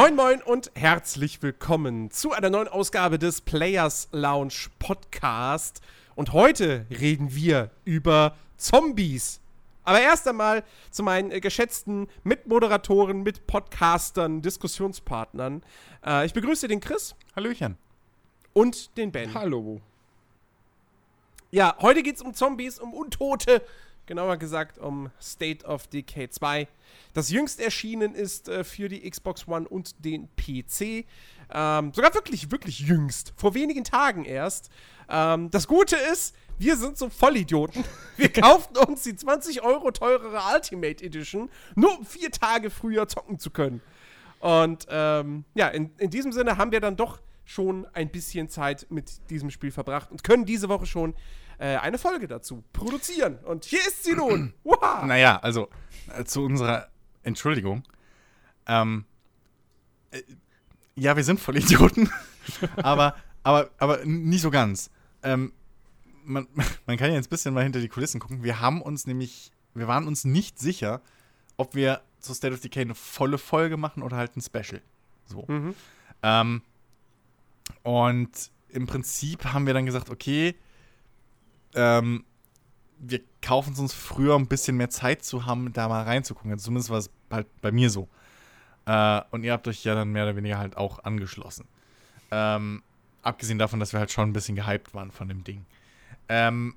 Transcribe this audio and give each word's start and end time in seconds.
Moin 0.00 0.16
Moin 0.16 0.40
und 0.40 0.70
herzlich 0.74 1.42
willkommen 1.42 2.10
zu 2.10 2.32
einer 2.32 2.48
neuen 2.48 2.68
Ausgabe 2.68 3.18
des 3.18 3.42
Players 3.42 4.08
Lounge 4.12 4.70
Podcast. 4.78 5.82
Und 6.14 6.32
heute 6.32 6.86
reden 6.88 7.34
wir 7.34 7.70
über 7.84 8.34
Zombies. 8.56 9.42
Aber 9.84 10.00
erst 10.00 10.26
einmal 10.26 10.64
zu 10.90 11.02
meinen 11.02 11.30
äh, 11.30 11.40
geschätzten 11.40 12.08
Mitmoderatoren, 12.22 13.22
Mitpodcastern, 13.22 14.40
Diskussionspartnern. 14.40 15.62
Äh, 16.06 16.24
ich 16.24 16.32
begrüße 16.32 16.66
den 16.66 16.80
Chris. 16.80 17.14
Hallöchen. 17.36 17.76
Und 18.54 18.96
den 18.96 19.12
Ben. 19.12 19.34
Hallo. 19.34 19.82
Ja, 21.50 21.76
heute 21.80 22.02
geht 22.02 22.16
es 22.16 22.22
um 22.22 22.32
Zombies, 22.32 22.78
um 22.78 22.94
Untote. 22.94 23.60
Genauer 24.06 24.36
gesagt 24.36 24.78
um 24.78 25.10
State 25.20 25.64
of 25.64 25.86
Decay 25.86 26.28
2. 26.28 26.66
Das 27.14 27.30
jüngst 27.30 27.60
erschienen 27.60 28.14
ist 28.14 28.48
äh, 28.48 28.64
für 28.64 28.88
die 28.88 29.08
Xbox 29.08 29.46
One 29.46 29.68
und 29.68 30.04
den 30.04 30.28
PC. 30.36 31.06
Ähm, 31.52 31.92
sogar 31.94 32.14
wirklich, 32.14 32.50
wirklich 32.50 32.80
jüngst. 32.80 33.32
Vor 33.36 33.54
wenigen 33.54 33.84
Tagen 33.84 34.24
erst. 34.24 34.70
Ähm, 35.08 35.50
das 35.50 35.66
Gute 35.66 35.96
ist, 35.96 36.34
wir 36.58 36.76
sind 36.76 36.98
so 36.98 37.08
Vollidioten. 37.08 37.84
Wir 38.16 38.30
kauften 38.30 38.76
uns 38.76 39.02
die 39.02 39.16
20 39.16 39.62
Euro 39.62 39.90
teurere 39.92 40.42
Ultimate 40.54 41.02
Edition, 41.02 41.48
nur 41.74 41.98
um 41.98 42.04
vier 42.04 42.30
Tage 42.30 42.68
früher 42.68 43.08
zocken 43.08 43.38
zu 43.38 43.50
können. 43.50 43.80
Und 44.40 44.86
ähm, 44.90 45.44
ja, 45.54 45.68
in, 45.68 45.90
in 45.96 46.10
diesem 46.10 46.32
Sinne 46.32 46.58
haben 46.58 46.70
wir 46.70 46.80
dann 46.80 46.96
doch 46.96 47.20
schon 47.44 47.86
ein 47.94 48.10
bisschen 48.10 48.48
Zeit 48.48 48.86
mit 48.90 49.30
diesem 49.30 49.50
Spiel 49.50 49.70
verbracht 49.70 50.10
und 50.10 50.22
können 50.22 50.44
diese 50.44 50.68
Woche 50.68 50.86
schon 50.86 51.14
äh, 51.60 51.76
eine 51.76 51.98
Folge 51.98 52.26
dazu 52.26 52.64
produzieren. 52.72 53.38
Und 53.44 53.66
hier 53.66 53.80
ist 53.80 54.04
sie 54.04 54.14
nun. 54.14 54.54
Wow. 54.64 55.04
Naja, 55.04 55.38
also 55.42 55.68
äh, 56.16 56.24
zu 56.24 56.42
unserer 56.42 56.88
Entschuldigung. 57.22 57.82
Ähm, 58.66 59.04
äh, 60.10 60.22
ja, 60.94 61.16
wir 61.16 61.24
sind 61.24 61.38
voll 61.38 61.58
Idioten, 61.58 62.10
aber, 62.76 63.14
aber, 63.42 63.70
aber 63.78 64.04
nicht 64.04 64.40
so 64.40 64.50
ganz. 64.50 64.90
Ähm, 65.22 65.52
man, 66.24 66.46
man 66.86 66.96
kann 66.96 67.12
jetzt 67.12 67.26
ein 67.26 67.30
bisschen 67.30 67.52
mal 67.52 67.62
hinter 67.62 67.80
die 67.80 67.88
Kulissen 67.88 68.20
gucken. 68.20 68.42
Wir 68.42 68.60
haben 68.60 68.80
uns 68.80 69.06
nämlich, 69.06 69.52
wir 69.74 69.86
waren 69.86 70.06
uns 70.06 70.24
nicht 70.24 70.58
sicher, 70.58 71.02
ob 71.58 71.74
wir 71.74 72.00
zu 72.20 72.32
State 72.32 72.54
of 72.54 72.60
Decay 72.60 72.82
eine 72.82 72.94
volle 72.94 73.36
Folge 73.36 73.76
machen 73.76 74.02
oder 74.02 74.16
halt 74.16 74.34
ein 74.34 74.40
Special. 74.40 74.80
So. 75.26 75.44
Mhm. 75.46 75.74
Ähm, 76.22 76.62
und 77.82 78.50
im 78.68 78.86
Prinzip 78.86 79.44
haben 79.44 79.66
wir 79.66 79.74
dann 79.74 79.84
gesagt, 79.84 80.08
okay, 80.08 80.54
ähm, 81.74 82.24
wir 82.98 83.20
kaufen 83.40 83.72
es 83.72 83.78
uns 83.78 83.94
früher, 83.94 84.34
um 84.34 84.42
ein 84.42 84.48
bisschen 84.48 84.76
mehr 84.76 84.90
Zeit 84.90 85.24
zu 85.24 85.46
haben, 85.46 85.72
da 85.72 85.88
mal 85.88 86.02
reinzugucken. 86.02 86.52
Also 86.52 86.66
zumindest 86.66 86.90
war 86.90 86.98
es 86.98 87.10
halt 87.30 87.46
bei 87.60 87.72
mir 87.72 87.90
so. 87.90 88.08
Äh, 88.86 89.22
und 89.30 89.44
ihr 89.44 89.52
habt 89.52 89.66
euch 89.68 89.84
ja 89.84 89.94
dann 89.94 90.12
mehr 90.12 90.24
oder 90.24 90.36
weniger 90.36 90.58
halt 90.58 90.76
auch 90.76 91.04
angeschlossen. 91.04 91.66
Ähm, 92.30 92.82
abgesehen 93.22 93.58
davon, 93.58 93.80
dass 93.80 93.92
wir 93.92 94.00
halt 94.00 94.10
schon 94.10 94.30
ein 94.30 94.32
bisschen 94.32 94.56
gehypt 94.56 94.94
waren 94.94 95.10
von 95.10 95.28
dem 95.28 95.44
Ding. 95.44 95.64
Ähm, 96.28 96.74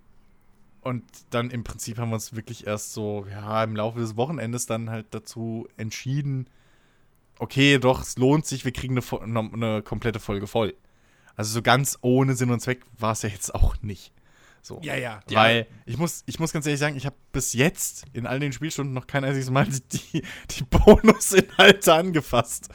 und 0.81 1.03
dann 1.29 1.49
im 1.49 1.63
Prinzip 1.63 1.97
haben 1.97 2.09
wir 2.09 2.15
uns 2.15 2.35
wirklich 2.35 2.67
erst 2.67 2.93
so, 2.93 3.25
ja, 3.29 3.63
im 3.63 3.75
Laufe 3.75 3.99
des 3.99 4.17
Wochenendes 4.17 4.65
dann 4.65 4.89
halt 4.89 5.07
dazu 5.11 5.67
entschieden, 5.77 6.47
okay, 7.39 7.77
doch, 7.79 8.01
es 8.01 8.17
lohnt 8.17 8.45
sich, 8.45 8.65
wir 8.65 8.73
kriegen 8.73 8.97
eine, 8.97 9.39
eine 9.53 9.81
komplette 9.81 10.19
Folge 10.19 10.47
voll. 10.47 10.75
Also 11.35 11.53
so 11.53 11.61
ganz 11.61 11.97
ohne 12.01 12.35
Sinn 12.35 12.51
und 12.51 12.59
Zweck 12.59 12.81
war 12.97 13.13
es 13.13 13.21
ja 13.21 13.29
jetzt 13.29 13.55
auch 13.55 13.75
nicht. 13.81 14.11
So. 14.65 14.79
Ja, 14.81 14.95
ja. 14.95 15.19
Weil 15.29 15.67
ich 15.85 15.97
muss, 15.97 16.23
ich 16.25 16.39
muss 16.39 16.53
ganz 16.53 16.65
ehrlich 16.65 16.79
sagen, 16.79 16.95
ich 16.95 17.05
habe 17.05 17.17
bis 17.33 17.51
jetzt 17.51 18.05
in 18.13 18.25
all 18.25 18.39
den 18.39 18.53
Spielstunden 18.53 18.93
noch 18.93 19.07
kein 19.07 19.25
einziges 19.25 19.49
Mal 19.49 19.67
die, 19.91 20.23
die 20.51 20.63
Bonusinhalte 20.63 21.93
angefasst. 21.93 22.69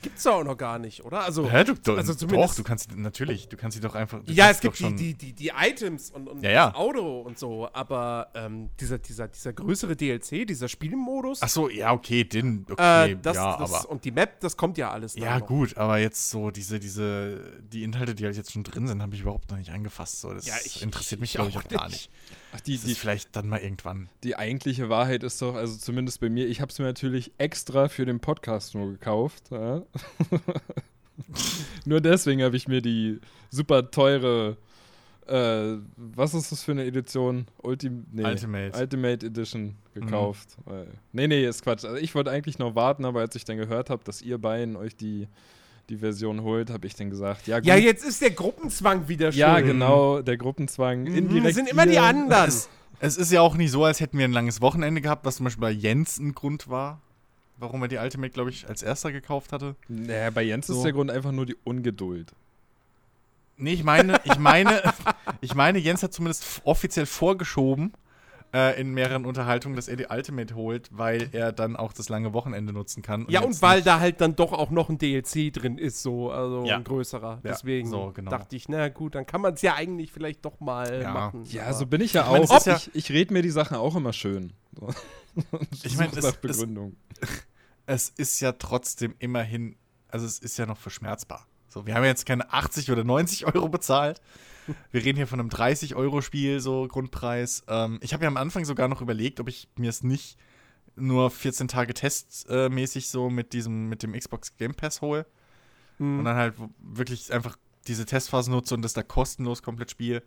Gibt's 0.00 0.22
doch 0.22 0.36
auch 0.36 0.44
noch 0.44 0.56
gar 0.56 0.78
nicht, 0.78 1.04
oder? 1.04 1.20
Also, 1.20 1.50
Hä, 1.50 1.64
du, 1.64 1.74
also 1.94 2.14
doch, 2.26 2.54
du 2.54 2.62
kannst 2.62 2.96
natürlich, 2.96 3.48
du 3.48 3.58
kannst 3.58 3.74
sie 3.74 3.82
doch 3.82 3.94
einfach. 3.94 4.22
Ja, 4.26 4.48
es 4.48 4.60
gibt 4.60 4.78
die, 4.78 4.94
die, 4.94 5.14
die, 5.14 5.32
die 5.34 5.52
Items 5.54 6.10
und, 6.10 6.28
und 6.28 6.42
Ja, 6.42 6.50
ja. 6.50 6.66
das 6.68 6.76
Auto 6.76 7.20
und 7.20 7.38
so, 7.38 7.68
aber 7.72 8.28
ähm, 8.34 8.70
dieser, 8.80 8.98
dieser, 8.98 9.28
dieser 9.28 9.52
größere 9.52 9.96
DLC, 9.96 10.46
dieser 10.46 10.68
Spielmodus, 10.68 11.42
Ach 11.42 11.48
so, 11.50 11.68
ja, 11.68 11.92
okay, 11.92 12.24
den, 12.24 12.64
okay, 12.70 13.12
äh, 13.12 13.16
das, 13.20 13.36
ja, 13.36 13.56
das, 13.58 13.72
aber. 13.74 13.90
und 13.90 14.04
die 14.04 14.12
Map, 14.12 14.40
das 14.40 14.56
kommt 14.56 14.78
ja 14.78 14.90
alles 14.90 15.14
Ja, 15.14 15.38
noch. 15.40 15.46
gut, 15.46 15.76
aber 15.76 15.98
jetzt 15.98 16.30
so 16.30 16.50
diese, 16.50 16.80
diese, 16.80 17.60
die 17.62 17.82
Inhalte, 17.82 18.14
die 18.14 18.24
halt 18.24 18.36
jetzt 18.36 18.52
schon 18.52 18.62
drin 18.64 18.86
sind, 18.86 19.02
habe 19.02 19.14
ich 19.14 19.20
überhaupt 19.20 19.50
noch 19.50 19.58
nicht 19.58 19.70
angefasst. 19.70 20.20
So, 20.20 20.32
das 20.32 20.46
Ja, 20.46 20.53
ich- 20.64 20.82
interessiert 20.82 21.20
mich, 21.20 21.30
ich 21.30 21.34
glaube 21.36 21.50
ich, 21.50 21.56
auch 21.58 21.68
gar 21.68 21.88
nicht. 21.88 22.10
Ach, 22.52 22.60
die, 22.60 22.74
Das 22.76 22.84
die, 22.84 22.92
ist 22.92 22.98
vielleicht 22.98 23.34
dann 23.34 23.48
mal 23.48 23.58
irgendwann. 23.60 24.08
die 24.22 24.36
eigentliche 24.36 24.88
Wahrheit 24.88 25.22
ist 25.24 25.42
doch, 25.42 25.54
also 25.56 25.76
zumindest 25.76 26.20
bei 26.20 26.28
mir, 26.28 26.46
ich 26.46 26.60
habe 26.60 26.70
es 26.70 26.78
mir 26.78 26.84
natürlich 26.84 27.32
extra 27.38 27.88
für 27.88 28.06
den 28.06 28.20
Podcast 28.20 28.74
nur 28.74 28.92
gekauft. 28.92 29.50
Ja? 29.50 29.82
nur 31.84 32.00
deswegen 32.00 32.42
habe 32.42 32.56
ich 32.56 32.68
mir 32.68 32.80
die 32.80 33.18
super 33.50 33.90
teure, 33.90 34.56
äh, 35.26 35.76
was 35.96 36.34
ist 36.34 36.52
das 36.52 36.62
für 36.62 36.72
eine 36.72 36.84
Edition? 36.84 37.46
Ultim 37.62 38.06
nee, 38.12 38.24
Ultimate. 38.24 38.78
Ultimate 38.78 39.26
Edition 39.26 39.74
gekauft. 39.94 40.56
Weil, 40.64 40.86
nee, 41.12 41.26
nee, 41.26 41.46
ist 41.46 41.62
Quatsch. 41.62 41.84
Also 41.84 41.96
ich 41.96 42.14
wollte 42.14 42.30
eigentlich 42.30 42.58
noch 42.58 42.74
warten, 42.74 43.04
aber 43.04 43.20
als 43.20 43.34
ich 43.36 43.44
dann 43.44 43.56
gehört 43.56 43.90
habe, 43.90 44.04
dass 44.04 44.22
ihr 44.22 44.38
beiden 44.38 44.76
euch 44.76 44.96
die, 44.96 45.28
die 45.88 45.96
Version 45.98 46.42
holt, 46.42 46.70
habe 46.70 46.86
ich 46.86 46.94
dann 46.94 47.10
gesagt, 47.10 47.46
ja 47.46 47.58
gut. 47.58 47.66
Ja, 47.66 47.76
jetzt 47.76 48.04
ist 48.04 48.20
der 48.22 48.30
Gruppenzwang 48.30 49.08
wieder 49.08 49.32
schön. 49.32 49.40
ja, 49.40 49.60
genau, 49.60 50.22
der 50.22 50.36
Gruppenzwang. 50.36 51.02
Mhm, 51.02 51.14
Indirekt 51.14 51.54
sind 51.54 51.68
immer 51.68 51.86
die 51.86 51.98
anderen. 51.98 52.48
Es, 52.48 52.68
es 53.00 53.16
ist 53.16 53.32
ja 53.32 53.40
auch 53.40 53.54
nicht 53.56 53.70
so, 53.70 53.84
als 53.84 54.00
hätten 54.00 54.18
wir 54.18 54.24
ein 54.24 54.32
langes 54.32 54.60
Wochenende 54.60 55.00
gehabt, 55.00 55.24
was 55.24 55.36
zum 55.36 55.44
Beispiel 55.44 55.60
bei 55.60 55.70
Jens 55.70 56.18
ein 56.18 56.34
Grund 56.34 56.68
war, 56.68 57.00
warum 57.58 57.82
er 57.82 57.88
die 57.88 57.98
Ultimate, 57.98 58.32
glaube 58.32 58.50
ich, 58.50 58.68
als 58.68 58.82
erster 58.82 59.12
gekauft 59.12 59.52
hatte. 59.52 59.76
Naja, 59.88 60.30
bei 60.30 60.42
Jens 60.42 60.66
So. 60.68 60.74
ist 60.76 60.82
der 60.84 60.92
Grund 60.92 61.10
einfach 61.10 61.32
nur 61.32 61.46
die 61.46 61.56
Ungeduld. 61.64 62.32
Nee, 63.56 63.74
ich 63.74 63.84
meine, 63.84 64.20
ich 64.24 64.38
meine, 64.38 64.82
ich 65.40 65.54
meine, 65.54 65.78
Jens 65.78 66.02
hat 66.02 66.12
zumindest 66.12 66.62
offiziell 66.64 67.06
vorgeschoben 67.06 67.92
äh, 68.54 68.80
in 68.80 68.92
mehreren 68.94 69.24
Unterhaltungen, 69.26 69.74
dass 69.74 69.88
er 69.88 69.96
die 69.96 70.06
Ultimate 70.08 70.54
holt, 70.54 70.88
weil 70.92 71.28
er 71.32 71.50
dann 71.52 71.74
auch 71.76 71.92
das 71.92 72.08
lange 72.08 72.32
Wochenende 72.32 72.72
nutzen 72.72 73.02
kann. 73.02 73.26
Ja, 73.28 73.40
und 73.42 73.60
weil 73.60 73.82
da 73.82 73.98
halt 74.00 74.20
dann 74.20 74.36
doch 74.36 74.52
auch 74.52 74.70
noch 74.70 74.88
ein 74.88 74.96
DLC 74.96 75.52
drin 75.52 75.76
ist, 75.76 76.02
so, 76.02 76.30
also 76.30 76.64
Ja. 76.64 76.76
ein 76.76 76.84
größerer. 76.84 77.40
Ja, 77.42 77.50
Deswegen 77.50 77.88
so, 77.90 78.12
genau. 78.14 78.30
dachte 78.30 78.54
ich, 78.54 78.68
na 78.68 78.88
gut, 78.90 79.16
dann 79.16 79.26
kann 79.26 79.40
man 79.40 79.54
es 79.54 79.62
ja 79.62 79.74
eigentlich 79.74 80.12
vielleicht 80.12 80.44
doch 80.44 80.60
mal 80.60 81.02
Ja. 81.02 81.12
machen. 81.12 81.44
Ja, 81.50 81.64
aber- 81.64 81.72
so 81.74 81.86
bin 81.86 82.00
ich 82.00 82.12
ja 82.12 82.22
Ich 82.26 82.30
meine, 82.30 82.48
auch. 82.50 82.66
ich 82.66 82.94
ich 82.94 83.10
rede 83.10 83.32
mir 83.34 83.42
die 83.42 83.50
Sachen 83.50 83.76
auch 83.76 83.96
immer 83.96 84.12
schön. 84.12 84.52
So. 84.78 84.88
Ich 85.82 85.96
meine, 85.96 86.12
es- 86.16 86.24
es- 86.24 86.36
Begründung. 86.36 86.94
es 87.86 88.08
ist 88.10 88.38
ja 88.40 88.52
trotzdem 88.52 89.14
immerhin, 89.18 89.74
also 90.08 90.26
es 90.26 90.38
ist 90.38 90.56
ja 90.58 90.66
noch 90.66 90.78
verschmerzbar. 90.78 91.46
So, 91.68 91.86
wir 91.86 91.94
haben 91.96 92.04
ja 92.04 92.10
jetzt 92.10 92.24
keine 92.24 92.52
80 92.52 92.92
oder 92.92 93.02
90 93.02 93.46
Euro 93.52 93.68
bezahlt. 93.68 94.20
Wir 94.90 95.04
reden 95.04 95.16
hier 95.16 95.26
von 95.26 95.40
einem 95.40 95.48
30-Euro-Spiel, 95.48 96.60
so 96.60 96.88
Grundpreis. 96.88 97.64
Ähm, 97.68 97.98
ich 98.02 98.12
habe 98.12 98.24
ja 98.24 98.28
am 98.28 98.36
Anfang 98.36 98.64
sogar 98.64 98.88
noch 98.88 99.00
überlegt, 99.00 99.40
ob 99.40 99.48
ich 99.48 99.68
mir 99.76 99.90
es 99.90 100.02
nicht 100.02 100.38
nur 100.96 101.30
14 101.30 101.68
Tage 101.68 101.94
testmäßig 101.94 103.08
so 103.08 103.30
mit 103.30 103.52
diesem, 103.52 103.88
mit 103.88 104.02
dem 104.02 104.12
Xbox 104.12 104.56
Game 104.56 104.74
Pass 104.74 105.00
hole. 105.00 105.26
Mhm. 105.98 106.20
Und 106.20 106.24
dann 106.24 106.36
halt 106.36 106.54
wirklich 106.78 107.32
einfach 107.32 107.56
diese 107.86 108.06
Testphase 108.06 108.50
nutze 108.50 108.74
und 108.74 108.82
das 108.82 108.92
da 108.92 109.02
kostenlos 109.02 109.62
komplett 109.62 109.90
spiele. 109.90 110.22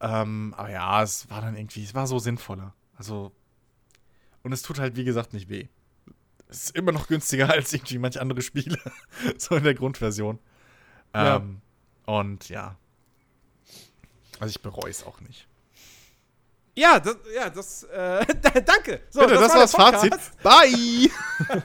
Ähm, 0.00 0.54
aber 0.56 0.70
ja, 0.70 1.02
es 1.02 1.28
war 1.30 1.40
dann 1.40 1.56
irgendwie, 1.56 1.84
es 1.84 1.94
war 1.94 2.06
so 2.06 2.18
sinnvoller. 2.18 2.74
Also, 2.96 3.32
und 4.42 4.52
es 4.52 4.62
tut 4.62 4.78
halt, 4.78 4.96
wie 4.96 5.04
gesagt, 5.04 5.32
nicht 5.32 5.48
weh. 5.48 5.68
Es 6.48 6.64
ist 6.64 6.76
immer 6.76 6.92
noch 6.92 7.06
günstiger 7.06 7.50
als 7.52 7.72
irgendwie 7.72 7.98
manche 7.98 8.20
andere 8.20 8.42
Spiele. 8.42 8.78
so 9.38 9.56
in 9.56 9.64
der 9.64 9.74
Grundversion. 9.74 10.38
Ja. 11.14 11.36
Ähm, 11.36 11.60
und 12.06 12.48
ja. 12.48 12.76
Also 14.42 14.50
ich 14.56 14.60
bereue 14.60 14.90
es 14.90 15.04
auch 15.06 15.20
nicht. 15.20 15.46
Ja, 16.74 16.98
das, 16.98 17.16
ja, 17.34 17.48
das, 17.48 17.84
äh, 17.84 18.26
danke. 18.64 19.00
So, 19.10 19.20
Bitte, 19.20 19.34
das, 19.34 19.54
war 19.54 19.78
war 19.78 19.92
das 19.92 20.00
Fazit. 20.02 20.14
Bye! 20.42 21.10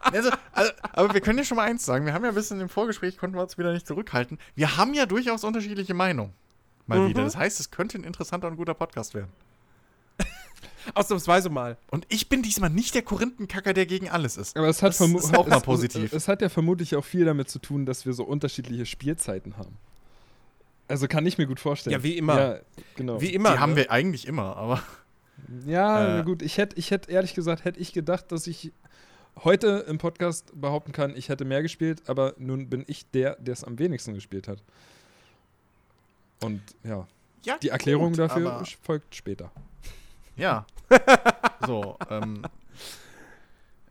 also, 0.00 0.30
also, 0.52 0.72
aber 0.92 1.12
wir 1.14 1.20
können 1.20 1.38
ja 1.38 1.44
schon 1.44 1.56
mal 1.56 1.64
eins 1.64 1.84
sagen. 1.84 2.06
Wir 2.06 2.12
haben 2.12 2.22
ja 2.22 2.28
ein 2.28 2.34
bisschen 2.34 2.60
im 2.60 2.68
Vorgespräch, 2.68 3.18
konnten 3.18 3.36
wir 3.36 3.42
uns 3.42 3.58
wieder 3.58 3.72
nicht 3.72 3.86
zurückhalten. 3.86 4.38
Wir 4.54 4.76
haben 4.76 4.94
ja 4.94 5.06
durchaus 5.06 5.42
unterschiedliche 5.44 5.94
Meinungen. 5.94 6.32
Mal 6.86 7.00
Mhm. 7.00 7.08
wieder. 7.08 7.24
Das 7.24 7.36
heißt, 7.36 7.58
es 7.58 7.72
könnte 7.72 7.98
ein 7.98 8.04
interessanter 8.04 8.46
und 8.46 8.56
guter 8.56 8.74
Podcast 8.74 9.14
werden. 9.14 9.32
Ausnahmsweise 10.94 11.48
mal. 11.50 11.76
Und 11.90 12.06
ich 12.10 12.28
bin 12.28 12.42
diesmal 12.42 12.70
nicht 12.70 12.94
der 12.94 13.02
Korinthenkacker, 13.02 13.72
der 13.72 13.86
gegen 13.86 14.08
alles 14.08 14.36
ist. 14.36 14.56
Aber 14.56 14.68
es 14.68 14.82
hat 14.82 14.90
Das 14.90 15.00
ist 15.00 15.34
auch 15.36 15.48
mal 15.48 15.56
es- 15.56 15.62
positiv. 15.64 16.12
Es, 16.12 16.24
es 16.24 16.28
hat 16.28 16.42
ja 16.42 16.48
vermutlich 16.48 16.94
auch 16.94 17.04
viel 17.04 17.24
damit 17.24 17.50
zu 17.50 17.58
tun, 17.58 17.86
dass 17.86 18.06
wir 18.06 18.12
so 18.12 18.22
unterschiedliche 18.22 18.86
Spielzeiten 18.86 19.56
haben. 19.56 19.76
Also 20.88 21.08
kann 21.08 21.26
ich 21.26 21.36
mir 21.38 21.46
gut 21.46 21.60
vorstellen. 21.60 21.92
Ja, 21.94 22.02
wie 22.02 22.16
immer. 22.16 22.40
Ja, 22.40 22.58
genau. 22.94 23.20
Wie 23.20 23.34
immer. 23.34 23.52
Die 23.52 23.58
haben 23.58 23.70
ne? 23.70 23.76
wir 23.76 23.90
eigentlich 23.90 24.26
immer, 24.26 24.56
aber 24.56 24.82
Ja, 25.66 26.20
Äh. 26.20 26.22
gut. 26.24 26.42
Ich 26.42 26.58
hätte, 26.58 26.76
ich 26.76 26.90
hätte 26.90 27.10
ehrlich 27.10 27.34
gesagt, 27.34 27.64
hätte 27.64 27.80
ich 27.80 27.92
gedacht, 27.92 28.30
dass 28.32 28.46
ich 28.46 28.72
heute 29.44 29.84
im 29.88 29.98
Podcast 29.98 30.50
behaupten 30.58 30.92
kann, 30.92 31.14
ich 31.16 31.28
hätte 31.28 31.44
mehr 31.44 31.62
gespielt, 31.62 32.02
aber 32.08 32.34
nun 32.38 32.68
bin 32.70 32.84
ich 32.86 33.10
der, 33.10 33.36
der 33.36 33.52
es 33.52 33.64
am 33.64 33.78
wenigsten 33.78 34.14
gespielt 34.14 34.48
hat. 34.48 34.62
Und 36.42 36.60
ja, 36.84 37.06
ja, 37.44 37.58
die 37.58 37.68
Erklärung 37.68 38.10
gut, 38.10 38.18
dafür 38.18 38.62
folgt 38.82 39.14
später. 39.14 39.50
Ja. 40.36 40.66
so, 41.66 41.96
ähm. 42.10 42.42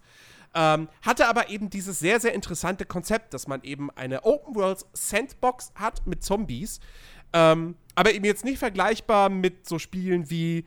Ähm, 0.54 0.88
hatte 1.02 1.28
aber 1.28 1.48
eben 1.48 1.70
dieses 1.70 1.98
sehr, 1.98 2.18
sehr 2.18 2.34
interessante 2.34 2.84
Konzept, 2.84 3.34
dass 3.34 3.46
man 3.46 3.62
eben 3.62 3.90
eine 3.92 4.24
Open 4.24 4.54
World 4.54 4.84
Sandbox 4.92 5.72
hat 5.76 6.06
mit 6.06 6.24
Zombies. 6.24 6.80
Ähm, 7.32 7.76
aber 7.94 8.12
eben 8.12 8.24
jetzt 8.24 8.44
nicht 8.44 8.58
vergleichbar 8.58 9.28
mit 9.28 9.68
so 9.68 9.78
Spielen 9.78 10.30
wie 10.30 10.64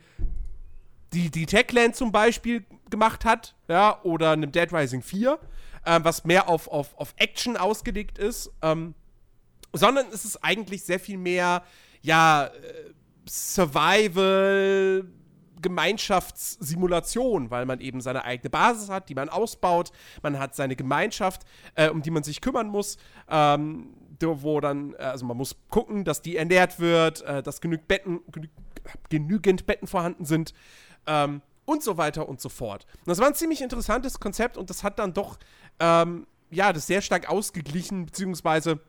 die, 1.12 1.30
die 1.30 1.46
Techland 1.46 1.96
zum 1.96 2.12
Beispiel 2.12 2.64
gemacht 2.90 3.24
hat, 3.24 3.54
ja, 3.68 4.00
oder 4.02 4.32
einem 4.32 4.50
Dead 4.52 4.72
Rising 4.72 5.02
4, 5.02 5.38
ähm, 5.86 6.04
was 6.04 6.24
mehr 6.24 6.48
auf, 6.48 6.68
auf, 6.68 6.96
auf 6.98 7.14
Action 7.16 7.56
ausgelegt 7.56 8.18
ist, 8.18 8.50
ähm, 8.62 8.94
sondern 9.72 10.06
es 10.12 10.24
ist 10.24 10.42
eigentlich 10.42 10.84
sehr 10.84 11.00
viel 11.00 11.18
mehr, 11.18 11.62
ja, 12.02 12.46
äh, 12.46 12.50
Survival, 13.28 15.06
Gemeinschaftssimulation, 15.64 17.50
weil 17.50 17.66
man 17.66 17.80
eben 17.80 18.00
seine 18.00 18.24
eigene 18.24 18.50
Basis 18.50 18.88
hat, 18.90 19.08
die 19.08 19.14
man 19.14 19.28
ausbaut. 19.28 19.90
Man 20.22 20.38
hat 20.38 20.54
seine 20.54 20.76
Gemeinschaft, 20.76 21.42
äh, 21.74 21.88
um 21.88 22.02
die 22.02 22.12
man 22.12 22.22
sich 22.22 22.40
kümmern 22.40 22.68
muss. 22.68 22.98
Ähm, 23.28 23.94
wo 24.20 24.60
dann, 24.60 24.94
äh, 24.94 25.02
also 25.02 25.26
man 25.26 25.36
muss 25.36 25.56
gucken, 25.68 26.04
dass 26.04 26.22
die 26.22 26.36
ernährt 26.36 26.80
wird, 26.80 27.20
äh, 27.22 27.42
dass 27.42 27.60
genügend 27.60 27.88
Betten, 27.88 28.20
genü 28.32 28.48
genügend 29.10 29.66
Betten 29.66 29.86
vorhanden 29.86 30.24
sind. 30.24 30.54
Ähm, 31.06 31.42
und 31.66 31.82
so 31.82 31.96
weiter 31.96 32.28
und 32.28 32.40
so 32.40 32.48
fort. 32.48 32.86
Und 33.00 33.08
das 33.08 33.18
war 33.18 33.26
ein 33.26 33.34
ziemlich 33.34 33.62
interessantes 33.62 34.20
Konzept 34.20 34.56
und 34.56 34.70
das 34.70 34.82
hat 34.82 34.98
dann 34.98 35.14
doch, 35.14 35.38
ähm, 35.80 36.26
ja, 36.50 36.72
das 36.72 36.86
sehr 36.86 37.00
stark 37.02 37.28
ausgeglichen, 37.28 38.06
beziehungsweise 38.06 38.80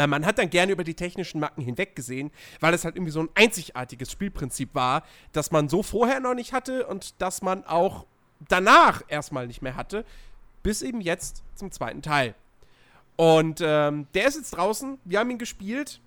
äh, 0.00 0.06
man 0.06 0.26
hat 0.26 0.38
dann 0.38 0.50
gerne 0.50 0.72
über 0.72 0.84
die 0.84 0.94
technischen 0.94 1.40
Macken 1.40 1.62
hinweggesehen, 1.62 2.30
weil 2.58 2.74
es 2.74 2.84
halt 2.84 2.96
irgendwie 2.96 3.12
so 3.12 3.20
ein 3.20 3.28
einzigartiges 3.34 4.10
Spielprinzip 4.10 4.74
war, 4.74 5.04
das 5.32 5.50
man 5.50 5.68
so 5.68 5.82
vorher 5.82 6.20
noch 6.20 6.34
nicht 6.34 6.52
hatte 6.52 6.86
und 6.86 7.20
das 7.20 7.42
man 7.42 7.64
auch 7.64 8.06
danach 8.48 9.02
erstmal 9.08 9.46
nicht 9.46 9.62
mehr 9.62 9.76
hatte, 9.76 10.04
bis 10.62 10.82
eben 10.82 11.00
jetzt 11.00 11.42
zum 11.54 11.70
zweiten 11.70 12.02
Teil. 12.02 12.34
Und 13.16 13.60
ähm, 13.62 14.06
der 14.14 14.26
ist 14.26 14.36
jetzt 14.36 14.52
draußen, 14.52 14.98
wir 15.04 15.18
haben 15.18 15.30
ihn 15.30 15.38
gespielt. 15.38 16.00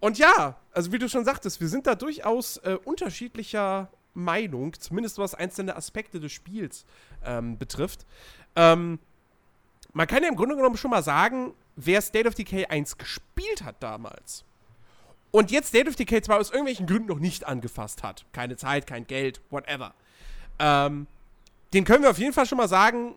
Und 0.00 0.18
ja, 0.18 0.56
also 0.72 0.92
wie 0.92 0.98
du 0.98 1.08
schon 1.08 1.24
sagtest, 1.24 1.60
wir 1.60 1.68
sind 1.68 1.86
da 1.86 1.94
durchaus 1.94 2.56
äh, 2.58 2.78
unterschiedlicher 2.84 3.90
Meinung, 4.14 4.72
zumindest 4.78 5.18
was 5.18 5.34
einzelne 5.34 5.76
Aspekte 5.76 6.20
des 6.20 6.32
Spiels 6.32 6.84
ähm, 7.24 7.58
betrifft. 7.58 8.06
Ähm, 8.56 8.98
man 9.92 10.06
kann 10.06 10.22
ja 10.22 10.28
im 10.28 10.36
Grunde 10.36 10.56
genommen 10.56 10.76
schon 10.76 10.90
mal 10.90 11.02
sagen, 11.02 11.52
wer 11.78 12.02
State 12.02 12.28
of 12.28 12.34
Decay 12.34 12.66
1 12.66 12.98
gespielt 12.98 13.62
hat 13.62 13.82
damals 13.82 14.44
und 15.30 15.50
jetzt 15.50 15.68
State 15.68 15.88
of 15.88 15.96
Decay 15.96 16.20
2 16.20 16.36
aus 16.36 16.50
irgendwelchen 16.50 16.86
Gründen 16.86 17.08
noch 17.08 17.20
nicht 17.20 17.46
angefasst 17.46 18.02
hat, 18.02 18.24
keine 18.32 18.56
Zeit, 18.56 18.86
kein 18.86 19.06
Geld, 19.06 19.40
whatever, 19.50 19.94
ähm, 20.58 21.06
den 21.72 21.84
können 21.84 22.02
wir 22.02 22.10
auf 22.10 22.18
jeden 22.18 22.32
Fall 22.32 22.46
schon 22.46 22.58
mal 22.58 22.68
sagen, 22.68 23.14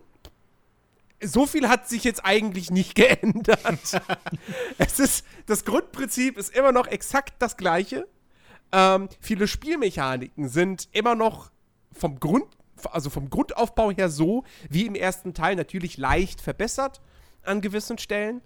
so 1.20 1.46
viel 1.46 1.68
hat 1.68 1.88
sich 1.88 2.04
jetzt 2.04 2.24
eigentlich 2.24 2.70
nicht 2.70 2.94
geändert. 2.96 4.00
es 4.78 4.98
ist, 4.98 5.26
das 5.46 5.64
Grundprinzip 5.64 6.38
ist 6.38 6.54
immer 6.54 6.72
noch 6.72 6.86
exakt 6.86 7.34
das 7.40 7.56
gleiche. 7.56 8.06
Ähm, 8.72 9.08
viele 9.20 9.48
Spielmechaniken 9.48 10.48
sind 10.48 10.88
immer 10.92 11.14
noch 11.14 11.50
vom 11.92 12.20
Grund, 12.20 12.46
also 12.90 13.10
vom 13.10 13.30
Grundaufbau 13.30 13.90
her 13.90 14.08
so, 14.08 14.44
wie 14.68 14.86
im 14.86 14.94
ersten 14.94 15.34
Teil, 15.34 15.56
natürlich 15.56 15.96
leicht 15.96 16.40
verbessert 16.40 17.00
an 17.44 17.60
gewissen 17.60 17.98
Stellen. 17.98 18.42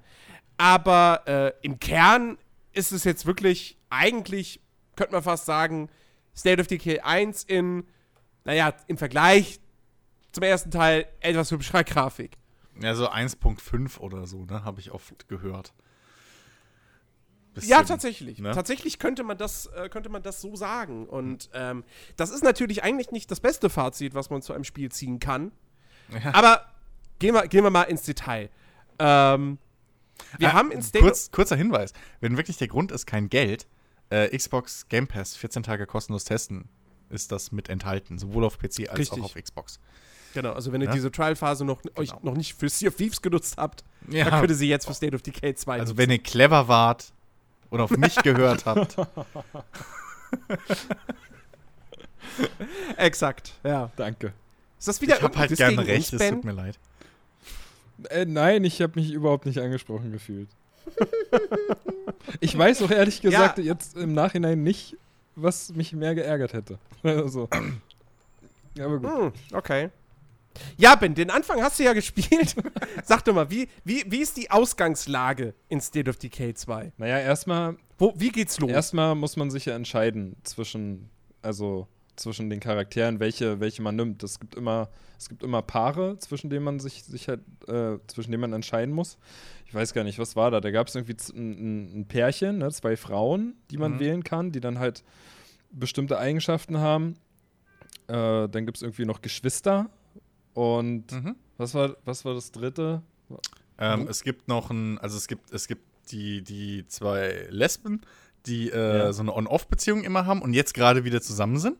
Aber 0.58 1.22
äh, 1.26 1.52
im 1.62 1.78
Kern 1.78 2.38
ist 2.72 2.92
es 2.92 3.04
jetzt 3.04 3.26
wirklich, 3.26 3.76
eigentlich, 3.90 4.60
könnte 4.96 5.12
man 5.12 5.22
fast 5.22 5.46
sagen, 5.46 5.88
State 6.34 6.60
of 6.60 6.66
Decay 6.66 7.00
1 7.00 7.44
in, 7.44 7.84
naja, 8.44 8.74
im 8.86 8.98
Vergleich 8.98 9.60
zum 10.32 10.42
ersten 10.42 10.70
Teil 10.70 11.06
etwas 11.20 11.50
hübscherer 11.50 11.84
Grafik. 11.84 12.36
Ja, 12.80 12.94
so 12.94 13.10
1.5 13.10 13.98
oder 13.98 14.26
so, 14.26 14.44
ne, 14.44 14.64
habe 14.64 14.80
ich 14.80 14.90
oft 14.90 15.28
gehört. 15.28 15.72
Ja, 17.54 17.78
Bisschen, 17.80 17.86
tatsächlich. 17.86 18.38
ne? 18.38 18.50
Tatsächlich 18.52 18.98
könnte 18.98 19.24
man 19.24 19.38
das, 19.38 19.66
äh, 19.66 19.88
könnte 19.88 20.10
man 20.10 20.22
das 20.22 20.42
so 20.42 20.56
sagen. 20.56 21.06
Und 21.06 21.48
ähm, 21.54 21.84
das 22.16 22.28
ist 22.30 22.44
natürlich 22.44 22.82
eigentlich 22.82 23.12
nicht 23.12 23.30
das 23.30 23.40
beste 23.40 23.70
Fazit, 23.70 24.14
was 24.14 24.28
man 24.28 24.42
zu 24.42 24.52
einem 24.52 24.64
Spiel 24.64 24.92
ziehen 24.92 25.20
kann. 25.20 25.52
Ja. 26.10 26.34
Aber 26.34 26.66
gehen 27.18 27.34
wir, 27.34 27.48
gehen 27.48 27.64
wir 27.64 27.70
mal 27.70 27.84
ins 27.84 28.02
Detail. 28.02 28.50
Ähm, 28.98 29.58
wir 30.38 30.50
Ah, 30.50 30.52
haben 30.54 30.72
in 30.72 30.82
State 30.82 31.04
kurz, 31.04 31.30
kurzer 31.30 31.56
Hinweis: 31.56 31.92
Wenn 32.20 32.36
wirklich 32.36 32.56
der 32.56 32.68
Grund 32.68 32.90
ist 32.92 33.06
kein 33.06 33.28
Geld, 33.28 33.66
äh, 34.10 34.36
Xbox 34.36 34.88
Game 34.88 35.06
Pass 35.06 35.36
14 35.36 35.62
Tage 35.62 35.86
kostenlos 35.86 36.24
testen, 36.24 36.68
ist 37.10 37.32
das 37.32 37.52
mit 37.52 37.68
enthalten, 37.68 38.18
sowohl 38.18 38.44
auf 38.44 38.58
PC 38.58 38.88
als 38.88 38.98
Richtig. 38.98 39.20
auch 39.20 39.24
auf 39.26 39.34
Xbox. 39.34 39.78
Genau, 40.34 40.52
also 40.52 40.72
wenn 40.72 40.80
ihr 40.82 40.88
Ja? 40.88 40.92
diese 40.92 41.10
Trial-Phase 41.10 41.64
noch, 41.64 41.80
euch 41.94 42.10
Genau. 42.10 42.20
noch 42.22 42.34
nicht 42.36 42.54
für 42.54 42.68
Sea 42.68 42.88
of 42.88 42.96
Thieves 42.96 43.22
genutzt 43.22 43.54
habt, 43.56 43.84
Ja. 44.08 44.24
dann 44.28 44.40
könnt 44.40 44.50
ihr 44.50 44.56
sie 44.56 44.68
jetzt 44.68 44.86
für 44.86 44.92
State 44.94 45.14
of 45.14 45.22
Decay 45.22 45.54
2 45.54 45.78
Also 45.80 45.96
wenn 45.96 46.10
ihr 46.10 46.18
clever 46.18 46.68
wart 46.68 47.12
und 47.70 47.80
auf 47.80 47.90
mich 47.96 48.16
gehört 48.16 48.66
habt, 48.66 48.96
Exakt, 52.96 53.54
ja. 53.64 53.90
Danke. 53.96 54.32
Ist 54.78 54.88
das 54.88 55.00
wieder 55.00 55.16
ich 55.16 55.22
habe 55.22 55.38
halt 55.38 55.56
gerne 55.56 55.76
gegen 55.76 55.88
recht, 55.88 56.12
es 56.12 56.28
tut 56.30 56.44
mir 56.44 56.52
leid. 56.52 56.78
Äh, 58.10 58.24
nein, 58.26 58.64
ich 58.64 58.80
habe 58.82 58.98
mich 59.00 59.12
überhaupt 59.12 59.46
nicht 59.46 59.58
angesprochen 59.58 60.12
gefühlt. 60.12 60.48
ich 62.40 62.56
weiß 62.56 62.82
auch 62.82 62.90
ehrlich 62.90 63.20
gesagt 63.20 63.58
jetzt 63.58 63.96
im 63.96 64.14
Nachhinein 64.14 64.62
nicht, 64.62 64.96
was 65.34 65.70
mich 65.74 65.92
mehr 65.92 66.14
geärgert 66.14 66.52
hätte. 66.52 66.78
Also. 67.02 67.48
Ja, 68.74 68.86
aber 68.86 68.98
gut. 68.98 69.10
Hm, 69.10 69.32
okay. 69.56 69.90
Ja, 70.76 70.94
Ben, 70.96 71.14
den 71.14 71.30
Anfang 71.30 71.62
hast 71.62 71.78
du 71.78 71.84
ja 71.84 71.92
gespielt. 71.92 72.56
Sag 73.04 73.24
doch 73.24 73.34
mal, 73.34 73.50
wie, 73.50 73.68
wie, 73.84 74.04
wie 74.08 74.20
ist 74.20 74.36
die 74.36 74.50
Ausgangslage 74.50 75.54
in 75.68 75.80
State 75.80 76.10
of 76.10 76.16
Decay 76.16 76.54
2? 76.54 76.92
Naja, 76.96 77.18
erstmal 77.18 77.76
Wo, 77.98 78.12
wie 78.16 78.30
geht's 78.30 78.58
los? 78.58 78.70
Erstmal 78.70 79.14
muss 79.14 79.36
man 79.36 79.50
sich 79.50 79.66
ja 79.66 79.76
entscheiden 79.76 80.36
zwischen, 80.42 81.10
also 81.42 81.86
zwischen 82.16 82.50
den 82.50 82.60
Charakteren, 82.60 83.20
welche, 83.20 83.60
welche 83.60 83.82
man 83.82 83.96
nimmt. 83.96 84.22
Es 84.22 84.40
gibt 84.40 84.54
immer, 84.54 84.88
es 85.18 85.28
gibt 85.28 85.42
immer 85.42 85.62
Paare, 85.62 86.18
zwischen 86.18 86.50
denen 86.50 86.64
man 86.64 86.80
sich, 86.80 87.04
sich 87.04 87.28
halt, 87.28 87.40
äh, 87.68 87.98
zwischen 88.06 88.30
denen 88.32 88.40
man 88.40 88.52
entscheiden 88.52 88.94
muss. 88.94 89.18
Ich 89.66 89.74
weiß 89.74 89.92
gar 89.94 90.04
nicht, 90.04 90.18
was 90.18 90.36
war 90.36 90.50
da? 90.50 90.60
Da 90.60 90.70
gab 90.70 90.88
es 90.88 90.94
irgendwie 90.94 91.16
ein, 91.34 91.50
ein, 91.50 92.00
ein 92.00 92.06
Pärchen, 92.08 92.58
ne, 92.58 92.70
zwei 92.72 92.96
Frauen, 92.96 93.54
die 93.70 93.76
man 93.78 93.94
Mhm. 93.94 93.98
wählen 94.00 94.24
kann, 94.24 94.52
die 94.52 94.60
dann 94.60 94.78
halt 94.78 95.04
bestimmte 95.70 96.18
Eigenschaften 96.18 96.78
haben. 96.78 97.14
Äh, 98.08 98.48
dann 98.48 98.66
gibt 98.66 98.76
es 98.76 98.82
irgendwie 98.82 99.04
noch 99.04 99.20
Geschwister. 99.20 99.90
Und 100.54 101.12
Mhm. 101.12 101.36
was 101.58 101.74
war, 101.74 101.96
was 102.04 102.24
war 102.24 102.34
das 102.34 102.52
dritte? 102.52 103.02
Ähm, 103.78 104.02
Mhm. 104.02 104.08
Es 104.08 104.22
gibt 104.22 104.48
noch 104.48 104.70
ein, 104.70 104.98
also 104.98 105.16
es 105.16 105.26
gibt, 105.28 105.50
es 105.52 105.68
gibt 105.68 105.82
die, 106.12 106.42
die 106.42 106.86
zwei 106.86 107.46
Lesben, 107.50 108.00
die 108.46 108.70
äh, 108.70 108.98
Ja. 108.98 109.12
so 109.12 109.22
eine 109.22 109.34
On-Off-Beziehung 109.34 110.04
immer 110.04 110.24
haben 110.24 110.40
und 110.40 110.54
jetzt 110.54 110.72
gerade 110.72 111.04
wieder 111.04 111.20
zusammen 111.20 111.58
sind. 111.58 111.76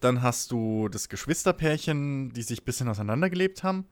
Dann 0.00 0.22
hast 0.22 0.52
du 0.52 0.88
das 0.88 1.08
Geschwisterpärchen, 1.08 2.32
die 2.32 2.42
sich 2.42 2.62
ein 2.62 2.64
bisschen 2.64 2.88
auseinandergelebt 2.88 3.62
haben 3.62 3.86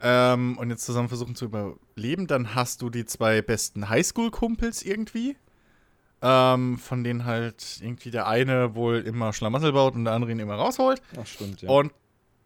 ähm, 0.00 0.56
und 0.58 0.70
jetzt 0.70 0.84
zusammen 0.84 1.08
versuchen 1.08 1.34
zu 1.34 1.46
überleben. 1.46 2.26
Dann 2.26 2.54
hast 2.54 2.82
du 2.82 2.90
die 2.90 3.04
zwei 3.04 3.42
besten 3.42 3.88
Highschool-Kumpels 3.88 4.82
irgendwie. 4.82 5.36
Ähm, 6.24 6.78
von 6.78 7.02
denen 7.02 7.24
halt 7.24 7.80
irgendwie 7.80 8.12
der 8.12 8.28
eine 8.28 8.76
wohl 8.76 8.98
immer 8.98 9.32
Schlamassel 9.32 9.72
baut 9.72 9.96
und 9.96 10.04
der 10.04 10.14
andere 10.14 10.30
ihn 10.30 10.38
immer 10.38 10.54
rausholt. 10.54 11.02
Ach, 11.20 11.26
stimmt, 11.26 11.62
ja. 11.62 11.68
Und 11.68 11.90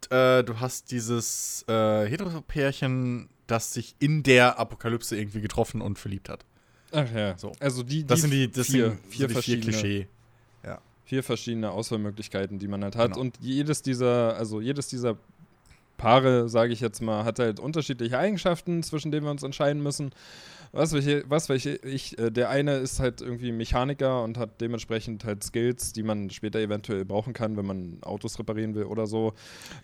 äh, 0.09 0.43
du 0.43 0.61
hast 0.61 0.91
dieses 0.91 1.63
äh, 1.69 2.07
Hetero-Pärchen, 2.07 3.29
das 3.47 3.75
sich 3.75 3.95
in 3.99 4.23
der 4.23 4.59
Apokalypse 4.59 5.15
irgendwie 5.19 5.43
getroffen 5.43 5.83
und 5.83 5.99
verliebt 5.99 6.31
hat. 6.31 6.47
Ach 6.93 7.13
ja. 7.13 7.37
So. 7.37 7.53
Also 7.61 7.83
die, 7.83 8.07
Das 8.07 8.23
sind 8.23 8.31
die, 8.31 8.51
das 8.51 8.69
vier, 8.69 8.91
sind 8.91 9.07
vier 9.11 9.29
so 9.29 9.35
die 9.35 9.43
vier 9.43 9.61
Klischee. 9.61 10.09
Vier 11.07 11.23
verschiedene 11.23 11.71
Auswahlmöglichkeiten, 11.71 12.59
die 12.59 12.69
man 12.69 12.83
halt 12.83 12.97
hat. 12.97 13.13
Genau. 13.13 13.21
Und 13.21 13.39
jedes 13.41 13.81
dieser, 13.81 14.37
also 14.37 14.61
jedes 14.61 14.89
dieser 14.89 15.17
Paare, 15.97 16.49
sage 16.49 16.73
ich 16.73 16.81
jetzt 16.81 17.01
mal, 17.01 17.25
hat 17.25 17.39
halt 17.39 17.61
unterschiedliche 17.61 18.19
Eigenschaften, 18.19 18.83
zwischen 18.83 19.13
denen 19.13 19.25
wir 19.25 19.31
uns 19.31 19.43
entscheiden 19.43 19.83
müssen. 19.83 20.11
Was 20.73 20.93
welche, 20.93 21.25
was 21.29 21.49
welche 21.49 21.77
ich, 21.77 22.19
äh, 22.19 22.31
der 22.31 22.51
eine 22.51 22.77
ist 22.77 22.99
halt 22.99 23.23
irgendwie 23.23 23.53
Mechaniker 23.53 24.23
und 24.25 24.37
hat 24.37 24.61
dementsprechend 24.61 25.25
halt 25.25 25.43
Skills, 25.45 25.93
die 25.93 26.03
man 26.03 26.29
später 26.29 26.59
eventuell 26.59 27.05
brauchen 27.05 27.33
kann, 27.33 27.57
wenn 27.57 27.65
man 27.65 27.99
Autos 28.03 28.39
reparieren 28.39 28.75
will 28.75 28.85
oder 28.85 29.07
so. 29.07 29.33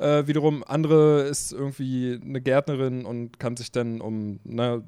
Äh, 0.01 0.27
wiederum, 0.27 0.65
andere 0.67 1.23
ist 1.23 1.53
irgendwie 1.53 2.21
eine 2.23 2.41
Gärtnerin 2.41 3.07
und 3.07 3.39
kann 3.39 3.57
sich 3.57 3.71
dann 3.71 4.01
um 4.01 4.41
ne, 4.45 4.83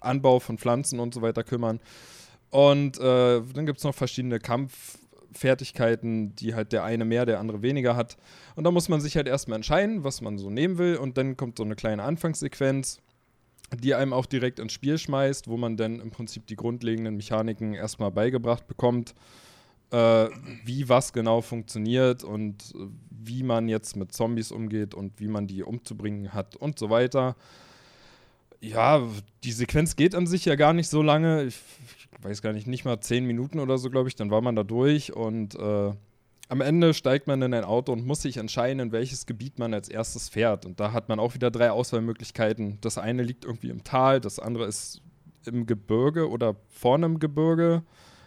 Anbau 0.00 0.38
von 0.38 0.58
Pflanzen 0.58 1.00
und 1.00 1.12
so 1.12 1.22
weiter 1.22 1.42
kümmern. 1.42 1.80
Und 2.50 2.98
äh, 2.98 3.40
dann 3.54 3.66
gibt 3.66 3.78
es 3.78 3.84
noch 3.84 3.94
verschiedene 3.94 4.38
Kampffertigkeiten, 5.32 6.34
die 6.36 6.54
halt 6.54 6.72
der 6.72 6.84
eine 6.84 7.04
mehr, 7.04 7.26
der 7.26 7.40
andere 7.40 7.62
weniger 7.62 7.96
hat. 7.96 8.16
Und 8.54 8.64
da 8.64 8.70
muss 8.70 8.88
man 8.88 9.00
sich 9.00 9.16
halt 9.16 9.26
erstmal 9.26 9.56
entscheiden, 9.56 10.04
was 10.04 10.20
man 10.20 10.38
so 10.38 10.50
nehmen 10.50 10.78
will. 10.78 10.96
Und 10.96 11.16
dann 11.16 11.36
kommt 11.36 11.58
so 11.58 11.64
eine 11.64 11.74
kleine 11.74 12.02
Anfangssequenz, 12.02 13.00
die 13.74 13.94
einem 13.94 14.12
auch 14.12 14.26
direkt 14.26 14.58
ins 14.58 14.72
Spiel 14.72 14.98
schmeißt, 14.98 15.48
wo 15.48 15.56
man 15.56 15.76
dann 15.76 16.00
im 16.00 16.10
Prinzip 16.10 16.46
die 16.46 16.56
grundlegenden 16.56 17.16
Mechaniken 17.16 17.74
erstmal 17.74 18.10
beigebracht 18.10 18.66
bekommt, 18.66 19.14
äh, 19.90 20.28
wie 20.64 20.88
was 20.88 21.12
genau 21.12 21.40
funktioniert 21.40 22.24
und 22.24 22.74
wie 23.10 23.42
man 23.42 23.68
jetzt 23.68 23.96
mit 23.96 24.12
Zombies 24.12 24.52
umgeht 24.52 24.94
und 24.94 25.18
wie 25.18 25.28
man 25.28 25.46
die 25.46 25.62
umzubringen 25.62 26.34
hat 26.34 26.56
und 26.56 26.78
so 26.78 26.90
weiter. 26.90 27.36
Ja, 28.60 29.02
die 29.42 29.52
Sequenz 29.52 29.96
geht 29.96 30.14
an 30.14 30.26
sich 30.26 30.44
ja 30.44 30.54
gar 30.54 30.72
nicht 30.72 30.88
so 30.88 31.02
lange. 31.02 31.44
Ich 31.44 31.56
weiß 32.22 32.42
gar 32.42 32.52
nicht, 32.52 32.66
nicht 32.66 32.84
mal 32.84 33.00
zehn 33.00 33.24
Minuten 33.26 33.58
oder 33.58 33.78
so, 33.78 33.90
glaube 33.90 34.08
ich. 34.08 34.16
Dann 34.16 34.30
war 34.30 34.40
man 34.40 34.54
da 34.56 34.62
durch 34.64 35.12
und 35.14 35.54
äh, 35.54 35.92
am 36.48 36.60
Ende 36.60 36.92
steigt 36.94 37.26
man 37.26 37.40
in 37.42 37.54
ein 37.54 37.64
Auto 37.64 37.92
und 37.92 38.06
muss 38.06 38.22
sich 38.22 38.36
entscheiden, 38.36 38.78
in 38.80 38.92
welches 38.92 39.26
Gebiet 39.26 39.58
man 39.58 39.72
als 39.74 39.88
erstes 39.88 40.28
fährt. 40.28 40.66
Und 40.66 40.80
da 40.80 40.92
hat 40.92 41.08
man 41.08 41.18
auch 41.18 41.34
wieder 41.34 41.50
drei 41.50 41.70
Auswahlmöglichkeiten. 41.70 42.78
Das 42.82 42.98
eine 42.98 43.22
liegt 43.22 43.44
irgendwie 43.44 43.70
im 43.70 43.84
Tal, 43.84 44.20
das 44.20 44.38
andere 44.38 44.66
ist 44.66 45.00
im 45.46 45.66
Gebirge 45.66 46.28
oder 46.28 46.54
vorne 46.68 47.06
im 47.06 47.18
Gebirge. 47.18 47.82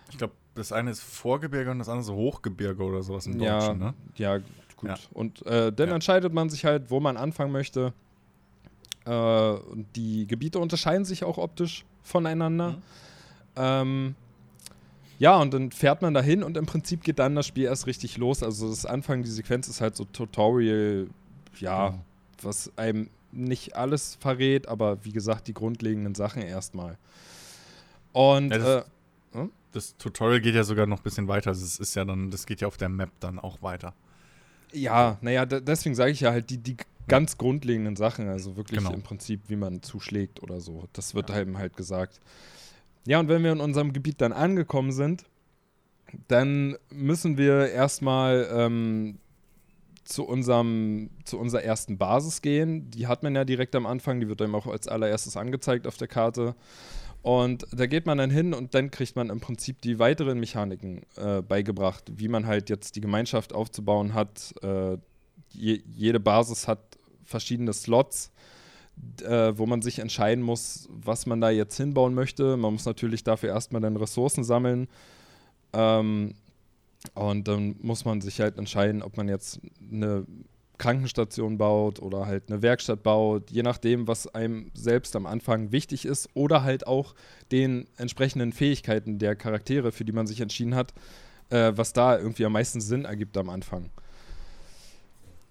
Ich 0.09 0.17
glaube, 0.17 0.33
das 0.55 0.71
eine 0.71 0.91
ist 0.91 1.01
Vorgebirge 1.01 1.69
und 1.71 1.79
das 1.79 1.89
andere 1.89 2.03
so 2.05 2.15
Hochgebirge 2.15 2.83
oder 2.83 3.03
sowas 3.03 3.27
im 3.27 3.39
Ja, 3.39 3.59
Deutschen, 3.59 3.79
ne? 3.79 3.93
Ja, 4.15 4.37
gut. 4.75 4.89
Ja. 4.89 4.95
Und 5.13 5.45
äh, 5.45 5.71
dann 5.71 5.89
Ja. 5.89 5.95
entscheidet 5.95 6.33
man 6.33 6.49
sich 6.49 6.65
halt, 6.65 6.89
wo 6.89 6.99
man 6.99 7.17
anfangen 7.17 7.51
möchte. 7.51 7.93
Äh, 9.05 9.11
und 9.11 9.85
die 9.95 10.25
Gebiete 10.27 10.59
unterscheiden 10.59 11.05
sich 11.05 11.23
auch 11.23 11.37
optisch 11.37 11.85
voneinander. 12.01 12.71
Mhm. 12.71 12.81
Ähm, 13.55 14.15
ja, 15.19 15.37
und 15.37 15.53
dann 15.53 15.71
fährt 15.71 16.01
man 16.01 16.13
dahin 16.13 16.43
und 16.43 16.57
im 16.57 16.65
Prinzip 16.65 17.03
geht 17.03 17.19
dann 17.19 17.35
das 17.35 17.47
Spiel 17.47 17.65
erst 17.65 17.87
richtig 17.87 18.17
los. 18.17 18.43
Also 18.43 18.69
das 18.69 18.85
Anfang, 18.85 19.23
die 19.23 19.29
Sequenz 19.29 19.67
ist 19.67 19.79
halt 19.81 19.95
so 19.95 20.03
Tutorial, 20.05 21.07
ja, 21.59 21.89
Genau. 21.89 22.01
was 22.41 22.71
einem 22.77 23.09
nicht 23.31 23.75
alles 23.75 24.15
verrät, 24.19 24.67
aber 24.67 25.03
wie 25.05 25.11
gesagt, 25.11 25.47
die 25.47 25.53
grundlegenden 25.53 26.15
Sachen 26.15 26.41
erstmal. 26.41 26.97
Und 28.13 28.51
Ja, 28.51 28.57
das- 28.57 28.85
äh, 28.85 29.47
Das 29.73 29.97
Tutorial 29.97 30.39
geht 30.39 30.55
ja 30.55 30.63
sogar 30.63 30.85
noch 30.87 30.99
ein 30.99 31.03
bisschen 31.03 31.27
weiter. 31.27 31.49
Also 31.49 31.65
es 31.65 31.79
ist 31.79 31.95
ja 31.95 32.05
dann, 32.05 32.31
das 32.31 32.45
geht 32.45 32.61
ja 32.61 32.67
auf 32.69 32.77
der 32.77 32.87
Map 32.87 33.09
dann 33.19 33.39
auch 33.39 33.61
weiter. 33.61 33.93
Ja, 34.71 35.17
naja, 35.19 35.45
de- 35.45 35.59
deswegen 35.59 35.95
sage 35.95 36.11
ich 36.11 36.21
ja 36.21 36.31
halt 36.31 36.49
die, 36.49 36.57
die 36.59 36.77
ganz 37.09 37.37
grundlegenden 37.37 37.97
Sachen, 37.97 38.29
also 38.29 38.55
wirklich 38.55 38.79
Genau. 38.79 38.93
im 38.93 39.01
Prinzip, 39.01 39.41
wie 39.49 39.57
man 39.57 39.81
zuschlägt 39.83 40.41
oder 40.41 40.61
so. 40.61 40.85
Das 40.93 41.13
wird 41.13 41.29
Ja. 41.29 41.35
einem 41.35 41.57
halt 41.57 41.75
gesagt. 41.75 42.21
Ja, 43.07 43.19
und 43.19 43.29
wenn 43.29 43.43
wir 43.43 43.51
in 43.51 43.59
unserem 43.59 43.93
Gebiet 43.93 44.21
dann 44.21 44.33
angekommen 44.33 44.91
sind, 44.91 45.25
dann 46.27 46.77
müssen 46.89 47.37
wir 47.37 47.69
erstmal 47.71 48.47
ähm, 48.51 49.19
zu, 50.05 50.25
unserem, 50.25 51.09
zu 51.23 51.39
unserer 51.39 51.63
ersten 51.63 51.97
Basis 51.97 52.41
gehen. 52.41 52.89
Die 52.91 53.07
hat 53.07 53.23
man 53.23 53.35
ja 53.35 53.43
direkt 53.43 53.75
am 53.75 53.85
Anfang, 53.85 54.19
die 54.19 54.27
wird 54.27 54.41
einem 54.41 54.55
auch 54.55 54.67
als 54.67 54.87
allererstes 54.87 55.35
angezeigt 55.37 55.87
auf 55.87 55.97
der 55.97 56.07
Karte. 56.07 56.55
Und 57.21 57.65
da 57.71 57.87
geht 57.87 58.05
man 58.05 58.19
dann 58.19 58.29
hin 58.29 58.53
und 58.53 58.75
dann 58.75 58.91
kriegt 58.91 59.15
man 59.15 59.31
im 59.31 59.39
Prinzip 59.39 59.81
die 59.81 59.97
weiteren 59.97 60.39
Mechaniken 60.39 61.01
äh, 61.15 61.41
beigebracht, 61.41 62.03
wie 62.15 62.27
man 62.27 62.45
halt 62.45 62.69
jetzt 62.69 62.95
die 62.95 63.01
Gemeinschaft 63.01 63.51
aufzubauen 63.51 64.13
hat. 64.13 64.53
Äh, 64.61 64.97
je, 65.49 65.81
jede 65.91 66.19
Basis 66.19 66.67
hat 66.67 66.99
verschiedene 67.23 67.73
Slots, 67.73 68.31
äh, 69.21 69.57
wo 69.57 69.65
man 69.65 69.81
sich 69.81 69.99
entscheiden 69.99 70.43
muss, 70.43 70.87
was 70.89 71.25
man 71.25 71.41
da 71.41 71.49
jetzt 71.49 71.77
hinbauen 71.77 72.13
möchte. 72.13 72.57
Man 72.57 72.73
muss 72.73 72.85
natürlich 72.85 73.23
dafür 73.23 73.49
erstmal 73.49 73.81
dann 73.81 73.97
Ressourcen 73.97 74.43
sammeln. 74.43 74.87
Ähm, 75.73 76.33
und 77.13 77.47
dann 77.47 77.75
muss 77.81 78.05
man 78.05 78.21
sich 78.21 78.41
halt 78.41 78.57
entscheiden, 78.57 79.03
ob 79.03 79.17
man 79.17 79.29
jetzt 79.29 79.59
eine 79.91 80.25
Krankenstation 80.77 81.57
baut 81.57 82.01
oder 82.01 82.25
halt 82.25 82.49
eine 82.49 82.61
Werkstatt 82.61 83.03
baut, 83.03 83.49
je 83.51 83.63
nachdem, 83.63 84.07
was 84.07 84.27
einem 84.27 84.71
selbst 84.73 85.15
am 85.15 85.25
Anfang 85.25 85.71
wichtig 85.71 86.05
ist 86.05 86.29
oder 86.33 86.63
halt 86.63 86.87
auch 86.87 87.15
den 87.51 87.87
entsprechenden 87.97 88.51
Fähigkeiten 88.51 89.19
der 89.19 89.35
Charaktere, 89.35 89.91
für 89.91 90.03
die 90.03 90.11
man 90.11 90.27
sich 90.27 90.41
entschieden 90.41 90.75
hat, 90.75 90.93
äh, 91.49 91.71
was 91.75 91.93
da 91.93 92.17
irgendwie 92.17 92.45
am 92.45 92.53
meisten 92.53 92.81
Sinn 92.81 93.05
ergibt 93.05 93.37
am 93.37 93.49
Anfang. 93.49 93.89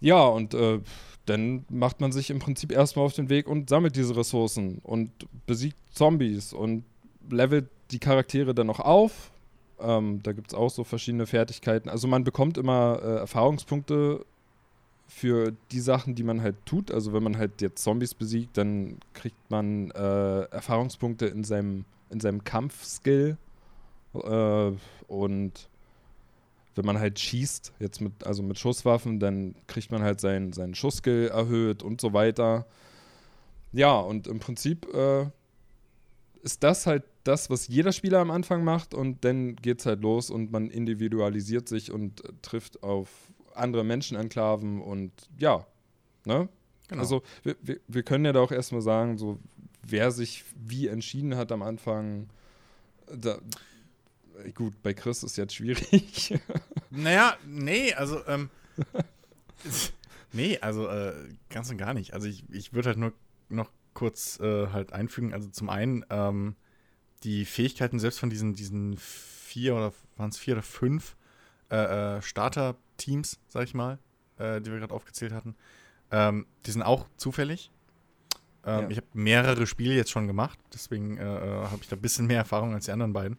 Ja, 0.01 0.25
und 0.27 0.53
äh, 0.53 0.81
dann 1.27 1.65
macht 1.69 2.01
man 2.01 2.13
sich 2.13 2.31
im 2.31 2.39
Prinzip 2.39 2.73
erstmal 2.73 3.07
auf 3.07 3.15
den 3.15 3.29
Weg 3.29 3.49
und 3.49 3.69
sammelt 3.69 3.97
diese 3.97 4.17
Ressourcen 4.17 4.81
und 4.83 5.11
besiegt 5.47 5.77
Zombies 5.93 6.53
und 6.53 6.85
levelt 7.31 7.69
die 7.91 7.99
Charaktere 7.99 8.55
dann 8.55 8.67
noch 8.67 8.81
auf. 8.81 9.31
Ähm, 9.81 10.21
da 10.23 10.33
gibt 10.33 10.49
es 10.49 10.55
auch 10.55 10.71
so 10.71 10.85
verschiedene 10.85 11.27
Fertigkeiten. 11.27 11.89
Also 11.89 12.09
man 12.09 12.25
bekommt 12.25 12.59
immer 12.59 13.01
äh, 13.03 13.17
Erfahrungspunkte 13.17 14.25
für 15.07 15.53
die 15.71 15.81
Sachen, 15.81 16.15
die 16.15 16.23
man 16.23 16.43
halt 16.43 16.57
tut. 16.67 16.91
Also 16.91 17.13
wenn 17.13 17.23
man 17.23 17.39
halt 17.39 17.61
jetzt 17.61 17.83
Zombies 17.83 18.15
besiegt, 18.15 18.57
dann 18.57 18.99
kriegt 19.13 19.51
man 19.51 19.91
äh, 19.91 20.43
Erfahrungspunkte 20.43 21.27
in 21.27 21.45
seinem, 21.45 21.85
in 22.11 22.21
seinem 22.21 22.45
Kampfskill. 22.45 23.37
Äh, 24.15 24.73
und 25.09 25.69
wenn 26.75 26.85
man 26.85 26.99
halt 26.99 27.19
schießt, 27.19 27.73
jetzt 27.79 28.01
mit, 28.01 28.27
also 28.27 28.43
mit 28.43 28.59
Schusswaffen, 28.59 29.21
dann 29.21 29.55
kriegt 29.67 29.91
man 29.91 30.03
halt 30.03 30.21
seinen, 30.21 30.53
seinen 30.53 30.75
Schussskill 30.75 31.29
erhöht 31.29 31.83
und 31.83 32.01
so 32.01 32.13
weiter. 32.13 32.67
Ja, 33.73 33.99
und 33.99 34.27
im 34.27 34.39
Prinzip 34.39 34.87
äh, 34.95 35.27
ist 36.43 36.63
das 36.63 36.87
halt 36.87 37.05
das, 37.25 37.49
was 37.49 37.69
jeder 37.69 37.93
Spieler 37.93 38.19
am 38.19 38.31
Anfang 38.31 38.65
macht 38.65 38.95
und 38.95 39.25
dann 39.25 39.57
geht's 39.57 39.87
halt 39.87 40.03
los 40.03 40.31
und 40.31 40.53
man 40.53 40.71
individualisiert 40.71 41.69
sich 41.69 41.91
und 41.91 42.25
äh, 42.25 42.33
trifft 42.43 42.83
auf 42.83 43.09
andere 43.55 43.85
Menschenenklaven 43.85 44.81
und 44.83 45.13
ja, 45.39 45.67
ne? 46.25 46.49
Genau. 46.89 47.01
Also 47.01 47.23
wir, 47.43 47.57
wir, 47.63 47.81
wir 47.89 48.03
können 48.03 48.27
ja 48.27 48.33
da 48.33 48.41
auch 48.41 48.53
erstmal 48.53 48.83
sagen, 48.83 49.17
so 49.17 49.39
wer 49.83 50.11
sich 50.11 50.45
wie 50.55 50.89
entschieden 50.89 51.37
hat 51.37 51.51
am 51.51 51.63
Anfang, 51.63 52.29
da, 53.07 53.39
gut, 54.55 54.75
bei 54.83 54.95
Chris 54.95 55.23
ist 55.23 55.37
jetzt 55.37 55.55
schwierig. 55.55 56.39
Naja, 56.97 57.37
nee, 57.45 57.93
also, 57.93 58.25
ähm, 58.29 58.51
nee, 60.33 60.59
also, 60.61 60.87
äh, 60.89 61.13
ganz 61.51 61.71
und 61.71 61.77
gar 61.79 61.93
nicht. 61.93 62.15
Also, 62.15 62.29
ich, 62.29 62.45
ich 62.51 62.73
würde 62.73 62.91
halt 62.91 62.99
nur 62.99 63.13
noch 63.49 63.71
kurz 63.95 64.39
äh, 64.39 64.69
halt 64.69 64.93
einfügen. 64.93 65.33
Also, 65.33 65.49
zum 65.49 65.71
einen, 65.71 66.05
ähm, 66.11 66.55
die 67.25 67.45
Fähigkeiten 67.45 67.99
selbst 67.99 68.21
von 68.21 68.31
diesen, 68.31 68.55
diesen 68.55 68.97
vier 68.97 69.75
oder 69.75 69.93
waren 70.17 70.31
es 70.31 70.39
vier 70.39 70.55
oder 70.55 70.63
fünf 70.63 71.17
äh, 71.71 72.19
äh, 72.19 72.23
Starter-Teams, 72.23 73.41
sag 73.49 73.65
ich 73.65 73.75
mal, 73.75 73.99
äh, 74.39 74.61
die 74.61 74.71
wir 74.71 74.79
gerade 74.79 74.95
aufgezählt 74.95 75.33
hatten, 75.33 75.57
ähm, 76.13 76.47
die 76.67 76.71
sind 76.71 76.83
auch 76.83 77.07
zufällig. 77.17 77.73
Ähm, 78.65 78.83
Ja. 78.83 78.91
Ich 78.91 78.97
habe 78.99 79.07
mehrere 79.15 79.67
Spiele 79.67 79.95
jetzt 79.95 80.11
schon 80.11 80.27
gemacht, 80.27 80.59
deswegen 80.73 81.17
äh, 81.19 81.23
äh, 81.23 81.65
habe 81.67 81.79
ich 81.81 81.89
da 81.89 81.97
ein 81.97 82.03
bisschen 82.03 82.27
mehr 82.27 82.39
Erfahrung 82.39 82.73
als 82.75 82.85
die 82.85 82.93
anderen 82.93 83.13
beiden. 83.13 83.39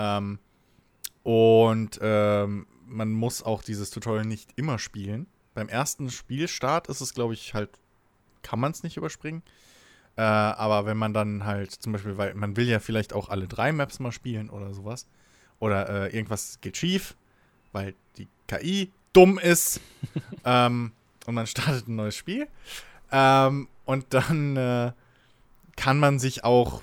Ähm, 0.00 0.38
und 1.22 1.98
ähm, 2.02 2.66
man 2.86 3.12
muss 3.12 3.42
auch 3.42 3.62
dieses 3.62 3.90
Tutorial 3.90 4.24
nicht 4.24 4.50
immer 4.56 4.78
spielen. 4.78 5.26
Beim 5.54 5.68
ersten 5.68 6.10
Spielstart 6.10 6.88
ist 6.88 7.02
es, 7.02 7.12
glaube 7.12 7.34
ich, 7.34 7.52
halt, 7.54 7.70
kann 8.42 8.58
man 8.58 8.72
es 8.72 8.82
nicht 8.82 8.96
überspringen. 8.96 9.42
Äh, 10.16 10.22
aber 10.22 10.86
wenn 10.86 10.96
man 10.96 11.12
dann 11.12 11.44
halt 11.44 11.70
zum 11.70 11.92
Beispiel, 11.92 12.16
weil 12.16 12.34
man 12.34 12.56
will 12.56 12.66
ja 12.66 12.80
vielleicht 12.80 13.12
auch 13.12 13.28
alle 13.28 13.46
drei 13.46 13.72
Maps 13.72 14.00
mal 14.00 14.12
spielen 14.12 14.48
oder 14.48 14.72
sowas. 14.72 15.06
Oder 15.58 15.88
äh, 15.88 16.16
irgendwas 16.16 16.58
geht 16.62 16.78
schief, 16.78 17.14
weil 17.72 17.94
die 18.16 18.28
KI 18.48 18.90
dumm 19.12 19.38
ist. 19.38 19.80
ähm, 20.44 20.92
und 21.26 21.34
man 21.34 21.46
startet 21.46 21.86
ein 21.88 21.96
neues 21.96 22.16
Spiel. 22.16 22.48
Ähm, 23.12 23.68
und 23.84 24.06
dann 24.14 24.56
äh, 24.56 24.92
kann 25.76 25.98
man 25.98 26.18
sich 26.18 26.44
auch 26.44 26.82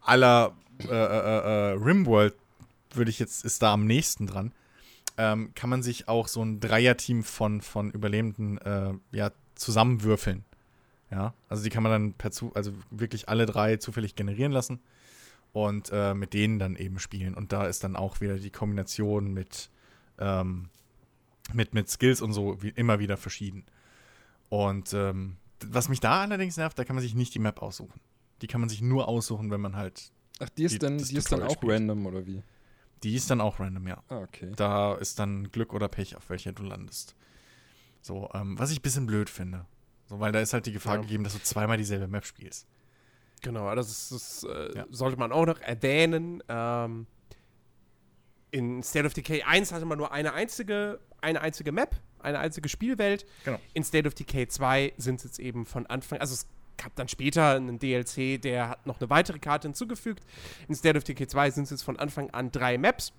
aller 0.00 0.56
äh, 0.88 0.88
äh, 0.88 1.72
äh, 1.72 1.72
Rimworld, 1.72 2.34
würde 2.96 3.10
ich 3.10 3.18
jetzt, 3.18 3.44
ist 3.44 3.62
da 3.62 3.72
am 3.72 3.86
nächsten 3.86 4.26
dran, 4.26 4.52
ähm, 5.18 5.52
kann 5.54 5.70
man 5.70 5.82
sich 5.82 6.08
auch 6.08 6.28
so 6.28 6.42
ein 6.42 6.60
Dreierteam 6.60 7.22
von, 7.24 7.60
von 7.60 7.90
Überlebenden 7.90 8.58
äh, 8.58 8.92
ja, 9.12 9.30
zusammenwürfeln. 9.54 10.44
Ja, 11.10 11.34
also 11.48 11.64
die 11.64 11.70
kann 11.70 11.82
man 11.82 11.90
dann 11.92 12.12
per 12.14 12.30
zu, 12.30 12.54
also 12.54 12.72
wirklich 12.90 13.28
alle 13.28 13.44
drei 13.44 13.76
zufällig 13.78 14.14
generieren 14.14 14.52
lassen 14.52 14.78
und 15.52 15.90
äh, 15.92 16.14
mit 16.14 16.34
denen 16.34 16.60
dann 16.60 16.76
eben 16.76 17.00
spielen. 17.00 17.34
Und 17.34 17.52
da 17.52 17.66
ist 17.66 17.82
dann 17.82 17.96
auch 17.96 18.20
wieder 18.20 18.38
die 18.38 18.50
Kombination 18.50 19.32
mit, 19.32 19.70
ähm, 20.18 20.68
mit, 21.52 21.74
mit 21.74 21.90
Skills 21.90 22.20
und 22.22 22.32
so 22.32 22.62
wie, 22.62 22.68
immer 22.68 23.00
wieder 23.00 23.16
verschieden. 23.16 23.64
Und 24.48 24.92
ähm, 24.94 25.36
was 25.66 25.88
mich 25.88 25.98
da 25.98 26.22
allerdings 26.22 26.56
nervt, 26.56 26.78
da 26.78 26.84
kann 26.84 26.94
man 26.94 27.02
sich 27.02 27.16
nicht 27.16 27.34
die 27.34 27.40
Map 27.40 27.60
aussuchen. 27.60 28.00
Die 28.40 28.46
kann 28.46 28.60
man 28.60 28.68
sich 28.70 28.80
nur 28.80 29.08
aussuchen, 29.08 29.50
wenn 29.50 29.60
man 29.60 29.74
halt. 29.76 30.12
Ach, 30.38 30.48
die 30.50 30.62
ist 30.64 30.74
Die- 30.74 30.78
dann, 30.78 30.96
die 30.98 31.16
ist 31.16 31.30
dann 31.32 31.42
auch 31.42 31.54
spielt. 31.54 31.72
random, 31.72 32.06
oder 32.06 32.24
wie? 32.24 32.40
Die 33.02 33.14
ist 33.14 33.30
dann 33.30 33.40
auch 33.40 33.60
random, 33.60 33.88
ja. 33.88 34.02
Ah, 34.08 34.18
okay. 34.18 34.52
Da 34.56 34.94
ist 34.94 35.18
dann 35.18 35.50
Glück 35.50 35.72
oder 35.72 35.88
Pech, 35.88 36.16
auf 36.16 36.28
welcher 36.28 36.52
du 36.52 36.62
landest. 36.62 37.14
So, 38.02 38.28
ähm, 38.34 38.58
was 38.58 38.70
ich 38.70 38.78
ein 38.80 38.82
bisschen 38.82 39.06
blöd 39.06 39.30
finde. 39.30 39.66
So, 40.06 40.20
weil 40.20 40.32
da 40.32 40.40
ist 40.40 40.52
halt 40.52 40.66
die 40.66 40.72
Gefahr 40.72 40.96
Ja. 40.96 41.00
gegeben, 41.02 41.24
dass 41.24 41.32
du 41.34 41.38
zweimal 41.40 41.76
dieselbe 41.78 42.08
Map 42.08 42.24
spielst. 42.26 42.66
Genau, 43.42 43.74
das, 43.74 43.88
ist, 43.90 44.12
das 44.12 44.44
äh, 44.50 44.76
Ja. 44.78 44.86
sollte 44.90 45.18
man 45.18 45.32
auch 45.32 45.46
noch 45.46 45.60
erwähnen. 45.60 46.42
Ähm, 46.48 47.06
in 48.50 48.82
State 48.82 49.06
of 49.06 49.14
Decay 49.14 49.42
1 49.44 49.72
hatte 49.72 49.84
man 49.86 49.96
nur 49.98 50.12
eine 50.12 50.32
einzige, 50.34 51.00
eine 51.20 51.40
einzige 51.40 51.72
Map, 51.72 51.96
eine 52.18 52.38
einzige 52.38 52.68
Spielwelt. 52.68 53.24
Genau. 53.44 53.58
In 53.74 53.84
State 53.84 54.06
of 54.08 54.14
Decay 54.14 54.48
2 54.48 54.92
sind 54.98 55.16
es 55.16 55.24
jetzt 55.24 55.38
eben 55.38 55.64
von 55.66 55.86
Anfang, 55.86 56.18
also 56.20 56.34
es 56.34 56.46
gab 56.82 56.94
dann 56.96 57.08
später 57.08 57.54
einen 57.56 57.78
DLC, 57.78 58.40
der 58.40 58.70
hat 58.70 58.86
noch 58.86 59.00
eine 59.00 59.10
weitere 59.10 59.38
Karte 59.38 59.68
hinzugefügt. 59.68 60.24
In 60.68 60.74
State 60.74 60.96
of 60.96 61.04
Decay 61.04 61.26
2 61.26 61.50
sind 61.50 61.64
es 61.64 61.70
jetzt 61.70 61.82
von 61.82 61.98
Anfang 61.98 62.30
an 62.30 62.50
drei 62.50 62.78
Maps. 62.78 63.12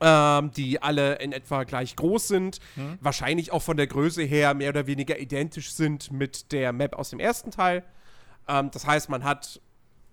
Ähm, 0.00 0.50
die 0.52 0.80
alle 0.80 1.16
in 1.16 1.32
etwa 1.32 1.64
gleich 1.64 1.94
groß 1.94 2.28
sind, 2.28 2.58
Mhm. 2.74 2.96
wahrscheinlich 3.02 3.52
auch 3.52 3.60
von 3.60 3.76
der 3.76 3.86
Größe 3.86 4.22
her 4.22 4.54
mehr 4.54 4.70
oder 4.70 4.86
weniger 4.86 5.18
identisch 5.18 5.72
sind 5.74 6.10
mit 6.10 6.52
der 6.52 6.72
Map 6.72 6.94
aus 6.94 7.10
dem 7.10 7.20
ersten 7.20 7.50
Teil. 7.50 7.84
Ähm, 8.48 8.70
das 8.70 8.86
heißt, 8.86 9.10
man 9.10 9.24
hat 9.24 9.60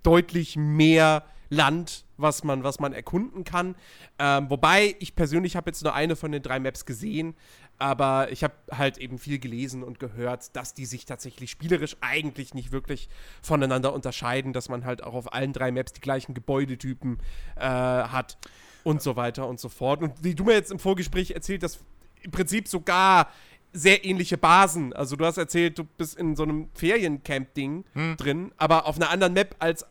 deutlich 0.04 0.58
mehr 0.58 1.24
Land, 1.50 2.04
was 2.18 2.44
man, 2.44 2.66
was 2.66 2.80
man 2.82 2.92
erkunden 2.92 3.46
kann. 3.46 3.76
Ähm, 4.20 4.50
wobei 4.50 4.96
ich 5.00 5.16
persönlich 5.16 5.56
habe 5.56 5.70
jetzt 5.70 5.84
nur 5.84 5.94
eine 5.94 6.18
von 6.18 6.34
den 6.34 6.42
drei 6.44 6.60
Maps 6.60 6.86
gesehen, 6.86 7.34
aber 7.82 8.32
ich 8.32 8.44
habe 8.44 8.54
halt 8.72 9.00
eben 9.00 9.18
viel 9.18 9.40
gelesen 9.40 9.82
und 9.82 9.98
gehört, 10.00 10.56
dass 10.56 10.76
die 10.76 10.86
sich 10.86 11.06
tatsächlich 11.06 11.50
spielerisch 11.50 11.98
eigentlich 12.00 12.54
nicht 12.54 12.72
wirklich 12.72 13.10
voneinander 13.42 13.92
unterscheiden, 13.92 14.54
dass 14.54 14.70
man 14.70 14.86
halt 14.86 15.04
auch 15.04 15.16
auf 15.16 15.34
allen 15.34 15.52
drei 15.52 15.72
Maps 15.72 15.92
die 15.92 16.00
gleichen 16.00 16.36
Gebäudetypen 16.36 17.18
äh, 17.56 17.62
hat 17.64 18.38
und 18.84 19.02
so 19.02 19.16
weiter 19.16 19.48
und 19.48 19.60
so 19.60 19.68
fort. 19.68 20.04
Und 20.04 20.24
wie 20.24 20.36
du 20.36 20.44
mir 20.44 20.54
jetzt 20.54 20.72
im 20.72 20.78
Vorgespräch 20.78 21.32
erzählt 21.32 21.64
hast, 21.64 21.80
im 22.22 22.30
Prinzip 22.30 22.68
sogar 22.68 23.30
sehr 23.74 24.06
ähnliche 24.06 24.38
Basen. 24.38 24.94
Also 24.94 25.16
du 25.16 25.26
hast 25.26 25.38
erzählt, 25.38 25.80
du 25.80 25.84
bist 25.84 26.18
in 26.20 26.36
so 26.36 26.44
einem 26.44 26.70
Feriencamp-Ding 26.76 27.86
Hm. 27.94 28.18
drin, 28.18 28.52
aber 28.58 28.86
auf 28.86 28.98
einer 28.98 29.10
anderen 29.10 29.34
Map 29.34 29.56
als 29.58 29.86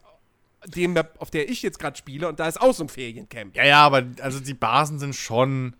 dem 0.66 0.92
Map, 0.92 1.16
auf 1.18 1.30
der 1.30 1.48
ich 1.48 1.62
jetzt 1.62 1.78
gerade 1.80 1.96
spiele. 1.96 2.28
Und 2.28 2.38
da 2.38 2.46
ist 2.46 2.60
auch 2.60 2.74
so 2.74 2.84
ein 2.84 2.88
Feriencamp. 2.88 3.56
Ja, 3.56 3.64
ja, 3.64 3.82
aber 3.84 4.04
also 4.20 4.38
die 4.38 4.54
Basen 4.54 5.00
sind 5.00 5.16
schon. 5.16 5.74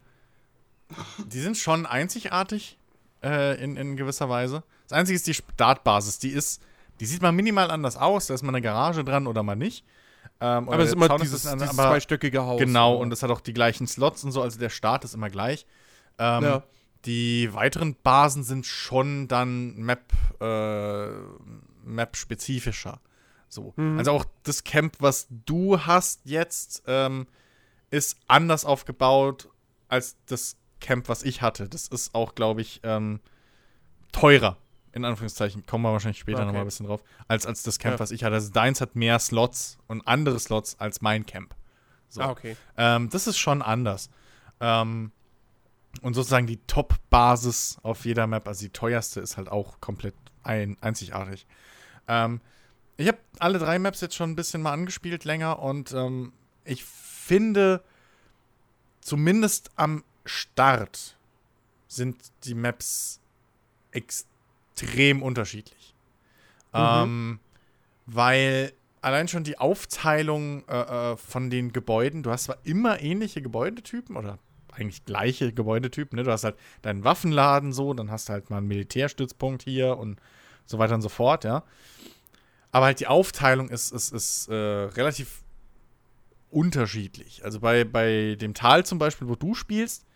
Die 1.26 1.40
sind 1.40 1.56
schon 1.56 1.86
einzigartig 1.86 2.78
äh, 3.22 3.62
in, 3.62 3.76
in 3.76 3.96
gewisser 3.96 4.28
Weise. 4.28 4.62
Das 4.88 4.98
Einzige 4.98 5.16
ist 5.16 5.26
die 5.26 5.34
Startbasis. 5.34 6.18
Die 6.18 6.30
ist. 6.30 6.62
Die 7.00 7.06
sieht 7.06 7.22
mal 7.22 7.32
minimal 7.32 7.70
anders 7.70 7.96
aus. 7.96 8.26
Da 8.26 8.34
ist 8.34 8.42
mal 8.42 8.50
eine 8.50 8.60
Garage 8.60 9.04
dran 9.04 9.26
oder 9.26 9.42
mal 9.42 9.56
nicht. 9.56 9.84
Ähm, 10.42 10.68
Aber 10.68 10.78
es 10.80 10.88
ist 10.88 10.94
immer 10.94 11.08
Zaun 11.08 11.20
dieses, 11.20 11.46
ein- 11.46 11.58
dieses 11.58 11.78
aber- 11.78 11.88
zweistöckige 11.90 12.42
Haus. 12.42 12.58
Genau, 12.58 12.92
oder? 12.94 13.00
und 13.02 13.12
es 13.12 13.22
hat 13.22 13.30
auch 13.30 13.40
die 13.40 13.52
gleichen 13.54 13.86
Slots 13.86 14.22
und 14.24 14.32
so, 14.32 14.42
also 14.42 14.58
der 14.58 14.68
Start 14.70 15.04
ist 15.04 15.14
immer 15.14 15.30
gleich. 15.30 15.66
Ähm, 16.18 16.42
Ja. 16.44 16.62
Die 17.06 17.52
weiteren 17.54 17.96
Basen 18.02 18.42
sind 18.44 18.66
schon 18.66 19.26
dann 19.28 19.74
Map, 19.76 20.12
äh, 20.42 21.06
Map-spezifischer. 21.84 23.00
So. 23.48 23.72
Mhm. 23.76 23.98
Also 23.98 24.12
auch 24.12 24.24
das 24.42 24.64
Camp, 24.64 24.96
was 25.00 25.26
du 25.30 25.80
hast 25.80 26.20
jetzt, 26.24 26.82
ähm, 26.86 27.26
ist 27.90 28.16
anders 28.28 28.64
aufgebaut 28.64 29.48
als 29.88 30.16
das 30.26 30.56
Camp, 30.80 31.08
was 31.08 31.22
ich 31.22 31.42
hatte. 31.42 31.68
Das 31.68 31.88
ist 31.88 32.14
auch, 32.14 32.34
glaube 32.34 32.60
ich, 32.60 32.80
ähm, 32.82 33.20
teurer. 34.12 34.56
In 34.92 35.04
Anführungszeichen, 35.04 35.66
kommen 35.66 35.84
wir 35.84 35.92
wahrscheinlich 35.92 36.18
später 36.18 36.38
Okay. 36.38 36.46
nochmal 36.46 36.62
ein 36.62 36.66
bisschen 36.66 36.86
drauf, 36.86 37.02
als, 37.28 37.46
als 37.46 37.62
das 37.62 37.78
Camp, 37.78 37.94
Ja. 37.94 38.00
was 38.00 38.10
ich 38.10 38.24
hatte. 38.24 38.34
Also 38.34 38.50
deins 38.50 38.80
hat 38.80 38.96
mehr 38.96 39.18
Slots 39.20 39.78
und 39.86 40.06
andere 40.08 40.40
Slots 40.40 40.80
als 40.80 41.00
mein 41.00 41.26
Camp. 41.26 41.54
So. 42.08 42.22
Ah, 42.22 42.30
okay. 42.30 42.56
Ähm, 42.76 43.08
das 43.08 43.28
ist 43.28 43.38
schon 43.38 43.62
anders. 43.62 44.10
Ähm, 44.58 45.12
und 46.02 46.14
sozusagen 46.14 46.46
die 46.48 46.56
Top-Basis 46.66 47.78
auf 47.82 48.04
jeder 48.04 48.26
Map, 48.26 48.48
also 48.48 48.62
die 48.64 48.70
teuerste, 48.70 49.20
ist 49.20 49.36
halt 49.36 49.48
auch 49.48 49.80
komplett 49.80 50.14
ein, 50.42 50.76
einzigartig. 50.80 51.46
Ähm, 52.08 52.40
ich 52.96 53.06
habe 53.06 53.18
alle 53.38 53.58
drei 53.60 53.78
Maps 53.78 54.00
jetzt 54.00 54.16
schon 54.16 54.30
ein 54.30 54.36
bisschen 54.36 54.60
mal 54.60 54.72
angespielt 54.72 55.24
länger 55.24 55.60
und 55.60 55.92
ähm, 55.92 56.32
ich 56.64 56.84
finde, 56.84 57.82
zumindest 59.00 59.70
am 59.76 60.04
Start 60.24 61.16
sind 61.88 62.16
die 62.44 62.54
Maps 62.54 63.20
extrem 63.90 65.22
unterschiedlich. 65.22 65.94
Mhm. 66.72 66.78
Ähm, 66.78 67.40
weil 68.06 68.72
allein 69.00 69.28
schon 69.28 69.44
die 69.44 69.58
Aufteilung 69.58 70.66
äh, 70.68 71.12
äh, 71.12 71.16
von 71.16 71.50
den 71.50 71.72
Gebäuden, 71.72 72.22
du 72.22 72.30
hast 72.30 72.44
zwar 72.44 72.58
immer 72.64 73.00
ähnliche 73.00 73.42
Gebäudetypen 73.42 74.16
oder 74.16 74.38
eigentlich 74.72 75.04
gleiche 75.04 75.52
Gebäudetypen, 75.52 76.16
ne? 76.16 76.22
Du 76.22 76.30
hast 76.30 76.44
halt 76.44 76.56
deinen 76.82 77.02
Waffenladen 77.04 77.72
so, 77.72 77.92
dann 77.92 78.10
hast 78.10 78.28
du 78.28 78.34
halt 78.34 78.50
mal 78.50 78.58
einen 78.58 78.68
Militärstützpunkt 78.68 79.62
hier 79.62 79.96
und 79.98 80.20
so 80.64 80.78
weiter 80.78 80.94
und 80.94 81.02
so 81.02 81.08
fort, 81.08 81.44
ja. 81.44 81.64
Aber 82.70 82.86
halt 82.86 83.00
die 83.00 83.08
Aufteilung 83.08 83.68
ist, 83.68 83.90
ist, 83.90 84.12
ist 84.12 84.48
äh, 84.48 84.54
relativ 84.54 85.42
unterschiedlich. 86.50 87.44
Also 87.44 87.60
bei, 87.60 87.84
bei 87.84 88.36
dem 88.40 88.54
Tal 88.54 88.86
zum 88.86 88.98
Beispiel, 88.98 89.28
wo 89.28 89.34
du 89.34 89.54
spielst, 89.54 90.06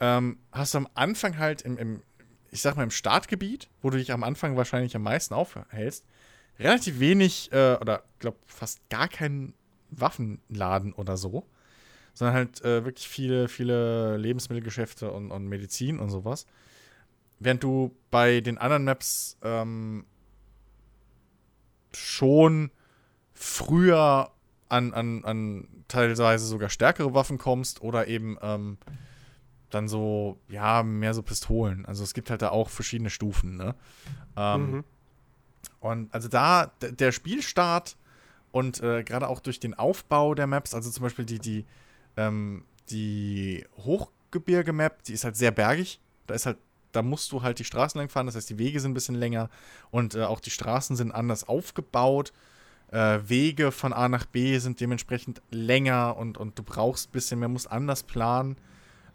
ähm, 0.00 0.38
hast 0.52 0.74
du 0.74 0.78
am 0.78 0.88
Anfang 0.94 1.38
halt 1.38 1.62
im, 1.62 1.78
im, 1.78 2.02
ich 2.50 2.62
sag 2.62 2.76
mal, 2.76 2.82
im 2.82 2.90
Startgebiet, 2.90 3.68
wo 3.82 3.90
du 3.90 3.98
dich 3.98 4.12
am 4.12 4.22
Anfang 4.24 4.56
wahrscheinlich 4.56 4.94
am 4.96 5.02
meisten 5.02 5.34
aufhältst, 5.34 6.04
relativ 6.58 7.00
wenig 7.00 7.50
äh, 7.52 7.76
oder 7.80 8.02
glaube 8.18 8.38
fast 8.46 8.88
gar 8.88 9.08
keinen 9.08 9.54
Waffenladen 9.90 10.92
oder 10.92 11.16
so, 11.16 11.46
sondern 12.14 12.34
halt 12.34 12.64
äh, 12.64 12.84
wirklich 12.84 13.08
viele, 13.08 13.48
viele 13.48 14.16
Lebensmittelgeschäfte 14.16 15.10
und, 15.10 15.30
und 15.30 15.46
Medizin 15.48 15.98
und 15.98 16.10
sowas. 16.10 16.46
Während 17.38 17.62
du 17.62 17.94
bei 18.10 18.40
den 18.40 18.58
anderen 18.58 18.84
Maps 18.84 19.36
ähm, 19.42 20.06
schon 21.92 22.70
früher 23.34 24.30
an, 24.68 24.94
an, 24.94 25.24
an 25.24 25.68
teilweise 25.88 26.46
sogar 26.46 26.70
stärkere 26.70 27.14
Waffen 27.14 27.38
kommst 27.38 27.82
oder 27.82 28.08
eben 28.08 28.38
ähm, 28.40 28.78
dann 29.70 29.88
so, 29.88 30.38
ja, 30.48 30.82
mehr 30.82 31.14
so 31.14 31.22
Pistolen. 31.22 31.84
Also 31.86 32.04
es 32.04 32.14
gibt 32.14 32.30
halt 32.30 32.42
da 32.42 32.50
auch 32.50 32.68
verschiedene 32.70 33.10
Stufen, 33.10 33.56
ne? 33.56 33.74
Ähm, 34.36 34.70
Mhm. 34.70 34.84
und 35.80 36.14
also 36.14 36.28
da, 36.28 36.72
der 36.80 37.12
Spielstart 37.12 37.96
und 38.52 38.82
äh, 38.82 39.02
gerade 39.02 39.28
auch 39.28 39.40
durch 39.40 39.60
den 39.60 39.74
Aufbau 39.74 40.34
der 40.34 40.46
Maps, 40.46 40.74
also 40.74 40.90
zum 40.90 41.02
Beispiel 41.02 41.24
die, 41.24 41.38
die, 41.38 41.64
ähm, 42.16 42.64
die 42.90 43.64
Hochgebirge-Map, 43.78 45.02
die 45.04 45.12
ist 45.12 45.24
halt 45.24 45.36
sehr 45.36 45.50
bergig. 45.50 46.00
Da 46.26 46.34
ist 46.34 46.46
halt, 46.46 46.58
da 46.92 47.02
musst 47.02 47.32
du 47.32 47.42
halt 47.42 47.58
die 47.58 47.64
Straßen 47.64 47.98
lang 47.98 48.08
fahren, 48.08 48.26
das 48.26 48.36
heißt, 48.36 48.48
die 48.48 48.58
Wege 48.58 48.80
sind 48.80 48.92
ein 48.92 48.94
bisschen 48.94 49.14
länger 49.16 49.50
und 49.90 50.14
äh, 50.14 50.24
auch 50.24 50.40
die 50.40 50.50
Straßen 50.50 50.96
sind 50.96 51.12
anders 51.12 51.48
aufgebaut. 51.48 52.32
Äh, 52.90 53.18
Wege 53.26 53.72
von 53.72 53.92
A 53.92 54.08
nach 54.08 54.24
B 54.26 54.58
sind 54.58 54.80
dementsprechend 54.80 55.42
länger 55.50 56.16
und, 56.16 56.38
und 56.38 56.58
du 56.58 56.62
brauchst 56.62 57.08
ein 57.08 57.12
bisschen 57.12 57.40
mehr, 57.40 57.48
musst 57.48 57.70
anders 57.70 58.04
planen. 58.04 58.56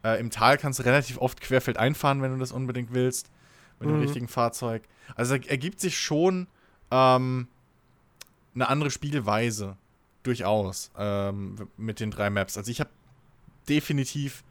Äh, 0.04 0.20
Im 0.20 0.30
Tal 0.32 0.58
kannst 0.58 0.80
du 0.80 0.84
relativ 0.84 1.18
oft 1.20 1.42
querfeld 1.42 1.78
einfahren, 1.78 2.22
wenn 2.22 2.32
du 2.34 2.38
das 2.38 2.52
unbedingt 2.52 2.94
willst, 2.94 3.30
mit 3.80 3.90
dem 3.90 3.96
Mhm. 3.98 4.02
richtigen 4.02 4.28
Fahrzeug. 4.28 4.84
Also 5.16 5.36
er- 5.36 5.50
ergibt 5.50 5.80
sich 5.80 6.00
schon 6.00 6.48
ähm, 6.92 7.48
eine 8.56 8.68
andere 8.70 8.92
Spielweise 8.92 9.78
durchaus 10.24 10.92
ähm, 10.98 11.68
mit 11.78 12.00
den 12.00 12.12
drei 12.12 12.30
Maps. 12.30 12.58
Also 12.58 12.70
ich 12.72 12.80
habe 12.80 12.90
definitiv 13.70 14.44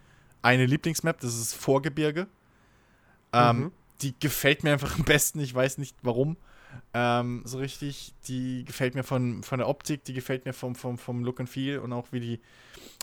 eine 0.42 0.66
Lieblingsmap, 0.66 1.20
das 1.20 1.34
ist 1.36 1.54
Vorgebirge. 1.54 2.26
Ähm, 3.32 3.58
Mhm. 3.58 3.72
Die 4.02 4.14
gefällt 4.18 4.64
mir 4.64 4.72
einfach 4.72 4.96
am 4.98 5.04
besten, 5.04 5.40
ich 5.40 5.54
weiß 5.54 5.76
nicht 5.78 5.94
warum. 6.02 6.36
ähm, 6.94 7.42
so 7.44 7.58
richtig. 7.58 8.14
Die 8.28 8.64
gefällt 8.64 8.94
mir 8.94 9.02
von, 9.02 9.42
von 9.42 9.58
der 9.58 9.68
Optik, 9.68 10.04
die 10.04 10.12
gefällt 10.14 10.44
mir 10.46 10.52
vom, 10.52 10.74
vom, 10.74 10.96
vom 10.98 11.22
Look 11.24 11.38
and 11.40 11.48
Feel 11.48 11.80
und 11.80 11.92
auch 11.92 12.06
wie 12.12 12.20
die, 12.20 12.40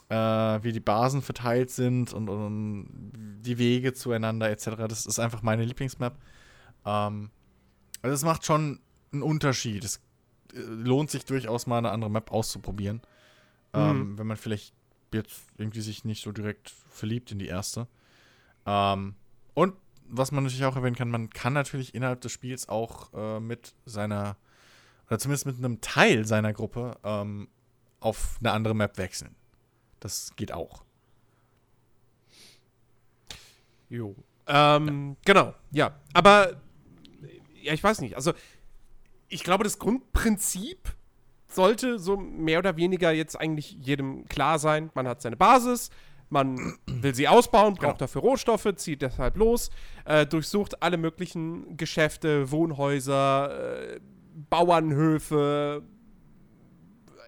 äh, 0.09 0.15
wie 0.15 0.71
die 0.71 0.79
Basen 0.79 1.21
verteilt 1.21 1.69
sind 1.71 2.13
und, 2.13 2.29
und 2.29 3.11
die 3.41 3.57
Wege 3.57 3.93
zueinander 3.93 4.49
etc. 4.49 4.87
Das 4.87 5.05
ist 5.05 5.19
einfach 5.19 5.41
meine 5.41 5.63
Lieblingsmap. 5.65 6.17
Ähm, 6.85 7.29
also 8.01 8.13
es 8.13 8.23
macht 8.23 8.45
schon 8.45 8.79
einen 9.11 9.21
Unterschied. 9.21 9.83
Es 9.83 9.97
äh, 10.53 10.59
lohnt 10.59 11.11
sich 11.11 11.25
durchaus 11.25 11.67
mal 11.67 11.79
eine 11.79 11.91
andere 11.91 12.09
Map 12.11 12.31
auszuprobieren. 12.31 13.01
Ähm, 13.73 14.11
Mhm. 14.11 14.17
wenn 14.17 14.27
man 14.27 14.37
vielleicht 14.37 14.73
jetzt 15.13 15.43
irgendwie 15.57 15.81
sich 15.81 16.05
nicht 16.05 16.23
so 16.23 16.31
direkt 16.31 16.69
verliebt 16.89 17.31
in 17.31 17.39
die 17.39 17.47
erste. 17.47 17.87
Ähm, 18.65 19.15
und 19.53 19.73
was 20.09 20.31
man 20.31 20.43
natürlich 20.45 20.65
auch 20.65 20.75
erwähnen 20.77 20.95
kann, 20.95 21.09
man 21.11 21.29
kann 21.29 21.51
natürlich 21.53 21.93
innerhalb 21.93 22.21
des 22.21 22.31
Spiels 22.31 22.69
auch 22.69 23.13
äh, 23.13 23.39
mit 23.41 23.75
seiner, 23.85 24.37
oder 25.07 25.19
zumindest 25.19 25.45
mit 25.47 25.57
einem 25.57 25.81
Teil 25.81 26.25
seiner 26.25 26.53
Gruppe 26.53 26.97
ähm, 27.03 27.49
auf 27.99 28.37
eine 28.39 28.51
andere 28.53 28.73
Map 28.73 28.97
wechseln. 28.97 29.35
Das 29.99 30.35
geht 30.35 30.51
auch. 30.51 30.83
Jo. 33.89 34.15
Ähm, 34.47 35.15
Genau, 35.25 35.53
ja. 35.71 35.95
Aber, 36.13 36.53
ja, 37.61 37.73
ich 37.73 37.83
weiß 37.83 38.01
nicht. 38.01 38.15
Also, 38.15 38.33
ich 39.27 39.43
glaube, 39.43 39.63
das 39.63 39.79
Grundprinzip 39.79 40.93
sollte 41.47 41.99
so 41.99 42.17
mehr 42.17 42.59
oder 42.59 42.77
weniger 42.77 43.11
jetzt 43.11 43.39
eigentlich 43.39 43.71
jedem 43.71 44.25
klar 44.25 44.59
sein. 44.59 44.89
Man 44.93 45.07
hat 45.07 45.21
seine 45.21 45.37
Basis, 45.37 45.89
man 46.29 46.77
will 46.85 47.15
sie 47.15 47.27
ausbauen, 47.27 47.73
braucht 47.75 47.81
Genau. 47.81 47.97
dafür 47.97 48.21
Rohstoffe, 48.21 48.67
zieht 48.75 49.01
deshalb 49.01 49.37
los, 49.37 49.69
äh, 50.05 50.25
durchsucht 50.25 50.81
alle 50.83 50.97
möglichen 50.97 51.77
Geschäfte, 51.77 52.51
Wohnhäuser, 52.51 53.95
äh, 53.95 53.99
Bauernhöfe, 54.49 55.83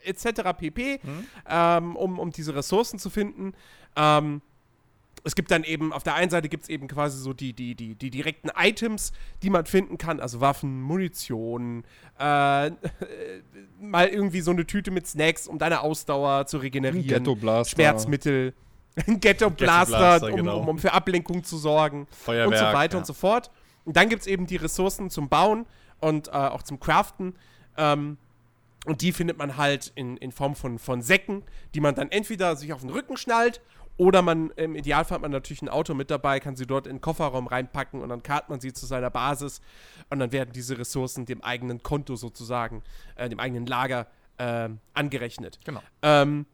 etc. 0.09 0.41
pp, 0.57 0.99
ähm, 1.47 1.95
um, 1.95 2.19
um 2.19 2.31
diese 2.31 2.55
Ressourcen 2.55 2.99
zu 2.99 3.09
finden. 3.09 3.53
Ähm, 3.95 4.41
es 5.23 5.35
gibt 5.35 5.51
dann 5.51 5.63
eben, 5.63 5.93
auf 5.93 6.03
der 6.03 6.15
einen 6.15 6.29
Seite 6.29 6.49
gibt 6.49 6.63
es 6.63 6.69
eben 6.69 6.87
quasi 6.87 7.17
so 7.17 7.33
die, 7.33 7.53
die, 7.53 7.75
die, 7.75 7.95
die 7.95 8.09
direkten 8.09 8.49
Items, 8.57 9.11
die 9.43 9.49
man 9.49 9.65
finden 9.65 9.97
kann, 9.97 10.19
also 10.19 10.41
Waffen, 10.41 10.81
Munition, 10.81 11.83
äh, 12.17 12.71
mal 13.79 14.07
irgendwie 14.07 14.41
so 14.41 14.51
eine 14.51 14.65
Tüte 14.65 14.91
mit 14.91 15.07
Snacks, 15.07 15.47
um 15.47 15.57
deine 15.57 15.81
Ausdauer 15.81 16.45
zu 16.45 16.57
regenerieren. 16.57 17.07
Ghetto 17.07 17.35
Blaster. 17.35 17.75
Schmerzmittel, 17.75 18.53
ein 19.07 19.19
Ghetto 19.19 19.49
Blaster, 19.49 19.97
Blaster, 19.97 20.29
um, 20.29 20.35
genau. 20.35 20.59
um, 20.59 20.69
um 20.69 20.79
für 20.79 20.93
Ablenkung 20.93 21.43
zu 21.43 21.57
sorgen 21.57 22.07
Feuerwerk. 22.11 22.47
und 22.47 22.57
so 22.57 22.73
weiter 22.73 22.93
ja. 22.93 22.99
und 22.99 23.05
so 23.05 23.13
fort. 23.13 23.51
Und 23.85 23.97
dann 23.97 24.09
gibt 24.09 24.21
es 24.21 24.27
eben 24.27 24.45
die 24.45 24.57
Ressourcen 24.57 25.09
zum 25.09 25.29
Bauen 25.29 25.65
und 25.99 26.27
äh, 26.27 26.31
auch 26.31 26.63
zum 26.63 26.79
Craften. 26.79 27.35
Ähm, 27.77 28.17
und 28.89 29.01
die 29.01 29.11
findet 29.11 29.37
man 29.37 29.55
halt 29.55 29.91
in, 29.93 30.17
in 30.17 30.31
Form 30.31 30.55
von, 30.55 30.79
von 30.79 31.03
Säcken, 31.03 31.43
die 31.75 31.79
man 31.79 31.93
dann 31.93 32.09
entweder 32.09 32.55
sich 32.55 32.73
auf 32.73 32.81
den 32.81 32.89
Rücken 32.89 33.17
schnallt 33.17 33.61
oder 33.97 34.21
man, 34.21 34.49
im 34.55 34.75
Idealfall 34.75 35.15
hat 35.15 35.21
man 35.21 35.29
natürlich 35.29 35.61
ein 35.61 35.69
Auto 35.69 35.93
mit 35.93 36.09
dabei, 36.09 36.39
kann 36.39 36.55
sie 36.55 36.65
dort 36.65 36.87
in 36.87 36.95
den 36.95 37.01
Kofferraum 37.01 37.45
reinpacken 37.45 38.01
und 38.01 38.09
dann 38.09 38.23
karrt 38.23 38.49
man 38.49 38.59
sie 38.59 38.73
zu 38.73 38.87
seiner 38.87 39.11
Basis 39.11 39.61
und 40.09 40.19
dann 40.19 40.31
werden 40.31 40.51
diese 40.53 40.77
Ressourcen 40.79 41.25
dem 41.25 41.43
eigenen 41.43 41.83
Konto 41.83 42.15
sozusagen, 42.15 42.81
äh, 43.15 43.29
dem 43.29 43.39
eigenen 43.39 43.67
Lager 43.67 44.07
ähm, 44.39 44.79
angerechnet. 44.93 45.59
Genau. 45.65 45.83
Ähm, 46.01 46.47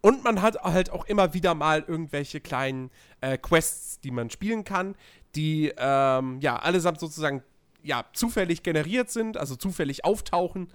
und 0.00 0.24
man 0.24 0.42
hat 0.42 0.60
halt 0.62 0.90
auch 0.90 1.04
immer 1.04 1.34
wieder 1.34 1.54
mal 1.54 1.84
irgendwelche 1.86 2.40
kleinen 2.40 2.90
äh, 3.20 3.38
Quests, 3.38 4.00
die 4.00 4.10
man 4.10 4.30
spielen 4.30 4.64
kann, 4.64 4.96
die 5.36 5.72
ähm, 5.76 6.40
ja 6.40 6.56
allesamt 6.56 6.98
sozusagen 6.98 7.44
ja 7.82 8.04
zufällig 8.12 8.62
generiert 8.62 9.10
sind, 9.10 9.36
also 9.36 9.56
zufällig 9.56 10.04
auftauchen. 10.04 10.68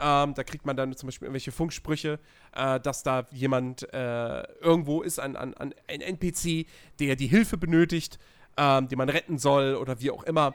Ähm, 0.00 0.34
da 0.34 0.44
kriegt 0.44 0.64
man 0.66 0.76
dann 0.76 0.94
zum 0.96 1.08
Beispiel 1.08 1.26
irgendwelche 1.26 1.52
Funksprüche, 1.52 2.18
äh, 2.54 2.80
dass 2.80 3.02
da 3.02 3.26
jemand 3.32 3.92
äh, 3.92 4.42
irgendwo 4.60 5.02
ist, 5.02 5.20
ein, 5.20 5.36
ein, 5.36 5.54
ein 5.54 6.00
NPC, 6.00 6.66
der 6.98 7.16
die 7.16 7.26
Hilfe 7.26 7.58
benötigt, 7.58 8.18
ähm, 8.56 8.88
den 8.88 8.98
man 8.98 9.08
retten 9.08 9.38
soll 9.38 9.74
oder 9.74 10.00
wie 10.00 10.10
auch 10.10 10.22
immer. 10.24 10.54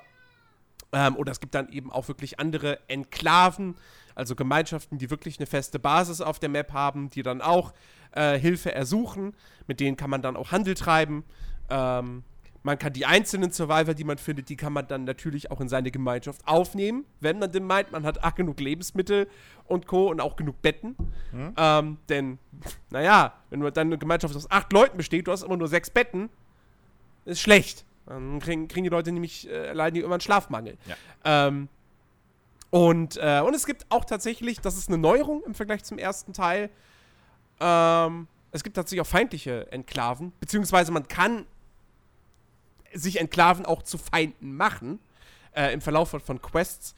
Ähm, 0.91 1.15
oder 1.15 1.31
es 1.31 1.39
gibt 1.39 1.55
dann 1.55 1.69
eben 1.69 1.91
auch 1.91 2.08
wirklich 2.08 2.39
andere 2.39 2.79
Enklaven, 2.88 3.75
also 4.15 4.36
Gemeinschaften, 4.36 4.97
die 4.97 5.10
wirklich 5.10 5.39
eine 5.39 5.45
feste 5.45 5.77
Basis 5.77 6.21
auf 6.21 6.39
der 6.39 6.49
Map 6.49 6.73
haben, 6.73 7.10
die 7.10 7.21
dann 7.21 7.41
auch 7.41 7.73
äh, 8.12 8.39
Hilfe 8.39 8.73
ersuchen. 8.73 9.36
Mit 9.67 9.79
denen 9.79 9.97
kann 9.97 10.10
man 10.10 10.21
dann 10.21 10.38
auch 10.38 10.51
Handel 10.51 10.73
treiben. 10.73 11.23
Ähm, 11.69 12.23
man 12.65 12.80
kann 12.80 12.93
die 12.93 13.06
einzelnen 13.06 13.51
Survivor, 13.51 13.93
die 13.93 14.04
man 14.04 14.17
findet, 14.17 14.49
die 14.49 14.56
kann 14.56 14.73
man 14.73 14.88
dann 14.88 15.04
natürlich 15.04 15.51
auch 15.51 15.62
in 15.62 15.69
seine 15.69 15.91
Gemeinschaft 15.91 16.41
aufnehmen, 16.47 17.06
wenn 17.19 17.38
man 17.38 17.51
denn 17.51 17.63
meint, 17.63 17.91
man 17.91 18.04
hat 18.04 18.23
ach, 18.23 18.34
genug 18.34 18.60
Lebensmittel 18.60 19.28
und 19.65 19.86
Co. 19.86 20.10
und 20.10 20.19
auch 20.19 20.36
genug 20.36 20.63
Betten. 20.63 20.95
Ähm, 21.56 21.99
denn, 22.10 22.39
naja, 22.89 23.36
wenn 23.51 23.60
du 23.60 23.71
dann 23.71 23.89
eine 23.89 23.99
Gemeinschaft 23.99 24.36
aus 24.36 24.49
acht 24.49 24.73
Leuten 24.73 24.97
besteht, 24.97 25.28
du 25.28 25.32
hast 25.32 25.43
immer 25.43 25.58
nur 25.58 25.67
sechs 25.67 25.91
Betten, 25.91 26.32
ist 27.25 27.39
schlecht. 27.39 27.86
Dann 28.08 28.39
kriegen, 28.39 28.67
kriegen 28.67 28.84
die 28.84 28.89
Leute 28.89 29.12
nämlich, 29.12 29.47
äh, 29.47 29.71
leiden 29.73 29.93
die 29.93 30.01
immer 30.01 30.15
einen 30.15 30.21
Schlafmangel. 30.21 30.75
Ja. 30.88 30.95
Ähm, 31.23 31.69
und, 32.71 33.17
äh, 33.17 33.41
und 33.45 33.54
es 33.54 33.67
gibt 33.67 33.86
auch 33.89 34.06
tatsächlich, 34.06 34.60
das 34.60 34.75
ist 34.75 34.89
eine 34.89 34.97
Neuerung 34.97 35.43
im 35.43 35.54
Vergleich 35.54 35.84
zum 35.84 35.99
ersten 35.99 36.34
Teil, 36.34 36.71
ähm, 37.60 38.28
es 38.51 38.63
gibt 38.63 38.75
tatsächlich 38.75 39.01
auch 39.01 39.12
feindliche 39.12 39.71
Enklaven, 39.71 40.34
beziehungsweise 40.39 40.91
man 40.91 41.08
kann 41.08 41.45
sich 42.95 43.19
Enklaven 43.19 43.65
auch 43.65 43.84
zu 43.84 43.97
Feinden 43.97 44.55
machen, 44.55 44.99
äh, 45.55 45.73
im 45.73 45.81
Verlauf 45.81 46.10
von, 46.10 46.19
von 46.19 46.41
Quests. 46.41 46.95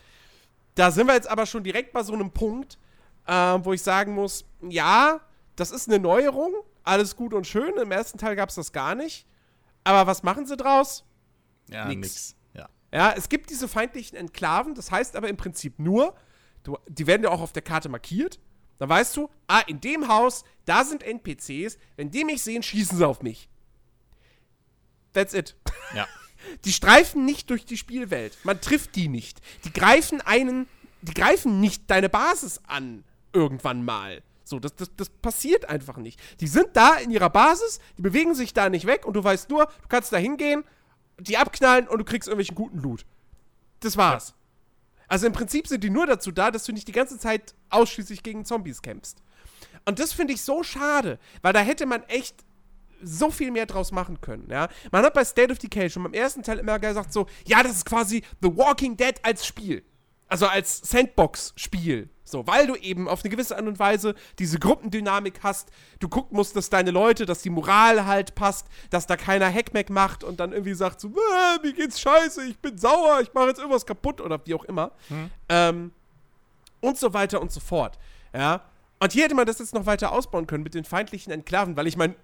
Da 0.76 0.92
sind 0.92 1.08
wir 1.08 1.16
jetzt 1.16 1.30
aber 1.30 1.46
schon 1.46 1.64
direkt 1.64 1.92
bei 1.92 2.04
so 2.04 2.14
einem 2.14 2.32
Punkt, 2.32 2.78
äh, 3.26 3.34
wo 3.34 3.74
ich 3.74 3.82
sagen 3.82 4.14
muss, 4.14 4.46
ja, 4.62 5.20
das 5.56 5.72
ist 5.72 5.90
eine 5.90 6.00
Neuerung, 6.00 6.54
alles 6.84 7.16
gut 7.16 7.34
und 7.34 7.46
schön, 7.46 7.76
im 7.78 7.92
ersten 7.92 8.18
Teil 8.18 8.36
gab 8.36 8.50
es 8.50 8.56
das 8.56 8.72
gar 8.72 8.96
nicht. 8.96 9.26
Aber 9.84 10.06
was 10.08 10.24
machen 10.24 10.46
sie 10.46 10.56
draus? 10.56 11.04
Ja, 11.70 11.88
Nix. 11.88 12.00
nix. 12.00 12.36
Ja. 12.54 12.70
Ja, 12.94 13.14
es 13.18 13.28
gibt 13.30 13.50
diese 13.50 13.68
feindlichen 13.68 14.18
Enklaven, 14.18 14.76
das 14.76 14.92
heißt 14.92 15.16
aber 15.16 15.30
im 15.30 15.38
Prinzip 15.38 15.80
nur, 15.80 16.14
du, 16.64 16.78
die 16.88 17.08
werden 17.08 17.24
ja 17.24 17.30
auch 17.30 17.42
auf 17.42 17.54
der 17.54 17.62
Karte 17.64 17.90
markiert. 17.90 18.40
Dann 18.78 18.90
weißt 18.90 19.18
du, 19.18 19.30
ah, 19.48 19.62
in 19.66 19.82
dem 19.82 20.08
Haus, 20.08 20.44
da 20.66 20.84
sind 20.84 21.04
NPCs, 21.04 21.80
wenn 21.96 22.12
die 22.12 22.24
mich 22.24 22.44
sehen, 22.44 22.62
schießen 22.62 22.98
sie 22.98 23.08
auf 23.08 23.22
mich. 23.24 23.50
That's 25.14 25.34
it. 25.34 25.56
Ja. 25.96 26.08
Die 26.66 26.72
streifen 26.72 27.26
nicht 27.26 27.50
durch 27.50 27.66
die 27.66 27.78
Spielwelt. 27.78 28.38
Man 28.44 28.62
trifft 28.62 28.96
die 28.96 29.10
nicht. 29.10 29.42
Die 29.66 29.74
greifen 29.74 30.22
einen, 30.22 30.68
die 31.02 31.14
greifen 31.14 31.60
nicht 31.60 31.90
deine 31.90 32.10
Basis 32.10 32.62
an 32.68 33.04
irgendwann 33.34 33.84
mal. 33.84 34.24
So, 34.44 34.60
das, 34.60 34.76
das, 34.76 34.96
das 34.96 35.10
passiert 35.10 35.66
einfach 35.66 35.98
nicht. 35.98 36.20
Die 36.40 36.48
sind 36.48 36.70
da 36.74 36.96
in 36.96 37.12
ihrer 37.12 37.30
Basis, 37.30 37.80
die 37.98 38.02
bewegen 38.02 38.34
sich 38.34 38.54
da 38.54 38.70
nicht 38.70 38.86
weg 38.86 39.06
und 39.06 39.14
du 39.16 39.24
weißt 39.24 39.50
nur, 39.50 39.66
du 39.66 39.88
kannst 39.90 40.14
da 40.14 40.18
hingehen, 40.18 40.64
die 41.20 41.38
abknallen 41.38 41.88
und 41.88 41.98
du 41.98 42.06
kriegst 42.06 42.30
irgendwelchen 42.30 42.56
guten 42.56 42.80
Loot. 42.80 43.06
Das 43.82 43.98
war's. 43.98 44.34
Also 45.08 45.28
im 45.28 45.34
Prinzip 45.34 45.68
sind 45.68 45.84
die 45.84 45.90
nur 45.90 46.06
dazu 46.06 46.32
da, 46.32 46.52
dass 46.52 46.64
du 46.64 46.72
nicht 46.72 46.88
die 46.88 46.94
ganze 46.94 47.18
Zeit 47.18 47.56
ausschließlich 47.70 48.24
gegen 48.24 48.46
Zombies 48.46 48.82
kämpfst. 48.82 49.22
Und 49.86 50.00
das 50.00 50.14
finde 50.14 50.34
ich 50.34 50.42
so 50.42 50.64
schade, 50.64 51.20
weil 51.42 51.54
da 51.54 51.60
hätte 51.60 51.86
man 51.86 52.04
echt 52.04 52.36
so 53.02 53.32
viel 53.32 53.52
mehr 53.52 53.66
draus 53.66 53.92
machen 53.92 54.22
können, 54.22 54.48
ja. 54.50 54.70
Man 54.92 55.04
hat 55.04 55.14
bei 55.14 55.24
State 55.24 55.52
of 55.52 55.60
Decay 55.60 55.90
schon 55.90 56.04
beim 56.04 56.14
ersten 56.14 56.44
Teil 56.44 56.60
immer 56.60 56.80
gesagt 56.80 57.14
so, 57.14 57.28
ja, 57.46 57.64
das 57.64 57.74
ist 57.74 57.86
quasi 57.86 58.24
The 58.42 58.56
Walking 58.56 58.98
Dead 58.98 59.16
als 59.24 59.46
Spiel. 59.46 59.84
Also 60.28 60.48
als 60.48 60.80
Sandbox-Spiel. 60.80 62.10
So, 62.26 62.46
weil 62.46 62.68
du 62.68 62.76
eben 62.76 63.08
auf 63.08 63.24
eine 63.24 63.30
gewisse 63.30 63.56
Art 63.56 63.66
und 63.66 63.80
Weise 63.80 64.14
diese 64.38 64.60
Gruppendynamik 64.60 65.40
hast. 65.44 65.72
Du 66.02 66.10
gucken 66.10 66.36
musst, 66.36 66.58
dass 66.58 66.70
deine 66.70 66.92
Leute, 66.92 67.26
dass 67.26 67.42
die 67.42 67.50
Moral 67.50 68.06
halt 68.06 68.36
passt, 68.36 68.68
dass 68.90 69.08
da 69.08 69.16
keiner 69.16 69.50
Hackmack 69.50 69.90
macht 69.90 70.26
und 70.26 70.42
dann 70.42 70.52
irgendwie 70.52 70.74
sagt 70.74 71.00
so, 71.00 71.08
"Ah, 71.34 71.58
mir 71.64 71.72
geht's 71.72 72.02
scheiße, 72.02 72.44
ich 72.44 72.60
bin 72.60 72.78
sauer, 72.78 73.22
ich 73.22 73.34
mache 73.34 73.48
jetzt 73.48 73.60
irgendwas 73.60 73.86
kaputt 73.86 74.20
oder 74.20 74.42
wie 74.46 74.54
auch 74.56 74.66
immer. 74.66 74.92
Ähm, 75.48 75.92
und 76.82 76.98
so 76.98 77.14
weiter 77.14 77.42
und 77.42 77.52
so 77.54 77.62
fort. 77.62 77.98
Ja. 78.34 78.62
Und 79.00 79.14
hier 79.14 79.24
hätte 79.24 79.36
man 79.36 79.46
das 79.46 79.60
jetzt 79.60 79.74
noch 79.74 79.86
weiter 79.86 80.12
ausbauen 80.12 80.48
können 80.48 80.64
mit 80.64 80.74
den 80.74 80.84
feindlichen 80.84 81.32
Enklaven, 81.32 81.78
weil 81.78 81.88
ich 81.88 81.96
meine, 81.96 82.16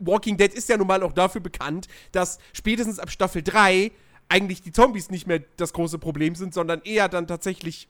Walking 0.00 0.36
Dead 0.36 0.52
ist 0.52 0.68
ja 0.68 0.76
nun 0.76 0.86
mal 0.86 1.02
auch 1.02 1.12
dafür 1.12 1.40
bekannt, 1.40 1.88
dass 2.12 2.38
spätestens 2.52 2.98
ab 2.98 3.10
Staffel 3.10 3.42
3 3.42 3.90
eigentlich 4.28 4.62
die 4.62 4.72
Zombies 4.72 5.10
nicht 5.10 5.26
mehr 5.26 5.42
das 5.56 5.72
große 5.72 5.98
Problem 5.98 6.34
sind, 6.34 6.54
sondern 6.54 6.82
eher 6.82 7.08
dann 7.08 7.26
tatsächlich 7.26 7.88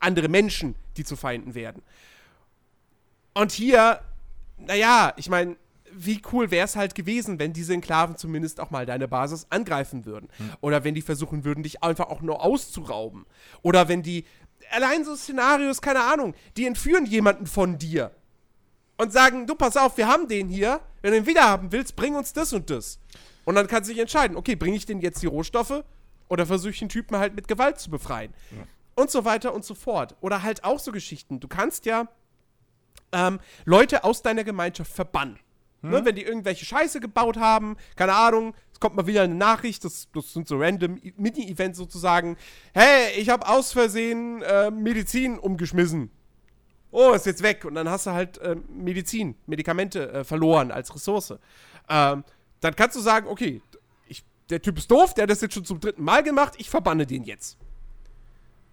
andere 0.00 0.28
Menschen, 0.28 0.74
die 0.96 1.04
zu 1.04 1.16
Feinden 1.16 1.54
werden. 1.54 1.82
Und 3.34 3.52
hier, 3.52 4.00
naja, 4.58 5.12
ich 5.16 5.28
meine, 5.28 5.56
wie 5.92 6.20
cool 6.32 6.50
wäre 6.50 6.64
es 6.64 6.76
halt 6.76 6.94
gewesen, 6.94 7.38
wenn 7.38 7.52
diese 7.52 7.72
Enklaven 7.72 8.16
zumindest 8.16 8.60
auch 8.60 8.70
mal 8.70 8.86
deine 8.86 9.08
Basis 9.08 9.46
angreifen 9.50 10.04
würden. 10.04 10.28
Oder 10.60 10.84
wenn 10.84 10.94
die 10.94 11.02
versuchen 11.02 11.44
würden, 11.44 11.62
dich 11.62 11.82
einfach 11.82 12.08
auch 12.08 12.20
nur 12.20 12.42
auszurauben. 12.42 13.26
Oder 13.62 13.88
wenn 13.88 14.02
die, 14.02 14.24
allein 14.70 15.04
so 15.04 15.16
Szenarios, 15.16 15.80
keine 15.80 16.02
Ahnung, 16.02 16.34
die 16.56 16.66
entführen 16.66 17.06
jemanden 17.06 17.46
von 17.46 17.78
dir 17.78 18.10
und 18.98 19.12
sagen, 19.12 19.46
du 19.46 19.54
pass 19.54 19.76
auf, 19.76 19.96
wir 19.96 20.08
haben 20.08 20.28
den 20.28 20.48
hier, 20.48 20.80
wenn 21.00 21.12
du 21.12 21.18
ihn 21.18 21.26
wieder 21.26 21.44
haben 21.44 21.72
willst, 21.72 21.96
bring 21.96 22.14
uns 22.14 22.32
das 22.32 22.52
und 22.52 22.68
das. 22.68 22.98
Und 23.44 23.54
dann 23.54 23.66
kannst 23.66 23.88
du 23.88 23.94
dich 23.94 24.00
entscheiden, 24.02 24.36
okay, 24.36 24.56
bringe 24.56 24.76
ich 24.76 24.84
denen 24.84 25.00
jetzt 25.00 25.22
die 25.22 25.26
Rohstoffe 25.26 25.82
Oder 26.28 26.44
versuche 26.44 26.72
ich 26.72 26.78
den 26.80 26.90
Typen 26.90 27.16
halt 27.16 27.34
mit 27.34 27.48
Gewalt 27.48 27.78
zu 27.78 27.90
befreien. 27.90 28.34
Und 28.94 29.10
so 29.10 29.24
weiter 29.24 29.54
und 29.54 29.64
so 29.64 29.74
fort. 29.74 30.16
Oder 30.20 30.42
halt 30.42 30.64
auch 30.64 30.78
so 30.78 30.92
Geschichten. 30.92 31.40
Du 31.40 31.48
kannst 31.48 31.86
ja 31.86 32.08
ähm, 33.12 33.40
Leute 33.64 34.04
aus 34.04 34.20
deiner 34.20 34.44
Gemeinschaft 34.44 34.92
verbannen. 34.92 35.38
Ne, 35.80 36.04
wenn 36.04 36.16
die 36.16 36.24
irgendwelche 36.24 36.64
Scheiße 36.64 36.98
gebaut 36.98 37.36
haben, 37.36 37.76
keine 37.94 38.12
Ahnung, 38.12 38.52
es 38.72 38.80
kommt 38.80 38.96
mal 38.96 39.06
wieder 39.06 39.22
eine 39.22 39.36
Nachricht, 39.36 39.84
das, 39.84 40.08
das 40.12 40.32
sind 40.32 40.48
so 40.48 40.56
random 40.58 41.00
Mini-Events 41.16 41.78
sozusagen. 41.78 42.36
Hey, 42.74 43.12
ich 43.16 43.28
habe 43.28 43.46
aus 43.46 43.72
Versehen 43.72 44.42
äh, 44.42 44.72
Medizin 44.72 45.38
umgeschmissen. 45.38 46.10
Oh, 46.90 47.12
ist 47.12 47.26
jetzt 47.26 47.42
weg. 47.42 47.64
Und 47.64 47.74
dann 47.74 47.88
hast 47.88 48.06
du 48.06 48.12
halt 48.12 48.38
äh, 48.38 48.56
Medizin, 48.68 49.36
Medikamente 49.46 50.10
äh, 50.10 50.24
verloren 50.24 50.70
als 50.70 50.94
Ressource. 50.94 51.34
Ähm, 51.88 52.24
dann 52.60 52.76
kannst 52.76 52.96
du 52.96 53.00
sagen, 53.00 53.26
okay, 53.28 53.62
ich, 54.06 54.24
der 54.50 54.62
Typ 54.62 54.78
ist 54.78 54.90
doof, 54.90 55.14
der 55.14 55.24
hat 55.24 55.30
das 55.30 55.40
jetzt 55.40 55.54
schon 55.54 55.64
zum 55.64 55.80
dritten 55.80 56.02
Mal 56.02 56.22
gemacht, 56.22 56.54
ich 56.58 56.70
verbanne 56.70 57.06
den 57.06 57.24
jetzt. 57.24 57.58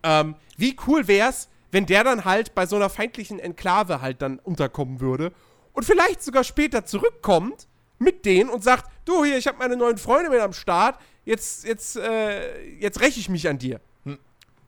Ähm, 0.03 0.35
wie 0.57 0.75
cool 0.87 1.07
wär's, 1.07 1.49
wenn 1.71 1.85
der 1.85 2.03
dann 2.03 2.25
halt 2.25 2.55
bei 2.55 2.65
so 2.65 2.75
einer 2.75 2.89
feindlichen 2.89 3.39
Enklave 3.39 4.01
halt 4.01 4.21
dann 4.21 4.39
unterkommen 4.39 5.01
würde 5.01 5.33
und 5.73 5.83
vielleicht 5.83 6.23
sogar 6.23 6.43
später 6.43 6.85
zurückkommt 6.85 7.67
mit 7.99 8.25
denen 8.25 8.49
und 8.49 8.63
sagt, 8.63 8.89
du 9.05 9.23
hier, 9.23 9.37
ich 9.37 9.47
habe 9.47 9.57
meine 9.57 9.75
neuen 9.75 9.97
Freunde 9.97 10.29
mit 10.29 10.39
am 10.39 10.53
Start, 10.53 10.99
jetzt, 11.25 11.65
jetzt, 11.65 11.97
äh, 11.97 12.77
jetzt 12.79 13.01
räche 13.01 13.19
ich 13.19 13.29
mich 13.29 13.47
an 13.47 13.57
dir. 13.57 13.79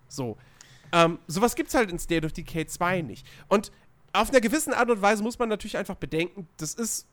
So. 0.07 0.37
Ähm, 0.91 1.19
sowas 1.27 1.55
gibt's 1.55 1.73
halt 1.73 1.91
in 1.91 1.99
State 1.99 2.25
of 2.25 2.33
Decay 2.33 2.65
2 2.65 3.01
nicht. 3.01 3.25
Und 3.47 3.71
auf 4.13 4.29
einer 4.29 4.41
gewissen 4.41 4.73
Art 4.73 4.89
und 4.89 5.01
Weise 5.01 5.21
muss 5.23 5.37
man 5.37 5.49
natürlich 5.49 5.77
einfach 5.77 5.95
bedenken, 5.95 6.47
das 6.57 6.73
ist 6.73 7.07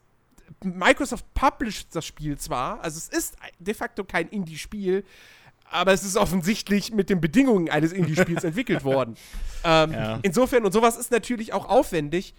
Microsoft 0.63 1.25
published 1.35 1.89
das 1.95 2.05
Spiel 2.05 2.39
zwar, 2.39 2.81
also 2.83 2.99
es 2.99 3.09
ist 3.09 3.37
de 3.59 3.75
facto 3.75 4.05
kein 4.05 4.29
Indie-Spiel, 4.29 5.05
aber 5.71 5.93
es 5.93 6.05
ist 6.05 6.17
offensichtlich 6.17 6.93
mit 6.93 7.11
den 7.11 7.21
Bedingungen 7.21 7.71
eines 7.71 7.93
Indie-Spiels 7.93 8.45
entwickelt 8.45 8.85
worden. 8.85 9.17
Ähm, 9.65 9.93
Ja. 9.93 10.19
Insofern, 10.23 10.65
und 10.65 10.73
sowas 10.73 10.97
ist 10.97 11.11
natürlich 11.11 11.53
auch 11.53 11.69
aufwendig, 11.69 12.35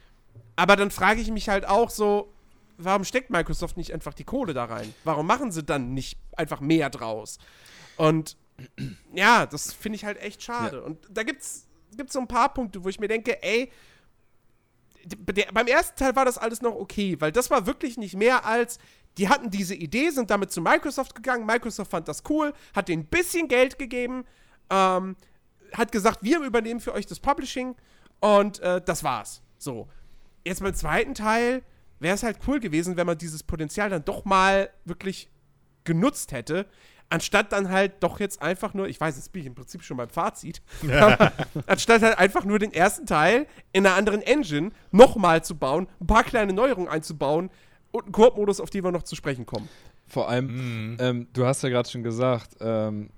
aber 0.56 0.76
dann 0.76 0.92
frage 0.92 1.20
ich 1.22 1.32
mich 1.32 1.50
halt 1.50 1.68
auch 1.68 1.90
so, 1.90 2.32
warum 2.78 3.04
steckt 3.04 3.30
Microsoft 3.30 3.78
nicht 3.78 3.92
einfach 3.94 4.14
die 4.14 4.24
Kohle 4.24 4.54
da 4.54 4.66
rein? 4.66 4.94
Warum 5.04 5.28
machen 5.28 5.52
sie 5.52 5.64
dann 5.64 5.94
nicht 5.94 6.18
einfach 6.38 6.62
mehr 6.62 6.90
draus? 6.90 7.40
Und 7.98 8.38
ja, 9.14 9.46
das 9.46 9.74
finde 9.74 9.98
ich 9.98 10.06
halt 10.06 10.22
echt 10.22 10.42
schade. 10.44 10.84
Und 10.84 11.00
da 11.10 11.24
gibt's, 11.24 11.68
gibt's 11.96 12.14
so 12.14 12.20
ein 12.20 12.28
paar 12.28 12.54
Punkte, 12.54 12.84
wo 12.84 12.90
ich 12.90 13.00
mir 13.00 13.08
denke, 13.08 13.42
ey, 13.44 13.72
der, 15.06 15.52
beim 15.54 15.68
ersten 15.68 15.98
Teil 15.98 16.16
war 16.16 16.26
das 16.26 16.38
alles 16.38 16.62
noch 16.62 16.76
okay, 16.76 17.20
weil 17.20 17.32
das 17.32 17.50
war 17.50 17.66
wirklich 17.66 17.98
nicht 17.98 18.16
mehr 18.16 18.46
als, 18.46 18.80
die 19.18 19.30
hatten 19.30 19.50
diese 19.50 19.76
Idee, 19.76 20.10
sind 20.10 20.30
damit 20.30 20.52
zu 20.52 20.62
Microsoft 20.62 21.16
gegangen, 21.16 21.46
Microsoft 21.46 21.92
fand 21.92 22.08
das 22.08 22.24
cool, 22.30 22.54
hat 22.76 22.90
denen 22.90 23.04
ein 23.04 23.08
bisschen 23.08 23.48
Geld 23.48 23.78
gegeben, 23.78 24.26
ähm, 24.70 25.16
hat 25.74 25.92
gesagt, 25.92 26.24
wir 26.24 26.40
übernehmen 26.40 26.80
für 26.80 26.94
euch 26.94 27.06
das 27.06 27.20
Publishing 27.20 27.76
und 28.20 28.60
äh, 28.60 28.82
das 28.82 29.04
war's. 29.04 29.42
So. 29.58 29.88
Jetzt 30.44 30.62
beim 30.62 30.74
zweiten 30.74 31.14
Teil 31.14 31.64
wäre 32.00 32.16
es 32.16 32.24
halt 32.24 32.40
cool 32.48 32.60
gewesen, 32.60 32.98
wenn 32.98 33.08
man 33.08 33.18
dieses 33.18 33.44
Potenzial 33.44 33.90
dann 33.90 34.06
doch 34.06 34.26
mal 34.26 34.70
wirklich 34.86 35.30
genutzt 35.84 36.32
hätte, 36.32 36.68
anstatt 37.10 37.52
dann 37.52 37.70
halt 37.70 37.94
doch 38.02 38.20
jetzt 38.20 38.42
einfach 38.42 38.74
nur, 38.74 38.88
ich 38.88 39.00
weiß, 39.00 39.16
jetzt 39.16 39.32
bin 39.32 39.42
ich 39.42 39.48
im 39.48 39.56
Prinzip 39.56 39.84
schon 39.84 39.98
beim 39.98 40.10
Fazit, 40.10 40.62
aber 40.92 41.32
anstatt 41.68 42.02
halt 42.02 42.18
einfach 42.18 42.46
nur 42.46 42.60
den 42.60 42.74
ersten 42.74 43.06
Teil 43.06 43.48
in 43.72 43.86
einer 43.86 43.96
anderen 43.96 44.22
Engine 44.22 44.72
nochmal 44.92 45.44
zu 45.44 45.56
bauen, 45.56 45.88
ein 46.00 46.08
paar 46.08 46.24
kleine 46.24 46.54
Neuerungen 46.54 46.90
einzubauen 46.90 47.50
und 47.92 48.04
einen 48.06 48.12
Koop-Modus, 48.12 48.60
auf 48.60 48.70
den 48.70 48.84
wir 48.84 48.92
noch 48.92 49.04
zu 49.04 49.16
sprechen 49.16 49.46
kommen. 49.46 49.70
Vor 50.08 50.30
allem, 50.30 50.98
ähm, 51.00 51.28
du 51.34 51.46
hast 51.46 51.64
ja 51.64 51.70
gerade 51.70 51.90
schon 51.90 52.04
gesagt, 52.04 52.58
ähm, 52.60 53.10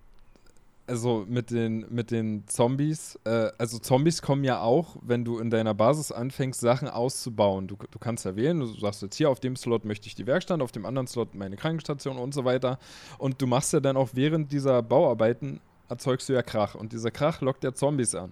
also 0.87 1.25
mit 1.27 1.51
den, 1.51 1.85
mit 1.89 2.11
den 2.11 2.47
Zombies, 2.47 3.19
äh, 3.25 3.51
also 3.57 3.77
Zombies 3.77 4.21
kommen 4.21 4.43
ja 4.43 4.61
auch, 4.61 4.95
wenn 5.01 5.25
du 5.25 5.39
in 5.39 5.49
deiner 5.49 5.73
Basis 5.73 6.11
anfängst, 6.11 6.59
Sachen 6.61 6.87
auszubauen. 6.87 7.67
Du, 7.67 7.75
du 7.91 7.99
kannst 7.99 8.25
ja 8.25 8.35
wählen, 8.35 8.59
du 8.59 8.65
sagst 8.67 9.01
jetzt 9.01 9.15
hier, 9.15 9.29
auf 9.29 9.39
dem 9.39 9.55
Slot 9.55 9.85
möchte 9.85 10.07
ich 10.07 10.15
die 10.15 10.25
Werkstatt, 10.25 10.61
auf 10.61 10.71
dem 10.71 10.85
anderen 10.85 11.07
Slot 11.07 11.35
meine 11.35 11.57
Krankenstation 11.57 12.17
und 12.17 12.33
so 12.33 12.45
weiter. 12.45 12.79
Und 13.17 13.41
du 13.41 13.47
machst 13.47 13.73
ja 13.73 13.79
dann 13.79 13.97
auch 13.97 14.09
während 14.13 14.51
dieser 14.51 14.81
Bauarbeiten, 14.81 15.59
erzeugst 15.89 16.29
du 16.29 16.33
ja 16.33 16.41
Krach. 16.41 16.75
Und 16.75 16.93
dieser 16.93 17.11
Krach 17.11 17.41
lockt 17.41 17.63
ja 17.63 17.73
Zombies 17.73 18.15
an. 18.15 18.31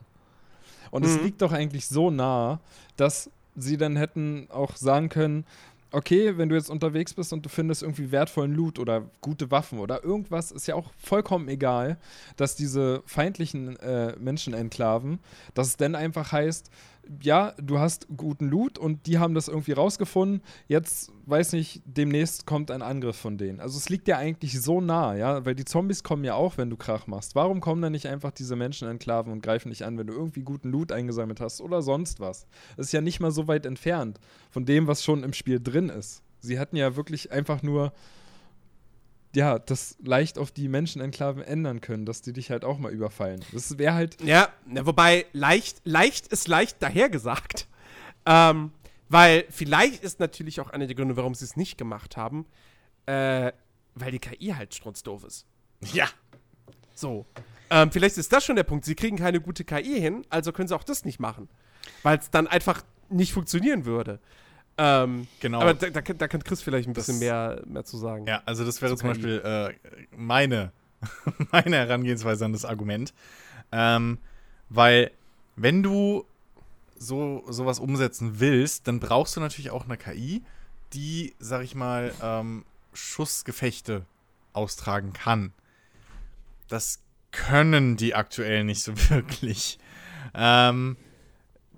Und 0.92 1.06
es 1.06 1.18
Mhm. 1.18 1.24
liegt 1.24 1.42
doch 1.42 1.52
eigentlich 1.52 1.88
so 1.88 2.10
nah, 2.10 2.60
dass 2.96 3.30
sie 3.56 3.78
dann 3.78 3.96
hätten 3.96 4.48
auch 4.50 4.76
sagen 4.76 5.10
können, 5.10 5.46
okay, 5.96 6.38
wenn 6.38 6.50
du 6.50 6.56
jetzt 6.56 6.70
unterwegs 6.70 7.14
bist 7.14 7.32
und 7.32 7.46
du 7.46 7.50
findest 7.50 7.82
irgendwie 7.82 8.12
wertvollen 8.12 8.54
Loot 8.54 8.80
oder 8.80 9.10
gute 9.22 9.50
Waffen 9.50 9.80
oder 9.80 10.04
irgendwas, 10.04 10.52
ist 10.52 10.68
ja 10.68 10.76
auch 10.76 10.92
vollkommen 10.98 11.48
egal, 11.48 11.98
dass 12.36 12.56
diese 12.56 13.02
feindlichen 13.06 13.80
äh, 13.80 14.14
Menschenenklaven, 14.20 15.20
dass 15.54 15.68
es 15.68 15.78
dann 15.78 15.96
einfach 15.96 16.34
heißt, 16.34 16.70
ja, 17.22 17.54
du 17.62 17.80
hast 17.80 18.08
guten 18.16 18.50
Loot 18.50 18.78
und 18.78 19.06
die 19.08 19.20
haben 19.20 19.34
das 19.34 19.48
irgendwie 19.48 19.74
rausgefunden, 19.74 20.42
jetzt, 20.68 21.12
weiß 21.26 21.54
nicht, 21.54 21.82
demnächst 21.86 22.46
kommt 22.46 22.72
ein 22.72 22.82
Angriff 22.82 23.16
von 23.16 23.38
denen. 23.38 23.60
Also 23.60 23.78
es 23.78 23.90
liegt 23.90 24.08
ja 24.08 24.18
eigentlich 24.18 24.62
so 24.62 24.82
nah, 24.82 25.16
ja, 25.16 25.46
weil 25.46 25.56
die 25.56 25.66
Zombies 25.66 26.04
kommen 26.04 26.24
ja 26.24 26.36
auch, 26.36 26.58
wenn 26.58 26.70
du 26.70 26.78
Krach 26.78 27.08
machst. 27.08 27.36
Warum 27.36 27.62
kommen 27.62 27.82
dann 27.82 27.92
nicht 27.92 28.08
einfach 28.08 28.32
diese 28.32 28.56
Menschenenklaven 28.56 29.32
und 29.32 29.42
greifen 29.42 29.70
dich 29.70 29.86
an, 29.86 29.98
wenn 29.98 30.08
du 30.08 30.14
irgendwie 30.14 30.42
guten 30.42 30.70
Loot 30.70 30.92
eingesammelt 30.92 31.42
hast 31.42 31.62
oder 31.62 31.82
sonst 31.82 32.20
was? 32.20 32.48
Das 32.78 32.88
ist 32.88 32.92
ja 32.92 33.02
nicht 33.02 33.20
mal 33.20 33.32
so 33.32 33.48
weit 33.48 33.66
entfernt 33.66 34.20
von 34.50 34.66
dem, 34.66 34.88
was 34.88 35.04
schon 35.04 35.24
im 35.24 35.34
Spiel 35.34 35.60
drin 35.62 35.90
ist. 35.90 36.24
Sie 36.40 36.60
hatten 36.60 36.76
ja 36.76 36.96
wirklich 36.96 37.32
einfach 37.32 37.64
nur 37.64 37.94
ja, 39.36 39.60
das 39.60 39.98
leicht 40.04 40.38
auf 40.38 40.52
die 40.52 40.68
Menschenenklaven 40.68 41.44
ändern 41.44 41.82
können, 41.82 42.06
dass 42.06 42.22
die 42.22 42.34
dich 42.34 42.52
halt 42.52 42.64
auch 42.64 42.78
mal 42.78 42.92
überfallen. 42.92 43.44
Das 43.52 43.78
wäre 43.78 43.94
halt 43.94 44.22
Ja, 44.24 44.50
wobei 44.66 45.26
leicht, 45.34 45.82
leicht 45.84 46.28
ist 46.28 46.48
leicht 46.48 46.82
dahergesagt. 46.82 47.68
Ähm, 48.26 48.72
weil 49.10 49.46
vielleicht 49.50 50.04
ist 50.04 50.20
natürlich 50.20 50.60
auch 50.60 50.70
einer 50.72 50.88
der 50.88 50.96
Gründe, 50.96 51.16
warum 51.16 51.36
sie 51.36 51.46
es 51.46 51.56
nicht 51.56 51.78
gemacht 51.78 52.18
haben, 52.18 52.46
äh, 53.06 53.52
weil 53.94 54.12
die 54.12 54.20
KI 54.20 54.54
halt 54.56 54.74
strunzdoof 54.74 55.24
ist. 55.24 55.46
Ja. 55.94 56.08
So. 56.94 57.26
Ähm, 57.70 57.92
vielleicht 57.92 58.18
ist 58.18 58.32
das 58.32 58.46
schon 58.46 58.56
der 58.56 58.64
Punkt. 58.64 58.86
Sie 58.86 58.96
kriegen 58.96 59.18
keine 59.18 59.42
gute 59.42 59.64
KI 59.64 60.00
hin, 60.00 60.26
also 60.30 60.52
können 60.52 60.68
sie 60.68 60.76
auch 60.76 60.84
das 60.84 61.06
nicht 61.06 61.20
machen. 61.20 61.50
Weil 62.04 62.18
es 62.18 62.32
dann 62.32 62.48
einfach 62.48 62.84
nicht 63.10 63.34
funktionieren 63.34 63.86
würde. 63.86 64.20
Ähm, 64.78 65.28
Genau. 65.40 65.62
Aber 65.62 65.74
da, 65.74 65.90
da, 65.90 66.02
kann- 66.02 66.18
da 66.18 66.28
kann 66.28 66.44
Chris 66.44 66.62
vielleicht 66.62 66.88
ein 66.88 66.94
Das- 66.94 67.06
bisschen 67.06 67.20
mehr, 67.20 67.62
mehr 67.66 67.86
zu 67.86 67.98
sagen. 67.98 68.26
Ja, 68.28 68.42
also 68.46 68.66
das 68.66 68.82
wäre 68.82 68.92
Zu 68.96 69.02
zum. 69.02 69.10
Beispiel 69.10 69.42
äh, 69.44 69.74
meine, 70.16 70.72
meine 71.52 71.78
Herangehensweise 71.78 72.46
an 72.46 72.54
das 72.54 72.66
Argument. 72.66 73.14
Ähm, 73.72 74.18
weil, 74.70 75.12
wenn 75.56 75.82
du 75.84 76.26
so 76.98 77.44
sowas 77.50 77.80
umsetzen 77.80 78.40
willst, 78.40 78.88
dann 78.88 79.00
brauchst 79.00 79.36
du 79.36 79.40
natürlich 79.42 79.72
auch 79.72 79.86
eine 79.86 79.98
KI, 79.98 80.44
die, 80.94 81.36
sag 81.40 81.64
ich 81.64 81.76
mal, 81.76 82.14
ähm, 82.22 82.66
Schussgefechte 82.94 84.06
austragen 84.54 85.12
kann. 85.14 85.52
Das 86.68 87.00
können 87.32 87.98
die 87.98 88.16
aktuell 88.16 88.64
nicht 88.64 88.82
so 88.84 88.94
wirklich. 89.10 89.78
Ähm, 90.34 90.96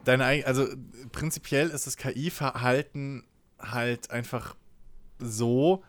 deine, 0.08 0.46
also 0.46 0.68
prinzipiell 1.12 1.70
ist 1.70 1.88
das 1.88 1.98
KI-Verhalten 1.98 3.26
halt 3.60 4.12
einfach 4.12 4.56
so, 5.20 5.84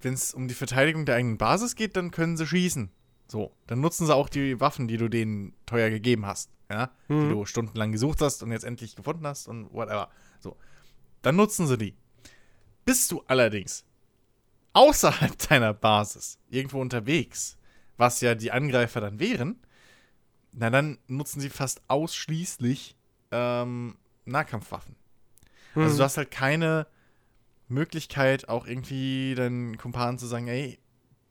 wenn 0.00 0.14
es 0.14 0.34
um 0.34 0.48
die 0.48 0.54
Verteidigung 0.54 1.04
der 1.04 1.16
eigenen 1.16 1.38
Basis 1.38 1.74
geht, 1.76 1.96
dann 1.96 2.10
können 2.10 2.36
sie 2.36 2.46
schießen. 2.46 2.90
So, 3.28 3.52
dann 3.66 3.80
nutzen 3.80 4.06
sie 4.06 4.14
auch 4.14 4.28
die 4.28 4.60
Waffen, 4.60 4.88
die 4.88 4.96
du 4.96 5.08
denen 5.08 5.54
teuer 5.66 5.90
gegeben 5.90 6.26
hast, 6.26 6.50
ja, 6.70 6.90
die 7.08 7.14
Mhm. 7.14 7.28
du 7.30 7.46
stundenlang 7.46 7.92
gesucht 7.92 8.20
hast 8.20 8.42
und 8.42 8.52
jetzt 8.52 8.64
endlich 8.64 8.94
gefunden 8.96 9.26
hast 9.26 9.48
und 9.48 9.72
whatever. 9.72 10.10
So, 10.40 10.56
dann 11.22 11.36
nutzen 11.36 11.66
sie 11.66 11.78
die. 11.78 11.94
Bist 12.84 13.10
du 13.12 13.22
allerdings 13.26 13.84
außerhalb 14.72 15.36
deiner 15.48 15.72
Basis, 15.74 16.38
irgendwo 16.50 16.80
unterwegs, 16.80 17.56
was 17.96 18.20
ja 18.20 18.34
die 18.34 18.50
Angreifer 18.50 19.00
dann 19.00 19.18
wären, 19.20 19.60
na 20.52 20.68
dann 20.70 20.98
nutzen 21.06 21.40
sie 21.40 21.48
fast 21.50 21.80
ausschließlich 21.88 22.96
ähm, 23.32 23.96
Nahkampfwaffen. 24.24 24.94
Hm. 25.74 25.82
Also 25.82 25.98
du 25.98 26.04
hast 26.04 26.16
halt 26.16 26.30
keine 26.30 26.86
Möglichkeit, 27.68 28.48
auch 28.48 28.66
irgendwie 28.66 29.34
deinen 29.34 29.78
Kumpanen 29.78 30.18
zu 30.18 30.26
sagen, 30.26 30.46
ey, 30.48 30.78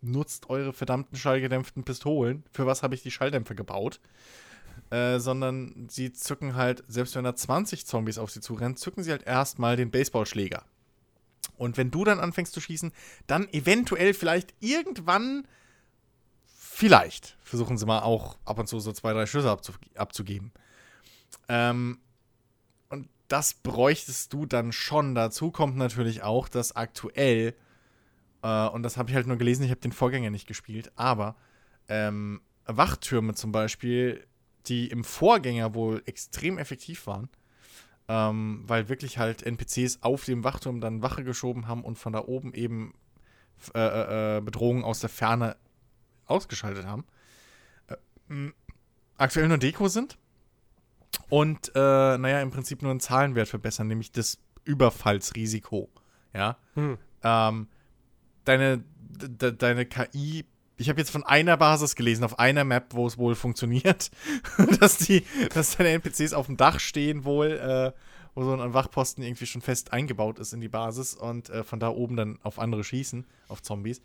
nutzt 0.02 0.50
eure 0.50 0.74
verdammten 0.74 1.18
schallgedämpften 1.18 1.84
Pistolen. 1.84 2.44
Für 2.52 2.66
was 2.66 2.84
habe 2.84 2.96
ich 2.96 3.04
die 3.04 3.12
Schalldämpfer 3.12 3.56
gebaut? 3.56 4.00
Äh, 4.90 5.20
sondern 5.20 5.88
sie 5.90 6.12
zücken 6.12 6.56
halt, 6.56 6.84
selbst 6.88 7.16
wenn 7.16 7.24
da 7.24 7.36
20 7.36 7.86
Zombies 7.86 8.18
auf 8.18 8.32
sie 8.32 8.42
zurennen, 8.42 8.76
zücken 8.76 9.04
sie 9.04 9.12
halt 9.12 9.24
erstmal 9.24 9.76
den 9.76 9.92
Baseballschläger. 9.92 10.66
Und 11.58 11.78
wenn 11.78 11.92
du 11.92 12.04
dann 12.04 12.20
anfängst 12.20 12.54
zu 12.54 12.60
schießen, 12.60 12.92
dann 13.28 13.48
eventuell 13.54 14.14
vielleicht 14.14 14.54
irgendwann, 14.60 15.48
vielleicht, 16.58 17.38
versuchen 17.44 17.78
sie 17.78 17.86
mal 17.86 18.00
auch 18.00 18.38
ab 18.46 18.60
und 18.60 18.68
zu 18.68 18.80
so 18.80 18.92
zwei, 18.92 19.14
drei 19.14 19.26
Schüsse 19.26 19.50
abzu 19.50 19.74
abzugeben. 19.96 20.52
Ähm, 21.48 22.00
und 22.90 23.10
das 23.28 23.54
bräuchtest 23.54 24.34
du 24.34 24.46
dann 24.46 24.72
schon. 24.72 25.16
Dazu 25.16 25.52
kommt 25.52 25.78
natürlich 25.78 26.24
auch, 26.24 26.48
dass 26.50 26.76
aktuell, 26.76 27.56
äh, 28.44 28.68
und 28.68 28.84
das 28.84 28.98
habe 28.98 29.10
ich 29.10 29.16
halt 29.16 29.28
nur 29.28 29.38
gelesen, 29.38 29.64
ich 29.64 29.72
habe 29.72 29.82
den 29.82 29.92
Vorgänger 29.92 30.30
nicht 30.30 30.48
gespielt, 30.48 30.92
aber 30.96 31.36
ähm, 31.88 32.42
Wachtürme 32.66 33.34
zum 33.34 33.52
Beispiel, 33.52 34.26
die 34.68 34.88
im 34.88 35.04
Vorgänger 35.04 35.74
wohl 35.74 36.04
extrem 36.06 36.58
effektiv 36.58 37.08
waren, 37.08 37.30
ähm, 38.08 38.64
weil 38.68 38.90
wirklich 38.90 39.18
halt 39.18 39.44
NPCs 39.44 40.04
auf 40.04 40.26
dem 40.26 40.44
Wachturm 40.44 40.82
dann 40.82 41.02
Wache 41.02 41.24
geschoben 41.24 41.68
haben 41.68 41.84
und 41.84 41.98
von 41.98 42.14
da 42.14 42.20
oben 42.26 42.54
eben 42.54 42.94
äh, 43.74 43.80
äh, 43.80 44.38
äh, 44.38 44.42
Bedrohungen 44.42 44.84
aus 44.84 45.00
der 45.00 45.10
Ferne 45.10 45.56
ausgeschaltet 46.26 46.86
haben. 46.86 47.06
Äh, 47.88 48.52
aktuell 49.18 49.48
nur 49.48 49.58
Deko 49.58 49.88
sind 49.88 50.18
und, 51.30 51.72
äh, 51.76 52.18
naja, 52.18 52.42
im 52.42 52.52
Prinzip 52.52 52.82
nur 52.82 52.92
einen 52.92 53.00
Zahlenwert 53.00 53.48
verbessern, 53.48 53.88
nämlich 53.88 54.12
das 54.12 54.40
Überfallsrisiko. 54.64 55.90
Ja. 56.34 56.58
Hm. 56.76 56.98
Ähm, 57.24 57.68
deine, 58.46 58.84
de, 59.10 59.52
deine 59.52 59.86
KI 59.86 60.46
ich 60.82 60.90
habe 60.90 61.00
jetzt 61.00 61.12
von 61.12 61.24
einer 61.24 61.58
Basis 61.58 61.96
gelesen, 61.96 62.24
auf 62.24 62.40
einer 62.40 62.64
Map, 62.64 62.88
wo 62.96 63.06
es 63.06 63.18
wohl 63.18 63.36
funktioniert, 63.36 64.10
dass 64.80 64.98
die, 64.98 65.24
dass 65.54 65.78
deine 65.78 65.90
NPCs 65.90 66.34
auf 66.34 66.48
dem 66.48 66.58
Dach 66.58 66.80
stehen 66.80 67.24
wohl, 67.24 67.52
äh, 67.52 67.92
wo 68.34 68.44
so 68.44 68.54
ein 68.54 68.74
Wachposten 68.74 69.24
irgendwie 69.24 69.46
schon 69.46 69.62
fest 69.62 69.94
eingebaut 69.94 70.40
ist 70.40 70.54
in 70.54 70.62
die 70.62 70.70
Basis 70.70 71.14
und 71.14 71.50
äh, 71.50 71.64
von 71.64 71.80
da 71.80 71.90
oben 71.90 72.16
dann 72.16 72.40
auf 72.44 72.60
andere 72.60 72.84
schießen, 72.84 73.26
auf 73.48 73.62
Zombies, 73.62 74.02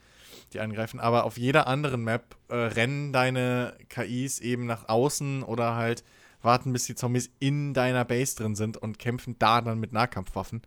die 0.52 0.60
angreifen. 0.60 1.00
Aber 1.00 1.24
auf 1.24 1.38
jeder 1.38 1.66
anderen 1.66 2.04
Map 2.04 2.36
äh, 2.48 2.54
rennen 2.54 3.12
deine 3.12 3.74
KIs 3.88 4.40
eben 4.40 4.66
nach 4.66 4.88
außen 4.88 5.42
oder 5.44 5.76
halt 5.76 6.04
warten, 6.42 6.72
bis 6.72 6.85
die 6.85 6.94
Zombies 6.94 7.31
in 7.38 7.75
deiner 7.75 8.05
Base 8.05 8.37
drin 8.37 8.55
sind 8.55 8.77
und 8.77 8.99
kämpfen 8.99 9.37
da 9.38 9.61
dann 9.61 9.81
mit 9.81 9.92
Nahkampfwaffen. 9.92 10.62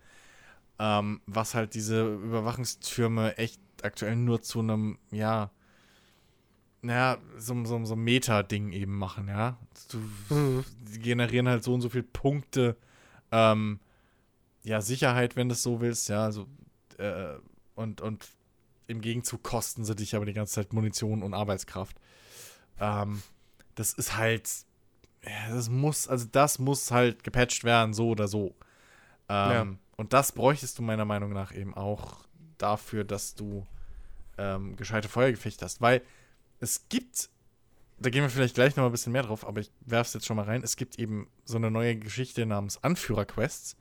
Ähm, 0.79 1.21
was 1.25 1.55
halt 1.55 1.73
diese 1.73 2.13
Überwachungstürme 2.15 3.37
echt 3.37 3.61
aktuell 3.83 4.15
nur 4.15 4.41
zu 4.41 4.59
einem, 4.59 4.97
ja, 5.11 5.51
naja, 6.81 7.17
so, 7.37 7.65
so, 7.65 7.83
so 7.83 7.95
Meta-Ding 7.95 8.71
eben 8.71 8.97
machen, 8.97 9.27
ja. 9.27 9.57
Du, 9.91 10.33
mhm. 10.33 10.65
Die 10.93 10.99
generieren 10.99 11.49
halt 11.49 11.63
so 11.63 11.73
und 11.73 11.81
so 11.81 11.89
viele 11.89 12.03
Punkte, 12.03 12.77
ähm, 13.31 13.79
ja, 14.63 14.81
Sicherheit, 14.81 15.35
wenn 15.35 15.49
du 15.49 15.53
es 15.53 15.63
so 15.63 15.81
willst, 15.81 16.09
ja, 16.09 16.23
also, 16.23 16.47
äh, 16.97 17.35
und, 17.75 18.01
und 18.01 18.27
im 18.87 19.01
Gegenzug 19.01 19.43
kosten 19.43 19.85
sie 19.85 19.95
dich 19.95 20.15
aber 20.15 20.25
die 20.25 20.33
ganze 20.33 20.53
Zeit 20.55 20.73
Munition 20.73 21.23
und 21.23 21.33
Arbeitskraft. 21.33 21.97
Ähm, 22.79 23.21
das 23.75 23.93
ist 23.93 24.17
halt, 24.17 24.49
das 25.49 25.69
muss, 25.69 26.07
also 26.07 26.27
das 26.31 26.59
muss 26.59 26.91
halt 26.91 27.23
gepatcht 27.23 27.63
werden, 27.63 27.93
so 27.93 28.09
oder 28.09 28.27
so. 28.27 28.55
Ähm, 29.27 29.51
ja. 29.51 29.67
Und 29.97 30.13
das 30.13 30.31
bräuchtest 30.31 30.77
du 30.79 30.81
meiner 30.81 31.05
Meinung 31.05 31.33
nach 31.33 31.53
eben 31.53 31.75
auch 31.75 32.19
dafür, 32.57 33.03
dass 33.03 33.35
du 33.35 33.65
ähm, 34.37 34.75
gescheite 34.75 35.09
Feuergefechte 35.09 35.65
hast, 35.65 35.81
weil 35.81 36.01
es 36.59 36.87
gibt, 36.89 37.29
da 37.99 38.09
gehen 38.09 38.23
wir 38.23 38.29
vielleicht 38.29 38.55
gleich 38.55 38.75
noch 38.75 38.83
mal 38.83 38.89
ein 38.89 38.91
bisschen 38.91 39.11
mehr 39.11 39.23
drauf, 39.23 39.45
aber 39.45 39.59
ich 39.61 39.71
werfe 39.81 40.07
es 40.07 40.13
jetzt 40.13 40.25
schon 40.25 40.37
mal 40.37 40.45
rein. 40.45 40.63
Es 40.63 40.77
gibt 40.77 40.99
eben 40.99 41.27
so 41.45 41.57
eine 41.57 41.69
neue 41.69 41.97
Geschichte 41.97 42.45
namens 42.45 42.83
Anführer-Quests. 42.83 43.75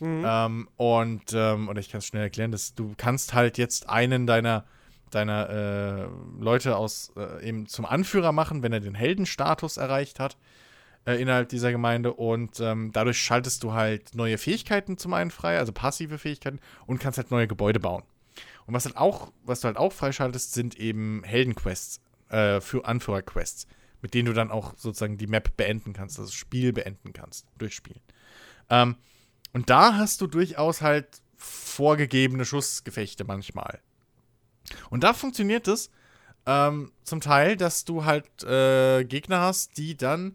Mhm. 0.00 0.24
Ähm, 0.26 0.68
und, 0.76 1.32
ähm, 1.32 1.68
oder 1.68 1.80
ich 1.80 1.88
kann 1.88 1.98
es 1.98 2.06
schnell 2.06 2.24
erklären, 2.24 2.50
dass 2.50 2.74
du 2.74 2.94
kannst 2.96 3.32
halt 3.32 3.58
jetzt 3.58 3.88
einen 3.88 4.26
deiner, 4.26 4.64
deiner 5.10 5.48
äh, 5.48 6.06
Leute 6.42 6.76
aus 6.76 7.12
äh, 7.16 7.48
eben 7.48 7.66
zum 7.66 7.84
Anführer 7.84 8.32
machen, 8.32 8.62
wenn 8.62 8.72
er 8.72 8.80
den 8.80 8.94
Heldenstatus 8.94 9.76
erreicht 9.76 10.18
hat 10.18 10.36
äh, 11.06 11.20
innerhalb 11.20 11.48
dieser 11.48 11.72
Gemeinde. 11.72 12.12
Und 12.14 12.60
ähm, 12.60 12.90
dadurch 12.92 13.18
schaltest 13.18 13.62
du 13.62 13.72
halt 13.72 14.14
neue 14.14 14.38
Fähigkeiten 14.38 14.98
zum 14.98 15.12
einen 15.14 15.30
frei, 15.30 15.58
also 15.58 15.72
passive 15.72 16.18
Fähigkeiten, 16.18 16.60
und 16.86 16.98
kannst 16.98 17.18
halt 17.18 17.30
neue 17.30 17.46
Gebäude 17.46 17.80
bauen. 17.80 18.02
Und 18.66 18.74
was 18.74 18.86
halt 18.86 18.96
auch, 18.96 19.32
was 19.44 19.60
du 19.60 19.66
halt 19.66 19.76
auch 19.76 19.92
freischaltest, 19.92 20.54
sind 20.54 20.78
eben 20.78 21.22
Heldenquests, 21.24 22.00
äh, 22.30 22.60
für 22.60 22.84
Anführerquests, 22.84 23.66
mit 24.00 24.14
denen 24.14 24.26
du 24.26 24.32
dann 24.32 24.50
auch 24.50 24.74
sozusagen 24.76 25.18
die 25.18 25.26
Map 25.26 25.56
beenden 25.56 25.92
kannst, 25.92 26.18
also 26.18 26.28
das 26.28 26.34
Spiel 26.34 26.72
beenden 26.72 27.12
kannst, 27.12 27.46
durchspielen. 27.58 28.00
Ähm, 28.70 28.96
und 29.52 29.70
da 29.70 29.96
hast 29.96 30.20
du 30.20 30.26
durchaus 30.26 30.80
halt 30.80 31.22
vorgegebene 31.36 32.44
Schussgefechte 32.44 33.24
manchmal. 33.24 33.80
Und 34.90 35.04
da 35.04 35.12
funktioniert 35.12 35.68
es 35.68 35.90
ähm, 36.46 36.92
zum 37.02 37.20
Teil, 37.20 37.56
dass 37.56 37.84
du 37.84 38.04
halt 38.04 38.42
äh, 38.42 39.04
Gegner 39.04 39.40
hast, 39.40 39.76
die 39.76 39.96
dann 39.96 40.34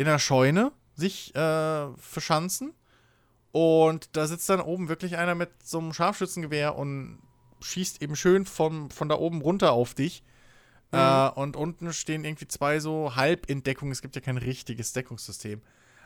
in 0.00 0.06
der 0.06 0.18
Scheune 0.18 0.72
sich 0.94 1.34
äh, 1.34 1.88
verschanzen. 1.98 2.72
Und 3.52 4.16
da 4.16 4.26
sitzt 4.26 4.48
dann 4.48 4.62
oben 4.62 4.88
wirklich 4.88 5.18
einer 5.18 5.34
mit 5.34 5.50
so 5.62 5.78
einem 5.78 5.92
Scharfschützengewehr 5.92 6.74
und 6.74 7.18
schießt 7.60 8.00
eben 8.00 8.16
schön 8.16 8.46
von, 8.46 8.90
von 8.90 9.10
da 9.10 9.16
oben 9.16 9.42
runter 9.42 9.72
auf 9.72 9.92
dich. 9.92 10.22
Mhm. 10.90 10.98
Äh, 10.98 11.28
und 11.32 11.54
unten 11.54 11.92
stehen 11.92 12.24
irgendwie 12.24 12.48
zwei 12.48 12.80
so 12.80 13.14
halb 13.14 13.50
in 13.50 13.62
Deckung. 13.62 13.90
Es 13.90 14.00
gibt 14.00 14.16
ja 14.16 14.22
kein 14.22 14.38
richtiges 14.38 14.94
Deckungssystem. 14.94 15.60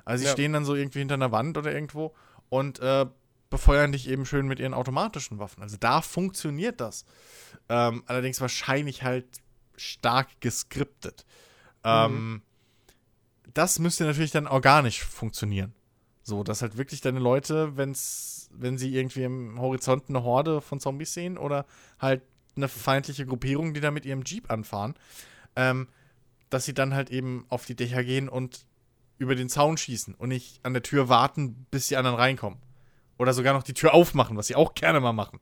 Also 0.05 0.23
sie 0.23 0.27
ja. 0.27 0.33
stehen 0.33 0.53
dann 0.53 0.65
so 0.65 0.75
irgendwie 0.75 0.99
hinter 0.99 1.15
einer 1.15 1.31
Wand 1.31 1.57
oder 1.57 1.73
irgendwo 1.73 2.17
und 2.49 2.81
äh, 2.81 3.07
befeuern 3.49 3.93
dich 3.93 4.09
eben 4.09 4.27
schön 4.27 4.49
mit 4.49 4.59
ihren 4.59 4.75
automatischen 4.75 5.39
Waffen. 5.39 5.63
Also 5.63 5.77
da 5.79 6.03
funktioniert 6.03 6.81
das. 6.81 7.05
Ähm, 7.69 8.03
allerdings 8.07 8.41
wahrscheinlich 8.41 9.05
halt 9.05 9.27
stark 9.77 10.41
geskriptet. 10.41 11.25
Ähm, 11.85 12.13
mhm. 12.13 12.43
Das 13.55 13.79
müsste 13.79 14.05
natürlich 14.05 14.33
dann 14.33 14.47
organisch 14.47 15.03
funktionieren. 15.05 15.73
So, 16.23 16.43
dass 16.43 16.63
halt 16.63 16.77
wirklich 16.77 17.01
deine 17.01 17.21
Leute, 17.21 17.77
wenn's, 17.77 18.49
wenn 18.53 18.79
sie 18.79 18.95
irgendwie 18.95 19.25
im 19.25 19.61
Horizont 19.61 20.05
eine 20.09 20.23
Horde 20.23 20.61
von 20.61 20.81
Zombies 20.81 21.13
sehen 21.13 21.39
oder 21.39 21.67
halt 21.99 22.23
eine 22.57 22.69
feindliche 22.69 23.27
Gruppierung, 23.27 23.75
die 23.75 23.81
da 23.81 23.91
mit 23.91 24.07
ihrem 24.07 24.23
Jeep 24.25 24.51
anfahren, 24.51 24.95
ähm, 25.57 25.89
dass 26.51 26.65
sie 26.65 26.75
dann 26.75 26.95
halt 26.95 27.11
eben 27.11 27.47
auf 27.49 27.67
die 27.67 27.77
Dächer 27.77 28.05
gehen 28.05 28.29
und 28.29 28.67
über 29.19 29.35
den 29.35 29.49
Zaun 29.49 29.77
schießen 29.77 30.15
und 30.15 30.29
nicht 30.29 30.65
an 30.65 30.73
der 30.73 30.83
Tür 30.83 31.09
warten, 31.09 31.67
bis 31.71 31.89
die 31.89 31.97
anderen 31.97 32.17
reinkommen. 32.17 32.59
Oder 33.19 33.33
sogar 33.33 33.53
noch 33.53 33.63
die 33.63 33.75
Tür 33.75 33.95
aufmachen, 33.95 34.37
was 34.37 34.49
sie 34.49 34.57
auch 34.57 34.75
gerne 34.75 35.01
mal 35.01 35.13
machen. 35.13 35.41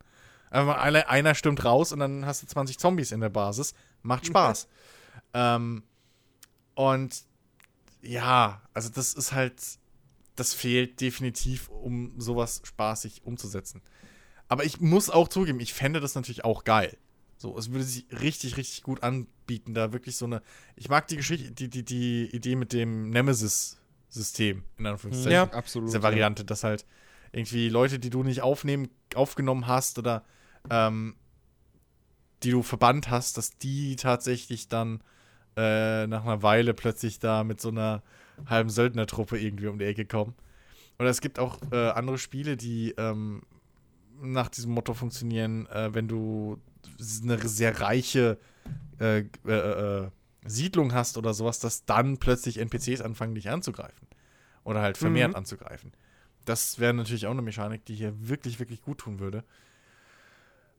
Einfach 0.50 0.76
einer, 0.78 1.08
einer 1.08 1.34
stürmt 1.34 1.64
raus 1.64 1.92
und 1.92 2.00
dann 2.00 2.26
hast 2.26 2.42
du 2.42 2.46
20 2.46 2.78
Zombies 2.78 3.12
in 3.12 3.20
der 3.20 3.30
Basis. 3.30 3.72
Macht 4.02 4.26
Spaß. 4.26 4.68
ähm, 5.32 5.82
und 6.74 7.24
ja, 8.02 8.62
also 8.74 8.90
das 8.90 9.14
ist 9.14 9.32
halt 9.32 9.54
das 10.36 10.54
fehlt 10.54 11.00
definitiv, 11.00 11.68
um 11.68 12.18
sowas 12.18 12.62
spaßig 12.64 13.24
umzusetzen. 13.24 13.82
Aber 14.48 14.64
ich 14.64 14.80
muss 14.80 15.10
auch 15.10 15.28
zugeben, 15.28 15.60
ich 15.60 15.72
fände 15.72 16.00
das 16.00 16.14
natürlich 16.14 16.44
auch 16.44 16.64
geil. 16.64 16.96
So, 17.36 17.56
es 17.58 17.70
würde 17.70 17.84
sich 17.84 18.06
richtig, 18.12 18.56
richtig 18.56 18.82
gut 18.82 19.02
anbieten, 19.02 19.74
da 19.74 19.92
wirklich 19.92 20.16
so 20.16 20.26
eine. 20.26 20.42
Ich 20.76 20.88
mag 20.88 21.08
die 21.08 21.16
Geschichte, 21.16 21.50
die, 21.50 21.68
die, 21.68 21.84
die 21.84 22.28
Idee 22.32 22.54
mit 22.54 22.72
dem 22.72 23.10
Nemesis-System, 23.10 24.62
in 24.78 24.86
Anführungszeichen. 24.86 25.32
Ja, 25.32 25.44
absolut. 25.44 25.88
Diese 25.88 26.02
Variante, 26.02 26.42
ja. 26.42 26.46
dass 26.46 26.64
halt 26.64 26.86
irgendwie 27.32 27.68
Leute, 27.68 27.98
die 27.98 28.10
du 28.10 28.22
nicht 28.22 28.42
aufnehmen, 28.42 28.90
aufgenommen 29.14 29.66
hast 29.66 29.98
oder 29.98 30.24
ähm, 30.70 31.16
die 32.42 32.50
du 32.50 32.62
verbannt 32.62 33.10
hast, 33.10 33.38
dass 33.38 33.58
die 33.58 33.96
tatsächlich 33.96 34.68
dann 34.68 35.02
äh, 35.56 36.06
nach 36.06 36.24
einer 36.24 36.42
Weile 36.42 36.74
plötzlich 36.74 37.18
da 37.18 37.44
mit 37.44 37.60
so 37.60 37.68
einer 37.68 38.02
halben 38.46 38.70
Söldnertruppe 38.70 39.38
irgendwie 39.38 39.66
um 39.66 39.78
die 39.78 39.84
Ecke 39.84 40.04
kommen. 40.04 40.34
Oder 40.98 41.10
es 41.10 41.20
gibt 41.20 41.38
auch 41.38 41.58
äh, 41.70 41.90
andere 41.90 42.18
Spiele, 42.18 42.56
die 42.56 42.94
ähm, 42.96 43.42
nach 44.20 44.48
diesem 44.48 44.72
Motto 44.72 44.94
funktionieren, 44.94 45.66
äh, 45.66 45.92
wenn 45.94 46.08
du 46.08 46.58
eine 47.22 47.38
sehr 47.48 47.80
reiche 47.80 48.38
äh, 49.00 49.20
äh, 49.46 50.10
Siedlung 50.44 50.92
hast 50.92 51.18
oder 51.18 51.34
sowas, 51.34 51.58
dass 51.58 51.84
dann 51.84 52.18
plötzlich 52.18 52.58
NPCs 52.58 53.00
anfangen, 53.00 53.34
dich 53.34 53.50
anzugreifen. 53.50 54.06
Oder 54.64 54.80
halt 54.80 54.96
vermehrt 54.96 55.30
mhm. 55.30 55.36
anzugreifen. 55.36 55.92
Das 56.44 56.78
wäre 56.78 56.94
natürlich 56.94 57.26
auch 57.26 57.32
eine 57.32 57.42
Mechanik, 57.42 57.84
die 57.84 57.94
hier 57.94 58.28
wirklich, 58.28 58.58
wirklich 58.58 58.82
gut 58.82 58.98
tun 58.98 59.18
würde. 59.18 59.44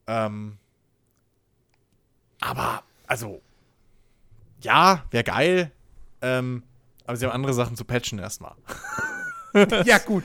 Ähm, 0.08 0.58
aber, 2.40 2.84
also, 3.08 3.42
ja, 4.64 5.06
wäre 5.12 5.24
geil. 5.24 5.72
Ähm, 6.22 6.64
aber 7.06 7.18
sie 7.18 7.26
haben 7.26 7.34
andere 7.34 7.54
Sachen 7.54 7.76
zu 7.76 7.86
patchen 7.86 8.20
erstmal. 8.20 8.56
ja, 9.86 9.98
gut. 10.00 10.24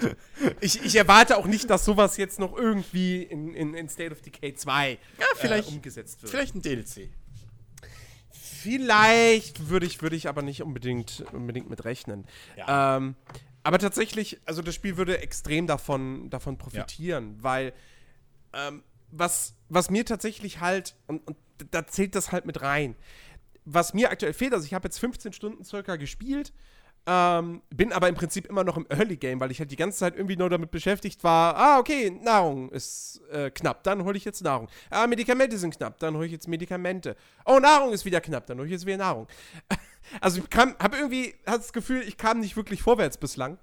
Ich, 0.61 0.83
ich, 0.85 0.95
erwarte 0.97 1.37
auch 1.37 1.47
nicht, 1.47 1.69
dass 1.69 1.85
sowas 1.85 2.17
jetzt 2.17 2.39
noch 2.39 2.57
irgendwie 2.57 3.23
in, 3.23 3.53
in, 3.55 3.75
in 3.75 3.89
State 3.89 4.13
of 4.13 4.23
Decay 4.23 4.55
2 4.55 4.93
ja, 4.93 5.27
vielleicht, 5.37 5.71
äh, 5.71 5.75
umgesetzt 5.75 6.23
wird. 6.23 6.31
Vielleicht 6.31 6.55
ein 6.55 6.63
DLC. 6.63 7.11
Vielleicht 8.31 9.69
würde 9.69 9.87
ich, 9.87 10.01
würd 10.03 10.15
ich 10.15 10.29
aber 10.29 10.43
nicht 10.43 10.63
unbedingt, 10.63 11.25
unbedingt 11.33 11.69
mit 11.69 11.85
rechnen. 11.85 12.27
Ja. 12.57 12.97
Ähm, 12.97 13.17
aber 13.63 13.79
tatsächlich, 13.79 14.41
also 14.47 14.63
das 14.63 14.75
Spiel 14.75 14.97
würde 14.97 15.19
extrem 15.19 15.67
davon, 15.67 16.31
davon 16.31 16.57
profitieren, 16.57 17.37
ja. 17.37 17.43
weil 17.43 17.73
ähm, 18.53 18.83
was, 19.11 19.55
was 19.69 19.91
mir 19.91 20.05
tatsächlich 20.05 20.61
halt, 20.61 20.97
und, 21.07 21.27
und 21.27 21.37
da 21.71 21.87
zählt 21.87 22.15
das 22.15 22.33
halt 22.33 22.47
mit 22.47 22.63
rein, 22.63 22.97
was 23.71 23.95
mir 23.95 24.11
aktuell 24.11 24.33
fehlt, 24.33 24.53
also 24.53 24.65
ich 24.65 24.75
habe 24.75 24.87
jetzt 24.87 24.99
15 24.99 25.33
Stunden 25.33 25.65
circa 25.65 25.97
gespielt, 25.97 26.53
Ähm, 27.11 27.63
bin 27.71 27.93
aber 27.95 28.09
im 28.11 28.17
Prinzip 28.17 28.45
immer 28.47 28.65
noch 28.65 28.77
im 28.77 28.85
Early 28.91 29.17
Game, 29.17 29.41
weil 29.41 29.51
ich 29.51 29.61
halt 29.61 29.71
die 29.71 29.77
ganze 29.77 29.99
Zeit 29.99 30.15
irgendwie 30.17 30.37
nur 30.37 30.51
damit 30.51 30.71
beschäftigt 30.71 31.25
war, 31.25 31.57
ah, 31.57 31.79
okay, 31.79 32.11
Nahrung 32.11 32.71
ist 32.71 33.23
äh, 33.33 33.51
knapp, 33.51 33.83
dann 33.85 34.05
hole 34.05 34.19
ich 34.19 34.27
jetzt 34.27 34.43
Nahrung. 34.43 34.69
Ah, 34.91 35.07
Medikamente 35.07 35.57
sind 35.57 35.75
knapp, 35.75 35.99
dann 36.01 36.15
hole 36.17 36.27
ich 36.27 36.33
jetzt 36.33 36.49
Medikamente. 36.49 37.17
Oh, 37.47 37.59
Nahrung 37.61 37.95
ist 37.95 38.05
wieder 38.05 38.21
knapp, 38.21 38.47
dann 38.47 38.59
hole 38.59 38.67
ich 38.67 38.73
jetzt 38.73 38.85
wieder 38.87 38.99
Nahrung. 38.99 39.27
Also 40.21 40.41
ich 40.41 40.57
habe 40.59 40.97
irgendwie 40.97 41.35
das 41.45 41.73
Gefühl, 41.73 42.03
ich 42.03 42.17
kam 42.17 42.41
nicht 42.41 42.57
wirklich 42.57 42.83
vorwärts 42.83 43.17
bislang. 43.19 43.59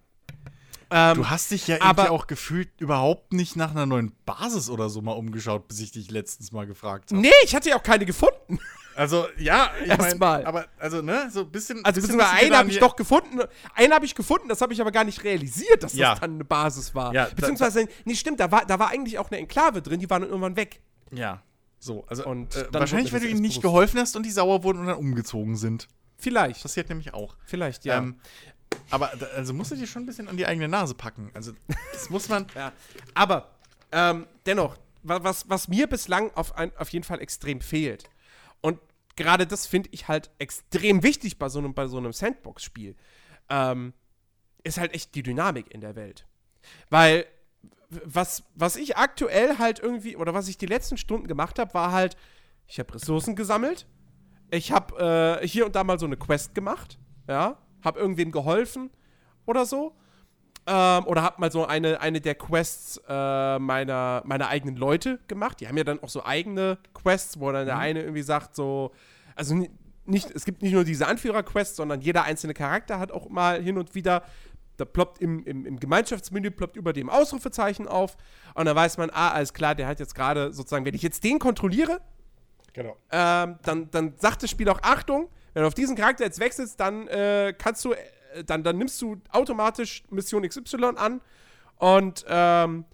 Ähm, 0.91 1.17
du 1.17 1.29
hast 1.29 1.49
dich 1.51 1.67
ja 1.67 1.77
aber- 1.81 2.03
irgendwie 2.03 2.15
auch 2.17 2.27
gefühlt 2.27 2.69
überhaupt 2.79 3.33
nicht 3.33 3.55
nach 3.55 3.71
einer 3.71 3.85
neuen 3.87 4.11
Basis 4.25 4.69
oder 4.69 4.89
so 4.89 5.01
mal 5.01 5.13
umgeschaut, 5.13 5.67
bis 5.67 5.79
ich 5.81 5.91
dich 5.91 6.09
letztens 6.11 6.51
mal 6.51 6.65
gefragt 6.67 7.11
habe. 7.11 7.19
Nee, 7.21 7.31
ich 7.43 7.55
hatte 7.55 7.69
ja 7.69 7.77
auch 7.77 7.83
keine 7.83 8.05
gefunden. 8.05 8.59
Also, 8.95 9.27
ja, 9.37 9.71
ich 9.83 9.89
Erstmal. 9.89 10.37
mein, 10.39 10.45
aber, 10.47 10.65
also, 10.79 11.01
ne, 11.01 11.29
so 11.31 11.41
ein 11.41 11.51
bisschen. 11.51 11.83
Also 11.83 12.01
bisschen 12.01 12.17
beziehungsweise 12.17 12.17
müssen 12.17 12.17
wir 12.17 12.29
eine 12.41 12.49
da 12.51 12.57
habe 12.59 12.69
ich 12.69 12.79
doch 12.79 12.95
gefunden. 12.95 13.39
Eine 13.73 13.95
habe 13.95 14.05
ich 14.05 14.15
gefunden, 14.15 14.47
das 14.47 14.61
habe 14.61 14.73
ich 14.73 14.79
aber 14.81 14.91
gar 14.91 15.03
nicht 15.03 15.23
realisiert, 15.23 15.83
dass 15.83 15.93
Ja. 15.93 16.11
das 16.11 16.21
dann 16.21 16.35
eine 16.35 16.45
Basis 16.45 16.95
war. 16.95 17.13
Ja, 17.13 17.25
da- 17.25 17.33
beziehungsweise, 17.35 17.87
nee, 18.05 18.15
stimmt, 18.15 18.39
da 18.39 18.51
war, 18.51 18.65
da 18.65 18.79
war 18.79 18.89
eigentlich 18.89 19.19
auch 19.19 19.29
eine 19.29 19.39
Enklave 19.39 19.81
drin, 19.81 19.99
die 19.99 20.09
war 20.09 20.19
dann 20.19 20.29
irgendwann 20.29 20.55
weg. 20.55 20.79
Ja. 21.11 21.41
So, 21.79 22.05
also, 22.07 22.25
Und 22.25 22.55
äh, 22.55 22.63
dann 22.71 22.79
wahrscheinlich, 22.81 23.11
mir 23.11 23.19
du 23.19 23.27
ihnen 23.27 23.41
nicht 23.41 23.61
bewusst. 23.61 23.61
geholfen 23.63 23.99
hast 23.99 24.15
und 24.15 24.23
die 24.25 24.31
sauer 24.31 24.63
wurden 24.63 24.79
und 24.79 24.87
dann 24.87 24.97
umgezogen 24.97 25.55
sind. 25.57 25.87
Vielleicht. 26.17 26.61
Passiert 26.61 26.87
nämlich 26.89 27.13
auch. 27.13 27.35
Vielleicht, 27.45 27.83
ja. 27.85 27.97
Ähm, 27.97 28.19
aber, 28.91 29.11
da- 29.19 29.27
also, 29.35 29.53
musst 29.53 29.71
du 29.71 29.75
dir 29.75 29.87
schon 29.87 30.03
ein 30.03 30.05
bisschen 30.05 30.27
an 30.29 30.37
die 30.37 30.45
eigene 30.45 30.67
Nase 30.67 30.95
packen. 30.95 31.31
Also, 31.33 31.51
das 31.91 32.09
muss 32.09 32.29
man. 32.29 32.47
ja. 32.55 32.71
Aber 33.13 33.51
ähm, 33.91 34.25
dennoch, 34.45 34.77
wa- 35.03 35.19
was, 35.21 35.49
was 35.49 35.67
mir 35.67 35.87
bislang 35.87 36.31
auf, 36.35 36.55
ein, 36.57 36.71
auf 36.77 36.89
jeden 36.89 37.03
Fall 37.03 37.19
extrem 37.21 37.59
fehlt, 37.61 38.05
und 38.61 38.79
gerade 39.15 39.47
das 39.47 39.67
finde 39.67 39.89
ich 39.91 40.07
halt 40.07 40.31
extrem 40.39 41.03
wichtig 41.03 41.37
bei 41.37 41.49
so 41.49 41.59
einem, 41.59 41.73
so 41.87 41.97
einem 41.97 42.13
Sandbox-Spiel, 42.13 42.95
ähm, 43.49 43.93
ist 44.63 44.77
halt 44.77 44.93
echt 44.93 45.15
die 45.15 45.23
Dynamik 45.23 45.73
in 45.73 45.81
der 45.81 45.95
Welt. 45.95 46.25
Weil 46.89 47.25
was, 47.89 48.43
was 48.55 48.75
ich 48.75 48.97
aktuell 48.97 49.57
halt 49.57 49.79
irgendwie, 49.79 50.17
oder 50.17 50.33
was 50.33 50.47
ich 50.47 50.57
die 50.57 50.65
letzten 50.65 50.97
Stunden 50.97 51.27
gemacht 51.27 51.59
habe, 51.59 51.73
war 51.73 51.91
halt, 51.91 52.17
ich 52.67 52.79
habe 52.79 52.93
Ressourcen 52.95 53.35
gesammelt, 53.35 53.85
ich 54.49 54.71
habe 54.71 55.39
äh, 55.41 55.47
hier 55.47 55.65
und 55.65 55.75
da 55.75 55.83
mal 55.83 55.99
so 55.99 56.05
eine 56.05 56.17
Quest 56.17 56.55
gemacht, 56.55 56.99
ja, 57.27 57.57
habe 57.83 57.99
irgendwem 57.99 58.31
geholfen 58.31 58.89
oder 59.45 59.65
so. 59.65 59.95
Ähm, 60.67 61.05
oder 61.05 61.21
habe 61.21 61.39
mal 61.39 61.51
so 61.51 61.65
eine, 61.65 62.01
eine 62.01 62.21
der 62.21 62.33
Quests 62.35 62.99
äh, 63.07 63.59
meiner, 63.59 64.23
meiner 64.25 64.47
eigenen 64.47 64.75
Leute 64.77 65.19
gemacht. 65.27 65.59
Die 65.59 65.67
haben 65.67 65.77
ja 65.77 65.83
dann 65.83 66.01
auch 66.01 66.09
so 66.09 66.25
eigene 66.25 66.79
Quests, 66.93 67.39
wo 67.39 67.51
dann 67.51 67.65
der 67.67 67.77
eine 67.77 68.01
irgendwie 68.01 68.23
sagt, 68.23 68.55
so, 68.55 68.91
also 69.35 69.53
ni- 69.53 69.69
nicht, 70.05 70.31
es 70.31 70.43
gibt 70.45 70.61
nicht 70.63 70.73
nur 70.73 70.83
diese 70.83 71.07
Anführer-Quests, 71.07 71.75
sondern 71.77 72.01
jeder 72.01 72.23
einzelne 72.23 72.53
Charakter 72.55 72.97
hat 72.99 73.11
auch 73.11 73.29
mal 73.29 73.61
hin 73.61 73.77
und 73.77 73.93
wieder, 73.95 74.23
da 74.77 74.85
ploppt 74.85 75.21
im, 75.21 75.43
im, 75.45 75.65
im 75.67 75.79
Gemeinschaftsmenü, 75.79 76.49
ploppt 76.51 76.77
über 76.77 76.93
dem 76.93 77.09
Ausrufezeichen 77.09 77.87
auf 77.87 78.17
und 78.55 78.65
dann 78.65 78.75
weiß 78.75 78.97
man, 78.97 79.09
ah, 79.11 79.29
alles 79.31 79.53
klar, 79.53 79.75
der 79.75 79.87
hat 79.87 79.99
jetzt 79.99 80.15
gerade 80.15 80.51
sozusagen, 80.51 80.85
wenn 80.85 80.95
ich 80.95 81.01
jetzt 81.03 81.23
den 81.23 81.37
kontrolliere, 81.39 82.01
Genau. 82.73 82.97
ähm, 83.11 83.57
dann, 83.61 83.89
dann 83.91 84.13
sagt 84.17 84.43
das 84.43 84.49
Spiel 84.49 84.67
auch, 84.69 84.79
Achtung, 84.81 85.29
wenn 85.53 85.61
du 85.61 85.67
auf 85.67 85.73
diesen 85.75 85.95
Charakter 85.95 86.25
jetzt 86.25 86.39
wechselst, 86.39 86.77
dann 86.79 87.07
äh, 87.07 87.53
kannst 87.57 87.85
du, 87.85 87.93
dann, 88.43 88.63
dann 88.63 88.77
nimmst 88.77 89.01
du 89.01 89.17
automatisch 89.31 90.03
Mission 90.09 90.47
XY 90.47 90.93
an 90.97 91.21
und 91.77 92.25
ähm, 92.27 92.85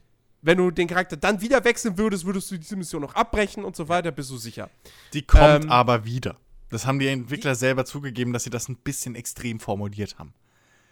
wenn 0.43 0.57
du 0.57 0.71
den 0.71 0.87
Charakter 0.87 1.17
dann 1.17 1.39
wieder 1.41 1.63
wechseln 1.63 1.97
würdest, 1.97 2.25
würdest 2.25 2.49
du 2.51 2.57
diese 2.57 2.75
Mission 2.75 3.01
noch 3.01 3.13
abbrechen 3.15 3.63
und 3.63 3.75
so 3.75 3.87
weiter, 3.89 4.11
bist 4.11 4.29
du 4.31 4.37
sicher. 4.37 4.69
Die 5.13 5.21
kommt 5.21 5.65
Ähm, 5.65 5.69
aber 5.71 6.03
wieder. 6.05 6.37
Das 6.69 6.85
haben 6.87 6.99
die 6.99 7.07
Entwickler 7.07 7.53
selber 7.53 7.85
zugegeben, 7.85 8.33
dass 8.33 8.43
sie 8.45 8.49
das 8.49 8.67
ein 8.69 8.77
bisschen 8.77 9.13
extrem 9.15 9.59
formuliert 9.59 10.17
haben. 10.17 10.33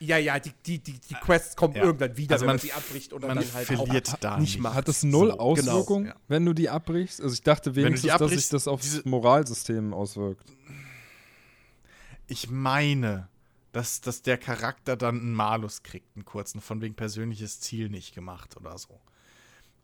Ja, 0.02 0.18
ja, 0.18 0.40
die, 0.40 0.52
die, 0.66 0.80
die, 0.80 0.94
die 1.00 1.14
Quests 1.16 1.56
kommen 1.56 1.76
Ja. 1.76 1.84
irgendwann 1.84 2.16
wieder, 2.16 2.36
Also 2.36 2.44
wenn 2.44 2.48
man 2.48 2.56
man 2.58 2.62
sie 2.62 2.72
abbricht 2.74 3.12
oder 3.12 3.28
man 3.28 3.38
dann 3.38 3.54
halt 3.54 3.66
verliert 3.68 4.10
auch 4.14 4.18
da 4.20 4.38
nicht 4.40 4.60
macht. 4.60 4.76
Hat 4.76 4.88
das 4.88 5.04
null 5.04 5.32
So, 5.32 5.36
genau, 5.36 5.72
Auswirkungen, 5.72 6.06
ja. 6.08 6.16
wenn 6.28 6.46
du 6.46 6.54
die 6.54 6.70
abbrichst? 6.70 7.20
Also 7.22 7.34
ich 7.34 7.42
dachte 7.42 7.72
die 7.72 7.84
wenigstens, 7.84 8.16
dass 8.18 8.32
sich 8.32 8.50
das 8.50 8.68
aufs 8.68 8.84
diese- 8.84 9.08
Moralsystem 9.10 9.94
auswirkt. 9.94 10.46
Ich 12.28 12.50
meine, 12.50 13.28
dass, 13.72 14.02
dass 14.02 14.22
der 14.22 14.38
Charakter 14.38 14.98
dann 14.98 15.20
einen 15.20 15.34
Malus 15.34 15.84
kriegt, 15.84 16.16
einen 16.16 16.26
kurzen, 16.26 16.62
von 16.62 16.82
wegen 16.82 16.96
persönliches 16.96 17.60
Ziel 17.60 17.90
nicht 17.90 18.16
gemacht 18.16 18.58
oder 18.58 18.78
so. 18.78 19.00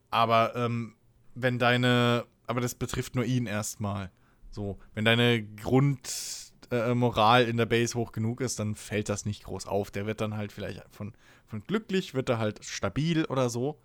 Aber 0.09 0.55
ähm, 0.55 0.95
wenn 1.35 1.59
deine, 1.59 2.25
aber 2.47 2.61
das 2.61 2.75
betrifft 2.75 3.15
nur 3.15 3.25
ihn 3.25 3.45
erstmal. 3.45 4.11
So, 4.51 4.79
wenn 4.93 5.03
deine 5.03 5.43
Grundmoral 5.43 7.43
äh, 7.43 7.49
in 7.49 7.57
der 7.57 7.65
Base 7.65 7.95
hoch 7.95 8.13
genug 8.13 8.41
ist, 8.41 8.59
dann 8.59 8.75
fällt 8.75 9.09
das 9.09 9.25
nicht 9.25 9.43
groß 9.43 9.67
auf. 9.67 9.91
Der 9.91 10.05
wird 10.05 10.21
dann 10.21 10.35
halt 10.35 10.51
vielleicht 10.51 10.81
von, 10.91 11.13
von 11.45 11.61
glücklich, 11.61 12.13
wird 12.13 12.29
er 12.29 12.37
halt 12.37 12.63
stabil 12.63 13.25
oder 13.25 13.49
so. 13.49 13.81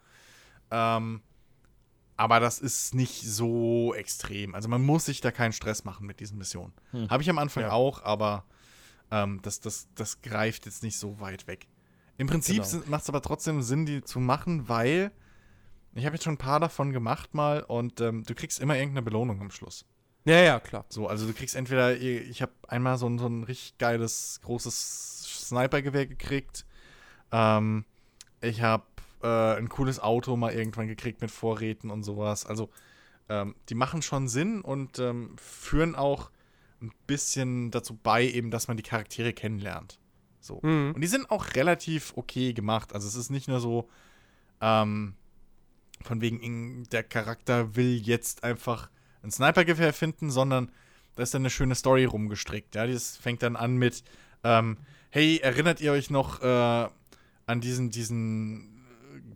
Ähm, 0.71 1.23
aber 2.17 2.39
das 2.39 2.61
ist 2.61 2.95
nicht 2.95 3.23
so 3.23 3.95
extrem. 3.95 4.55
Also 4.55 4.69
man 4.69 4.83
muss 4.83 5.07
sich 5.07 5.21
da 5.21 5.33
keinen 5.33 5.53
Stress 5.53 5.85
machen 5.85 6.07
mit 6.07 6.21
diesen 6.21 6.39
Missionen. 6.39 6.73
Hm. 6.93 7.11
Habe 7.11 7.23
ich 7.23 7.31
am 7.31 7.39
Anfang 7.39 7.65
Ja. 7.65 7.73
auch, 7.73 8.03
aber 8.03 8.45
ähm, 9.11 9.41
das, 9.43 9.61
das, 9.61 9.89
das 9.95 10.23
greift 10.23 10.67
jetzt 10.67 10.83
nicht 10.83 10.99
so 10.99 11.21
weit 11.21 11.47
weg. 11.47 11.67
Im 12.17 12.27
Prinzip 12.27 12.63
Genau. 12.63 12.85
macht 12.87 13.03
es 13.03 13.09
aber 13.09 13.23
trotzdem 13.23 13.63
Sinn, 13.63 13.87
die 13.87 14.03
zu 14.03 14.21
machen, 14.21 14.69
weil 14.69 15.11
ich 15.95 16.05
habe 16.07 16.15
jetzt 16.17 16.25
schon 16.25 16.35
ein 16.35 16.39
paar 16.39 16.61
davon 16.61 16.93
gemacht 16.93 17.35
mal 17.35 17.63
und 17.63 18.01
ähm, 18.01 18.23
du 18.25 18.35
kriegst 18.35 18.61
immer 18.61 18.77
irgendeine 18.77 19.03
Belohnung 19.03 19.41
am 19.41 19.51
Schluss. 19.51 19.85
Ja, 20.25 20.37
ja, 20.37 20.61
klar. 20.61 20.85
So, 20.91 21.09
also 21.09 21.27
du 21.27 21.33
kriegst 21.33 21.57
entweder, 21.57 21.97
ich 21.97 22.43
habe 22.43 22.53
einmal 22.69 22.99
so 22.99 23.09
ein, 23.09 23.19
so 23.19 23.27
ein 23.27 23.43
richtig 23.45 23.79
geiles, 23.79 24.41
großes 24.45 25.47
Snipergewehr 25.49 26.07
gekriegt. 26.07 26.67
Ähm, 27.33 27.85
ich 28.43 28.61
habe 28.63 28.85
äh, 29.23 29.57
ein 29.57 29.69
cooles 29.71 29.99
Auto 29.99 30.37
mal 30.37 30.53
irgendwann 30.53 30.89
gekriegt 30.89 31.23
mit 31.23 31.31
Vorräten 31.31 31.91
und 31.91 32.03
sowas. 32.03 32.45
Also, 32.45 32.69
ähm, 33.31 33.55
die 33.71 33.75
machen 33.75 34.03
schon 34.03 34.29
Sinn 34.29 34.61
und 34.61 34.99
ähm, 34.99 35.37
führen 35.39 35.95
auch 35.95 36.31
ein 36.83 36.93
bisschen 37.07 37.71
dazu 37.71 37.95
bei, 37.95 38.25
eben, 38.25 38.51
dass 38.51 38.69
man 38.69 38.77
die 38.77 38.83
Charaktere 38.83 39.33
kennenlernt. 39.33 39.99
So. 40.41 40.61
Mhm. 40.63 40.93
Und 40.95 41.01
die 41.01 41.07
sind 41.07 41.31
auch 41.31 41.55
relativ 41.55 42.13
okay 42.17 42.53
gemacht. 42.53 42.95
Also 42.95 43.07
es 43.07 43.15
ist 43.15 43.31
nicht 43.31 43.49
nur 43.49 43.61
so, 43.61 43.89
ähm, 44.61 45.15
von 46.03 46.21
wegen, 46.21 46.85
der 46.91 47.03
Charakter 47.03 47.77
will 47.77 47.97
jetzt 47.97 48.45
einfach 48.45 48.91
ein 49.23 49.31
Snipergewehr 49.31 49.93
finden, 49.93 50.31
sondern 50.31 50.71
da 51.15 51.23
ist 51.23 51.35
dann 51.35 51.43
eine 51.43 51.51
schöne 51.51 51.75
Story 51.75 52.05
rumgestrickt. 52.05 52.75
Ja, 52.75 52.87
das 52.87 53.17
fängt 53.17 53.43
dann 53.43 53.57
an 53.57 53.77
mit, 53.77 54.03
ähm, 54.45 54.79
hey, 55.11 55.39
erinnert 55.39 55.81
ihr 55.81 55.93
euch 55.93 56.09
noch 56.09 56.41
äh, 56.41 56.89
an 57.47 57.61
diesen, 57.61 57.91
diesen 57.91 58.87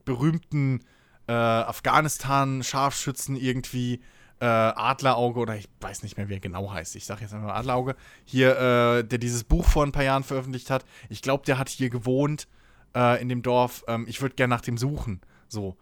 berühmten 0.04 0.80
äh, 1.26 1.32
Afghanistan-Scharfschützen 1.32 3.36
irgendwie, 3.36 4.00
äh, 4.40 4.44
Adlerauge 4.46 5.40
oder 5.40 5.56
ich 5.56 5.68
weiß 5.80 6.02
nicht 6.02 6.16
mehr, 6.16 6.28
wie 6.28 6.34
er 6.34 6.40
genau 6.40 6.72
heißt. 6.72 6.96
Ich 6.96 7.06
sage 7.06 7.22
jetzt 7.22 7.34
einfach 7.34 7.54
Adlerauge. 7.54 7.96
Hier, 8.24 8.58
äh, 8.58 9.04
der 9.04 9.18
dieses 9.18 9.44
Buch 9.44 9.64
vor 9.64 9.84
ein 9.84 9.92
paar 9.92 10.04
Jahren 10.04 10.24
veröffentlicht 10.24 10.70
hat. 10.70 10.84
Ich 11.08 11.22
glaube, 11.22 11.44
der 11.44 11.58
hat 11.58 11.68
hier 11.68 11.90
gewohnt 11.90 12.48
äh, 12.94 13.20
in 13.20 13.28
dem 13.28 13.42
Dorf. 13.42 13.84
Ähm, 13.88 14.06
ich 14.08 14.20
würde 14.20 14.34
gerne 14.34 14.54
nach 14.54 14.60
dem 14.60 14.76
suchen. 14.78 15.20
So. 15.48 15.76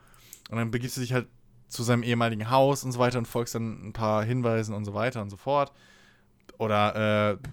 Und 0.50 0.58
dann 0.58 0.70
begibst 0.70 0.96
du 0.96 1.00
dich 1.00 1.12
halt 1.12 1.28
zu 1.68 1.82
seinem 1.82 2.02
ehemaligen 2.02 2.50
Haus 2.50 2.84
und 2.84 2.92
so 2.92 2.98
weiter 2.98 3.18
und 3.18 3.26
folgst 3.26 3.54
dann 3.54 3.88
ein 3.88 3.92
paar 3.92 4.24
Hinweisen 4.24 4.74
und 4.74 4.84
so 4.84 4.94
weiter 4.94 5.22
und 5.22 5.30
so 5.30 5.36
fort. 5.36 5.72
Oder 6.58 7.32
äh, 7.32 7.48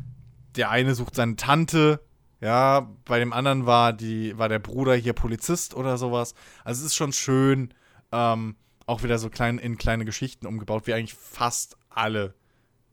der 0.56 0.70
eine 0.70 0.96
sucht 0.96 1.16
seine 1.16 1.36
Tante. 1.38 2.02
Ja, 2.42 2.90
bei 3.06 3.20
dem 3.20 3.34
anderen 3.34 3.66
war, 3.66 3.94
die, 3.94 4.38
war 4.38 4.50
der 4.50 4.60
Bruder 4.60 4.96
hier 4.96 5.14
Polizist 5.14 5.74
oder 5.74 5.98
sowas. 5.98 6.36
Also 6.64 6.80
es 6.80 6.88
ist 6.88 6.96
schon 6.96 7.12
schön, 7.12 7.74
ähm, 8.12 8.56
auch 8.90 9.04
wieder 9.04 9.18
so 9.20 9.30
klein, 9.30 9.58
in 9.60 9.78
kleine 9.78 10.04
Geschichten 10.06 10.48
umgebaut, 10.48 10.88
wie 10.88 10.94
eigentlich 10.94 11.14
fast 11.14 11.78
alle. 11.90 12.34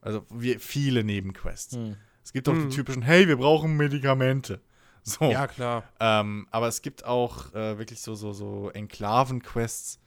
Also 0.00 0.24
wie 0.30 0.56
viele 0.58 1.02
Nebenquests. 1.02 1.74
Hm. 1.76 1.96
Es 2.22 2.32
gibt 2.32 2.48
auch 2.48 2.52
Mhm. 2.54 2.68
die 2.70 2.76
typischen, 2.76 3.02
hey, 3.02 3.26
wir 3.28 3.36
brauchen 3.36 3.76
Medikamente. 3.76 4.60
So. 5.08 5.30
Ja, 5.30 5.46
klar. 5.46 5.84
Ähm, 6.00 6.48
aber 6.50 6.66
es 6.66 6.82
gibt 6.82 7.04
auch 7.04 7.54
äh, 7.54 7.78
wirklich 7.78 8.00
so, 8.00 8.16
so, 8.16 8.32
so 8.32 8.70
Enklaven-Quests, 8.70 10.00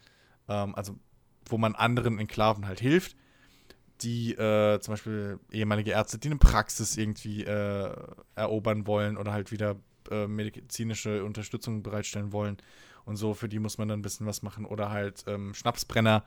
ähm, 0.49 0.75
also 0.75 0.97
wo 1.47 1.57
man 1.57 1.73
anderen 1.73 2.19
Enklaven 2.19 2.67
halt 2.67 2.81
hilft, 2.81 3.15
die 4.01 4.33
äh, 4.33 4.77
zum 4.81 4.91
Beispiel 4.93 5.39
ehemalige 5.53 5.91
Ärzte, 5.91 6.17
die 6.17 6.27
eine 6.27 6.35
Praxis 6.35 6.97
irgendwie 6.97 7.45
äh, 7.45 7.93
erobern 8.35 8.87
wollen 8.87 9.15
oder 9.15 9.31
halt 9.31 9.53
wieder 9.53 9.77
äh, 10.11 10.27
medizinische 10.27 11.23
Unterstützung 11.23 11.81
bereitstellen 11.81 12.33
wollen. 12.33 12.57
Und 13.09 13.15
so, 13.15 13.33
für 13.33 13.49
die 13.49 13.57
muss 13.57 13.79
man 13.79 13.87
dann 13.87 13.99
ein 13.99 14.03
bisschen 14.03 14.27
was 14.27 14.43
machen. 14.43 14.65
Oder 14.65 14.91
halt 14.91 15.23
ähm, 15.25 15.55
Schnapsbrenner, 15.55 16.23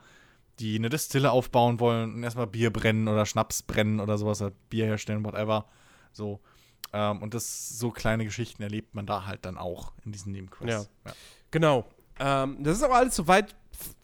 die 0.59 0.75
eine 0.75 0.89
Destille 0.89 1.31
aufbauen 1.31 1.79
wollen 1.79 2.13
und 2.13 2.23
erstmal 2.23 2.45
Bier 2.45 2.73
brennen 2.73 3.07
oder 3.07 3.25
Schnaps 3.25 3.63
brennen 3.63 4.01
oder 4.01 4.17
sowas, 4.17 4.41
halt 4.41 4.53
Bier 4.69 4.85
herstellen, 4.85 5.23
whatever. 5.23 5.65
So. 6.11 6.41
Ähm, 6.91 7.21
und 7.21 7.33
das 7.33 7.69
so 7.79 7.89
kleine 7.89 8.25
Geschichten 8.25 8.61
erlebt 8.61 8.95
man 8.95 9.05
da 9.05 9.25
halt 9.25 9.45
dann 9.45 9.57
auch 9.57 9.93
in 10.03 10.11
diesen 10.11 10.33
Nebenquests. 10.33 10.89
Ja. 11.05 11.13
Genau. 11.51 11.85
Ähm, 12.19 12.57
das 12.61 12.75
ist 12.75 12.83
aber 12.83 12.95
alles 12.95 13.15
soweit 13.15 13.55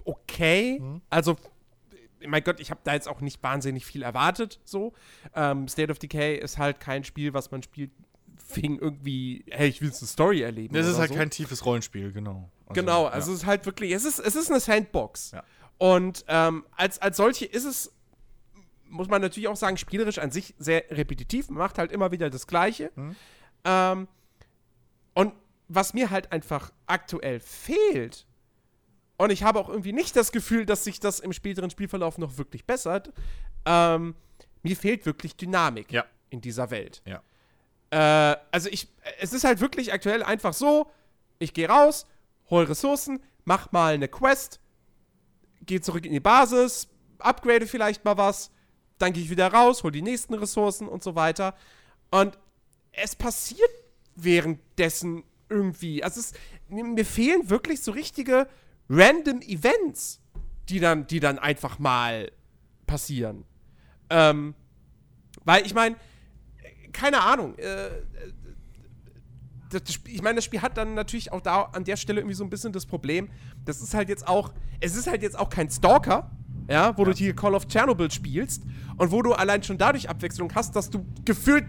okay. 0.06 0.80
Mhm. 0.80 1.02
Also, 1.10 1.36
mein 2.26 2.46
Gott, 2.46 2.62
ich 2.62 2.72
habe 2.72 2.80
da 2.86 2.94
jetzt 2.94 3.10
auch 3.10 3.20
nicht 3.20 3.44
wahnsinnig 3.44 3.86
viel 3.86 4.04
erwartet. 4.04 4.62
So, 4.64 4.94
ähm, 5.36 5.68
State 5.68 5.92
of 5.92 6.00
Decay 6.00 6.38
ist 6.38 6.58
halt 6.58 6.80
kein 6.80 7.04
Spiel, 7.04 7.34
was 7.34 7.52
man 7.52 7.62
spielt, 7.62 7.92
wegen 8.56 8.80
irgendwie, 8.80 9.44
hey, 9.50 9.68
ich 9.68 9.82
will 9.82 9.90
eine 9.90 10.08
Story 10.08 10.42
erleben. 10.44 10.74
Das 10.74 10.88
ist 10.88 10.98
halt 10.98 11.10
so. 11.10 11.16
kein 11.16 11.30
tiefes 11.30 11.66
Rollenspiel, 11.66 12.14
genau. 12.14 12.50
Genau, 12.74 13.06
ja. 13.06 13.10
also 13.10 13.32
es 13.32 13.40
ist 13.40 13.46
halt 13.46 13.66
wirklich, 13.66 13.92
es 13.92 14.06
ist, 14.06 14.20
es 14.20 14.36
ist 14.36 14.50
eine 14.50 14.60
Sandbox. 14.60 15.32
Ja. 15.32 15.44
Und 15.78 16.26
ähm, 16.28 16.66
als, 16.76 17.02
als 17.02 17.18
solche 17.18 17.46
ist 17.46 17.66
es, 17.66 17.92
muss 18.88 19.08
man 19.08 19.22
natürlich 19.22 19.48
auch 19.48 19.56
sagen, 19.56 19.78
spielerisch 19.78 20.20
an 20.20 20.32
sich 20.32 20.56
sehr 20.58 20.84
repetitiv. 20.92 21.50
Man 21.50 21.60
macht 21.60 21.78
halt 21.78 21.92
immer 21.92 22.12
wieder 22.12 22.30
das 22.30 22.48
Gleiche. 22.48 22.92
Mhm. 22.96 23.16
Ähm, 23.64 24.08
und 25.14 25.34
was 25.68 25.94
mir 25.94 26.10
halt 26.10 26.32
einfach 26.32 26.72
aktuell 26.88 27.40
fehlt, 27.40 28.26
und 29.18 29.32
ich 29.32 29.44
habe 29.44 29.60
auch 29.60 29.70
irgendwie 29.70 29.94
nicht 29.94 30.16
das 30.16 30.32
Gefühl, 30.32 30.66
dass 30.66 30.84
sich 30.84 31.00
das 31.00 31.20
im 31.20 31.34
späteren 31.34 31.70
Spielverlauf 31.70 32.18
noch 32.18 32.38
wirklich 32.38 32.66
bessert, 32.66 33.12
ähm, 33.66 34.16
mir 34.64 34.76
fehlt 34.76 35.06
wirklich 35.06 35.36
Dynamik 35.36 35.92
Ja. 35.92 36.06
in 36.30 36.42
dieser 36.42 36.72
Welt. 36.72 37.02
Ja. 37.06 37.22
Äh, 37.92 38.38
also 38.52 38.70
ich, 38.70 38.88
es 39.20 39.34
ist 39.34 39.44
halt 39.44 39.60
wirklich 39.62 39.94
aktuell 39.94 40.24
einfach 40.24 40.54
so, 40.54 40.90
ich 41.38 41.54
gehe 41.54 41.68
raus, 41.70 42.06
hol 42.50 42.64
Ressourcen, 42.66 43.22
mach 43.46 43.72
mal 43.72 43.94
eine 43.94 44.08
Quest, 44.08 44.60
gehe 45.66 45.82
zurück 45.82 46.06
in 46.06 46.14
die 46.14 46.20
Basis, 46.20 46.88
upgrade 47.20 47.68
vielleicht 47.68 48.06
mal 48.06 48.18
was, 48.18 48.52
dann 48.98 49.14
gehe 49.14 49.24
ich 49.24 49.30
wieder 49.30 49.52
raus, 49.52 49.84
hol 49.84 49.92
die 49.92 50.02
nächsten 50.02 50.34
Ressourcen 50.34 50.88
und 50.88 51.04
so 51.04 51.16
weiter. 51.16 51.56
Und 52.12 52.38
es 52.92 53.16
passiert 53.16 53.70
währenddessen 54.16 55.24
irgendwie, 55.50 56.04
also 56.04 56.20
es, 56.20 56.34
mir 56.68 56.84
mir 56.84 57.06
fehlen 57.06 57.50
wirklich 57.50 57.82
so 57.82 57.92
richtige 57.92 58.48
random 58.90 59.42
Events, 59.42 60.22
die 60.68 60.80
dann, 60.80 61.08
die 61.08 61.20
dann 61.20 61.40
einfach 61.40 61.80
mal 61.80 62.32
passieren. 62.86 63.46
Ähm, 64.10 64.56
weil 65.46 65.66
ich 65.66 65.74
meine, 65.74 65.96
keine 66.92 67.22
Ahnung, 67.22 67.58
äh, 67.58 67.90
das, 69.70 69.82
ich 70.08 70.22
meine, 70.22 70.36
das 70.36 70.46
Spiel 70.46 70.62
hat 70.62 70.78
dann 70.78 70.96
natürlich 70.96 71.32
auch 71.32 71.42
da 71.42 71.62
an 71.62 71.84
der 71.84 71.96
Stelle 71.96 72.22
irgendwie 72.22 72.36
so 72.36 72.44
ein 72.44 72.50
bisschen 72.50 72.74
das 72.74 72.86
Problem, 72.86 73.30
das 73.66 73.82
ist 73.82 73.94
halt 73.94 74.10
jetzt 74.10 74.28
auch, 74.28 74.52
es 74.80 74.96
ist 74.96 75.08
halt 75.08 75.22
jetzt 75.22 75.38
auch 75.38 75.50
kein 75.50 75.70
Stalker, 75.70 76.32
ja, 76.68 76.98
wo 76.98 77.04
du 77.04 77.12
hier 77.12 77.36
Call 77.36 77.56
of 77.56 77.68
Chernobyl 77.68 78.12
spielst 78.12 78.64
und 78.98 79.12
wo 79.12 79.22
du 79.22 79.34
allein 79.34 79.64
schon 79.64 79.78
dadurch 79.78 80.10
Abwechslung 80.10 80.54
hast, 80.54 80.76
dass 80.76 80.90
du 80.90 81.06
gefühlt 81.26 81.66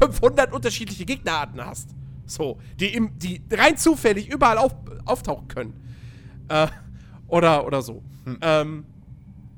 500 0.00 0.52
unterschiedliche 0.52 1.04
Gegnerarten 1.04 1.64
hast. 1.64 1.90
So, 2.26 2.58
die, 2.78 2.94
im, 2.94 3.18
die 3.18 3.42
rein 3.50 3.76
zufällig 3.76 4.28
überall 4.28 4.58
auf, 4.58 4.74
auftauchen 5.04 5.48
können. 5.48 5.80
Äh, 6.48 6.68
oder, 7.28 7.66
oder 7.66 7.82
so. 7.82 8.02
Ähm, 8.40 8.84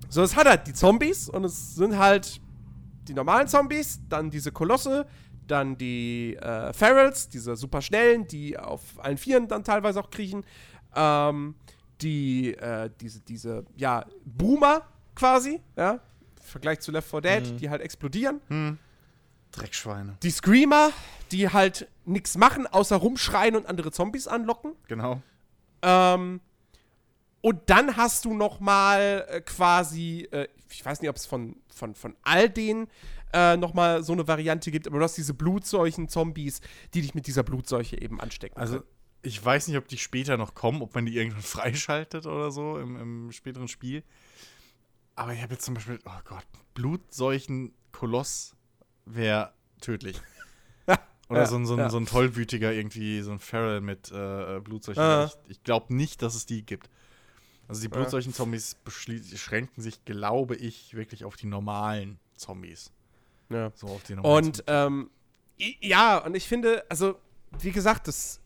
so, 0.09 0.22
es 0.22 0.36
hat 0.36 0.47
halt 0.47 0.66
die 0.66 0.74
Zombies 0.74 1.28
und 1.28 1.45
es 1.45 1.74
sind 1.74 1.99
halt 1.99 2.40
die 3.09 3.14
normalen 3.14 3.49
Zombies, 3.49 4.01
dann 4.09 4.30
diese 4.30 4.53
Kolosse, 4.53 5.07
dann 5.47 5.76
die 5.76 6.36
äh, 6.36 6.72
Ferals, 6.72 7.28
diese 7.28 7.57
super 7.57 7.82
schnellen, 7.82 8.26
die 8.26 8.59
auf 8.59 8.82
allen 8.99 9.18
Vieren 9.18 9.49
dann 9.49 9.64
teilweise 9.64 10.01
auch 10.01 10.11
kriechen. 10.11 10.45
Ähm, 10.95 11.55
die, 12.01 12.55
äh, 12.55 12.90
diese, 13.01 13.20
diese, 13.20 13.64
ja, 13.76 14.07
Boomer 14.24 14.82
quasi, 15.14 15.61
ja, 15.76 15.93
im 15.93 16.01
Vergleich 16.43 16.80
zu 16.80 16.90
Left 16.90 17.09
4 17.09 17.20
Dead, 17.20 17.61
die 17.61 17.70
halt 17.70 17.82
explodieren. 17.82 18.78
Dreckschweine. 19.53 20.16
Die 20.22 20.30
Screamer, 20.30 20.90
die 21.30 21.49
halt 21.51 21.86
nichts 22.05 22.36
machen, 22.36 22.66
außer 22.66 22.97
rumschreien 22.97 23.55
und 23.55 23.66
andere 23.66 23.93
Zombies 23.93 24.26
anlocken. 24.26 24.72
Genau. 24.88 25.22
Ähm, 25.82 26.40
und 27.43 27.61
dann 27.66 27.97
hast 27.97 28.24
du 28.24 28.34
noch 28.34 28.61
mal 28.61 29.26
äh, 29.28 29.40
quasi, 29.40 30.28
äh, 30.30 30.49
ich 30.70 30.84
weiß 30.84 31.01
nicht, 31.01 31.11
ob 31.11 31.16
es 31.16 31.26
von, 31.26 31.57
von, 31.74 31.95
von 31.95 32.16
all 32.22 32.49
denen 32.49 32.88
äh, 33.33 33.57
noch 33.57 33.74
mal 33.74 34.03
so 34.03 34.12
eine 34.12 34.26
Variante 34.28 34.70
gibt, 34.70 34.87
aber 34.87 34.99
du 34.99 35.05
hast 35.05 35.16
diese 35.16 35.35
Blutseuchen-Zombies, 35.35 36.61
die 36.95 37.03
dich 37.03 37.14
mit 37.14 37.26
dieser 37.26 37.43
Blutseuche 37.43 38.01
eben 38.01 38.20
anstecken. 38.20 38.59
Also, 38.59 38.78
können. 38.80 38.89
ich 39.22 39.45
weiß 39.45 39.68
nicht, 39.68 39.76
ob 39.76 39.89
die 39.89 39.99
später 39.99 40.37
noch 40.37 40.55
kommen, 40.55 40.83
ob 40.83 40.95
man 40.95 41.07
die 41.07 41.16
irgendwann 41.16 41.43
freischaltet 41.43 42.26
oder 42.26 42.51
so 42.51 42.78
im, 42.78 42.97
im 42.97 43.33
späteren 43.33 43.68
Spiel. 43.68 44.03
Aber 45.14 45.33
ich 45.35 45.43
habe 45.43 45.53
jetzt 45.55 45.64
zum 45.64 45.74
Beispiel, 45.74 45.99
oh 46.05 46.20
Gott, 46.24 46.47
Blutseuchen-Koloss 46.74 48.55
wäre 49.05 49.53
tödlich. 49.80 50.20
Oder 51.28 51.41
Ja, 51.41 51.47
so, 51.47 51.57
ein, 51.57 51.66
so, 51.66 51.74
ein, 51.74 51.78
ja. 51.80 51.91
so 51.91 51.97
ein 51.99 52.07
tollwütiger 52.07 52.72
irgendwie, 52.72 53.20
so 53.22 53.33
ein 53.33 53.39
Feral 53.39 53.80
mit 53.80 54.11
äh, 54.11 54.61
Blutseuchen. 54.61 55.03
Ah. 55.03 55.24
Ich, 55.45 55.53
ich 55.53 55.62
glaube 55.62 55.95
nicht, 55.95 56.22
dass 56.22 56.35
es 56.35 56.47
die 56.47 56.64
gibt. 56.64 56.91
Also 57.68 57.80
die 57.80 57.89
Blutseuchen-Zombies 57.89 58.76
beschli- 58.85 59.37
schränken 59.37 59.83
sich, 59.83 60.05
glaube 60.05 60.57
ich, 60.57 60.95
wirklich 60.95 61.24
auf 61.24 61.37
die 61.37 61.47
normalen 61.47 62.18
Zombies. 62.37 62.91
Ja. 63.53 63.72
So 63.74 63.86
auf 63.88 64.09
normalen 64.09 64.44
Und 64.46 64.64
ähm, 64.66 65.11
ja, 65.80 66.18
und 66.18 66.34
ich 66.36 66.48
finde, 66.48 66.84
also, 66.88 67.18
wie 67.61 67.70
gesagt, 67.72 68.09
das. 68.09 68.40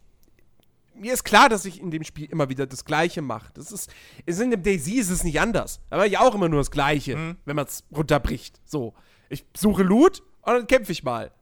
Mir 0.94 1.12
ist 1.12 1.24
klar, 1.24 1.50
dass 1.50 1.66
ich 1.66 1.78
in 1.80 1.90
dem 1.90 2.04
Spiel 2.04 2.24
immer 2.30 2.48
wieder 2.48 2.66
das 2.66 2.84
Gleiche 2.86 3.20
mache. 3.20 3.50
Das 3.52 3.70
ist, 3.70 3.92
ist 4.24 4.40
in 4.40 4.50
dem 4.50 4.62
Daisy 4.62 4.94
ist 4.94 5.10
es 5.10 5.24
nicht 5.24 5.38
anders. 5.40 5.78
Aber 5.90 6.06
ja 6.06 6.20
auch 6.20 6.34
immer 6.34 6.48
nur 6.48 6.60
das 6.60 6.70
Gleiche, 6.70 7.16
Mhm. 7.16 7.36
wenn 7.44 7.54
man 7.56 7.66
es 7.66 7.84
runterbricht. 7.94 8.60
So, 8.64 8.94
ich 9.28 9.44
suche 9.54 9.82
Loot 9.82 10.20
und 10.40 10.54
dann 10.54 10.66
kämpfe 10.66 10.92
ich 10.92 11.04
mal. 11.04 11.32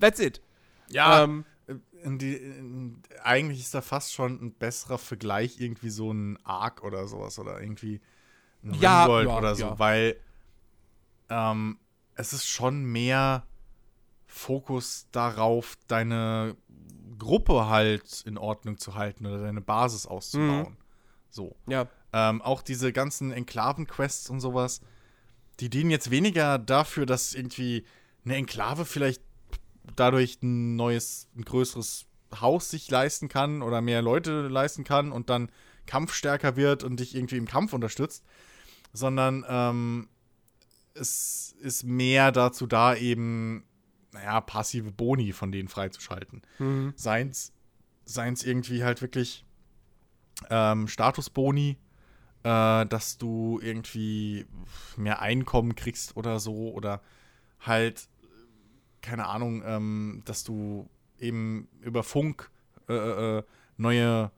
That's 0.00 0.18
it. 0.18 0.40
Ja, 0.88 1.24
Ähm, 1.24 1.44
in 2.02 2.18
die, 2.18 2.36
in, 2.36 3.02
eigentlich 3.22 3.60
ist 3.60 3.74
da 3.74 3.82
fast 3.82 4.14
schon 4.14 4.40
ein 4.42 4.52
besserer 4.54 4.96
Vergleich 4.96 5.60
irgendwie 5.60 5.90
so 5.90 6.10
ein 6.10 6.38
Arc 6.44 6.82
oder 6.84 7.06
sowas 7.06 7.38
oder 7.38 7.60
irgendwie 7.60 8.00
ein 8.64 8.72
Ja, 8.74 9.06
ja, 9.22 9.36
oder 9.36 9.54
so, 9.56 9.64
ja. 9.64 9.78
weil 9.78 10.16
ähm, 11.28 11.78
es 12.18 12.32
ist 12.32 12.48
schon 12.48 12.84
mehr 12.84 13.46
Fokus 14.26 15.06
darauf, 15.12 15.78
deine 15.86 16.56
Gruppe 17.18 17.68
halt 17.68 18.22
in 18.26 18.36
Ordnung 18.36 18.76
zu 18.78 18.94
halten 18.94 19.24
oder 19.24 19.40
deine 19.40 19.60
Basis 19.60 20.04
auszubauen. 20.06 20.76
So. 21.30 21.56
ja. 21.66 21.86
Ähm, 22.12 22.42
auch 22.42 22.62
diese 22.62 22.92
ganzen 22.92 23.32
Enklaven-Quests 23.32 24.30
und 24.30 24.40
sowas, 24.40 24.80
die 25.60 25.70
dienen 25.70 25.90
jetzt 25.90 26.10
weniger 26.10 26.58
dafür, 26.58 27.06
dass 27.06 27.34
irgendwie 27.34 27.84
eine 28.24 28.36
Enklave 28.36 28.84
vielleicht 28.84 29.22
dadurch 29.94 30.42
ein 30.42 30.76
neues, 30.76 31.28
ein 31.36 31.44
größeres 31.44 32.06
Haus 32.40 32.70
sich 32.70 32.90
leisten 32.90 33.28
kann 33.28 33.62
oder 33.62 33.80
mehr 33.80 34.02
Leute 34.02 34.48
leisten 34.48 34.84
kann 34.84 35.12
und 35.12 35.30
dann 35.30 35.50
kampfstärker 35.86 36.56
wird 36.56 36.82
und 36.82 36.98
dich 37.00 37.14
irgendwie 37.14 37.36
im 37.36 37.46
Kampf 37.46 37.72
unterstützt, 37.72 38.24
sondern 38.92 39.44
ähm, 39.48 40.08
es 41.00 41.54
ist 41.60 41.84
mehr 41.84 42.32
dazu 42.32 42.66
da, 42.66 42.94
eben, 42.94 43.64
naja, 44.12 44.40
passive 44.40 44.90
Boni 44.92 45.32
von 45.32 45.52
denen 45.52 45.68
freizuschalten 45.68 46.42
Mhm. 46.58 46.92
seins, 46.96 47.52
seins 48.04 48.44
irgendwie 48.44 48.84
halt 48.84 49.02
wirklich 49.02 49.44
ähm, 50.50 50.88
Statusboni, 50.88 51.76
äh, 52.44 52.86
dass 52.86 53.18
du 53.18 53.58
irgendwie 53.62 54.46
mehr 54.96 55.20
Einkommen 55.20 55.74
kriegst 55.74 56.16
oder 56.16 56.38
so 56.40 56.72
oder 56.72 57.02
halt, 57.60 58.08
keine 59.02 59.26
Ahnung, 59.26 59.62
ähm, 59.64 60.22
dass 60.24 60.44
du 60.44 60.88
eben 61.18 61.68
über 61.80 62.02
Funk 62.02 62.50
äh, 62.88 63.38
äh, 63.38 63.42
neue 63.76 64.30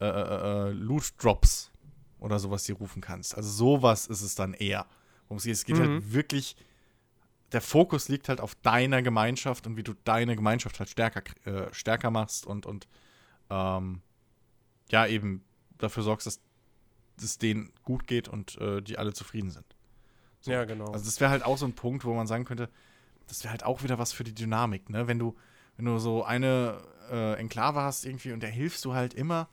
äh, 0.00 0.06
äh, 0.06 0.68
äh, 0.68 0.70
Loot-Drops 0.70 1.70
oder 2.18 2.38
sowas 2.38 2.64
dir 2.64 2.76
rufen 2.76 3.02
kannst. 3.02 3.36
Also 3.36 3.50
sowas 3.50 4.06
ist 4.06 4.22
es 4.22 4.34
dann 4.34 4.54
eher. 4.54 4.86
Worum 5.28 5.38
es 5.38 5.44
geht. 5.44 5.52
Es 5.54 5.64
geht 5.64 5.76
Mhm. 5.76 5.80
halt 5.80 6.12
wirklich 6.12 6.56
der 7.52 7.60
Fokus 7.60 8.08
liegt 8.08 8.28
halt 8.28 8.40
auf 8.40 8.56
deiner 8.56 9.00
Gemeinschaft 9.00 9.66
und 9.66 9.76
wie 9.76 9.84
du 9.84 9.94
deine 10.04 10.34
Gemeinschaft 10.34 10.80
halt 10.80 10.90
stärker, 10.90 11.22
äh, 11.46 11.72
stärker 11.72 12.10
machst 12.10 12.46
und, 12.46 12.66
und 12.66 12.88
ähm, 13.48 14.00
ja, 14.90 15.06
eben 15.06 15.44
dafür 15.78 16.02
sorgst, 16.02 16.26
dass 16.26 16.40
es 17.22 17.38
denen 17.38 17.72
gut 17.84 18.08
geht 18.08 18.26
und 18.28 18.58
äh, 18.60 18.82
die 18.82 18.98
alle 18.98 19.12
zufrieden 19.12 19.50
sind. 19.50 19.66
So. 20.40 20.50
Ja, 20.50 20.64
genau. 20.64 20.86
Also 20.90 21.04
das 21.04 21.20
wäre 21.20 21.30
halt 21.30 21.44
auch 21.44 21.56
so 21.56 21.64
ein 21.64 21.74
Punkt, 21.74 22.04
wo 22.04 22.12
man 22.14 22.26
sagen 22.26 22.44
könnte, 22.44 22.68
das 23.28 23.44
wäre 23.44 23.52
halt 23.52 23.62
auch 23.62 23.84
wieder 23.84 23.98
was 24.00 24.12
für 24.12 24.24
die 24.24 24.34
Dynamik, 24.34 24.90
ne? 24.90 25.06
Wenn 25.06 25.20
du, 25.20 25.36
wenn 25.76 25.84
du 25.84 25.98
so 25.98 26.24
eine 26.24 26.82
äh, 27.10 27.34
Enklave 27.38 27.80
hast 27.80 28.04
irgendwie 28.04 28.32
und 28.32 28.40
der 28.42 28.50
hilfst 28.50 28.84
du 28.84 28.94
halt 28.94 29.14
immer 29.14 29.48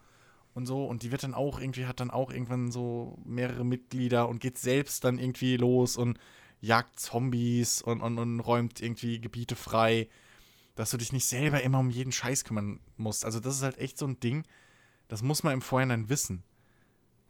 und 0.54 0.66
so 0.66 0.86
und 0.86 1.04
die 1.04 1.12
wird 1.12 1.24
dann 1.24 1.34
auch 1.34 1.60
irgendwie, 1.60 1.86
hat 1.86 2.00
dann 2.00 2.12
auch 2.12 2.32
irgendwann 2.32 2.72
so 2.72 3.18
mehrere 3.26 3.64
Mitglieder 3.66 4.28
und 4.28 4.40
geht 4.40 4.58
selbst 4.58 5.04
dann 5.04 5.18
irgendwie 5.20 5.58
los 5.58 5.98
und 5.98 6.20
jagt 6.60 7.00
Zombies 7.00 7.82
und, 7.82 8.02
und, 8.02 8.20
und 8.20 8.40
räumt 8.42 8.82
irgendwie 8.82 9.20
Gebiete 9.20 9.56
frei, 9.56 10.08
dass 10.76 10.92
du 10.92 10.98
dich 10.98 11.12
nicht 11.14 11.26
selber 11.26 11.62
immer 11.64 11.80
um 11.80 11.90
jeden 11.90 12.12
Scheiß 12.12 12.44
kümmern 12.44 12.80
musst. 12.98 13.26
Also 13.26 13.40
das 13.40 13.56
ist 13.56 13.64
halt 13.64 13.78
echt 13.78 13.98
so 13.98 14.06
ein 14.06 14.20
Ding, 14.20 14.44
das 15.08 15.22
muss 15.24 15.44
man 15.44 15.54
im 15.54 15.62
Vorhinein 15.62 16.10
wissen. 16.10 16.44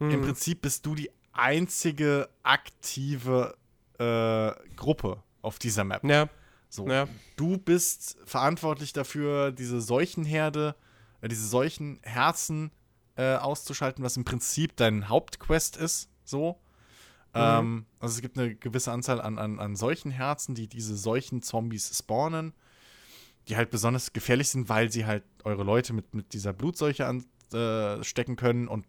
Im 0.00 0.08
Mhm. 0.08 0.22
Prinzip 0.22 0.62
bist 0.62 0.84
du 0.84 0.94
die 0.94 1.10
einzige 1.32 2.28
aktive 2.42 3.56
äh, 3.98 4.52
Gruppe 4.76 5.22
auf 5.42 5.58
dieser 5.58 5.84
Map. 5.84 6.04
ja, 6.04 6.28
So. 6.68 6.88
ja. 6.88 7.06
Du 7.36 7.56
bist 7.56 8.16
verantwortlich 8.24 8.92
dafür, 8.92 9.52
diese 9.52 9.80
Seuchenherde, 9.80 10.74
äh, 11.20 11.28
diese 11.28 11.46
Seuchenherzen 11.46 12.70
äh, 13.22 13.36
auszuschalten, 13.36 14.04
was 14.04 14.16
im 14.16 14.24
Prinzip 14.24 14.76
dein 14.76 15.08
Hauptquest 15.08 15.76
ist. 15.76 16.08
So. 16.24 16.58
Ähm, 17.34 17.86
also 18.00 18.16
es 18.16 18.20
gibt 18.20 18.36
eine 18.38 18.54
gewisse 18.54 18.92
Anzahl 18.92 19.20
an, 19.20 19.38
an, 19.38 19.58
an 19.58 19.76
Seuchenherzen, 19.76 20.54
die 20.54 20.68
diese 20.68 20.96
Seuchenzombies 20.96 21.96
spawnen. 21.96 22.52
die 23.48 23.56
halt 23.56 23.70
besonders 23.70 24.12
gefährlich 24.12 24.48
sind, 24.48 24.68
weil 24.68 24.90
sie 24.92 25.06
halt 25.06 25.24
eure 25.44 25.64
Leute 25.64 25.92
mit, 25.92 26.14
mit 26.14 26.32
dieser 26.32 26.52
Blutseuche 26.52 27.06
anstecken 27.06 28.34
äh, 28.34 28.36
können 28.36 28.68
und 28.68 28.86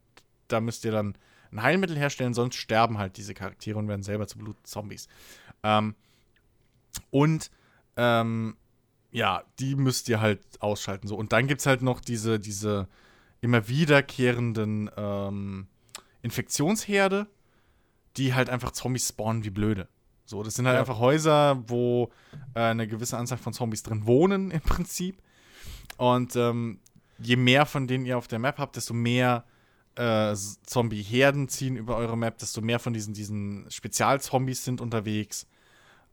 da 0.48 0.62
müsst 0.62 0.86
ihr 0.86 0.92
dann 0.92 1.16
ein 1.52 1.62
Heilmittel 1.62 1.98
herstellen, 1.98 2.34
sonst 2.34 2.56
sterben 2.56 2.98
halt 2.98 3.18
diese 3.18 3.34
Charaktere 3.34 3.78
und 3.80 3.88
werden 3.88 4.04
selber 4.04 4.28
zu 4.28 4.38
Blutzombies. 4.38 5.08
Ähm, 5.64 5.96
und 7.12 7.50
ähm, 7.98 8.58
ja, 9.12 9.44
die 9.60 9.76
müsst 9.76 10.10
ihr 10.10 10.20
halt 10.20 10.42
ausschalten. 10.60 11.08
So. 11.08 11.16
Und 11.16 11.32
dann 11.32 11.48
gibt 11.48 11.62
es 11.62 11.68
halt 11.68 11.82
noch 11.82 12.02
diese, 12.02 12.40
diese 12.40 12.88
immer 13.44 13.68
wiederkehrenden 13.68 14.90
ähm, 14.96 15.68
Infektionsherde, 16.22 17.28
die 18.16 18.34
halt 18.34 18.50
einfach 18.50 18.72
Zombies 18.72 19.10
spawnen 19.10 19.44
wie 19.44 19.50
blöde. 19.50 19.90
So, 20.26 20.44
das 20.44 20.56
sind 20.56 20.66
halt 20.66 20.76
ja. 20.76 20.80
einfach 20.80 21.00
Häuser, 21.00 21.62
wo 21.68 22.10
äh, 22.56 22.62
eine 22.62 22.88
gewisse 22.88 23.18
Anzahl 23.18 23.38
von 23.38 23.52
Zombies 23.52 23.84
drin 23.84 24.06
wohnen, 24.06 24.50
im 24.50 24.62
Prinzip. 24.62 25.22
Und 25.98 26.38
ähm, 26.38 26.80
je 27.20 27.36
mehr 27.36 27.66
von 27.66 27.86
denen 27.86 28.06
ihr 28.06 28.18
auf 28.18 28.30
der 28.30 28.40
Map 28.40 28.58
habt, 28.60 28.78
desto 28.78 28.94
mehr 28.94 29.44
äh, 29.96 30.34
Zombie-Herden 30.34 31.50
ziehen 31.50 31.76
über 31.76 31.98
eure 31.98 32.18
Map, 32.18 32.38
desto 32.38 32.62
mehr 32.62 32.80
von 32.80 32.94
diesen, 32.94 33.14
diesen 33.14 33.70
Spezialzombies 33.70 34.64
sind 34.64 34.80
unterwegs. 34.80 35.48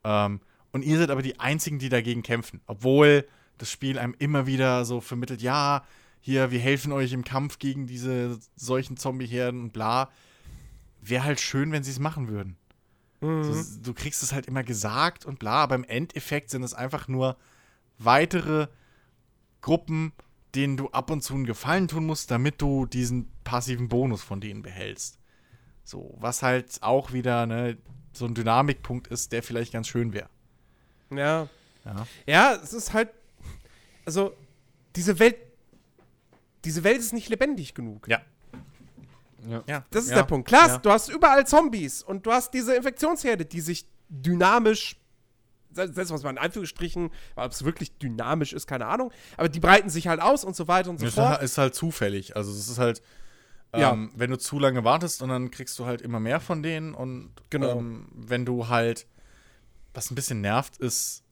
Ähm, 0.02 0.40
und 0.72 0.84
ihr 0.84 0.98
seid 0.98 1.10
aber 1.10 1.22
die 1.22 1.38
einzigen, 1.38 1.78
die 1.78 1.90
dagegen 1.90 2.24
kämpfen. 2.24 2.60
Obwohl 2.66 3.24
das 3.58 3.70
Spiel 3.70 4.00
einem 4.00 4.16
immer 4.18 4.48
wieder 4.48 4.84
so 4.84 5.00
vermittelt, 5.00 5.42
ja, 5.42 5.84
hier, 6.20 6.50
wir 6.50 6.60
helfen 6.60 6.92
euch 6.92 7.12
im 7.12 7.24
Kampf 7.24 7.58
gegen 7.58 7.86
diese 7.86 8.38
solchen 8.56 8.96
Zombie-Herden 8.96 9.62
und 9.62 9.72
bla. 9.72 10.10
Wäre 11.00 11.24
halt 11.24 11.40
schön, 11.40 11.72
wenn 11.72 11.82
sie 11.82 11.90
es 11.90 11.98
machen 11.98 12.28
würden. 12.28 12.56
Mhm. 13.20 13.44
So, 13.44 13.80
du 13.82 13.94
kriegst 13.94 14.22
es 14.22 14.32
halt 14.32 14.46
immer 14.46 14.62
gesagt 14.62 15.24
und 15.24 15.38
bla, 15.38 15.62
aber 15.62 15.74
im 15.74 15.84
Endeffekt 15.84 16.50
sind 16.50 16.62
es 16.62 16.74
einfach 16.74 17.08
nur 17.08 17.36
weitere 17.98 18.68
Gruppen, 19.60 20.12
denen 20.54 20.76
du 20.76 20.88
ab 20.90 21.10
und 21.10 21.22
zu 21.22 21.34
einen 21.34 21.46
Gefallen 21.46 21.88
tun 21.88 22.06
musst, 22.06 22.30
damit 22.30 22.60
du 22.60 22.86
diesen 22.86 23.30
passiven 23.44 23.88
Bonus 23.88 24.22
von 24.22 24.40
denen 24.40 24.62
behältst. 24.62 25.18
So, 25.84 26.16
was 26.18 26.42
halt 26.42 26.82
auch 26.82 27.12
wieder 27.12 27.46
ne, 27.46 27.76
so 28.12 28.26
ein 28.26 28.34
Dynamikpunkt 28.34 29.08
ist, 29.08 29.32
der 29.32 29.42
vielleicht 29.42 29.72
ganz 29.72 29.88
schön 29.88 30.12
wäre. 30.12 30.28
Ja. 31.10 31.48
ja. 31.84 32.06
Ja, 32.26 32.54
es 32.54 32.72
ist 32.72 32.92
halt. 32.92 33.10
Also, 34.04 34.34
diese 34.96 35.18
Welt. 35.18 35.36
Diese 36.64 36.84
Welt 36.84 36.98
ist 36.98 37.12
nicht 37.12 37.28
lebendig 37.28 37.74
genug. 37.74 38.08
Ja. 38.08 38.20
Ja. 39.66 39.84
Das 39.90 40.04
ist 40.04 40.10
ja. 40.10 40.16
der 40.16 40.24
Punkt. 40.24 40.48
Klar, 40.48 40.68
ja. 40.68 40.78
du 40.78 40.90
hast 40.90 41.08
überall 41.08 41.46
Zombies 41.46 42.02
und 42.02 42.26
du 42.26 42.32
hast 42.32 42.52
diese 42.52 42.74
Infektionsherde, 42.74 43.46
die 43.46 43.60
sich 43.60 43.86
dynamisch, 44.08 44.96
selbst 45.72 46.10
was 46.10 46.22
man 46.22 46.36
in 46.36 46.42
Anführungsstrichen, 46.42 47.10
ob 47.36 47.52
es 47.52 47.64
wirklich 47.64 47.96
dynamisch 47.98 48.52
ist, 48.52 48.66
keine 48.66 48.86
Ahnung, 48.86 49.12
aber 49.36 49.48
die 49.48 49.60
breiten 49.60 49.88
sich 49.88 50.08
halt 50.08 50.20
aus 50.20 50.44
und 50.44 50.56
so 50.56 50.68
weiter 50.68 50.90
und 50.90 50.98
so 50.98 51.06
das 51.06 51.14
fort. 51.14 51.42
ist 51.42 51.58
halt 51.58 51.74
zufällig. 51.74 52.36
Also 52.36 52.50
es 52.50 52.68
ist 52.68 52.78
halt, 52.78 53.02
ähm, 53.72 54.10
wenn 54.14 54.30
du 54.30 54.36
zu 54.36 54.58
lange 54.58 54.84
wartest 54.84 55.22
und 55.22 55.28
dann 55.28 55.50
kriegst 55.50 55.78
du 55.78 55.86
halt 55.86 56.02
immer 56.02 56.20
mehr 56.20 56.40
von 56.40 56.62
denen 56.62 56.92
und 56.92 57.30
genau. 57.50 57.78
ähm, 57.78 58.08
wenn 58.12 58.44
du 58.44 58.68
halt 58.68 59.06
was 59.94 60.10
ein 60.10 60.14
bisschen 60.14 60.40
nervt, 60.40 60.76
ist, 60.76 61.24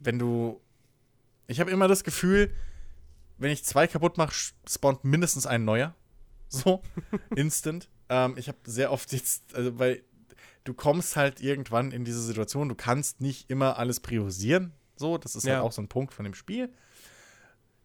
wenn 0.00 0.18
du. 0.18 0.60
Ich 1.46 1.60
habe 1.60 1.70
immer 1.70 1.88
das 1.88 2.04
Gefühl, 2.04 2.52
wenn 3.38 3.50
ich 3.50 3.64
zwei 3.64 3.86
kaputt 3.86 4.18
mache, 4.18 4.34
spawnt 4.68 5.04
mindestens 5.04 5.46
ein 5.46 5.64
neuer. 5.64 5.94
So, 6.48 6.82
instant. 7.36 7.88
Ähm, 8.08 8.34
ich 8.36 8.48
habe 8.48 8.58
sehr 8.64 8.92
oft 8.92 9.12
jetzt, 9.12 9.54
also 9.54 9.78
weil 9.78 10.02
du 10.64 10.74
kommst 10.74 11.16
halt 11.16 11.40
irgendwann 11.40 11.92
in 11.92 12.04
diese 12.04 12.20
Situation, 12.20 12.68
du 12.68 12.74
kannst 12.74 13.20
nicht 13.20 13.50
immer 13.50 13.78
alles 13.78 14.00
priorisieren. 14.00 14.72
So, 14.96 15.18
das 15.18 15.36
ist 15.36 15.44
halt 15.44 15.52
ja. 15.52 15.56
halt 15.56 15.66
auch 15.66 15.72
so 15.72 15.82
ein 15.82 15.88
Punkt 15.88 16.12
von 16.12 16.24
dem 16.24 16.34
Spiel. 16.34 16.72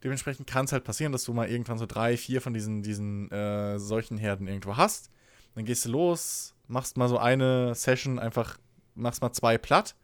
Dementsprechend 0.03 0.47
kann 0.47 0.65
es 0.65 0.71
halt 0.71 0.83
passieren, 0.83 1.11
dass 1.11 1.23
du 1.23 1.33
mal 1.33 1.49
irgendwann 1.49 1.77
so 1.77 1.85
drei, 1.85 2.17
vier 2.17 2.41
von 2.41 2.53
diesen, 2.53 2.81
diesen 2.81 3.31
äh, 3.31 3.79
solchen 3.79 4.17
Herden 4.17 4.47
irgendwo 4.47 4.75
hast. 4.75 5.09
Dann 5.55 5.65
gehst 5.65 5.85
du 5.85 5.89
los, 5.89 6.55
machst 6.67 6.97
mal 6.97 7.07
so 7.07 7.17
eine 7.17 7.75
Session, 7.75 8.19
einfach 8.19 8.57
machst 8.95 9.21
mal 9.21 9.31
zwei 9.31 9.57
platt 9.57 9.95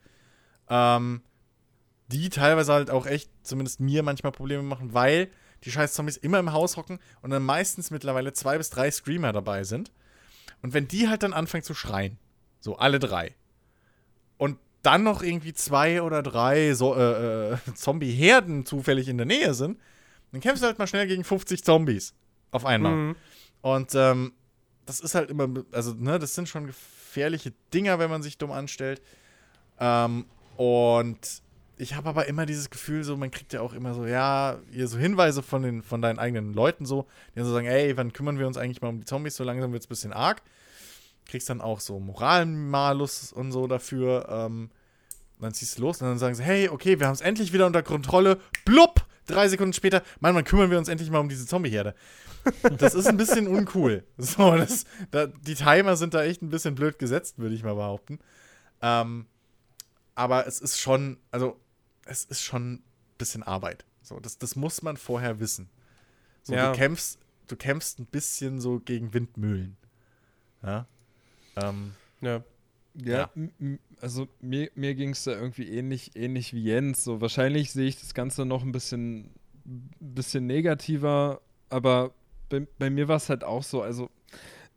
ähm, 0.70 1.22
die 2.12 2.30
teilweise 2.30 2.74
halt 2.74 2.90
auch 2.90 3.06
echt, 3.06 3.30
zumindest 3.44 3.80
mir 3.80 4.04
manchmal 4.04 4.32
Probleme 4.32 4.64
machen, 4.64 4.94
weil 4.94 5.30
die 5.64 5.72
scheiß 5.72 5.94
Zombies 5.94 6.18
immer 6.18 6.40
im 6.40 6.54
Haus 6.54 6.78
hocken 6.78 7.00
und 7.22 7.30
dann 7.30 7.44
meistens 7.44 7.92
mittlerweile 7.92 8.34
zwei 8.34 8.58
bis 8.58 8.70
drei 8.70 8.90
Screamer 8.90 9.34
dabei 9.34 9.64
sind. 9.64 9.92
Und 10.62 10.74
wenn 10.74 10.88
die 10.88 11.08
halt 11.08 11.24
dann 11.24 11.34
anfangen 11.34 11.64
zu 11.64 11.74
schreien, 11.74 12.18
so 12.60 12.78
alle 12.78 13.00
drei, 13.00 13.36
und 14.38 14.58
dann 14.82 15.04
noch 15.04 15.22
irgendwie 15.22 15.54
zwei 15.54 16.02
oder 16.02 16.24
drei 16.24 16.74
so, 16.74 16.96
äh, 16.96 17.54
äh, 17.54 17.58
Zombie-Herden 17.76 18.66
zufällig 18.66 19.08
in 19.08 19.18
der 19.18 19.26
Nähe 19.26 19.54
sind, 19.54 19.80
dann 20.32 20.42
kämpfst 20.42 20.64
du 20.64 20.68
halt 20.68 20.80
mal 20.80 20.88
schnell 20.88 21.08
gegen 21.08 21.24
50 21.24 21.64
Zombies 21.64 22.14
auf 22.52 22.66
einmal. 22.66 22.94
Mhm. 22.94 23.16
Und 23.62 23.94
ähm, 23.96 24.34
das 24.86 25.02
ist 25.02 25.16
halt 25.16 25.30
immer, 25.30 25.48
also, 25.72 25.94
ne, 25.94 26.18
das 26.18 26.36
sind 26.36 26.48
schon 26.48 26.68
gefährliche 26.68 27.54
Dinger, 27.74 28.00
wenn 28.00 28.10
man 28.10 28.24
sich 28.24 28.38
dumm 28.38 28.52
anstellt. 28.52 29.02
Ähm, 29.80 30.26
und 30.56 31.42
ich 31.80 31.96
habe 31.96 32.10
aber 32.10 32.28
immer 32.28 32.46
dieses 32.46 32.70
Gefühl, 32.70 33.06
so, 33.06 33.16
man 33.16 33.32
kriegt 33.32 33.54
ja 33.54 33.62
auch 33.62 33.74
immer 33.74 33.94
so, 33.94 34.06
ja, 34.06 34.60
hier 34.70 34.88
so 34.88 34.98
Hinweise 34.98 35.42
von, 35.42 35.64
den, 35.64 35.82
von 35.82 36.02
deinen 36.02 36.20
eigenen 36.20 36.54
Leuten 36.54 36.86
so, 36.86 37.08
die 37.32 37.38
dann 37.38 37.46
so 37.46 37.54
sagen, 37.54 37.68
ey, 37.68 37.96
wann 37.96 38.12
kümmern 38.12 38.38
wir 38.38 38.48
uns 38.48 38.58
eigentlich 38.58 38.82
mal 38.82 38.90
um 38.90 39.00
die 39.00 39.06
Zombies? 39.06 39.38
So 39.38 39.46
langsam 39.46 39.72
wird 39.72 39.82
es 39.82 39.88
ein 39.88 39.90
bisschen 39.90 40.14
arg. 40.14 40.42
Kriegst 41.26 41.50
dann 41.50 41.62
auch 41.62 41.80
so 41.80 42.00
Moralmalus 42.00 43.32
und 43.32 43.54
so 43.54 43.66
dafür. 43.66 44.28
Ähm, 44.30 44.70
dann 45.40 45.54
ziehst 45.54 45.78
du 45.78 45.84
los 45.84 46.02
und 46.02 46.08
dann 46.08 46.18
sagen 46.18 46.36
sie, 46.36 46.44
hey, 46.44 46.68
okay, 46.68 47.00
wir 47.00 47.08
haben 47.08 47.14
es 47.14 47.22
endlich 47.22 47.54
wieder 47.54 47.66
unter 47.66 47.82
Kontrolle. 47.82 48.40
Blub! 48.66 49.06
Drei 49.26 49.48
Sekunden 49.48 49.74
später, 49.74 50.02
Mann, 50.20 50.36
wann 50.36 50.44
kümmern 50.44 50.72
wir 50.72 50.80
uns 50.80 50.90
endlich 50.90 51.10
mal 51.12 51.20
um 51.20 51.30
diese 51.30 51.46
Zombie-Herde? 51.46 51.94
Das 52.78 52.94
ist 52.96 53.06
ein 53.06 53.16
bisschen 53.16 53.48
uncool. 53.56 54.04
So, 54.18 54.58
das, 54.58 54.86
da, 55.12 55.28
die 55.28 55.54
Timer 55.54 55.96
sind 55.96 56.14
da 56.14 56.24
echt 56.24 56.42
ein 56.42 56.50
bisschen 56.50 56.76
blöd 56.76 57.00
gesetzt, 57.00 57.38
würde 57.38 57.54
ich 57.54 57.64
mal 57.64 57.76
behaupten. 57.76 58.20
Ähm, 58.82 59.28
aber 60.16 60.48
es 60.48 60.60
ist 60.60 60.80
schon, 60.80 61.18
also 61.32 61.58
es 62.10 62.26
ist 62.26 62.42
schon 62.42 62.74
ein 62.74 62.84
bisschen 63.18 63.44
Arbeit. 63.44 63.86
So, 64.02 64.20
das, 64.20 64.38
das 64.38 64.56
muss 64.56 64.82
man 64.82 64.98
vorher 64.98 65.40
wissen. 65.40 65.70
So, 66.44 66.54
ja. 66.54 66.72
du 66.72 66.78
kämpfst, 66.78 67.20
du 67.48 67.56
kämpfst 67.56 68.00
ein 68.00 68.06
bisschen 68.06 68.60
so 68.60 68.80
gegen 68.80 69.14
Windmühlen. 69.14 69.78
Ja. 70.64 70.88
Ähm, 71.56 71.94
ja. 72.22 72.44
Ja, 72.96 73.30
ja. 73.36 73.78
also 74.02 74.28
mir, 74.42 74.72
mir 74.76 74.96
ging 74.96 75.12
es 75.12 75.24
da 75.24 75.32
irgendwie 75.32 75.70
ähnlich, 75.70 76.16
ähnlich 76.16 76.54
wie 76.54 76.64
Jens. 76.64 77.04
So 77.04 77.22
wahrscheinlich 77.22 77.72
sehe 77.72 77.88
ich 77.88 78.00
das 78.00 78.14
Ganze 78.14 78.46
noch 78.46 78.64
ein 78.64 78.72
bisschen, 78.72 79.30
bisschen 80.00 80.48
negativer, 80.48 81.40
aber 81.70 82.14
bei, 82.50 82.68
bei 82.80 82.90
mir 82.90 83.08
war 83.08 83.18
es 83.18 83.30
halt 83.30 83.44
auch 83.44 83.64
so. 83.64 83.82
Also 83.82 84.10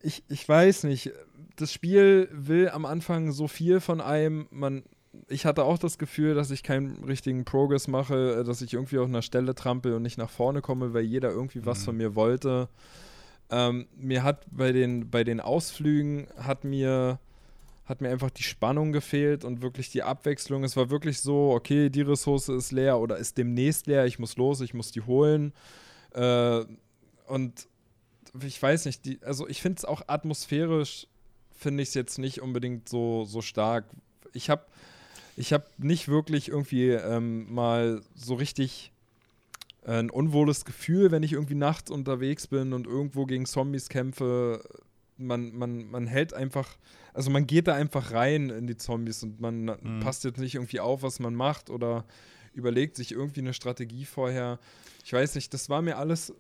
ich, 0.03 0.23
ich 0.29 0.47
weiß 0.47 0.85
nicht, 0.85 1.11
das 1.57 1.73
Spiel 1.73 2.29
will 2.33 2.69
am 2.69 2.85
Anfang 2.85 3.33
so 3.33 3.49
viel 3.49 3.81
von 3.81 4.01
einem, 4.01 4.47
man, 4.51 4.85
ich 5.29 5.45
hatte 5.45 5.65
auch 5.65 5.79
das 5.79 5.99
Gefühl, 5.99 6.35
dass 6.35 6.51
ich 6.51 6.63
keinen 6.63 7.05
richtigen 7.05 7.45
Progress 7.45 7.89
mache, 7.89 8.41
äh, 8.41 8.45
dass 8.45 8.63
ich 8.63 8.75
irgendwie 8.75 8.99
auf 8.99 9.09
einer 9.09 9.23
Stelle 9.23 9.55
trampel 9.55 9.95
und 9.95 10.03
nicht 10.03 10.19
nach 10.19 10.31
vorne 10.31 10.63
komme, 10.63 10.95
weil 10.95 11.05
jeder 11.05 11.31
irgendwie 11.31 11.65
was 11.67 11.81
mhm. 11.81 11.85
von 11.85 11.97
mir 11.97 12.15
wollte. 12.15 12.69
Ähm, 13.51 13.87
mir 13.97 14.23
hat 14.23 14.47
bei 14.51 14.73
den, 14.73 15.11
bei 15.11 15.25
den 15.25 15.41
Ausflügen 15.41 16.27
hat 16.39 16.65
mir, 16.65 17.19
hat 17.85 18.01
mir 18.01 18.09
einfach 18.09 18.31
die 18.31 18.43
Spannung 18.43 18.93
gefehlt 18.93 19.45
und 19.45 19.61
wirklich 19.61 19.91
die 19.91 20.03
Abwechslung. 20.03 20.65
Es 20.65 20.77
war 20.77 20.89
wirklich 20.89 21.21
so, 21.21 21.51
okay, 21.51 21.91
die 21.91 22.03
Ressource 22.03 22.49
ist 22.49 22.73
leer 22.73 22.99
oder 22.99 23.19
ist 23.19 23.37
demnächst 23.37 23.87
leer, 23.87 24.07
ich 24.07 24.19
muss 24.19 24.37
los, 24.37 24.63
ich 24.63 24.73
muss 24.73 24.91
die 24.93 25.03
holen. 25.03 25.53
Äh, 26.15 26.65
und 27.27 27.69
ich 28.43 28.63
weiß 28.63 28.87
nicht, 28.87 29.05
die, 29.05 29.23
also 29.23 29.47
ich 29.47 29.61
finde 29.61 29.79
es 29.79 29.85
auch 29.85 30.03
atmosphärisch, 30.07 31.07
finde 31.51 31.83
ich 31.83 31.91
es 31.91 31.95
jetzt 31.95 32.19
nicht 32.19 32.41
unbedingt 32.41 32.89
so, 32.89 33.25
so 33.27 33.43
stark. 33.43 33.85
Ich 34.33 34.49
habe 34.49 34.65
ich 35.37 35.53
habe 35.53 35.65
nicht 35.79 36.09
wirklich 36.09 36.49
irgendwie 36.49 36.91
ähm, 36.91 37.53
mal 37.53 38.03
so 38.15 38.35
richtig 38.35 38.93
äh, 39.85 39.99
ein 39.99 40.11
unwohles 40.11 40.65
Gefühl, 40.65 41.11
wenn 41.11 41.23
ich 41.23 41.33
irgendwie 41.33 41.55
nachts 41.55 41.91
unterwegs 41.91 42.47
bin 42.47 42.73
und 42.73 42.87
irgendwo 42.87 43.27
gegen 43.27 43.47
Zombies 43.47 43.89
kämpfe. 43.89 44.63
Man, 45.17 45.55
man, 45.55 45.91
man 45.91 46.07
hält 46.07 46.35
einfach, 46.35 46.77
also 47.15 47.31
man 47.31 47.47
geht 47.47 47.69
da 47.69 47.75
einfach 47.75 48.13
rein 48.13 48.51
in 48.51 48.67
die 48.67 48.77
Zombies 48.77 49.23
und 49.23 49.41
man 49.41 49.65
mhm. 49.65 50.01
passt 50.01 50.25
jetzt 50.25 50.39
nicht 50.39 50.57
irgendwie 50.57 50.81
auf, 50.81 51.03
was 51.03 51.21
man 51.21 51.35
macht 51.35 51.71
oder 51.71 52.05
überlegt 52.55 52.97
sich 52.97 53.13
irgendwie 53.13 53.41
eine 53.41 53.55
Strategie 53.55 54.05
vorher. 54.05 54.59
Ich 55.05 55.13
weiß 55.13 55.35
nicht, 55.37 55.55
das 55.55 55.69
war 55.69 55.81
mir 55.81 55.97
alles 55.97 56.35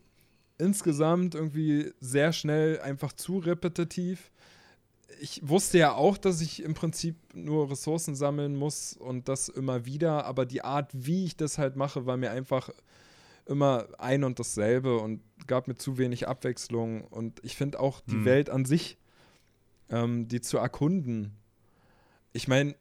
insgesamt 0.58 1.34
irgendwie 1.34 1.92
sehr 2.00 2.32
schnell 2.32 2.80
einfach 2.80 3.12
zu 3.12 3.38
repetitiv 3.38 4.31
ich 5.20 5.46
wusste 5.46 5.78
ja 5.78 5.94
auch, 5.94 6.16
dass 6.16 6.40
ich 6.40 6.62
im 6.62 6.74
Prinzip 6.74 7.16
nur 7.34 7.70
Ressourcen 7.70 8.14
sammeln 8.14 8.56
muss 8.56 8.96
und 8.96 9.28
das 9.28 9.48
immer 9.48 9.84
wieder, 9.86 10.24
aber 10.24 10.46
die 10.46 10.62
Art, 10.62 10.90
wie 10.92 11.24
ich 11.24 11.36
das 11.36 11.58
halt 11.58 11.76
mache, 11.76 12.06
war 12.06 12.16
mir 12.16 12.30
einfach 12.30 12.70
immer 13.46 13.88
ein 13.98 14.24
und 14.24 14.38
dasselbe 14.38 14.98
und 14.98 15.20
gab 15.46 15.68
mir 15.68 15.74
zu 15.74 15.98
wenig 15.98 16.28
Abwechslung. 16.28 17.02
Und 17.02 17.40
ich 17.44 17.56
finde 17.56 17.80
auch 17.80 18.00
die 18.00 18.12
hm. 18.12 18.24
Welt 18.24 18.50
an 18.50 18.64
sich, 18.64 18.98
ähm, 19.90 20.28
die 20.28 20.40
zu 20.40 20.58
erkunden. 20.58 21.32
Ich 22.32 22.48
meine, 22.48 22.74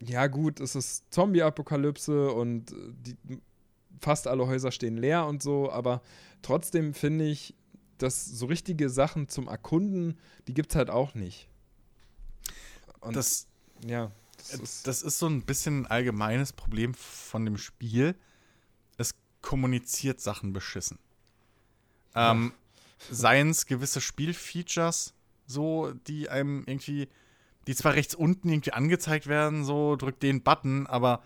ja 0.00 0.28
gut, 0.28 0.60
es 0.60 0.74
ist 0.74 1.12
Zombie-Apokalypse 1.12 2.32
und 2.32 2.74
die, 3.04 3.16
fast 4.00 4.26
alle 4.26 4.46
Häuser 4.46 4.72
stehen 4.72 4.96
leer 4.96 5.26
und 5.26 5.42
so, 5.42 5.70
aber 5.70 6.00
trotzdem 6.42 6.94
finde 6.94 7.26
ich, 7.26 7.54
dass 7.98 8.24
so 8.24 8.46
richtige 8.46 8.88
Sachen 8.88 9.28
zum 9.28 9.46
Erkunden, 9.46 10.18
die 10.48 10.54
gibt 10.54 10.70
es 10.70 10.76
halt 10.76 10.88
auch 10.88 11.14
nicht. 11.14 11.49
Und 13.00 13.16
Das, 13.16 13.46
ja, 13.86 14.10
das 14.36 14.54
ist, 14.54 14.86
das 14.86 15.02
ist 15.02 15.18
so 15.18 15.26
ein 15.26 15.42
bisschen 15.42 15.82
ein 15.82 15.86
allgemeines 15.86 16.52
Problem 16.52 16.94
von 16.94 17.44
dem 17.44 17.58
Spiel. 17.58 18.14
Es 18.96 19.14
kommuniziert 19.42 20.20
Sachen 20.20 20.52
beschissen. 20.52 20.98
Ähm, 22.14 22.52
Seien 23.10 23.50
es 23.50 23.66
gewisse 23.66 24.00
Spielfeatures, 24.00 25.14
so, 25.46 25.92
die 26.06 26.28
einem 26.28 26.64
irgendwie, 26.66 27.08
die 27.66 27.74
zwar 27.74 27.94
rechts 27.94 28.14
unten 28.14 28.50
irgendwie 28.50 28.72
angezeigt 28.72 29.26
werden, 29.26 29.64
so, 29.64 29.96
drück 29.96 30.20
den 30.20 30.42
Button, 30.42 30.86
aber 30.86 31.22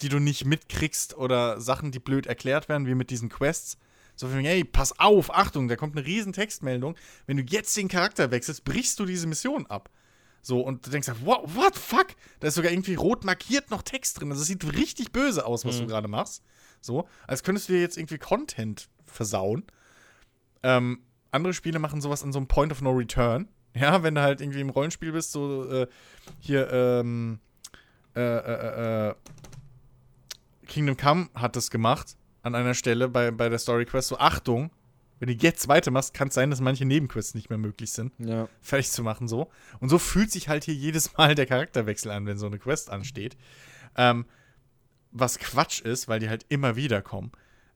die 0.00 0.08
du 0.08 0.18
nicht 0.18 0.46
mitkriegst 0.46 1.16
oder 1.16 1.60
Sachen, 1.60 1.92
die 1.92 1.98
blöd 1.98 2.26
erklärt 2.26 2.68
werden, 2.68 2.86
wie 2.86 2.94
mit 2.94 3.10
diesen 3.10 3.28
Quests. 3.28 3.76
So 4.16 4.28
von, 4.28 4.40
hey, 4.40 4.64
pass 4.64 4.98
auf, 4.98 5.34
Achtung, 5.34 5.68
da 5.68 5.76
kommt 5.76 5.96
eine 5.96 6.06
riesen 6.06 6.32
Textmeldung. 6.32 6.96
Wenn 7.26 7.36
du 7.36 7.42
jetzt 7.42 7.76
den 7.76 7.88
Charakter 7.88 8.30
wechselst, 8.30 8.64
brichst 8.64 8.98
du 8.98 9.04
diese 9.04 9.26
Mission 9.26 9.66
ab. 9.66 9.90
So, 10.42 10.60
und 10.60 10.86
du 10.86 10.90
denkst, 10.90 11.08
what, 11.24 11.54
what 11.54 11.76
fuck? 11.76 12.08
Da 12.40 12.48
ist 12.48 12.54
sogar 12.54 12.72
irgendwie 12.72 12.94
rot 12.94 13.24
markiert 13.24 13.70
noch 13.70 13.82
Text 13.82 14.20
drin. 14.20 14.30
Also 14.30 14.42
es 14.42 14.48
sieht 14.48 14.64
richtig 14.76 15.12
böse 15.12 15.44
aus, 15.44 15.64
was 15.64 15.76
Mhm. 15.76 15.80
du 15.82 15.86
gerade 15.88 16.08
machst. 16.08 16.42
So, 16.80 17.06
als 17.26 17.42
könntest 17.42 17.68
du 17.68 17.74
dir 17.74 17.80
jetzt 17.80 17.98
irgendwie 17.98 18.16
Content 18.18 18.88
versauen. 19.04 19.64
Ähm, 20.62 21.00
andere 21.30 21.52
Spiele 21.52 21.78
machen 21.78 22.00
sowas 22.00 22.22
an 22.22 22.32
so 22.32 22.38
einem 22.38 22.46
Point 22.48 22.72
of 22.72 22.80
No 22.82 22.90
Return. 22.90 23.48
Ja, 23.76 24.02
wenn 24.02 24.16
du 24.16 24.20
halt 24.20 24.40
irgendwie 24.40 24.60
im 24.60 24.70
Rollenspiel 24.70 25.12
bist, 25.12 25.30
so 25.30 25.64
äh, 25.70 25.86
hier, 26.40 26.72
ähm, 26.72 27.38
äh, 28.16 28.20
äh, 28.20 29.08
äh, 29.10 29.14
Kingdom 30.66 30.96
Come 30.96 31.28
hat 31.34 31.54
das 31.54 31.70
gemacht 31.70 32.16
an 32.42 32.56
einer 32.56 32.74
Stelle 32.74 33.08
bei, 33.08 33.30
bei 33.30 33.48
der 33.48 33.60
Story 33.60 33.84
Quest. 33.84 34.08
So, 34.08 34.18
Achtung, 34.18 34.70
wenn 35.20 35.28
du 35.28 35.34
jetzt 35.34 35.68
weitermachst, 35.68 36.14
kann 36.14 36.28
es 36.28 36.34
sein, 36.34 36.50
dass 36.50 36.60
manche 36.60 36.86
Nebenquests 36.86 37.34
nicht 37.34 37.50
mehr 37.50 37.58
möglich 37.58 37.92
sind 37.92 38.12
ja. 38.18 38.48
fertig 38.60 38.90
zu 38.90 39.02
machen 39.04 39.28
so. 39.28 39.50
Und 39.78 39.90
so 39.90 39.98
fühlt 39.98 40.32
sich 40.32 40.48
halt 40.48 40.64
hier 40.64 40.74
jedes 40.74 41.12
Mal 41.16 41.34
der 41.34 41.46
Charakterwechsel 41.46 42.10
an, 42.10 42.26
wenn 42.26 42.38
so 42.38 42.46
eine 42.46 42.58
Quest 42.58 42.90
ansteht. 42.90 43.36
Ähm, 43.96 44.24
was 45.12 45.38
Quatsch 45.38 45.80
ist, 45.80 46.08
weil 46.08 46.20
die 46.20 46.28
halt 46.28 46.46
immer 46.48 46.74
wieder 46.74 47.02
kommen. 47.02 47.32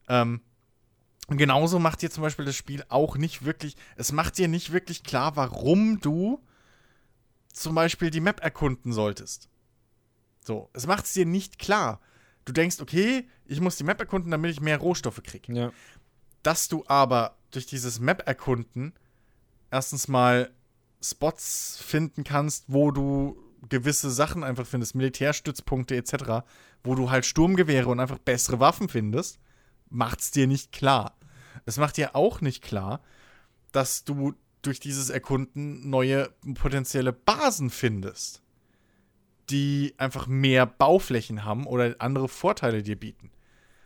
Ähm, 0.09 0.41
und 1.27 1.37
genauso 1.37 1.79
macht 1.79 2.01
dir 2.01 2.09
zum 2.09 2.23
Beispiel 2.23 2.45
das 2.45 2.55
Spiel 2.55 2.83
auch 2.89 3.15
nicht 3.15 3.45
wirklich, 3.45 3.75
es 3.95 4.11
macht 4.11 4.37
dir 4.37 4.47
nicht 4.47 4.71
wirklich 4.71 5.03
klar, 5.03 5.35
warum 5.35 5.99
du 5.99 6.43
zum 7.51 7.75
Beispiel 7.75 8.09
die 8.09 8.21
Map 8.21 8.41
erkunden 8.41 8.91
solltest. 8.91 9.49
So, 10.41 10.69
es 10.73 10.87
macht 10.87 11.05
es 11.05 11.13
dir 11.13 11.25
nicht 11.25 11.59
klar. 11.59 11.99
Du 12.45 12.53
denkst, 12.53 12.79
okay, 12.79 13.27
ich 13.45 13.59
muss 13.59 13.77
die 13.77 13.83
Map 13.83 13.99
erkunden, 13.99 14.29
damit 14.29 14.51
ich 14.51 14.61
mehr 14.61 14.77
Rohstoffe 14.77 15.21
kriege 15.23 15.51
Ja. 15.53 15.71
Dass 16.45 16.67
du 16.67 16.83
aber 16.87 17.37
durch 17.49 17.65
dieses 17.65 17.99
Map-Erkunden 17.99 18.93
erstens 19.71 20.07
mal 20.07 20.51
Spots 21.01 21.79
finden 21.81 22.23
kannst, 22.23 22.65
wo 22.67 22.91
du 22.91 23.35
gewisse 23.67 24.11
Sachen 24.11 24.43
einfach 24.43 24.67
findest, 24.67 24.93
Militärstützpunkte 24.93 25.95
etc., 25.95 26.45
wo 26.83 26.93
du 26.93 27.09
halt 27.09 27.25
Sturmgewehre 27.25 27.89
und 27.89 27.99
einfach 27.99 28.19
bessere 28.19 28.59
Waffen 28.59 28.89
findest, 28.89 29.39
macht's 29.89 30.29
dir 30.29 30.45
nicht 30.45 30.71
klar. 30.71 31.17
Es 31.65 31.77
macht 31.77 31.97
dir 31.97 32.15
auch 32.15 32.41
nicht 32.41 32.63
klar, 32.63 33.01
dass 33.71 34.03
du 34.03 34.33
durch 34.61 34.79
dieses 34.79 35.09
Erkunden 35.09 35.89
neue 35.89 36.29
potenzielle 36.53 37.11
Basen 37.11 37.71
findest, 37.71 38.43
die 39.49 39.95
einfach 39.97 40.27
mehr 40.27 40.67
Bauflächen 40.67 41.43
haben 41.43 41.65
oder 41.65 41.95
andere 41.99 42.27
Vorteile 42.27 42.83
dir 42.83 42.99
bieten. 42.99 43.31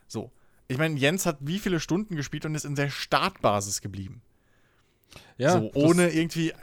So. 0.08 0.32
Ich 0.70 0.78
meine, 0.78 0.98
Jens 0.98 1.26
hat 1.26 1.38
wie 1.42 1.60
viele 1.60 1.80
Stunden 1.80 2.16
gespielt 2.16 2.46
und 2.46 2.56
ist 2.56 2.64
in 2.64 2.76
der 2.76 2.90
Startbasis 2.90 3.82
geblieben. 3.82 4.22
Ja, 5.38 5.54
so, 5.60 5.72
ohne 5.74 6.10
irgendwie, 6.12 6.54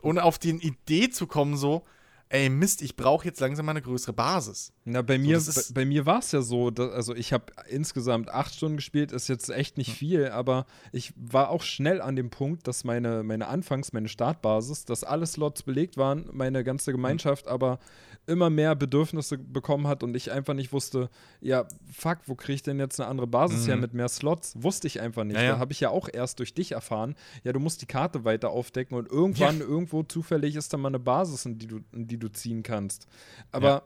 ohne 0.00 0.22
auf 0.22 0.38
die 0.38 0.50
Idee 0.50 1.10
zu 1.10 1.26
kommen, 1.26 1.56
so, 1.56 1.82
ey 2.28 2.50
Mist, 2.50 2.82
ich 2.82 2.94
brauche 2.94 3.24
jetzt 3.26 3.40
langsam 3.40 3.66
mal 3.66 3.72
eine 3.72 3.82
größere 3.82 4.12
Basis. 4.12 4.72
Na, 4.84 5.02
bei 5.02 5.18
mir, 5.18 5.38
ist- 5.38 5.74
bei, 5.74 5.80
bei 5.80 5.84
mir 5.86 6.06
war 6.06 6.20
es 6.20 6.30
ja 6.30 6.40
so, 6.40 6.70
dass, 6.70 6.92
also 6.92 7.16
ich 7.16 7.32
habe 7.32 7.46
insgesamt 7.68 8.30
acht 8.30 8.54
Stunden 8.54 8.76
gespielt, 8.76 9.10
ist 9.10 9.28
jetzt 9.28 9.48
echt 9.50 9.76
nicht 9.76 9.92
viel, 9.92 10.28
aber 10.28 10.66
ich 10.92 11.12
war 11.16 11.48
auch 11.50 11.62
schnell 11.64 12.00
an 12.00 12.14
dem 12.14 12.30
Punkt, 12.30 12.68
dass 12.68 12.84
meine, 12.84 13.24
meine 13.24 13.48
Anfangs-, 13.48 13.92
meine 13.92 14.08
Startbasis, 14.08 14.84
dass 14.84 15.02
alle 15.02 15.26
Slots 15.26 15.64
belegt 15.64 15.96
waren, 15.96 16.28
meine 16.32 16.62
ganze 16.62 16.92
Gemeinschaft 16.92 17.46
Hm. 17.46 17.52
aber 17.52 17.80
immer 18.28 18.50
mehr 18.50 18.76
Bedürfnisse 18.76 19.38
bekommen 19.38 19.86
hat 19.88 20.02
und 20.02 20.14
ich 20.14 20.30
einfach 20.30 20.54
nicht 20.54 20.72
wusste, 20.72 21.10
ja, 21.40 21.66
fuck, 21.92 22.18
wo 22.26 22.34
kriege 22.36 22.54
ich 22.54 22.62
denn 22.62 22.78
jetzt 22.78 23.00
eine 23.00 23.08
andere 23.08 23.26
Basis 23.26 23.66
her 23.66 23.76
Mhm. 23.76 23.82
mit 23.82 23.94
mehr 23.94 24.08
Slots? 24.08 24.54
Wusste 24.62 24.86
ich 24.86 25.00
einfach 25.00 25.24
nicht. 25.24 25.36
Ja, 25.36 25.42
ja. 25.42 25.52
Da 25.54 25.58
habe 25.58 25.72
ich 25.72 25.80
ja 25.80 25.90
auch 25.90 26.08
erst 26.12 26.38
durch 26.38 26.54
dich 26.54 26.72
erfahren, 26.72 27.16
ja, 27.42 27.52
du 27.52 27.58
musst 27.60 27.82
die 27.82 27.86
Karte 27.86 28.24
weiter 28.24 28.50
aufdecken 28.50 28.96
und 28.96 29.10
irgendwann, 29.10 29.60
irgendwo 29.60 30.02
zufällig 30.02 30.54
ist 30.56 30.72
da 30.72 30.76
mal 30.76 30.88
eine 30.88 30.98
Basis, 31.00 31.44
in 31.46 31.58
die 31.58 31.66
du, 31.66 31.80
in 31.92 32.06
die 32.06 32.18
du 32.18 32.28
ziehen 32.28 32.62
kannst. 32.62 33.06
Aber 33.50 33.68
Ja. 33.68 33.82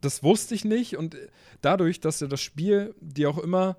das 0.00 0.22
wusste 0.22 0.54
ich 0.54 0.64
nicht 0.64 0.96
und 0.96 1.16
dadurch, 1.62 2.00
dass 2.00 2.20
ja 2.20 2.26
das 2.26 2.40
Spiel 2.40 2.94
dir 3.00 3.30
auch 3.30 3.38
immer 3.38 3.76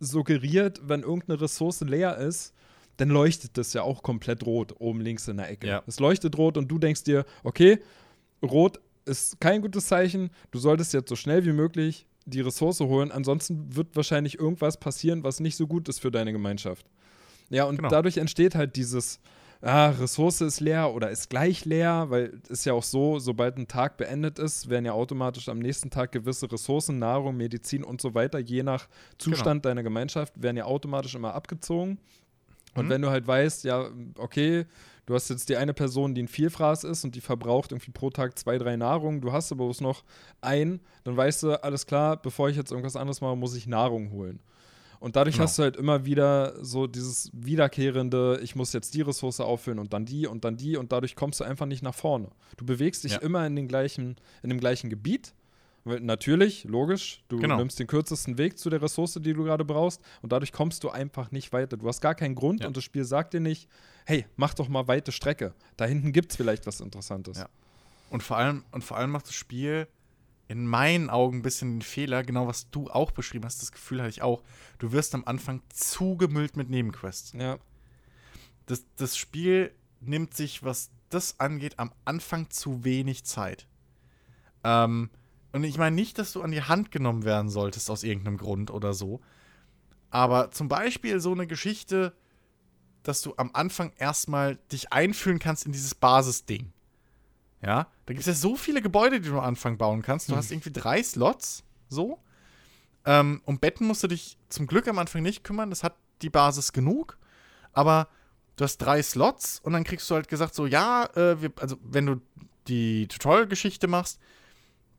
suggeriert, 0.00 0.80
wenn 0.84 1.02
irgendeine 1.02 1.40
Ressource 1.40 1.80
leer 1.82 2.16
ist, 2.18 2.54
dann 2.98 3.10
leuchtet 3.10 3.56
das 3.56 3.72
ja 3.74 3.82
auch 3.82 4.02
komplett 4.02 4.44
rot 4.44 4.74
oben 4.80 5.00
links 5.00 5.28
in 5.28 5.36
der 5.36 5.50
Ecke. 5.50 5.66
Ja. 5.68 5.82
Es 5.86 6.00
leuchtet 6.00 6.36
rot 6.36 6.56
und 6.56 6.68
du 6.68 6.78
denkst 6.78 7.04
dir, 7.04 7.24
okay, 7.44 7.78
rot 8.42 8.80
ist 9.08 9.40
kein 9.40 9.62
gutes 9.62 9.86
Zeichen, 9.86 10.30
du 10.50 10.58
solltest 10.58 10.92
jetzt 10.92 11.08
so 11.08 11.16
schnell 11.16 11.44
wie 11.44 11.52
möglich 11.52 12.06
die 12.26 12.40
Ressource 12.42 12.80
holen, 12.80 13.10
ansonsten 13.10 13.74
wird 13.74 13.96
wahrscheinlich 13.96 14.38
irgendwas 14.38 14.78
passieren, 14.78 15.24
was 15.24 15.40
nicht 15.40 15.56
so 15.56 15.66
gut 15.66 15.88
ist 15.88 15.98
für 15.98 16.10
deine 16.10 16.32
Gemeinschaft. 16.32 16.86
Ja, 17.48 17.64
und 17.64 17.76
Genau. 17.76 17.88
dadurch 17.88 18.18
entsteht 18.18 18.54
halt 18.54 18.76
dieses, 18.76 19.18
ah, 19.62 19.88
Ressource 19.88 20.42
ist 20.42 20.60
leer 20.60 20.92
oder 20.94 21.10
ist 21.10 21.30
gleich 21.30 21.64
leer, 21.64 22.06
weil 22.10 22.38
es 22.44 22.50
ist 22.50 22.64
ja 22.66 22.74
auch 22.74 22.82
so, 22.82 23.18
sobald 23.18 23.56
ein 23.56 23.66
Tag 23.66 23.96
beendet 23.96 24.38
ist, 24.38 24.68
werden 24.68 24.84
ja 24.84 24.92
automatisch 24.92 25.48
am 25.48 25.58
nächsten 25.58 25.88
Tag 25.88 26.12
gewisse 26.12 26.52
Ressourcen, 26.52 26.98
Nahrung, 26.98 27.36
Medizin 27.38 27.82
und 27.82 28.02
so 28.02 28.14
weiter, 28.14 28.38
je 28.38 28.62
nach 28.62 28.88
Zustand 29.16 29.64
deiner 29.64 29.82
Gemeinschaft, 29.82 30.34
werden 30.42 30.58
ja 30.58 30.64
automatisch 30.66 31.14
immer 31.14 31.32
abgezogen. 31.34 31.98
Und 32.74 32.84
Mhm. 32.86 32.90
wenn 32.90 33.02
du 33.02 33.08
halt 33.10 33.26
weißt, 33.26 33.64
ja, 33.64 33.88
okay, 34.18 34.66
du 35.08 35.14
hast 35.14 35.30
jetzt 35.30 35.48
die 35.48 35.56
eine 35.56 35.72
Person, 35.72 36.14
die 36.14 36.22
ein 36.22 36.28
Vielfraß 36.28 36.84
ist 36.84 37.02
und 37.02 37.14
die 37.14 37.22
verbraucht 37.22 37.72
irgendwie 37.72 37.90
pro 37.92 38.10
Tag 38.10 38.38
zwei, 38.38 38.58
drei 38.58 38.76
Nahrung, 38.76 39.22
du 39.22 39.32
hast 39.32 39.50
aber 39.50 39.64
bloß 39.64 39.80
noch 39.80 40.04
ein, 40.42 40.80
dann 41.04 41.16
weißt 41.16 41.42
du, 41.44 41.62
alles 41.64 41.86
klar, 41.86 42.20
bevor 42.20 42.50
ich 42.50 42.56
jetzt 42.56 42.70
irgendwas 42.70 42.94
anderes 42.94 43.22
mache, 43.22 43.34
muss 43.34 43.56
ich 43.56 43.66
Nahrung 43.66 44.10
holen. 44.12 44.38
Und 45.00 45.16
dadurch 45.16 45.36
Genau. 45.36 45.44
hast 45.44 45.58
du 45.58 45.62
halt 45.62 45.76
immer 45.76 46.04
wieder 46.04 46.62
so 46.62 46.86
dieses 46.86 47.30
wiederkehrende, 47.32 48.40
ich 48.42 48.54
muss 48.56 48.72
jetzt 48.72 48.94
die 48.94 49.00
Ressource 49.02 49.40
auffüllen 49.40 49.78
und 49.78 49.92
dann 49.92 50.04
die 50.04 50.26
und 50.26 50.44
dann 50.44 50.56
die 50.56 50.76
und 50.76 50.92
dadurch 50.92 51.16
kommst 51.16 51.40
du 51.40 51.44
einfach 51.44 51.66
nicht 51.66 51.82
nach 51.82 51.94
vorne. 51.94 52.28
Du 52.56 52.66
bewegst 52.66 53.04
dich 53.04 53.12
Ja. 53.12 53.18
immer 53.18 53.46
in, 53.46 53.56
den 53.56 53.68
gleichen, 53.68 54.16
in 54.42 54.50
dem 54.50 54.58
gleichen 54.60 54.90
Gebiet. 54.90 55.34
Natürlich, 56.00 56.64
logisch, 56.64 57.22
du 57.28 57.38
Genau. 57.38 57.56
nimmst 57.56 57.78
den 57.78 57.86
kürzesten 57.86 58.38
Weg 58.38 58.58
zu 58.58 58.70
der 58.70 58.80
Ressource, 58.82 59.14
die 59.20 59.32
du 59.32 59.44
gerade 59.44 59.64
brauchst 59.64 60.00
und 60.22 60.32
dadurch 60.32 60.52
kommst 60.52 60.84
du 60.84 60.90
einfach 60.90 61.30
nicht 61.30 61.52
weiter. 61.52 61.76
Du 61.76 61.86
hast 61.88 62.00
gar 62.00 62.14
keinen 62.14 62.34
Grund 62.34 62.60
Ja. 62.60 62.66
und 62.68 62.76
das 62.76 62.84
Spiel 62.84 63.04
sagt 63.04 63.34
dir 63.34 63.40
nicht, 63.40 63.68
hey, 64.06 64.26
mach 64.36 64.54
doch 64.54 64.68
mal 64.68 64.86
weite 64.88 65.12
Strecke. 65.12 65.54
Da 65.76 65.84
hinten 65.86 66.12
gibt 66.12 66.30
es 66.32 66.36
vielleicht 66.36 66.66
was 66.66 66.80
Interessantes. 66.80 67.38
Ja. 67.38 67.48
Und 68.10 68.22
vor 68.22 68.36
allem, 68.36 68.64
und 68.72 68.82
vor 68.84 68.96
allem 68.96 69.10
macht 69.10 69.26
das 69.26 69.34
Spiel 69.34 69.86
in 70.46 70.66
meinen 70.66 71.10
Augen 71.10 71.38
ein 71.38 71.42
bisschen 71.42 71.76
den 71.76 71.82
Fehler, 71.82 72.22
genau 72.22 72.46
was 72.46 72.70
du 72.70 72.88
auch 72.88 73.10
beschrieben 73.10 73.44
hast, 73.44 73.60
das 73.60 73.70
Gefühl 73.70 73.98
hatte 74.00 74.10
ich 74.10 74.22
auch. 74.22 74.42
Du 74.78 74.92
wirst 74.92 75.14
am 75.14 75.24
Anfang 75.26 75.60
zugemüllt 75.68 76.56
mit 76.56 76.70
Nebenquests. 76.70 77.32
ja. 77.32 77.58
Das, 78.66 78.84
das 78.96 79.16
Spiel 79.16 79.72
nimmt 80.00 80.34
sich, 80.34 80.62
was 80.62 80.90
das 81.10 81.40
angeht, 81.40 81.78
am 81.78 81.90
Anfang 82.04 82.50
zu 82.50 82.84
wenig 82.84 83.24
Zeit. 83.24 83.66
Ähm, 84.64 85.08
und 85.52 85.64
ich 85.64 85.78
meine 85.78 85.96
nicht, 85.96 86.18
dass 86.18 86.32
du 86.32 86.42
an 86.42 86.50
die 86.50 86.62
Hand 86.62 86.90
genommen 86.90 87.24
werden 87.24 87.48
solltest 87.48 87.90
aus 87.90 88.02
irgendeinem 88.02 88.36
Grund 88.36 88.70
oder 88.70 88.92
so. 88.92 89.20
Aber 90.10 90.50
zum 90.50 90.68
Beispiel 90.68 91.20
so 91.20 91.32
eine 91.32 91.46
Geschichte, 91.46 92.14
dass 93.02 93.22
du 93.22 93.34
am 93.36 93.50
Anfang 93.54 93.92
erstmal 93.98 94.56
dich 94.72 94.92
einfühlen 94.92 95.38
kannst 95.38 95.66
in 95.66 95.72
dieses 95.72 95.94
Basisding. 95.94 96.72
Ja, 97.62 97.88
da 98.06 98.14
gibt 98.14 98.20
es 98.20 98.26
ja 98.26 98.34
so 98.34 98.56
viele 98.56 98.82
Gebäude, 98.82 99.20
die 99.20 99.28
du 99.28 99.38
am 99.38 99.44
Anfang 99.44 99.78
bauen 99.78 100.02
kannst. 100.02 100.30
Du 100.30 100.36
hast 100.36 100.52
irgendwie 100.52 100.72
drei 100.72 101.02
Slots, 101.02 101.64
so. 101.88 102.18
Ähm, 103.04 103.40
um 103.46 103.58
Betten 103.58 103.86
musst 103.86 104.02
du 104.02 104.08
dich 104.08 104.38
zum 104.48 104.66
Glück 104.66 104.86
am 104.86 104.98
Anfang 104.98 105.22
nicht 105.22 105.42
kümmern, 105.42 105.70
das 105.70 105.82
hat 105.82 105.96
die 106.22 106.30
Basis 106.30 106.72
genug. 106.72 107.18
Aber 107.72 108.08
du 108.56 108.64
hast 108.64 108.78
drei 108.78 109.02
Slots 109.02 109.60
und 109.60 109.72
dann 109.72 109.84
kriegst 109.84 110.08
du 110.10 110.14
halt 110.14 110.28
gesagt, 110.28 110.54
so, 110.54 110.66
ja, 110.66 111.06
äh, 111.16 111.40
wir, 111.40 111.52
also 111.56 111.76
wenn 111.82 112.06
du 112.06 112.20
die 112.68 113.08
Tutorial-Geschichte 113.08 113.88
machst, 113.88 114.20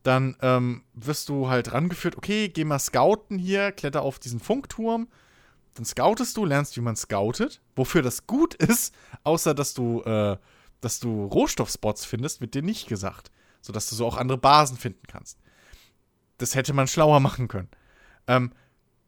dann 0.02 0.36
ähm, 0.40 0.84
wirst 0.94 1.28
du 1.28 1.48
halt 1.48 1.72
rangeführt, 1.72 2.16
okay, 2.16 2.48
geh 2.48 2.64
mal 2.64 2.78
scouten 2.78 3.38
hier, 3.38 3.72
kletter 3.72 4.02
auf 4.02 4.18
diesen 4.18 4.40
Funkturm. 4.40 5.08
Dann 5.74 5.84
scoutest 5.84 6.36
du, 6.36 6.44
lernst, 6.44 6.76
wie 6.76 6.80
man 6.80 6.96
scoutet. 6.96 7.60
Wofür 7.76 8.02
das 8.02 8.26
gut 8.26 8.54
ist, 8.54 8.94
außer 9.24 9.54
dass 9.54 9.74
du, 9.74 10.02
äh, 10.02 10.36
dass 10.80 11.00
du 11.00 11.26
Rohstoffspots 11.26 12.04
findest, 12.04 12.40
wird 12.40 12.54
dir 12.54 12.62
nicht 12.62 12.88
gesagt. 12.88 13.30
Sodass 13.60 13.88
du 13.90 13.94
so 13.94 14.06
auch 14.06 14.16
andere 14.16 14.38
Basen 14.38 14.78
finden 14.78 15.06
kannst. 15.06 15.38
Das 16.38 16.54
hätte 16.54 16.72
man 16.72 16.86
schlauer 16.86 17.20
machen 17.20 17.48
können. 17.48 17.68
Ähm, 18.26 18.52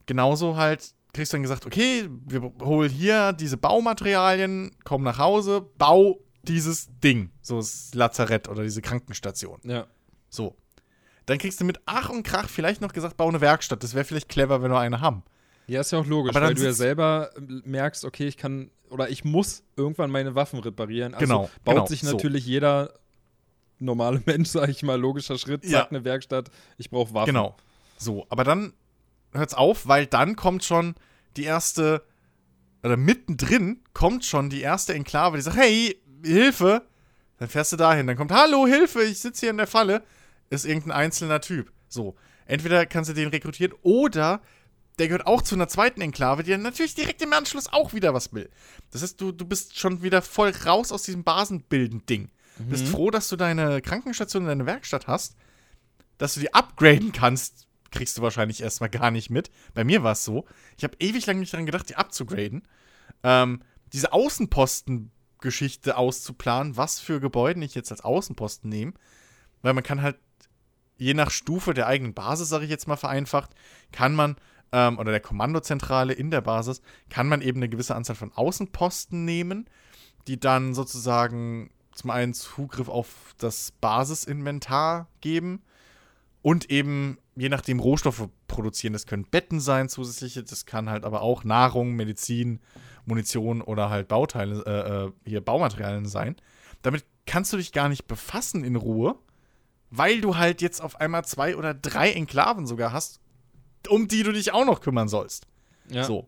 genauso 0.05 0.57
halt 0.57 0.95
kriegst 1.14 1.32
du 1.32 1.36
dann 1.36 1.43
gesagt, 1.43 1.66
okay, 1.66 2.09
wir 2.26 2.53
holen 2.62 2.90
hier 2.90 3.32
diese 3.32 3.57
Baumaterialien, 3.57 4.74
komm 4.84 5.03
nach 5.03 5.18
Hause, 5.18 5.61
bau 5.78 6.20
dieses 6.43 6.88
Ding, 7.01 7.30
so 7.40 7.57
das 7.59 7.95
Lazarett 7.95 8.49
oder 8.49 8.62
diese 8.62 8.82
Krankenstation. 8.82 9.61
Ja. 9.64 9.86
So. 10.28 10.57
Dann 11.26 11.38
kriegst 11.38 11.60
du 11.60 11.64
mit 11.64 11.80
Ach 11.86 12.08
und 12.10 12.22
Krach 12.24 12.48
vielleicht 12.48 12.80
noch 12.80 12.92
gesagt, 12.92 13.16
bau 13.16 13.28
eine 13.28 13.40
Werkstatt. 13.40 13.82
Das 13.82 13.94
wäre 13.94 14.04
vielleicht 14.04 14.28
clever, 14.28 14.62
wenn 14.62 14.70
wir 14.70 14.78
eine 14.78 15.00
haben. 15.00 15.22
Ja, 15.68 15.80
ist 15.80 15.92
ja 15.92 15.98
auch 16.00 16.06
logisch, 16.06 16.34
weil 16.34 16.54
du 16.54 16.64
ja 16.64 16.72
selber 16.72 17.30
äh, 17.36 17.40
merkst, 17.64 18.04
okay, 18.04 18.26
ich 18.26 18.36
kann 18.36 18.70
oder 18.90 19.08
ich 19.08 19.24
muss 19.24 19.62
irgendwann 19.76 20.10
meine 20.10 20.34
Waffen 20.34 20.58
reparieren. 20.58 21.14
Also 21.14 21.24
Genau, 21.24 21.50
baut 21.64 21.74
genau, 21.74 21.86
sich 21.86 22.00
so. 22.02 22.12
natürlich 22.16 22.44
jeder 22.44 22.92
normale 23.78 24.22
Mensch, 24.26 24.50
sag 24.50 24.68
ich 24.68 24.82
mal, 24.82 25.00
logischer 25.00 25.38
Schritt, 25.38 25.64
Ja. 25.64 25.80
zack, 25.80 25.90
eine 25.92 26.04
Werkstatt, 26.04 26.50
ich 26.78 26.90
brauche 26.90 27.14
Waffen. 27.14 27.26
Genau. 27.34 27.56
So, 27.96 28.26
aber 28.28 28.44
dann 28.44 28.72
hört's 29.32 29.54
auf, 29.54 29.86
weil 29.86 30.06
dann 30.06 30.36
kommt 30.36 30.64
schon 30.64 30.94
die 31.36 31.44
erste, 31.44 32.02
oder 32.82 32.96
mittendrin 32.96 33.80
kommt 33.94 34.24
schon 34.24 34.50
die 34.50 34.60
erste 34.60 34.92
Enklave, 34.94 35.36
die 35.36 35.42
sagt, 35.42 35.56
hey, 35.56 35.96
Hilfe. 36.24 36.82
Dann 37.38 37.48
fährst 37.48 37.72
du 37.72 37.76
dahin, 37.76 38.06
dann 38.06 38.16
kommt, 38.16 38.30
hallo, 38.30 38.66
Hilfe, 38.66 39.02
ich 39.02 39.18
sitze 39.20 39.40
hier 39.40 39.50
in 39.50 39.56
der 39.56 39.66
Falle. 39.66 40.02
Ist 40.55 40.64
irgendein 40.64 40.92
einzelner 40.92 41.40
Typ. 41.40 41.72
So, 41.88 42.16
entweder 42.46 42.86
kannst 42.86 43.11
du 43.11 43.14
den 43.14 43.28
rekrutieren 43.28 43.74
oder 43.82 44.40
der 44.98 45.09
gehört 45.09 45.26
auch 45.26 45.42
zu 45.42 45.55
einer 45.55 45.68
zweiten 45.68 46.03
Enklave, 46.03 46.42
die 46.42 46.50
dann 46.50 46.62
natürlich 46.62 46.94
direkt 46.94 47.22
im 47.22 47.32
Anschluss 47.32 47.72
auch 47.72 47.94
wieder 47.94 48.12
was 48.12 48.32
will. 48.34 48.50
Das 48.90 49.03
heißt, 49.03 49.20
du, 49.20 49.32
du 49.32 49.46
bist 49.46 49.78
schon 49.78 50.03
wieder 50.03 50.20
voll 50.20 50.50
raus 50.66 50.92
aus 50.92 51.03
diesem 51.03 51.24
Basenbilden-Ding. 51.24 52.30
Bist 52.68 52.86
froh, 52.86 53.11
dass 53.11 53.28
du 53.28 53.36
deine 53.36 53.80
Krankenstation 53.80 54.42
und 54.42 54.48
deine 54.48 54.66
Werkstatt 54.66 55.07
hast 55.07 55.34
dass 56.22 56.34
du 56.34 56.40
die 56.40 56.55
upgraden 56.55 57.11
kannst, 57.11 57.66
kriegst 57.90 58.16
du 58.16 58.22
wahrscheinlich 58.22 58.62
erstmal 58.62 58.88
gar 58.88 59.11
nicht 59.11 59.28
mit. 59.28 59.50
Bei 59.74 59.82
mir 59.82 60.05
war 60.05 60.12
es 60.12 60.24
so. 60.24 60.46
Ich 60.78 60.84
habe 60.84 60.96
ewig 61.00 61.26
lang 61.26 61.40
nicht 61.40 61.53
daran 61.53 61.66
gedacht, 61.66 61.88
die 61.88 61.96
abzugraden. 61.96 62.62
Ähm, 63.24 63.62
diese 63.92 64.12
Außenposten-Geschichte 64.12 65.96
auszuplanen, 65.96 66.76
was 66.76 67.00
für 67.00 67.18
Gebäude 67.18 67.64
ich 67.64 67.74
jetzt 67.74 67.90
als 67.90 68.03
Außenposten 68.03 68.70
nehme. 68.70 68.92
Weil 69.62 69.74
man 69.74 69.82
kann 69.82 70.00
halt, 70.00 70.16
je 70.97 71.14
nach 71.14 71.30
Stufe 71.30 71.74
der 71.74 71.86
eigenen 71.86 72.14
Basis, 72.14 72.49
sage 72.49 72.64
ich 72.64 72.70
jetzt 72.70 72.88
mal 72.88 72.97
vereinfacht, 72.97 73.51
kann 73.90 74.14
man, 74.14 74.36
ähm, 74.72 74.99
oder 74.99 75.11
der 75.11 75.20
Kommandozentrale 75.20 76.12
in 76.12 76.30
der 76.30 76.40
Basis, 76.40 76.82
kann 77.11 77.28
man 77.28 77.43
eben 77.43 77.59
eine 77.59 77.68
gewisse 77.68 77.95
Anzahl 77.95 78.16
von 78.16 78.32
Außenposten 78.32 79.24
nehmen, 79.24 79.68
die 80.28 80.38
dann 80.38 80.74
sozusagen 80.74 81.70
zum 81.93 82.11
einen 82.11 82.34
Zugriff 82.34 82.88
auf 82.88 83.34
das 83.38 83.72
Basisinventar 83.80 85.09
geben 85.20 85.62
und 86.40 86.70
eben 86.70 87.18
je 87.34 87.49
nachdem 87.49 87.80
Rohstoffe 87.80 88.28
produzieren. 88.47 88.93
Das 88.93 89.07
können 89.07 89.24
Betten 89.24 89.61
sein, 89.61 89.88
zusätzliche, 89.88 90.43
das 90.43 90.66
kann 90.66 90.90
halt 90.90 91.05
aber 91.05 91.22
auch 91.22 91.45
Nahrung, 91.45 91.93
Medizin, 91.95 92.61
Munition 93.07 93.62
oder 93.62 93.90
halt 93.90 94.09
Bauteile, 94.09 94.62
äh, 94.66 95.07
äh, 95.07 95.12
hier 95.24 95.40
Baumaterialien 95.40 96.07
sein. 96.07 96.36
Damit 96.82 97.05
kannst 97.26 97.53
du 97.53 97.57
dich 97.57 97.72
gar 97.72 97.88
nicht 97.88 98.07
befassen 98.07 98.64
in 98.64 98.76
Ruhe, 98.76 99.16
weil 99.93 100.22
du 100.22 100.36
halt 100.36 100.62
jetzt 100.62 100.80
auf 100.80 101.01
einmal 101.01 101.24
zwei 101.24 101.55
oder 101.55 101.74
drei 101.74 102.12
Enklaven 102.12 102.66
sogar 102.66 102.93
hast, 102.93 103.20
um 103.88 104.09
die 104.09 104.22
du 104.22 104.32
dich 104.32 104.53
auch 104.53 104.64
noch 104.64 104.80
kümmern 104.80 105.09
sollst. 105.09 105.47
Ja. 105.88 106.05
So. 106.05 106.26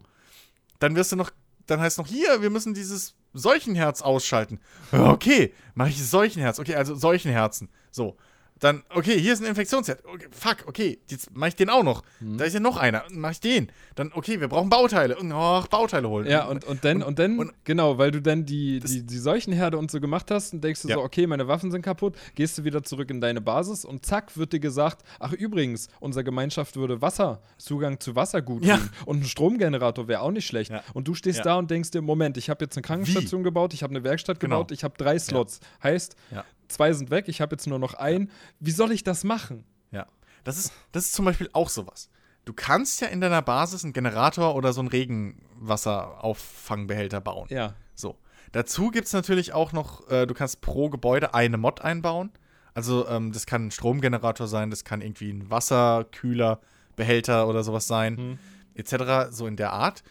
Dann 0.79 0.95
wirst 0.97 1.12
du 1.12 1.17
noch, 1.17 1.31
dann 1.67 1.81
heißt 1.81 1.97
noch 1.99 2.07
hier, 2.07 2.43
wir 2.43 2.51
müssen 2.51 2.75
dieses 2.75 3.15
Seuchenherz 3.33 4.03
ausschalten. 4.03 4.61
Okay, 4.93 5.55
mache 5.75 5.89
ich 5.89 6.07
Seuchenherz. 6.07 6.59
Okay, 6.59 6.75
also 6.75 6.95
Seuchenherzen. 6.95 7.71
So. 7.91 8.17
Dann, 8.61 8.83
okay, 8.95 9.19
hier 9.19 9.33
ist 9.33 9.43
ein 9.43 9.49
Infektionsherd. 9.49 10.05
Okay, 10.07 10.29
fuck, 10.31 10.59
okay, 10.67 10.99
jetzt 11.11 11.35
mache 11.37 11.49
ich 11.49 11.57
den 11.57 11.69
auch 11.69 11.83
noch. 11.83 12.03
Mhm. 12.21 12.39
Da 12.39 12.45
ist 12.45 12.55
ja 12.55 12.61
noch 12.61 12.77
einer. 12.77 13.03
Mache 13.11 13.33
ich 13.33 13.41
den. 13.41 13.71
Dann, 13.97 14.13
okay, 14.15 14.41
wir 14.41 14.47
brauchen 14.49 14.71
Bauteile. 14.71 15.17
Och, 15.19 15.67
Bauteile 15.67 16.09
holen. 16.09 16.27
Ja, 16.29 16.45
und, 16.47 16.65
und 16.65 16.85
dann, 16.85 17.03
und, 17.03 17.19
dann 17.19 17.39
und- 17.41 17.53
genau, 17.65 17.99
weil 17.99 18.13
du 18.13 18.23
dann 18.23 18.47
die, 18.47 18.79
die, 18.79 19.03
die 19.05 19.19
Seuchenherde 19.19 19.77
und 19.77 19.91
so 19.91 20.01
gemacht 20.01 20.31
hast 20.31 20.55
und 20.55 20.63
denkst 20.63 20.83
du 20.83 20.89
Ja. 20.89 20.95
so, 20.95 21.03
okay, 21.03 21.27
meine 21.27 21.49
Waffen 21.49 21.73
sind 21.73 21.83
kaputt, 21.83 22.15
gehst 22.37 22.57
du 22.57 22.65
wieder 22.65 22.83
zurück 22.85 23.11
in 23.11 23.21
deine 23.21 23.41
Basis 23.41 23.85
und 23.85 24.07
zack, 24.07 24.37
wird 24.37 24.53
dir 24.53 24.61
gesagt, 24.61 25.05
ach 25.19 25.33
übrigens, 25.33 25.89
unsere 26.01 26.23
Gemeinschaft 26.25 26.77
würde 26.77 27.03
Wasser, 27.03 27.43
Zugang 27.59 27.99
zu 27.99 28.15
Wasser 28.15 28.41
gut 28.41 28.65
Ja. 28.65 28.79
und 29.05 29.21
ein 29.23 29.25
Stromgenerator 29.25 30.07
wäre 30.09 30.21
auch 30.21 30.31
nicht 30.31 30.47
schlecht. 30.47 30.71
Ja. 30.71 30.83
Und 30.95 31.09
du 31.09 31.15
stehst 31.15 31.45
da 31.45 31.57
und 31.57 31.71
denkst 31.71 31.91
dir, 31.91 32.03
Moment, 32.03 32.37
ich 32.37 32.49
habe 32.51 32.65
jetzt 32.65 32.77
eine 32.77 32.83
Krankenstation 32.83 33.43
gebaut, 33.43 33.75
ich 33.75 33.83
habe 33.83 33.91
eine 33.91 34.05
Werkstatt 34.05 34.39
Genau. 34.41 34.59
gebaut, 34.59 34.71
ich 34.73 34.85
habe 34.85 34.95
drei 34.97 35.19
Slots. 35.19 35.59
Heißt, 35.83 36.15
Ja. 36.31 36.45
Zwei 36.69 36.93
sind 36.93 37.11
weg, 37.11 37.29
ich 37.29 37.41
habe 37.41 37.55
jetzt 37.55 37.67
nur 37.67 37.79
noch 37.79 37.95
einen. 37.95 38.31
Wie 38.61 38.71
soll 38.71 38.93
ich 38.93 39.03
das 39.05 39.25
machen? 39.25 39.65
Ja. 39.91 40.07
Das 40.45 40.59
ist, 40.59 40.73
das 40.93 41.07
ist 41.07 41.15
zum 41.15 41.25
Beispiel 41.25 41.49
auch 41.53 41.69
sowas. 41.69 42.09
Du 42.45 42.53
kannst 42.53 43.01
ja 43.01 43.09
in 43.09 43.21
deiner 43.21 43.43
Basis 43.43 43.83
einen 43.85 43.93
Generator 43.95 44.55
oder 44.55 44.73
so 44.75 44.81
einen 44.81 44.89
Regenwasserauffangbehälter 44.91 47.21
bauen. 47.21 47.49
Ja. 47.51 47.75
So. 47.95 48.17
Dazu 48.53 48.91
gibt 48.91 49.07
es 49.07 49.12
natürlich 49.12 49.53
auch 49.53 49.73
noch, 49.73 50.09
äh, 50.11 50.27
du 50.27 50.35
kannst 50.35 50.61
pro 50.61 50.91
Gebäude 50.91 51.35
eine 51.35 51.57
Mod 51.57 51.81
einbauen. 51.81 52.31
Also, 52.75 53.09
ähm, 53.09 53.33
das 53.33 53.47
kann 53.47 53.67
ein 53.67 53.71
Stromgenerator 53.71 54.49
sein, 54.49 54.71
das 54.71 54.85
kann 54.85 55.01
irgendwie 55.01 55.31
ein 55.31 55.51
Wasserkühler, 55.51 56.61
Behälter 56.97 57.49
oder 57.49 57.65
sowas 57.65 57.87
sein, 57.87 58.17
Hm. 58.17 58.39
etc. 58.75 59.31
So 59.31 59.47
in 59.47 59.57
der 59.57 59.73
Art. 59.73 60.03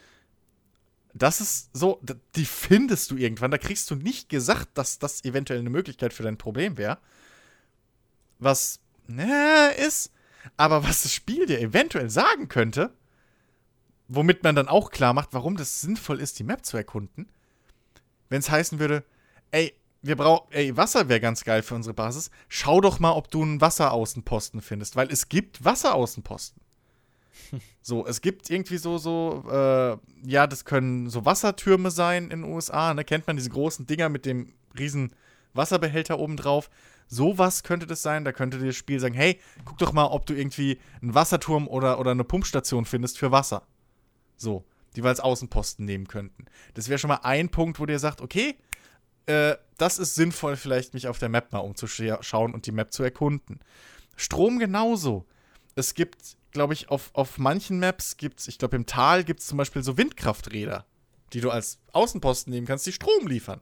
Das 1.14 1.40
ist 1.40 1.70
so, 1.72 2.00
die 2.34 2.44
findest 2.44 3.12
du 3.12 3.16
irgendwann. 3.16 3.52
Da 3.52 3.58
kriegst 3.58 3.90
du 3.90 3.94
nicht 3.94 4.28
gesagt, 4.28 4.70
dass 4.74 4.98
das 4.98 5.24
eventuell 5.24 5.60
eine 5.60 5.70
Möglichkeit 5.70 6.12
für 6.12 6.24
dein 6.24 6.36
Problem 6.36 6.76
wäre. 6.76 6.98
Was 8.40 8.80
ne, 9.06 9.72
ist, 9.78 10.10
aber 10.56 10.82
was 10.82 11.04
das 11.04 11.12
Spiel 11.12 11.46
dir 11.46 11.60
eventuell 11.60 12.10
sagen 12.10 12.48
könnte, 12.48 12.92
womit 14.08 14.42
man 14.42 14.56
dann 14.56 14.68
auch 14.68 14.90
klar 14.90 15.14
macht, 15.14 15.30
warum 15.32 15.56
das 15.56 15.80
sinnvoll 15.80 16.20
ist, 16.20 16.38
die 16.40 16.44
Map 16.44 16.64
zu 16.64 16.76
erkunden, 16.76 17.28
wenn 18.28 18.40
es 18.40 18.50
heißen 18.50 18.80
würde, 18.80 19.04
ey, 19.52 19.72
wir 20.02 20.16
brauchen, 20.16 20.52
ey, 20.52 20.76
Wasser 20.76 21.08
wäre 21.08 21.20
ganz 21.20 21.44
geil 21.44 21.62
für 21.62 21.74
unsere 21.74 21.94
Basis. 21.94 22.30
Schau 22.48 22.80
doch 22.80 22.98
mal, 22.98 23.12
ob 23.12 23.30
du 23.30 23.42
einen 23.42 23.60
Wasseraußenposten 23.60 24.60
findest, 24.60 24.96
weil 24.96 25.10
es 25.10 25.28
gibt 25.28 25.64
Wasseraußenposten. 25.64 26.60
So, 27.82 28.06
es 28.06 28.22
gibt 28.22 28.48
irgendwie 28.48 28.78
so, 28.78 28.96
so, 28.96 29.44
äh, 29.50 29.96
ja, 30.26 30.46
das 30.46 30.64
können 30.64 31.10
so 31.10 31.26
Wassertürme 31.26 31.90
sein 31.90 32.30
in 32.30 32.40
den 32.40 32.44
USA, 32.44 32.94
ne? 32.94 33.04
Kennt 33.04 33.26
man 33.26 33.36
diese 33.36 33.50
großen 33.50 33.86
Dinger 33.86 34.08
mit 34.08 34.24
dem 34.24 34.54
riesen 34.78 35.12
Wasserbehälter 35.52 36.18
oben 36.18 36.38
drauf? 36.38 36.70
Sowas 37.08 37.62
könnte 37.62 37.86
das 37.86 38.02
sein. 38.02 38.24
Da 38.24 38.32
könnte 38.32 38.58
dir 38.58 38.68
das 38.68 38.76
Spiel 38.76 38.98
sagen, 39.00 39.14
hey, 39.14 39.38
guck 39.64 39.78
doch 39.78 39.92
mal, 39.92 40.06
ob 40.06 40.26
du 40.26 40.34
irgendwie 40.34 40.80
einen 41.02 41.14
Wasserturm 41.14 41.68
oder, 41.68 41.98
oder 41.98 42.12
eine 42.12 42.24
Pumpstation 42.24 42.86
findest 42.86 43.18
für 43.18 43.30
Wasser. 43.30 43.66
So, 44.36 44.64
die 44.96 45.04
wir 45.04 45.08
als 45.08 45.20
Außenposten 45.20 45.84
nehmen 45.84 46.08
könnten. 46.08 46.46
Das 46.74 46.88
wäre 46.88 46.98
schon 46.98 47.08
mal 47.08 47.20
ein 47.22 47.50
Punkt, 47.50 47.78
wo 47.78 47.86
dir 47.86 47.98
sagt, 47.98 48.20
okay, 48.20 48.56
äh, 49.26 49.56
das 49.78 49.98
ist 49.98 50.14
sinnvoll, 50.14 50.56
vielleicht 50.56 50.94
mich 50.94 51.08
auf 51.08 51.18
der 51.18 51.28
Map 51.28 51.52
mal 51.52 51.58
umzuschauen 51.58 52.54
und 52.54 52.66
die 52.66 52.72
Map 52.72 52.92
zu 52.92 53.02
erkunden. 53.02 53.60
Strom 54.16 54.58
genauso. 54.58 55.26
Es 55.74 55.94
gibt, 55.94 56.36
glaube 56.54 56.72
ich, 56.72 56.88
auf, 56.88 57.10
auf 57.12 57.36
manchen 57.36 57.78
Maps 57.78 58.16
gibt 58.16 58.40
es, 58.40 58.48
ich 58.48 58.56
glaube, 58.56 58.76
im 58.76 58.86
Tal 58.86 59.24
gibt 59.24 59.40
es 59.40 59.46
zum 59.46 59.58
Beispiel 59.58 59.82
so 59.82 59.98
Windkrafträder, 59.98 60.86
die 61.34 61.40
du 61.40 61.50
als 61.50 61.80
Außenposten 61.92 62.50
nehmen 62.52 62.66
kannst, 62.66 62.86
die 62.86 62.92
Strom 62.92 63.26
liefern. 63.26 63.60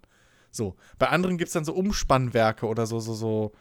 So. 0.52 0.76
Bei 0.98 1.08
anderen 1.08 1.38
gibt 1.38 1.48
es 1.48 1.54
dann 1.54 1.64
so 1.64 1.72
Umspannwerke 1.72 2.66
oder 2.66 2.86
so, 2.86 3.00
so, 3.00 3.14
so, 3.14 3.52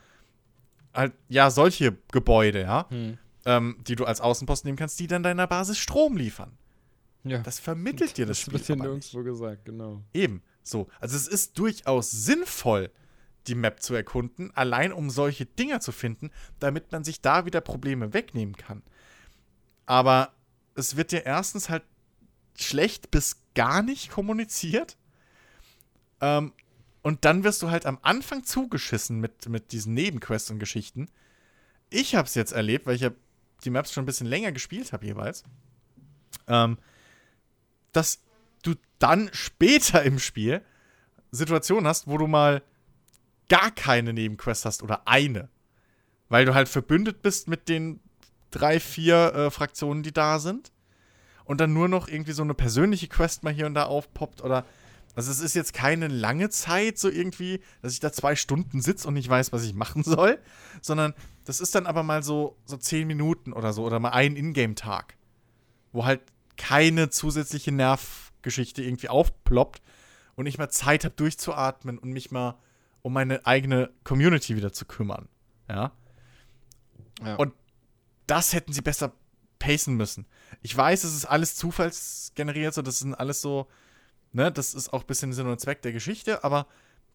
halt, 0.94 1.14
ja, 1.30 1.50
solche 1.50 1.98
Gebäude, 2.12 2.62
ja, 2.62 2.86
Hm. 2.90 3.18
ähm, 3.46 3.78
die 3.88 3.96
du 3.96 4.06
als 4.06 4.22
Außenposten 4.22 4.68
nehmen 4.68 4.78
kannst, 4.78 5.00
die 5.00 5.08
dann 5.08 5.24
deiner 5.24 5.48
Basis 5.48 5.80
Strom 5.80 6.16
liefern. 6.18 6.58
Ja. 7.24 7.40
Das 7.40 7.60
vermittelt 7.60 8.18
dir 8.18 8.26
das, 8.26 8.38
das 8.38 8.42
Spiel 8.42 8.54
wird 8.54 8.66
hier 8.66 8.76
nirgendwo 8.76 9.24
gesagt, 9.24 9.66
genau. 9.66 10.04
Eben. 10.14 10.42
So. 10.64 10.88
Also 11.00 11.16
es 11.16 11.28
ist 11.28 11.58
durchaus 11.58 12.12
sinnvoll, 12.12 12.92
die 13.48 13.56
Map 13.56 13.82
zu 13.82 13.96
erkunden, 13.96 14.52
allein 14.56 14.92
um 14.92 15.10
solche 15.10 15.46
Dinger 15.46 15.80
zu 15.80 15.92
finden, 15.92 16.32
damit 16.60 16.92
man 16.92 17.04
sich 17.04 17.22
da 17.22 17.46
wieder 17.46 17.62
Probleme 17.62 18.14
wegnehmen 18.14 18.56
kann. 18.56 18.84
Aber 19.86 20.34
es 20.76 20.96
wird 20.96 21.12
dir 21.12 21.26
erstens 21.26 21.70
halt 21.70 21.84
schlecht 22.56 23.12
bis 23.12 23.42
gar 23.56 23.82
nicht 23.82 24.10
kommuniziert. 24.12 24.98
Ähm, 26.20 26.54
und 27.02 27.26
dann 27.26 27.44
wirst 27.44 27.62
du 27.62 27.72
halt 27.72 27.86
am 27.86 27.98
Anfang 28.02 28.44
zugeschissen 28.44 29.20
mit, 29.20 29.50
mit 29.50 29.72
diesen 29.72 29.94
Nebenquests 29.94 30.52
und 30.52 30.60
Geschichten. 30.60 31.10
Ich 31.90 32.16
habe 32.16 32.28
es 32.28 32.36
jetzt 32.36 32.52
erlebt, 32.52 32.86
weil 32.86 32.96
ich 32.96 33.02
ja 33.02 33.12
die 33.64 33.70
Maps 33.70 33.92
schon 33.92 34.04
ein 34.04 34.06
bisschen 34.06 34.28
länger 34.28 34.52
gespielt 34.52 34.94
habe 34.94 35.06
jeweils. 35.06 35.44
Ähm, 36.48 36.78
dass 37.92 38.22
du 38.64 38.76
dann 39.00 39.30
später 39.34 40.04
im 40.04 40.20
Spiel 40.20 40.64
Situationen 41.32 41.88
hast, 41.88 42.08
wo 42.08 42.18
du 42.18 42.28
mal 42.28 42.62
gar 43.50 43.72
keine 43.72 44.14
Nebenquest 44.14 44.66
hast 44.66 44.84
oder 44.84 45.08
eine. 45.08 45.50
Weil 46.30 46.46
du 46.46 46.54
halt 46.54 46.70
verbündet 46.70 47.22
bist 47.22 47.48
mit 47.48 47.68
den 47.68 48.00
drei, 48.52 48.80
vier 48.80 49.34
äh, 49.34 49.52
Fraktionen, 49.52 50.04
die 50.04 50.14
da 50.14 50.40
sind. 50.40 50.72
Und 51.46 51.60
dann 51.60 51.74
nur 51.74 51.88
noch 51.90 52.08
irgendwie 52.08 52.34
so 52.34 52.44
eine 52.44 52.54
persönliche 52.54 53.08
Quest 53.08 53.44
mal 53.44 53.52
hier 53.54 53.66
und 53.66 53.74
da 53.74 53.86
aufpoppt 53.86 54.42
oder. 54.44 54.66
Also 55.14 55.30
es 55.30 55.42
ist 55.42 55.56
jetzt 55.56 55.74
keine 55.74 56.08
lange 56.08 56.50
Zeit, 56.50 56.98
so 56.98 57.10
irgendwie, 57.10 57.60
dass 57.82 57.92
ich 57.92 58.00
da 58.00 58.14
zwei 58.14 58.38
Stunden 58.38 58.82
sitze 58.82 59.10
und 59.10 59.16
nicht 59.16 59.28
weiß, 59.28 59.52
was 59.52 59.64
ich 59.64 59.74
machen 59.74 60.04
soll, 60.04 60.40
sondern 60.82 61.14
das 61.44 61.60
ist 61.60 61.76
dann 61.76 61.86
aber 61.86 62.02
mal 62.02 62.24
so, 62.24 62.56
so 62.66 62.78
zehn 62.78 63.08
Minuten 63.08 63.52
oder 63.52 63.74
so 63.74 63.84
oder 63.84 64.00
mal 64.00 64.12
ein 64.12 64.38
Ingame-Tag. 64.38 65.18
wo 65.92 66.06
halt 66.06 66.22
keine 66.58 67.10
zusätzliche 67.10 67.72
Nervgeschichte 67.72 68.84
irgendwie 68.84 69.10
aufploppt 69.10 69.82
und 70.36 70.46
ich 70.46 70.58
mal 70.58 70.70
Zeit 70.70 71.04
habe 71.04 71.16
durchzuatmen 71.16 71.98
und 71.98 72.12
mich 72.12 72.32
mal 72.32 72.56
um 73.02 73.14
meine 73.14 73.46
eigene 73.46 73.90
Community 74.04 74.56
wieder 74.56 74.72
zu 74.72 74.86
kümmern. 74.86 75.28
Ja. 75.68 75.92
Ja. 77.26 77.36
Und 77.36 77.54
das 78.32 78.54
hätten 78.54 78.72
sie 78.72 78.82
besser 78.82 79.12
pacen 79.60 79.96
müssen. 79.96 80.26
Ich 80.62 80.76
weiß, 80.76 81.04
es 81.04 81.14
ist 81.14 81.26
alles 81.26 81.56
zufallsgeneriert, 81.58 82.74
so 82.74 82.82
das 82.82 83.00
sind 83.00 83.14
alles 83.14 83.42
so, 83.42 83.68
ne, 84.32 84.52
das 84.52 84.74
ist 84.74 84.94
auch 84.94 85.02
ein 85.02 85.08
bisschen 85.08 85.34
Sinn 85.34 85.48
und 85.48 85.60
Zweck 85.60 85.82
der 85.82 85.92
Geschichte, 85.92 86.46
aber 86.46 86.66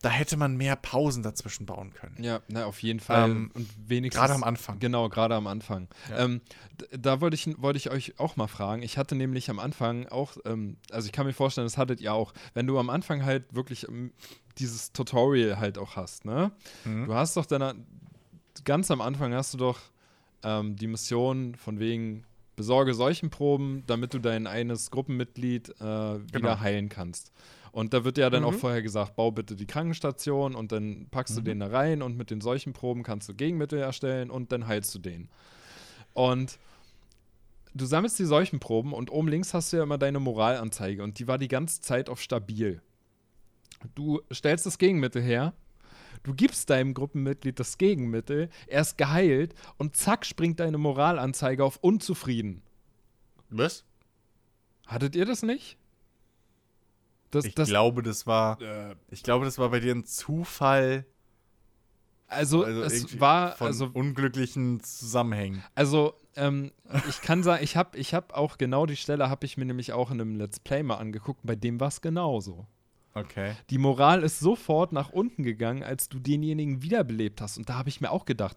da 0.02 0.10
hätte 0.10 0.36
man 0.36 0.58
mehr 0.58 0.76
Pausen 0.76 1.22
dazwischen 1.22 1.64
bauen 1.64 1.94
können. 1.94 2.22
Ja, 2.22 2.40
na, 2.48 2.66
auf 2.66 2.82
jeden 2.82 3.00
Fall. 3.00 3.30
Ähm, 3.30 3.50
und 3.54 3.66
wenigstens. 3.88 4.20
Gerade 4.20 4.34
am 4.34 4.44
Anfang. 4.44 4.78
Genau, 4.78 5.08
gerade 5.08 5.34
am 5.34 5.46
Anfang. 5.46 5.88
Ja. 6.10 6.18
Ähm, 6.18 6.42
da 6.90 7.22
wollte 7.22 7.34
ich, 7.34 7.62
wollte 7.62 7.78
ich 7.78 7.90
euch 7.90 8.20
auch 8.20 8.36
mal 8.36 8.46
fragen. 8.46 8.82
Ich 8.82 8.98
hatte 8.98 9.14
nämlich 9.14 9.48
am 9.48 9.58
Anfang 9.58 10.06
auch, 10.08 10.36
ähm, 10.44 10.76
also 10.90 11.06
ich 11.06 11.12
kann 11.12 11.24
mir 11.24 11.32
vorstellen, 11.32 11.64
das 11.64 11.78
hattet 11.78 12.02
ihr 12.02 12.12
auch, 12.12 12.34
wenn 12.52 12.66
du 12.66 12.78
am 12.78 12.90
Anfang 12.90 13.24
halt 13.24 13.54
wirklich 13.54 13.88
ähm, 13.88 14.12
dieses 14.58 14.92
Tutorial 14.92 15.58
halt 15.58 15.78
auch 15.78 15.96
hast, 15.96 16.26
ne? 16.26 16.52
Mhm. 16.84 17.06
Du 17.06 17.14
hast 17.14 17.38
doch 17.38 17.46
dann, 17.46 17.86
ganz 18.64 18.90
am 18.90 19.00
Anfang 19.00 19.32
hast 19.32 19.54
du 19.54 19.58
doch 19.58 19.80
ähm, 20.46 20.76
die 20.76 20.86
Mission 20.86 21.54
von 21.56 21.78
wegen, 21.80 22.24
besorge 22.54 22.94
Seuchenproben, 22.94 23.82
damit 23.86 24.14
du 24.14 24.18
dein 24.18 24.46
eines 24.46 24.90
Gruppenmitglied 24.90 25.68
äh, 25.78 25.82
wieder 25.84 26.24
Genau. 26.32 26.60
heilen 26.60 26.88
kannst. 26.88 27.32
Und 27.72 27.92
da 27.92 28.04
wird 28.04 28.16
ja 28.16 28.30
dann 28.30 28.44
auch 28.44 28.52
Mhm. 28.52 28.58
vorher 28.58 28.80
gesagt, 28.80 29.16
bau 29.16 29.30
bitte 29.30 29.56
die 29.56 29.66
Krankenstation 29.66 30.54
und 30.54 30.72
dann 30.72 31.08
packst 31.10 31.36
du 31.36 31.40
Mhm. 31.42 31.44
den 31.44 31.60
da 31.60 31.66
rein 31.66 32.00
und 32.00 32.16
mit 32.16 32.30
den 32.30 32.40
Seuchenproben 32.40 33.02
kannst 33.02 33.28
du 33.28 33.34
Gegenmittel 33.34 33.78
erstellen 33.80 34.30
und 34.30 34.52
dann 34.52 34.66
heilst 34.66 34.94
du 34.94 34.98
den. 34.98 35.28
Und 36.14 36.58
du 37.74 37.84
sammelst 37.84 38.18
die 38.18 38.24
Seuchenproben 38.24 38.94
und 38.94 39.10
oben 39.10 39.28
links 39.28 39.52
hast 39.52 39.74
du 39.74 39.76
ja 39.76 39.82
immer 39.82 39.98
deine 39.98 40.20
Moralanzeige 40.20 41.02
und 41.02 41.18
die 41.18 41.28
war 41.28 41.36
die 41.36 41.48
ganze 41.48 41.82
Zeit 41.82 42.08
auf 42.08 42.22
stabil. 42.22 42.80
Du 43.94 44.22
stellst 44.32 44.64
das 44.64 44.78
Gegenmittel 44.78 45.20
her, 45.20 45.52
du 46.22 46.34
gibst 46.34 46.70
deinem 46.70 46.94
Gruppenmitglied 46.94 47.58
das 47.58 47.78
Gegenmittel, 47.78 48.48
er 48.66 48.80
ist 48.82 48.98
geheilt 48.98 49.54
und 49.76 49.96
zack 49.96 50.26
springt 50.26 50.60
deine 50.60 50.78
Moralanzeige 50.78 51.64
auf 51.64 51.78
unzufrieden. 51.80 52.62
Was? 53.50 53.84
Hattet 54.86 55.16
ihr 55.16 55.24
das 55.24 55.42
nicht? 55.42 55.78
Das, 57.30 57.44
Ich 57.44 57.54
das, 57.54 57.68
glaube, 57.68 58.02
das 58.02 58.26
war, 58.26 58.60
äh, 58.60 58.94
ich 59.10 59.22
glaube, 59.22 59.44
das 59.44 59.58
war 59.58 59.70
bei 59.70 59.80
dir 59.80 59.94
ein 59.94 60.04
Zufall, 60.04 61.04
also, 62.28 62.64
also 62.64 62.82
es 62.82 63.20
war, 63.20 63.56
von 63.56 63.68
also 63.68 63.90
unglücklichen 63.92 64.82
Zusammenhängen. 64.82 65.62
Also, 65.74 66.14
ähm, 66.34 66.72
ich 67.08 67.20
kann 67.20 67.42
sagen, 67.42 67.62
ich 67.62 67.76
habe 67.76 67.96
ich 67.96 68.14
hab 68.14 68.32
auch 68.34 68.58
genau 68.58 68.86
die 68.86 68.96
Stelle, 68.96 69.30
habe 69.30 69.46
ich 69.46 69.56
mir 69.56 69.64
nämlich 69.64 69.92
auch 69.92 70.10
in 70.10 70.20
einem 70.20 70.36
Let's 70.36 70.60
Play 70.60 70.82
mal 70.82 70.96
angeguckt. 70.96 71.40
Bei 71.44 71.54
dem 71.54 71.78
war 71.80 71.88
es 71.88 72.00
genauso. 72.00 72.66
Okay. 73.16 73.54
Die 73.70 73.78
Moral 73.78 74.22
ist 74.22 74.40
sofort 74.40 74.92
nach 74.92 75.10
unten 75.10 75.42
gegangen, 75.42 75.82
als 75.82 76.08
du 76.08 76.18
denjenigen 76.18 76.82
wiederbelebt 76.82 77.40
hast. 77.40 77.56
Und 77.56 77.68
da 77.68 77.74
habe 77.78 77.88
ich 77.88 78.00
mir 78.00 78.10
auch 78.10 78.26
gedacht, 78.26 78.56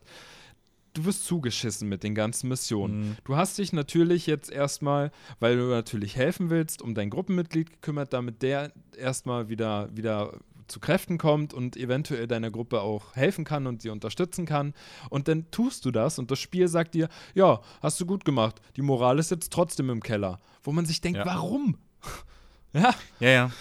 du 0.93 1.05
wirst 1.05 1.25
zugeschissen 1.25 1.87
mit 1.87 2.03
den 2.03 2.13
ganzen 2.13 2.49
Missionen. 2.49 2.99
Mhm. 3.11 3.17
Du 3.23 3.37
hast 3.37 3.57
dich 3.57 3.71
natürlich 3.73 4.27
jetzt 4.27 4.51
erstmal, 4.51 5.11
weil 5.39 5.55
du 5.55 5.63
natürlich 5.69 6.15
helfen 6.17 6.49
willst, 6.49 6.81
um 6.81 6.93
dein 6.93 7.09
Gruppenmitglied 7.09 7.71
gekümmert, 7.71 8.11
damit 8.11 8.41
der 8.41 8.73
erstmal 8.97 9.47
wieder, 9.49 9.89
wieder 9.95 10.33
zu 10.67 10.79
Kräften 10.79 11.17
kommt 11.17 11.53
und 11.53 11.77
eventuell 11.77 12.27
deiner 12.27 12.51
Gruppe 12.51 12.81
auch 12.81 13.15
helfen 13.15 13.45
kann 13.45 13.65
und 13.65 13.81
sie 13.81 13.89
unterstützen 13.89 14.45
kann. 14.45 14.73
Und 15.09 15.27
dann 15.27 15.49
tust 15.51 15.85
du 15.85 15.91
das 15.91 16.19
und 16.19 16.31
das 16.31 16.39
Spiel 16.39 16.67
sagt 16.67 16.95
dir, 16.95 17.07
ja, 17.33 17.61
hast 17.81 17.99
du 18.01 18.05
gut 18.05 18.25
gemacht. 18.25 18.61
Die 18.75 18.81
Moral 18.81 19.19
ist 19.19 19.31
jetzt 19.31 19.51
trotzdem 19.53 19.89
im 19.89 20.03
Keller. 20.03 20.39
Wo 20.63 20.71
man 20.71 20.85
sich 20.85 21.01
denkt, 21.01 21.19
Ja. 21.19 21.25
warum? 21.25 21.77
ja. 22.73 22.93
Ja, 23.19 23.29
ja. 23.29 23.51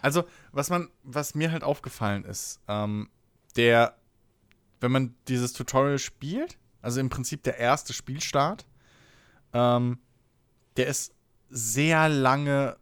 Also, 0.00 0.24
was 0.52 0.70
man, 0.70 0.88
was 1.02 1.34
mir 1.34 1.50
halt 1.52 1.62
aufgefallen 1.62 2.24
ist, 2.24 2.60
ähm, 2.68 3.08
der, 3.56 3.96
wenn 4.80 4.92
man 4.92 5.14
dieses 5.28 5.52
Tutorial 5.52 5.98
spielt, 5.98 6.58
also 6.82 7.00
im 7.00 7.08
Prinzip 7.10 7.42
der 7.42 7.58
erste 7.58 7.92
Spielstart, 7.92 8.66
ähm, 9.52 9.98
der 10.76 10.86
ist 10.86 11.12
sehr 11.50 12.08
lange 12.08 12.76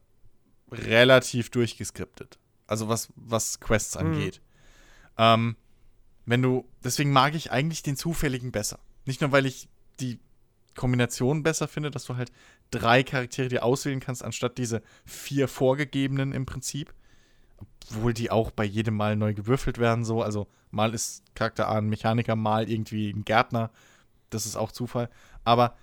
relativ 0.70 1.50
durchgeskriptet. 1.50 2.38
Also 2.66 2.88
was, 2.88 3.08
was 3.16 3.60
Quests 3.60 3.94
Mhm. 3.94 4.00
angeht. 4.00 4.40
Ähm, 5.16 5.56
wenn 6.26 6.42
du, 6.42 6.68
deswegen 6.82 7.12
mag 7.12 7.34
ich 7.34 7.52
eigentlich 7.52 7.82
den 7.82 7.96
zufälligen 7.96 8.50
besser. 8.50 8.80
Nicht 9.04 9.20
nur, 9.20 9.30
weil 9.30 9.46
ich 9.46 9.68
die 10.00 10.18
Kombination 10.74 11.42
besser 11.42 11.68
finde, 11.68 11.90
dass 11.90 12.04
du 12.04 12.16
halt 12.16 12.32
drei 12.70 13.02
Charaktere 13.02 13.48
dir 13.48 13.64
auswählen 13.64 14.00
kannst, 14.00 14.24
anstatt 14.24 14.58
diese 14.58 14.82
vier 15.04 15.48
vorgegebenen 15.48 16.32
im 16.32 16.44
Prinzip. 16.44 16.92
Obwohl 17.90 18.14
die 18.14 18.30
auch 18.30 18.50
bei 18.50 18.64
jedem 18.64 18.96
Mal 18.96 19.16
neu 19.16 19.34
gewürfelt 19.34 19.78
werden, 19.78 20.04
so. 20.04 20.22
Also 20.22 20.48
mal 20.70 20.94
ist 20.94 21.22
Charakter 21.34 21.68
A 21.68 21.78
ein 21.78 21.88
Mechaniker, 21.88 22.36
mal 22.36 22.68
irgendwie 22.68 23.10
ein 23.10 23.24
Gärtner. 23.24 23.70
Das 24.30 24.46
ist 24.46 24.56
auch 24.56 24.72
Zufall. 24.72 25.08
Aber 25.44 25.76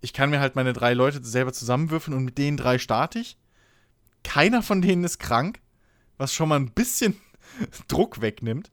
ich 0.00 0.12
kann 0.12 0.30
mir 0.30 0.40
halt 0.40 0.56
meine 0.56 0.72
drei 0.72 0.94
Leute 0.94 1.24
selber 1.24 1.52
zusammenwürfeln 1.52 2.16
und 2.16 2.24
mit 2.24 2.38
denen 2.38 2.56
drei 2.56 2.78
starte 2.78 3.18
ich. 3.18 3.36
Keiner 4.24 4.62
von 4.62 4.82
denen 4.82 5.04
ist 5.04 5.18
krank, 5.18 5.60
was 6.16 6.34
schon 6.34 6.48
mal 6.48 6.58
ein 6.58 6.72
bisschen 6.72 7.16
Druck 7.88 8.20
wegnimmt. 8.20 8.70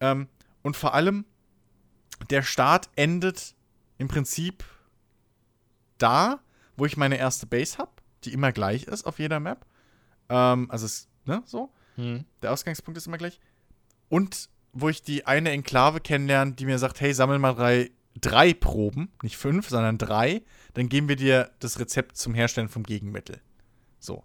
Ähm, 0.00 0.28
und 0.62 0.76
vor 0.76 0.94
allem, 0.94 1.24
der 2.30 2.42
Start 2.42 2.88
endet 2.96 3.54
im 3.98 4.08
Prinzip 4.08 4.64
da, 5.98 6.40
wo 6.76 6.86
ich 6.86 6.96
meine 6.96 7.16
erste 7.18 7.46
Base 7.46 7.78
habe, 7.78 7.92
die 8.24 8.32
immer 8.32 8.52
gleich 8.52 8.84
ist 8.84 9.04
auf 9.04 9.18
jeder 9.18 9.40
Map. 9.40 9.64
Ähm, 10.28 10.70
also, 10.70 10.86
es, 10.86 11.08
ne, 11.24 11.42
so. 11.46 11.72
Hm. 11.96 12.24
Der 12.42 12.52
Ausgangspunkt 12.52 12.98
ist 12.98 13.06
immer 13.06 13.18
gleich. 13.18 13.40
Und 14.08 14.48
wo 14.72 14.88
ich 14.88 15.02
die 15.02 15.26
eine 15.26 15.50
Enklave 15.50 16.00
kennenlerne, 16.00 16.52
die 16.52 16.66
mir 16.66 16.78
sagt, 16.78 17.00
hey, 17.00 17.14
sammel 17.14 17.38
mal 17.38 17.54
drei, 17.54 17.90
drei 18.20 18.52
Proben, 18.54 19.10
nicht 19.22 19.36
fünf, 19.36 19.68
sondern 19.68 19.98
drei, 19.98 20.42
dann 20.74 20.88
geben 20.88 21.08
wir 21.08 21.16
dir 21.16 21.50
das 21.60 21.78
Rezept 21.78 22.16
zum 22.16 22.34
Herstellen 22.34 22.68
vom 22.68 22.82
Gegenmittel. 22.82 23.40
So. 24.00 24.24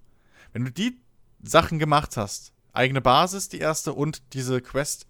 Wenn 0.51 0.65
du 0.65 0.71
die 0.71 0.99
Sachen 1.43 1.79
gemacht 1.79 2.17
hast, 2.17 2.53
eigene 2.73 3.01
Basis, 3.01 3.49
die 3.49 3.59
erste, 3.59 3.93
und 3.93 4.21
diese 4.33 4.61
Quest 4.61 5.05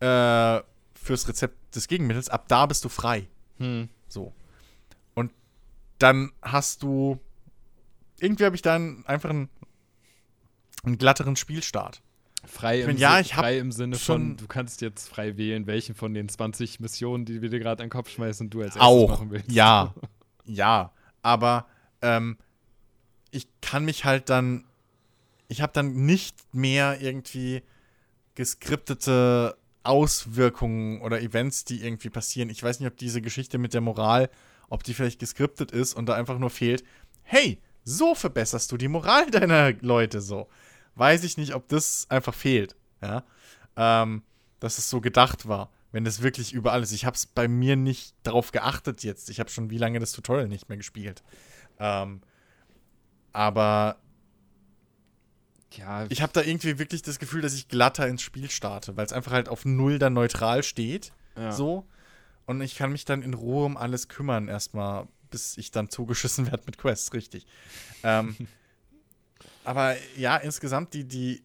äh, 0.00 0.60
fürs 0.94 1.28
Rezept 1.28 1.74
des 1.74 1.88
Gegenmittels, 1.88 2.28
ab 2.28 2.46
da 2.48 2.66
bist 2.66 2.84
du 2.84 2.88
frei. 2.88 3.28
Hm. 3.58 3.88
So. 4.08 4.32
Und 5.14 5.32
dann 5.98 6.32
hast 6.42 6.82
du. 6.82 7.18
Irgendwie 8.18 8.44
habe 8.44 8.56
ich 8.56 8.62
dann 8.62 9.04
einfach 9.06 9.30
einen, 9.30 9.48
einen 10.84 10.98
glatteren 10.98 11.36
Spielstart. 11.36 12.02
Frei, 12.46 12.76
Ich 12.78 12.80
im, 12.82 12.86
mein, 12.92 12.96
ja, 12.96 13.20
ich 13.20 13.34
frei 13.34 13.58
im 13.58 13.70
Sinne 13.70 13.96
schon- 13.96 14.28
von, 14.28 14.36
du 14.38 14.46
kannst 14.46 14.80
jetzt 14.80 15.08
frei 15.08 15.36
wählen, 15.36 15.66
welchen 15.66 15.94
von 15.94 16.14
den 16.14 16.28
20 16.28 16.80
Missionen, 16.80 17.26
die 17.26 17.42
wir 17.42 17.50
dir 17.50 17.58
gerade 17.58 17.82
an 17.82 17.88
den 17.88 17.92
Kopf 17.92 18.08
schmeißen, 18.10 18.48
du 18.48 18.60
als 18.60 18.68
erstes 18.76 18.82
Auch. 18.82 19.10
machen 19.10 19.30
willst. 19.30 19.50
Ja. 19.52 19.94
ja. 20.46 20.92
Aber 21.22 21.66
ähm, 22.00 22.38
ich 23.30 23.46
kann 23.60 23.84
mich 23.84 24.04
halt 24.06 24.30
dann. 24.30 24.64
Ich 25.48 25.60
habe 25.60 25.72
dann 25.74 26.06
nicht 26.06 26.36
mehr 26.54 27.00
irgendwie 27.02 27.62
geskriptete 28.36 29.56
Auswirkungen 29.82 31.00
oder 31.02 31.20
Events, 31.20 31.64
die 31.64 31.82
irgendwie 31.84 32.10
passieren. 32.10 32.50
Ich 32.50 32.62
weiß 32.62 32.80
nicht, 32.80 32.86
ob 32.88 32.96
diese 32.96 33.20
Geschichte 33.20 33.58
mit 33.58 33.74
der 33.74 33.80
Moral, 33.80 34.30
ob 34.68 34.82
die 34.82 34.94
vielleicht 34.94 35.18
geskriptet 35.18 35.72
ist 35.72 35.94
und 35.94 36.06
da 36.08 36.14
einfach 36.14 36.38
nur 36.38 36.50
fehlt, 36.50 36.84
hey, 37.22 37.60
so 37.84 38.14
verbesserst 38.14 38.70
du 38.72 38.76
die 38.76 38.88
Moral 38.88 39.26
deiner 39.30 39.72
Leute 39.80 40.20
so. 40.20 40.48
Weiß 40.94 41.24
ich 41.24 41.36
nicht, 41.36 41.54
ob 41.54 41.68
das 41.68 42.06
einfach 42.10 42.34
fehlt. 42.34 42.76
Ja. 43.02 43.24
Ähm, 43.76 44.22
dass 44.58 44.78
es 44.78 44.90
so 44.90 45.00
gedacht 45.00 45.48
war, 45.48 45.70
wenn 45.92 46.04
das 46.04 46.22
wirklich 46.22 46.52
überall 46.52 46.82
ist. 46.82 46.92
Ich 46.92 47.04
habe 47.06 47.16
es 47.16 47.26
bei 47.26 47.48
mir 47.48 47.76
nicht 47.76 48.14
darauf 48.22 48.52
geachtet 48.52 49.02
jetzt. 49.02 49.30
Ich 49.30 49.40
habe 49.40 49.48
schon 49.50 49.70
wie 49.70 49.78
lange 49.78 49.98
das 50.00 50.12
Tutorial 50.12 50.48
nicht 50.48 50.68
mehr 50.68 50.76
gespielt. 50.78 51.22
Ähm, 51.78 52.20
aber 53.32 53.96
Ja, 55.72 56.06
ich 56.08 56.20
habe 56.20 56.32
da 56.32 56.42
irgendwie 56.42 56.78
wirklich 56.78 57.02
das 57.02 57.18
Gefühl, 57.18 57.40
dass 57.42 57.54
ich 57.54 57.68
glatter 57.68 58.06
ins 58.08 58.22
Spiel 58.22 58.50
starte, 58.50 58.96
weil 58.96 59.06
es 59.06 59.12
einfach 59.12 59.32
halt 59.32 59.48
auf 59.48 59.64
Null 59.64 59.98
dann 59.98 60.12
neutral 60.12 60.62
steht. 60.62 61.12
ja. 61.36 61.52
So. 61.52 61.86
Und 62.46 62.60
ich 62.62 62.74
kann 62.74 62.90
mich 62.90 63.04
dann 63.04 63.22
in 63.22 63.32
Ruhe 63.34 63.64
um 63.64 63.76
alles 63.76 64.08
kümmern, 64.08 64.48
erstmal, 64.48 65.06
bis 65.30 65.56
ich 65.56 65.70
dann 65.70 65.88
zugeschissen 65.88 66.46
werde 66.50 66.64
mit 66.66 66.78
Quests, 66.78 67.12
richtig. 67.14 67.46
Ähm, 68.02 68.34
aber 69.70 69.94
ja, 70.16 70.36
insgesamt, 70.36 70.94
die, 70.94 71.04
die, 71.04 71.44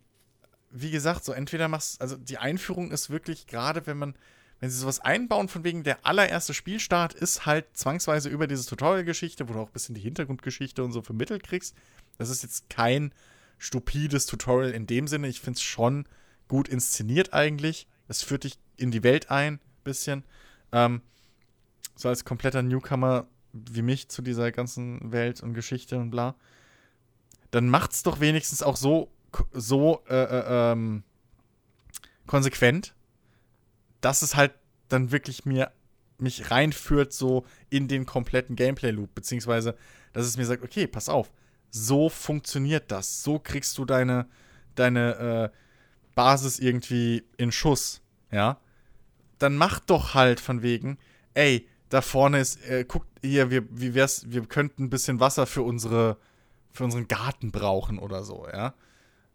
wie 0.72 0.90
gesagt, 0.90 1.24
so 1.24 1.32
entweder 1.32 1.68
machst, 1.68 2.02
also 2.02 2.18
die 2.18 2.40
Einführung 2.40 2.90
ist 2.90 3.12
wirklich, 3.12 3.46
gerade 3.46 3.86
wenn 3.86 4.00
man, 4.00 4.16
wenn 4.60 4.72
sie 4.72 4.80
sowas 4.80 5.00
einbauen, 5.00 5.48
von 5.48 5.64
wegen 5.64 5.84
der 5.84 6.04
allererste 6.08 6.56
Spielstart 6.56 7.14
ist 7.14 7.46
halt 7.46 7.78
zwangsweise 7.78 8.30
über 8.30 8.48
diese 8.48 8.66
Tutorial-Geschichte, 8.66 9.48
wo 9.48 9.54
du 9.54 9.60
auch 9.60 9.68
ein 9.68 9.74
bisschen 9.74 9.94
die 9.94 10.02
Hintergrundgeschichte 10.02 10.84
und 10.84 10.92
so 10.92 11.04
vermittelt 11.04 11.44
kriegst. 11.44 11.76
Das 12.18 12.32
ist 12.32 12.42
jetzt 12.42 12.68
kein 12.68 13.14
stupides 13.60 14.26
Tutorial 14.26 14.72
in 14.72 14.88
dem 14.88 15.08
Sinne. 15.08 15.28
Ich 15.28 15.40
finde 15.40 15.58
es 15.58 15.62
schon 15.62 16.08
gut 16.48 16.68
inszeniert 16.68 17.32
eigentlich. 17.32 17.88
Es 18.08 18.24
führt 18.24 18.44
dich 18.44 18.58
in 18.76 18.90
die 18.90 19.04
Welt 19.04 19.30
ein, 19.30 19.60
bisschen. 19.84 20.24
Ähm, 20.72 21.04
so 21.96 22.10
als 22.10 22.26
kompletter 22.26 22.64
Newcomer 22.64 23.28
wie 23.54 23.84
mich 23.84 24.10
zu 24.10 24.24
dieser 24.24 24.52
ganzen 24.52 25.12
Welt 25.12 25.44
und 25.44 25.54
Geschichte 25.54 26.00
und 26.00 26.10
bla, 26.10 26.34
dann 27.56 27.70
macht's 27.70 28.04
doch 28.04 28.20
wenigstens 28.20 28.62
auch 28.62 28.76
so, 28.76 29.10
so 29.54 30.04
äh, 30.10 30.14
äh, 30.14 30.72
ähm, 30.74 31.04
konsequent, 32.28 32.94
dass 34.02 34.24
es 34.24 34.36
halt 34.36 34.54
dann 34.90 35.14
wirklich 35.14 35.46
mir 35.46 35.72
mich 36.18 36.52
reinführt 36.52 37.14
so 37.14 37.46
in 37.70 37.88
den 37.88 38.06
kompletten 38.06 38.58
Gameplay-Loop, 38.58 39.16
beziehungsweise, 39.16 39.78
dass 40.12 40.26
es 40.26 40.36
mir 40.36 40.46
sagt, 40.46 40.64
okay, 40.64 40.86
pass 40.86 41.08
auf, 41.08 41.32
so 41.70 42.10
funktioniert 42.10 42.92
das, 42.92 43.24
so 43.24 43.40
kriegst 43.40 43.78
du 43.78 43.86
deine, 43.86 44.28
deine 44.76 45.52
äh, 45.54 45.58
Basis 46.14 46.60
irgendwie 46.60 47.24
in 47.38 47.54
Schuss, 47.54 48.02
ja, 48.32 48.60
dann 49.40 49.56
mach 49.56 49.80
doch 49.80 50.14
halt 50.14 50.42
von 50.42 50.62
wegen, 50.62 50.98
ey, 51.36 51.70
da 51.88 52.02
vorne 52.02 52.42
ist, 52.42 52.66
äh, 52.70 52.84
guckt 52.84 53.08
hier, 53.22 53.50
wir, 53.50 53.64
wie 53.70 53.94
wär's, 53.94 54.30
wir 54.30 54.46
könnten 54.46 54.84
ein 54.84 54.90
bisschen 54.90 55.22
Wasser 55.22 55.46
für 55.46 55.62
unsere, 55.62 56.18
für 56.76 56.84
unseren 56.84 57.08
Garten 57.08 57.52
brauchen 57.52 58.00
oder 58.00 58.24
so, 58.24 58.48
ja. 58.52 58.74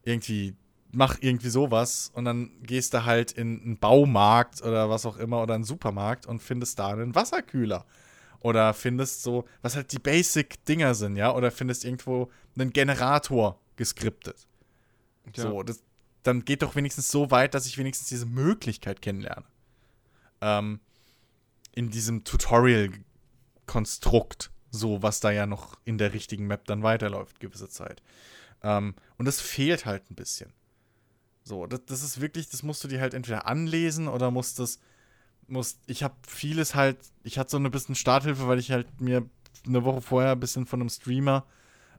Irgendwie, 0.03 0.57
mach 0.93 1.19
irgendwie 1.21 1.51
sowas 1.51 2.11
und 2.15 2.25
dann 2.25 2.51
gehst 2.63 2.95
du 2.95 3.05
halt 3.05 3.33
in 3.33 3.63
einen 3.63 3.79
Baumarkt 3.79 4.63
oder 4.63 4.91
was 4.91 5.07
auch 5.07 5.17
immer 5.17 5.43
oder 5.43 5.55
einen 5.55 5.65
Supermarkt 5.65 6.27
und 6.27 6.41
findest 6.41 6.79
da 6.79 6.89
einen 6.89 7.15
Wasserkühler. 7.15 7.85
Oder 8.41 8.73
findest 8.73 9.23
so, 9.23 9.45
was 9.61 9.77
halt 9.77 9.93
die 9.93 9.99
Basic-Dinger 9.99 10.95
sind, 10.95 11.17
ja, 11.17 11.35
oder 11.35 11.51
findest 11.51 11.85
irgendwo 11.85 12.31
einen 12.57 12.73
Generator 12.73 13.61
geskriptet. 13.77 14.47
Ja. 15.37 15.43
So, 15.43 15.63
das, 15.63 15.83
dann 16.23 16.45
geht 16.45 16.63
doch 16.63 16.75
wenigstens 16.75 17.11
so 17.11 17.31
weit, 17.31 17.55
dass 17.55 17.67
ich 17.67 17.79
wenigstens 17.79 18.09
diese 18.09 18.27
Möglichkeit 18.27 19.01
kennenlerne. 19.03 19.45
Ähm, 20.41 20.81
in 21.73 21.91
diesem 21.91 22.25
Tutorial-Konstrukt, 22.25 24.51
so 24.71 25.03
was 25.03 25.21
da 25.21 25.31
ja 25.31 25.47
noch 25.47 25.79
in 25.85 25.99
der 25.99 26.13
richtigen 26.13 26.47
Map 26.47 26.65
dann 26.67 26.83
weiterläuft, 26.83 27.41
gewisse 27.41 27.69
Zeit. 27.69 28.03
Ähm, 28.63 28.95
und 29.19 29.27
das 29.27 29.41
fehlt 29.41 29.87
halt 29.87 30.11
ein 30.11 30.15
bisschen. 30.15 30.53
So, 31.43 31.67
das, 31.67 31.81
das 31.87 32.03
ist 32.03 32.21
wirklich, 32.21 32.49
das 32.49 32.63
musst 32.63 32.85
du 32.85 32.89
dir 32.89 33.01
halt 33.01 33.15
entweder 33.15 33.47
anlesen 33.47 34.09
oder 34.09 34.31
musst 34.31 34.59
das, 34.59 34.79
musst, 35.49 35.81
ich 35.87 36.03
habe 36.03 36.15
vieles 36.27 36.75
halt, 36.75 36.99
ich 37.25 37.39
hatte 37.39 37.51
so 37.51 37.57
eine 37.57 37.71
bisschen 37.71 37.95
Starthilfe, 37.95 38.47
weil 38.47 38.59
ich 38.59 38.71
halt 38.71 39.01
mir 39.01 39.29
eine 39.67 39.85
Woche 39.85 40.01
vorher 40.01 40.33
ein 40.33 40.41
bisschen 40.41 40.67
von 40.67 40.81
einem 40.81 40.91
Streamer 40.91 41.45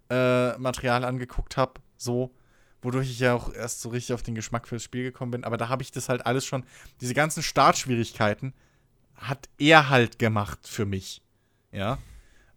äh, 0.10 0.58
Material 0.58 1.04
angeguckt 1.04 1.58
habe, 1.58 1.82
so, 1.98 2.34
wodurch 2.82 3.10
ich 3.10 3.20
ja 3.20 3.34
auch 3.34 3.54
erst 3.54 3.82
so 3.82 3.90
richtig 3.90 4.14
auf 4.14 4.24
den 4.24 4.36
Geschmack 4.36 4.68
fürs 4.68 4.84
Spiel 4.84 5.04
gekommen 5.04 5.32
bin. 5.32 5.44
Aber 5.44 5.58
da 5.58 5.70
habe 5.70 5.84
ich 5.84 5.92
das 5.92 6.10
halt 6.10 6.26
alles 6.26 6.46
schon, 6.46 6.64
diese 7.00 7.14
ganzen 7.14 7.44
Startschwierigkeiten 7.44 8.54
hat 9.16 9.50
er 9.58 9.90
halt 9.90 10.20
gemacht 10.20 10.68
für 10.68 10.86
mich. 10.86 11.22
Ja. 11.72 12.00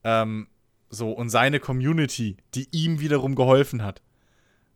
Ähm, 0.04 0.48
so, 0.90 1.10
und 1.10 1.30
seine 1.30 1.60
Community, 1.60 2.36
die 2.54 2.68
ihm 2.70 3.00
wiederum 3.00 3.34
geholfen 3.34 3.82
hat. 3.82 4.02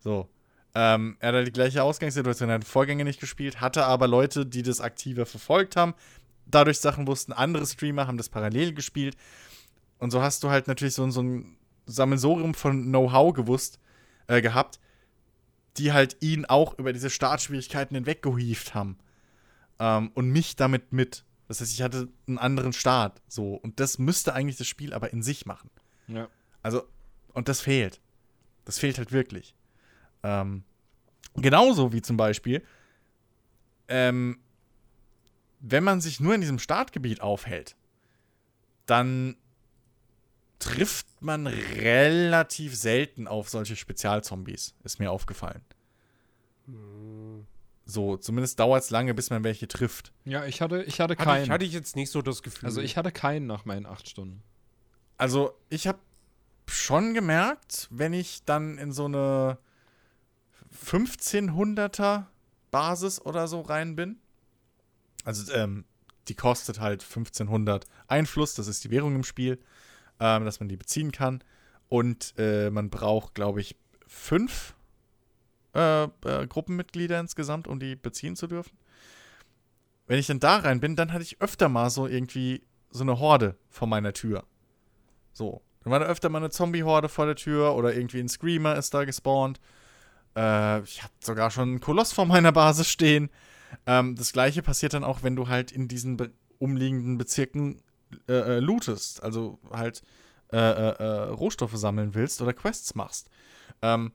So. 0.01 0.29
Ähm, 0.75 1.17
er 1.21 1.33
hat 1.33 1.47
die 1.47 1.53
gleiche 1.53 1.83
Ausgangssituation, 1.83 2.49
er 2.49 2.57
hat 2.57 2.65
Vorgänge 2.65 3.05
nicht 3.05 3.21
gespielt, 3.21 3.61
hatte 3.61 3.85
aber 3.85 4.07
Leute, 4.07 4.47
die 4.47 4.63
das 4.63 4.81
aktiver 4.81 5.27
verfolgt 5.27 5.77
haben, 5.77 5.95
dadurch 6.47 6.79
Sachen 6.79 7.07
wussten, 7.07 7.33
andere 7.33 7.67
Streamer 7.67 8.07
haben 8.07 8.19
das 8.19 8.29
parallel 8.29 8.75
gespielt. 8.75 9.17
Und 9.99 10.11
so 10.11 10.23
hast 10.23 10.45
du 10.45 10.51
halt 10.51 10.69
natürlich 10.69 10.95
so, 10.95 11.09
so 11.11 11.23
ein 11.23 11.57
Sammelsorium 11.87 12.55
von 12.55 12.85
Know-how 12.85 13.33
gewusst, 13.33 13.81
äh, 14.27 14.41
gehabt, 14.41 14.79
die 15.77 15.93
halt 15.93 16.17
ihn 16.21 16.45
auch 16.45 16.79
über 16.79 16.93
diese 16.93 17.11
Startschwierigkeiten 17.11 17.95
hinweggehievt 17.97 18.75
haben. 18.75 18.99
Ähm, 19.79 20.11
und 20.15 20.31
mich 20.31 20.57
damit 20.57 20.93
mit. 20.93 21.25
Das 21.49 21.61
heißt, 21.61 21.73
ich 21.73 21.83
hatte 21.83 22.09
einen 22.27 22.39
anderen 22.39 22.73
Start. 22.73 23.23
So. 23.27 23.55
Und 23.55 23.81
das 23.81 23.99
müsste 23.99 24.35
eigentlich 24.35 24.59
das 24.59 24.67
Spiel 24.67 24.93
aber 24.93 25.13
in 25.13 25.23
sich 25.23 25.47
machen. 25.47 25.71
Ja. 26.07 26.29
Also, 26.63 26.87
und 27.33 27.49
das 27.49 27.61
fehlt. 27.61 28.01
Das 28.65 28.79
fehlt 28.79 28.99
halt 28.99 29.13
wirklich. 29.13 29.55
Ähm, 30.23 30.63
genauso 31.35 31.93
wie 31.93 32.03
zum 32.03 32.19
Beispiel, 32.19 32.63
ähm, 33.89 34.39
wenn 35.61 35.85
man 35.85 36.01
sich 36.01 36.21
nur 36.21 36.35
in 36.35 36.43
diesem 36.43 36.59
Startgebiet 36.59 37.21
aufhält, 37.21 37.77
dann 38.87 39.37
trifft 40.59 41.07
man 41.21 41.47
relativ 41.47 42.77
selten 42.77 43.29
auf 43.29 43.49
solche 43.49 43.77
Spezialzombies, 43.77 44.75
ist 44.85 44.99
mir 44.99 45.11
aufgefallen. 45.11 45.63
So, 47.91 48.19
zumindest 48.19 48.61
dauert 48.61 48.83
es 48.85 48.91
lange, 48.91 49.15
bis 49.15 49.31
man 49.31 49.45
welche 49.45 49.67
trifft. 49.67 50.13
Ja, 50.27 50.45
ich 50.45 50.61
hatte, 50.61 50.83
ich 50.83 51.01
hatte 51.01 51.15
Hatte 51.15 51.25
keinen. 51.25 51.45
ich, 51.45 51.51
hatte 51.51 51.65
ich 51.65 51.73
jetzt 51.73 51.97
nicht 51.97 52.11
so 52.11 52.21
das 52.21 52.43
Gefühl. 52.43 52.67
also 52.67 52.83
ich 52.83 52.99
hatte 52.99 53.11
keinen 53.11 53.47
nach 53.47 53.65
meinen 53.65 53.87
acht 53.87 54.07
Stunden. 54.07 54.43
Also, 55.17 55.55
ich 55.71 55.87
habe 55.87 55.99
schon 56.67 57.15
gemerkt, 57.15 57.89
wenn 57.91 58.13
ich 58.13 58.45
dann 58.45 58.77
in 58.77 58.93
so 58.93 59.07
eine 59.07 59.57
1500er 60.85 62.27
Basis 62.71 63.23
oder 63.23 63.49
so 63.49 63.63
rein 63.63 63.97
bin. 63.97 64.19
Also, 65.25 65.51
ähm, 65.55 65.87
die 66.29 66.35
kostet 66.35 66.81
halt 66.81 67.03
1500 67.03 67.87
Einfluss, 68.07 68.53
das 68.55 68.67
ist 68.67 68.85
die 68.85 68.91
Währung 68.91 69.15
im 69.15 69.25
Spiel, 69.25 69.59
ähm, 70.21 70.45
dass 70.45 70.61
man 70.61 70.69
die 70.69 70.77
beziehen 70.77 71.11
kann. 71.11 71.43
Und 71.89 72.35
äh, 72.37 72.69
man 72.69 72.91
braucht, 72.91 73.35
glaube 73.35 73.63
ich, 73.63 73.77
fünf 74.07 74.75
äh, 75.75 76.05
äh, 76.05 76.47
Gruppenmitglieder 76.47 77.19
insgesamt, 77.21 77.69
um 77.69 77.79
die 77.79 77.97
beziehen 77.97 78.37
zu 78.37 78.47
dürfen. 78.47 78.77
Wenn 80.07 80.19
ich 80.19 80.27
dann 80.27 80.41
da 80.41 80.57
rein 80.57 80.81
bin, 80.81 80.97
dann 80.97 81.13
hatte 81.13 81.23
ich 81.23 81.41
öfter 81.41 81.69
mal 81.69 81.91
so 81.91 82.07
irgendwie 82.07 82.63
so 82.91 83.03
eine 83.03 83.19
Horde 83.19 83.57
vor 83.69 83.87
meiner 83.87 84.13
Tür. 84.13 84.45
So. 85.33 85.63
Dann 85.85 85.93
war 85.93 86.01
da 86.01 86.07
öfter 86.07 86.29
mal 86.29 86.39
eine 86.39 86.51
Zombie-Horde 86.51 87.09
vor 87.09 87.27
der 87.27 87.37
Tür 87.37 87.75
oder 87.75 87.95
irgendwie 87.95 88.21
ein 88.21 88.29
Screamer 88.29 88.77
ist 88.77 88.93
da 88.95 89.05
gespawnt. 89.05 89.61
Äh, 90.37 90.83
ich 90.83 91.03
hatte 91.03 91.15
sogar 91.21 91.51
schon 91.51 91.69
einen 91.69 91.81
Koloss 91.81 92.13
vor 92.13 92.27
meiner 92.27 92.53
Basis 92.53 92.89
stehen. 92.89 93.31
Ähm, 93.87 94.17
das 94.17 94.33
gleiche 94.33 94.63
passiert 94.63 94.95
dann 94.95 95.05
auch, 95.05 95.23
wenn 95.23 95.37
du 95.37 95.49
halt 95.49 95.73
in 95.73 95.89
diesen 95.89 96.17
be 96.17 96.31
umliegenden 96.59 97.19
Bezirken 97.19 97.81
äh, 98.29 98.33
äh, 98.33 98.59
lootest. 98.59 99.23
Also 99.23 99.61
halt 99.71 100.03
äh, 100.53 100.57
äh, 100.57 100.95
äh, 100.99 101.29
Rohstoffe 101.29 101.77
sammeln 101.77 102.15
willst 102.15 102.43
oder 102.43 102.53
Quests 102.53 102.95
machst. 102.95 103.31
Ähm, 103.83 104.13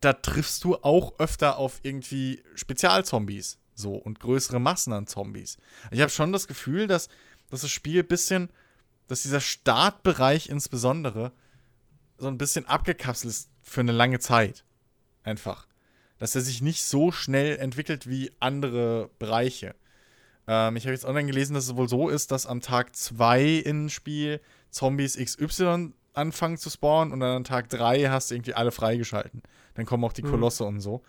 da 0.00 0.14
triffst 0.14 0.64
du 0.64 0.76
auch 0.76 1.18
öfter 1.18 1.58
auf 1.58 1.80
irgendwie 1.82 2.42
Spezialzombies. 2.54 3.58
So 3.74 3.94
und 3.94 4.20
größere 4.20 4.58
Massen 4.58 4.92
an 4.92 5.06
Zombies. 5.06 5.56
Ich 5.90 6.00
habe 6.00 6.10
schon 6.10 6.32
das 6.32 6.46
Gefühl, 6.46 6.86
dass, 6.86 7.08
dass 7.48 7.62
das 7.62 7.70
Spiel 7.70 8.00
ein 8.00 8.08
bisschen, 8.08 8.50
dass 9.08 9.22
dieser 9.22 9.40
Startbereich 9.40 10.48
insbesondere 10.48 11.32
so 12.18 12.28
ein 12.28 12.38
bisschen 12.38 12.66
abgekapselt 12.66 13.32
ist 13.32 13.50
für 13.62 13.80
eine 13.80 13.92
lange 13.92 14.18
Zeit. 14.18 14.64
Einfach. 15.22 15.66
Dass 16.18 16.34
er 16.34 16.42
sich 16.42 16.60
nicht 16.60 16.84
so 16.84 17.12
schnell 17.12 17.56
entwickelt 17.56 18.08
wie 18.08 18.30
andere 18.40 19.08
Bereiche. 19.18 19.74
Ähm, 20.46 20.76
ich 20.76 20.84
habe 20.84 20.92
jetzt 20.92 21.06
online 21.06 21.30
gelesen, 21.30 21.54
dass 21.54 21.64
es 21.64 21.76
wohl 21.76 21.88
so 21.88 22.10
ist, 22.10 22.30
dass 22.30 22.46
am 22.46 22.60
Tag 22.60 22.94
2 22.94 23.44
im 23.64 23.88
Spiel 23.88 24.40
Zombies 24.70 25.16
XY 25.16 25.92
anfangen 26.12 26.58
zu 26.58 26.68
spawnen 26.70 27.12
und 27.12 27.20
dann 27.20 27.36
an 27.36 27.44
Tag 27.44 27.68
3 27.70 28.08
hast 28.08 28.30
du 28.30 28.34
irgendwie 28.34 28.54
alle 28.54 28.72
freigeschalten. 28.72 29.42
Dann 29.74 29.86
kommen 29.86 30.04
auch 30.04 30.12
die 30.12 30.22
Mhm. 30.22 30.30
Kolosse 30.30 30.64
und 30.64 30.80
so. 30.80 31.02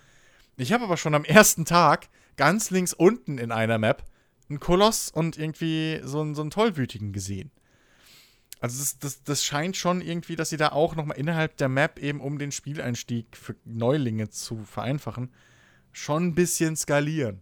Ich 0.58 0.74
habe 0.74 0.84
aber 0.84 0.98
schon 0.98 1.16
am 1.16 1.24
ersten 1.26 1.66
Tag 1.66 2.10
ganz 2.38 2.70
links 2.70 2.94
unten 2.94 3.38
in 3.38 3.52
einer 3.52 3.78
Map 3.78 4.04
einen 4.50 4.60
Koloss 4.60 5.10
und 5.10 5.38
irgendwie 5.38 6.02
so 6.04 6.22
einen, 6.22 6.36
so 6.36 6.42
einen 6.42 6.52
Tollwütigen 6.52 7.14
gesehen. 7.14 7.52
Also 8.60 8.80
das, 8.80 9.00
das, 9.00 9.24
das 9.24 9.44
scheint 9.44 9.76
schon 9.76 10.02
irgendwie, 10.02 10.36
dass 10.36 10.50
sie 10.50 10.58
da 10.58 10.70
auch 10.70 10.96
noch 10.96 11.06
mal 11.06 11.16
innerhalb 11.16 11.58
der 11.58 11.70
Map 11.70 11.98
eben, 11.98 12.22
um 12.22 12.38
den 12.38 12.52
Spieleinstieg 12.52 13.36
für 13.36 13.56
Neulinge 13.66 14.30
zu 14.30 14.64
vereinfachen, 14.64 15.34
schon 15.92 16.28
ein 16.28 16.36
bisschen 16.36 16.76
skalieren. 16.76 17.42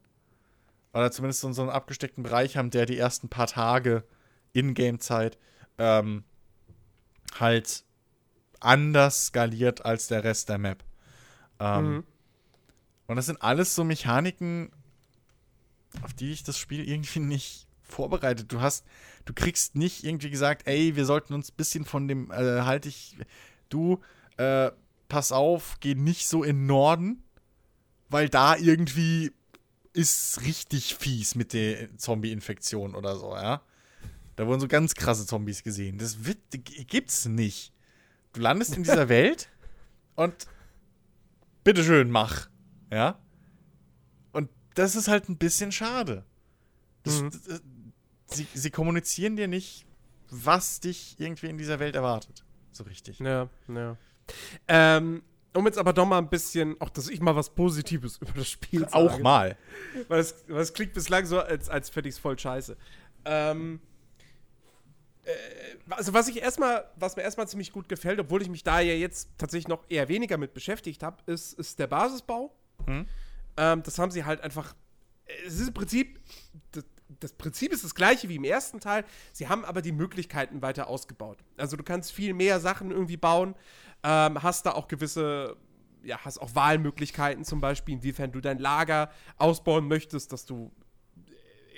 Oder 0.93 1.11
zumindest 1.11 1.41
so, 1.41 1.51
so 1.51 1.61
einen 1.61 1.71
abgesteckten 1.71 2.23
Bereich 2.23 2.55
haben, 2.57 2.69
der 2.69 2.85
die 2.85 2.97
ersten 2.97 3.27
paar 3.27 3.47
Tage 3.47 4.05
In-Game-Zeit 4.53 5.37
ähm, 5.77 6.23
halt 7.37 7.83
anders 8.59 9.27
skaliert 9.27 9.85
als 9.85 10.07
der 10.07 10.23
Rest 10.23 10.49
der 10.49 10.57
Map. 10.57 10.83
Ähm, 11.59 11.95
Mhm. 11.95 12.03
Und 13.07 13.15
das 13.15 13.25
sind 13.25 13.41
alles 13.41 13.73
so 13.73 13.83
Mechaniken, 13.83 14.71
auf 16.03 16.13
die 16.13 16.31
ich 16.31 16.43
das 16.43 16.57
Spiel 16.57 16.87
irgendwie 16.87 17.19
nicht 17.19 17.67
vorbereitet. 17.81 18.51
Du 18.51 18.61
hast, 18.61 18.85
du 19.25 19.33
kriegst 19.33 19.75
nicht 19.75 20.03
irgendwie 20.03 20.29
gesagt, 20.29 20.67
ey, 20.67 20.95
wir 20.95 21.05
sollten 21.05 21.33
uns 21.33 21.51
ein 21.51 21.55
bisschen 21.57 21.85
von 21.85 22.07
dem, 22.07 22.29
äh, 22.31 22.61
halt 22.61 22.85
ich, 22.85 23.17
du, 23.69 23.99
äh, 24.37 24.71
pass 25.07 25.31
auf, 25.31 25.77
geh 25.79 25.95
nicht 25.95 26.27
so 26.27 26.43
in 26.43 26.67
Norden, 26.67 27.23
weil 28.09 28.29
da 28.29 28.55
irgendwie 28.55 29.31
ist 29.93 30.41
richtig 30.43 30.93
fies 30.95 31.33
mit 31.33 31.53
der 31.53 31.97
Zombie-Infektion 31.97 32.93
oder 32.93 33.15
so, 33.15 33.33
ja. 33.35 33.61
Da 34.35 34.45
wurden 34.45 34.61
so 34.61 34.67
ganz 34.67 34.93
krasse 34.93 35.25
Zombies 35.25 35.63
gesehen. 35.63 35.97
Das 35.97 36.25
wird, 36.25 36.37
gibt's 36.51 37.25
nicht. 37.25 37.73
Du 38.33 38.39
landest 38.39 38.77
in 38.77 38.83
dieser 38.83 39.09
Welt 39.09 39.49
und 40.15 40.33
bitteschön, 41.73 42.09
mach. 42.09 42.49
Ja. 42.91 43.19
Und 44.31 44.49
das 44.75 44.95
ist 44.95 45.07
halt 45.07 45.29
ein 45.29 45.37
bisschen 45.37 45.71
schade. 45.71 46.25
Das, 47.03 47.21
Mhm. 47.21 47.29
das, 47.31 47.61
sie, 48.27 48.47
sie 48.53 48.71
kommunizieren 48.71 49.35
dir 49.35 49.47
nicht 49.47 49.85
was 50.31 50.79
dich 50.79 51.15
irgendwie 51.19 51.47
in 51.47 51.57
dieser 51.57 51.79
Welt 51.79 51.95
erwartet. 51.95 52.43
So 52.71 52.83
richtig. 52.83 53.19
Ja, 53.19 53.49
ja. 53.67 53.97
Ähm, 54.67 55.23
um 55.55 55.65
jetzt 55.65 55.79
aber 55.79 55.93
doch 55.93 56.05
mal 56.05 56.19
ein 56.19 56.29
bisschen, 56.29 56.79
auch 56.79 56.89
dass 56.91 57.09
ich 57.09 57.19
mal 57.19 57.35
was 57.35 57.49
Positives 57.55 58.17
über 58.21 58.33
das 58.33 58.47
Spiel 58.47 58.81
sage. 58.81 58.93
Auch 58.93 59.17
mal. 59.19 59.57
Weil 60.07 60.19
es, 60.19 60.35
weil 60.47 60.61
es 60.61 60.73
klingt 60.73 60.93
bislang 60.93 61.25
so, 61.25 61.39
als, 61.39 61.67
als 61.69 61.89
fände 61.89 62.09
ich 62.09 62.15
es 62.15 62.19
voll 62.19 62.37
scheiße. 62.37 62.77
Ähm, 63.25 63.79
äh, 63.83 63.88
also 65.89 66.13
was 66.13 66.27
ich 66.27 66.41
erstmal, 66.41 66.89
was 66.95 67.15
mir 67.15 67.23
erstmal 67.23 67.47
ziemlich 67.47 67.71
gut 67.71 67.89
gefällt, 67.89 68.19
obwohl 68.19 68.41
ich 68.41 68.49
mich 68.49 68.63
da 68.63 68.79
ja 68.79 68.93
jetzt 68.93 69.29
tatsächlich 69.37 69.67
noch 69.67 69.83
eher 69.89 70.07
weniger 70.07 70.37
mit 70.37 70.53
beschäftigt 70.53 71.03
habe, 71.03 71.17
ist, 71.25 71.53
ist 71.53 71.79
der 71.79 71.87
Basisbau. 71.87 72.53
Hm? 72.85 73.05
Ähm, 73.57 73.83
das 73.83 73.99
haben 73.99 74.11
sie 74.11 74.25
halt 74.25 74.41
einfach. 74.41 74.75
Es 75.45 75.59
ist 75.59 75.67
im 75.67 75.73
Prinzip. 75.73 76.19
Das, 76.71 76.85
das 77.19 77.33
Prinzip 77.33 77.73
ist 77.73 77.83
das 77.83 77.95
gleiche 77.95 78.29
wie 78.29 78.35
im 78.35 78.43
ersten 78.43 78.79
Teil. 78.79 79.03
Sie 79.33 79.47
haben 79.47 79.65
aber 79.65 79.81
die 79.81 79.91
Möglichkeiten 79.91 80.61
weiter 80.61 80.87
ausgebaut. 80.87 81.39
Also 81.57 81.75
du 81.75 81.83
kannst 81.83 82.11
viel 82.11 82.33
mehr 82.33 82.59
Sachen 82.59 82.91
irgendwie 82.91 83.17
bauen. 83.17 83.55
Ähm, 84.03 84.41
hast 84.41 84.65
da 84.65 84.73
auch 84.73 84.87
gewisse, 84.87 85.57
ja, 86.03 86.19
hast 86.23 86.39
auch 86.39 86.53
Wahlmöglichkeiten, 86.55 87.43
zum 87.43 87.61
Beispiel, 87.61 87.95
inwiefern 87.95 88.31
du 88.31 88.41
dein 88.41 88.59
Lager 88.59 89.11
ausbauen 89.37 89.87
möchtest, 89.87 90.31
dass 90.31 90.45
du 90.45 90.71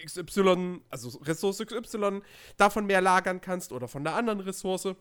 XY, 0.06 0.82
also 0.90 1.18
Ressource 1.20 1.60
XY, 1.60 2.22
davon 2.58 2.86
mehr 2.86 3.02
lagern 3.02 3.42
kannst 3.42 3.72
oder 3.72 3.88
von 3.88 4.04
der 4.04 4.16
anderen 4.16 4.40
Ressource. 4.40 4.96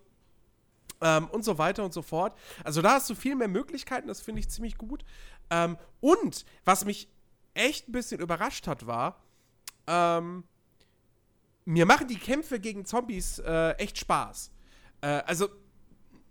Ähm, 1.02 1.28
und 1.28 1.44
so 1.44 1.56
weiter 1.56 1.82
und 1.82 1.94
so 1.94 2.02
fort. 2.02 2.36
Also 2.62 2.82
da 2.82 2.92
hast 2.92 3.08
du 3.08 3.14
viel 3.14 3.34
mehr 3.34 3.48
Möglichkeiten, 3.48 4.08
das 4.08 4.20
finde 4.20 4.40
ich 4.40 4.50
ziemlich 4.50 4.76
gut. 4.76 5.04
Ähm, 5.48 5.78
und 6.00 6.44
was 6.64 6.84
mich 6.84 7.08
echt 7.54 7.88
ein 7.88 7.92
bisschen 7.92 8.20
überrascht 8.20 8.66
hat, 8.66 8.86
war, 8.86 9.22
ähm, 9.86 10.44
mir 11.64 11.86
machen 11.86 12.08
die 12.08 12.18
Kämpfe 12.18 12.60
gegen 12.60 12.84
Zombies 12.84 13.38
äh, 13.38 13.70
echt 13.72 13.98
Spaß. 13.98 14.50
Äh, 15.00 15.06
also 15.06 15.48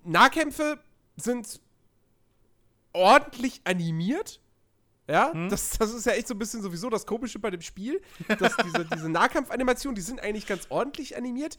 Nahkämpfe 0.04 0.80
sind 1.16 1.62
ordentlich 2.94 3.62
animiert. 3.64 4.40
Ja, 5.10 5.34
Hm. 5.34 5.50
das, 5.50 5.72
das 5.72 5.92
ist 5.94 6.06
ja 6.06 6.12
echt 6.14 6.28
so 6.28 6.36
ein 6.36 6.38
bisschen 6.40 6.62
sowieso 6.62 6.90
das 6.90 7.06
Komische 7.06 7.40
bei 7.40 7.50
dem 7.50 7.62
Spiel. 7.62 8.00
Dass 8.28 8.56
diese, 8.58 8.86
diese 8.94 9.10
Nahkampfanimationen, 9.10 9.96
die 9.96 10.02
sind 10.02 10.22
eigentlich 10.22 10.46
ganz 10.46 10.68
ordentlich 10.70 11.18
animiert. 11.18 11.58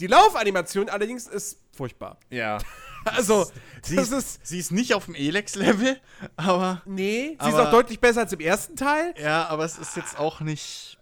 Die 0.00 0.06
Laufanimation 0.06 0.88
allerdings 0.88 1.26
ist 1.26 1.58
furchtbar. 1.72 2.18
Ja. 2.30 2.58
Also, 3.04 3.50
Sie 3.82 3.96
ist, 3.96 4.12
ist. 4.12 4.46
sie 4.46 4.60
ist 4.60 4.70
nicht 4.70 4.94
auf 4.94 5.06
dem 5.06 5.16
Elex-Level, 5.16 6.00
aber. 6.36 6.82
Nee, 6.86 7.36
sie 7.42 7.48
ist 7.48 7.54
Aber- 7.54 7.66
auch 7.66 7.70
deutlich 7.72 7.98
besser 7.98 8.20
als 8.20 8.32
im 8.32 8.38
ersten 8.38 8.76
Teil. 8.76 9.12
Ja, 9.20 9.48
aber 9.48 9.64
es 9.64 9.76
ist 9.76 9.96
jetzt 9.96 10.16
auch 10.20 10.38
nicht. 10.40 10.98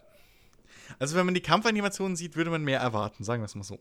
Also, 0.98 1.14
wenn 1.16 1.26
man 1.26 1.34
die 1.34 1.42
Kampfanimationen 1.42 2.16
sieht, 2.16 2.36
würde 2.36 2.48
man 2.50 2.64
mehr 2.64 2.80
erwarten, 2.80 3.22
sagen 3.22 3.42
wir 3.42 3.44
es 3.44 3.54
mal 3.54 3.64
so. 3.64 3.78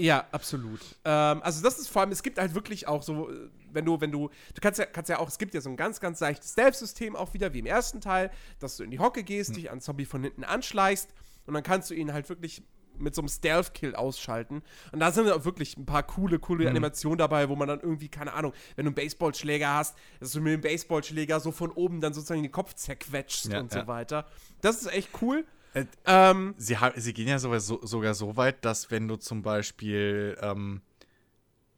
Ja, 0.00 0.26
absolut. 0.32 0.80
Ähm, 1.04 1.42
also 1.42 1.62
das 1.62 1.78
ist 1.78 1.88
vor 1.88 2.02
allem, 2.02 2.10
es 2.10 2.22
gibt 2.22 2.38
halt 2.38 2.54
wirklich 2.54 2.88
auch 2.88 3.02
so, 3.02 3.30
äh, 3.30 3.50
wenn 3.72 3.84
du, 3.84 4.00
wenn 4.00 4.10
du, 4.10 4.30
du 4.54 4.60
kannst 4.60 4.78
ja, 4.78 4.86
kannst 4.86 5.10
ja 5.10 5.18
auch, 5.18 5.28
es 5.28 5.38
gibt 5.38 5.52
ja 5.52 5.60
so 5.60 5.68
ein 5.68 5.76
ganz, 5.76 6.00
ganz 6.00 6.20
leichtes 6.20 6.52
Stealth-System 6.52 7.16
auch 7.16 7.34
wieder, 7.34 7.52
wie 7.52 7.58
im 7.58 7.66
ersten 7.66 8.00
Teil, 8.00 8.30
dass 8.58 8.76
du 8.78 8.84
in 8.84 8.90
die 8.90 8.98
Hocke 8.98 9.22
gehst, 9.22 9.56
dich 9.56 9.70
an 9.70 9.80
Zombie 9.80 10.06
von 10.06 10.22
hinten 10.22 10.44
anschleichst 10.44 11.10
und 11.46 11.54
dann 11.54 11.62
kannst 11.62 11.90
du 11.90 11.94
ihn 11.94 12.12
halt 12.12 12.28
wirklich 12.28 12.62
mit 12.98 13.14
so 13.14 13.22
einem 13.22 13.28
Stealth-Kill 13.28 13.94
ausschalten. 13.94 14.62
Und 14.92 15.00
da 15.00 15.10
sind 15.10 15.30
auch 15.30 15.44
wirklich 15.44 15.76
ein 15.76 15.86
paar 15.86 16.02
coole, 16.02 16.38
coole 16.38 16.68
Animationen 16.68 17.18
dabei, 17.18 17.48
wo 17.48 17.56
man 17.56 17.68
dann 17.68 17.80
irgendwie, 17.80 18.08
keine 18.08 18.34
Ahnung, 18.34 18.52
wenn 18.76 18.84
du 18.84 18.90
einen 18.90 18.94
Baseballschläger 18.94 19.72
hast, 19.74 19.96
dass 20.18 20.32
du 20.32 20.40
mit 20.40 20.52
dem 20.52 20.60
Baseballschläger 20.60 21.40
so 21.40 21.50
von 21.50 21.70
oben 21.70 22.00
dann 22.00 22.12
sozusagen 22.12 22.42
den 22.42 22.52
Kopf 22.52 22.74
zerquetscht 22.74 23.46
Ja, 23.46 23.60
und 23.60 23.72
ja. 23.72 23.80
so 23.80 23.86
weiter. 23.86 24.26
Das 24.60 24.82
ist 24.82 24.92
echt 24.92 25.10
cool. 25.22 25.46
Äh, 25.74 25.84
Ähm, 26.04 26.54
Sie, 26.58 26.76
sie 26.96 27.12
gehen 27.12 27.28
ja 27.28 27.38
sogar 27.38 27.60
so, 27.60 27.84
sogar 27.84 28.14
so 28.14 28.36
weit, 28.36 28.64
dass 28.64 28.90
wenn 28.90 29.08
du 29.08 29.16
zum 29.16 29.42
Beispiel, 29.42 30.36
ähm, 30.40 30.82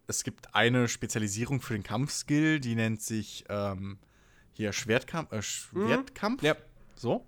es 0.06 0.24
gibt 0.24 0.54
eine 0.54 0.88
Spezialisierung 0.88 1.60
für 1.60 1.74
den 1.74 1.82
Kampfskill, 1.82 2.60
die 2.60 2.74
nennt 2.74 3.02
sich 3.02 3.44
ähm, 3.48 3.98
hier 4.52 4.72
Schwertkampf, 4.72 5.32
äh, 5.32 5.42
Schwertkampf, 5.42 6.42
ja. 6.42 6.56
so. 6.94 7.26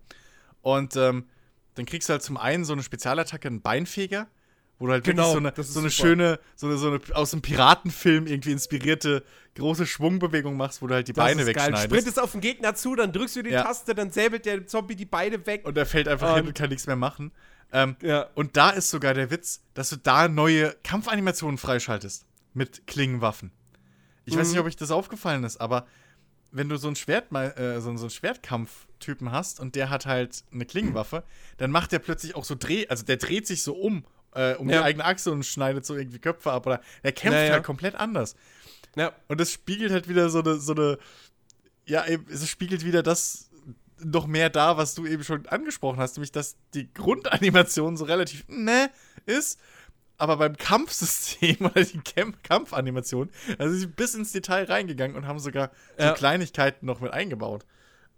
Und 0.62 0.96
ähm, 0.96 1.26
dann 1.74 1.86
kriegst 1.86 2.08
du 2.08 2.12
halt 2.12 2.22
zum 2.22 2.36
einen 2.36 2.64
so 2.64 2.72
eine 2.72 2.82
Spezialattacke, 2.82 3.48
einen 3.48 3.60
Beinfeger, 3.60 4.28
wo 4.78 4.86
du 4.86 4.92
halt 4.92 5.04
Genau, 5.04 5.34
wirklich 5.34 5.54
so 5.54 5.62
eine, 5.62 5.72
so 5.72 5.80
eine 5.80 5.90
schöne, 5.90 6.40
so 6.56 6.66
eine, 6.66 6.76
so 6.76 6.88
eine 6.88 7.00
aus 7.14 7.32
einem 7.32 7.42
Piratenfilm 7.42 8.26
irgendwie 8.26 8.52
inspirierte 8.52 9.22
große 9.54 9.86
Schwungbewegung 9.86 10.56
machst, 10.56 10.82
wo 10.82 10.86
du 10.88 10.94
halt 10.94 11.06
die 11.08 11.12
Das 11.12 11.24
Beine 11.24 11.42
ist 11.42 11.46
geil. 11.46 11.54
wegschneidest. 11.54 11.84
Sprintest 11.84 12.20
auf 12.20 12.32
den 12.32 12.40
Gegner 12.40 12.74
zu, 12.74 12.94
dann 12.96 13.12
drückst 13.12 13.36
du 13.36 13.42
die 13.42 13.50
Ja. 13.50 13.62
Taste, 13.62 13.94
dann 13.94 14.10
säbelt 14.10 14.46
der 14.46 14.66
Zombie 14.66 14.96
die 14.96 15.04
Beine 15.04 15.46
weg. 15.46 15.64
Und 15.64 15.78
er 15.78 15.86
fällt 15.86 16.08
einfach 16.08 16.30
Und- 16.30 16.36
hin 16.36 16.46
und 16.48 16.54
kann 16.54 16.70
nichts 16.70 16.86
mehr 16.86 16.96
machen. 16.96 17.30
Ähm, 17.72 17.96
ja. 18.02 18.28
Und 18.34 18.56
da 18.56 18.70
ist 18.70 18.90
sogar 18.90 19.14
der 19.14 19.30
Witz, 19.30 19.60
dass 19.74 19.90
du 19.90 19.96
da 19.96 20.28
neue 20.28 20.74
Kampfanimationen 20.82 21.58
freischaltest. 21.58 22.24
Mit 22.52 22.86
Klingenwaffen. 22.86 23.50
Ich 24.26 24.36
weiß 24.36 24.46
Mhm. 24.48 24.52
nicht, 24.52 24.60
ob 24.60 24.66
euch 24.66 24.76
das 24.76 24.90
aufgefallen 24.92 25.42
ist, 25.44 25.56
aber 25.60 25.86
wenn 26.52 26.68
du 26.68 26.76
so 26.76 26.86
einen, 26.86 26.94
Schwert, 26.96 27.32
äh, 27.32 27.80
so, 27.80 27.96
so 27.96 28.04
einen 28.04 28.10
Schwertkampftypen 28.10 29.32
hast 29.32 29.58
und 29.60 29.74
der 29.74 29.90
hat 29.90 30.06
halt 30.06 30.44
eine 30.52 30.64
Klingenwaffe, 30.66 31.24
dann 31.56 31.70
macht 31.70 31.92
der 31.92 31.98
plötzlich 31.98 32.34
auch 32.36 32.44
so 32.44 32.54
Dreh, 32.54 32.86
also 32.88 33.04
der 33.04 33.16
dreht 33.16 33.46
sich 33.46 33.62
so 33.64 33.74
um, 33.74 34.04
äh, 34.34 34.54
um 34.54 34.68
Ja. 34.68 34.78
die 34.78 34.84
eigene 34.84 35.04
Achse 35.04 35.30
und 35.30 35.44
schneidet 35.44 35.84
so 35.86 35.94
irgendwie 35.96 36.18
Köpfe 36.18 36.52
ab 36.52 36.66
oder 36.66 36.80
der 37.02 37.12
kämpft 37.12 37.38
Ja, 37.38 37.44
ja. 37.44 37.52
halt 37.54 37.64
komplett 37.64 37.94
anders. 37.94 38.34
ja. 38.96 39.12
Und 39.28 39.40
das 39.40 39.50
spiegelt 39.52 39.92
halt 39.92 40.08
wieder 40.08 40.28
so 40.30 40.40
eine, 40.40 40.56
so 40.56 40.72
eine, 40.74 40.98
ja, 41.86 42.06
eben, 42.06 42.26
es 42.30 42.48
spiegelt 42.48 42.84
wieder 42.84 43.02
das 43.02 43.50
noch 44.00 44.26
mehr 44.26 44.50
da, 44.50 44.76
was 44.76 44.94
du 44.94 45.06
eben 45.06 45.22
schon 45.24 45.46
angesprochen 45.46 45.98
hast, 45.98 46.16
nämlich, 46.16 46.32
dass 46.32 46.56
die 46.74 46.92
Grundanimation 46.92 47.96
so 47.96 48.04
relativ 48.04 48.44
ne 48.48 48.90
ist, 49.24 49.58
aber 50.18 50.36
beim 50.36 50.56
Kampfsystem 50.56 51.56
oder 51.60 51.82
die 51.84 52.00
Kämp 52.00 52.42
Kampfanimation, 52.42 53.30
also 53.58 53.74
sie 53.76 53.86
bis 53.86 54.14
ins 54.14 54.32
Detail 54.32 54.64
reingegangen 54.64 55.16
und 55.16 55.26
haben 55.26 55.38
sogar 55.38 55.70
so 55.96 56.04
Ja. 56.04 56.12
Kleinigkeiten 56.14 56.86
noch 56.86 57.00
mit 57.00 57.12
eingebaut. 57.12 57.64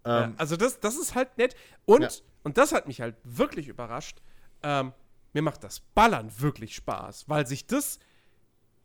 Ja, 0.05 0.25
Ähm, 0.25 0.35
also 0.39 0.57
das, 0.57 0.81
das 0.81 0.97
ist 0.97 1.15
halt 1.15 1.37
nett. 1.39 1.55
Und, 1.85 2.03
Ja. 2.03 2.09
und 2.43 2.59
das 2.59 2.73
hat 2.73 2.87
mich 2.87 3.01
halt 3.01 3.17
wirklich 3.25 3.69
überrascht. 3.69 4.19
Ähm, 4.63 4.93
mir 5.37 5.43
macht 5.43 5.63
das 5.65 5.81
Ballern 5.81 6.31
wirklich 6.39 6.75
Spaß, 6.75 7.29
weil 7.29 7.47
sich 7.47 7.67
das 7.67 7.99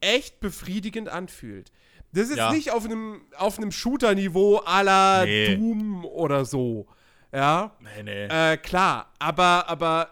echt 0.01 0.41
befriedigend 0.41 1.07
anfühlt. 1.07 1.71
Das 2.11 2.29
ist 2.29 2.37
Ja. 2.37 2.51
nicht 2.51 2.71
auf 2.71 2.83
einem, 2.83 3.21
auf 3.37 3.57
einem 3.57 3.71
Shooter-Niveau 3.71 4.59
à 4.65 4.81
la 4.83 5.23
Nee. 5.23 5.55
Doom 5.55 6.03
oder 6.03 6.43
so. 6.43 6.87
Ja. 7.31 7.77
nee, 7.79 8.03
nee. 8.03 8.25
Äh, 8.25 8.57
klar, 8.57 9.13
aber, 9.17 9.69
aber 9.69 10.09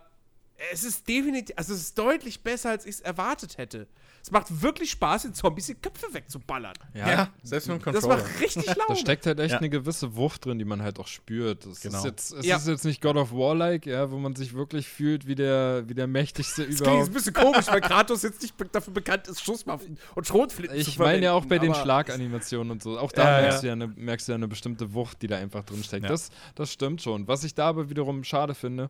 es 0.71 0.85
ist 0.85 1.07
definitiv, 1.09 1.53
also 1.57 1.73
es 1.73 1.81
ist 1.81 1.97
deutlich 1.97 2.41
besser, 2.41 2.69
als 2.69 2.85
ich 2.85 2.95
es 2.95 3.01
erwartet 3.01 3.57
hätte. 3.57 3.87
Es 4.21 4.31
macht 4.31 4.61
wirklich 4.61 4.91
Spaß, 4.91 5.23
den 5.23 5.33
Zombies 5.33 5.67
die 5.67 5.75
Köpfe 5.75 6.13
wegzuballern. 6.13 6.73
ja, 6.93 7.29
selbst 7.43 7.67
mit 7.67 7.77
dem 7.85 7.93
Das 7.93 8.01
Controller. 8.03 8.23
macht 8.23 8.41
richtig 8.41 8.65
Laune. 8.67 8.79
Da 8.89 8.95
steckt 8.95 9.25
halt 9.25 9.39
echt 9.39 9.51
Ja. 9.53 9.57
eine 9.59 9.69
gewisse 9.69 10.15
Wucht 10.15 10.45
drin, 10.45 10.59
die 10.59 10.65
man 10.65 10.81
halt 10.81 10.99
auch 10.99 11.07
spürt. 11.07 11.65
Es, 11.65 11.81
Genau. 11.81 11.97
ist, 11.99 12.03
jetzt, 12.05 12.31
es 12.33 12.45
Ja. 12.45 12.57
ist 12.57 12.67
jetzt 12.67 12.85
nicht 12.85 13.01
God 13.01 13.15
of 13.15 13.31
War-like, 13.31 13.85
ja, 13.85 14.11
wo 14.11 14.17
man 14.17 14.35
sich 14.35 14.53
wirklich 14.53 14.87
fühlt 14.87 15.25
wie 15.27 15.35
der, 15.35 15.83
wie 15.87 15.93
der 15.93 16.07
mächtigste 16.07 16.63
Das 16.63 16.65
klingt 16.65 16.79
jetzt 16.79 16.81
überhaupt. 16.81 17.07
ein 17.09 17.13
bisschen 17.13 17.33
komisch, 17.33 17.67
weil 17.67 17.81
Kratos 17.81 18.23
jetzt 18.23 18.41
nicht 18.41 18.57
be- 18.57 18.65
dafür 18.71 18.93
bekannt 18.93 19.27
ist, 19.27 19.41
Schusswaffen 19.43 19.97
und 20.15 20.27
Schrotflinten 20.27 20.81
zu 20.81 20.89
Ich 20.89 20.99
meine 20.99 21.23
ja 21.25 21.33
auch 21.33 21.45
bei 21.45 21.59
den 21.59 21.73
Schlaganimationen 21.73 22.71
und 22.71 22.83
so. 22.83 22.97
Auch 22.99 23.11
da 23.11 23.23
Ja, 23.37 23.41
merkst, 23.41 23.57
ja. 23.57 23.61
Du 23.61 23.67
ja 23.67 23.73
eine, 23.73 23.87
merkst 23.87 24.27
du 24.27 24.31
ja 24.33 24.35
eine 24.35 24.47
bestimmte 24.47 24.93
Wucht, 24.93 25.21
die 25.21 25.27
da 25.27 25.37
einfach 25.37 25.63
drin 25.63 25.83
steckt. 25.83 26.03
Ja. 26.03 26.09
Das, 26.09 26.29
das 26.55 26.71
stimmt 26.71 27.01
schon. 27.01 27.27
Was 27.27 27.43
ich 27.43 27.53
da 27.55 27.67
aber 27.67 27.89
wiederum 27.89 28.23
schade 28.23 28.53
finde, 28.55 28.89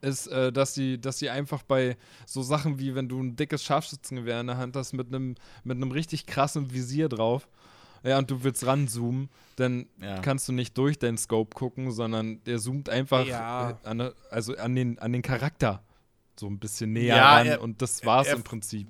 ist, 0.00 0.26
äh, 0.28 0.52
dass 0.52 0.74
sie, 0.74 1.00
dass 1.00 1.18
sie 1.18 1.30
einfach 1.30 1.62
bei 1.62 1.96
so 2.26 2.42
Sachen 2.42 2.78
wie, 2.78 2.94
wenn 2.94 3.08
du 3.08 3.20
ein 3.22 3.36
dickes 3.36 3.62
Scharfschützengewehr 3.64 4.40
in 4.40 4.46
der 4.48 4.56
Hand 4.56 4.76
hast 4.76 4.92
mit 4.92 5.08
einem 5.08 5.34
mit 5.64 5.76
einem 5.76 5.90
richtig 5.90 6.26
krassen 6.26 6.72
Visier 6.72 7.08
drauf, 7.08 7.48
ja, 8.04 8.18
und 8.18 8.30
du 8.30 8.42
willst 8.42 8.66
ranzoomen, 8.66 9.28
dann 9.56 9.86
Ja. 10.00 10.18
kannst 10.20 10.48
du 10.48 10.52
nicht 10.52 10.76
durch 10.76 10.98
deinen 10.98 11.18
Scope 11.18 11.54
gucken, 11.54 11.92
sondern 11.92 12.42
der 12.44 12.58
zoomt 12.58 12.88
einfach 12.88 13.24
Ja. 13.26 13.70
äh, 13.70 13.74
an, 13.88 14.10
also 14.30 14.56
an 14.56 14.74
den, 14.74 14.98
an 14.98 15.12
den 15.12 15.22
Charakter 15.22 15.82
so 16.38 16.46
ein 16.48 16.58
bisschen 16.58 16.92
näher 16.92 17.16
Ja, 17.16 17.36
ran 17.36 17.46
er- 17.46 17.60
und 17.62 17.80
das 17.82 18.04
war's 18.04 18.26
er- 18.28 18.36
im 18.36 18.42
Prinzip. 18.42 18.88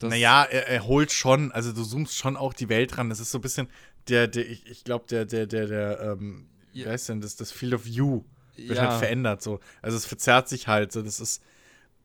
Das, 0.00 0.10
naja, 0.10 0.42
er, 0.42 0.68
er 0.68 0.86
holt 0.86 1.12
schon, 1.12 1.52
also 1.52 1.72
du 1.72 1.82
zoomst 1.84 2.14
schon 2.16 2.36
auch 2.36 2.52
die 2.52 2.68
Welt 2.68 2.98
ran. 2.98 3.08
Das 3.08 3.20
ist 3.20 3.30
so 3.30 3.38
ein 3.38 3.42
bisschen 3.42 3.68
der, 4.08 4.26
der 4.28 4.46
ich, 4.50 4.66
ich 4.66 4.84
glaube, 4.84 5.06
der, 5.08 5.24
der, 5.24 5.46
der, 5.46 5.66
der, 5.66 6.00
ähm, 6.00 6.48
wie 6.72 6.82
Ja. 6.82 6.90
heißt 6.90 7.08
denn 7.08 7.20
das, 7.22 7.36
das 7.36 7.52
Field 7.52 7.72
of 7.74 7.86
View 7.86 8.22
wird 8.56 8.78
Ja. 8.78 8.88
halt 8.90 8.98
verändert. 8.98 9.42
So. 9.42 9.60
Also 9.82 9.96
es 9.96 10.06
verzerrt 10.06 10.48
sich 10.48 10.68
halt. 10.68 10.92
So. 10.92 11.02
Das 11.02 11.20
ist, 11.20 11.42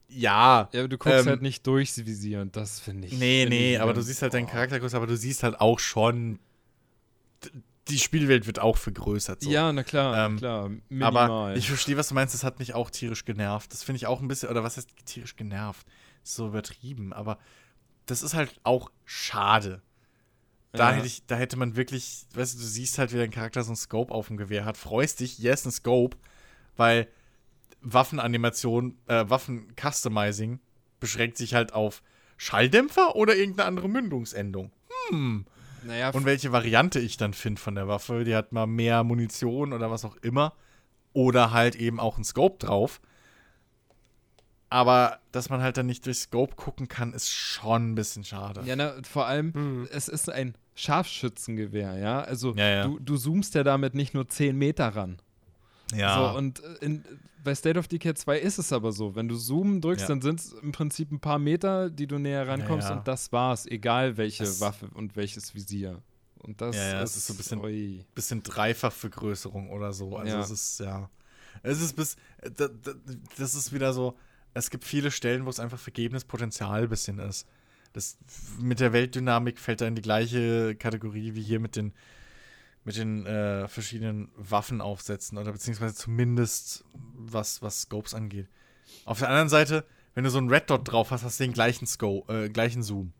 ja. 0.07 0.69
Ja, 0.71 0.79
aber 0.81 0.87
du 0.87 0.97
guckst 0.97 1.19
Ähm, 1.21 1.27
halt 1.27 1.41
nicht 1.41 1.65
durchs 1.67 1.97
Visier 2.05 2.41
und 2.41 2.55
das 2.55 2.79
finde 2.79 3.07
ich. 3.07 3.13
Nee, 3.13 3.43
finde 3.43 3.55
nee, 3.57 3.75
ich 3.75 3.81
aber 3.81 3.93
du 3.93 4.01
siehst 4.01 4.21
halt 4.21 4.33
deinen 4.33 4.45
boah. 4.45 4.53
Charakter 4.53 4.79
größer, 4.79 4.97
aber 4.97 5.07
du 5.07 5.17
siehst 5.17 5.43
halt 5.43 5.59
auch 5.59 5.79
schon, 5.79 6.39
die 7.87 7.99
Spielwelt 7.99 8.45
wird 8.45 8.59
auch 8.59 8.77
vergrößert. 8.77 9.41
So. 9.41 9.49
Ja, 9.49 9.71
na 9.73 9.83
klar, 9.83 10.25
Ähm, 10.27 10.37
klar. 10.37 10.69
Minimal. 10.89 11.29
Aber 11.29 11.55
ich 11.55 11.67
verstehe, 11.67 11.97
was 11.97 12.09
du 12.09 12.15
meinst, 12.15 12.33
das 12.33 12.43
hat 12.43 12.59
mich 12.59 12.73
auch 12.75 12.89
tierisch 12.89 13.25
genervt. 13.25 13.71
Das 13.73 13.83
finde 13.83 13.97
ich 13.97 14.05
auch 14.07 14.21
ein 14.21 14.27
bisschen, 14.27 14.49
oder 14.49 14.63
was 14.63 14.77
heißt 14.77 14.89
tierisch 15.05 15.35
genervt? 15.35 15.87
So 16.23 16.47
übertrieben, 16.47 17.13
aber 17.13 17.39
das 18.05 18.21
ist 18.21 18.33
halt 18.33 18.51
auch 18.63 18.91
schade. 19.05 19.81
Da 20.71 20.89
Ja. 20.91 20.97
hätte 20.97 21.07
ich, 21.07 21.25
da 21.25 21.35
hätte 21.35 21.57
man 21.57 21.75
wirklich, 21.75 22.25
weißt 22.35 22.55
du, 22.55 22.59
du 22.59 22.65
siehst 22.65 22.99
halt, 22.99 23.11
wie 23.13 23.17
dein 23.17 23.31
Charakter 23.31 23.63
so 23.63 23.71
ein 23.71 23.75
Scope 23.75 24.13
auf 24.13 24.27
dem 24.27 24.37
Gewehr 24.37 24.65
hat, 24.65 24.77
freust 24.77 25.19
dich, 25.21 25.39
yes, 25.39 25.65
ein 25.65 25.71
Scope, 25.71 26.17
weil 26.79 27.07
Waffenanimation, 27.81 28.97
äh, 29.07 29.25
Waffen-Customizing 29.29 30.59
beschränkt 30.99 31.37
sich 31.37 31.53
halt 31.53 31.73
auf 31.73 32.01
Schalldämpfer 32.37 33.15
oder 33.15 33.35
irgendeine 33.35 33.67
andere 33.67 33.89
Mündungsendung. 33.89 34.71
Hm. 35.09 35.45
Naja, 35.83 36.09
Und 36.09 36.25
welche 36.25 36.51
Variante 36.51 36.99
ich 36.99 37.15
dann 37.17 37.33
finde 37.33 37.61
von 37.61 37.75
der 37.75 37.87
Waffe, 37.87 38.23
die 38.23 38.35
hat 38.35 38.51
mal 38.51 38.67
mehr 38.67 39.03
Munition 39.03 39.71
oder 39.73 39.91
was 39.91 40.03
auch 40.03 40.15
immer. 40.17 40.53
Oder 41.13 41.51
halt 41.51 41.75
eben 41.75 41.99
auch 41.99 42.17
ein 42.17 42.23
Scope 42.23 42.57
drauf. 42.65 42.99
Aber 44.69 45.19
dass 45.31 45.49
man 45.49 45.61
halt 45.61 45.77
dann 45.77 45.87
nicht 45.87 46.05
durch 46.05 46.19
Scope 46.19 46.55
gucken 46.55 46.87
kann, 46.87 47.13
ist 47.13 47.31
schon 47.31 47.91
ein 47.91 47.95
bisschen 47.95 48.23
schade. 48.23 48.61
Ja, 48.65 48.75
na, 48.75 48.93
vor 49.03 49.25
allem, 49.25 49.53
Hm. 49.53 49.87
es 49.91 50.07
ist 50.07 50.29
ein 50.29 50.55
Scharfschützengewehr, 50.75 51.97
ja. 51.97 52.21
Also 52.21 52.53
Ja, 52.55 52.67
ja. 52.69 52.83
Du, 52.85 52.99
du 52.99 53.17
zoomst 53.17 53.55
ja 53.55 53.63
damit 53.63 53.95
nicht 53.95 54.13
nur 54.13 54.27
10 54.27 54.55
Meter 54.57 54.89
ran. 54.89 55.17
Ja. 55.95 56.31
So, 56.31 56.37
und 56.37 56.63
äh, 56.63 56.85
in, 56.85 57.03
bei 57.43 57.55
State 57.55 57.79
of 57.79 57.87
Decay 57.87 58.13
2 58.13 58.37
ist 58.39 58.57
es 58.59 58.71
aber 58.73 58.91
so. 58.91 59.15
Wenn 59.15 59.27
du 59.27 59.35
Zoom 59.35 59.81
drückst, 59.81 60.03
Ja. 60.03 60.07
dann 60.09 60.21
sind 60.21 60.39
es 60.39 60.53
im 60.53 60.71
Prinzip 60.71 61.11
ein 61.11 61.19
paar 61.19 61.39
Meter, 61.39 61.89
die 61.89 62.05
du 62.07 62.17
näher 62.19 62.47
rankommst 62.47 62.89
Ja, 62.89 62.97
und 62.97 63.07
das 63.07 63.31
war's, 63.31 63.65
egal 63.65 64.17
welche 64.17 64.43
Das- 64.43 64.59
Waffe 64.61 64.89
und 64.93 65.15
welches 65.15 65.55
Visier. 65.55 66.01
Und 66.39 66.61
das 66.61 66.75
Ja, 66.75 67.01
ist, 67.01 67.15
ist 67.17 67.27
so 67.27 67.33
ein 67.33 67.37
bisschen- 67.37 68.05
bisschen 68.15 68.43
Dreifachvergrößerung 68.43 69.69
oder 69.71 69.93
so. 69.93 70.15
Also 70.17 70.37
es 70.37 70.49
ist, 70.51 70.79
ja. 70.79 71.09
Es 71.63 71.81
ist 71.81 71.95
bis. 71.95 72.15
äh, 72.41 72.51
da- 72.51 72.67
da- 72.67 72.93
Das 73.37 73.55
ist 73.55 73.73
wieder 73.73 73.93
so. 73.93 74.15
Es 74.53 74.69
gibt 74.69 74.83
viele 74.85 75.11
Stellen, 75.11 75.45
wo 75.45 75.49
es 75.49 75.59
einfach 75.59 75.79
vergebenes 75.79 76.23
Potenzial 76.25 76.83
ein 76.83 76.89
bisschen 76.89 77.19
ist. 77.19 77.45
Das 77.93 78.17
mit 78.59 78.79
der 78.79 78.93
Weltdynamik 78.93 79.59
fällt 79.59 79.81
da 79.81 79.87
in 79.87 79.95
die 79.95 80.01
gleiche 80.01 80.75
Kategorie 80.75 81.35
wie 81.35 81.41
hier 81.41 81.59
mit 81.59 81.75
den 81.75 81.93
mit 82.85 82.95
den 82.97 83.25
äh, 83.25 83.67
verschiedenen 83.67 84.29
Waffenaufsätzen 84.35 85.37
oder 85.37 85.51
beziehungsweise 85.51 85.95
zumindest 85.95 86.83
was, 87.13 87.61
was 87.61 87.81
Scopes 87.81 88.13
angeht. 88.13 88.47
Auf 89.05 89.19
der 89.19 89.29
anderen 89.29 89.49
Seite, 89.49 89.85
wenn 90.15 90.23
du 90.23 90.29
so 90.29 90.37
einen 90.39 90.49
Red 90.49 90.69
Dot 90.69 90.89
drauf 90.91 91.11
hast, 91.11 91.23
hast 91.23 91.39
du 91.39 91.43
den 91.43 91.53
gleichen 91.53 91.85
Scope, 91.85 92.45
äh, 92.45 92.49
gleichen 92.49 92.81
Zoom. 92.83 93.13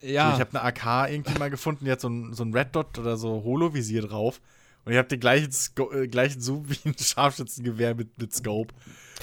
Ja, 0.00 0.34
ich 0.34 0.40
habe 0.40 0.50
eine 0.50 0.62
AK 0.62 1.10
irgendwie 1.12 1.38
mal 1.38 1.50
gefunden, 1.50 1.84
die 1.84 1.90
hat 1.90 2.00
so 2.00 2.08
ein, 2.08 2.32
so 2.34 2.44
ein 2.44 2.52
Red 2.52 2.74
Dot 2.74 2.98
oder 2.98 3.16
so 3.16 3.42
Holovisier 3.44 4.02
drauf. 4.02 4.40
Und 4.84 4.92
ihr 4.92 4.98
habt 4.98 5.12
den 5.12 5.20
gleichen, 5.20 5.52
Sco 5.52 5.92
äh, 5.92 6.08
gleichen 6.08 6.40
Zoom 6.40 6.68
wie 6.68 6.78
ein 6.88 6.96
Scharfschützengewehr 6.98 7.94
mit, 7.94 8.18
mit 8.18 8.34
Scope. 8.34 8.74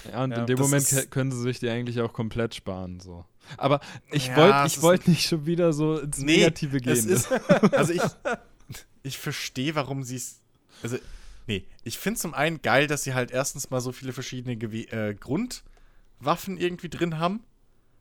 ja, 0.10 0.24
und 0.24 0.32
Ja, 0.32 0.40
in 0.40 0.46
dem 0.46 0.58
Moment 0.60 1.12
können 1.12 1.32
sie 1.32 1.42
sich 1.42 1.60
die 1.60 1.70
eigentlich 1.70 2.00
auch 2.02 2.14
komplett 2.14 2.56
sparen. 2.56 3.00
So. 3.02 3.26
Aber 3.58 3.82
ich 4.12 4.28
Ja, 4.28 4.38
wollte 4.38 4.82
wollt 4.82 5.08
nicht 5.08 5.28
schon 5.28 5.46
wieder 5.46 5.74
so 5.74 6.00
ins 6.00 6.20
Nee, 6.20 6.38
Negative 6.38 6.80
gehen. 6.80 6.94
Es 6.94 7.06
ist, 7.06 7.30
also 7.74 7.92
ich, 7.94 8.02
ich 9.10 9.18
verstehe, 9.18 9.76
warum 9.76 10.04
sie 10.04 10.16
es. 10.16 10.40
Also, 10.82 10.98
nee, 11.48 11.66
ich 11.84 11.98
finde 11.98 12.20
zum 12.20 12.34
einen 12.34 12.62
geil, 12.62 12.88
dass 12.88 13.04
sie 13.04 13.14
halt 13.14 13.32
erstens 13.32 13.70
mal 13.70 13.82
so 13.82 13.92
viele 13.92 14.14
verschiedene 14.14 14.56
Gewe 14.56 14.90
äh, 14.92 15.14
Grundwaffen 15.14 16.58
irgendwie 16.58 16.90
drin 16.90 17.18
haben. 17.20 17.44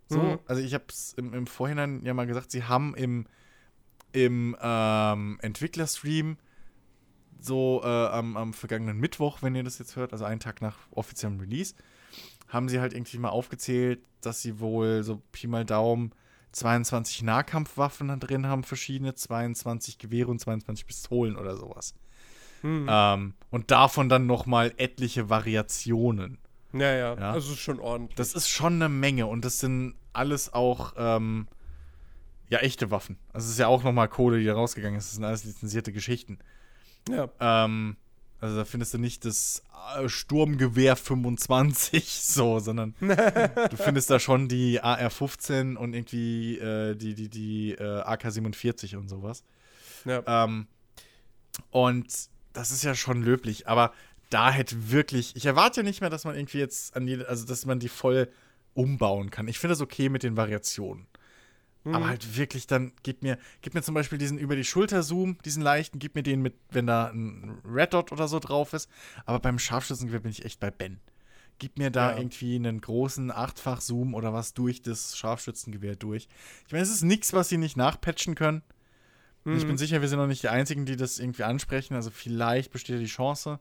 So, 0.09 0.21
Mhm. 0.23 0.39
also 0.47 0.63
ich 0.63 0.75
habe 0.75 0.85
es 0.89 1.15
im, 1.15 1.35
im 1.35 1.47
Vorhinein 1.47 2.03
ja 2.05 2.15
mal 2.15 2.27
gesagt, 2.27 2.51
sie 2.51 2.65
haben 2.65 2.95
im, 2.95 3.27
im 4.13 4.57
ähm, 4.61 5.39
Entwicklerstream 5.43 6.39
so 7.41 7.83
äh, 7.85 7.87
am, 7.87 8.37
am 8.37 8.53
vergangenen 8.55 8.99
Mittwoch, 8.99 9.43
wenn 9.43 9.55
ihr 9.55 9.63
das 9.65 9.79
jetzt 9.79 9.97
hört, 9.97 10.13
also 10.13 10.25
einen 10.25 10.41
Tag 10.41 10.61
nach 10.61 10.77
offiziellem 10.91 11.39
Release, 11.41 11.75
haben 12.49 12.69
sie 12.69 12.81
halt 12.81 12.95
irgendwie 12.95 13.19
mal 13.19 13.29
aufgezählt, 13.29 14.01
dass 14.23 14.41
sie 14.43 14.59
wohl 14.61 15.03
so 15.05 15.23
Pi 15.33 15.47
mal 15.47 15.65
Daumen 15.65 16.13
22 16.53 17.23
Nahkampfwaffen 17.23 18.09
da 18.09 18.17
drin 18.17 18.47
haben, 18.47 18.65
verschiedene, 18.65 19.15
22 19.15 19.99
Gewehre 19.99 20.31
und 20.31 20.41
22 20.41 20.87
Pistolen 20.87 21.37
oder 21.37 21.57
sowas. 21.57 21.95
Hm. 22.63 22.87
Ähm, 22.89 23.35
und 23.51 23.71
davon 23.71 24.09
dann 24.09 24.27
noch 24.27 24.47
mal 24.47 24.73
etliche 24.77 25.31
Variationen. 25.31 26.39
ja, 26.73 26.93
ja, 26.93 27.15
ja. 27.15 27.33
Also 27.33 27.53
ist 27.53 27.61
schon 27.61 27.81
ordentlich. 27.81 28.17
Das 28.17 28.35
ist 28.35 28.49
schon 28.49 28.75
eine 28.75 28.89
Menge 28.89 29.27
und 29.27 29.45
das 29.45 29.59
sind 29.59 29.95
alles 30.13 30.53
auch 30.53 30.95
ähm, 30.97 31.47
ja 32.49 32.59
echte 32.59 32.91
Waffen. 32.91 33.19
Also 33.33 33.47
es 33.47 33.53
ist 33.53 33.59
ja 33.59 33.69
auch 33.69 33.85
noch 33.85 33.93
mal 33.93 34.09
Kohle, 34.09 34.39
die 34.39 34.47
da 34.47 34.55
rausgegangen 34.55 34.99
ist. 34.99 35.09
Das 35.09 35.15
sind 35.15 35.25
alles 35.25 35.45
lizenzierte 35.45 35.93
Geschichten. 35.93 36.39
ja. 37.09 37.29
Ähm, 37.41 37.97
also 38.41 38.57
da 38.57 38.65
findest 38.65 38.95
du 38.95 38.99
nicht 38.99 39.25
das 39.25 39.63
äh, 39.97 40.09
Sturmgewehr 40.09 40.97
25 40.97 42.05
so, 42.23 42.59
sondern 42.61 42.95
du 43.01 43.77
findest 43.77 44.11
da 44.11 44.21
schon 44.21 44.49
die 44.49 44.81
AR-15 44.81 45.77
und 45.77 45.95
irgendwie 45.95 46.59
äh, 46.59 46.95
die, 46.95 47.15
die, 47.15 47.29
die 47.29 47.73
äh, 47.73 48.01
AK-47 48.03 48.97
und 48.97 49.09
sowas. 49.09 49.43
ja. 50.05 50.23
Ähm, 50.27 50.67
und 51.71 52.07
das 52.53 52.71
ist 52.71 52.85
ja 52.85 52.95
schon 52.95 53.23
löblich, 53.23 53.67
aber 53.67 53.93
da 54.31 54.51
hätte 54.51 54.91
wirklich, 54.91 55.35
ich 55.37 55.47
erwarte 55.47 55.81
ja 55.81 55.85
nicht 55.85 56.01
mehr, 56.01 56.11
dass 56.11 56.25
man 56.25 56.37
irgendwie 56.37 56.59
jetzt 56.59 56.95
an 56.97 57.07
jede, 57.07 57.29
also 57.29 57.47
dass 57.47 57.67
man 57.67 57.81
die 57.81 57.89
voll 57.89 58.29
umbauen 58.75 59.31
kann. 59.31 59.49
Ich 59.49 59.59
finde 59.59 59.73
das 59.73 59.81
okay 59.81 60.09
mit 60.09 60.23
den 60.23 60.37
Variationen. 60.37 61.07
Aber 61.85 62.09
halt 62.09 62.37
wirklich 62.37 62.67
dann, 62.67 62.93
gib 63.03 63.23
mir, 63.23 63.39
gib 63.63 63.73
mir 63.75 63.83
zum 63.83 63.95
Beispiel 63.95 64.19
diesen 64.19 64.37
über 64.37 64.57
die 64.57 64.65
Schulter 64.65 65.03
Zoom, 65.03 65.39
diesen 65.45 65.63
leichten, 65.63 65.99
gib 65.99 66.15
mir 66.17 66.23
den 66.23 66.43
mit, 66.43 66.55
wenn 66.71 66.87
da 66.87 67.07
ein 67.07 67.61
Red 67.65 67.95
Dot 67.95 68.13
oder 68.13 68.29
so 68.29 68.41
drauf 68.41 68.73
ist. 68.75 68.91
Aber 69.25 69.39
beim 69.39 69.59
Scharfschützengewehr 69.59 70.21
bin 70.21 70.31
ich 70.31 70.45
echt 70.45 70.61
bei 70.61 70.71
Ben. 70.71 71.01
Gib 71.59 71.79
mir 71.79 71.91
da 71.91 72.11
Ja. 72.13 72.19
irgendwie 72.19 72.57
einen 72.57 72.81
großen 72.81 73.31
achtfach 73.31 73.81
Zoom 73.81 74.15
oder 74.15 74.33
was 74.35 74.53
durch 74.55 74.83
das 74.83 75.17
Scharfschützengewehr 75.17 75.97
durch. 75.97 76.29
Ich 76.67 76.73
meine, 76.73 76.83
es 76.83 76.91
ist 76.91 77.03
nichts, 77.03 77.33
was 77.33 77.49
sie 77.49 77.57
nicht 77.57 77.77
nachpatchen 77.77 78.35
können. 78.35 78.63
Und 79.45 79.57
Ich 79.57 79.67
bin 79.67 79.79
sicher, 79.79 80.03
wir 80.03 80.09
sind 80.09 80.19
noch 80.19 80.27
nicht 80.27 80.43
die 80.43 80.51
Einzigen, 80.51 80.85
die 80.85 80.97
das 80.97 81.19
irgendwie 81.19 81.45
ansprechen. 81.45 81.95
Also 81.95 82.11
vielleicht 82.11 82.71
besteht 82.71 82.97
ja 82.97 83.01
die 83.01 83.07
Chance, 83.07 83.61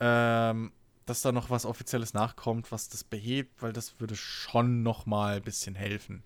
ähm, 0.00 0.72
dass 1.06 1.22
da 1.22 1.30
noch 1.32 1.50
was 1.50 1.66
Offizielles 1.66 2.14
nachkommt, 2.14 2.72
was 2.72 2.88
das 2.88 3.04
behebt, 3.04 3.62
weil 3.62 3.72
das 3.72 4.00
würde 4.00 4.16
schon 4.16 4.82
noch 4.82 5.06
mal 5.06 5.36
ein 5.36 5.42
bisschen 5.42 5.74
helfen. 5.74 6.22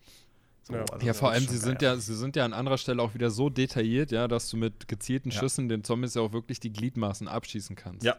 So, 0.69 0.75
Ja. 0.75 0.85
also 0.91 1.07
Ja, 1.07 1.15
vor 1.15 1.31
allem, 1.31 1.47
sie 1.47 1.59
sind 1.59 1.79
geil. 1.79 1.95
ja, 1.95 1.97
sie 1.97 2.15
sind 2.17 2.35
ja 2.35 2.45
an 2.45 2.53
anderer 2.53 2.77
Stelle 2.77 3.01
auch 3.01 3.15
wieder 3.15 3.31
so 3.31 3.49
detailliert, 3.51 4.11
ja, 4.11 4.27
dass 4.27 4.51
du 4.51 4.57
mit 4.57 4.89
gezielten 4.89 5.31
Ja. 5.31 5.39
Schüssen 5.39 5.69
den 5.69 5.85
Zombies 5.85 6.15
ja 6.15 6.23
auch 6.23 6.33
wirklich 6.33 6.59
die 6.59 6.73
Gliedmaßen 6.73 7.29
abschießen 7.29 7.77
kannst. 7.77 8.03
Ja. 8.05 8.17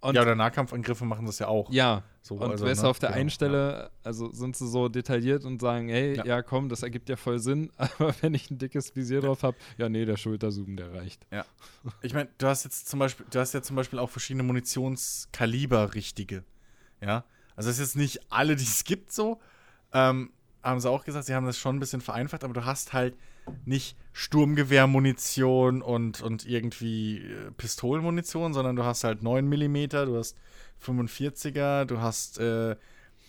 Und 0.00 0.14
ja, 0.14 0.22
oder 0.22 0.34
Nahkampfangriffe 0.36 1.04
machen 1.04 1.26
das 1.26 1.38
ja 1.38 1.48
auch. 1.48 1.70
ja, 1.70 2.02
So, 2.22 2.36
und 2.36 2.50
also, 2.50 2.64
weißt 2.64 2.82
ne? 2.84 2.88
auf 2.88 2.98
der 2.98 3.08
Genau, 3.10 3.20
einen 3.20 3.30
Stelle, 3.30 3.90
also 4.04 4.30
sind 4.32 4.56
sie 4.56 4.66
so 4.68 4.88
detailliert 4.88 5.44
und 5.44 5.60
sagen, 5.60 5.88
hey, 5.88 6.16
Ja. 6.16 6.24
ja. 6.24 6.42
komm, 6.42 6.68
das 6.70 6.82
ergibt 6.82 7.08
ja 7.10 7.16
voll 7.16 7.38
Sinn, 7.40 7.70
aber 7.76 8.14
wenn 8.22 8.32
ich 8.34 8.50
ein 8.50 8.56
dickes 8.58 8.94
Visier 8.96 9.20
drauf 9.20 9.42
habe, 9.42 9.56
ja, 9.78 9.88
nee, 9.90 10.04
der 10.06 10.16
Schulterzoom, 10.16 10.76
der 10.76 10.94
reicht. 10.94 11.26
Ja. 11.30 11.44
Ich 12.02 12.14
meine, 12.14 12.28
du 12.38 12.46
hast 12.46 12.64
jetzt 12.64 12.88
zum 12.88 13.00
Beispiel, 13.00 13.26
du 13.30 13.38
hast 13.38 13.52
ja 13.52 13.60
zum 13.62 13.76
Beispiel 13.76 13.98
auch 13.98 14.08
verschiedene 14.10 14.44
Munitionskaliber 14.44 15.94
richtige. 15.94 16.44
Ja. 17.00 17.24
Also 17.54 17.70
es 17.70 17.78
ist 17.78 17.88
jetzt 17.88 17.96
nicht 17.96 18.20
alle, 18.32 18.56
die 18.56 18.64
es 18.64 18.84
gibt, 18.84 19.12
so. 19.12 19.40
Ähm, 19.92 20.30
haben 20.66 20.80
sie 20.80 20.90
auch 20.90 21.04
gesagt, 21.04 21.26
sie 21.26 21.34
haben 21.34 21.46
das 21.46 21.58
schon 21.58 21.76
ein 21.76 21.80
bisschen 21.80 22.00
vereinfacht, 22.00 22.44
aber 22.44 22.54
du 22.54 22.64
hast 22.64 22.92
halt 22.92 23.16
nicht 23.64 23.96
Sturmgewehrmunition 24.12 25.82
und, 25.82 26.20
und 26.20 26.46
irgendwie 26.46 27.18
äh, 27.18 27.50
Pistolenmunition, 27.56 28.52
sondern 28.52 28.76
du 28.76 28.84
hast 28.84 29.04
halt 29.04 29.22
9 29.22 29.46
mm, 29.46 29.88
du 29.88 30.16
hast 30.18 30.36
45er, 30.84 31.84
du 31.84 32.00
hast 32.00 32.38
äh, 32.38 32.76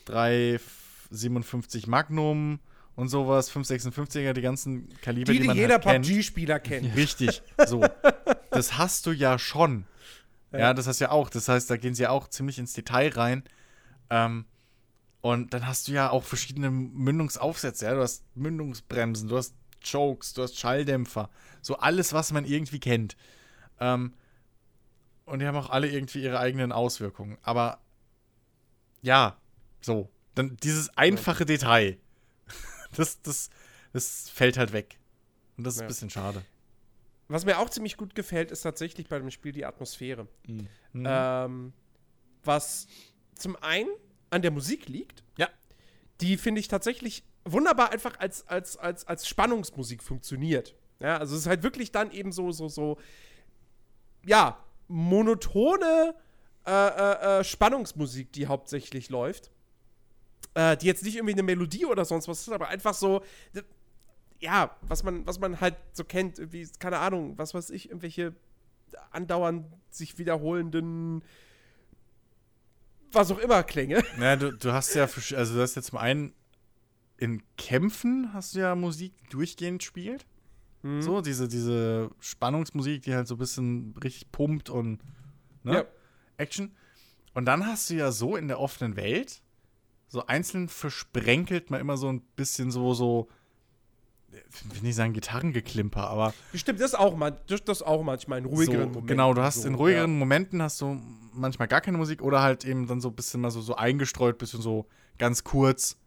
357 0.05 1.87
Magnum 1.87 2.59
und 2.95 3.09
sowas, 3.09 3.51
556er, 3.51 4.33
die 4.33 4.41
ganzen 4.41 4.89
Kaliber, 5.01 5.31
die, 5.31 5.37
die, 5.37 5.41
die 5.41 5.47
man 5.47 5.57
jeder 5.57 5.75
halt 5.75 5.83
kennt. 5.83 6.07
PUBG-Spieler 6.07 6.59
kennt. 6.59 6.95
Richtig, 6.95 7.43
so. 7.67 7.85
Das 8.49 8.77
hast 8.77 9.05
du 9.05 9.11
ja 9.11 9.37
schon. 9.37 9.85
Ja. 10.51 10.73
das 10.73 10.87
hast 10.87 11.01
du 11.01 11.05
ja 11.05 11.11
auch. 11.11 11.29
Das 11.29 11.47
heißt, 11.47 11.69
da 11.69 11.77
gehen 11.77 11.93
sie 11.93 12.03
ja 12.03 12.09
auch 12.09 12.27
ziemlich 12.29 12.57
ins 12.57 12.73
Detail 12.73 13.09
rein. 13.09 13.43
Ähm, 14.09 14.45
und 15.31 15.53
dann 15.53 15.67
hast 15.67 15.87
du 15.87 15.91
ja 15.93 16.09
auch 16.09 16.23
verschiedene 16.23 16.69
Mündungsaufsätze. 16.71 17.85
Ja? 17.85 17.93
Du 17.95 18.01
hast 18.01 18.23
Mündungsbremsen, 18.35 19.27
du 19.27 19.37
hast 19.37 19.55
Chokes, 19.89 20.33
du 20.33 20.43
hast 20.43 20.57
Schalldämpfer. 20.57 21.29
So 21.61 21.77
alles, 21.77 22.13
was 22.13 22.31
man 22.31 22.45
irgendwie 22.45 22.79
kennt. 22.79 23.15
Ähm, 23.79 24.13
und 25.25 25.39
die 25.39 25.45
haben 25.47 25.57
auch 25.57 25.69
alle 25.69 25.89
irgendwie 25.89 26.23
ihre 26.23 26.39
eigenen 26.39 26.71
Auswirkungen. 26.71 27.37
Aber 27.41 27.79
ja, 29.01 29.37
so. 29.81 30.09
Dann 30.35 30.55
dieses 30.57 30.95
einfache 30.97 31.45
Detail, 31.45 31.97
das, 32.95 33.21
das, 33.21 33.49
das 33.93 34.29
fällt 34.29 34.57
halt 34.57 34.71
weg. 34.71 34.99
Und 35.57 35.63
das 35.65 35.75
ist 35.75 35.79
Ja. 35.79 35.85
ein 35.85 35.89
bisschen 35.89 36.09
schade. 36.09 36.43
Was 37.27 37.43
mir 37.43 37.57
auch 37.59 37.69
ziemlich 37.69 37.97
gut 37.97 38.15
gefällt, 38.15 38.51
ist 38.51 38.61
tatsächlich 38.61 39.09
bei 39.09 39.19
dem 39.19 39.31
Spiel 39.31 39.51
die 39.51 39.65
Atmosphäre. 39.65 40.27
Mhm. 40.47 40.67
Ähm, 41.05 41.73
was 42.43 42.87
zum 43.35 43.55
einen 43.57 43.89
an 44.29 44.41
der 44.41 44.51
Musik 44.51 44.87
liegt. 44.87 45.23
Ja. 45.37 45.49
Die 46.21 46.37
finde 46.37 46.59
ich 46.59 46.67
tatsächlich 46.67 47.23
wunderbar 47.45 47.91
einfach 47.91 48.19
als, 48.19 48.47
als, 48.47 48.77
als, 48.77 49.07
als 49.07 49.27
Spannungsmusik 49.27 50.03
funktioniert. 50.03 50.75
Ja, 50.99 51.17
also 51.17 51.35
es 51.35 51.41
ist 51.41 51.47
halt 51.47 51.63
wirklich 51.63 51.91
dann 51.91 52.11
eben 52.11 52.31
so, 52.31 52.51
so, 52.51 52.67
so, 52.67 52.97
ja, 54.25 54.57
monotone 54.87 56.15
äh, 56.65 56.71
äh, 56.71 57.39
äh, 57.39 57.43
Spannungsmusik, 57.43 58.31
die 58.33 58.47
hauptsächlich 58.47 59.09
läuft. 59.09 59.51
Äh, 60.53 60.75
die 60.77 60.87
jetzt 60.87 61.03
nicht 61.03 61.15
irgendwie 61.15 61.33
eine 61.33 61.43
Melodie 61.43 61.85
oder 61.85 62.03
sonst 62.03 62.27
was 62.27 62.41
ist, 62.41 62.49
aber 62.51 62.67
einfach 62.67 62.93
so, 62.93 63.21
ja, 64.39 64.75
was 64.81 65.03
man, 65.03 65.25
was 65.25 65.39
man 65.39 65.61
halt 65.61 65.75
so 65.93 66.03
kennt, 66.03 66.39
irgendwie, 66.39 66.67
keine 66.79 66.99
Ahnung, 66.99 67.37
was 67.37 67.53
weiß 67.53 67.69
ich, 67.69 67.89
irgendwelche 67.89 68.33
andauernd 69.11 69.65
sich 69.89 70.17
wiederholenden 70.17 71.23
was 73.17 73.31
auch 73.31 73.39
immer 73.39 73.63
Klänge. 73.63 74.03
Ja, 74.19 74.35
du, 74.37 74.53
du 74.53 74.71
hast 74.71 74.93
ja, 74.95 75.03
also 75.03 75.55
du 75.55 75.61
hast 75.61 75.75
ja 75.75 75.81
zum 75.81 75.97
einen 75.97 76.33
in 77.17 77.41
Kämpfen 77.57 78.31
hast 78.33 78.55
du 78.55 78.59
ja 78.59 78.75
Musik, 78.75 79.13
die 79.17 79.29
durchgehend 79.29 79.83
spielt. 79.83 80.25
Mhm. 80.83 81.01
So, 81.01 81.21
diese, 81.21 81.47
diese 81.47 82.11
Spannungsmusik, 82.19 83.01
die 83.01 83.15
halt 83.15 83.27
so 83.27 83.35
ein 83.35 83.39
bisschen 83.39 83.95
richtig 84.03 84.31
pumpt 84.31 84.69
und 84.69 84.99
ne? 85.63 85.73
Ja. 85.73 85.85
Action. 86.37 86.71
Und 87.33 87.45
dann 87.45 87.65
hast 87.65 87.89
du 87.89 87.95
ja 87.95 88.11
so 88.11 88.35
in 88.35 88.47
der 88.47 88.59
offenen 88.59 88.95
Welt, 88.95 89.41
so 90.07 90.25
einzeln 90.25 90.69
versprenkelt 90.69 91.69
mal 91.69 91.79
immer 91.79 91.97
so 91.97 92.07
ein 92.07 92.21
bisschen 92.35 92.71
so, 92.71 92.93
so, 92.93 93.27
ich 94.31 94.75
will 94.75 94.81
nicht 94.81 94.95
sagen 94.95 95.13
Gitarrengeklimper, 95.13 96.07
aber 96.07 96.33
Stimmt, 96.53 96.79
das 96.79 96.95
auch, 96.95 97.17
man, 97.17 97.37
das, 97.47 97.81
auch 97.81 98.03
manchmal 98.03 98.39
in 98.39 98.45
ruhigeren 98.45 98.79
so, 98.81 98.87
Momenten. 98.87 99.07
Genau, 99.07 99.33
du 99.33 99.41
hast 99.41 99.63
so, 99.63 99.67
in 99.67 99.75
ruhigeren 99.75 100.17
Momenten 100.17 100.61
hast 100.61 100.81
du 100.81 101.01
manchmal 101.37 101.67
gar 101.67 101.81
keine 101.81 101.97
Musik 101.97 102.21
oder 102.21 102.41
halt 102.41 102.65
eben 102.65 102.87
dann 102.87 103.01
so 103.01 103.09
ein 103.09 103.15
bisschen 103.15 103.41
mal 103.41 103.51
so, 103.51 103.61
so 103.61 103.75
eingestreut, 103.75 104.37
bisschen 104.37 104.61
so 104.61 104.87
ganz 105.17 105.43
kurz. 105.43 105.97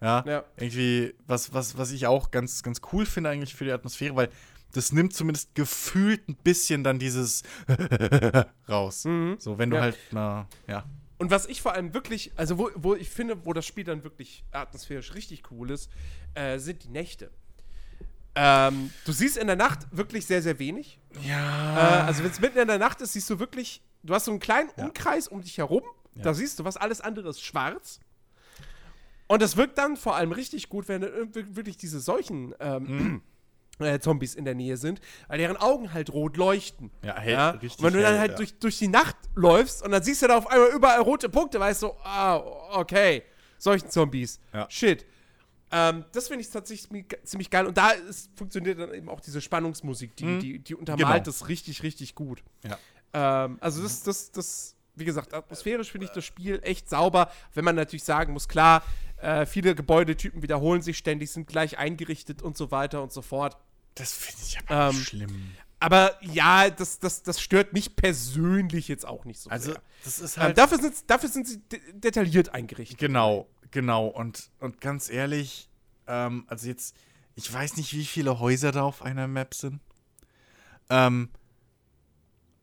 Ja, 0.00 0.24
Ja. 0.26 0.44
irgendwie, 0.56 1.14
was, 1.26 1.54
was, 1.54 1.78
was 1.78 1.90
ich 1.90 2.06
auch 2.06 2.30
ganz, 2.30 2.62
ganz 2.62 2.80
cool 2.92 3.06
finde 3.06 3.30
eigentlich 3.30 3.54
für 3.54 3.64
die 3.64 3.72
Atmosphäre, 3.72 4.14
weil 4.16 4.28
das 4.72 4.92
nimmt 4.92 5.14
zumindest 5.14 5.54
gefühlt 5.54 6.28
ein 6.28 6.36
bisschen 6.36 6.84
dann 6.84 6.98
dieses 6.98 7.42
raus. 8.68 9.04
Mhm. 9.04 9.36
So, 9.38 9.58
wenn 9.58 9.70
du 9.70 9.76
Ja. 9.76 9.82
halt, 9.82 9.96
na, 10.10 10.46
ja. 10.66 10.84
Und 11.18 11.30
was 11.30 11.46
ich 11.46 11.62
vor 11.62 11.72
allem 11.72 11.94
wirklich, 11.94 12.32
also 12.36 12.58
wo, 12.58 12.70
wo 12.74 12.94
ich 12.94 13.08
finde, 13.08 13.46
wo 13.46 13.54
das 13.54 13.64
Spiel 13.64 13.84
dann 13.84 14.04
wirklich 14.04 14.44
atmosphärisch 14.52 15.14
richtig 15.14 15.50
cool 15.50 15.70
ist, 15.70 15.90
äh, 16.34 16.58
sind 16.58 16.84
die 16.84 16.88
Nächte. 16.90 17.30
Ähm, 18.34 18.90
du 19.06 19.12
siehst 19.12 19.38
in 19.38 19.46
der 19.46 19.56
Nacht 19.56 19.86
wirklich 19.92 20.26
sehr, 20.26 20.42
sehr 20.42 20.58
wenig. 20.58 20.98
Äh, 21.24 21.28
Ja. 21.30 22.04
also 22.06 22.22
wenn 22.22 22.30
es 22.30 22.38
mitten 22.40 22.58
in 22.58 22.68
der 22.68 22.78
Nacht 22.78 23.00
ist, 23.00 23.14
siehst 23.14 23.30
du 23.30 23.38
wirklich, 23.38 23.80
du 24.06 24.14
hast 24.14 24.24
so 24.26 24.30
einen 24.30 24.40
kleinen. 24.40 24.70
Umkreis 24.76 25.28
um 25.28 25.42
dich 25.42 25.58
herum. 25.58 25.82
Da 26.14 26.32
siehst 26.32 26.58
du 26.58 26.64
was, 26.64 26.76
alles 26.78 27.00
andere 27.02 27.28
ist 27.28 27.42
schwarz. 27.42 28.00
Und 29.28 29.42
das 29.42 29.56
wirkt 29.56 29.76
dann 29.76 29.96
vor 29.96 30.14
allem 30.16 30.32
richtig 30.32 30.68
gut, 30.68 30.88
wenn 30.88 31.02
wirklich 31.34 31.76
diese 31.76 32.00
solchen 32.00 32.54
ähm, 32.60 33.22
äh, 33.80 33.98
Zombies 33.98 34.34
in 34.34 34.44
der 34.44 34.54
Nähe 34.54 34.76
sind, 34.76 35.00
weil 35.28 35.38
deren 35.38 35.56
Augen 35.56 35.92
halt 35.92 36.10
rot 36.10 36.36
leuchten. 36.36 36.90
Ja, 37.02 37.18
hell, 37.18 37.32
Ja? 37.32 37.50
richtig 37.50 37.78
Und 37.80 37.84
wenn 37.86 37.92
du 37.94 38.00
dann 38.02 38.12
hell, 38.12 38.20
halt 38.20 38.30
ja. 38.32 38.36
durch, 38.38 38.58
durch 38.58 38.78
die 38.78 38.88
Nacht 38.88 39.16
läufst 39.34 39.82
und 39.84 39.90
dann 39.90 40.02
siehst 40.02 40.22
du 40.22 40.28
da 40.28 40.38
auf 40.38 40.46
einmal 40.46 40.70
überall 40.70 41.00
rote 41.00 41.28
Punkte, 41.28 41.58
weißt 41.60 41.82
du, 41.82 41.92
ah, 42.04 42.36
okay, 42.78 43.24
solchen 43.58 43.90
Zombies. 43.90 44.40
Ja. 44.54 44.66
Shit. 44.70 45.04
Ähm, 45.72 46.04
das 46.12 46.28
finde 46.28 46.42
ich 46.42 46.50
tatsächlich 46.50 47.04
ziemlich 47.24 47.50
geil. 47.50 47.66
Und 47.66 47.76
da 47.76 47.90
ist, 47.90 48.30
funktioniert 48.36 48.78
dann 48.78 48.94
eben 48.94 49.08
auch 49.08 49.20
diese 49.20 49.40
Spannungsmusik, 49.40 50.14
die, 50.16 50.24
Mhm. 50.24 50.40
die, 50.40 50.58
die 50.60 50.74
untermalt 50.76 51.24
Genau. 51.24 51.24
das 51.24 51.48
richtig, 51.48 51.82
richtig 51.82 52.14
gut. 52.14 52.44
Ja. 52.64 52.78
Ähm, 53.16 53.56
also 53.60 53.82
das, 53.82 54.02
das, 54.02 54.30
das, 54.30 54.76
wie 54.94 55.06
gesagt, 55.06 55.32
atmosphärisch 55.32 55.90
finde 55.90 56.06
ich 56.06 56.12
das 56.12 56.24
Spiel 56.24 56.60
echt 56.62 56.88
sauber. 56.90 57.30
Wenn 57.54 57.64
man 57.64 57.74
natürlich 57.74 58.04
sagen 58.04 58.34
muss, 58.34 58.46
klar, 58.46 58.82
äh, 59.22 59.46
viele 59.46 59.74
Gebäudetypen 59.74 60.42
wiederholen 60.42 60.82
sich 60.82 60.98
ständig, 60.98 61.30
sind 61.30 61.46
gleich 61.46 61.78
eingerichtet 61.78 62.42
und 62.42 62.58
so 62.58 62.70
weiter 62.70 63.02
und 63.02 63.12
so 63.12 63.22
fort. 63.22 63.56
Das 63.94 64.12
finde 64.12 64.42
ich 64.46 64.58
aber 64.68 64.90
Ähm, 64.90 64.92
schlimm. 64.94 65.52
Aber 65.80 66.16
ja, 66.22 66.68
das, 66.68 66.98
das, 66.98 67.22
das 67.22 67.40
stört 67.40 67.72
mich 67.72 67.96
persönlich 67.96 68.88
jetzt 68.88 69.06
auch 69.06 69.24
nicht 69.24 69.40
so 69.40 69.48
Also, 69.50 69.72
sehr. 69.72 69.82
das 70.04 70.18
ist 70.18 70.36
Ähm, 70.36 70.42
halt. 70.42 70.58
dafür, 70.58 70.78
sind, 70.78 70.94
dafür 71.06 71.28
sind 71.30 71.48
sie 71.48 71.58
de 71.58 71.80
detailliert 71.94 72.50
eingerichtet. 72.50 72.98
Genau, 72.98 73.46
genau. 73.70 74.06
Und, 74.08 74.50
und 74.60 74.80
ganz 74.82 75.08
ehrlich, 75.08 75.70
ähm, 76.06 76.44
also 76.48 76.66
jetzt, 76.66 76.94
ich 77.34 77.50
weiß 77.50 77.76
nicht, 77.78 77.94
wie 77.94 78.04
viele 78.04 78.38
Häuser 78.40 78.72
da 78.72 78.82
auf 78.82 79.00
einer 79.02 79.26
Map 79.28 79.54
sind. 79.54 79.80
Ähm, 80.90 81.30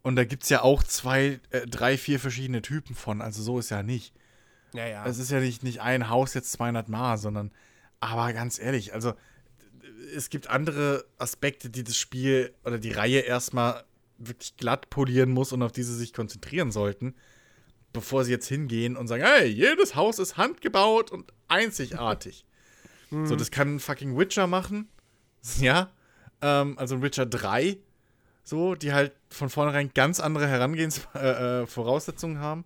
und 0.04 0.16
da 0.18 0.26
gibt 0.26 0.44
es 0.44 0.50
ja 0.50 0.62
auch 0.62 0.84
zwei, 0.84 1.40
äh, 1.50 1.66
drei, 1.66 1.98
vier 1.98 2.20
verschiedene 2.20 2.62
Typen 2.62 2.94
von. 2.96 3.22
Also 3.22 3.42
so 3.42 3.58
ist 3.58 3.72
ja 3.72 3.84
nicht. 3.84 4.14
Ja, 4.74 4.86
ja. 4.86 5.06
Es 5.06 5.18
ist 5.18 5.32
ja 5.32 5.40
nicht, 5.40 5.64
nicht 5.64 5.82
ein 5.82 6.10
Haus 6.10 6.34
jetzt 6.34 6.52
200 6.52 6.90
Mal, 6.90 7.18
sondern, 7.18 7.52
aber 8.00 8.34
ganz 8.34 8.60
ehrlich, 8.60 8.94
also 8.94 9.14
es 10.16 10.30
gibt 10.30 10.50
andere 10.50 11.06
Aspekte, 11.18 11.70
die 11.70 11.84
das 11.84 11.98
Spiel 11.98 12.54
oder 12.66 12.78
die 12.78 12.92
Reihe 12.92 13.20
erstmal 13.20 13.84
wirklich 14.18 14.58
glatt 14.58 14.90
polieren 14.90 15.32
muss 15.32 15.54
und 15.54 15.64
auf 15.64 15.72
die 15.72 15.84
sie 15.84 15.96
sich 15.96 16.14
konzentrieren 16.14 16.72
sollten, 16.72 17.16
bevor 17.94 18.26
sie 18.26 18.32
jetzt 18.32 18.48
hingehen 18.48 18.98
und 18.98 19.08
sagen, 19.08 19.24
hey, 19.24 19.48
jedes 19.48 19.96
Haus 19.96 20.20
ist 20.20 20.38
handgebaut 20.38 21.12
und 21.12 21.32
einzigartig. 21.48 22.46
So, 23.26 23.36
das 23.36 23.52
kann 23.52 23.76
ein 23.76 23.80
fucking 23.80 24.18
Witcher 24.18 24.48
machen. 24.48 24.90
Ja. 25.60 25.92
Ähm, 26.42 26.80
also 26.80 26.96
ein 26.96 27.04
Witcher 27.04 27.28
3. 27.28 27.78
So, 28.44 28.76
die 28.76 28.94
halt 28.94 29.14
von 29.30 29.50
vornherein 29.50 29.92
ganz 29.94 30.20
andere 30.20 30.48
Herangehensvoraussetzungen 30.48 31.64
äh, 31.64 31.68
Voraussetzungen 31.68 32.40
haben. 32.40 32.66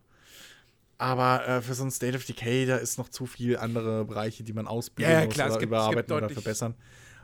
Aber 0.97 1.47
äh, 1.47 1.61
für 1.61 1.75
so 1.75 1.83
ein 1.83 1.91
State 1.91 2.17
of 2.17 2.25
Decay, 2.25 2.65
da 2.65 2.77
ist 2.77 2.97
noch 2.97 3.09
zu 3.09 3.27
viel 3.27 3.57
andere 3.57 4.03
Bereiche, 4.05 4.43
die 4.43 4.53
man 4.53 4.67
ausbilden 4.67 5.11
Ja, 5.13 5.19
ja, 5.19 5.25
muss 5.25 5.33
klar, 5.35 5.47
es 5.47 5.53
oder 5.53 5.59
gibt- 5.59 5.69
überarbeiten 5.69 6.13
oder 6.17 6.29
verbessern. 6.29 6.73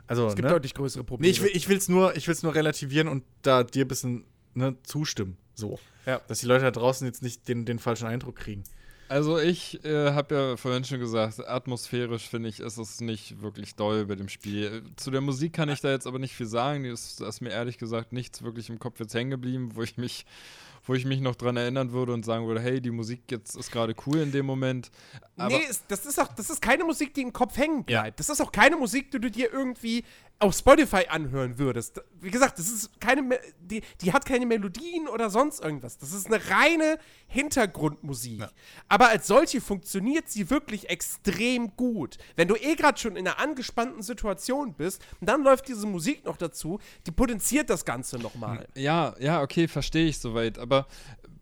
Also, 0.06 0.28
es 0.28 0.36
gibt 0.36 0.44
ne? 0.46 0.52
deutlich 0.52 0.74
größere 0.74 1.02
Nee, 1.02 1.06
Probleme. 1.06 1.30
ich, 1.32 1.42
will, 1.42 1.50
ich 1.52 1.68
will 1.68 1.78
es 1.78 1.88
nur, 1.88 2.14
ich 2.16 2.28
will's 2.28 2.42
nur 2.42 2.54
relativieren 2.54 3.08
und 3.08 3.24
da 3.42 3.64
dir 3.64 3.84
ein 3.84 3.88
bisschen 3.88 4.24
ne, 4.54 4.76
zustimmen. 4.84 5.36
So. 5.54 5.78
Ja. 6.06 6.20
Dass 6.28 6.40
die 6.40 6.46
Leute 6.46 6.64
da 6.64 6.70
draußen 6.70 7.06
jetzt 7.06 7.22
nicht 7.22 7.48
den, 7.48 7.64
den 7.64 7.78
falschen 7.78 8.06
Eindruck 8.06 8.36
kriegen. 8.36 8.62
Also 9.08 9.38
ich 9.38 9.84
äh, 9.84 10.12
habe 10.12 10.34
ja 10.34 10.56
vorhin 10.56 10.84
schon 10.84 10.98
gesagt, 10.98 11.46
atmosphärisch 11.46 12.28
finde 12.28 12.48
ich, 12.48 12.60
ist 12.60 12.78
es 12.78 13.00
nicht 13.00 13.40
wirklich 13.42 13.74
doll 13.74 14.06
bei 14.06 14.14
dem 14.14 14.28
Spiel. 14.28 14.82
Zu 14.96 15.10
der 15.10 15.20
Musik 15.20 15.52
kann 15.52 15.68
ich 15.68 15.80
da 15.80 15.90
jetzt 15.90 16.06
aber 16.06 16.18
nicht 16.18 16.34
viel 16.34 16.46
sagen. 16.46 16.84
Ist, 16.84 17.20
da 17.20 17.28
ist 17.28 17.40
mir 17.40 17.50
ehrlich 17.50 17.78
gesagt 17.78 18.12
nichts 18.12 18.42
wirklich 18.42 18.70
im 18.70 18.78
Kopf 18.78 19.00
jetzt 19.00 19.14
hängen 19.14 19.30
geblieben, 19.30 19.70
wo 19.74 19.82
ich 19.82 19.96
mich, 19.98 20.24
wo 20.86 20.94
ich 20.94 21.04
mich 21.04 21.20
noch 21.20 21.34
dran 21.36 21.56
erinnern 21.56 21.92
würde 21.92 22.12
und 22.12 22.24
sagen 22.24 22.46
würde, 22.46 22.60
hey, 22.60 22.80
die 22.80 22.90
Musik 22.90 23.22
jetzt 23.30 23.56
ist 23.56 23.70
gerade 23.70 23.94
cool 24.06 24.18
in 24.18 24.32
dem 24.32 24.46
Moment. 24.46 24.90
Aber 25.36 25.56
nee, 25.56 25.64
das 25.88 26.06
ist 26.06 26.20
auch, 26.20 26.28
das 26.28 26.50
ist 26.50 26.60
keine 26.62 26.84
Musik, 26.84 27.14
die 27.14 27.22
im 27.22 27.32
Kopf 27.32 27.56
hängen 27.56 27.84
Ja. 27.88 28.02
bleibt. 28.02 28.20
Das 28.20 28.28
ist 28.28 28.40
auch 28.40 28.52
keine 28.52 28.76
Musik, 28.76 29.10
die 29.10 29.20
du 29.20 29.30
dir 29.30 29.52
irgendwie 29.52 30.04
auf 30.38 30.54
Spotify 30.54 31.06
anhören 31.08 31.58
würdest. 31.58 32.02
Wie 32.20 32.30
gesagt, 32.30 32.58
das 32.58 32.68
ist 32.68 33.00
keine, 33.00 33.38
die, 33.60 33.82
die 34.02 34.12
hat 34.12 34.26
keine 34.26 34.46
Melodien 34.46 35.08
oder 35.08 35.30
sonst 35.30 35.62
irgendwas. 35.62 35.96
Das 35.98 36.12
ist 36.12 36.26
eine 36.26 36.40
reine 36.50 36.98
Hintergrundmusik. 37.28 38.40
Ja. 38.40 38.50
Aber 38.88 39.08
als 39.08 39.26
solche 39.26 39.60
funktioniert 39.60 40.28
sie 40.28 40.50
wirklich 40.50 40.90
extrem 40.90 41.76
gut. 41.76 42.18
Wenn 42.36 42.48
du 42.48 42.56
eh 42.56 42.74
gerade 42.74 42.98
schon 42.98 43.16
in 43.16 43.26
einer 43.26 43.38
angespannten 43.38 44.02
Situation 44.02 44.74
bist 44.74 45.02
dann 45.20 45.42
läuft 45.42 45.68
diese 45.68 45.86
Musik 45.86 46.24
noch 46.24 46.36
dazu, 46.36 46.78
die 47.06 47.10
potenziert 47.10 47.70
das 47.70 47.84
Ganze 47.84 48.18
nochmal. 48.18 48.66
Ja, 48.74 49.14
ja, 49.18 49.42
okay, 49.42 49.68
verstehe 49.68 50.06
ich 50.06 50.18
soweit. 50.18 50.58
Aber 50.58 50.86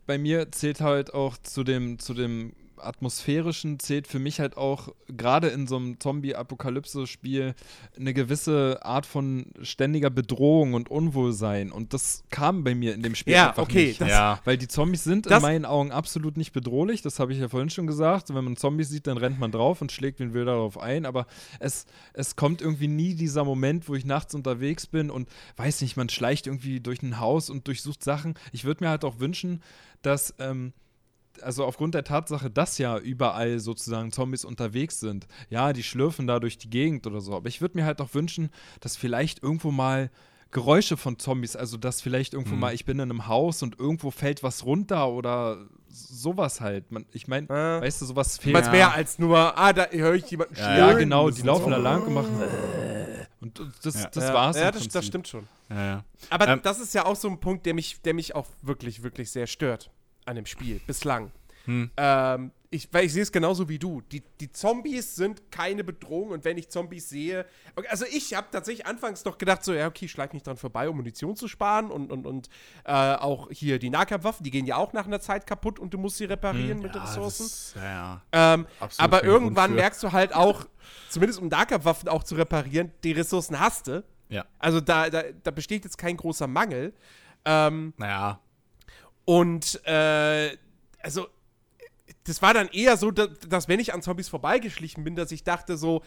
bei 0.07 0.19
mir 0.19 0.51
zählt 0.53 0.81
halt 0.81 1.15
auch 1.15 1.37
zu 1.39 1.65
dem, 1.65 1.99
zu 1.99 2.15
dem 2.15 2.55
atmosphärischen, 2.87 3.79
zählt 3.79 4.07
für 4.07 4.19
mich 4.19 4.41
halt 4.41 4.57
auch 4.57 4.89
gerade 5.09 5.49
in 5.49 5.67
so 5.67 5.77
einem 5.77 5.99
Zombie-Apokalypse-Spiel 6.01 7.55
eine 7.97 8.15
gewisse 8.15 8.81
Art 8.83 9.07
von 9.07 9.47
ständiger 9.63 10.11
Bedrohung 10.11 10.75
und 10.75 10.91
Unwohlsein. 10.91 11.73
Und 11.73 11.93
das 11.95 12.25
kam 12.31 12.65
bei 12.65 12.75
mir 12.75 12.95
in 12.95 13.03
dem 13.03 13.15
Spiel 13.15 13.35
Ja, 13.35 13.49
einfach 13.51 13.63
okay, 13.65 13.87
nicht. 13.89 14.01
das- 14.01 14.09
ja. 14.09 14.41
Weil 14.45 14.59
die 14.59 14.69
Zombies 14.69 15.05
sind 15.05 15.27
in 15.27 15.31
Das- 15.31 15.43
meinen 15.43 15.65
Augen 15.65 15.93
absolut 15.93 16.37
nicht 16.37 16.53
bedrohlich. 16.53 17.03
Das 17.03 17.19
habe 17.19 17.33
ich 17.33 17.39
ja 17.39 17.49
vorhin 17.49 17.71
schon 17.71 17.87
gesagt. 17.87 18.35
Wenn 18.35 18.45
man 18.45 18.57
Zombies 18.57 18.89
sieht, 18.89 19.07
dann 19.07 19.17
rennt 19.19 19.39
man 19.39 19.53
drauf 19.53 19.81
und 19.83 19.93
schlägt 19.93 20.21
den 20.21 20.35
Will 20.35 20.45
darauf 20.45 20.79
ein. 20.79 21.07
Aber 21.07 21.27
es, 21.61 21.87
es 22.15 22.37
kommt 22.37 22.61
irgendwie 22.63 22.89
nie 22.89 23.15
dieser 23.15 23.45
Moment, 23.45 23.89
wo 23.89 23.95
ich 23.95 24.05
nachts 24.05 24.35
unterwegs 24.35 24.87
bin 24.87 25.11
und 25.11 25.29
weiß 25.57 25.81
nicht, 25.83 25.97
man 25.97 26.09
schleicht 26.09 26.47
irgendwie 26.47 26.81
durch 26.81 27.03
ein 27.03 27.21
Haus 27.21 27.51
und 27.51 27.67
durchsucht 27.69 28.03
Sachen. 28.03 28.35
Ich 28.53 28.65
würde 28.65 28.85
mir 28.85 28.91
halt 28.91 29.05
auch 29.05 29.19
wünschen, 29.21 29.63
dass. 30.03 30.35
Ähm, 30.39 30.73
also 31.41 31.65
aufgrund 31.65 31.95
der 31.95 32.05
Tatsache, 32.05 32.51
dass 32.51 32.79
ja 32.79 32.99
überall 32.99 33.59
sozusagen 33.59 34.13
Zombies 34.13 34.45
unterwegs 34.45 35.01
sind, 35.01 35.27
ja, 35.49 35.73
die 35.73 35.83
schlürfen 35.83 36.27
da 36.27 36.39
durch 36.41 36.59
die 36.59 36.69
Gegend 36.71 37.07
oder 37.07 37.21
so, 37.21 37.35
aber 37.35 37.49
ich 37.49 37.61
würde 37.61 37.79
mir 37.79 37.85
halt 37.85 38.01
auch 38.01 38.13
wünschen, 38.15 38.51
dass 38.81 38.97
vielleicht 38.97 39.43
irgendwo 39.43 39.71
mal 39.71 40.11
Geräusche 40.51 40.99
von 40.99 41.19
Zombies, 41.19 41.57
also 41.57 41.79
dass 41.79 42.03
vielleicht 42.03 42.35
irgendwo 42.35 42.55
Mhm. 42.55 42.61
mal, 42.61 42.75
ich 42.75 42.85
bin 42.85 42.99
in 42.99 43.11
einem 43.11 43.27
Haus 43.27 43.63
und 43.63 43.79
irgendwo 43.81 44.11
fällt 44.11 44.43
was 44.43 44.67
runter 44.67 45.09
oder 45.09 45.57
sowas 45.89 46.61
halt. 46.61 46.93
Man, 46.93 47.07
ich 47.13 47.27
meine, 47.27 47.47
Äh. 47.49 47.81
weißt 47.81 48.03
du, 48.03 48.05
sowas 48.07 48.37
fehlt. 48.37 48.53
meinst 48.53 48.71
mehr 48.71 48.93
als 48.93 49.19
nur, 49.19 49.57
ah, 49.59 49.73
da 49.73 49.87
höre 49.91 50.13
ich 50.15 50.31
jemanden 50.31 50.55
Ja, 50.57 50.77
ja, 50.77 50.93
genau, 50.93 51.31
die 51.31 51.41
laufen 51.41 51.65
so. 51.65 51.71
da 51.71 51.77
lang 51.79 52.03
und 52.07 52.13
machen 52.13 52.39
und 53.41 53.61
das, 53.83 53.95
Ja. 54.03 54.11
das 54.13 54.25
ja, 54.25 54.35
war's. 54.35 54.57
Ja, 54.59 54.69
im 54.69 54.75
das, 54.75 54.89
das 54.89 55.07
stimmt 55.07 55.27
schon. 55.27 55.49
Ja, 55.71 55.85
ja. 55.87 56.05
Aber 56.31 56.49
Ähm, 56.49 56.61
das 56.63 56.79
ist 56.81 56.93
ja 56.95 57.07
auch 57.07 57.17
so 57.17 57.29
ein 57.29 57.41
Punkt, 57.41 57.65
der 57.67 57.73
mich, 57.75 58.01
der 58.03 58.13
mich 58.15 58.35
auch 58.35 58.47
wirklich, 58.61 59.03
wirklich 59.03 59.31
sehr 59.31 59.47
stört 59.47 59.91
an 60.25 60.37
dem 60.37 60.47
Spiel, 60.47 60.81
bislang. 60.87 61.31
Hm. 61.65 61.91
Ähm, 61.97 62.51
ich, 62.71 62.89
weil 62.93 63.05
ich 63.05 63.13
sehe 63.13 63.23
es 63.23 63.31
genauso 63.31 63.69
wie 63.69 63.79
du. 63.79 64.01
Die, 64.01 64.23
die 64.41 64.51
Zombies 64.51 65.15
sind 65.15 65.53
keine 65.53 65.85
Bedrohung 65.85 66.31
und 66.31 66.45
wenn 66.45 66.57
ich 66.59 66.71
Zombies 66.71 67.09
sehe. 67.09 67.45
Also 67.89 68.05
ich 68.11 68.35
habe 68.35 68.49
tatsächlich 68.51 68.87
anfangs 68.87 69.23
doch 69.23 69.37
gedacht, 69.39 69.63
so, 69.63 69.73
ja, 69.75 69.87
okay, 69.87 70.07
ich 70.07 70.11
schlag 70.11 70.33
mich 70.33 70.43
dran 70.43 70.57
vorbei, 70.57 70.89
um 70.89 70.97
Munition 70.97 71.37
zu 71.37 71.47
sparen 71.49 71.91
und, 71.91 72.11
und, 72.11 72.27
und 72.27 72.49
äh, 72.85 72.93
auch 72.93 73.49
hier 73.53 73.79
die 73.79 73.91
Nahkampfwaffen, 73.91 74.43
die 74.43 74.51
gehen 74.51 74.67
ja 74.67 74.77
auch 74.77 74.93
nach 74.95 75.07
einer 75.07 75.21
Zeit 75.21 75.47
kaputt 75.47 75.79
und 75.79 75.93
du 75.95 75.99
musst 75.99 76.17
sie 76.17 76.25
reparieren 76.25 76.81
mit 76.81 76.95
Ja, 76.97 77.03
Ressourcen. 77.05 77.45
das- 77.45 77.75
Ja. 77.77 78.23
Ähm, 78.33 78.67
aber 78.97 79.23
irgendwann 79.23 79.75
merkst 79.75 80.03
du 80.03 80.11
halt 80.13 80.35
auch, 80.35 80.65
zumindest 81.11 81.41
um 81.41 81.49
Nahkampfwaffen 81.49 82.09
auch 82.09 82.25
zu 82.25 82.35
reparieren, 82.35 82.91
die 83.05 83.13
Ressourcen 83.13 83.61
hast 83.61 83.87
du. 83.87 84.03
Ja. 84.31 84.47
Also 84.59 84.81
da, 84.81 85.11
da, 85.11 85.23
da 85.45 85.51
besteht 85.53 85.85
jetzt 85.85 85.99
kein 85.99 86.17
großer 86.17 86.47
Mangel. 86.49 86.95
Ähm, 87.45 87.93
Naja. 87.99 88.41
Und 89.25 89.85
äh, 89.87 90.57
also 91.01 91.27
das 92.25 92.43
war 92.43 92.55
dann 92.55 92.69
eher 92.69 92.97
so, 92.97 93.11
dass, 93.11 93.29
dass 93.49 93.69
wenn 93.69 93.81
ich 93.81 93.93
an 93.93 94.03
Zombies 94.03 94.29
vorbeigeschlichen 94.29 95.03
bin, 95.05 95.17
dass 95.17 95.33
ich 95.33 95.45
dachte 95.45 95.77
so, 95.77 96.03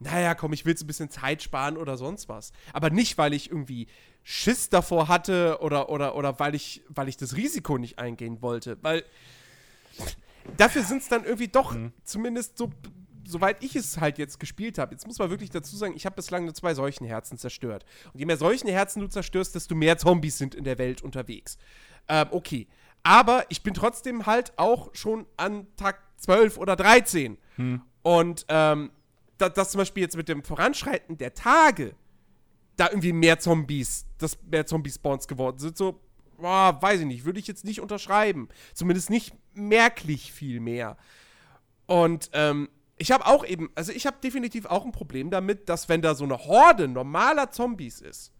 naja, 0.00 0.34
komm, 0.34 0.52
ich 0.52 0.64
will 0.64 0.72
jetzt 0.72 0.82
ein 0.82 0.88
bisschen 0.88 1.10
Zeit 1.10 1.42
sparen 1.42 1.76
oder 1.76 1.96
sonst 1.96 2.28
was. 2.28 2.52
Aber 2.72 2.90
nicht, 2.90 3.18
weil 3.18 3.32
ich 3.32 3.50
irgendwie 3.50 3.86
Schiss 4.24 4.68
davor 4.68 5.06
hatte 5.06 5.58
oder, 5.60 5.90
oder, 5.90 6.16
oder 6.16 6.40
weil, 6.40 6.56
ich, 6.56 6.82
weil 6.88 7.08
ich 7.08 7.16
das 7.16 7.36
Risiko 7.36 7.78
nicht 7.78 8.00
eingehen 8.00 8.42
wollte. 8.42 8.78
Weil 8.82 9.04
dafür 10.56 10.82
sind 10.82 11.02
es 11.02 11.08
dann 11.08 11.24
irgendwie 11.24 11.48
doch 11.48 11.72
Mhm. 11.74 11.92
zumindest 12.02 12.58
so, 12.58 12.70
soweit 13.24 13.62
ich 13.62 13.76
es 13.76 14.00
halt 14.00 14.18
jetzt 14.18 14.40
gespielt 14.40 14.78
habe. 14.78 14.92
Jetzt 14.92 15.06
muss 15.06 15.18
man 15.18 15.30
wirklich 15.30 15.50
dazu 15.50 15.76
sagen, 15.76 15.94
ich 15.94 16.04
habe 16.04 16.16
bislang 16.16 16.44
nur 16.44 16.54
zwei 16.54 16.74
solchen 16.74 17.04
Herzen 17.04 17.38
zerstört. 17.38 17.84
Und 18.12 18.18
je 18.18 18.26
mehr 18.26 18.36
solchen 18.36 18.68
Herzen 18.68 19.00
du 19.00 19.06
zerstörst, 19.06 19.54
desto 19.54 19.76
mehr 19.76 19.98
Zombies 19.98 20.36
sind 20.38 20.56
in 20.56 20.64
der 20.64 20.78
Welt 20.78 21.02
unterwegs. 21.02 21.58
Ähm, 22.08 22.28
okay. 22.30 22.68
Aber 23.02 23.44
ich 23.48 23.62
bin 23.62 23.74
trotzdem 23.74 24.26
halt 24.26 24.56
auch 24.58 24.94
schon 24.94 25.26
an 25.36 25.66
Tag 25.76 26.00
12 26.18 26.58
oder 26.58 26.76
13. 26.76 27.36
Und 28.02 28.46
ähm, 28.48 28.90
da, 29.38 29.48
dass 29.48 29.72
zum 29.72 29.78
Beispiel 29.78 30.02
jetzt 30.02 30.16
mit 30.16 30.28
dem 30.28 30.44
Voranschreiten 30.44 31.18
der 31.18 31.34
Tage 31.34 31.94
da 32.76 32.88
irgendwie 32.88 33.12
mehr 33.12 33.38
Zombies, 33.38 34.06
dass 34.18 34.38
mehr 34.44 34.66
Zombie-Spawns 34.66 35.28
geworden 35.28 35.58
sind, 35.58 35.76
so, 35.76 36.00
boah, 36.38 36.78
weiß 36.80 37.00
ich 37.00 37.06
nicht, 37.06 37.24
würde 37.24 37.38
ich 37.38 37.46
jetzt 37.46 37.64
nicht 37.64 37.80
unterschreiben. 37.80 38.48
Zumindest 38.74 39.10
nicht 39.10 39.34
merklich 39.54 40.32
viel 40.32 40.60
mehr. 40.60 40.96
Und 41.86 42.30
ähm, 42.32 42.68
ich 42.96 43.10
habe 43.10 43.26
auch 43.26 43.44
eben, 43.44 43.70
also 43.74 43.92
ich 43.92 44.06
habe 44.06 44.16
definitiv 44.22 44.66
auch 44.66 44.84
ein 44.84 44.92
Problem 44.92 45.30
damit, 45.30 45.68
dass 45.68 45.88
wenn 45.88 46.02
da 46.02 46.14
so 46.14 46.24
eine 46.24 46.38
Horde 46.38 46.88
normaler 46.88 47.50
Zombies 47.50 48.00
ist, 48.00 48.32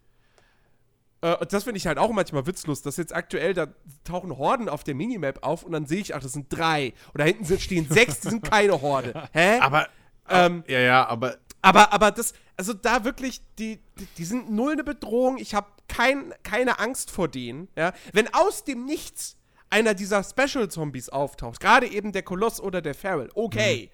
und 1.39 1.53
das 1.53 1.65
finde 1.65 1.79
ich 1.79 1.87
halt 1.87 1.99
auch 1.99 2.11
manchmal 2.11 2.47
witzlos, 2.47 2.83
dass 2.83 2.97
jetzt 2.97 3.15
aktuell, 3.15 3.55
da 3.55 3.69
tauchen 4.05 4.37
Horden 4.37 4.69
auf 4.69 4.85
der 4.85 4.95
Minimap 4.95 5.43
auf 5.43 5.63
und 5.63 5.73
dann 5.73 5.87
sehe 5.87 6.01
ich, 6.01 6.15
ach, 6.15 6.23
das 6.23 6.33
sind 6.33 6.47
drei. 6.51 6.95
Und 7.13 7.21
da 7.21 7.25
hinten 7.25 7.45
sind, 7.45 7.61
stehen 7.61 7.87
sechs, 7.89 8.21
die 8.21 8.29
sind 8.29 8.43
keine 8.43 8.81
Horde. 8.83 9.29
Hä? 9.33 9.59
Aber, 9.61 9.89
Ähm, 10.29 10.65
ja, 10.67 10.81
ja, 10.81 11.07
aber 11.07 11.39
aber, 11.63 11.93
aber 11.93 12.11
das, 12.11 12.35
also 12.57 12.75
da 12.75 13.05
wirklich, 13.05 13.41
die, 13.59 13.79
die, 13.99 14.07
die 14.19 14.25
sind 14.25 14.51
null 14.51 14.73
eine 14.73 14.85
Bedrohung. 14.85 15.39
Ich 15.39 15.55
habe 15.55 15.69
kein, 15.89 16.35
keine 16.43 16.81
Angst 16.81 17.11
vor 17.11 17.29
denen. 17.29 17.69
Ja? 17.77 17.93
Wenn 18.13 18.33
aus 18.35 18.65
dem 18.65 18.85
Nichts 18.85 19.37
einer 19.71 19.95
dieser 19.95 20.25
Special-Zombies 20.25 21.09
auftaucht, 21.09 21.61
gerade 21.61 21.87
eben 21.87 22.13
der 22.13 22.25
Koloss 22.25 22.61
oder 22.61 22.83
der 22.83 22.95
Feral, 22.95 23.31
okay, 23.35 23.91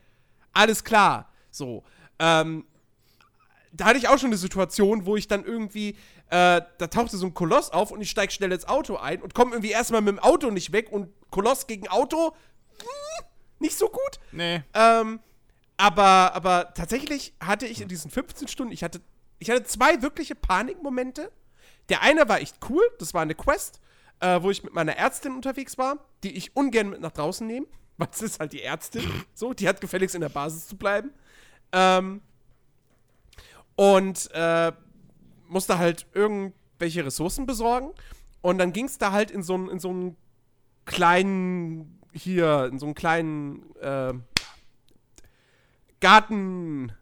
alles 0.52 0.82
klar. 0.82 1.30
So. 1.50 1.84
Ähm, 2.18 2.64
da 3.72 3.84
hatte 3.84 3.98
ich 3.98 4.08
auch 4.08 4.18
schon 4.18 4.30
eine 4.30 4.38
Situation, 4.38 5.04
wo 5.04 5.16
ich 5.16 5.28
dann 5.28 5.44
irgendwie, 5.44 5.96
äh, 6.30 6.60
da 6.78 6.86
tauchte 6.88 7.16
so 7.16 7.26
ein 7.26 7.34
Koloss 7.34 7.70
auf 7.70 7.90
und 7.90 8.00
ich 8.00 8.10
steige 8.10 8.32
schnell 8.32 8.52
ins 8.52 8.66
Auto 8.66 8.96
ein 8.96 9.22
und 9.22 9.34
komme 9.34 9.52
irgendwie 9.52 9.70
erstmal 9.70 10.02
mit 10.02 10.16
dem 10.16 10.18
Auto 10.18 10.50
nicht 10.50 10.72
weg 10.72 10.92
und 10.92 11.08
Koloss 11.30 11.66
gegen 11.66 11.88
Auto, 11.88 12.34
hm, 12.80 13.26
nicht 13.58 13.76
so 13.78 13.88
gut. 13.88 14.20
nee. 14.32 14.62
Ähm, 14.74 15.20
aber, 15.78 16.34
aber 16.34 16.74
tatsächlich 16.74 17.32
hatte 17.40 17.66
ich 17.66 17.80
in 17.80 17.88
diesen 17.88 18.10
15 18.10 18.48
Stunden, 18.48 18.72
ich 18.72 18.82
hatte, 18.82 19.00
ich 19.38 19.48
hatte 19.48 19.62
zwei 19.62 20.02
wirkliche 20.02 20.34
Panikmomente. 20.34 21.30
Der 21.88 22.02
eine 22.02 22.28
war 22.28 22.40
echt 22.40 22.56
cool, 22.68 22.82
das 22.98 23.14
war 23.14 23.22
eine 23.22 23.36
Quest, 23.36 23.80
äh, 24.20 24.42
wo 24.42 24.50
ich 24.50 24.64
mit 24.64 24.74
meiner 24.74 24.96
Ärztin 24.96 25.34
unterwegs 25.34 25.78
war, 25.78 26.04
die 26.24 26.36
ich 26.36 26.56
ungern 26.56 26.90
mit 26.90 27.00
nach 27.00 27.12
draußen 27.12 27.46
nehme, 27.46 27.66
weil 27.96 28.08
es 28.12 28.20
ist 28.20 28.40
halt 28.40 28.52
die 28.52 28.62
Ärztin, 28.62 29.24
so, 29.34 29.54
die 29.54 29.68
hat 29.68 29.80
gefälligst 29.80 30.16
in 30.16 30.20
der 30.20 30.28
Basis 30.28 30.66
zu 30.66 30.76
bleiben. 30.76 31.12
Ähm, 31.72 32.22
und 33.76 34.30
äh, 34.32 34.72
musste 35.48 35.78
halt 35.78 36.06
irgendwelche 36.14 37.04
Ressourcen 37.04 37.46
besorgen. 37.46 37.90
Und 38.40 38.58
dann 38.58 38.72
ging 38.72 38.86
es 38.86 38.98
da 38.98 39.12
halt 39.12 39.30
in 39.30 39.42
so 39.42 39.54
einen 39.54 39.68
in 39.68 39.78
so 39.80 39.90
einen 39.90 40.16
kleinen, 40.84 42.00
hier, 42.12 42.68
in 42.72 42.78
so 42.78 42.86
einen 42.86 42.94
kleinen 42.94 43.76
äh, 43.80 44.14
Garten. 46.00 46.92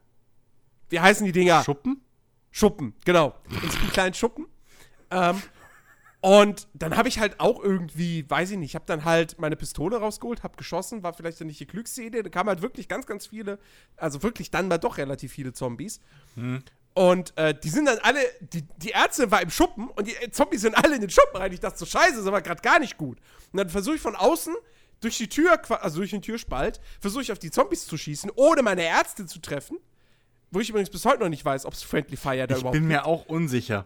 Wie 0.88 1.00
heißen 1.00 1.24
die 1.24 1.32
Dinger? 1.32 1.62
Schuppen? 1.64 2.00
Schuppen, 2.50 2.94
genau. 3.04 3.34
In 3.62 3.70
so 3.70 3.78
einem 3.78 3.90
kleinen 3.90 4.14
Schuppen. 4.14 4.46
Ähm, 5.10 5.40
und 6.20 6.66
dann 6.74 6.96
habe 6.96 7.08
ich 7.08 7.20
halt 7.20 7.38
auch 7.38 7.62
irgendwie, 7.62 8.28
weiß 8.28 8.50
ich 8.50 8.56
nicht, 8.56 8.70
ich 8.70 8.74
habe 8.74 8.86
dann 8.86 9.04
halt 9.04 9.38
meine 9.38 9.54
Pistole 9.54 9.98
rausgeholt, 9.98 10.42
habe 10.42 10.56
geschossen, 10.56 11.02
war 11.02 11.12
vielleicht 11.12 11.40
dann 11.40 11.46
nicht 11.46 11.60
die 11.60 11.66
klügste 11.66 12.02
Idee. 12.02 12.22
Da 12.22 12.30
kamen 12.30 12.48
halt 12.48 12.62
wirklich 12.62 12.88
ganz, 12.88 13.06
ganz 13.06 13.26
viele, 13.26 13.58
also 13.96 14.22
wirklich 14.22 14.50
dann 14.50 14.66
mal 14.66 14.78
doch 14.78 14.98
relativ 14.98 15.32
viele 15.32 15.52
Zombies. 15.52 16.00
Und 16.96 17.36
äh, 17.36 17.52
die 17.52 17.68
sind 17.68 17.84
dann 17.84 17.98
alle, 17.98 18.20
die, 18.40 18.62
die 18.78 18.88
Ärzte 18.88 19.30
war 19.30 19.42
im 19.42 19.50
Schuppen 19.50 19.88
und 19.90 20.06
die 20.06 20.14
äh, 20.16 20.30
Zombies 20.30 20.62
sind 20.62 20.74
alle 20.74 20.94
in 20.94 21.02
den 21.02 21.10
Schuppen 21.10 21.36
rein. 21.36 21.52
Ich 21.52 21.60
dachte 21.60 21.78
so, 21.78 21.84
scheiße, 21.84 22.12
das 22.12 22.20
ist 22.22 22.26
aber 22.26 22.40
gerade 22.40 22.62
gar 22.62 22.78
nicht 22.78 22.96
gut. 22.96 23.18
Und 23.52 23.58
dann 23.58 23.68
versuche 23.68 23.96
ich 23.96 24.00
von 24.00 24.16
außen 24.16 24.54
durch 25.02 25.18
die 25.18 25.28
Tür, 25.28 25.60
also 25.82 25.98
durch 25.98 26.12
den 26.12 26.22
Türspalt, 26.22 26.80
versuche 26.98 27.20
ich 27.20 27.30
auf 27.32 27.38
die 27.38 27.50
Zombies 27.50 27.86
zu 27.86 27.98
schießen, 27.98 28.32
ohne 28.34 28.62
meine 28.62 28.82
Ärzte 28.82 29.26
zu 29.26 29.40
treffen. 29.40 29.76
Wo 30.50 30.58
ich 30.58 30.70
übrigens 30.70 30.88
bis 30.88 31.04
heute 31.04 31.20
noch 31.20 31.28
nicht 31.28 31.44
weiß, 31.44 31.66
ob 31.66 31.74
es 31.74 31.82
Friendly 31.82 32.16
Fire 32.16 32.46
da 32.46 32.54
Ich 32.54 32.60
überhaupt 32.62 32.72
bin 32.72 32.86
mir 32.88 33.04
auch 33.04 33.26
unsicher. 33.26 33.84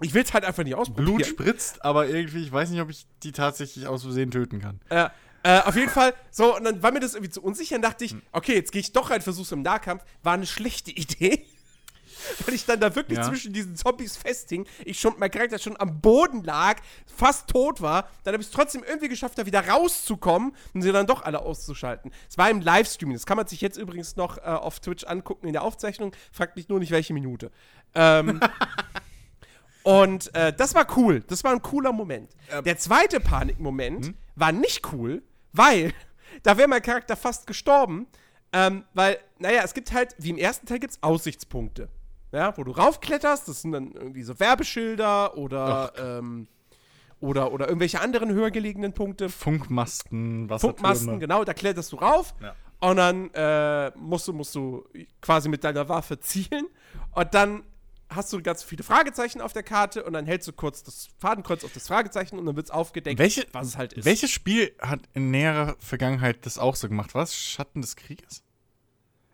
ich 0.00 0.14
will 0.14 0.22
es 0.22 0.32
halt 0.32 0.46
einfach 0.46 0.64
nicht 0.64 0.74
ausprobieren. 0.74 1.16
Blut 1.16 1.26
spritzt, 1.26 1.84
aber 1.84 2.06
irgendwie, 2.08 2.42
ich 2.44 2.50
weiß 2.50 2.70
nicht, 2.70 2.80
ob 2.80 2.88
ich 2.88 3.06
die 3.24 3.32
tatsächlich 3.32 3.86
aus 3.86 4.04
Versehen 4.04 4.30
töten 4.30 4.58
kann. 4.58 4.80
Äh, 4.88 5.10
äh, 5.42 5.60
auf 5.64 5.76
jeden 5.76 5.90
Fall, 5.90 6.14
so, 6.30 6.56
und 6.56 6.64
dann 6.64 6.82
war 6.82 6.92
mir 6.92 7.00
das 7.00 7.12
irgendwie 7.12 7.30
zu 7.30 7.42
unsicher 7.42 7.76
und 7.76 7.82
dachte 7.82 8.06
ich, 8.06 8.16
okay, 8.32 8.54
jetzt 8.54 8.72
gehe 8.72 8.80
ich 8.80 8.92
doch 8.92 9.10
rein, 9.10 9.20
versuch's 9.20 9.52
im 9.52 9.60
Nahkampf. 9.60 10.02
War 10.22 10.32
eine 10.32 10.46
schlechte 10.46 10.90
Idee. 10.96 11.44
Weil 12.46 12.54
ich 12.54 12.64
dann 12.66 12.80
da 12.80 12.94
wirklich 12.94 13.18
Ja. 13.18 13.24
zwischen 13.24 13.52
diesen 13.52 13.76
Zombies 13.76 14.16
festhing, 14.16 14.66
ich 14.84 14.98
schon, 14.98 15.14
mein 15.18 15.30
Charakter 15.30 15.58
schon 15.58 15.78
am 15.80 16.00
Boden 16.00 16.44
lag, 16.44 16.80
fast 17.06 17.48
tot 17.48 17.80
war, 17.80 18.08
dann 18.24 18.34
habe 18.34 18.42
ich 18.42 18.48
es 18.48 18.52
trotzdem 18.54 18.82
irgendwie 18.84 19.08
geschafft, 19.08 19.38
da 19.38 19.46
wieder 19.46 19.66
rauszukommen 19.68 20.54
und 20.74 20.82
sie 20.82 20.92
dann 20.92 21.06
doch 21.06 21.22
alle 21.22 21.40
auszuschalten. 21.40 22.10
Es 22.28 22.38
war 22.38 22.50
im 22.50 22.60
Livestream, 22.60 23.12
das 23.12 23.26
kann 23.26 23.36
man 23.36 23.46
sich 23.46 23.60
jetzt 23.60 23.76
übrigens 23.78 24.16
noch 24.16 24.38
äh, 24.38 24.42
auf 24.42 24.80
Twitch 24.80 25.04
angucken 25.04 25.46
in 25.46 25.52
der 25.52 25.62
Aufzeichnung, 25.62 26.12
fragt 26.32 26.56
mich 26.56 26.68
nur 26.68 26.78
nicht, 26.78 26.90
welche 26.90 27.12
Minute. 27.14 27.50
Ähm, 27.94 28.40
und 29.82 30.34
äh, 30.34 30.52
das 30.52 30.74
war 30.74 30.86
cool. 30.96 31.20
Das 31.28 31.44
war 31.44 31.52
ein 31.52 31.62
cooler 31.62 31.92
Moment. 31.92 32.30
Der 32.64 32.76
zweite 32.78 33.20
Panikmoment 33.20 34.14
war 34.36 34.52
nicht 34.52 34.92
cool, 34.92 35.22
weil 35.52 35.92
da 36.42 36.56
wäre 36.58 36.68
mein 36.68 36.82
Charakter 36.82 37.16
fast 37.16 37.46
gestorben. 37.46 38.06
Ähm, 38.52 38.84
weil, 38.94 39.18
naja, 39.38 39.60
es 39.62 39.74
gibt 39.74 39.92
halt, 39.92 40.14
wie 40.18 40.30
im 40.30 40.38
ersten 40.38 40.66
Teil 40.66 40.78
gibt 40.78 40.94
es 40.94 41.02
Aussichtspunkte. 41.02 41.88
Ja, 42.32 42.56
wo 42.56 42.64
du 42.64 42.72
raufkletterst, 42.72 43.48
das 43.48 43.62
sind 43.62 43.72
dann 43.72 43.92
irgendwie 43.92 44.22
so 44.22 44.38
Werbeschilder 44.38 45.36
oder, 45.38 45.92
ähm, 45.98 46.46
oder, 47.20 47.52
oder 47.52 47.66
irgendwelche 47.68 48.00
anderen 48.00 48.30
höher 48.32 48.50
gelegenen 48.50 48.92
Punkte. 48.92 49.28
Funkmasten, 49.28 50.48
Wassertürme. 50.50 50.74
Funkmasten, 50.76 51.20
genau, 51.20 51.44
da 51.44 51.54
kletterst 51.54 51.90
du 51.92 51.96
rauf 51.96 52.34
Ja. 52.42 52.54
und 52.80 52.96
dann 52.96 53.30
äh, 53.34 53.90
musst, 53.96 54.28
du, 54.28 54.32
musst 54.32 54.54
du 54.54 54.84
quasi 55.22 55.48
mit 55.48 55.64
deiner 55.64 55.88
Waffe 55.88 56.20
zielen 56.20 56.66
und 57.12 57.32
dann 57.34 57.62
hast 58.10 58.32
du 58.32 58.42
ganz 58.42 58.62
viele 58.62 58.82
Fragezeichen 58.82 59.40
auf 59.40 59.52
der 59.52 59.62
Karte 59.62 60.02
und 60.04 60.12
dann 60.14 60.24
hältst 60.26 60.48
du 60.48 60.52
kurz 60.52 60.82
das 60.82 61.08
Fadenkreuz 61.18 61.62
auf 61.64 61.72
das 61.72 61.88
Fragezeichen 61.88 62.38
und 62.38 62.46
dann 62.46 62.56
wird 62.56 62.66
es 62.66 62.70
aufgedeckt, 62.70 63.18
Welche, 63.18 63.46
was 63.52 63.66
es 63.68 63.76
halt 63.76 63.92
ist. 63.94 64.04
Welches 64.04 64.30
Spiel 64.30 64.74
hat 64.80 65.00
in 65.14 65.30
näherer 65.30 65.76
Vergangenheit 65.78 66.44
das 66.46 66.56
auch 66.58 66.74
so 66.76 66.88
gemacht? 66.88 67.14
Was? 67.14 67.34
Schatten 67.36 67.80
des 67.82 67.96
Krieges? 67.96 68.42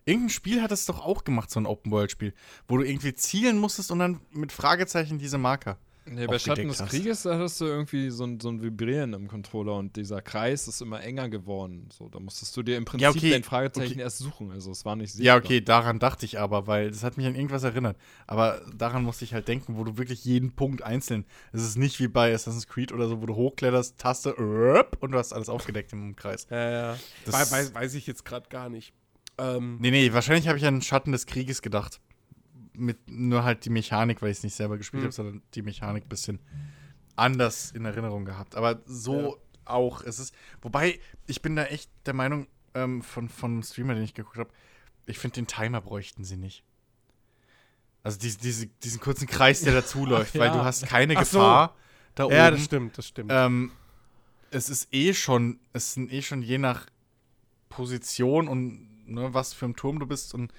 Irgendein 0.06 0.30
Spiel 0.30 0.60
hat 0.62 0.70
es 0.72 0.84
doch 0.86 1.00
auch 1.04 1.24
gemacht, 1.24 1.50
so 1.50 1.58
ein 1.60 1.66
Open-World-Spiel, 1.66 2.34
wo 2.68 2.76
du 2.76 2.84
irgendwie 2.84 3.14
zielen 3.14 3.58
musstest 3.58 3.90
und 3.90 3.98
dann 4.00 4.20
mit 4.32 4.52
Fragezeichen 4.52 5.18
diese 5.18 5.38
Marker. 5.38 5.78
Nee, 6.06 6.26
bei 6.26 6.38
Schatten 6.38 6.68
des 6.68 6.82
hast. 6.82 6.90
Krieges, 6.90 7.22
da 7.22 7.38
hattest 7.38 7.62
du 7.62 7.64
irgendwie 7.64 8.10
so 8.10 8.24
ein, 8.24 8.38
so 8.38 8.50
ein 8.50 8.60
Vibrieren 8.60 9.14
im 9.14 9.26
Controller 9.26 9.76
und 9.76 9.96
dieser 9.96 10.20
Kreis 10.20 10.68
ist 10.68 10.82
immer 10.82 11.02
enger 11.02 11.30
geworden. 11.30 11.88
So, 11.90 12.10
da 12.10 12.20
musstest 12.20 12.54
du 12.54 12.62
dir 12.62 12.76
im 12.76 12.84
Prinzip 12.84 13.00
Ja, 13.04 13.08
okay, 13.08 13.30
dein 13.30 13.42
Fragezeichen 13.42 13.92
okay. 13.92 14.00
erst 14.02 14.18
suchen. 14.18 14.50
Also 14.50 14.70
es 14.70 14.84
war 14.84 14.96
nicht 14.96 15.14
Ja, 15.14 15.32
sichtbar. 15.36 15.36
okay, 15.38 15.60
daran 15.62 15.98
dachte 16.00 16.26
ich 16.26 16.38
aber, 16.38 16.66
weil 16.66 16.90
das 16.90 17.02
hat 17.04 17.16
mich 17.16 17.24
an 17.26 17.34
irgendwas 17.34 17.62
erinnert. 17.62 17.96
Aber 18.26 18.60
daran 18.76 19.02
musste 19.02 19.24
ich 19.24 19.32
halt 19.32 19.48
denken, 19.48 19.78
wo 19.78 19.84
du 19.84 19.96
wirklich 19.96 20.26
jeden 20.26 20.52
Punkt 20.52 20.82
einzeln. 20.82 21.24
Es 21.54 21.62
ist 21.62 21.78
nicht 21.78 21.98
wie 22.00 22.08
bei 22.08 22.34
Assassin's 22.34 22.66
Creed 22.66 22.92
oder 22.92 23.08
so, 23.08 23.22
wo 23.22 23.26
du 23.26 23.34
hochkletterst, 23.34 23.96
Taste 23.96 24.34
und 24.34 25.12
du 25.12 25.16
hast 25.16 25.32
alles 25.32 25.48
aufgedeckt 25.48 25.94
im 25.94 26.16
Kreis. 26.16 26.46
ja, 26.50 26.70
ja. 26.70 26.98
Das- 27.24 27.50
Wei- 27.50 27.56
weiß, 27.60 27.74
weiß 27.74 27.94
ich 27.94 28.06
jetzt 28.06 28.26
gerade 28.26 28.50
gar 28.50 28.68
nicht. 28.68 28.92
Ähm, 29.38 29.78
Nee, 29.80 29.90
nee, 29.90 30.12
wahrscheinlich 30.12 30.48
habe 30.48 30.58
ich 30.58 30.64
an 30.66 30.80
Schatten 30.82 31.12
des 31.12 31.26
Krieges 31.26 31.62
gedacht. 31.62 32.00
Mit 32.76 33.08
nur 33.10 33.44
halt 33.44 33.64
die 33.64 33.70
Mechanik, 33.70 34.20
weil 34.22 34.30
ich 34.30 34.38
es 34.38 34.42
nicht 34.44 34.54
selber 34.56 34.76
gespielt 34.78 35.02
Hm. 35.02 35.06
habe, 35.06 35.12
sondern 35.14 35.42
die 35.54 35.62
Mechanik 35.62 36.04
ein 36.06 36.08
bisschen 36.08 36.40
anders 37.16 37.70
in 37.70 37.84
Erinnerung 37.84 38.24
gehabt. 38.24 38.56
Aber 38.56 38.80
so 38.86 39.38
auch. 39.64 40.02
Es 40.02 40.18
ist, 40.18 40.34
wobei, 40.62 40.98
ich 41.26 41.40
bin 41.42 41.56
da 41.56 41.64
echt 41.66 41.90
der 42.06 42.14
Meinung 42.14 42.46
ähm, 42.74 43.02
von, 43.02 43.28
von 43.28 43.52
einem 43.52 43.62
Streamer, 43.62 43.94
den 43.94 44.02
ich 44.04 44.14
geguckt 44.14 44.38
habe, 44.38 44.50
ich 45.06 45.18
finde, 45.18 45.34
den 45.36 45.46
Timer 45.46 45.80
bräuchten 45.80 46.24
sie 46.24 46.36
nicht. 46.36 46.64
Also 48.02 48.18
diese, 48.18 48.38
diese, 48.38 48.66
diesen 48.66 49.00
kurzen 49.00 49.26
Kreis, 49.26 49.60
der 49.62 49.72
dazuläuft, 49.80 50.34
weil 50.38 50.48
Ja. 50.48 50.56
du 50.58 50.64
hast 50.64 50.86
keine 50.86 51.16
Ach 51.16 51.24
so. 51.24 51.38
Gefahr 51.38 51.76
da 52.16 52.24
ja, 52.28 52.48
oben. 52.48 52.56
das 52.56 52.64
stimmt, 52.64 52.98
das 52.98 53.08
stimmt. 53.08 53.30
Ähm, 53.32 53.72
es 54.50 54.68
ist 54.68 54.88
eh 54.92 55.14
schon, 55.14 55.58
es 55.72 55.94
sind 55.94 56.12
eh 56.12 56.22
schon 56.22 56.42
je 56.42 56.58
nach 56.58 56.86
Position 57.68 58.48
und 58.48 58.88
ne, 59.06 59.32
was 59.34 59.52
für 59.54 59.66
ein 59.66 59.76
Turm 59.76 59.98
du 59.98 60.06
bist 60.06 60.34
und 60.34 60.52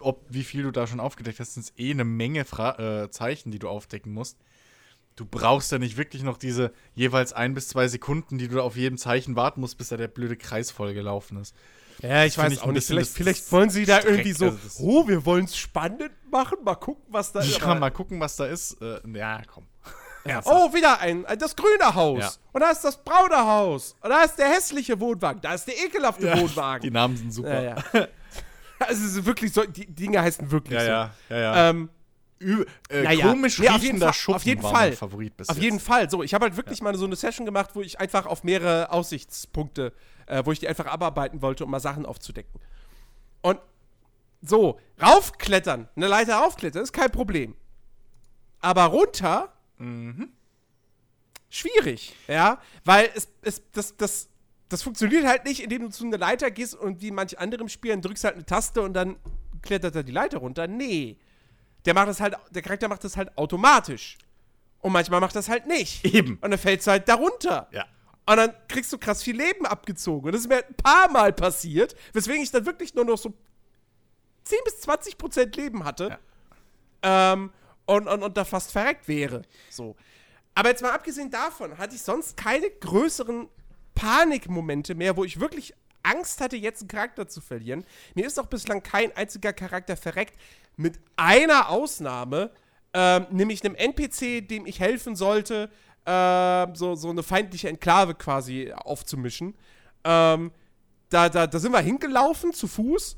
ob 0.00 0.24
wie 0.28 0.44
viel 0.44 0.62
du 0.62 0.70
da 0.70 0.86
schon 0.86 1.00
aufgedeckt 1.00 1.40
hast, 1.40 1.54
sind 1.54 1.62
es 1.62 1.72
eh 1.78 1.90
eine 1.90 2.04
Menge 2.04 2.44
Fra 2.44 2.78
äh, 3.04 3.10
Zeichen, 3.10 3.50
die 3.50 3.58
du 3.58 3.68
aufdecken 3.68 4.12
musst. 4.12 4.38
Du 5.16 5.24
brauchst 5.26 5.72
ja 5.72 5.78
nicht 5.78 5.96
wirklich 5.96 6.22
noch 6.22 6.36
diese 6.38 6.72
jeweils 6.94 7.32
ein 7.32 7.54
bis 7.54 7.68
zwei 7.68 7.88
Sekunden, 7.88 8.38
die 8.38 8.48
du 8.48 8.62
auf 8.62 8.76
jedem 8.76 8.96
Zeichen 8.98 9.36
warten 9.36 9.60
musst, 9.60 9.76
bis 9.78 9.88
da 9.88 9.96
der 9.96 10.08
blöde 10.08 10.36
Kreis 10.36 10.70
voll 10.70 10.94
gelaufen 10.94 11.38
ist. 11.38 11.54
Ja, 12.02 12.24
ich 12.24 12.34
Find 12.34 12.46
weiß 12.46 12.52
ich 12.54 12.62
auch 12.62 12.72
nicht. 12.72 12.86
Vielleicht, 12.86 13.10
das 13.10 13.16
vielleicht 13.16 13.52
wollen 13.52 13.68
sie 13.70 13.84
da 13.84 13.98
Streck- 13.98 14.10
irgendwie 14.10 14.32
so, 14.32 14.46
also 14.46 14.58
das- 14.64 14.80
oh, 14.80 15.06
wir 15.08 15.26
wollen 15.26 15.44
es 15.44 15.56
spannend 15.56 16.10
machen, 16.30 16.58
mal 16.64 16.74
gucken, 16.76 17.04
was 17.08 17.32
da 17.32 17.40
ist. 17.40 17.58
Ja, 17.58 17.74
mal 17.74 17.90
gucken, 17.90 18.20
was 18.20 18.36
da 18.36 18.46
ist. 18.46 18.80
Äh, 18.80 19.00
ja, 19.14 19.42
komm. 19.46 19.66
Oh, 20.44 20.72
wieder 20.74 21.00
ein, 21.00 21.24
ein- 21.26 21.38
das 21.38 21.56
grüne 21.56 21.94
Haus. 21.94 22.20
Ja. 22.20 22.30
Und 22.52 22.60
da 22.60 22.70
ist 22.70 22.82
das 22.82 23.02
braune 23.02 23.36
Haus. 23.38 23.96
Und 24.00 24.10
da 24.10 24.22
ist 24.22 24.36
der 24.36 24.48
hässliche 24.48 24.98
Wohnwagen. 25.00 25.40
Da 25.40 25.54
ist 25.54 25.66
der 25.66 25.78
ekelhafte 25.82 26.26
Ja, 26.26 26.38
Wohnwagen. 26.38 26.82
Die 26.82 26.90
Namen 26.90 27.16
sind 27.16 27.32
super. 27.32 27.62
ja, 27.62 27.76
ja. 27.92 28.06
Also 28.80 29.04
es 29.04 29.16
ist 29.16 29.24
wirklich 29.26 29.52
so, 29.52 29.62
die 29.64 29.84
Dinge 29.86 30.22
heißen 30.22 30.50
wirklich 30.50 30.78
ja, 30.78 30.80
so. 30.80 30.90
ja. 30.90 31.10
ja, 31.28 31.36
ja. 31.38 31.68
Ähm, 31.70 31.90
Ü 32.40 32.64
äh, 32.90 33.04
ja, 33.04 33.10
ja. 33.10 33.26
Komisch 33.28 33.58
Nee, 33.58 33.68
auf 33.68 33.74
jeden 33.74 33.82
riechender 33.84 34.06
Fall- 34.06 34.14
Schuppen 34.14 34.36
auf 34.36 34.44
jeden 34.44 34.62
war 34.62 34.70
Fall. 34.70 34.88
mein 34.88 34.96
Favorit 34.96 35.36
bis 35.36 35.48
Auf 35.50 35.56
jetzt. 35.56 35.64
jeden 35.64 35.80
Fall. 35.80 36.08
So, 36.08 36.22
ich 36.22 36.32
habe 36.32 36.44
halt 36.46 36.56
wirklich 36.56 36.80
mal 36.80 36.94
so 36.96 37.04
eine 37.04 37.14
Session 37.14 37.44
gemacht, 37.44 37.70
wo 37.74 37.82
ich 37.82 38.00
einfach 38.00 38.24
auf 38.24 38.42
mehrere 38.42 38.90
Aussichtspunkte, 38.90 39.92
äh, 40.26 40.42
wo 40.46 40.52
ich 40.52 40.60
die 40.60 40.66
einfach 40.68 40.86
abarbeiten 40.86 41.42
wollte, 41.42 41.64
um 41.66 41.70
mal 41.70 41.80
Sachen 41.80 42.06
aufzudecken. 42.06 42.58
Und 43.42 43.58
so, 44.40 44.80
raufklettern, 45.02 45.88
eine 45.94 46.06
Leiter 46.06 46.36
raufklettern, 46.36 46.82
ist 46.82 46.92
kein 46.94 47.10
Problem. 47.10 47.54
Aber 48.60 48.84
runter, 48.84 49.52
Mhm. 49.80 50.28
schwierig, 51.48 52.14
ja, 52.28 52.60
weil 52.84 53.10
es, 53.14 53.28
es 53.42 53.62
das, 53.72 53.96
das, 53.96 54.28
das 54.68 54.82
funktioniert 54.82 55.26
halt 55.26 55.44
nicht, 55.44 55.62
indem 55.62 55.82
du 55.82 55.88
zu 55.88 56.04
einer 56.04 56.18
Leiter 56.18 56.50
gehst 56.50 56.74
und 56.74 57.00
wie 57.00 57.10
manch 57.10 57.38
anderem 57.38 57.68
Spielen 57.68 58.02
drückst 58.02 58.24
halt 58.24 58.34
eine 58.34 58.46
Taste 58.46 58.82
und 58.82 58.94
dann 58.94 59.16
klettert 59.62 59.96
er 59.96 60.02
die 60.02 60.12
Leiter 60.12 60.38
runter. 60.38 60.66
Nee. 60.66 61.18
Der 61.84 61.94
macht 61.94 62.08
das 62.08 62.20
halt, 62.20 62.36
der 62.50 62.62
Charakter 62.62 62.88
macht 62.88 63.04
das 63.04 63.16
halt 63.16 63.36
automatisch. 63.36 64.18
Und 64.80 64.92
manchmal 64.92 65.20
macht 65.20 65.34
das 65.36 65.48
halt 65.48 65.66
nicht. 65.66 66.04
Eben. 66.04 66.38
Und 66.40 66.50
dann 66.50 66.58
fällst 66.58 66.86
du 66.86 66.92
halt 66.92 67.08
darunter. 67.08 67.68
Ja. 67.72 67.84
Und 68.26 68.36
dann 68.36 68.54
kriegst 68.68 68.92
du 68.92 68.98
krass 68.98 69.22
viel 69.22 69.36
Leben 69.36 69.66
abgezogen. 69.66 70.26
Und 70.26 70.32
das 70.32 70.42
ist 70.42 70.48
mir 70.48 70.64
ein 70.64 70.74
paar 70.74 71.10
Mal 71.10 71.32
passiert, 71.32 71.94
weswegen 72.12 72.42
ich 72.42 72.50
dann 72.50 72.64
wirklich 72.66 72.94
nur 72.94 73.04
noch 73.04 73.18
so 73.18 73.34
10 74.44 74.58
bis 74.64 74.80
20 74.80 75.18
Prozent 75.18 75.56
Leben 75.56 75.84
hatte. 75.84 76.18
Ähm, 77.02 77.50
und, 77.90 78.06
und, 78.06 78.22
und 78.22 78.36
da 78.36 78.44
fast 78.44 78.70
verreckt 78.70 79.08
wäre. 79.08 79.42
So. 79.68 79.96
Aber 80.54 80.68
jetzt 80.68 80.80
mal 80.80 80.92
abgesehen 80.92 81.30
davon, 81.30 81.76
hatte 81.76 81.96
ich 81.96 82.02
sonst 82.02 82.36
keine 82.36 82.70
größeren 82.70 83.48
Panikmomente 83.96 84.94
mehr, 84.94 85.16
wo 85.16 85.24
ich 85.24 85.40
wirklich 85.40 85.74
Angst 86.04 86.40
hatte, 86.40 86.56
jetzt 86.56 86.82
einen 86.82 86.88
Charakter 86.88 87.26
zu 87.26 87.40
verlieren. 87.40 87.84
Mir 88.14 88.26
ist 88.26 88.38
auch 88.38 88.46
bislang 88.46 88.82
kein 88.84 89.14
einziger 89.16 89.52
Charakter 89.52 89.96
verreckt, 89.96 90.34
mit 90.76 91.00
einer 91.16 91.68
Ausnahme, 91.68 92.52
ähm, 92.94 93.26
nämlich 93.30 93.64
einem 93.64 93.74
NPC, 93.74 94.46
dem 94.46 94.66
ich 94.66 94.78
helfen 94.78 95.16
sollte, 95.16 95.68
ähm, 96.06 96.76
so, 96.76 96.94
so 96.94 97.10
eine 97.10 97.24
feindliche 97.24 97.68
Enklave 97.68 98.14
quasi 98.14 98.72
aufzumischen. 98.72 99.54
Ähm, 100.04 100.52
da, 101.08 101.28
da, 101.28 101.48
da 101.48 101.58
sind 101.58 101.72
wir 101.72 101.80
hingelaufen, 101.80 102.52
zu 102.52 102.68
Fuß. 102.68 103.16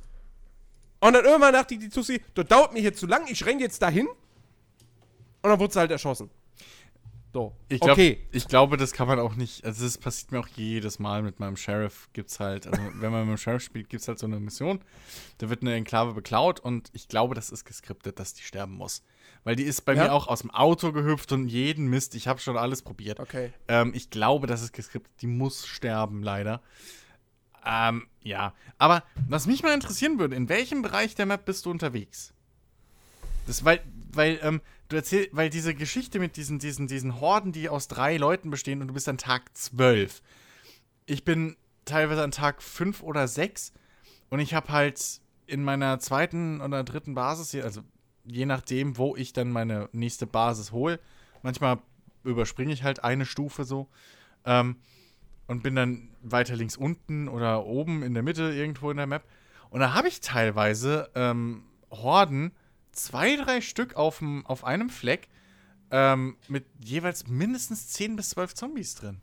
Und 1.01 1.13
dann 1.13 1.25
irgendwann 1.27 1.53
dachte 1.53 1.77
die 1.77 1.91
Tussi, 1.91 2.23
das 2.35 2.47
dauert 2.47 2.73
mir 2.73 2.81
hier 2.81 2.95
zu 2.95 3.07
lang, 3.07 3.27
ich 3.29 3.45
renn 3.45 3.59
jetzt 3.61 3.83
dahin. 3.83 4.09
Und 5.43 5.51
dann 5.51 5.59
wurde 5.59 5.73
sie 5.73 5.81
halt 5.81 5.91
erschossen. 5.91 6.31
So. 7.35 7.57
Ich, 7.69 7.81
glaub, 7.81 7.93
okay. 7.93 8.21
ich 8.31 8.47
glaube, 8.47 8.77
das 8.77 8.93
kann 8.93 9.09
man 9.09 9.19
auch 9.19 9.37
nicht. 9.37 9.65
Also, 9.65 9.85
das 9.85 9.97
passiert 9.97 10.33
mir 10.33 10.41
auch 10.41 10.49
jedes 10.49 10.99
Mal 10.99 11.23
mit 11.23 11.41
meinem 11.41 11.57
Sheriff. 11.57 12.11
Gibt's 12.13 12.39
halt, 12.41 12.67
also, 12.67 12.81
wenn 12.97 13.11
man 13.11 13.27
mit 13.27 13.37
dem 13.37 13.39
Sheriff 13.39 13.63
spielt, 13.63 13.89
gibt 13.89 14.03
es 14.03 14.09
halt 14.09 14.19
so 14.19 14.27
eine 14.27 14.39
Mission. 14.39 14.81
Da 15.39 15.49
wird 15.49 15.63
eine 15.63 15.73
Enklave 15.75 16.13
beklaut 16.13 16.61
und 16.61 16.91
ich 16.93 17.09
glaube, 17.09 17.35
das 17.35 17.49
ist 17.49 17.65
geskriptet, 17.65 18.19
dass 18.19 18.35
die 18.35 18.43
sterben 18.43 18.75
muss. 18.75 19.03
Weil 19.45 19.57
die 19.57 19.65
ist 19.65 19.81
bei 19.87 19.95
Ja? 19.95 20.05
mir 20.05 20.13
auch 20.13 20.29
aus 20.29 20.43
dem 20.43 20.51
Auto 20.51 20.93
gehüpft 20.93 21.33
und 21.33 21.49
jeden 21.49 21.87
Mist. 21.87 22.15
Ich 22.15 22.29
habe 22.29 22.39
schon 22.39 22.59
alles 22.59 22.83
probiert. 22.83 23.19
Okay. 23.19 23.53
Ähm, 23.67 23.93
ich 23.95 24.11
glaube, 24.11 24.47
das 24.47 24.63
ist 24.63 24.73
geskriptet. 24.73 25.13
Die 25.23 25.27
muss 25.27 25.67
sterben, 25.67 26.23
leider. 26.23 26.61
Ähm, 27.65 28.07
ja. 28.23 28.53
Aber 28.77 29.05
was 29.27 29.47
mich 29.47 29.63
mal 29.63 29.73
interessieren 29.73 30.19
würde, 30.19 30.37
in 30.37 30.51
welchem 30.51 30.83
Bereich 30.83 31.15
der 31.15 31.27
Map 31.27 31.47
bist 31.47 31.65
du 31.65 31.71
unterwegs? 31.71 32.35
Das, 33.47 33.65
weil, 33.65 33.81
weil, 34.13 34.39
ähm, 34.43 34.61
du 34.89 34.97
erzählst, 34.97 35.31
weil 35.33 35.51
diese 35.51 35.75
Geschichte 35.75 36.19
mit 36.19 36.37
diesen, 36.37 36.59
diesen, 36.59 36.87
diesen 36.87 37.21
Horden, 37.21 37.53
die 37.53 37.69
aus 37.69 37.89
drei 37.89 38.17
Leuten 38.17 38.51
bestehen 38.51 38.81
und 38.81 38.89
du 38.89 38.95
bist 38.95 39.09
an 39.09 39.19
Tag 39.19 39.57
12. 39.57 40.23
Ich 41.07 41.25
bin 41.25 41.57
teilweise 41.85 42.23
an 42.23 42.31
Tag 42.31 42.63
5 42.63 43.03
oder 43.03 43.27
6 43.27 43.73
und 44.31 44.39
ich 44.39 44.55
habe 44.55 44.69
halt 44.69 45.21
in 45.47 45.65
meiner 45.65 45.99
zweiten 45.99 46.61
oder 46.61 46.85
dritten 46.85 47.15
Basis 47.15 47.55
also 47.63 47.83
je 48.25 48.47
nachdem, 48.47 48.97
wo 48.97 49.17
ich 49.17 49.33
dann 49.33 49.51
meine 49.51 49.89
nächste 49.93 50.27
Basis 50.27 50.71
hole, 50.71 51.01
manchmal 51.43 51.79
überspringe 52.23 52.73
ich 52.73 52.85
halt 52.85 53.03
eine 53.03 53.27
Stufe 53.27 53.65
so, 53.65 53.89
ähm, 54.45 54.77
und 55.47 55.63
bin 55.63 55.75
dann 55.75 56.09
weiter 56.23 56.57
links 56.57 56.77
unten 56.77 57.29
oder 57.29 57.67
oben 57.67 58.03
in 58.03 58.15
der 58.15 58.23
Mitte 58.23 58.53
irgendwo 58.53 58.91
in 58.91 58.97
der 58.97 59.07
Map. 59.07 59.25
Und 59.71 59.81
da 59.81 59.95
habe 59.95 60.09
ich 60.09 60.21
teilweise 60.21 61.11
ähm, 61.15 61.65
Horden, 61.91 62.53
zwei, 62.93 63.37
drei 63.37 63.61
Stück 63.61 63.97
auf'm- 63.97 64.45
auf 64.45 64.65
einem 64.65 64.91
Fleck, 64.91 65.29
ähm, 65.91 66.37
mit 66.49 66.65
jeweils 66.83 67.27
mindestens 67.27 67.89
10 67.89 68.17
bis 68.17 68.31
12 68.31 68.55
Zombies 68.55 68.95
drin. 68.95 69.21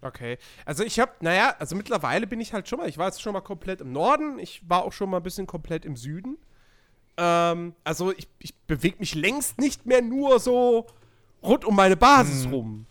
Okay. 0.00 0.38
Also 0.64 0.84
ich 0.84 1.00
habe, 1.00 1.10
naja, 1.20 1.56
also 1.58 1.74
mittlerweile 1.74 2.26
bin 2.28 2.40
ich 2.40 2.52
halt 2.52 2.68
schon 2.68 2.78
mal, 2.78 2.88
ich 2.88 2.98
war 2.98 3.06
jetzt 3.06 3.20
schon 3.20 3.32
mal 3.32 3.40
komplett 3.40 3.80
im 3.80 3.92
Norden, 3.92 4.38
ich 4.38 4.62
war 4.68 4.84
auch 4.84 4.92
schon 4.92 5.10
mal 5.10 5.16
ein 5.16 5.22
bisschen 5.24 5.46
komplett 5.48 5.84
im 5.84 5.96
Süden. 5.96 6.38
Ähm, 7.16 7.74
also 7.82 8.12
ich, 8.12 8.28
ich 8.38 8.54
bewege 8.54 8.98
mich 9.00 9.16
längst 9.16 9.58
nicht 9.58 9.86
mehr 9.86 10.00
nur 10.02 10.38
so 10.38 10.86
rund 11.42 11.64
um 11.64 11.74
meine 11.74 11.96
Basis 11.96 12.44
Hm. 12.44 12.52
rum. 12.52 12.86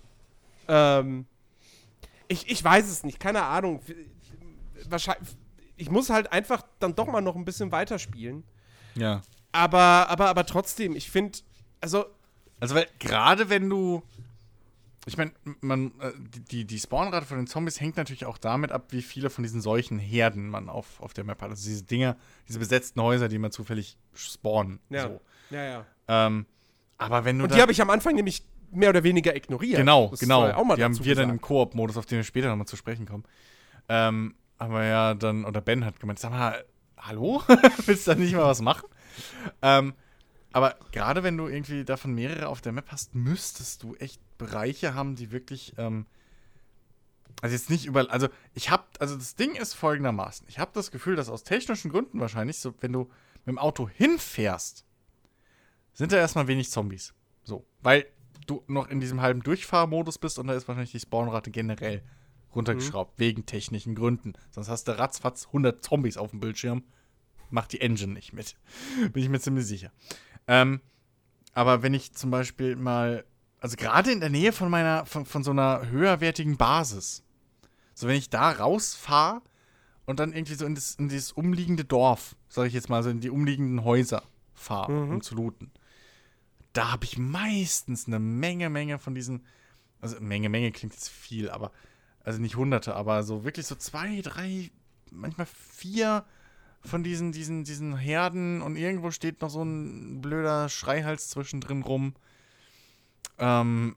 Ähm, 0.67 1.25
ich, 2.27 2.49
ich 2.51 2.61
weiß 2.61 2.89
es 2.89 3.03
nicht, 3.05 3.21
keine 3.21 3.43
Ahnung. 3.43 3.79
Wahrscheinlich, 4.89 5.29
ich 5.77 5.89
muss 5.89 6.09
halt 6.09 6.33
einfach 6.33 6.63
dann 6.79 6.93
doch 6.93 7.07
mal 7.07 7.21
noch 7.21 7.37
ein 7.37 7.45
bisschen 7.45 7.71
weiterspielen. 7.71 8.43
Ja. 8.95 9.21
Aber, 9.57 10.07
aber, 10.09 10.29
aber 10.29 10.45
trotzdem, 10.45 10.95
ich 10.95 11.09
finde, 11.09 11.39
also 11.81 12.05
Also, 12.59 12.75
weil 12.75 12.87
gerade 12.99 13.49
wenn 13.49 13.69
du. 13.69 14.03
Ich 15.07 15.15
meine, 15.17 15.31
man, 15.61 15.87
äh, 16.01 16.11
die- 16.51 16.65
die, 16.65 16.79
Spawnrate 16.79 17.25
von 17.25 17.37
den 17.37 17.47
Zombies 17.47 17.79
hängt 17.79 17.95
natürlich 17.95 18.25
auch 18.25 18.37
damit 18.37 18.73
ab, 18.73 18.87
wie 18.89 19.01
viele 19.01 19.29
von 19.29 19.41
diesen 19.43 19.61
solchen 19.61 19.99
Herden 19.99 20.49
man 20.49 20.67
auf, 20.67 20.99
auf 20.99 21.13
der 21.13 21.23
Map 21.23 21.41
hat. 21.41 21.49
Also 21.49 21.63
diese 21.69 21.83
Dinger, 21.83 22.17
diese 22.49 22.59
besetzten 22.59 23.01
Häuser, 23.01 23.29
die 23.29 23.37
man 23.37 23.51
zufällig 23.51 23.97
spawnen. 24.13 24.79
ja, 24.89 25.03
So. 25.03 25.21
ja, 25.49 25.63
ja. 25.63 25.85
Ähm, 26.09 26.45
aber 26.97 27.23
wenn 27.23 27.37
du 27.37 27.45
Und 27.45 27.55
die 27.55 27.61
habe 27.61 27.71
ich 27.71 27.81
am 27.81 27.89
Anfang 27.89 28.15
nämlich 28.15 28.43
mehr 28.71 28.89
oder 28.89 29.01
weniger 29.03 29.33
ignoriert. 29.33 29.77
Genau, 29.77 30.09
Das 30.09 30.19
genau. 30.19 30.51
Auch 30.51 30.65
mal 30.65 30.75
die 30.75 30.83
haben 30.83 31.03
wir 31.05 31.15
dann 31.15 31.29
im 31.29 31.37
gesagt. 31.37 31.41
Koop-Modus, 31.47 31.95
auf 31.95 32.05
den 32.05 32.17
wir 32.17 32.23
später 32.25 32.49
nochmal 32.49 32.67
zu 32.67 32.75
sprechen 32.75 33.05
kommen. 33.05 33.23
Ähm, 33.87 34.35
aber 34.57 34.83
ja, 34.83 35.13
dann, 35.13 35.45
oder 35.45 35.61
Ben 35.61 35.85
hat 35.85 36.01
gemeint, 36.01 36.19
sag 36.19 36.31
mal, 36.31 36.65
hallo? 36.97 37.41
Willst 37.85 38.07
du 38.07 38.11
da 38.11 38.17
nicht 38.19 38.33
mal 38.35 38.43
was 38.43 38.61
machen? 38.61 38.87
Ähm, 39.61 39.93
aber 40.51 40.75
gerade 40.91 41.23
wenn 41.23 41.37
du 41.37 41.47
irgendwie 41.47 41.83
davon 41.83 42.13
mehrere 42.13 42.47
auf 42.47 42.61
der 42.61 42.71
Map 42.71 42.85
hast, 42.89 43.15
müsstest 43.15 43.83
du 43.83 43.95
echt 43.95 44.21
Bereiche 44.37 44.93
haben, 44.93 45.15
die 45.15 45.31
wirklich, 45.31 45.73
ähm, 45.77 46.05
also 47.41 47.53
jetzt 47.53 47.69
nicht 47.69 47.85
überall, 47.85 48.09
also 48.09 48.27
ich 48.53 48.69
hab, 48.71 48.95
also 48.99 49.15
das 49.15 49.35
Ding 49.35 49.55
ist 49.55 49.73
folgendermaßen. 49.73 50.47
Ich 50.49 50.59
habe 50.59 50.71
das 50.73 50.91
Gefühl, 50.91 51.15
dass 51.15 51.29
aus 51.29 51.43
technischen 51.43 51.91
Gründen 51.91 52.19
wahrscheinlich, 52.19 52.59
so 52.59 52.73
wenn 52.79 52.93
du 52.93 53.09
mit 53.45 53.47
dem 53.47 53.59
Auto 53.59 53.87
hinfährst, 53.87 54.85
sind 55.93 56.11
da 56.11 56.17
erstmal 56.17 56.47
wenig 56.47 56.69
Zombies. 56.69 57.13
So, 57.43 57.65
weil 57.81 58.05
du 58.45 58.63
noch 58.67 58.87
in 58.89 58.99
diesem 58.99 59.21
halben 59.21 59.43
Durchfahrmodus 59.43 60.17
bist 60.17 60.39
und 60.39 60.47
da 60.47 60.53
ist 60.53 60.67
wahrscheinlich 60.67 60.91
die 60.91 60.99
Spawnrate 60.99 61.51
generell 61.51 62.01
runtergeschraubt, 62.55 63.19
wegen 63.19 63.45
technischen 63.45 63.95
Gründen. 63.95 64.33
Sonst 64.51 64.69
hast 64.69 64.87
du 64.87 64.97
ratzfatz 64.97 65.47
100 65.47 65.83
Zombies 65.83 66.17
auf 66.17 66.31
dem 66.31 66.39
Bildschirm. 66.39 66.83
Macht 67.49 67.71
die 67.73 67.81
Engine 67.81 68.13
nicht 68.13 68.33
mit. 68.33 68.55
Bin 69.13 69.23
ich 69.23 69.29
mir 69.29 69.39
ziemlich 69.39 69.65
sicher. 69.65 69.91
Ähm, 70.47 70.81
aber 71.53 71.81
wenn 71.83 71.93
ich 71.93 72.13
zum 72.13 72.29
Beispiel 72.31 72.75
mal, 72.75 73.25
also 73.59 73.75
gerade 73.77 74.11
in 74.11 74.19
der 74.19 74.29
Nähe 74.29 74.51
von 74.53 74.69
meiner, 74.69 75.05
von, 75.05 75.25
von 75.25 75.43
so 75.43 75.51
einer 75.51 75.89
höherwertigen 75.89 76.57
Basis, 76.57 77.23
so 77.93 78.07
wenn 78.07 78.15
ich 78.15 78.29
da 78.29 78.51
rausfahre 78.51 79.41
und 80.05 80.19
dann 80.19 80.33
irgendwie 80.33 80.53
so 80.53 80.65
in, 80.65 80.75
das, 80.75 80.95
in 80.95 81.09
dieses 81.09 81.31
umliegende 81.31 81.83
Dorf, 81.83 82.35
sag 82.49 82.67
ich 82.67 82.73
jetzt 82.73 82.89
mal, 82.89 83.01
so 83.03 83.09
in 83.09 83.19
die 83.21 83.29
umliegenden 83.29 83.83
Häuser 83.83 84.23
fahre, 84.53 84.91
Mhm. 84.91 85.11
um 85.15 85.21
zu 85.21 85.35
looten, 85.35 85.71
da 86.73 86.91
habe 86.91 87.05
ich 87.05 87.17
meistens 87.17 88.07
eine 88.07 88.19
Menge, 88.19 88.69
Menge 88.69 88.99
von 88.99 89.15
diesen, 89.15 89.43
also 89.99 90.19
Menge, 90.19 90.49
Menge 90.49 90.71
klingt 90.71 90.93
jetzt 90.93 91.09
viel, 91.09 91.49
aber, 91.49 91.71
also 92.23 92.39
nicht 92.39 92.55
hunderte, 92.55 92.95
aber 92.95 93.23
so 93.23 93.43
wirklich 93.43 93.65
so 93.65 93.75
zwei, 93.75 94.21
drei, 94.21 94.69
manchmal 95.11 95.47
vier 95.47 96.23
von 96.87 97.03
diesen, 97.03 97.31
diesen, 97.31 97.63
diesen 97.63 97.95
Herden 97.97 98.61
und 98.61 98.75
irgendwo 98.75 99.11
steht 99.11 99.41
noch 99.41 99.49
so 99.49 99.61
ein 99.63 100.21
blöder 100.21 100.69
Schreihals 100.69 101.29
zwischendrin 101.29 101.83
rum. 101.83 102.13
Ähm, 103.37 103.95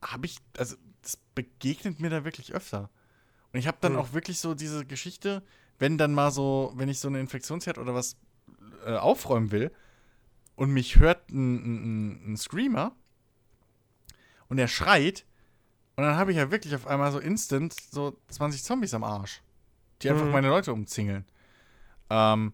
habe 0.00 0.26
ich, 0.26 0.38
also 0.56 0.76
das 1.02 1.16
begegnet 1.34 2.00
mir 2.00 2.10
da 2.10 2.24
wirklich 2.24 2.54
öfter. 2.54 2.90
Und 3.52 3.58
ich 3.58 3.66
habe 3.66 3.78
dann 3.80 3.92
Hm. 3.92 4.00
auch 4.00 4.12
wirklich 4.12 4.38
so 4.40 4.54
diese 4.54 4.84
Geschichte, 4.86 5.42
wenn 5.78 5.98
dann 5.98 6.14
mal 6.14 6.30
so, 6.30 6.72
wenn 6.76 6.88
ich 6.88 6.98
so 7.00 7.08
eine 7.08 7.20
Infektionsherd 7.20 7.78
oder 7.78 7.94
was 7.94 8.16
äh, 8.86 8.94
aufräumen 8.96 9.50
will 9.50 9.70
und 10.56 10.70
mich 10.70 10.96
hört 10.96 11.30
ein, 11.30 11.54
ein, 11.56 12.32
ein 12.32 12.36
Screamer 12.36 12.94
und 14.48 14.58
er 14.58 14.68
schreit 14.68 15.26
und 15.96 16.04
dann 16.04 16.16
habe 16.16 16.30
ich 16.30 16.38
ja 16.38 16.50
wirklich 16.50 16.74
auf 16.74 16.86
einmal 16.86 17.12
so 17.12 17.18
instant 17.18 17.74
so 17.90 18.16
20 18.28 18.64
Zombies 18.64 18.94
am 18.94 19.04
Arsch, 19.04 19.42
die 20.00 20.08
einfach 20.10 20.24
Mhm. 20.26 20.32
meine 20.32 20.48
Leute 20.48 20.72
umzingeln. 20.72 21.24
Ähm, 22.12 22.52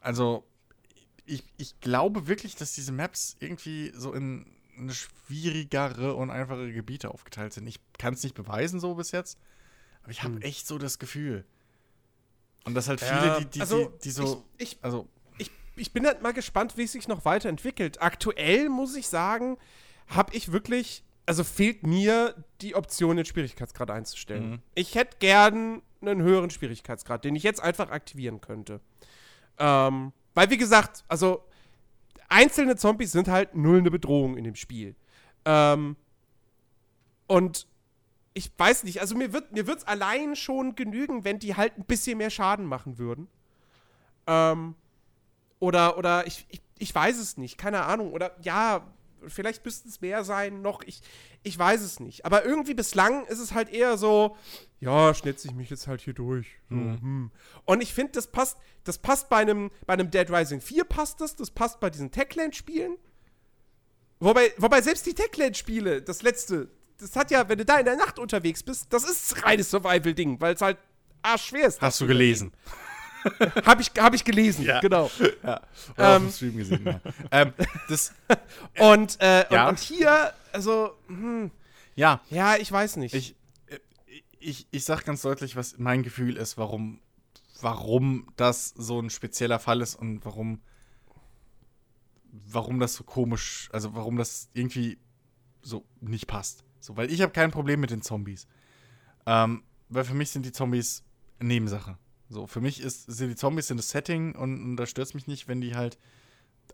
also, 0.00 0.44
ich, 1.26 1.42
ich 1.56 1.80
glaube 1.80 2.28
wirklich, 2.28 2.54
dass 2.54 2.72
diese 2.72 2.92
Maps 2.92 3.36
irgendwie 3.40 3.92
so 3.94 4.12
in 4.12 4.46
eine 4.78 4.94
schwierigere 4.94 6.14
und 6.14 6.30
einfache 6.30 6.72
Gebiete 6.72 7.10
aufgeteilt 7.10 7.52
sind. 7.52 7.66
Ich 7.66 7.80
kann 7.98 8.14
es 8.14 8.22
nicht 8.22 8.36
beweisen 8.36 8.78
so 8.78 8.94
bis 8.94 9.10
jetzt, 9.10 9.38
aber 10.02 10.12
ich 10.12 10.22
habe 10.22 10.34
Hm. 10.36 10.42
echt 10.42 10.68
so 10.68 10.78
das 10.78 11.00
Gefühl. 11.00 11.44
Und 12.64 12.74
dass 12.74 12.88
halt 12.88 13.00
Ja, 13.00 13.08
viele, 13.08 13.40
die, 13.40 13.50
die, 13.50 13.60
also, 13.60 13.86
die, 13.86 13.98
die 14.04 14.10
so, 14.10 14.44
Ich, 14.56 14.74
ich, 14.74 14.78
also, 14.82 15.08
ich, 15.38 15.50
ich 15.74 15.92
bin 15.92 16.06
halt 16.06 16.22
mal 16.22 16.32
gespannt, 16.32 16.76
wie 16.76 16.84
es 16.84 16.92
sich 16.92 17.08
noch 17.08 17.24
weiterentwickelt. 17.24 18.00
Aktuell 18.00 18.68
muss 18.68 18.94
ich 18.94 19.08
sagen, 19.08 19.58
habe 20.06 20.34
ich 20.36 20.52
wirklich, 20.52 21.02
also 21.26 21.42
fehlt 21.42 21.84
mir 21.86 22.34
die 22.60 22.76
Option, 22.76 23.16
den 23.16 23.26
Schwierigkeitsgrad 23.26 23.90
einzustellen. 23.90 24.50
Mhm. 24.50 24.58
Ich 24.76 24.94
hätte 24.94 25.16
gern 25.18 25.82
einen 26.00 26.22
höheren 26.22 26.50
Schwierigkeitsgrad, 26.50 27.24
den 27.24 27.36
ich 27.36 27.42
jetzt 27.42 27.62
einfach 27.62 27.90
aktivieren 27.90 28.40
könnte. 28.40 28.80
Ähm, 29.58 30.12
weil, 30.34 30.50
wie 30.50 30.56
gesagt, 30.56 31.04
also 31.08 31.42
einzelne 32.28 32.76
Zombies 32.76 33.12
sind 33.12 33.28
halt 33.28 33.54
null 33.54 33.78
eine 33.78 33.90
Bedrohung 33.90 34.36
in 34.36 34.44
dem 34.44 34.54
Spiel. 34.54 34.94
Ähm, 35.44 35.96
und 37.26 37.66
ich 38.34 38.52
weiß 38.56 38.84
nicht, 38.84 39.00
also 39.00 39.16
mir 39.16 39.32
wird 39.32 39.52
mir 39.52 39.66
allein 39.86 40.36
schon 40.36 40.74
genügen, 40.76 41.24
wenn 41.24 41.38
die 41.38 41.56
halt 41.56 41.76
ein 41.76 41.84
bisschen 41.84 42.18
mehr 42.18 42.30
Schaden 42.30 42.66
machen 42.66 42.98
würden. 42.98 43.28
Ähm, 44.26 44.74
oder, 45.58 45.98
oder 45.98 46.26
ich, 46.26 46.46
ich, 46.48 46.60
ich 46.78 46.94
weiß 46.94 47.18
es 47.18 47.36
nicht, 47.36 47.58
keine 47.58 47.82
Ahnung. 47.82 48.12
Oder 48.12 48.36
ja, 48.42 48.86
vielleicht 49.26 49.64
müssten 49.64 49.88
es 49.88 50.00
mehr 50.00 50.24
sein 50.24 50.62
noch. 50.62 50.82
Ich, 50.84 51.00
ich 51.42 51.58
weiß 51.58 51.80
es 51.82 52.00
nicht. 52.00 52.24
Aber 52.24 52.44
irgendwie 52.44 52.74
bislang 52.74 53.24
ist 53.26 53.38
es 53.38 53.52
halt 53.52 53.68
eher 53.70 53.96
so, 53.98 54.36
ja, 54.80 55.12
schnetze 55.14 55.48
ich 55.48 55.54
mich 55.54 55.70
jetzt 55.70 55.86
halt 55.86 56.00
hier 56.00 56.14
durch. 56.14 56.46
So, 56.68 56.76
Mhm. 56.76 57.00
hm. 57.00 57.30
Und 57.64 57.80
ich 57.82 57.92
finde, 57.94 58.12
das 58.12 58.28
passt, 58.28 58.56
das 58.84 58.98
passt 58.98 59.28
bei 59.28 59.38
einem, 59.38 59.70
bei 59.86 59.94
einem 59.94 60.10
Dead 60.10 60.30
Rising 60.30 60.60
4 60.60 60.84
passt 60.84 61.20
das, 61.20 61.36
das 61.36 61.50
passt 61.50 61.80
bei 61.80 61.90
diesen 61.90 62.10
Techland-Spielen. 62.10 62.96
Wobei, 64.20 64.52
wobei 64.58 64.80
selbst 64.80 65.06
die 65.06 65.14
Techland-Spiele, 65.14 66.02
das 66.02 66.22
letzte, 66.22 66.68
das 66.98 67.14
hat 67.14 67.30
ja, 67.30 67.48
wenn 67.48 67.58
du 67.58 67.64
da 67.64 67.78
in 67.78 67.84
der 67.84 67.96
Nacht 67.96 68.18
unterwegs 68.18 68.62
bist, 68.62 68.86
das 68.92 69.08
ist 69.08 69.44
reines 69.44 69.70
Survival-Ding, 69.70 70.40
weil 70.40 70.54
es 70.54 70.60
halt 70.60 70.78
arschschwer 71.22 71.66
ist. 71.68 71.80
hast 71.80 72.00
du 72.00 72.06
gelesen. 72.06 72.52
Habe 73.66 73.82
ich, 73.82 73.90
hab 73.98 74.14
ich 74.14 74.24
gelesen, 74.24 74.64
Ja. 74.64 74.80
genau. 74.80 75.10
Ja. 75.42 75.60
Oder 75.96 76.08
auf 76.08 76.16
Ähm. 76.16 76.22
dem 76.24 76.32
Stream 76.32 76.56
gesehen. 76.56 76.84
Ja. 76.86 77.00
ähm, 77.30 77.52
das, 77.88 78.12
Und, 78.78 79.20
äh, 79.20 79.46
Ja. 79.52 79.64
und, 79.64 79.70
und 79.70 79.78
hier, 79.80 80.32
also, 80.52 80.92
hm, 81.08 81.50
ja, 81.94 82.20
ja, 82.30 82.56
ich 82.56 82.70
weiß 82.70 82.96
nicht. 82.96 83.14
Ich, 83.14 83.34
äh, 83.66 83.78
ich, 84.38 84.66
ich 84.70 84.84
sag 84.84 85.04
ganz 85.04 85.22
deutlich, 85.22 85.56
was 85.56 85.78
mein 85.78 86.02
Gefühl 86.02 86.36
ist, 86.36 86.56
warum, 86.58 87.00
warum 87.60 88.28
das 88.36 88.68
so 88.76 89.00
ein 89.00 89.10
spezieller 89.10 89.58
Fall 89.58 89.80
ist 89.80 89.94
und 89.96 90.24
warum, 90.24 90.60
warum 92.30 92.78
das 92.78 92.94
so 92.94 93.04
komisch, 93.04 93.68
also 93.72 93.94
warum 93.94 94.16
das 94.16 94.48
irgendwie 94.52 94.98
so 95.62 95.84
nicht 96.00 96.26
passt. 96.26 96.64
So, 96.80 96.96
weil 96.96 97.10
ich 97.12 97.20
habe 97.20 97.32
kein 97.32 97.50
Problem 97.50 97.80
mit 97.80 97.90
den 97.90 98.02
Zombies. 98.02 98.46
Ähm, 99.26 99.64
weil 99.88 100.04
für 100.04 100.14
mich 100.14 100.30
sind 100.30 100.44
die 100.46 100.52
Zombies 100.52 101.02
Nebensache. 101.40 101.98
So, 102.28 102.46
für 102.46 102.60
mich 102.60 102.80
ist, 102.80 103.06
sind 103.06 103.30
die 103.30 103.36
Zombies 103.36 103.70
in 103.70 103.76
das 103.76 103.90
Setting 103.90 104.34
und, 104.34 104.62
und 104.62 104.76
da 104.76 104.86
stört 104.86 105.08
es 105.08 105.14
mich 105.14 105.26
nicht, 105.26 105.48
wenn 105.48 105.60
die 105.60 105.74
halt 105.74 105.98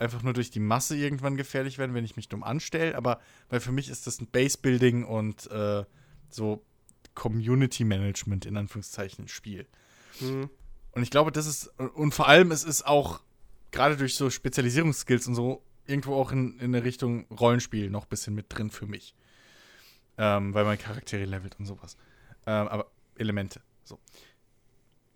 einfach 0.01 0.23
nur 0.23 0.33
durch 0.33 0.51
die 0.51 0.61
Masse 0.61 0.97
irgendwann 0.97 1.37
gefährlich 1.37 1.79
werden, 1.79 1.95
wenn 1.95 2.05
ich 2.05 2.17
mich 2.17 2.29
dumm 2.29 2.43
anstelle. 2.43 2.97
Aber 2.97 3.21
weil 3.49 3.61
für 3.61 3.73
mich 3.73 3.89
ist 3.89 4.07
das 4.07 4.21
ein 4.21 4.27
Base-Building 4.27 5.05
und 5.05 5.51
äh, 5.51 5.85
so 6.29 6.65
Community 7.15 7.85
Management 7.85 8.47
in 8.47 8.57
Anführungszeichen 8.57 9.29
Spiel. 9.29 9.67
Hm. 10.19 10.51
Und 10.93 11.03
ich 11.03 11.11
glaube, 11.11 11.33
das 11.33 11.47
ist, 11.47 11.67
und 11.79 12.15
vor 12.15 12.29
allem, 12.29 12.51
es 12.51 12.65
ist 12.65 12.87
auch 12.87 13.21
gerade 13.71 13.97
durch 13.97 14.17
so 14.17 14.31
Spezialisierungsskills 14.31 15.27
und 15.27 15.35
so 15.35 15.63
irgendwo 15.87 16.15
auch 16.15 16.33
in, 16.33 16.59
in 16.61 16.73
der 16.73 16.85
Richtung 16.85 17.27
Rollenspiel 17.27 17.91
noch 17.91 18.05
ein 18.05 18.09
bisschen 18.09 18.35
mit 18.35 18.47
drin 18.49 18.71
für 18.71 18.87
mich. 18.87 19.15
Ähm, 20.17 20.55
weil 20.55 20.65
man 20.65 20.79
Charaktere 20.79 21.25
levelt 21.25 21.57
und 21.59 21.67
sowas. 21.67 21.97
Ähm, 22.47 22.69
aber 22.69 22.91
Elemente. 23.17 23.61
So. 23.83 23.99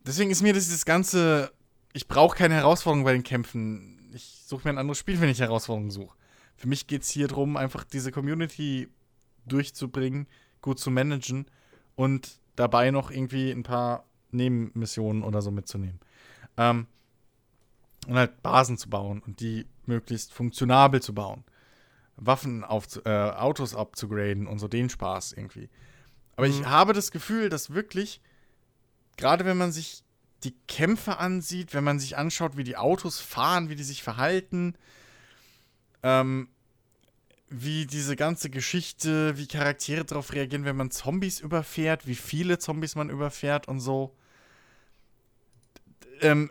Deswegen 0.07 0.31
ist 0.31 0.43
mir 0.43 0.53
dieses 0.53 0.85
ganze, 0.85 1.53
ich 1.93 2.09
brauche 2.09 2.37
keine 2.37 2.55
Herausforderung 2.55 3.05
bei 3.05 3.13
den 3.13 3.23
Kämpfen. 3.23 4.11
Ich 4.15 4.43
suche 4.47 4.65
mir 4.67 4.71
ein 4.75 4.79
anderes 4.79 4.99
Spiel, 4.99 5.21
wenn 5.21 5.29
ich 5.29 5.41
Herausforderungen 5.41 5.91
suche. 5.91 6.17
Für 6.57 6.69
mich 6.69 6.87
geht 6.87 7.03
es 7.03 7.11
hier 7.11 7.29
darum, 7.29 7.57
einfach 7.57 7.85
diese 7.85 8.11
Community 8.11 8.89
durchzubringen, 9.47 10.27
gut 10.63 10.79
zu 10.79 10.91
managen 10.91 11.47
und 11.95 12.41
dabei 12.57 12.91
noch 12.91 13.11
irgendwie 13.11 13.51
ein 13.51 13.63
paar 13.63 14.05
Nebenmissionen 14.31 15.23
oder 15.23 15.43
so 15.43 15.51
mitzunehmen. 15.51 16.01
Ähm, 16.57 16.87
und 18.07 18.17
halt 18.17 18.43
Basen 18.43 18.79
zu 18.79 18.89
bauen 18.89 19.21
und 19.21 19.41
die 19.41 19.67
möglichst 19.87 20.33
funktionabel 20.33 21.03
zu 21.03 21.15
bauen. 21.15 21.45
Waffen 22.17 22.65
auf 22.65 22.87
äh, 23.05 23.11
Autos 23.11 23.75
abzugraden 23.77 24.47
und 24.47 24.59
so 24.59 24.67
den 24.67 24.89
Spaß 24.89 25.33
irgendwie. 25.35 25.69
Aber 26.37 26.47
ich 26.47 26.61
Mhm. 26.61 26.71
habe 26.71 26.93
das 26.93 27.11
Gefühl, 27.11 27.49
dass 27.49 27.71
wirklich, 27.71 28.21
gerade 29.19 29.45
wenn 29.45 29.59
man 29.59 29.73
sich 29.73 30.03
die 30.45 30.55
Kämpfe 30.69 31.19
ansieht, 31.19 31.75
wenn 31.75 31.85
man 31.85 31.99
sich 31.99 32.17
anschaut, 32.17 32.57
wie 32.57 32.65
die 32.65 32.77
Autos 32.77 33.21
fahren, 33.21 33.69
wie 33.69 33.75
die 33.75 33.85
sich 33.85 34.03
verhalten, 34.03 34.77
ähm, 36.03 36.49
wie 37.51 37.87
diese 37.87 38.15
ganze 38.15 38.49
Geschichte, 38.49 39.37
wie 39.37 39.47
Charaktere 39.47 40.05
darauf 40.05 40.33
reagieren, 40.33 40.65
wenn 40.65 40.77
man 40.77 40.91
Zombies 40.91 41.41
überfährt, 41.41 42.07
wie 42.07 42.15
viele 42.15 42.59
Zombies 42.59 42.95
man 42.95 43.11
überfährt 43.11 43.69
und 43.69 43.81
so. 43.81 44.15
Ähm, 46.21 46.51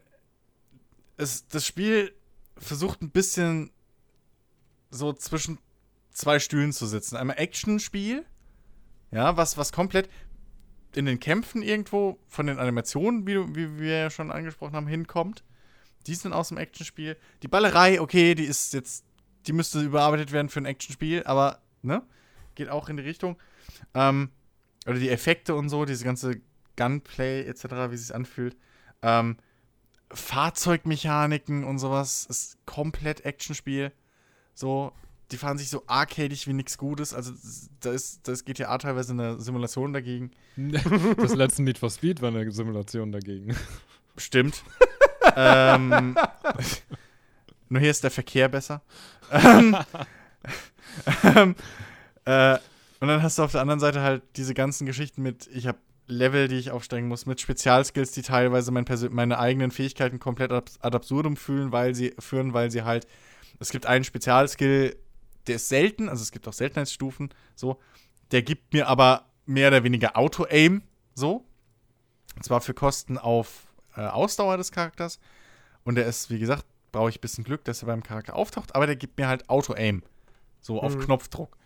es, 1.15 1.47
das 1.47 1.65
Spiel 1.65 2.13
versucht 2.57 3.01
ein 3.01 3.11
bisschen 3.11 3.71
so 4.89 5.13
zwischen 5.13 5.59
zwei 6.11 6.39
Stühlen 6.39 6.73
zu 6.73 6.87
sitzen. 6.87 7.15
Einmal 7.15 7.37
Action-Spiel, 7.37 8.25
ja, 9.11 9.37
was, 9.37 9.55
was 9.55 9.71
komplett 9.71 10.09
in 10.97 11.05
den 11.05 11.19
Kämpfen 11.19 11.61
irgendwo 11.61 12.19
von 12.27 12.47
den 12.47 12.59
Animationen, 12.59 13.25
wie, 13.27 13.55
wie 13.55 13.79
wir 13.79 13.97
ja 13.97 14.09
schon 14.09 14.31
angesprochen 14.31 14.75
haben, 14.75 14.87
hinkommt. 14.87 15.43
Die 16.07 16.15
sind 16.15 16.33
aus 16.33 16.49
dem 16.49 16.57
Actionspiel. 16.57 17.17
Die 17.43 17.47
Ballerei, 17.47 18.01
okay, 18.01 18.35
die 18.35 18.45
ist 18.45 18.73
jetzt, 18.73 19.05
die 19.45 19.53
müsste 19.53 19.81
überarbeitet 19.81 20.31
werden 20.31 20.49
für 20.49 20.59
ein 20.59 20.65
Actionspiel, 20.65 21.23
aber, 21.23 21.61
ne? 21.81 22.03
Geht 22.55 22.69
auch 22.69 22.89
in 22.89 22.97
die 22.97 23.03
Richtung. 23.03 23.37
Ähm, 23.93 24.31
oder 24.85 24.99
die 24.99 25.09
Effekte 25.09 25.53
und 25.55 25.69
so, 25.69 25.85
diese 25.85 26.05
ganze 26.05 26.41
Gunplay 26.75 27.41
etc., 27.41 27.63
wie 27.89 27.95
es 27.95 28.07
sich 28.07 28.15
anfühlt. 28.15 28.57
Ähm, 29.01 29.37
Fahrzeugmechaniken 30.11 31.63
und 31.63 31.79
sowas 31.79 32.25
ist 32.29 32.57
komplett 32.65 33.25
Actionspiel. 33.25 33.91
So, 34.53 34.93
die 35.31 35.37
fahren 35.37 35.57
sich 35.57 35.69
so 35.69 35.83
arcadig 35.87 36.47
wie 36.47 36.53
nichts 36.53 36.77
Gutes. 36.77 37.13
Also, 37.13 37.33
da 37.81 37.91
ist, 37.91 38.27
das 38.27 38.45
GTA 38.45 38.77
teilweise 38.77 39.13
eine 39.13 39.39
Simulation 39.39 39.93
dagegen. 39.93 40.31
Das 41.17 41.35
letzte 41.35 41.63
Need 41.63 41.77
for 41.77 41.89
Speed 41.89 42.21
war 42.21 42.29
eine 42.29 42.49
Simulation 42.51 43.11
dagegen. 43.11 43.55
Stimmt. 44.17 44.63
ähm, 45.35 46.15
nur 47.69 47.81
hier 47.81 47.91
ist 47.91 48.03
der 48.03 48.11
Verkehr 48.11 48.49
besser. 48.49 48.81
ähm, 49.31 49.77
ähm, 51.23 51.55
äh, 52.25 52.57
und 52.99 53.07
dann 53.07 53.21
hast 53.21 53.37
du 53.37 53.43
auf 53.43 53.51
der 53.51 53.61
anderen 53.61 53.79
Seite 53.79 54.01
halt 54.01 54.23
diese 54.35 54.53
ganzen 54.53 54.85
Geschichten 54.85 55.21
mit, 55.21 55.47
ich 55.53 55.67
habe 55.67 55.77
Level, 56.07 56.47
die 56.47 56.55
ich 56.55 56.71
aufsteigen 56.71 57.07
muss, 57.07 57.25
mit 57.25 57.41
Spezialskills, 57.41 58.11
die 58.11 58.21
teilweise 58.21 58.71
mein 58.71 58.85
meine 59.11 59.39
eigenen 59.39 59.71
Fähigkeiten 59.71 60.19
komplett 60.19 60.51
ad, 60.51 60.71
ad 60.79 60.95
absurdum 60.95 61.35
fühlen, 61.35 61.71
weil 61.71 61.93
sie 61.93 62.15
führen, 62.17 62.53
weil 62.53 62.71
sie 62.71 62.83
halt, 62.83 63.05
es 63.59 63.71
gibt 63.71 63.85
einen 63.85 64.05
Spezialskill, 64.05 64.95
der 65.47 65.55
ist 65.55 65.69
selten, 65.69 66.09
also 66.09 66.21
es 66.21 66.31
gibt 66.31 66.47
auch 66.47 66.53
Seltenheitsstufen, 66.53 67.29
so, 67.55 67.79
der 68.31 68.41
gibt 68.41 68.73
mir 68.73 68.87
aber 68.87 69.25
mehr 69.45 69.69
oder 69.69 69.83
weniger 69.83 70.17
Auto-Aim, 70.17 70.81
so. 71.15 71.45
Und 72.35 72.43
zwar 72.43 72.61
für 72.61 72.73
Kosten 72.73 73.17
auf 73.17 73.67
äh, 73.95 74.01
Ausdauer 74.01 74.57
des 74.57 74.71
Charakters. 74.71 75.19
Und 75.83 75.95
der 75.95 76.05
ist, 76.05 76.29
wie 76.29 76.37
gesagt, 76.39 76.65
brauche 76.91 77.09
ich 77.09 77.17
ein 77.17 77.21
bisschen 77.21 77.43
Glück, 77.43 77.63
dass 77.63 77.81
er 77.81 77.87
beim 77.87 78.03
Charakter 78.03 78.35
auftaucht, 78.35 78.75
aber 78.75 78.85
der 78.85 78.95
gibt 78.95 79.17
mir 79.17 79.27
halt 79.27 79.49
Auto-Aim. 79.49 80.03
So 80.61 80.81
auf 80.81 80.95
Mhm. 80.95 80.99
Knopfdruck. 80.99 81.57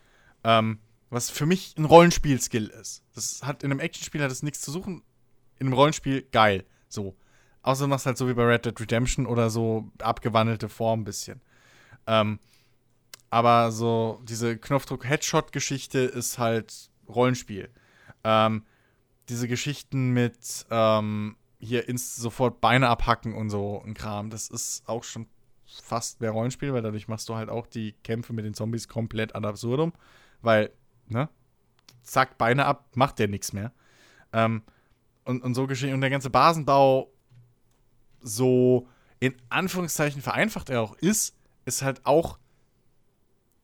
Ähm, 0.44 0.78
was 1.10 1.28
für 1.28 1.44
mich 1.44 1.74
ein 1.76 1.84
Rollenspiel-Skill 1.84 2.68
ist. 2.68 3.02
Das 3.14 3.42
hat 3.42 3.62
in 3.62 3.70
einem 3.70 3.80
Actionspiel 3.80 4.22
hat 4.22 4.30
es 4.30 4.42
nichts 4.42 4.60
zu 4.62 4.70
suchen. 4.70 5.02
In 5.58 5.66
einem 5.66 5.74
Rollenspiel 5.74 6.22
geil. 6.32 6.64
So. 6.88 7.14
Außer 7.62 7.84
du 7.84 7.88
machst 7.88 8.06
halt 8.06 8.16
so 8.16 8.28
wie 8.28 8.34
bei 8.34 8.44
Red 8.44 8.64
Dead 8.64 8.80
Redemption 8.80 9.26
oder 9.26 9.50
so 9.50 9.90
abgewandelte 9.98 10.68
Form 10.68 11.00
ein 11.00 11.04
bisschen. 11.04 11.40
Ähm, 12.06 12.38
aber 13.32 13.72
so 13.72 14.20
diese 14.24 14.58
Knopfdruck-Headshot-Geschichte 14.58 16.00
ist 16.00 16.38
halt 16.38 16.90
Rollenspiel. 17.08 17.70
Ähm, 18.24 18.66
diese 19.30 19.48
Geschichten 19.48 20.10
mit 20.10 20.66
ähm, 20.70 21.36
hier 21.58 21.88
ins 21.88 22.14
sofort 22.14 22.60
Beine 22.60 22.90
abhacken 22.90 23.34
und 23.34 23.48
so 23.48 23.82
ein 23.86 23.94
Kram, 23.94 24.28
das 24.28 24.48
ist 24.48 24.86
auch 24.86 25.02
schon 25.02 25.28
fast 25.64 26.20
mehr 26.20 26.32
Rollenspiel, 26.32 26.74
weil 26.74 26.82
dadurch 26.82 27.08
machst 27.08 27.26
du 27.30 27.34
halt 27.34 27.48
auch 27.48 27.66
die 27.66 27.92
Kämpfe 28.04 28.34
mit 28.34 28.44
den 28.44 28.52
Zombies 28.52 28.86
komplett 28.86 29.34
ad 29.34 29.48
absurdum, 29.48 29.94
weil, 30.42 30.70
ne, 31.08 31.30
zack, 32.02 32.36
Beine 32.36 32.66
ab, 32.66 32.84
macht 32.94 33.18
der 33.18 33.28
nichts 33.28 33.54
mehr. 33.54 33.72
Ähm, 34.34 34.60
und, 35.24 35.42
und 35.42 35.54
so 35.54 35.66
geschehen 35.66 35.94
und 35.94 36.02
der 36.02 36.10
ganze 36.10 36.28
Basenbau 36.28 37.10
so 38.20 38.86
in 39.20 39.34
Anführungszeichen 39.48 40.20
vereinfacht 40.20 40.68
er 40.68 40.82
auch 40.82 40.92
ist, 40.96 41.34
ist 41.64 41.80
halt 41.80 42.04
auch 42.04 42.38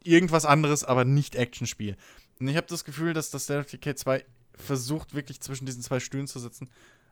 irgendwas 0.08 0.44
anderes, 0.44 0.84
aber 0.84 1.04
nicht 1.04 1.34
Actionspiel. 1.34 1.96
Und 2.40 2.48
ich 2.48 2.56
habe 2.56 2.66
das 2.66 2.84
Gefühl, 2.84 3.12
dass 3.12 3.30
das 3.30 3.44
State 3.44 3.60
of 3.60 3.66
Decay 3.66 3.94
2 3.94 4.24
versucht, 4.54 5.14
wirklich 5.14 5.40
zwischen 5.40 5.66
diesen 5.66 5.82
zwei 5.82 6.00
Stühlen 6.00 6.26
zu 6.26 6.38
sitzen. 6.38 6.68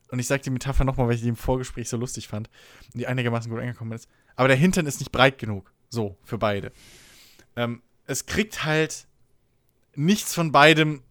Und 0.09 0.19
ich 0.19 0.27
sage 0.27 0.43
die 0.43 0.51
Metapher 0.51 0.85
nochmal, 0.85 1.09
weil 1.09 1.17
ich 1.17 1.23
die 1.23 1.29
im 1.29 1.37
Vorgespräch 1.37 1.89
so 1.89 1.97
lustig 1.97 2.29
fand 2.29 2.49
und 2.93 3.01
die 3.01 3.07
einigermaßen 3.07 3.51
gut 3.51 3.61
angekommen 3.61 3.93
ist. 3.93 4.09
Aber 4.37 4.49
der 4.49 4.57
Hintern 4.57 4.87
ist 4.87 5.01
nicht 5.01 5.13
breit 5.13 5.39
genug. 5.39 5.73
So, 5.89 6.17
für 6.23 6.39
beide. 6.39 6.73
Ähm, 7.57 7.83
es 8.07 8.27
kriegt 8.27 8.65
halt 8.65 9.07
nichts 9.95 10.35
von 10.35 10.53
beidem. 10.53 11.03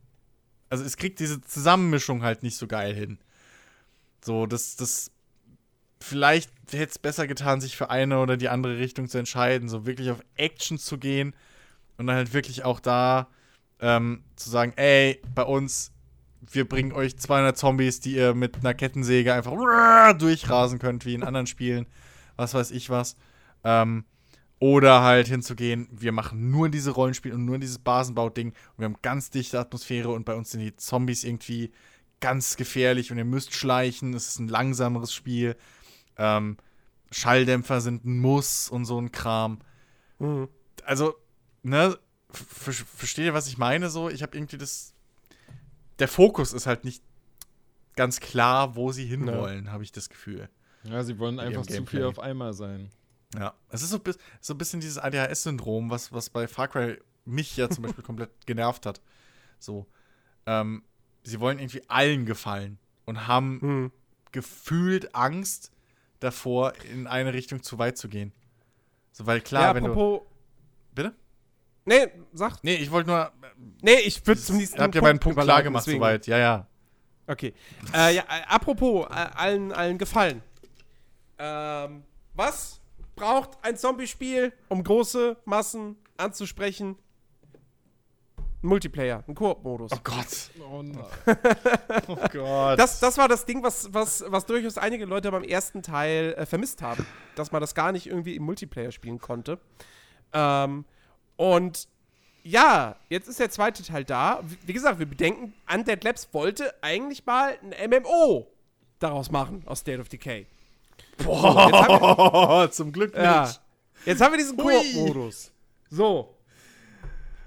Also, 0.70 0.84
es 0.84 0.98
kriegt 0.98 1.20
diese 1.20 1.41
Zusammenmischung 1.41 2.24
halt 2.24 2.44
nicht 2.44 2.57
so 2.57 2.68
geil 2.68 2.94
hin. 2.94 3.20
So, 4.24 4.45
das, 4.45 4.76
das. 4.76 5.12
Vielleicht 5.99 6.52
hätte 6.72 6.91
es 6.91 6.99
besser 6.99 7.26
getan, 7.28 7.62
sich 7.62 7.76
für 7.76 7.90
eine 7.90 8.20
oder 8.20 8.38
die 8.38 8.49
andere 8.49 8.78
Richtung 8.78 9.07
zu 9.07 9.18
entscheiden. 9.18 9.70
So 9.70 9.86
wirklich 9.86 10.12
auf 10.12 10.22
Action 10.36 10.78
zu 10.78 10.98
gehen 10.98 11.36
und 11.97 12.07
dann 12.07 12.15
halt 12.15 12.34
wirklich 12.34 12.63
auch 12.63 12.80
da 12.80 13.27
ähm, 13.80 14.23
zu 14.35 14.49
sagen: 14.49 14.73
ey, 14.76 15.22
bei 15.34 15.43
uns 15.43 15.91
wir 16.51 16.67
bringen 16.67 16.91
euch 16.91 17.17
200 17.17 17.57
Zombies, 17.57 17.99
die 17.99 18.15
ihr 18.15 18.34
mit 18.34 18.57
einer 18.57 18.73
Kettensäge 18.73 19.34
einfach 19.34 19.53
durchrasen 20.17 20.80
könnt, 20.80 21.05
wie 21.05 21.13
in 21.13 21.23
anderen 21.23 21.47
Spielen, 21.47 21.88
was 22.35 22.53
weiß 22.53 22.72
ich 22.72 22.89
was. 22.89 23.15
Ähm, 23.63 24.05
oder 24.59 25.01
halt 25.01 25.27
hinzugehen, 25.27 25.88
wir 25.91 26.11
machen 26.11 26.49
nur 26.49 26.69
diese 26.69 26.91
Rollenspiele 26.91 27.35
und 27.35 27.45
nur 27.45 27.57
dieses 27.57 27.80
Basenbau-Ding 27.80 28.49
und 28.49 28.77
wir 28.77 28.85
haben 28.85 28.97
ganz 29.01 29.30
dichte 29.30 29.59
Atmosphäre 29.59 30.09
und 30.09 30.26
bei 30.26 30.34
uns 30.34 30.51
sind 30.51 30.61
die 30.61 30.76
Zombies 30.76 31.23
irgendwie 31.23 31.72
ganz 32.22 32.55
gefährlich 32.55 33.11
und 33.11 33.17
ihr 33.17 33.26
müsst 33.26 33.53
schleichen, 33.53 34.13
es 34.13 34.30
ist 34.30 34.39
ein 34.39 34.47
langsameres 34.47 35.13
Spiel. 35.13 35.57
Ähm, 36.17 36.57
Schalldämpfer 37.11 37.81
sind 37.81 38.05
ein 38.05 38.19
Muss 38.19 38.69
und 38.69 38.85
so 38.85 38.99
ein 38.99 39.11
Kram. 39.11 39.59
Mhm. 40.19 40.47
Also, 40.85 41.15
ne, 41.66 41.98
ver 42.32 42.74
versteht 42.74 43.26
ihr, 43.26 43.34
was 43.34 43.48
ich 43.48 43.58
meine? 43.58 43.90
So, 43.90 44.10
ich 44.10 44.22
habe 44.22 44.38
irgendwie 44.38 44.58
das 44.58 44.94
der 46.00 46.08
Fokus 46.08 46.54
ist 46.54 46.68
halt 46.68 46.84
nicht 46.84 47.02
ganz 47.96 48.20
klar, 48.20 48.76
wo 48.76 48.92
sie 48.92 49.06
hinwollen, 49.06 49.72
habe 49.72 49.84
ich 49.84 49.92
das 49.92 50.10
Gefühl. 50.10 50.50
Ja, 50.84 51.04
sie 51.04 51.18
wollen 51.20 51.40
einfach 51.40 51.66
zu 51.66 51.86
viel 51.86 52.04
auf 52.04 52.20
einmal 52.20 52.54
sein. 52.54 52.90
Ja. 53.38 53.54
Es 53.70 53.82
ist 53.82 53.90
so, 53.90 54.00
so 54.42 54.54
ein 54.54 54.58
bisschen 54.58 54.82
dieses 54.82 54.98
ADHS-Syndrom, 54.98 55.90
was, 55.90 56.12
was 56.12 56.30
bei 56.30 56.48
Far 56.48 56.68
Cry 56.68 57.00
mich 57.24 57.56
ja 57.58 57.70
zum 57.70 57.84
Beispiel 57.84 58.04
komplett 58.04 58.30
genervt 58.46 58.86
hat. 58.86 59.02
So. 59.60 59.88
Ähm, 60.46 60.84
sie 61.24 61.40
wollen 61.40 61.60
irgendwie 61.60 61.82
allen 61.88 62.26
gefallen 62.26 62.78
und 63.06 63.26
haben 63.28 63.60
Mhm. 63.62 63.92
gefühlt 64.32 65.16
Angst 65.16 65.72
davor, 66.20 66.74
in 66.92 67.08
eine 67.08 67.34
Richtung 67.34 67.64
zu 67.64 67.78
weit 67.80 67.98
zu 67.98 68.10
gehen. 68.10 68.32
So, 69.14 69.26
weil 69.26 69.40
klar, 69.42 69.64
ja, 69.64 69.76
wenn 69.76 69.86
du. 69.86 69.92
apropos. 69.92 70.22
Bitte? 70.22 70.35
Nee, 71.86 72.07
sag. 72.34 72.64
Nee, 72.64 72.76
ich 72.76 72.91
wollte 72.91 73.10
nur. 73.10 73.32
Nee, 73.82 73.99
ich 74.06 74.26
würde 74.26 74.41
zum 74.41 74.57
nächsten 74.57 74.82
Habt 74.82 74.95
ihr 74.95 75.02
meinen 75.02 75.20
Punkt 75.20 75.40
klar 75.40 75.64
gemacht 75.64 75.86
deswegen- 75.86 75.99
soweit? 75.99 76.28
Ja, 76.28 76.38
ja. 76.38 76.68
Okay. 77.28 77.53
Äh, 77.94 78.16
ja, 78.16 78.22
äh, 78.24 78.44
apropos, 78.48 79.06
äh, 79.10 79.14
allen, 79.14 79.72
allen 79.72 79.98
gefallen. 79.98 80.41
Ähm, 81.38 82.03
was 82.34 82.80
braucht 83.16 83.52
ein 83.64 83.78
Zombie-Spiel, 83.78 84.53
um 84.70 84.84
große 84.84 85.38
Massen 85.45 85.95
anzusprechen? 86.18 86.98
Ein 88.38 88.68
Multiplayer, 88.68 89.24
ein 89.28 89.36
Koop-Modus. 89.36 89.91
Oh 89.94 89.99
Gott. 90.03 90.49
Oh 90.72 90.82
nein. 90.82 91.03
Oh 92.07 92.16
Gott. 92.32 92.80
Das, 92.80 92.99
das 92.99 93.18
war 93.18 93.28
das 93.28 93.45
Ding, 93.45 93.64
was, 93.64 93.94
was, 93.94 94.24
was 94.28 94.45
durchaus 94.45 94.78
einige 94.78 95.06
Leute 95.06 95.32
beim 95.32 95.44
ersten 95.44 95.82
Teil 95.84 96.34
äh, 96.38 96.45
vermisst 96.45 96.82
haben. 96.82 97.06
Dass 97.36 97.52
man 97.52 97.62
das 97.62 97.74
gar 97.76 97.91
nicht 97.91 98.07
irgendwie 98.07 98.36
im 98.36 98.44
Multiplayer 98.44 98.91
spielen 98.91 99.20
konnte. 99.20 99.60
Ähm, 100.34 100.86
und 101.38 101.88
ja, 102.44 102.95
jetzt 103.10 103.28
ist 103.28 103.40
der 103.40 103.49
zweite 103.49 103.82
Teil 103.82 104.03
da. 104.06 104.41
Wie, 104.66 104.74
gesagt, 104.74 104.99
wir 104.99 105.07
bedenken, 105.07 105.53
Undead 105.72 106.03
Labs 106.03 106.30
wollte 106.32 106.74
eigentlich 106.82 107.26
mal 107.26 107.57
ein 107.64 107.90
MMO 107.90 108.48
daraus 108.99 109.32
machen 109.32 109.64
aus 109.66 109.80
State 109.80 109.99
of 109.99 110.10
Decay. 110.10 110.45
Boah, 111.24 111.72
haben 111.72 112.72
zum 112.72 112.91
Glück 112.91 113.14
nicht. 113.14 113.24
Ja. 113.24 113.52
Jetzt 114.06 114.22
haben 114.22 114.34
wir 114.34 114.38
diesen. 114.38 114.57
Koop-Modus. 114.57 115.52
So. 115.90 116.36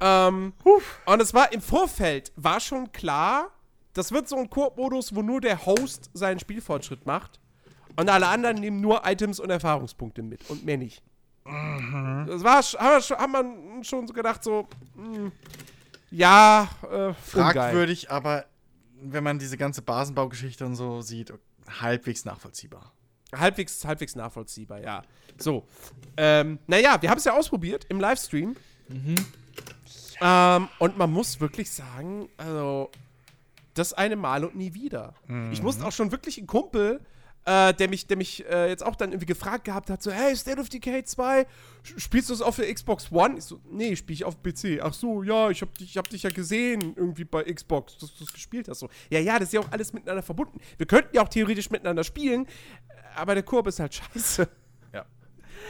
Ähm, 0.01 0.52
und 1.06 1.23
es 1.23 1.35
war 1.35 1.52
im 1.52 1.60
Vorfeld, 1.60 2.32
war 2.36 2.60
schon 2.60 2.90
klar, 2.93 3.51
das 3.94 4.12
wird 4.12 4.28
so 4.28 4.36
ein 4.36 4.48
Koop-Modus, 4.48 5.15
wo 5.15 5.23
nur 5.23 5.40
der 5.40 5.65
Host 5.66 6.10
seinen 6.12 6.39
Spielfortschritt 6.39 7.05
macht 7.06 7.40
und 7.97 8.09
alle 8.09 8.28
anderen 8.28 8.59
nehmen 8.59 8.81
nur 8.81 9.02
Items 9.05 9.40
und 9.40 9.51
Erfahrungspunkte 9.51 10.23
mit 10.23 10.48
und 10.51 10.65
mehr 10.65 10.77
nicht. 10.77 11.02
Das 12.26 12.44
war, 12.44 12.62
haben 12.62 12.94
wir, 12.96 13.00
schon- 13.02 13.16
haben 13.18 13.32
wir 13.78 13.84
schon 13.84 14.06
so 14.06 14.12
gedacht, 14.12 14.44
so, 14.44 14.66
mh, 14.94 15.30
ja, 16.10 16.68
äh, 16.82 16.86
ungeil. 16.86 17.14
Fragwürdig, 17.14 18.10
aber 18.10 18.44
wenn 19.00 19.24
man 19.24 19.38
diese 19.38 19.56
ganze 19.56 19.82
Basenbaugeschichte 19.82 20.66
und 20.66 20.74
so 20.76 21.00
sieht, 21.00 21.32
halbwegs 21.80 22.24
nachvollziehbar. 22.24 22.92
Halbwegs, 23.34 23.84
halbwegs 23.84 24.16
nachvollziehbar, 24.16 24.80
ja. 24.80 25.02
So. 25.38 25.66
Ähm, 26.16 26.58
naja, 26.66 27.00
wir 27.00 27.10
haben 27.10 27.18
es 27.18 27.24
ja 27.24 27.34
ausprobiert 27.36 27.84
im 27.90 28.00
Livestream. 28.00 28.56
Ähm, 30.20 30.68
und 30.78 30.98
man 30.98 31.12
muss 31.12 31.40
wirklich 31.40 31.70
sagen, 31.70 32.28
also, 32.38 32.90
das 33.74 33.92
eine 33.92 34.16
Mal 34.16 34.44
und 34.44 34.56
nie 34.56 34.74
wieder. 34.74 35.14
Ich 35.52 35.62
musste 35.62 35.86
auch 35.86 35.92
schon 35.92 36.10
wirklich 36.10 36.38
einen 36.38 36.46
Kumpel, 36.48 37.00
äh, 37.48 37.72
der 37.72 37.88
mich, 37.88 38.06
der 38.06 38.16
mich 38.18 38.44
äh, 38.46 38.68
jetzt 38.68 38.84
auch 38.84 38.94
dann 38.94 39.10
irgendwie 39.10 39.24
gefragt 39.26 39.64
gehabt 39.64 39.88
hat, 39.88 40.02
so, 40.02 40.10
hey, 40.10 40.36
State 40.36 40.60
of 40.60 40.68
Decay 40.68 41.02
2, 41.02 41.42
sch- 41.42 41.46
spielst 41.98 42.28
du 42.28 42.34
es 42.34 42.42
auf 42.42 42.56
der 42.56 42.72
Xbox 42.74 43.10
One? 43.10 43.38
Ich 43.38 43.44
so, 43.44 43.58
nee, 43.70 43.96
spiele 43.96 44.14
ich 44.14 44.24
auf 44.24 44.42
PC. 44.42 44.80
Ach 44.82 44.92
so, 44.92 45.22
ja, 45.22 45.48
ich 45.48 45.62
hab, 45.62 45.72
dich, 45.78 45.88
ich 45.90 45.96
hab 45.96 46.08
dich 46.10 46.24
ja 46.24 46.30
gesehen 46.30 46.92
irgendwie 46.96 47.24
bei 47.24 47.44
Xbox, 47.44 47.96
dass 47.98 48.14
du 48.16 48.24
es 48.24 48.32
gespielt 48.34 48.68
hast. 48.68 48.80
So, 48.80 48.90
ja, 49.08 49.18
ja, 49.20 49.38
das 49.38 49.48
ist 49.48 49.52
ja 49.54 49.60
auch 49.60 49.72
alles 49.72 49.92
miteinander 49.94 50.22
verbunden. 50.22 50.60
Wir 50.76 50.86
könnten 50.86 51.16
ja 51.16 51.22
auch 51.22 51.28
theoretisch 51.28 51.70
miteinander 51.70 52.04
spielen, 52.04 52.46
aber 53.16 53.34
der 53.34 53.42
Koop 53.44 53.66
ist 53.66 53.80
halt 53.80 53.94
scheiße. 54.14 54.46
Ja. 54.92 55.06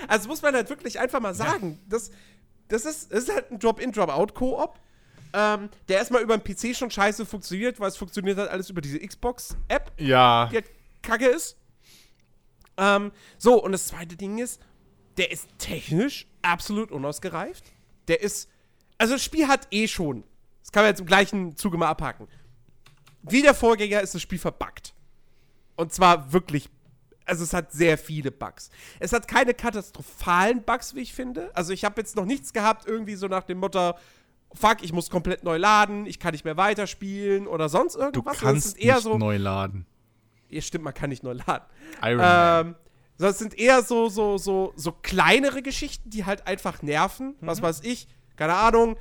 Also 0.09 0.29
muss 0.29 0.43
man 0.43 0.55
halt 0.55 0.69
wirklich 0.71 0.99
einfach 0.99 1.21
mal 1.21 1.35
sagen, 1.35 1.79
das, 1.89 2.11
das, 2.69 2.87
ist, 2.87 3.13
das 3.13 3.25
ist 3.25 3.33
halt 3.35 3.53
ein 3.53 3.59
Drop-in, 3.61 3.93
Drop-out-Koop, 3.93 4.79
ähm, 5.33 5.69
der 5.89 5.99
erstmal 5.99 6.23
über 6.23 6.37
den 6.37 6.43
PC 6.43 6.75
schon 6.75 6.91
scheiße 6.91 7.25
funktioniert, 7.25 7.79
weil 7.79 7.89
es 7.89 7.97
funktioniert 7.97 8.37
halt 8.39 8.51
alles 8.51 8.69
über 8.71 8.81
diese 8.81 8.99
Xbox-App, 8.99 9.93
Ja. 9.99 10.49
die 10.51 10.57
halt 10.57 10.71
kacke 11.03 11.27
ist. 11.27 11.57
Ähm, 12.79 13.13
so, 13.37 13.63
und 13.63 13.73
das 13.73 13.89
zweite 13.89 14.17
Ding 14.17 14.39
ist, 14.39 14.61
der 15.19 15.31
ist 15.31 15.49
technisch 15.59 16.27
absolut 16.43 16.91
unausgereift. 16.91 17.65
Der 18.07 18.23
ist, 18.23 18.49
also 18.97 19.15
das 19.15 19.25
Spiel 19.25 19.49
hat 19.49 19.67
eh 19.71 19.89
schon, 19.89 20.25
das 20.63 20.73
kann 20.73 20.85
man 20.85 20.91
jetzt 20.91 21.01
im 21.01 21.07
gleichen 21.07 21.57
Zuge 21.57 21.77
mal 21.77 21.89
abhaken. 21.89 22.29
Wie 23.23 23.43
der 23.43 23.55
Vorgänger 23.55 24.01
ist 24.01 24.15
das 24.15 24.23
Spiel 24.23 24.39
verbuggt. 24.39 24.95
Und 25.77 25.93
zwar 25.93 26.33
wirklich, 26.33 26.71
also 27.25 27.45
es 27.45 27.53
hat 27.53 27.73
sehr 27.73 27.99
viele 27.99 28.31
Bugs. 28.31 28.71
Es 29.01 29.13
hat 29.13 29.29
keine 29.29 29.55
katastrophalen 29.55 30.63
Bugs, 30.63 30.95
wie 30.95 31.01
ich 31.01 31.13
finde. 31.13 31.55
Also 31.55 31.73
ich 31.73 31.85
habe 31.85 32.01
jetzt 32.01 32.17
noch 32.17 32.25
nichts 32.25 32.53
gehabt, 32.53 32.87
irgendwie 32.87 33.17
so 33.17 33.27
nach 33.27 33.43
dem 33.43 33.59
Motto, 33.59 33.95
fuck, 34.55 34.83
ich 34.83 34.93
muss 34.93 35.11
komplett 35.11 35.45
neu 35.45 35.57
laden, 35.57 36.07
ich 36.07 36.19
kann 36.19 36.33
nicht 36.33 36.45
mehr 36.45 36.57
weiterspielen 36.57 37.47
oder 37.47 37.69
sonst 37.69 37.97
Du 37.97 38.01
irgendwas. 38.01 38.35
Das 38.35 38.43
kannst 38.43 38.69
sind 38.71 38.81
eher 38.81 38.95
nicht 38.95 39.03
so, 39.03 39.19
neu 39.19 39.37
laden. 39.37 39.87
Ja, 40.49 40.61
stimmt, 40.61 40.85
man 40.85 40.95
kann 40.95 41.11
nicht 41.11 41.23
neu 41.23 41.33
laden. 41.47 41.65
Iron 42.03 42.17
Man. 42.19 42.67
Ähm, 42.69 42.75
sondern 43.17 43.33
es 43.33 43.39
sind 43.39 43.59
eher 43.59 43.83
so, 43.83 44.09
so, 44.09 44.39
so, 44.39 44.73
so 44.77 44.93
kleinere 44.93 45.63
Geschichten, 45.63 46.09
die 46.11 46.25
halt 46.25 46.47
einfach 46.47 46.83
nerven. 46.83 47.35
Was 47.41 47.61
weiß 47.63 47.81
ich, 47.83 48.07
keine 48.37 48.55
Ahnung. 48.55 48.97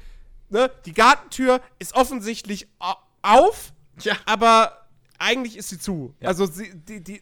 Ne? 0.49 0.72
Die 0.86 0.94
Gartentür 0.94 1.61
ist 1.78 1.94
offensichtlich 1.95 2.68
au- 2.80 2.95
auf, 3.22 3.74
Ja. 3.99 4.15
aber 4.26 4.88
eigentlich 5.19 5.56
ist 5.57 5.69
sie 5.69 5.78
zu. 5.80 6.15
Ja. 6.19 6.30
Also 6.30 6.45
sie, 6.48 6.72
die, 6.76 7.03
die, 7.03 7.22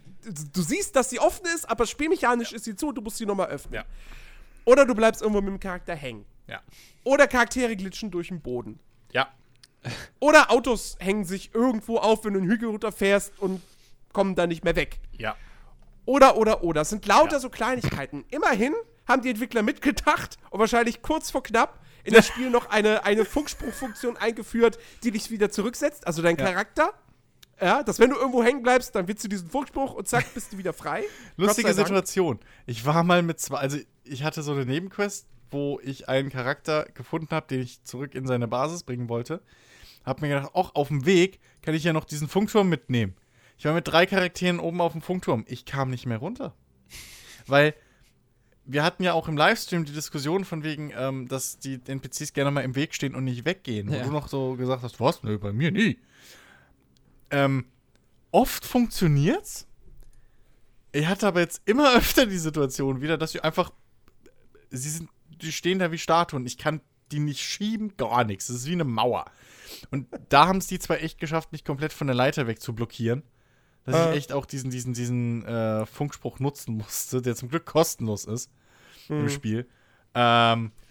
du 0.53 0.61
siehst, 0.61 0.95
dass 0.95 1.09
sie 1.09 1.19
offen 1.19 1.45
ist, 1.53 1.69
aber 1.69 1.85
spielmechanisch 1.85 2.53
ist 2.53 2.63
sie 2.65 2.75
zu, 2.75 2.91
du 2.91 3.01
musst 3.01 3.17
sie 3.17 3.25
nochmal 3.25 3.47
öffnen. 3.47 3.73
Ja. 3.73 3.85
Oder 4.63 4.85
du 4.85 4.95
bleibst 4.95 5.21
irgendwo 5.21 5.41
mit 5.41 5.49
dem 5.51 5.59
Charakter 5.59 5.95
hängen. 5.95 6.25
Ja. 6.47 6.61
Oder 7.03 7.27
Charaktere 7.27 7.75
glitschen 7.75 8.09
durch 8.11 8.29
den 8.29 8.41
Boden. 8.41 8.79
Ja. 9.11 9.27
Oder 10.19 10.49
Autos 10.51 10.95
hängen 10.99 11.25
sich 11.25 11.53
irgendwo 11.53 11.97
auf, 11.97 12.23
wenn 12.25 12.33
du 12.33 12.39
einen 12.39 12.49
Hügel 12.49 12.69
runterfährst 12.69 13.33
und 13.39 13.61
kommen 14.15 14.33
dann 14.33 14.49
nicht 14.49 14.63
mehr 14.63 14.75
weg. 14.75 14.99
Ja. 15.17 15.35
Oder, 16.05 16.37
oder, 16.37 16.63
oder. 16.63 16.81
Es 16.81 16.89
sind 16.89 17.05
lauter 17.05 17.33
Ja. 17.33 17.39
so 17.39 17.49
Kleinigkeiten. 17.49 18.23
Immerhin 18.31 18.73
haben 19.07 19.21
die 19.21 19.29
Entwickler 19.29 19.61
mitgedacht 19.61 20.37
und 20.49 20.59
wahrscheinlich 20.59 21.01
kurz 21.01 21.29
vor 21.29 21.43
knapp 21.43 21.79
in 22.03 22.13
das 22.15 22.25
Spiel 22.27 22.49
noch 22.49 22.69
eine, 22.69 23.03
eine 23.03 23.25
Funkspruchfunktion 23.25 24.15
eingeführt, 24.17 24.79
die 25.03 25.11
dich 25.11 25.29
wieder 25.31 25.49
zurücksetzt, 25.51 26.07
also 26.07 26.21
dein 26.21 26.37
Ja. 26.37 26.45
Charakter. 26.45 26.93
Ja, 27.61 27.83
dass 27.83 27.99
wenn 27.99 28.09
du 28.09 28.17
irgendwo 28.17 28.43
hängen 28.43 28.63
bleibst, 28.63 28.95
dann 28.95 29.07
willst 29.07 29.23
du 29.23 29.27
diesen 29.29 29.49
Funkspruch 29.49 29.93
und 29.93 30.07
zack, 30.07 30.33
bist 30.33 30.51
du 30.53 30.57
wieder 30.57 30.73
frei. 30.73 31.03
Lustige. 31.37 31.73
Situation. 31.73 32.39
Ich 32.65 32.85
war 32.85 33.03
mal 33.03 33.21
mit 33.23 33.39
zwei, 33.39 33.57
also 33.57 33.77
ich 34.03 34.23
hatte 34.23 34.43
so 34.43 34.51
eine 34.53 34.65
Nebenquest, 34.65 35.27
wo 35.51 35.79
ich 35.83 36.09
einen 36.09 36.29
Charakter 36.29 36.85
gefunden 36.93 37.29
habe, 37.31 37.47
den 37.47 37.61
ich 37.61 37.83
zurück 37.83 38.13
in 38.13 38.27
seine 38.27 38.47
Basis 38.47 38.83
bringen 38.83 39.07
wollte. 39.09 39.41
Hab 40.03 40.21
mir 40.21 40.27
gedacht, 40.27 40.51
auch 40.53 40.75
auf 40.75 40.89
dem 40.89 41.05
Weg 41.05 41.39
kann 41.61 41.73
ich 41.73 41.83
ja 41.83 41.93
noch 41.93 42.03
diesen 42.05 42.27
Funkturm 42.27 42.67
mitnehmen. 42.69 43.15
Ich 43.57 43.65
war 43.65 43.73
mit 43.73 43.87
drei 43.87 44.05
Charakteren 44.05 44.59
oben 44.59 44.81
auf 44.81 44.91
dem 44.91 45.01
Funkturm. 45.01 45.45
Ich 45.47 45.65
kam 45.65 45.89
nicht 45.89 46.05
mehr 46.05 46.17
runter. 46.17 46.53
Weil 47.47 47.73
wir 48.65 48.83
hatten 48.83 49.03
ja 49.03 49.13
auch 49.13 49.27
im 49.27 49.37
Livestream 49.37 49.85
die 49.85 49.93
Diskussion 49.93 50.43
von 50.43 50.63
wegen, 50.63 50.91
ähm, 50.95 51.27
dass 51.27 51.59
die 51.59 51.79
NPCs 51.85 52.33
gerne 52.33 52.51
mal 52.51 52.61
im 52.61 52.75
Weg 52.75 52.93
stehen 52.93 53.15
und 53.15 53.23
nicht 53.23 53.45
weggehen. 53.45 53.91
Ja. 53.91 53.99
Wo 53.99 54.05
du 54.05 54.11
noch 54.11 54.27
so 54.27 54.55
gesagt 54.55 54.83
hast, 54.83 54.99
was? 54.99 55.23
Nö, 55.23 55.37
bei 55.37 55.53
mir 55.53 55.71
nie. 55.71 55.99
Ähm, 57.29 57.65
oft 58.31 58.65
funktioniert's. 58.65 59.67
Ich 60.91 61.07
hatte 61.07 61.27
aber 61.27 61.41
jetzt 61.41 61.61
immer 61.65 61.93
öfter 61.95 62.25
die 62.25 62.37
Situation 62.37 63.01
wieder, 63.01 63.17
dass 63.17 63.31
sie 63.31 63.41
einfach, 63.41 63.71
sie 64.71 64.89
sind, 64.89 65.09
die 65.41 65.51
stehen 65.51 65.79
da 65.79 65.91
wie 65.91 65.97
Statuen. 65.97 66.45
Ich 66.45 66.57
kann 66.57 66.81
die 67.11 67.19
nicht 67.19 67.41
schieben, 67.41 67.95
gar 67.97 68.23
nichts. 68.23 68.47
Das 68.47 68.55
ist 68.55 68.67
wie 68.67 68.73
eine 68.73 68.83
Mauer. 68.83 69.25
Und 69.91 70.07
da 70.29 70.47
haben 70.47 70.57
es 70.57 70.67
die 70.67 70.79
zwei 70.79 70.97
echt 70.97 71.19
geschafft, 71.19 71.51
mich 71.51 71.63
komplett 71.63 71.93
von 71.93 72.07
der 72.07 72.15
Leiter 72.15 72.47
weg 72.47 72.61
zu 72.61 72.73
blockieren. 72.73 73.23
Dass 73.85 73.95
Ah. 73.95 74.11
ich 74.11 74.17
echt 74.17 74.33
auch 74.33 74.45
diesen, 74.45 74.71
diesen, 74.71 74.93
diesen 74.93 75.45
äh, 75.45 75.85
Funkspruch 75.85 76.39
nutzen 76.39 76.77
musste, 76.77 77.21
der 77.21 77.35
zum 77.35 77.49
Glück 77.49 77.65
kostenlos 77.65 78.25
ist 78.25 78.49
im 79.09 79.29
Spiel. 79.29 79.67
Ähm, 80.15 80.71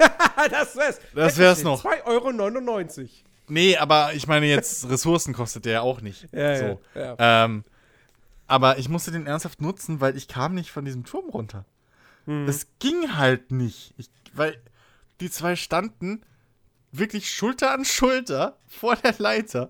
das 0.50 0.76
wär's. 0.76 1.00
Das 1.14 1.36
wär's 1.38 1.62
noch. 1.64 1.84
2,99 1.84 3.00
Euro. 3.00 3.08
nee, 3.48 3.76
aber 3.76 4.14
ich 4.14 4.26
meine 4.28 4.46
jetzt, 4.46 4.88
Ressourcen 4.88 5.34
kostet 5.34 5.64
der 5.64 5.72
ja 5.72 5.80
auch 5.80 6.00
nicht. 6.00 6.28
Ja, 6.32 6.56
so. 6.56 6.80
ja, 6.94 7.16
ja. 7.18 7.44
Ähm, 7.44 7.64
aber 8.46 8.78
ich 8.78 8.88
musste 8.88 9.10
den 9.10 9.26
ernsthaft 9.26 9.60
nutzen, 9.60 10.00
weil 10.00 10.16
ich 10.16 10.28
kam 10.28 10.54
nicht 10.54 10.70
von 10.70 10.84
diesem 10.84 11.04
Turm 11.04 11.30
runter. 11.30 11.64
Hm. 12.26 12.46
Es 12.46 12.68
ging 12.78 13.16
halt 13.16 13.50
nicht. 13.50 13.94
Ich, 13.96 14.10
weil 14.34 14.60
die 15.20 15.30
zwei 15.30 15.56
standen 15.56 16.20
wirklich 16.98 17.32
Schulter 17.32 17.72
an 17.72 17.84
Schulter 17.84 18.56
vor 18.66 18.96
der 18.96 19.14
Leiter. 19.18 19.68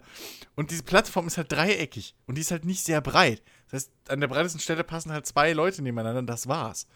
Und 0.57 0.71
diese 0.71 0.83
Plattform 0.83 1.27
ist 1.27 1.37
halt 1.37 1.51
dreieckig. 1.51 2.15
Und 2.27 2.37
die 2.37 2.43
ist 2.43 2.51
halt 2.51 2.65
nicht 2.65 2.85
sehr 2.85 3.01
breit. 3.01 3.43
Das 3.71 3.85
heißt, 3.85 3.93
an 4.09 4.21
der 4.21 4.29
breitesten 4.29 4.61
Stelle 4.61 4.85
passen 4.85 5.13
halt 5.13 5.27
zwei 5.27 5.53
Leute 5.53 5.83
nebeneinander 5.83 6.21
und 6.21 6.27
das 6.27 6.47
war's. 6.47 6.87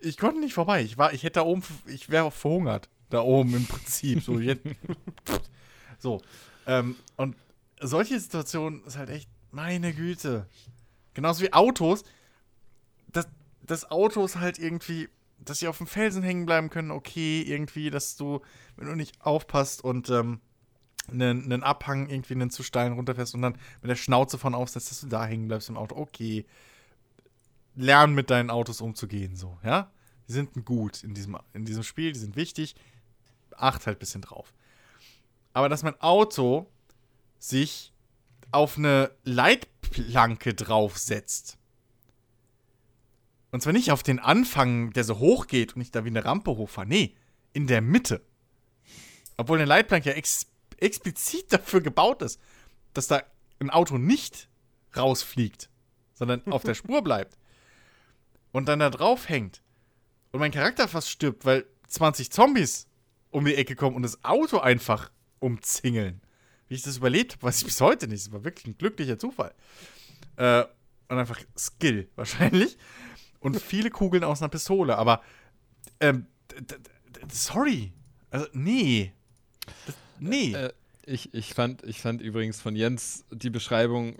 Ich 0.00 0.18
konnte 0.18 0.40
nicht 0.40 0.54
vorbei. 0.54 0.82
Ich, 0.82 0.98
war, 0.98 1.12
ich 1.14 1.22
hätte 1.22 1.40
da 1.40 1.42
oben, 1.42 1.62
ich 1.86 2.10
wäre 2.10 2.24
auch 2.24 2.32
verhungert. 2.32 2.88
Da 3.10 3.20
oben 3.20 3.54
im 3.54 3.66
Prinzip. 3.66 4.22
So, 4.22 4.38
so. 5.98 6.20
Ähm, 6.66 6.96
und 7.16 7.36
solche 7.80 8.18
Situationen 8.18 8.84
ist 8.84 8.96
halt 8.96 9.10
echt, 9.10 9.28
meine 9.50 9.94
Güte. 9.94 10.46
Genauso 11.14 11.42
wie 11.42 11.52
Autos. 11.52 12.02
Das, 13.12 13.28
das 13.62 13.90
Autos 13.90 14.36
halt 14.36 14.58
irgendwie, 14.58 15.08
dass 15.44 15.58
sie 15.58 15.68
auf 15.68 15.78
dem 15.78 15.86
Felsen 15.86 16.22
hängen 16.22 16.46
bleiben 16.46 16.70
können, 16.70 16.90
okay, 16.90 17.42
irgendwie, 17.42 17.90
dass 17.90 18.16
du, 18.16 18.40
wenn 18.76 18.86
du 18.86 18.94
nicht 18.94 19.20
aufpasst 19.20 19.82
und 19.82 20.10
ähm, 20.10 20.40
einen, 21.10 21.44
einen 21.44 21.62
Abhang 21.62 22.08
irgendwie 22.08 22.34
einen 22.34 22.50
zu 22.50 22.62
steilen 22.62 22.94
runterfährst 22.94 23.34
und 23.34 23.42
dann 23.42 23.58
mit 23.82 23.90
der 23.90 23.96
Schnauze 23.96 24.38
von 24.38 24.54
aufsetzt, 24.54 24.90
dass 24.90 25.00
du 25.00 25.06
da 25.08 25.26
hängen 25.26 25.48
bleibst 25.48 25.68
im 25.68 25.76
Auto, 25.76 25.96
okay. 25.96 26.46
Lern 27.76 28.14
mit 28.14 28.30
deinen 28.30 28.50
Autos 28.50 28.80
umzugehen, 28.80 29.34
so, 29.34 29.58
ja? 29.64 29.90
Die 30.28 30.32
sind 30.32 30.64
gut 30.64 31.02
in 31.02 31.12
diesem, 31.12 31.36
in 31.52 31.64
diesem 31.64 31.82
Spiel, 31.82 32.12
die 32.12 32.20
sind 32.20 32.36
wichtig. 32.36 32.76
Acht 33.56 33.86
halt 33.86 33.98
ein 33.98 34.00
bisschen 34.00 34.22
drauf. 34.22 34.54
Aber 35.52 35.68
dass 35.68 35.82
mein 35.82 36.00
Auto 36.00 36.66
sich 37.38 37.92
auf 38.52 38.78
eine 38.78 39.10
Leitplanke 39.24 40.54
draufsetzt. 40.54 41.58
Und 43.54 43.60
zwar 43.60 43.72
nicht 43.72 43.92
auf 43.92 44.02
den 44.02 44.18
Anfang, 44.18 44.90
der 44.94 45.04
so 45.04 45.20
hoch 45.20 45.46
geht 45.46 45.76
und 45.76 45.80
ich 45.80 45.92
da 45.92 46.04
wie 46.04 46.08
eine 46.08 46.24
Rampe 46.24 46.56
hochfahre. 46.56 46.88
Nee, 46.88 47.14
in 47.52 47.68
der 47.68 47.82
Mitte. 47.82 48.20
Obwohl 49.36 49.58
eine 49.58 49.64
Leitplanke 49.64 50.08
ja 50.08 50.16
ex 50.16 50.48
explizit 50.78 51.52
dafür 51.52 51.80
gebaut 51.80 52.22
ist, 52.22 52.40
dass 52.94 53.06
da 53.06 53.22
ein 53.60 53.70
Auto 53.70 53.96
nicht 53.96 54.48
rausfliegt, 54.96 55.70
sondern 56.14 56.42
auf 56.50 56.64
der 56.64 56.74
Spur 56.74 57.02
bleibt. 57.02 57.38
Und 58.50 58.66
dann 58.66 58.80
da 58.80 58.90
drauf 58.90 59.28
hängt. 59.28 59.62
Und 60.32 60.40
mein 60.40 60.50
Charakter 60.50 60.88
fast 60.88 61.08
stirbt, 61.08 61.44
weil 61.44 61.64
20 61.86 62.32
Zombies 62.32 62.88
um 63.30 63.44
die 63.44 63.54
Ecke 63.54 63.76
kommen 63.76 63.94
und 63.94 64.02
das 64.02 64.24
Auto 64.24 64.58
einfach 64.58 65.12
umzingeln. 65.38 66.22
Wie 66.66 66.74
ich 66.74 66.82
das 66.82 66.96
überlebt 66.96 67.34
habe, 67.34 67.44
weiß 67.44 67.58
ich 67.58 67.66
bis 67.66 67.80
heute 67.80 68.08
nicht. 68.08 68.26
Das 68.26 68.32
war 68.32 68.42
wirklich 68.42 68.66
ein 68.66 68.78
glücklicher 68.78 69.16
Zufall. 69.16 69.54
Äh, 70.38 70.64
und 71.06 71.18
einfach 71.18 71.40
Skill 71.56 72.08
wahrscheinlich. 72.16 72.76
Und 73.44 73.60
viele 73.60 73.90
Kugeln 73.90 74.24
aus 74.24 74.40
einer 74.40 74.48
Pistole. 74.48 74.96
Aber, 74.96 75.20
ähm, 76.00 76.26
sorry. 77.30 77.92
Also, 78.30 78.46
nee. 78.54 79.12
Das, 79.86 79.94
nee. 80.18 80.54
Äh, 80.54 80.72
ich, 81.04 81.34
ich, 81.34 81.52
fand, 81.52 81.84
ich 81.84 82.00
fand 82.00 82.22
übrigens 82.22 82.62
von 82.62 82.74
Jens 82.74 83.26
die 83.30 83.50
Beschreibung, 83.50 84.16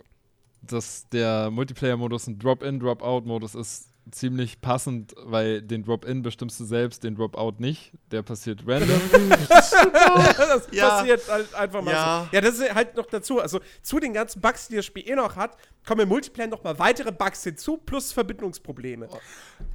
dass 0.61 1.09
der 1.09 1.49
Multiplayer-Modus 1.49 2.27
ein 2.27 2.37
Drop-in, 2.37 2.79
Drop-out-Modus 2.79 3.55
ist, 3.55 3.89
ziemlich 4.11 4.61
passend, 4.61 5.13
weil 5.23 5.61
den 5.61 5.83
Drop-in 5.83 6.21
bestimmst 6.21 6.59
du 6.59 6.65
selbst, 6.65 7.03
den 7.03 7.15
Drop-out 7.15 7.59
nicht. 7.59 7.91
Der 8.11 8.21
passiert 8.21 8.61
random. 8.67 9.01
das 9.49 10.67
Ja. 10.71 10.89
passiert 10.89 11.21
halt 11.29 11.53
einfach 11.55 11.81
mal 11.81 11.91
Ja. 11.91 12.27
so. 12.29 12.35
Ja, 12.35 12.41
das 12.41 12.59
ist 12.59 12.73
halt 12.75 12.95
noch 12.95 13.05
dazu. 13.07 13.39
Also 13.39 13.59
zu 13.81 13.99
den 13.99 14.13
ganzen 14.13 14.41
Bugs, 14.41 14.67
die 14.67 14.75
das 14.75 14.85
Spiel 14.85 15.07
eh 15.09 15.15
noch 15.15 15.35
hat, 15.35 15.57
kommen 15.85 16.01
im 16.01 16.09
Multiplayer 16.09 16.47
noch 16.47 16.63
mal 16.63 16.77
weitere 16.79 17.11
Bugs 17.11 17.43
hinzu, 17.43 17.77
plus 17.77 18.11
Verbindungsprobleme. 18.11 19.07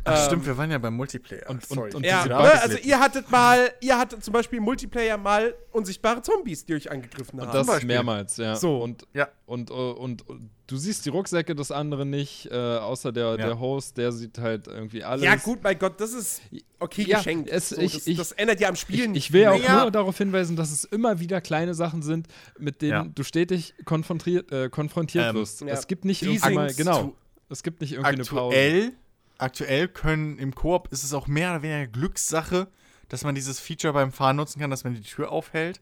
Ach, 0.04 0.26
stimmt, 0.26 0.46
wir 0.46 0.56
waren 0.56 0.70
ja 0.70 0.78
beim 0.78 0.94
Multiplayer. 0.94 1.48
Und- 1.48 1.64
Sorry. 1.66 1.88
und- 1.88 1.96
und 1.96 2.06
Ja, 2.06 2.22
diese 2.24 2.34
ne, 2.34 2.40
Bugs- 2.42 2.62
also 2.62 2.78
ihr 2.78 3.00
hattet 3.00 3.30
mal, 3.30 3.70
ihr 3.80 3.98
hattet 3.98 4.24
zum 4.24 4.32
Beispiel 4.32 4.58
im 4.58 4.64
Multiplayer 4.64 5.16
mal 5.16 5.54
unsichtbare 5.72 6.22
Zombies, 6.22 6.64
die 6.64 6.74
euch 6.74 6.90
angegriffen 6.90 7.40
haben. 7.40 7.48
Und 7.58 7.68
das 7.68 7.82
mehrmals, 7.84 8.36
ja. 8.36 8.56
So. 8.56 8.78
Und, 8.82 9.06
Ja. 9.14 9.28
und, 9.46 9.70
und, 9.70 10.26
und 10.28 10.50
du 10.70 10.76
siehst 10.76 11.04
die 11.04 11.10
Rucksäcke 11.10 11.54
des 11.54 11.70
anderen 11.70 12.08
nicht, 12.10 12.46
äh, 12.50 12.54
außer 12.54 13.12
der, 13.12 13.36
der 13.36 13.58
Host, 13.58 13.96
der 13.98 14.12
sieht 14.12 14.38
halt 14.38 14.66
irgendwie 14.68 15.04
alles. 15.04 15.24
ja, 15.24 15.34
gut, 15.36 15.62
mein 15.62 15.78
Gott, 15.78 16.00
das 16.00 16.12
ist 16.12 16.40
okay 16.78 17.04
Ja, 17.06 17.18
geschenkt. 17.18 17.50
es- 17.50 17.70
so, 17.70 17.80
ich- 17.80 17.92
das, 17.92 18.06
ich- 18.06 18.16
das 18.16 18.32
ändert 18.32 18.60
ja 18.60 18.68
am 18.68 18.76
Spiel 18.76 19.00
Ich, 19.00 19.08
nicht. 19.08 19.26
ich 19.26 19.32
will 19.32 19.46
auch 19.48 19.58
Naja. 19.58 19.82
nur 19.82 19.90
darauf 19.90 20.16
hinweisen, 20.16 20.56
dass 20.56 20.70
es 20.70 20.84
immer 20.84 21.20
wieder 21.20 21.40
kleine 21.40 21.74
Sachen 21.74 22.02
sind, 22.02 22.28
mit 22.58 22.80
denen 22.82 22.90
Ja. 22.92 23.04
du 23.14 23.22
stetig 23.24 23.74
konfrontiert, 23.84 24.50
äh, 24.52 24.68
konfrontiert 24.70 25.26
Ähm, 25.30 25.34
wirst. 25.36 25.60
ja. 25.60 25.66
Es 25.68 25.86
gibt 25.86 26.04
nicht 26.04 26.22
mal, 26.24 26.72
genau. 26.72 27.14
Es 27.48 27.62
gibt 27.62 27.80
nicht 27.80 27.92
irgendwie 27.92 28.08
eine 28.12 28.24
Pause. 28.24 28.56
aktuell, 28.56 28.92
aktuell 29.38 29.88
können 29.88 30.38
im 30.38 30.54
Koop 30.54 30.88
ist 30.92 31.02
es 31.04 31.12
auch 31.12 31.26
mehr 31.26 31.50
oder 31.50 31.62
weniger 31.62 31.86
Glückssache, 31.88 32.68
dass 33.08 33.24
man 33.24 33.34
dieses 33.34 33.58
Feature 33.58 33.92
beim 33.92 34.12
Fahren 34.12 34.36
nutzen 34.36 34.60
kann, 34.60 34.70
dass 34.70 34.84
man 34.84 34.94
die 34.94 35.00
Tür 35.02 35.32
aufhält. 35.32 35.80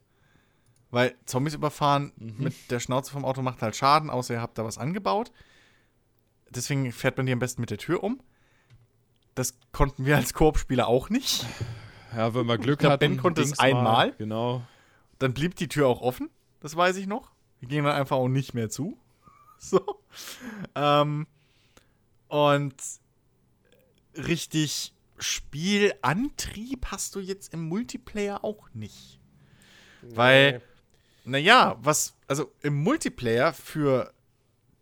Weil 0.91 1.15
Zombies 1.27 1.55
überfahren 1.55 2.13
mit 2.17 2.71
der 2.71 2.81
Schnauze 2.81 3.13
vom 3.13 3.25
Auto 3.25 3.43
macht 3.43 3.61
halt 3.61 3.77
Schaden, 3.77 4.09
außer 4.09 4.35
ihr 4.35 4.41
habt 4.41 4.57
da 4.57 4.65
was 4.65 4.79
angebaut. 4.79 5.33
Deswegen 6.51 6.91
fährt 6.93 7.17
man 7.17 7.27
die 7.27 7.33
am 7.33 7.39
besten 7.39 7.61
mit 7.61 7.71
der 7.71 7.79
Tür 7.79 8.03
um. 8.03 8.21
Das 9.35 9.59
konnten 9.73 10.07
wir 10.07 10.17
als 10.17 10.33
Koop-Spieler 10.33 10.89
auch 10.89 11.11
nicht. 11.11 11.47
Ja, 12.17 12.35
wenn 12.35 12.47
man 12.47 12.61
Glück 12.61 12.79
glaub, 12.79 12.93
hat. 12.93 13.01
Ben 13.01 13.19
konnte 13.19 13.43
es 13.43 13.59
einmal. 13.59 14.13
Genau. 14.13 14.63
Dann 15.19 15.35
blieb 15.35 15.57
die 15.57 15.69
Tür 15.69 15.89
auch 15.89 16.01
offen, 16.01 16.31
das 16.61 16.75
weiß 16.75 16.97
ich 16.97 17.07
noch. 17.07 17.33
Wir 17.61 17.69
gingen 17.69 17.85
dann 17.85 17.95
einfach 17.95 18.17
auch 18.17 18.29
nicht 18.29 18.55
mehr 18.55 18.71
zu. 18.71 18.99
So. 19.61 20.01
Ähm, 20.77 21.27
und 22.29 22.77
richtig 24.15 24.95
Spielantrieb 25.19 26.87
hast 26.87 27.17
du 27.17 27.19
jetzt 27.19 27.53
im 27.53 27.65
Multiplayer 27.65 28.45
auch 28.45 28.69
nicht. 28.73 29.19
Weil, 30.03 30.63
naja, 31.29 31.77
was, 31.81 32.17
also 32.27 32.53
im 32.63 32.75
Multiplayer 32.83 33.53
für 33.53 34.13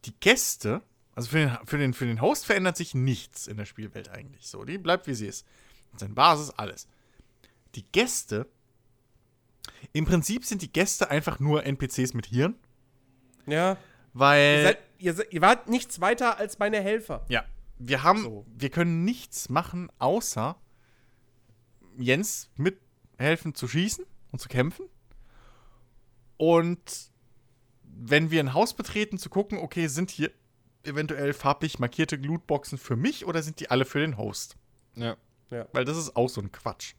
die 0.05 0.15
Gäste, 0.21 0.83
also 1.15 1.29
für 1.31 1.39
den, 1.39 1.59
für, 1.65 1.79
den, 1.79 1.95
für 1.95 2.07
den 2.07 2.21
Host 2.21 2.47
verändert 2.47 2.77
sich 2.77 2.95
nichts 2.95 3.47
in 3.47 3.57
der 3.57 3.65
Spielwelt 3.65 4.09
eigentlich. 4.09 4.47
So, 4.49 4.65
die 4.65 4.79
bleibt 4.79 5.07
wie 5.07 5.15
sie 5.15 5.27
ist. 5.27 5.47
Seine 5.97 6.15
Basis, 6.15 6.51
alles. 6.51 6.89
Die 7.75 7.85
Gäste, 7.91 8.47
im 9.93 10.05
Prinzip 10.05 10.45
sind 10.45 10.63
die 10.63 10.73
Gäste 10.73 11.11
einfach 11.11 11.41
nur 11.41 11.65
NPCs 11.65 12.15
mit 12.15 12.27
Hirn, 12.27 12.55
Ja. 13.47 13.73
Ihr, 13.73 13.79
weil. 14.13 14.63
seid, 14.65 14.79
ihr, 14.99 15.15
seid, 15.15 15.33
ihr 15.33 15.41
wart 15.41 15.69
nichts 15.69 16.01
weiter 16.01 16.39
als 16.39 16.59
meine 16.59 16.81
Helfer. 16.81 17.25
Ja, 17.29 17.45
wir 17.79 18.03
haben, 18.03 18.23
So. 18.23 18.47
wir 18.55 18.71
können 18.71 19.05
nichts 19.05 19.49
machen, 19.49 19.91
außer 19.99 20.57
Jens 21.99 22.51
mithelfen 22.57 23.55
zu 23.55 23.69
schießen 23.69 24.05
und 24.33 24.39
zu 24.39 24.49
kämpfen. 24.49 24.87
Und 26.37 27.11
wenn 27.83 28.31
wir 28.31 28.41
ein 28.41 28.55
Haus 28.55 28.75
betreten, 28.75 29.19
zu 29.19 29.31
gucken, 29.31 29.59
okay, 29.59 29.87
sind 29.87 30.11
hier 30.11 30.31
eventuell 30.83 31.33
farblich 31.33 31.79
markierte 31.79 32.17
Lootboxen 32.17 32.79
für 32.79 32.97
mich 32.97 33.27
oder 33.27 33.43
sind 33.43 33.61
die 33.61 33.71
alle 33.71 33.85
für 33.85 34.01
den 34.01 34.17
Host? 34.17 34.57
Ja. 34.95 35.17
Weil 35.73 35.85
das 35.85 35.97
ist 35.97 36.17
auch 36.17 36.29
so 36.29 36.41
ein 36.41 36.53
Quatsch. 36.53 36.95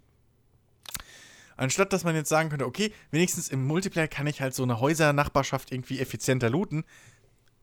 Anstatt 1.56 1.92
dass 1.92 2.04
man 2.04 2.16
jetzt 2.16 2.30
sagen 2.30 2.50
könnte, 2.50 2.66
okay, 2.66 2.94
wenigstens 3.12 3.50
im 3.50 3.66
Multiplayer 3.66 4.08
kann 4.08 4.28
ich 4.28 4.42
halt 4.42 4.54
so 4.54 4.64
eine 4.64 4.80
Häusernachbarschaft 4.80 5.72
irgendwie 5.72 6.00
effizienter 6.00 6.50
looten. 6.50 6.86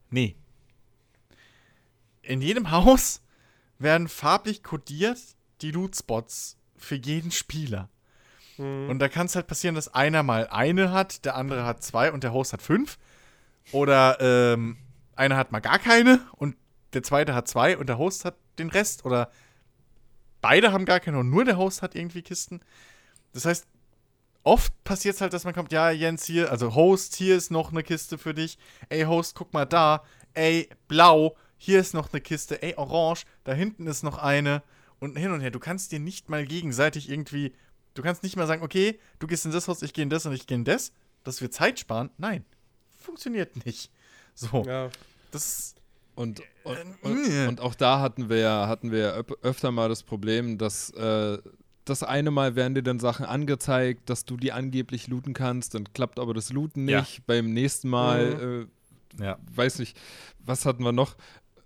Nee. 0.09 0.35
In 2.21 2.41
jedem 2.41 2.71
Haus 2.71 3.21
werden 3.79 4.07
farblich 4.07 4.63
kodiert 4.63 5.19
die 5.61 5.71
Loot-Spots 5.71 6.57
für 6.75 6.95
jeden 6.95 7.31
Spieler. 7.31 7.89
Und 8.57 8.99
da 8.99 9.09
kann 9.09 9.25
es 9.25 9.35
halt 9.35 9.47
passieren, 9.47 9.75
dass 9.75 9.93
einer 9.93 10.23
mal 10.23 10.47
eine 10.47 10.91
hat, 10.91 11.25
der 11.25 11.35
andere 11.35 11.65
hat 11.65 11.83
zwei 11.83 12.11
und 12.11 12.23
der 12.23 12.33
Host 12.33 12.53
hat 12.53 12.61
fünf. 12.61 12.97
Oder 13.71 14.17
ähm, 14.21 14.77
einer 15.15 15.37
hat 15.37 15.51
mal 15.51 15.59
gar 15.59 15.79
keine 15.79 16.21
und 16.33 16.55
der 16.93 17.03
zweite 17.03 17.33
hat 17.33 17.47
zwei 17.47 17.77
und 17.77 17.87
der 17.87 17.97
Host 17.97 18.25
hat 18.25 18.35
den 18.57 18.69
Rest 18.69 19.05
oder 19.05 19.31
beide 20.41 20.71
haben 20.71 20.85
gar 20.85 20.99
keine 20.99 21.19
und 21.19 21.29
nur 21.29 21.43
der 21.43 21.57
Host 21.57 21.81
hat 21.81 21.95
irgendwie 21.95 22.21
Kisten. 22.21 22.61
Das 23.33 23.45
heißt, 23.45 23.67
oft 24.43 24.71
passiert 24.83 25.15
es 25.15 25.21
halt, 25.21 25.33
dass 25.33 25.43
man 25.43 25.53
kommt, 25.53 25.71
ja, 25.71 25.89
Jens 25.89 26.25
hier, 26.25 26.51
also 26.51 26.75
Host, 26.75 27.15
hier 27.15 27.35
ist 27.35 27.51
noch 27.51 27.71
eine 27.71 27.83
Kiste 27.83 28.17
für 28.17 28.33
dich. 28.33 28.57
Ey, 28.89 29.03
Host, 29.03 29.35
guck 29.35 29.53
mal 29.53 29.65
da. 29.65 30.03
Ey, 30.33 30.69
blau, 30.87 31.35
hier 31.57 31.79
ist 31.79 31.93
noch 31.93 32.13
eine 32.13 32.21
Kiste. 32.21 32.61
Ey, 32.61 32.75
orange, 32.75 33.25
da 33.43 33.53
hinten 33.53 33.87
ist 33.87 34.03
noch 34.03 34.17
eine. 34.17 34.61
Und 34.99 35.17
hin 35.17 35.31
und 35.31 35.41
her. 35.41 35.51
Du 35.51 35.59
kannst 35.59 35.91
dir 35.91 35.99
nicht 35.99 36.29
mal 36.29 36.45
gegenseitig 36.45 37.09
irgendwie, 37.09 37.53
du 37.95 38.01
kannst 38.03 38.21
nicht 38.21 38.35
mal 38.35 38.45
sagen, 38.45 38.61
okay, 38.61 38.99
du 39.19 39.25
gehst 39.27 39.45
in 39.45 39.51
das 39.51 39.67
Haus, 39.67 39.81
ich 39.81 39.93
gehe 39.93 40.03
in 40.03 40.09
das 40.11 40.25
und 40.27 40.33
ich 40.33 40.45
gehe 40.45 40.55
in 40.57 40.63
das, 40.65 40.91
dass 41.23 41.41
wir 41.41 41.49
Zeit 41.49 41.79
sparen. 41.79 42.11
Nein, 42.19 42.45
funktioniert 42.95 43.65
nicht. 43.65 43.89
So, 44.35 44.63
Ja. 44.67 44.89
das 45.31 45.45
ist 45.59 45.77
Und, 46.15 46.41
und, 46.63 46.77
Äh, 46.77 46.83
und, 47.01 47.47
und 47.49 47.61
auch 47.61 47.75
da 47.75 47.99
hatten 47.99 48.29
wir 48.29 48.37
ja, 48.37 48.67
hatten 48.67 48.91
wir 48.91 48.99
ja 48.99 49.17
öp- 49.17 49.41
öfter 49.41 49.71
mal 49.71 49.89
das 49.89 50.03
Problem, 50.03 50.57
dass 50.57 50.89
äh, 50.91 51.37
das 51.83 52.03
eine 52.03 52.31
Mal 52.31 52.55
werden 52.55 52.73
dir 52.73 52.83
dann 52.83 52.99
Sachen 52.99 53.25
angezeigt, 53.25 54.09
dass 54.09 54.25
du 54.25 54.37
die 54.37 54.51
angeblich 54.51 55.07
looten 55.07 55.33
kannst, 55.33 55.73
dann 55.75 55.91
klappt 55.93 56.19
aber 56.19 56.33
das 56.33 56.51
Looten 56.51 56.87
Ja. 56.87 57.01
nicht. 57.01 57.25
Beim 57.27 57.53
nächsten 57.53 57.89
Mal, 57.89 58.67
äh, 59.19 59.23
ja. 59.23 59.37
weiß 59.53 59.79
nicht, 59.79 59.97
was 60.39 60.65
hatten 60.65 60.83
wir 60.83 60.91
noch? 60.93 61.15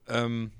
Ähm, 0.07 0.51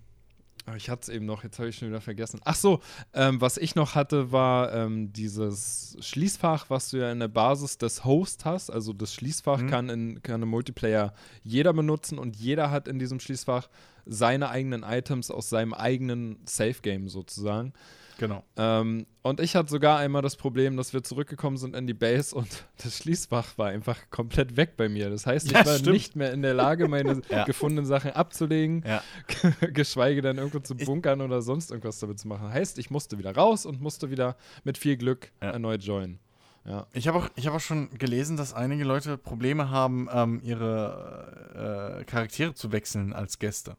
ich 0.76 0.90
hatte 0.90 1.04
es 1.04 1.10
eben 1.10 1.26
noch, 1.26 1.44
jetzt 1.44 1.60
habe 1.60 1.70
ich 1.70 1.78
schon 1.78 1.90
wieder 1.90 2.02
vergessen. 2.02 2.40
Ach 2.44 2.56
so, 2.56 2.80
ähm, 3.14 3.40
was 3.42 3.58
ich 3.58 3.76
noch 3.76 3.96
hatte, 3.96 4.32
war 4.32 4.74
ähm, 4.74 5.12
dieses 5.14 5.98
Schließfach, 6.00 6.70
was 6.70 6.90
du 6.90 6.98
ja 6.98 7.12
in 7.12 7.20
der 7.20 7.28
Basis 7.28 7.78
des 7.78 8.04
Hosts 8.06 8.46
hast. 8.46 8.70
Also 8.70 8.94
das 8.94 9.14
Schließfach 9.14 9.62
Mhm. 9.62 9.68
kann, 9.70 9.90
in, 9.90 10.24
kann 10.24 10.42
im 10.42 10.50
Multiplayer 10.50 11.14
jeder 11.44 11.74
benutzen 11.74 12.18
und 12.18 12.36
jeder 12.36 12.72
hat 12.72 12.88
in 12.88 13.00
diesem 13.00 13.20
Schließfach 13.20 13.70
seine 14.06 14.50
eigenen 14.50 14.84
Items 14.84 15.30
aus 15.32 15.50
seinem 15.50 15.74
eigenen 15.74 16.40
Safe-Game 16.46 17.10
sozusagen. 17.10 17.74
Genau. 18.20 18.44
Ähm, 18.58 19.06
und 19.24 19.40
ich 19.40 19.56
hatte 19.56 19.70
sogar 19.72 19.98
einmal 19.98 20.22
das 20.22 20.36
Problem, 20.36 20.76
dass 20.78 20.94
wir 20.94 21.02
zurückgekommen 21.04 21.58
sind 21.58 21.76
in 21.76 21.88
die 21.88 21.94
Base 21.94 22.36
und 22.36 22.48
das 22.84 22.98
Schließfach 22.98 23.58
war 23.58 23.70
einfach 23.70 23.98
komplett 24.12 24.58
weg 24.58 24.78
bei 24.78 24.90
mir. 24.90 25.10
Das 25.10 25.26
heißt, 25.26 25.48
ich 25.48 25.54
Ja, 25.54 25.66
war 25.66 25.76
stimmt. 25.78 25.94
nicht 25.94 26.16
mehr 26.16 26.32
in 26.34 26.42
der 26.42 26.54
Lage, 26.54 26.88
meine 26.88 27.22
Ja. 27.30 27.46
gefundenen 27.46 27.86
Sachen 27.86 28.12
abzulegen, 28.12 28.84
Ja. 28.86 29.02
geschweige 29.74 30.22
denn 30.22 30.38
irgendwo 30.38 30.60
zu 30.60 30.76
Ich- 30.78 30.86
bunkern 30.86 31.22
oder 31.22 31.42
sonst 31.42 31.72
irgendwas 31.72 31.98
damit 32.00 32.20
zu 32.20 32.28
machen. 32.28 32.50
Heißt, 32.50 32.78
ich 32.78 32.92
musste 32.92 33.18
wieder 33.18 33.34
raus 33.36 33.66
und 33.66 33.82
musste 33.82 34.12
wieder 34.12 34.36
mit 34.64 34.78
viel 34.78 34.98
Glück 34.98 35.32
erneut 35.40 35.82
joinen. 35.84 36.20
Ja. 36.66 36.86
Ich 36.94 37.08
habe 37.08 37.18
auch, 37.20 37.30
ich 37.36 37.48
hab 37.48 37.54
auch 37.56 37.60
schon 37.62 37.90
gelesen, 37.98 38.36
dass 38.36 38.54
einige 38.54 38.84
Leute 38.84 39.18
Probleme 39.18 39.70
haben, 39.70 40.10
ähm, 40.14 40.42
ihre 40.44 42.00
äh, 42.02 42.04
Charaktere 42.04 42.54
zu 42.54 42.72
wechseln 42.74 43.14
als 43.14 43.40
Gäste. 43.40 43.78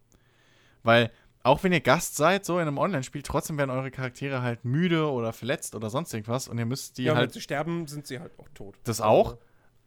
Weil, 0.83 1.11
auch 1.43 1.62
wenn 1.62 1.73
ihr 1.73 1.81
Gast 1.81 2.17
seid, 2.17 2.45
so 2.45 2.59
in 2.59 2.69
einem 2.69 2.79
Online-Spiel, 2.79 3.23
trotzdem 3.23 3.57
werden 3.59 3.71
eure 3.71 3.91
Charaktere 3.91 4.43
halt 4.43 4.65
müde 4.65 5.11
oder 5.11 5.33
verletzt 5.33 5.75
oder 5.75 5.89
sonst 5.89 6.12
irgendwas 6.12 6.49
und 6.49 6.59
ihr 6.59 6.67
müsst 6.67 6.99
die 6.99 7.05
ja, 7.05 7.12
wenn 7.12 7.19
halt 7.19 7.33
sie 7.33 7.41
sterben, 7.41 7.87
sind 7.87 8.07
sie 8.07 8.21
halt 8.21 8.39
auch 8.39 8.49
tot. 8.55 8.77
das 8.85 9.01
auch 9.01 9.39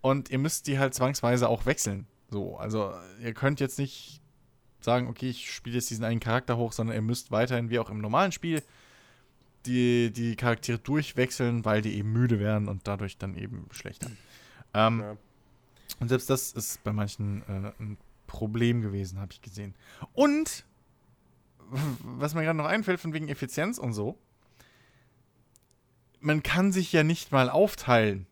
und 0.02 0.30
ihr 0.32 0.40
müsst 0.40 0.68
die 0.68 0.80
halt 0.80 0.94
zwangsweise 0.94 1.48
auch 1.48 1.66
wechseln. 1.66 2.08
So, 2.30 2.58
also 2.58 2.94
ihr 3.22 3.34
könnt 3.34 3.60
jetzt 3.60 3.78
nicht 3.78 4.22
sagen, 4.82 5.08
okay, 5.08 5.30
ich 5.30 5.52
spiele 5.52 5.76
jetzt 5.76 5.90
diesen 5.90 6.04
einen 6.04 6.20
Charakter 6.20 6.58
hoch, 6.58 6.72
sondern 6.74 6.96
ihr 6.96 7.02
müsst 7.02 7.32
weiterhin, 7.32 7.70
wie 7.70 7.80
auch 7.80 7.90
im 7.90 8.00
normalen 8.00 8.32
Spiel, 8.32 8.64
die, 9.66 10.12
die 10.12 10.36
Charaktere 10.36 10.80
durchwechseln, 10.80 11.64
weil 11.64 11.82
die 11.82 11.96
eben 11.96 12.12
müde 12.12 12.40
werden 12.40 12.68
und 12.68 12.88
dadurch 12.88 13.18
dann 13.18 13.36
eben 13.36 13.68
schlechter. 13.72 14.10
Ähm, 14.74 15.00
Ja. 15.02 15.18
Und 16.00 16.10
selbst 16.10 16.30
das 16.30 16.52
ist 16.52 16.84
bei 16.84 16.92
manchen 16.92 17.44
äh, 17.44 17.72
ein 17.82 17.98
Problem 18.28 18.82
gewesen, 18.82 19.20
habe 19.20 19.32
ich 19.32 19.42
gesehen. 19.42 19.76
Und 20.14 20.66
was 22.04 22.34
mir 22.34 22.44
gerade 22.44 22.58
noch 22.58 22.66
einfällt, 22.66 23.00
von 23.00 23.14
wegen 23.14 23.30
Effizienz 23.30 23.78
und 23.78 23.94
so, 23.94 24.18
man 26.20 26.44
kann 26.44 26.72
sich 26.72 26.92
ja 26.94 27.04
nicht 27.04 27.32
mal 27.32 27.50
aufteilen. 27.50 28.28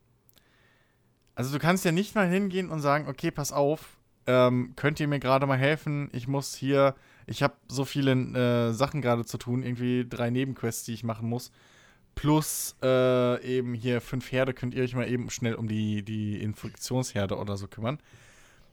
Also 1.36 1.52
du 1.54 1.60
kannst 1.60 1.86
ja 1.86 1.92
nicht 1.92 2.16
mal 2.16 2.30
hingehen 2.30 2.70
und 2.70 2.82
sagen, 2.82 3.08
okay, 3.08 3.32
pass 3.32 3.52
auf, 3.52 3.98
ähm, 4.28 4.74
könnt 4.76 5.00
ihr 5.00 5.08
mir 5.08 5.20
gerade 5.20 5.48
mal 5.48 5.58
helfen? 5.58 6.10
Ich 6.14 6.28
muss 6.28 6.56
hier, 6.56 6.96
ich 7.26 7.42
habe 7.44 7.56
so 7.68 7.86
viele 7.86 8.12
äh, 8.12 8.74
Sachen 8.74 9.02
gerade 9.02 9.26
zu 9.26 9.38
tun, 9.38 9.64
irgendwie 9.64 10.06
drei 10.08 10.30
Nebenquests, 10.30 10.84
die 10.84 10.94
ich 10.94 11.04
machen 11.04 11.28
muss. 11.28 11.52
Plus 12.14 12.76
äh, 12.84 13.44
eben 13.44 13.74
hier 13.74 14.02
fünf 14.02 14.32
Herde, 14.32 14.54
könnt 14.54 14.74
ihr 14.74 14.84
euch 14.84 14.96
mal 14.96 15.10
eben 15.10 15.30
schnell 15.30 15.56
um 15.56 15.68
die, 15.68 16.04
die 16.04 16.42
Infektionsherde 16.42 17.38
oder 17.38 17.58
so 17.58 17.68
kümmern. 17.68 18.00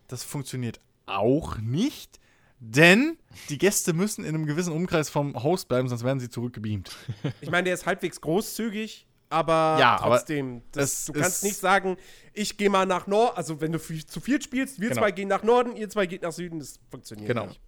Das 0.08 0.24
funktioniert 0.24 0.80
auch 1.06 1.58
nicht, 1.58 2.20
denn 2.60 3.16
die 3.50 3.58
Gäste 3.58 3.92
müssen 3.92 4.24
in 4.24 4.34
einem 4.34 4.46
gewissen 4.46 4.72
Umkreis 4.72 5.10
vom 5.10 5.40
Host 5.42 5.68
bleiben, 5.68 5.88
sonst 5.88 6.04
werden 6.04 6.20
sie 6.20 6.28
zurückgebeamt. 6.28 6.90
Ich 7.40 7.50
meine, 7.50 7.64
der 7.64 7.74
ist 7.74 7.86
halbwegs 7.86 8.20
großzügig, 8.20 9.06
aber 9.30 9.76
Ja, 9.78 9.96
aber 10.00 10.16
trotzdem, 10.18 10.62
das, 10.72 10.92
es 11.00 11.04
du 11.06 11.12
kannst 11.12 11.42
nicht 11.44 11.56
sagen, 11.56 11.96
ich 12.32 12.56
gehe 12.56 12.70
mal 12.70 12.86
nach 12.86 13.06
Norden, 13.06 13.36
also 13.36 13.60
wenn 13.60 13.72
du 13.72 13.78
zu 13.78 14.20
viel 14.20 14.40
spielst, 14.42 14.80
wir 14.80 14.88
Genau. 14.88 15.02
zwei 15.02 15.10
gehen 15.12 15.28
nach 15.28 15.42
Norden, 15.42 15.76
ihr 15.76 15.88
zwei 15.88 16.06
geht 16.06 16.22
nach 16.22 16.32
Süden, 16.32 16.58
das 16.58 16.80
funktioniert 16.90 17.28
Genau. 17.28 17.46
nicht. 17.46 17.60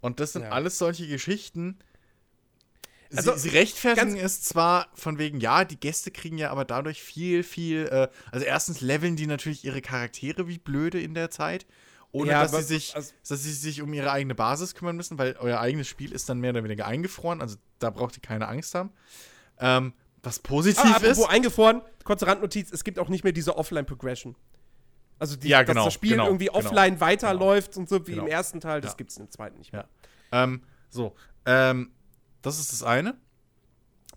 Und 0.00 0.20
das 0.20 0.32
sind 0.34 0.42
Ja. 0.42 0.50
alles 0.50 0.78
solche 0.78 1.06
Geschichten. 1.08 1.78
Sie, 3.08 3.18
Also, 3.18 3.36
sie 3.36 3.50
rechtfertigen 3.50 4.16
es 4.16 4.42
zwar 4.42 4.88
von 4.94 5.18
wegen, 5.18 5.38
ja, 5.40 5.64
die 5.64 5.78
Gäste 5.78 6.10
kriegen 6.10 6.38
ja 6.38 6.50
aber 6.50 6.64
dadurch 6.64 7.02
viel, 7.02 7.44
viel. 7.44 7.86
Äh, 7.86 8.08
also, 8.32 8.44
erstens 8.44 8.80
leveln 8.80 9.14
die 9.16 9.28
natürlich 9.28 9.64
ihre 9.64 9.80
Charaktere 9.80 10.48
wie 10.48 10.58
blöde 10.58 11.00
in 11.00 11.14
der 11.14 11.30
Zeit, 11.30 11.66
ohne 12.20 12.30
Ja, 12.30 12.42
dass, 12.42 12.52
aber- 12.52 12.62
sie 12.62 12.74
sich, 12.74 12.94
also- 12.96 13.12
dass 13.28 13.42
sie 13.42 13.52
sich 13.52 13.82
um 13.82 13.92
ihre 13.92 14.10
eigene 14.10 14.34
Basis 14.34 14.74
kümmern 14.74 14.96
müssen, 14.96 15.18
weil 15.18 15.36
euer 15.38 15.60
eigenes 15.60 15.88
Spiel 15.88 16.12
ist 16.12 16.28
dann 16.28 16.38
mehr 16.40 16.50
oder 16.50 16.64
weniger 16.64 16.86
eingefroren. 16.86 17.40
Also, 17.40 17.56
da 17.78 17.90
braucht 17.90 18.16
ihr 18.16 18.22
keine 18.22 18.48
Angst 18.48 18.74
haben. 18.74 18.90
Ähm, 19.58 19.92
was 20.22 20.38
positiv 20.40 20.84
Ah, 20.84 20.98
ist. 20.98 21.22
eingefroren, 21.24 21.82
kurze 22.04 22.26
Randnotiz, 22.26 22.72
es 22.72 22.82
gibt 22.84 22.98
auch 22.98 23.08
nicht 23.08 23.22
mehr 23.24 23.32
diese 23.32 23.56
Offline-Progression. 23.56 24.34
Also, 25.18 25.36
die, 25.36 25.48
Ja, 25.48 25.62
genau, 25.62 25.80
dass 25.84 25.84
das 25.86 25.94
Spiel 25.94 26.10
genau, 26.10 26.26
irgendwie 26.26 26.46
genau, 26.46 26.58
offline 26.58 27.00
weiterläuft 27.00 27.76
und 27.76 27.88
so 27.88 28.06
wie 28.06 28.12
Genau. 28.12 28.24
im 28.24 28.28
ersten 28.28 28.60
Teil, 28.60 28.80
das 28.80 28.92
Ja. 28.92 28.96
gibt 28.96 29.10
es 29.12 29.16
im 29.18 29.30
zweiten 29.30 29.58
nicht 29.58 29.72
mehr. 29.72 29.88
Ja. 30.32 30.42
Ähm, 30.44 30.62
so, 30.90 31.14
ähm, 31.46 31.90
das 32.42 32.58
ist 32.58 32.72
das 32.72 32.82
eine. 32.82 33.16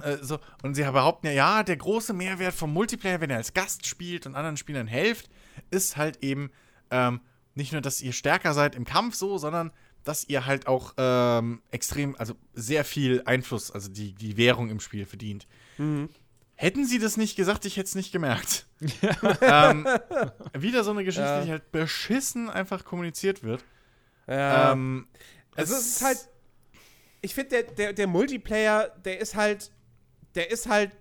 Äh, 0.02 0.18
so, 0.22 0.40
und 0.64 0.76
sie 0.76 0.84
behaupten 0.84 1.28
ja, 1.28 1.34
ja, 1.34 1.64
der 1.64 1.76
große 1.78 2.14
Mehrwert 2.14 2.54
vom 2.54 2.72
Multiplayer, 2.74 3.20
wenn 3.22 3.30
er 3.30 3.38
als 3.38 3.54
Gast 3.54 3.86
spielt 3.86 4.26
und 4.26 4.36
anderen 4.36 4.58
Spielern 4.58 4.88
helft, 4.88 5.30
ist 5.72 5.98
halt 5.98 6.24
eben 6.24 6.52
ähm, 6.92 7.20
nicht 7.60 7.72
nur, 7.72 7.81
dass 7.81 8.02
ihr 8.02 8.14
stärker 8.14 8.53
seid 8.56 8.76
im 8.76 8.86
Kampf 8.86 9.14
so, 9.15 9.38
sondern 9.38 9.72
dass 10.03 10.23
ihr 10.27 10.45
halt 10.48 10.65
auch 10.65 10.94
ähm, 10.98 11.61
extrem, 11.72 12.15
also 12.18 12.34
sehr 12.53 12.84
viel 12.86 13.22
Einfluss, 13.26 13.69
also 13.69 13.90
die, 13.90 14.14
die 14.14 14.38
Währung 14.38 14.69
im 14.69 14.80
Spiel 14.80 15.06
verdient. 15.06 15.45
Mhm. 15.77 16.10
Hätten 16.56 16.86
sie 16.86 16.99
das 16.99 17.15
nicht 17.15 17.36
gesagt, 17.36 17.64
ich 17.65 17.77
hätte 17.77 17.88
es 17.88 17.95
nicht 17.95 18.11
gemerkt. 18.11 18.65
ähm, 19.41 19.88
wieder 20.57 20.84
so 20.84 20.91
eine 20.91 21.03
Geschichte, 21.06 21.27
Ja. 21.27 21.44
die 21.44 21.52
halt 21.52 21.72
beschissen 21.72 22.49
einfach 22.49 22.84
kommuniziert 22.84 23.44
wird. 23.44 23.64
Ja. 24.27 24.72
Ähm, 24.73 25.07
Also 25.56 25.76
es 25.76 25.88
ist 25.88 26.02
halt, 26.03 26.18
ich 27.22 27.34
finde, 27.36 27.49
der, 27.49 27.64
der, 27.64 27.94
der 27.94 28.07
Multiplayer, 28.07 28.90
der 29.06 29.19
ist 29.19 29.36
halt, 29.36 29.72
der 30.36 30.52
ist 30.52 30.68
halt 30.68 30.91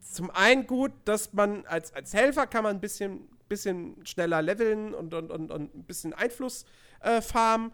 zum 0.00 0.30
einen 0.30 0.66
gut, 0.66 0.92
dass 1.04 1.32
man 1.32 1.64
als, 1.66 1.92
als 1.94 2.12
Helfer 2.12 2.46
kann 2.46 2.64
man 2.64 2.76
ein 2.76 2.80
bisschen, 2.80 3.28
bisschen 3.52 3.96
schneller 4.06 4.40
leveln 4.40 4.94
und, 4.94 5.12
und, 5.12 5.30
und, 5.30 5.50
und 5.50 5.74
ein 5.74 5.84
bisschen 5.84 6.14
Einfluss 6.14 6.64
äh, 7.00 7.20
farmen. 7.20 7.72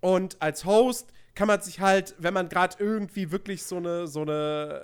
Und 0.00 0.40
als 0.40 0.64
Host 0.64 1.12
kann 1.34 1.48
man 1.48 1.60
sich 1.60 1.80
halt, 1.80 2.14
wenn 2.18 2.32
man 2.32 2.48
gerade 2.48 2.76
irgendwie 2.78 3.32
wirklich 3.32 3.64
so 3.64 3.76
eine, 3.76 4.06
so 4.06 4.22
eine 4.22 4.82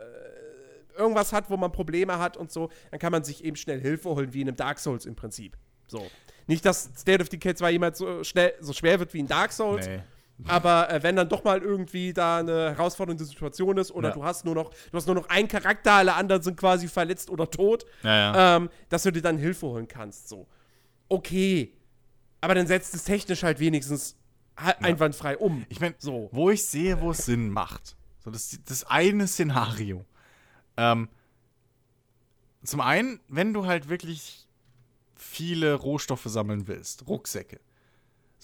äh, 0.97 0.99
irgendwas 0.99 1.33
hat, 1.33 1.51
wo 1.51 1.57
man 1.57 1.71
Probleme 1.71 2.19
hat 2.19 2.37
und 2.37 2.51
so, 2.51 2.71
dann 2.91 2.99
kann 2.99 3.13
man 3.13 3.23
sich 3.23 3.45
eben 3.45 3.57
schnell 3.57 3.81
Hilfe 3.81 4.11
holen, 4.11 4.33
wie 4.35 4.41
in 4.41 4.49
einem 4.49 4.57
Dark 4.57 4.81
Souls 4.81 5.07
im 5.07 5.15
Prinzip. 5.15 5.57
So. 5.87 6.05
Nicht, 6.47 6.65
dass 6.65 6.91
State 6.97 7.23
of 7.23 7.29
Decay 7.29 7.55
2 7.55 7.71
jemals 7.71 7.99
so 7.99 8.25
schnell, 8.25 8.55
so 8.61 8.73
schwer 8.73 8.99
wird 8.99 9.15
wie 9.15 9.21
in 9.21 9.27
Dark 9.27 9.53
Souls, 9.53 9.87
nee. 9.87 10.01
Aber 10.47 10.91
äh, 10.91 11.03
wenn 11.03 11.17
dann 11.17 11.29
doch 11.29 11.45
mal 11.45 11.63
irgendwie 11.63 12.13
da 12.13 12.39
eine 12.39 12.71
herausfordernde 12.77 13.25
Situation 13.25 13.77
ist 13.79 13.93
oder 13.93 14.09
Ja. 14.09 14.15
du 14.15 14.25
hast 14.25 14.45
nur 14.45 14.55
noch, 14.55 14.71
du 14.91 14.97
hast 14.97 15.07
nur 15.07 15.15
noch 15.15 15.29
einen 15.29 15.49
Charakter, 15.49 15.93
alle 15.93 16.15
anderen 16.15 16.43
sind 16.43 16.57
quasi 16.57 16.89
verletzt 16.89 17.31
oder 17.31 17.49
tot, 17.51 17.85
Ja, 18.03 18.11
ja. 18.35 18.57
ähm, 18.57 18.71
dass 18.89 19.05
du 19.05 19.13
dir 19.13 19.23
dann 19.23 19.39
Hilfe 19.39 19.67
holen 19.67 19.87
kannst. 19.89 20.29
So. 20.29 20.47
Okay. 21.09 21.73
Aber 22.41 22.55
dann 22.55 22.67
setzt 22.67 22.95
es 22.95 23.05
technisch 23.05 23.43
halt 23.43 23.59
wenigstens 23.61 24.17
einwandfrei 24.57 25.39
um. 25.39 25.65
Ich 25.69 25.81
meine, 25.81 25.95
So. 25.99 26.29
wo 26.33 26.51
ich 26.51 26.65
sehe, 26.67 27.01
wo 27.01 27.11
es 27.13 27.19
Sinn 27.27 27.49
macht. 27.51 27.97
So, 28.25 28.31
das, 28.31 28.59
das 28.65 28.85
eine 28.85 29.27
Szenario. 29.27 30.05
Ähm, 30.77 31.09
zum 32.65 32.81
einen, 32.81 33.21
wenn 33.29 33.53
du 33.53 33.67
halt 33.67 33.89
wirklich 33.89 34.47
viele 35.17 35.75
Rohstoffe 35.75 36.25
sammeln 36.27 36.67
willst, 36.67 37.07
Rucksäcke. 37.07 37.61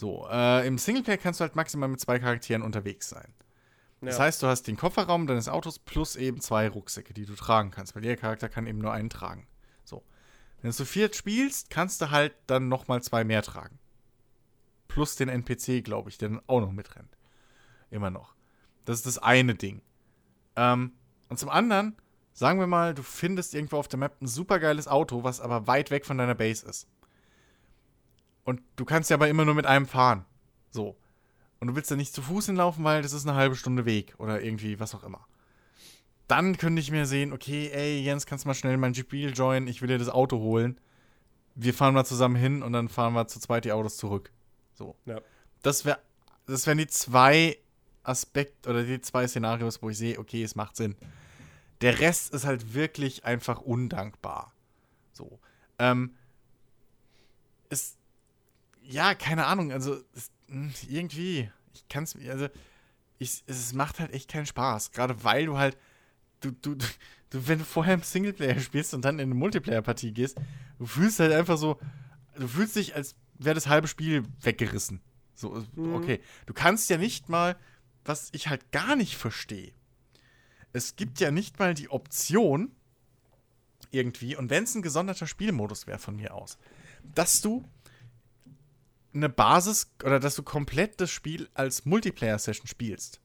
So, 0.00 0.26
äh, 0.30 0.66
im 0.66 0.78
Singleplayer 0.78 1.18
kannst 1.18 1.40
du 1.40 1.42
halt 1.42 1.56
maximal 1.56 1.86
mit 1.86 2.00
zwei 2.00 2.18
Charakteren 2.18 2.62
unterwegs 2.62 3.10
sein. 3.10 3.34
Das 4.00 4.16
Ja. 4.16 4.24
heißt, 4.24 4.42
du 4.42 4.46
hast 4.46 4.62
den 4.62 4.78
Kofferraum 4.78 5.26
deines 5.26 5.46
Autos 5.46 5.78
plus 5.78 6.16
eben 6.16 6.40
zwei 6.40 6.70
Rucksäcke, 6.70 7.12
die 7.12 7.26
du 7.26 7.34
tragen 7.34 7.70
kannst, 7.70 7.94
weil 7.94 8.02
jeder 8.02 8.16
Charakter 8.16 8.48
kann 8.48 8.66
eben 8.66 8.78
nur 8.78 8.94
einen 8.94 9.10
tragen. 9.10 9.46
So. 9.84 10.02
Wenn 10.62 10.70
du 10.70 10.74
zu 10.74 10.86
viert 10.86 11.16
spielst, 11.16 11.68
kannst 11.68 12.00
du 12.00 12.10
halt 12.10 12.34
dann 12.46 12.68
nochmal 12.68 13.02
zwei 13.02 13.24
mehr 13.24 13.42
tragen. 13.42 13.78
plus 14.88 15.16
den 15.16 15.28
NPC, 15.28 15.84
glaube 15.84 16.08
ich, 16.08 16.16
der 16.16 16.30
dann 16.30 16.40
auch 16.46 16.60
noch 16.60 16.72
mitrennt. 16.72 17.16
Immer 17.90 18.08
noch. 18.10 18.34
Das 18.86 18.96
ist 18.96 19.06
das 19.06 19.18
eine 19.18 19.54
Ding. 19.54 19.82
Ähm, 20.56 20.94
und 21.28 21.38
zum 21.38 21.48
anderen, 21.50 21.94
sagen 22.32 22.58
wir 22.58 22.66
mal, 22.66 22.94
du 22.94 23.02
findest 23.02 23.54
irgendwo 23.54 23.76
auf 23.76 23.86
der 23.86 23.98
Map 24.00 24.16
ein 24.22 24.26
supergeiles 24.26 24.88
Auto, 24.88 25.22
was 25.24 25.40
aber 25.42 25.66
weit 25.66 25.90
weg 25.92 26.06
von 26.06 26.16
deiner 26.18 26.34
Base 26.34 26.66
ist. 26.66 26.88
Und 28.44 28.62
du 28.76 28.84
kannst 28.84 29.10
ja 29.10 29.16
aber 29.16 29.28
immer 29.28 29.44
nur 29.44 29.54
mit 29.54 29.66
einem 29.66 29.86
fahren. 29.86 30.24
So. 30.70 30.96
Und 31.58 31.68
du 31.68 31.76
willst 31.76 31.90
da 31.90 31.96
nicht 31.96 32.14
zu 32.14 32.22
Fuß 32.22 32.46
hinlaufen, 32.46 32.84
weil 32.84 33.02
das 33.02 33.12
ist 33.12 33.26
eine 33.26 33.36
halbe 33.36 33.54
Stunde 33.54 33.84
Weg 33.84 34.14
oder 34.18 34.42
irgendwie 34.42 34.80
was 34.80 34.94
auch 34.94 35.04
immer. 35.04 35.26
Dann 36.26 36.56
könnte 36.56 36.80
ich 36.80 36.90
mir 36.90 37.06
sehen, 37.06 37.32
okay, 37.32 37.70
ey, 37.72 38.00
Jens, 38.00 38.24
kannst 38.24 38.44
du 38.44 38.48
mal 38.48 38.54
schnell 38.54 38.76
mein 38.76 38.92
GPL 38.92 39.32
joinen, 39.34 39.68
ich 39.68 39.82
will 39.82 39.88
dir 39.88 39.98
das 39.98 40.08
Auto 40.08 40.38
holen. 40.38 40.80
Wir 41.54 41.74
fahren 41.74 41.92
mal 41.92 42.04
zusammen 42.04 42.36
hin 42.36 42.62
und 42.62 42.72
dann 42.72 42.88
fahren 42.88 43.12
wir 43.14 43.26
zu 43.26 43.40
zweit 43.40 43.64
die 43.64 43.72
Autos 43.72 43.96
zurück. 43.96 44.32
So. 44.72 44.96
Ja. 45.04 45.20
Das 45.62 45.84
wäre 45.84 45.98
das 46.50 46.66
wären 46.66 46.78
die 46.78 46.86
zwei 46.86 47.58
Aspekte 48.02 48.68
oder 48.70 48.82
die 48.82 49.00
zwei 49.00 49.26
Szenarios, 49.26 49.82
wo 49.82 49.90
ich 49.90 49.98
sehe, 49.98 50.18
okay, 50.18 50.42
es 50.42 50.54
macht 50.54 50.76
Sinn. 50.76 50.96
Der 51.80 52.00
Rest 52.00 52.34
ist 52.34 52.44
halt 52.44 52.74
wirklich 52.74 53.24
einfach 53.24 53.60
undankbar. 53.60 54.52
So. 55.12 55.38
Ähm, 55.78 56.14
ist, 57.70 57.98
ja, 58.90 59.14
keine 59.14 59.46
Ahnung, 59.46 59.72
also 59.72 60.02
es, 60.14 60.30
mh, 60.48 60.72
irgendwie, 60.88 61.50
ich 61.74 61.88
kann 61.88 62.04
es, 62.04 62.16
also 62.28 62.48
ich, 63.18 63.42
es 63.46 63.72
macht 63.72 64.00
halt 64.00 64.12
echt 64.12 64.30
keinen 64.30 64.46
Spaß. 64.46 64.92
Gerade 64.92 65.22
weil 65.24 65.46
du 65.46 65.56
halt, 65.58 65.76
du, 66.40 66.50
du, 66.52 66.74
du, 66.74 66.86
wenn 67.30 67.58
du 67.58 67.64
vorher 67.64 67.94
im 67.94 68.02
Singleplayer 68.02 68.58
spielst 68.60 68.94
und 68.94 69.04
dann 69.04 69.18
in 69.18 69.26
eine 69.30 69.34
Multiplayer-Partie 69.34 70.12
gehst, 70.12 70.38
du 70.78 70.86
fühlst 70.86 71.20
halt 71.20 71.32
einfach 71.32 71.58
so, 71.58 71.78
du 72.36 72.48
fühlst 72.48 72.76
dich, 72.76 72.94
als 72.94 73.14
wäre 73.38 73.54
das 73.54 73.66
halbe 73.68 73.88
Spiel 73.88 74.24
weggerissen. 74.42 75.00
So, 75.34 75.64
Mhm. 75.74 75.94
okay. 75.94 76.20
Du 76.46 76.52
kannst 76.54 76.90
ja 76.90 76.98
nicht 76.98 77.28
mal, 77.28 77.56
was 78.04 78.28
ich 78.32 78.48
halt 78.48 78.72
gar 78.72 78.96
nicht 78.96 79.16
verstehe, 79.16 79.72
es 80.72 80.94
gibt 80.96 81.18
ja 81.20 81.30
nicht 81.30 81.58
mal 81.58 81.74
die 81.74 81.88
Option, 81.90 82.70
irgendwie, 83.90 84.36
und 84.36 84.50
wenn 84.50 84.64
es 84.64 84.74
ein 84.74 84.82
gesonderter 84.82 85.26
Spielmodus 85.26 85.86
wäre 85.86 85.98
von 85.98 86.14
mir 86.16 86.32
aus, 86.34 86.58
dass 87.14 87.40
du 87.40 87.64
eine 89.14 89.28
Basis 89.28 89.92
oder 90.04 90.20
dass 90.20 90.36
du 90.36 90.42
komplett 90.42 91.00
das 91.00 91.10
Spiel 91.10 91.48
als 91.54 91.84
Multiplayer-Session 91.84 92.66
spielst. 92.66 93.20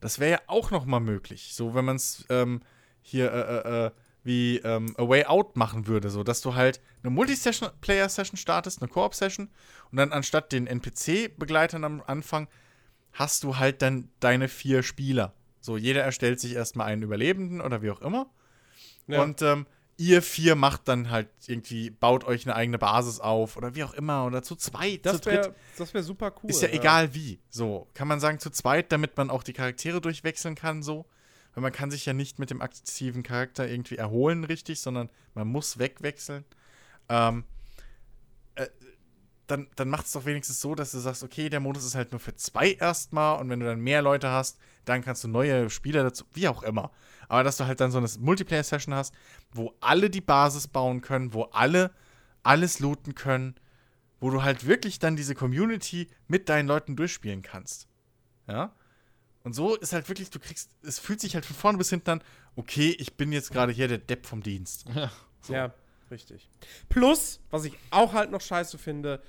Das 0.00 0.18
wäre 0.18 0.30
ja 0.30 0.40
auch 0.46 0.70
noch 0.70 0.84
mal 0.84 1.00
möglich. 1.00 1.54
So, 1.54 1.74
wenn 1.74 1.84
man 1.84 1.96
es 1.96 2.24
ähm, 2.28 2.62
hier 3.02 3.32
äh, 3.32 3.40
äh, 3.40 3.86
äh, 3.86 3.90
wie 4.22 4.58
ähm, 4.58 4.94
A 4.96 5.08
Way 5.08 5.24
Out 5.26 5.56
machen 5.56 5.86
würde, 5.86 6.10
so 6.10 6.22
dass 6.22 6.40
du 6.40 6.54
halt 6.54 6.80
eine 7.02 7.10
Multiplayer-Session 7.10 8.36
startest, 8.36 8.82
eine 8.82 8.90
Koop-Session 8.90 9.48
und 9.90 9.96
dann 9.96 10.12
anstatt 10.12 10.52
den 10.52 10.66
NPC-Begleitern 10.66 11.84
am 11.84 12.02
Anfang 12.06 12.48
hast 13.12 13.44
du 13.44 13.56
halt 13.56 13.82
dann 13.82 14.10
deine 14.20 14.48
vier 14.48 14.82
Spieler. 14.82 15.34
So, 15.60 15.76
jeder 15.76 16.02
erstellt 16.02 16.40
sich 16.40 16.54
erstmal 16.54 16.86
einen 16.86 17.02
Überlebenden 17.02 17.60
oder 17.60 17.82
wie 17.82 17.90
auch 17.90 18.00
immer. 18.00 18.30
Ja. 19.06 19.22
Und 19.22 19.42
ähm, 19.42 19.66
ihr 19.98 20.22
vier 20.22 20.54
macht 20.54 20.86
dann 20.88 21.10
halt 21.10 21.28
irgendwie, 21.46 21.90
baut 21.90 22.24
euch 22.24 22.46
eine 22.46 22.54
eigene 22.54 22.78
Basis 22.78 23.20
auf 23.20 23.56
oder 23.56 23.74
wie 23.74 23.82
auch 23.84 23.92
immer 23.92 24.24
oder 24.24 24.42
zu 24.42 24.54
zweit, 24.56 25.04
Das 25.04 25.16
zu 25.16 25.22
dritt. 25.22 25.34
wäre 25.34 25.54
das 25.76 25.92
wär 25.92 26.02
super 26.02 26.32
cool. 26.42 26.50
Ist 26.50 26.62
ja 26.62 26.68
egal 26.68 27.14
wie. 27.14 27.40
So, 27.50 27.88
kann 27.94 28.08
man 28.08 28.20
sagen 28.20 28.38
zu 28.38 28.50
zweit, 28.50 28.92
damit 28.92 29.16
man 29.16 29.28
auch 29.28 29.42
die 29.42 29.52
Charaktere 29.52 30.00
durchwechseln 30.00 30.54
kann, 30.54 30.82
so. 30.82 31.04
Weil 31.54 31.62
man 31.62 31.72
kann 31.72 31.90
sich 31.90 32.06
ja 32.06 32.12
nicht 32.12 32.38
mit 32.38 32.50
dem 32.50 32.62
aktiven 32.62 33.24
Charakter 33.24 33.68
irgendwie 33.68 33.96
erholen, 33.96 34.44
richtig, 34.44 34.80
sondern 34.80 35.10
man 35.34 35.48
muss 35.48 35.78
wegwechseln. 35.78 36.44
Ähm, 37.08 37.40
äh, 37.40 37.57
dann, 39.48 39.66
dann 39.76 39.88
macht 39.88 40.06
es 40.06 40.12
doch 40.12 40.24
wenigstens 40.24 40.60
so, 40.60 40.74
dass 40.74 40.92
du 40.92 40.98
sagst, 40.98 41.24
okay, 41.24 41.48
der 41.48 41.60
Modus 41.60 41.84
ist 41.84 41.94
halt 41.94 42.12
nur 42.12 42.20
für 42.20 42.36
zwei 42.36 42.72
erstmal 42.72 43.40
und 43.40 43.48
wenn 43.48 43.60
du 43.60 43.66
dann 43.66 43.80
mehr 43.80 44.02
Leute 44.02 44.30
hast, 44.30 44.58
dann 44.84 45.02
kannst 45.02 45.24
du 45.24 45.28
neue 45.28 45.70
Spieler 45.70 46.02
dazu, 46.04 46.24
wie 46.34 46.48
auch 46.48 46.62
immer. 46.62 46.90
Aber 47.28 47.42
dass 47.42 47.56
du 47.56 47.66
halt 47.66 47.80
dann 47.80 47.90
so 47.90 47.98
eine 47.98 48.08
Multiplayer-Session 48.18 48.94
hast, 48.94 49.14
wo 49.52 49.74
alle 49.80 50.10
die 50.10 50.20
Basis 50.20 50.68
bauen 50.68 51.00
können, 51.00 51.32
wo 51.34 51.44
alle 51.44 51.90
alles 52.42 52.78
looten 52.78 53.14
können, 53.14 53.54
wo 54.20 54.30
du 54.30 54.42
halt 54.42 54.66
wirklich 54.66 54.98
dann 54.98 55.16
diese 55.16 55.34
Community 55.34 56.08
mit 56.26 56.48
deinen 56.48 56.68
Leuten 56.68 56.96
durchspielen 56.96 57.42
kannst. 57.42 57.88
Ja? 58.46 58.72
Und 59.44 59.54
so 59.54 59.76
ist 59.76 59.92
halt 59.92 60.08
wirklich, 60.08 60.30
du 60.30 60.38
kriegst, 60.38 60.70
es 60.82 60.98
fühlt 60.98 61.20
sich 61.20 61.34
halt 61.34 61.46
von 61.46 61.56
vorne 61.56 61.78
bis 61.78 61.90
hinten 61.90 62.10
an, 62.10 62.22
okay, 62.56 62.96
ich 62.98 63.16
bin 63.16 63.32
jetzt 63.32 63.50
gerade 63.50 63.72
hier 63.72 63.88
der 63.88 63.98
Depp 63.98 64.26
vom 64.26 64.42
Dienst. 64.42 64.86
Ja. 64.94 65.10
Ja, 65.48 65.74
richtig. 66.10 66.48
Plus, 66.88 67.40
was 67.50 67.64
ich 67.64 67.74
auch 67.90 68.12
halt 68.12 68.30
noch 68.30 68.40
scheiße 68.40 68.76
finde, 68.76 69.22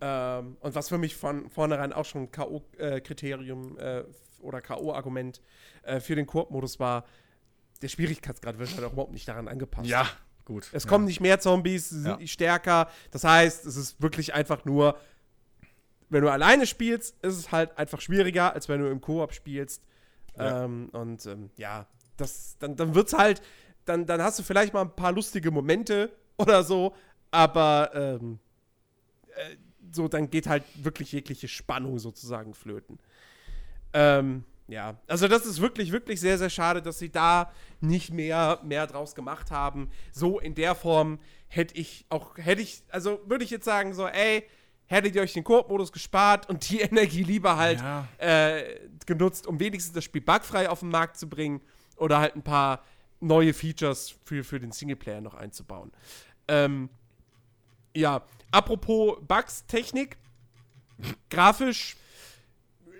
ähm, 0.00 0.56
und 0.60 0.74
was 0.74 0.88
für 0.88 0.98
mich 0.98 1.16
von 1.16 1.50
vornherein 1.50 1.92
auch 1.92 2.04
schon 2.04 2.30
K.O.-Kriterium 2.30 3.78
äh, 3.78 4.04
oder 4.40 4.60
K.O.-Argument 4.60 5.40
äh, 5.82 6.00
für 6.00 6.14
den 6.14 6.26
Koop-Modus 6.26 6.80
war, 6.80 7.04
der 7.82 7.88
Schwierigkeitsgrad 7.88 8.58
wird 8.58 8.74
halt 8.74 8.84
auch 8.84 8.92
überhaupt 8.92 9.12
nicht 9.12 9.28
daran 9.28 9.48
angepasst. 9.48 9.88
gut. 10.44 10.68
Es 10.72 10.84
ja. 10.84 10.88
kommen 10.88 11.04
nicht 11.04 11.20
mehr 11.20 11.38
Zombies, 11.40 11.90
sie 11.90 12.00
sind 12.00 12.10
Ja. 12.10 12.16
nicht 12.16 12.32
stärker. 12.32 12.90
Das 13.10 13.24
heißt, 13.24 13.66
es 13.66 13.76
ist 13.76 14.00
wirklich 14.02 14.34
einfach 14.34 14.64
nur, 14.64 14.98
wenn 16.08 16.22
du 16.22 16.30
alleine 16.30 16.66
spielst, 16.66 17.16
ist 17.24 17.36
es 17.36 17.52
halt 17.52 17.76
einfach 17.78 18.00
schwieriger, 18.00 18.52
als 18.54 18.68
wenn 18.68 18.80
du 18.80 18.90
im 18.90 19.00
Koop 19.00 19.32
spielst. 19.32 19.82
Ja. 20.36 20.64
Ähm, 20.64 20.88
und 20.92 21.24
ähm, 21.26 21.50
ja, 21.56 21.86
das, 22.16 22.56
dann, 22.58 22.76
dann 22.76 22.94
wird's 22.94 23.12
halt, 23.12 23.42
dann, 23.84 24.06
dann 24.06 24.22
hast 24.22 24.38
du 24.38 24.42
vielleicht 24.42 24.74
mal 24.74 24.82
ein 24.82 24.94
paar 24.94 25.12
lustige 25.12 25.50
Momente 25.50 26.10
oder 26.38 26.62
so, 26.64 26.94
aber 27.30 27.90
ähm, 27.94 28.38
äh, 29.36 29.56
so, 29.92 30.08
dann 30.08 30.30
geht 30.30 30.46
halt 30.46 30.64
wirklich 30.74 31.12
jegliche 31.12 31.48
Spannung 31.48 31.98
sozusagen 31.98 32.54
flöten. 32.54 32.98
Ähm, 33.92 34.44
ja, 34.68 34.96
also 35.08 35.26
das 35.26 35.46
ist 35.46 35.60
wirklich, 35.60 35.90
wirklich 35.90 36.20
sehr, 36.20 36.38
sehr 36.38 36.50
schade, 36.50 36.80
dass 36.80 36.98
sie 36.98 37.10
da 37.10 37.50
nicht 37.80 38.12
mehr, 38.12 38.60
mehr 38.62 38.86
draus 38.86 39.14
gemacht 39.14 39.50
haben. 39.50 39.90
So 40.12 40.38
in 40.38 40.54
der 40.54 40.74
Form 40.76 41.18
hätte 41.48 41.74
ich 41.76 42.06
auch, 42.08 42.38
hätte 42.38 42.62
ich, 42.62 42.82
also 42.90 43.20
würde 43.26 43.44
ich 43.44 43.50
jetzt 43.50 43.64
sagen, 43.64 43.94
so, 43.94 44.06
ey, 44.06 44.44
hättet 44.86 45.16
ihr 45.16 45.22
euch 45.22 45.32
den 45.32 45.42
Koop-Modus 45.44 45.90
gespart 45.90 46.48
und 46.48 46.68
die 46.70 46.80
Energie 46.80 47.24
lieber 47.24 47.56
halt 47.56 47.80
Ja. 47.80 48.06
äh, 48.18 48.78
genutzt, 49.06 49.46
um 49.46 49.58
wenigstens 49.58 49.92
das 49.94 50.04
Spiel 50.04 50.20
bugfrei 50.22 50.68
auf 50.68 50.80
den 50.80 50.88
Markt 50.90 51.16
zu 51.16 51.28
bringen 51.28 51.60
oder 51.96 52.18
halt 52.20 52.36
ein 52.36 52.42
paar 52.42 52.84
neue 53.18 53.52
Features 53.52 54.14
für, 54.24 54.44
für 54.44 54.60
den 54.60 54.70
Singleplayer 54.72 55.20
noch 55.20 55.34
einzubauen. 55.34 55.90
Ähm, 56.48 56.88
ja, 57.94 58.22
apropos 58.50 59.18
Bugs, 59.26 59.64
Technik, 59.66 60.16
grafisch, 61.30 61.96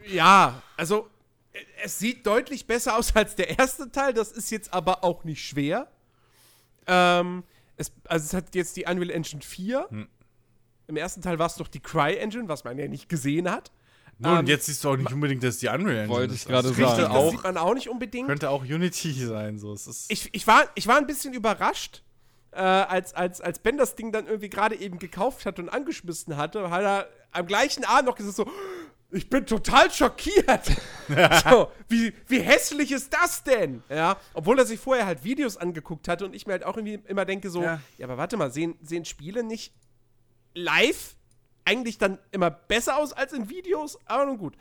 ja, 0.07 0.63
also 0.77 1.09
äh, 1.53 1.59
es 1.85 1.99
sieht 1.99 2.27
deutlich 2.27 2.67
besser 2.67 2.97
aus 2.97 3.15
als 3.15 3.37
der 3.37 3.59
erste 3.59 3.91
Teil, 3.91 4.13
das 4.15 4.33
ist 4.33 4.51
jetzt 4.51 4.73
aber 4.73 5.05
auch 5.05 5.25
nicht 5.25 5.45
schwer. 5.47 5.89
Ähm, 6.87 7.45
es, 7.77 7.93
also 8.05 8.25
es 8.25 8.35
hat 8.35 8.55
jetzt 8.55 8.77
die 8.77 8.85
Unreal 8.85 9.11
Engine 9.11 9.43
4. 9.43 9.87
Hm. 9.91 10.09
Im 10.89 10.97
ersten 10.97 11.23
Teil 11.23 11.39
war 11.39 11.47
es 11.47 11.55
doch 11.55 11.69
die 11.69 11.81
Cry 11.81 12.17
Engine, 12.17 12.49
was 12.49 12.65
man 12.65 12.77
ja 12.79 12.89
nicht 12.89 13.09
gesehen 13.09 13.51
hat. 13.51 13.71
Nun, 14.19 14.41
ähm, 14.41 14.47
jetzt 14.47 14.67
siehst 14.67 14.85
du 14.85 14.91
auch 14.91 14.97
nicht 14.97 15.13
unbedingt, 15.13 15.43
dass 15.43 15.59
die 15.59 15.69
Unreal 15.69 15.97
Engine 15.97 16.09
Wollte 16.09 16.35
ist. 16.35 16.41
ich 16.43 16.47
gerade 16.49 16.69
Das 16.69 16.77
sagen. 16.77 16.89
könnte 16.89 17.03
das 17.03 17.11
auch, 17.13 17.31
sieht 17.31 17.43
man 17.43 17.57
auch 17.57 17.75
nicht 17.75 17.89
unbedingt. 17.89 18.29
könnte 18.29 18.51
auch 18.51 18.63
Unity 18.63 19.13
sein. 19.15 19.59
So. 19.59 19.73
Es 19.73 19.87
ist, 19.87 20.11
ich, 20.13 20.29
ich, 20.33 20.47
war, 20.47 20.65
ich 20.75 20.87
war 20.87 20.97
ein 20.97 21.07
bisschen 21.07 21.33
überrascht, 21.33 22.03
äh, 22.53 22.59
als, 22.61 23.15
als, 23.15 23.41
als 23.41 23.59
Ben 23.59 23.77
das 23.77 23.95
Ding 23.95 24.13
dann 24.13 24.27
irgendwie 24.27 24.51
gerade 24.51 24.77
eben 24.77 24.99
gekauft 24.99 25.47
hat 25.47 25.59
und 25.59 25.69
angeschmissen 25.69 26.37
hatte, 26.37 26.71
hat 26.71 26.83
er 26.83 27.09
am 27.33 27.47
gleichen 27.47 27.85
Abend 27.85 28.07
noch 28.07 28.17
gesagt 28.17 28.37
so, 28.37 28.51
ich 29.13 29.29
bin 29.29 29.45
total 29.47 29.91
schockiert. 29.91 30.67
so, 31.49 31.71
wie, 31.89 32.13
wie 32.29 32.41
hässlich 32.41 32.93
ist 32.93 33.13
das 33.13 33.43
denn? 33.43 33.83
Ja, 33.89 34.17
obwohl 34.35 34.59
er 34.59 34.67
sich 34.67 34.79
vorher 34.79 35.07
halt 35.07 35.25
Videos 35.25 35.57
angeguckt 35.57 36.07
hatte 36.09 36.25
und 36.25 36.35
ich 36.35 36.47
mir 36.47 36.53
halt 36.55 36.65
auch 36.65 36.77
irgendwie 36.77 37.01
immer 37.07 37.25
denke 37.25 37.51
so, 37.51 37.63
ja, 37.63 37.81
Ja. 37.99 38.07
aber 38.07 38.19
warte 38.19 38.37
mal, 38.37 38.51
sehen, 38.51 38.77
sehen 38.83 39.05
Spiele 39.05 39.43
nicht 39.43 39.73
live 40.55 41.17
eigentlich 41.65 41.99
dann 41.99 42.19
immer 42.31 42.51
besser 42.51 42.97
aus 42.97 43.13
als 43.13 43.33
in 43.33 43.49
Videos? 43.49 43.99
Aber 44.07 44.27
nun 44.27 44.39
gut. 44.39 44.55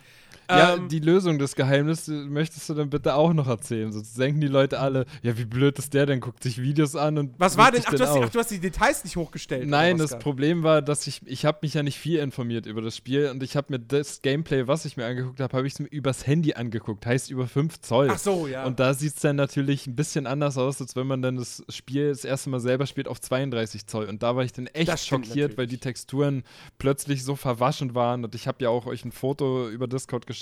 Ja, 0.58 0.74
Ähm, 0.74 0.88
die 0.88 0.98
Lösung 0.98 1.38
des 1.38 1.54
Geheimnisses 1.54 2.08
möchtest 2.28 2.68
du 2.68 2.74
dann 2.74 2.90
bitte 2.90 3.14
auch 3.14 3.32
noch 3.32 3.46
erzählen. 3.46 3.92
Sonst 3.92 4.18
denken 4.18 4.40
die 4.40 4.46
Leute 4.48 4.78
alle, 4.80 5.06
ja, 5.22 5.36
wie 5.38 5.44
blöd 5.44 5.78
ist 5.78 5.94
der 5.94 6.06
denn? 6.06 6.20
Guckt 6.20 6.42
sich 6.42 6.60
Videos 6.60 6.96
an 6.96 7.18
und. 7.18 7.34
was 7.38 7.56
war 7.56 7.70
denn? 7.72 7.82
Ach 7.86 7.90
du, 7.94 8.00
hast, 8.04 8.14
die- 8.16 8.20
ach, 8.24 8.28
du 8.30 8.38
hast 8.38 8.50
die 8.50 8.58
Details 8.60 9.04
nicht 9.04 9.16
hochgestellt. 9.16 9.68
Nein, 9.68 9.98
das? 9.98 10.18
Problem 10.18 10.62
war, 10.62 10.82
dass 10.82 11.06
ich, 11.06 11.20
ich 11.26 11.44
habe 11.44 11.58
mich 11.62 11.74
ja 11.74 11.82
nicht 11.82 11.98
viel 11.98 12.18
informiert 12.18 12.66
über 12.66 12.82
das 12.82 12.96
Spiel 12.96 13.28
und 13.30 13.42
ich 13.42 13.56
habe 13.56 13.68
mir 13.70 13.78
das 13.78 14.22
Gameplay, 14.22 14.66
was 14.66 14.84
ich 14.84 14.96
mir 14.96 15.06
angeguckt 15.06 15.40
habe, 15.40 15.56
habe 15.56 15.66
ich 15.66 15.74
es 15.74 15.78
mir 15.78 15.86
übers 15.88 16.26
Handy 16.26 16.54
angeguckt, 16.54 17.06
heißt 17.06 17.30
über 17.30 17.46
5 17.46 17.80
Zoll. 17.80 18.08
Ach 18.10 18.18
so, 18.18 18.46
ja. 18.46 18.64
Und 18.66 18.80
da 18.80 18.94
sieht 18.94 19.14
es 19.14 19.20
dann 19.20 19.36
natürlich 19.36 19.86
ein 19.86 19.96
bisschen 19.96 20.26
anders 20.26 20.58
aus, 20.58 20.80
als 20.80 20.96
wenn 20.96 21.06
man 21.06 21.22
dann 21.22 21.36
das 21.36 21.64
Spiel 21.68 22.08
das 22.10 22.24
erste 22.24 22.50
Mal 22.50 22.60
selber 22.60 22.86
spielt 22.86 23.08
auf 23.08 23.20
32 23.20 23.86
Zoll. 23.86 24.06
Und 24.06 24.22
da 24.22 24.36
war 24.36 24.44
ich 24.44 24.52
dann 24.52 24.66
echt 24.68 24.88
schockiert, 24.98 25.56
weil 25.58 25.66
die 25.66 25.78
Texturen 25.78 26.42
plötzlich 26.78 27.24
so 27.24 27.36
verwaschen 27.36 27.94
waren. 27.94 28.24
Und 28.24 28.34
ich 28.34 28.46
habe 28.48 28.62
ja 28.62 28.70
auch 28.70 28.86
euch 28.86 29.04
ein 29.04 29.12
Foto 29.12 29.68
über 29.68 29.86
Discord 29.86 30.26
geschickt, 30.26 30.39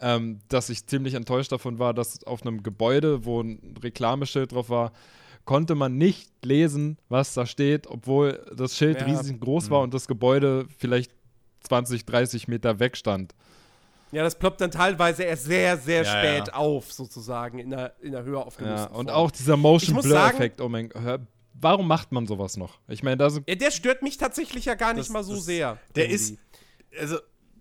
ähm, 0.00 0.40
dass 0.48 0.68
ich 0.70 0.86
ziemlich 0.86 1.14
enttäuscht 1.14 1.52
davon 1.52 1.78
war, 1.78 1.94
dass 1.94 2.22
auf 2.24 2.42
einem 2.42 2.62
Gebäude, 2.62 3.24
wo 3.24 3.40
ein 3.40 3.76
Reklameschild 3.82 4.52
drauf 4.52 4.70
war, 4.70 4.92
konnte 5.44 5.74
man 5.74 5.96
nicht 5.96 6.30
lesen, 6.44 6.98
was 7.08 7.34
da 7.34 7.46
steht, 7.46 7.86
obwohl 7.86 8.44
das 8.54 8.76
Schild 8.76 9.00
Ja. 9.00 9.06
riesig 9.06 9.40
groß 9.40 9.70
war 9.70 9.80
und 9.80 9.94
das 9.94 10.06
Gebäude 10.06 10.66
vielleicht 10.78 11.10
20, 11.62 12.04
30 12.04 12.48
Meter 12.48 12.78
weg 12.80 12.96
stand. 12.96 13.34
Ja, 14.12 14.22
das 14.22 14.38
ploppt 14.38 14.60
dann 14.60 14.70
teilweise 14.70 15.22
erst 15.24 15.44
sehr, 15.44 15.76
sehr 15.76 16.02
Ja, 16.02 16.18
spät 16.18 16.48
ja. 16.48 16.54
auf, 16.54 16.92
sozusagen, 16.92 17.58
in 17.58 17.70
der, 17.70 17.94
in 18.00 18.12
der 18.12 18.24
höher 18.24 18.40
Ja, 18.40 18.44
aufgelösten 18.46 18.94
und 18.94 19.06
Form. 19.10 19.16
auch 19.18 19.30
dieser 19.30 19.56
Motion 19.56 20.00
Blur-Effekt, 20.00 20.60
oh 20.60 20.68
mein 20.68 20.88
Gott. 20.88 21.20
Warum 21.60 21.88
macht 21.88 22.12
man 22.12 22.26
sowas 22.26 22.56
noch? 22.56 22.78
Ich 22.88 23.02
meine, 23.02 23.16
da 23.16 23.28
sind. 23.30 23.48
Ja, 23.48 23.54
der 23.56 23.70
stört 23.72 24.02
mich 24.02 24.16
tatsächlich 24.16 24.64
ja 24.66 24.76
gar 24.76 24.92
nicht 24.94 25.06
Das- 25.08 25.12
mal 25.12 25.24
so 25.24 25.34
das- 25.34 25.44
sehr. 25.44 25.76
Der 25.96 26.04
irgendwie. 26.10 26.14
ist, 26.14 26.38
also, 27.00 27.18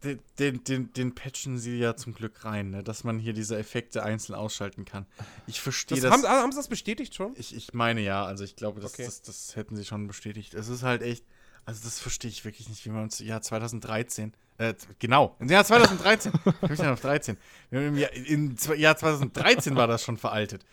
den, 0.07 0.19
den, 0.39 0.63
den, 0.63 0.93
den 0.93 1.15
patchen 1.15 1.57
sie 1.59 1.77
ja 1.77 1.95
zum 1.95 2.13
Glück 2.13 2.43
rein, 2.45 2.69
ne? 2.71 2.83
dass 2.83 3.03
man 3.03 3.19
hier 3.19 3.33
diese 3.33 3.57
Effekte 3.57 4.03
einzeln 4.03 4.35
ausschalten 4.35 4.85
kann. 4.85 5.05
Ich 5.45 5.61
verstehe 5.61 5.99
Das, 5.99 6.09
das. 6.11 6.23
haben, 6.23 6.41
haben 6.41 6.51
sie 6.51 6.57
das 6.57 6.67
bestätigt 6.67 7.13
schon? 7.15 7.33
ich, 7.37 7.55
ich 7.55 7.73
meine 7.73 8.01
ja, 8.01 8.25
also 8.25 8.43
ich 8.43 8.55
glaube, 8.55 8.79
das, 8.81 8.93
Okay. 8.93 9.05
das, 9.05 9.21
das 9.21 9.55
hätten 9.55 9.75
sie 9.75 9.85
schon 9.85 10.07
bestätigt. 10.07 10.53
Es 10.53 10.67
ist 10.69 10.83
halt 10.83 11.01
echt, 11.01 11.23
also 11.65 11.81
das 11.83 11.99
verstehe 11.99 12.29
ich 12.31 12.45
wirklich 12.45 12.69
nicht, 12.69 12.85
wie 12.85 12.89
man 12.89 13.09
im 13.19 13.25
Jahr 13.25 13.41
2013, 13.41 14.33
äh, 14.57 14.73
genau, 14.99 15.35
im 15.39 15.49
Jahr 15.49 15.65
2013, 15.65 16.31
ich 16.63 16.67
bin 16.67 16.77
ja 16.77 16.93
auf 16.93 17.01
13, 17.01 17.37
im 17.71 17.97
Jahr, 17.97 18.11
im 18.13 18.55
Jahr 18.75 18.97
2013 18.97 19.75
war 19.75 19.87
das 19.87 20.03
schon 20.03 20.17
veraltet. 20.17 20.65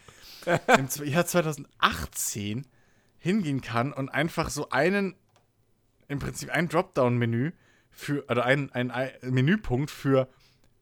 Im 0.76 1.06
Jahr 1.06 1.24
2018 1.24 2.66
hingehen 3.18 3.62
kann 3.62 3.94
und 3.94 4.10
einfach 4.10 4.50
so 4.50 4.68
einen, 4.68 5.14
im 6.08 6.18
Prinzip 6.18 6.50
ein 6.50 6.68
Dropdown-Menü 6.68 7.52
für, 7.94 8.24
oder 8.28 8.44
ein, 8.44 8.70
ein, 8.72 8.90
ein 8.90 9.10
Menüpunkt 9.22 9.90
für 9.90 10.28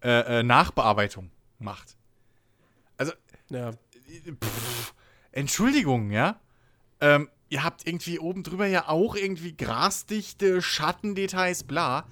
äh, 0.02 0.40
äh, 0.40 0.42
Nachbearbeitung 0.42 1.30
macht. 1.58 1.96
Also, 2.96 3.12
Ja. 3.48 3.70
Pff, 3.72 4.94
Entschuldigung, 5.30 6.10
ja. 6.10 6.40
Ähm, 7.00 7.28
ihr 7.48 7.64
habt 7.64 7.86
irgendwie 7.86 8.18
oben 8.18 8.42
drüber 8.42 8.66
ja 8.66 8.88
auch 8.88 9.14
irgendwie 9.14 9.56
Grasdichte, 9.56 10.60
Schattendetails, 10.60 11.64
bla. 11.64 12.06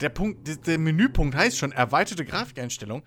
Der 0.00 0.08
Punkt, 0.08 0.66
der, 0.66 0.78
Menüpunkt 0.78 1.34
heißt 1.34 1.58
schon 1.58 1.72
erweiterte 1.72 2.24
Grafikeinstellung. 2.24 3.02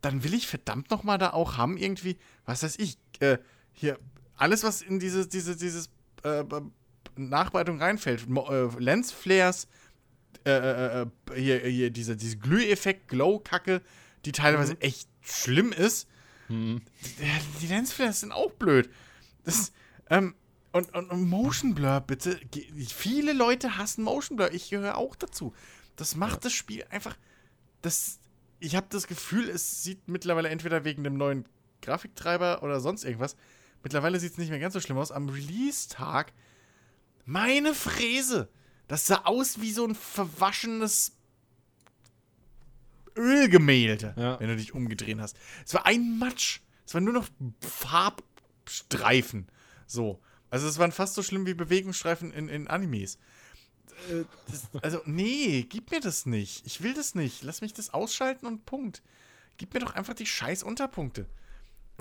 Dann 0.00 0.22
will 0.22 0.34
ich 0.34 0.46
verdammt 0.46 0.90
noch 0.90 1.02
mal 1.02 1.18
da 1.18 1.32
auch 1.32 1.56
haben 1.56 1.76
irgendwie, 1.76 2.16
was 2.44 2.62
weiß 2.62 2.78
ich, 2.78 2.98
äh, 3.20 3.38
hier 3.72 3.98
alles 4.36 4.62
was 4.62 4.82
in 4.82 5.00
dieses 5.00 5.28
dieses 5.28 5.56
dieses 5.56 5.90
äh, 6.22 6.44
Nachbereitung 7.16 7.80
reinfällt, 7.80 8.26
äh, 8.28 8.68
Lensflares, 8.78 9.66
äh, 10.50 11.02
äh, 11.02 11.02
äh, 11.02 11.40
hier, 11.40 11.58
hier 11.60 11.90
diese 11.90 12.16
diese 12.16 12.36
Glüheffekt, 12.38 13.08
Glow-Kacke, 13.08 13.82
die 14.24 14.32
teilweise 14.32 14.80
echt 14.80 15.08
schlimm 15.20 15.72
ist. 15.72 16.08
Hm. 16.48 16.80
Ja, 17.20 17.28
die 17.60 17.66
Lensflares 17.66 18.20
sind 18.20 18.32
auch 18.32 18.52
blöd. 18.52 18.90
Das, 19.44 19.72
ähm, 20.10 20.34
und, 20.72 20.94
und, 20.94 21.10
und 21.10 21.28
Motion 21.28 21.74
Blur, 21.74 22.00
bitte. 22.00 22.38
Viele 22.94 23.32
Leute 23.32 23.78
hassen 23.78 24.04
Motion 24.04 24.36
Blur. 24.36 24.52
Ich 24.52 24.70
gehöre 24.70 24.96
auch 24.96 25.16
dazu. 25.16 25.54
Das 25.96 26.16
macht 26.16 26.44
das 26.44 26.52
Spiel 26.52 26.84
einfach. 26.90 27.16
Das, 27.82 28.18
ich 28.60 28.76
habe 28.76 28.86
das 28.90 29.06
Gefühl, 29.06 29.48
es 29.48 29.82
sieht 29.82 30.08
mittlerweile 30.08 30.48
entweder 30.48 30.84
wegen 30.84 31.04
dem 31.04 31.16
neuen 31.16 31.46
Grafiktreiber 31.82 32.62
oder 32.62 32.80
sonst 32.80 33.04
irgendwas. 33.04 33.36
Mittlerweile 33.82 34.18
sieht 34.20 34.32
es 34.32 34.38
nicht 34.38 34.50
mehr 34.50 34.58
ganz 34.58 34.74
so 34.74 34.80
schlimm 34.80 34.98
aus. 34.98 35.12
Am 35.12 35.28
Release-Tag, 35.28 36.32
meine 37.24 37.74
Fräse, 37.74 38.48
das 38.88 39.06
sah 39.06 39.22
aus 39.24 39.60
wie 39.60 39.70
so 39.72 39.86
ein 39.86 39.94
verwaschenes 39.94 41.12
Ölgemälde, 43.16 44.14
Ja. 44.16 44.38
wenn 44.40 44.48
du 44.48 44.56
dich 44.56 44.74
umgedreht 44.74 45.18
hast. 45.20 45.36
Es 45.66 45.74
war 45.74 45.86
ein 45.86 46.18
Matsch. 46.18 46.60
Es 46.86 46.94
war 46.94 47.00
nur 47.00 47.12
noch 47.14 47.28
Farbstreifen. 47.60 49.48
So. 49.86 50.20
Also 50.50 50.66
es 50.68 50.78
waren 50.78 50.92
fast 50.92 51.14
so 51.14 51.22
schlimm 51.22 51.46
wie 51.46 51.54
Bewegungsstreifen 51.54 52.32
in, 52.32 52.48
in 52.48 52.68
Animes. 52.68 53.18
Äh, 54.10 54.24
das, 54.46 54.68
also, 54.82 55.00
nee, 55.04 55.66
gib 55.68 55.90
mir 55.90 56.00
das 56.00 56.24
nicht. 56.26 56.64
Ich 56.66 56.82
will 56.82 56.94
das 56.94 57.14
nicht. 57.14 57.42
Lass 57.42 57.60
mich 57.60 57.74
das 57.74 57.92
ausschalten 57.92 58.46
und 58.46 58.64
Punkt. 58.64 59.02
Gib 59.58 59.74
mir 59.74 59.80
doch 59.80 59.94
einfach 59.94 60.14
die 60.14 60.24
scheiß 60.26 60.62
Unterpunkte. 60.62 61.26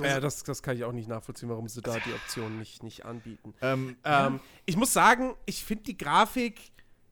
Ja, 0.02 0.20
das, 0.20 0.44
das 0.44 0.62
kann 0.62 0.78
ich 0.78 0.84
auch 0.84 0.92
nicht 0.92 1.08
nachvollziehen, 1.10 1.50
warum 1.50 1.68
sie 1.68 1.82
da 1.82 1.98
die 1.98 2.14
Option 2.14 2.60
nicht, 2.60 2.84
nicht 2.84 3.04
anbieten. 3.06 3.56
Ähm, 3.62 3.98
Ähm, 4.04 4.40
ich 4.68 4.78
muss 4.78 4.94
sagen, 4.94 5.34
ich 5.48 5.66
finde 5.66 5.86
die 5.86 5.98
Grafik. 5.98 6.60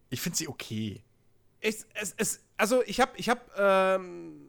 Ich 0.10 0.22
finde 0.22 0.38
sie 0.38 0.48
okay. 0.48 1.04
Es, 1.62 1.88
es, 1.96 2.14
es, 2.18 2.40
also 2.58 2.84
ich 2.86 3.00
habe 3.00 3.12
ich 3.18 3.28
hab, 3.30 3.50
ähm, 3.58 4.40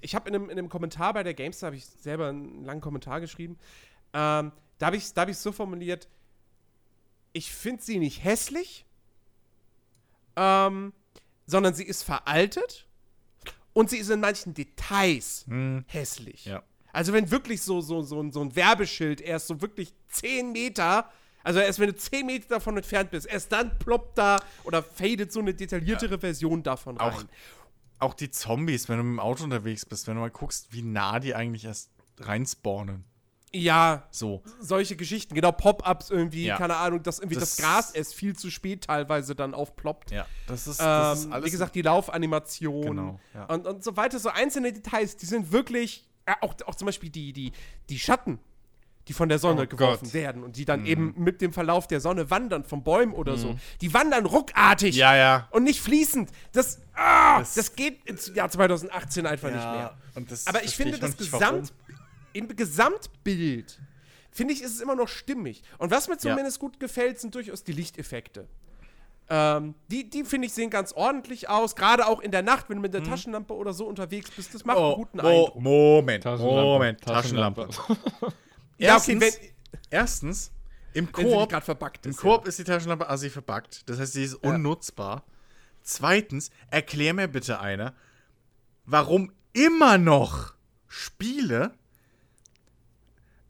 ich 0.00 0.14
hab 0.14 0.26
in, 0.26 0.34
einem, 0.34 0.44
in 0.50 0.58
einem 0.58 0.68
Kommentar 0.68 1.12
bei 1.14 1.22
der 1.22 1.34
GameStar, 1.34 1.68
habe 1.68 1.76
ich 1.76 1.86
selber 1.86 2.28
einen 2.28 2.64
langen 2.64 2.80
Kommentar 2.80 3.20
geschrieben, 3.20 3.56
ähm, 4.12 4.52
da 4.78 4.86
habe 4.86 4.96
ich 4.96 5.04
es 5.04 5.14
hab 5.16 5.28
ich's 5.28 5.42
so 5.42 5.52
formuliert, 5.52 6.08
ich 7.32 7.52
finde 7.52 7.82
sie 7.82 7.98
nicht 7.98 8.24
hässlich, 8.24 8.84
ähm, 10.36 10.92
sondern 11.46 11.74
sie 11.74 11.84
ist 11.84 12.02
veraltet 12.02 12.86
und 13.72 13.90
sie 13.90 13.98
ist 13.98 14.10
in 14.10 14.20
manchen 14.20 14.54
Details 14.54 15.44
Hm, 15.46 15.84
hässlich. 15.88 16.44
ja. 16.46 16.62
Also 16.92 17.12
wenn 17.14 17.30
wirklich 17.30 17.62
so, 17.62 17.80
so, 17.80 18.02
so, 18.02 18.20
ein- 18.22 18.32
so 18.32 18.42
ein 18.42 18.54
Werbeschild 18.54 19.20
erst 19.22 19.46
so 19.46 19.60
wirklich 19.62 19.94
10 20.08 20.52
Meter, 20.52 21.10
also 21.44 21.60
erst 21.60 21.78
wenn 21.78 21.88
du 21.88 21.94
10 21.96 22.26
Meter 22.26 22.48
davon 22.48 22.76
entfernt 22.76 23.10
bist, 23.10 23.26
erst 23.26 23.52
dann 23.52 23.78
ploppt 23.78 24.18
da 24.18 24.40
oder 24.64 24.82
fadet 24.82 25.32
so 25.32 25.40
eine 25.40 25.54
detailliertere 25.54 26.18
Version 26.18 26.62
davon 26.62 26.96
rein. 26.98 27.12
Auch, 27.98 28.08
auch 28.10 28.14
die 28.14 28.30
Zombies, 28.30 28.88
wenn 28.88 28.98
du 28.98 29.04
mit 29.04 29.12
dem 29.14 29.20
Auto 29.20 29.44
unterwegs 29.44 29.84
bist, 29.86 30.06
wenn 30.06 30.14
du 30.16 30.20
mal 30.20 30.30
guckst, 30.30 30.72
wie 30.72 30.82
nah 30.82 31.20
die 31.20 31.34
eigentlich 31.34 31.64
erst 31.64 31.90
reinspawnen. 32.18 33.04
ja, 33.54 34.06
So. 34.10 34.42
solche 34.60 34.96
Geschichten, 34.96 35.34
genau, 35.34 35.52
Pop-Ups 35.52 36.08
irgendwie, 36.10 36.46
Ja. 36.46 36.56
keine 36.56 36.76
Ahnung, 36.76 37.02
dass 37.02 37.18
irgendwie 37.18 37.38
das, 37.38 37.56
Das- 37.56 37.64
Gras 37.64 37.90
erst 37.90 38.14
viel 38.14 38.34
zu 38.34 38.50
spät 38.50 38.84
teilweise 38.84 39.34
dann 39.34 39.52
aufploppt. 39.52 40.10
Ja. 40.10 40.26
Das 40.46 40.66
ist, 40.66 40.80
das 40.80 41.18
ist 41.18 41.24
Ähm, 41.26 41.32
alles. 41.34 41.46
wie 41.46 41.50
gesagt, 41.50 41.74
die 41.74 41.82
Laufanimation 41.82 42.82
Genau, 42.82 43.20
ja. 43.34 43.44
und, 43.46 43.66
und 43.66 43.84
so 43.84 43.94
weiter, 43.96 44.18
so 44.18 44.30
einzelne 44.30 44.72
Details, 44.72 45.16
die 45.18 45.26
sind 45.26 45.52
wirklich, 45.52 46.08
äh, 46.24 46.32
auch, 46.40 46.54
auch 46.66 46.74
zum 46.76 46.86
Beispiel 46.86 47.10
die, 47.10 47.32
die, 47.34 47.52
die 47.90 47.98
Schatten, 47.98 48.38
die 49.08 49.12
von 49.12 49.28
der 49.28 49.38
Sonne 49.38 49.62
Oh 49.62 49.66
geworfen 49.66 50.04
Gott. 50.04 50.14
werden 50.14 50.44
und 50.44 50.56
die 50.56 50.64
dann 50.64 50.80
Mhm. 50.80 50.86
eben 50.86 51.14
mit 51.16 51.40
dem 51.40 51.52
Verlauf 51.52 51.88
der 51.88 52.00
Sonne 52.00 52.30
wandern, 52.30 52.62
von 52.64 52.82
Bäumen 52.84 53.12
oder 53.14 53.36
so. 53.36 53.56
Die 53.80 53.92
wandern 53.92 54.26
ruckartig 54.26 54.94
ja, 54.94 55.16
ja. 55.16 55.48
und 55.50 55.64
nicht 55.64 55.80
fließend. 55.80 56.30
Das, 56.52 56.80
ah, 56.94 57.40
das, 57.40 57.54
Das- 57.54 57.74
geht 57.74 58.04
ins 58.04 58.32
Jahr 58.34 58.48
2018 58.48 59.26
einfach 59.26 59.50
nicht 59.50 59.64
mehr. 59.64 59.96
Und 60.14 60.30
das 60.30 60.46
Aber 60.46 60.62
ich 60.62 60.76
finde, 60.76 60.98
das 60.98 61.10
noch 61.12 61.18
nicht, 61.18 61.32
Gesamt, 61.32 61.72
im 62.32 62.48
Gesamtbild, 62.56 63.80
finde 64.30 64.54
ich, 64.54 64.62
ist 64.62 64.74
es 64.74 64.80
immer 64.80 64.94
noch 64.94 65.08
stimmig. 65.08 65.62
Und 65.78 65.90
was 65.90 66.06
mir 66.08 66.14
Ja. 66.14 66.20
zumindest 66.20 66.58
gut 66.60 66.78
gefällt, 66.78 67.18
sind 67.20 67.34
durchaus 67.34 67.64
die 67.64 67.72
Lichteffekte. 67.72 68.46
Ähm, 69.28 69.74
die, 69.90 70.08
die 70.10 70.24
finde 70.24 70.46
ich, 70.46 70.52
sehen 70.52 70.68
ganz 70.70 70.92
ordentlich 70.92 71.48
aus. 71.48 71.74
Gerade 71.74 72.06
auch 72.06 72.20
in 72.20 72.30
der 72.32 72.42
Nacht, 72.42 72.68
wenn 72.68 72.76
du 72.76 72.82
mit 72.82 72.92
der 72.94 73.02
Taschenlampe 73.02 73.54
oder 73.54 73.72
so 73.72 73.86
unterwegs 73.86 74.30
bist. 74.30 74.54
Das 74.54 74.64
macht 74.64 74.78
einen 74.78 74.94
guten 74.94 75.20
Eindruck. 75.20 75.54
Mhm. 75.56 75.66
Oh, 75.66 75.94
Moment, 75.96 76.24
Taschenlampe. 76.24 77.62
Moment, 77.62 77.70
Taschenlampe. 78.78 78.84
Ja, 78.84 78.96
okay, 78.96 79.12
Erstens, 79.12 79.22
wenn, 79.22 79.80
erstens 79.90 80.52
im 80.94 81.08
verbuggt 81.08 82.04
im 82.04 82.10
ist. 82.10 82.18
Koop 82.18 82.46
ist 82.46 82.58
die 82.58 82.64
Taschenlampe 82.64 83.08
assi 83.08 83.30
verbuggt. 83.30 83.88
Das 83.88 83.98
heißt, 83.98 84.12
sie 84.12 84.24
ist 84.24 84.34
unnutzbar. 84.34 85.24
Zweitens, 85.82 86.50
erklär 86.70 87.14
mir 87.14 87.28
bitte 87.28 87.60
einer, 87.60 87.94
warum 88.84 89.32
immer 89.52 89.98
noch 89.98 90.54
Spiele. 90.88 91.72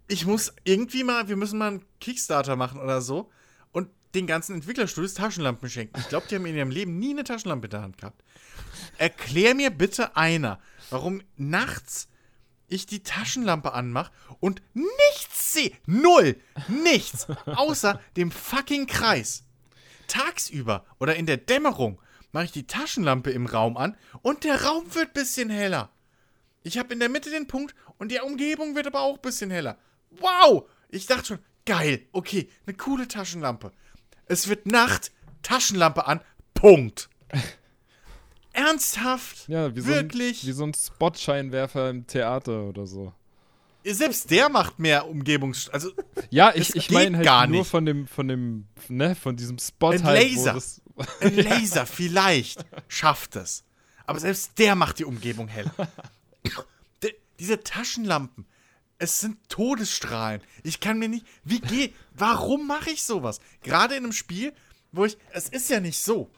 Ich 0.08 0.26
muss 0.26 0.52
irgendwie 0.64 1.04
mal, 1.04 1.28
wir 1.28 1.36
müssen 1.36 1.58
mal 1.58 1.68
einen 1.68 1.84
Kickstarter 2.00 2.56
machen 2.56 2.80
oder 2.80 3.00
so 3.00 3.30
und 3.72 3.88
den 4.14 4.26
ganzen 4.26 4.54
Entwicklerstudios 4.54 5.14
Taschenlampen 5.14 5.68
schenken. 5.68 5.98
Ich 5.98 6.08
glaube, 6.08 6.26
die 6.28 6.36
haben 6.36 6.46
in 6.46 6.56
ihrem 6.56 6.70
Leben 6.70 6.98
nie 6.98 7.10
eine 7.10 7.24
Taschenlampe 7.24 7.66
in 7.66 7.70
der 7.70 7.82
Hand 7.82 7.98
gehabt. 7.98 8.22
Erklär 8.98 9.54
mir 9.54 9.70
bitte 9.70 10.16
einer, 10.16 10.60
warum 10.90 11.22
nachts 11.36 12.08
ich 12.72 12.86
die 12.86 13.02
Taschenlampe 13.02 13.72
anmache 13.72 14.12
und 14.40 14.62
nichts 14.74 15.52
sehe. 15.52 15.72
Null. 15.86 16.40
Nichts. 16.68 17.26
Außer 17.46 18.00
dem 18.16 18.30
fucking 18.30 18.86
Kreis. 18.86 19.44
Tagsüber 20.08 20.84
oder 20.98 21.16
in 21.16 21.26
der 21.26 21.36
Dämmerung 21.36 22.00
mache 22.32 22.46
ich 22.46 22.52
die 22.52 22.66
Taschenlampe 22.66 23.30
im 23.30 23.46
Raum 23.46 23.76
an 23.76 23.96
und 24.22 24.44
der 24.44 24.64
Raum 24.64 24.94
wird 24.94 25.08
ein 25.08 25.12
bisschen 25.12 25.50
heller. 25.50 25.90
Ich 26.62 26.78
habe 26.78 26.92
in 26.92 27.00
der 27.00 27.08
Mitte 27.08 27.30
den 27.30 27.46
Punkt 27.46 27.74
und 27.98 28.10
die 28.10 28.20
Umgebung 28.20 28.74
wird 28.74 28.86
aber 28.86 29.00
auch 29.00 29.16
ein 29.16 29.22
bisschen 29.22 29.50
heller. 29.50 29.78
Wow! 30.10 30.68
Ich 30.88 31.06
dachte 31.06 31.26
schon, 31.26 31.38
geil, 31.64 32.06
okay, 32.12 32.48
eine 32.66 32.76
coole 32.76 33.08
Taschenlampe. 33.08 33.72
Es 34.26 34.48
wird 34.48 34.66
Nacht, 34.66 35.12
Taschenlampe 35.42 36.06
an, 36.06 36.20
Punkt. 36.54 37.08
Ernsthaft? 38.52 39.48
Ja, 39.48 39.74
wie 39.74 39.80
so, 39.80 39.86
Wirklich? 39.88 40.42
Ein, 40.42 40.48
wie 40.48 40.52
so 40.52 40.64
ein 40.64 40.74
Spotscheinwerfer 40.74 41.90
im 41.90 42.06
Theater 42.06 42.64
oder 42.64 42.86
so. 42.86 43.12
Selbst 43.84 44.30
der 44.30 44.48
macht 44.48 44.78
mehr 44.78 45.08
Umgebungs... 45.08 45.68
Also, 45.70 45.90
Ja, 46.30 46.52
ich, 46.54 46.74
ich 46.76 46.90
meine 46.90 47.16
halt 47.16 47.26
gar 47.26 47.46
nur 47.46 47.60
nicht. 47.60 47.70
von 47.70 47.84
dem, 47.84 48.06
von 48.06 48.28
dem, 48.28 48.66
ne, 48.88 49.14
von 49.14 49.36
diesem 49.36 49.58
Spot 49.58 49.90
Ein 49.90 50.04
halt, 50.04 50.22
Laser. 50.32 50.54
das. 50.54 50.80
ein 51.20 51.36
Laser 51.36 51.86
vielleicht 51.86 52.64
schafft 52.88 53.36
es. 53.36 53.64
Aber 54.06 54.20
selbst 54.20 54.58
der 54.58 54.74
macht 54.76 54.98
die 54.98 55.04
Umgebung 55.04 55.48
hell. 55.48 55.70
Diese 57.38 57.60
Taschenlampen, 57.60 58.46
es 58.98 59.18
sind 59.18 59.36
Todesstrahlen. 59.48 60.42
Ich 60.62 60.78
kann 60.78 60.98
mir 61.00 61.08
nicht. 61.08 61.26
Wie 61.42 61.58
geht. 61.60 61.92
Warum 62.14 62.68
mache 62.68 62.90
ich 62.90 63.02
sowas? 63.02 63.40
Gerade 63.64 63.96
in 63.96 64.04
einem 64.04 64.12
Spiel, 64.12 64.52
wo 64.92 65.04
ich. 65.06 65.18
Es 65.32 65.48
ist 65.48 65.68
ja 65.70 65.80
nicht 65.80 65.98
so. 65.98 66.30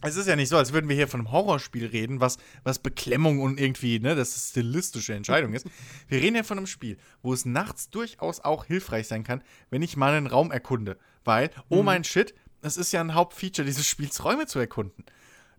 Es 0.00 0.16
ist 0.16 0.26
ja 0.26 0.34
nicht 0.36 0.48
so, 0.48 0.56
als 0.56 0.72
würden 0.72 0.88
wir 0.88 0.96
hier 0.96 1.06
von 1.08 1.20
einem 1.20 1.30
Horrorspiel 1.32 1.86
reden, 1.86 2.20
was, 2.20 2.38
was 2.64 2.78
Beklemmung 2.80 3.40
und 3.40 3.60
irgendwie, 3.60 4.00
ne, 4.00 4.14
das 4.14 4.36
ist 4.36 4.50
stilistische 4.50 5.14
Entscheidung 5.14 5.52
ist. 5.52 5.66
Wir 6.08 6.20
reden 6.20 6.34
ja 6.36 6.42
von 6.42 6.58
einem 6.58 6.66
Spiel, 6.66 6.98
wo 7.22 7.32
es 7.32 7.44
nachts 7.44 7.90
durchaus 7.90 8.40
auch 8.40 8.64
hilfreich 8.64 9.06
sein 9.06 9.22
kann, 9.22 9.42
wenn 9.70 9.82
ich 9.82 9.96
mal 9.96 10.12
einen 10.14 10.26
Raum 10.26 10.50
erkunde. 10.50 10.98
Weil, 11.24 11.50
oh 11.68 11.80
Mhm. 11.80 11.84
mein 11.84 12.04
Shit, 12.04 12.34
es 12.62 12.76
ist 12.76 12.92
ja 12.92 13.00
ein 13.00 13.14
Hauptfeature 13.14 13.66
dieses 13.66 13.86
Spiels, 13.86 14.24
Räume 14.24 14.46
zu 14.46 14.58
erkunden. 14.58 15.04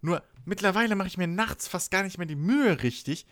Nur 0.02 0.24
mittlerweile 0.46 0.96
mache 0.96 1.08
ich 1.08 1.18
mir 1.18 1.28
nachts 1.28 1.68
fast 1.68 1.92
gar 1.92 2.04
nicht 2.04 2.18
mehr 2.18 2.28
die 2.28 2.36
Mühe 2.36 2.82
richtig, 2.84 3.26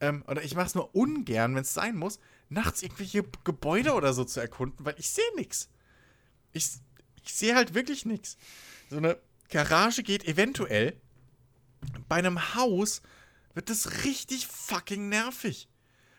ähm, 0.00 0.24
oder 0.26 0.42
ich 0.42 0.54
mache 0.54 0.66
es 0.66 0.74
nur 0.74 0.94
ungern, 0.94 1.54
wenn 1.54 1.62
es 1.62 1.72
sein 1.74 1.96
muss, 1.96 2.18
nachts 2.48 2.82
irgendwelche 2.82 3.24
Gebäude 3.44 3.92
oder 3.94 4.12
so 4.12 4.24
zu 4.24 4.40
erkunden, 4.40 4.84
weil 4.84 4.94
ich 4.98 5.08
sehe 5.10 5.24
nichts. 5.36 5.70
Ich, 6.52 6.66
ich 7.24 7.32
sehe 7.34 7.54
halt 7.54 7.74
wirklich 7.74 8.04
nichts. 8.04 8.36
So 8.90 8.96
eine 8.98 9.16
Garage 9.50 10.02
geht 10.02 10.26
eventuell. 10.26 11.00
Bei 12.08 12.16
einem 12.16 12.54
Haus 12.54 13.02
wird 13.54 13.70
das 13.70 14.04
richtig 14.04 14.46
fucking 14.46 15.08
nervig. 15.08 15.68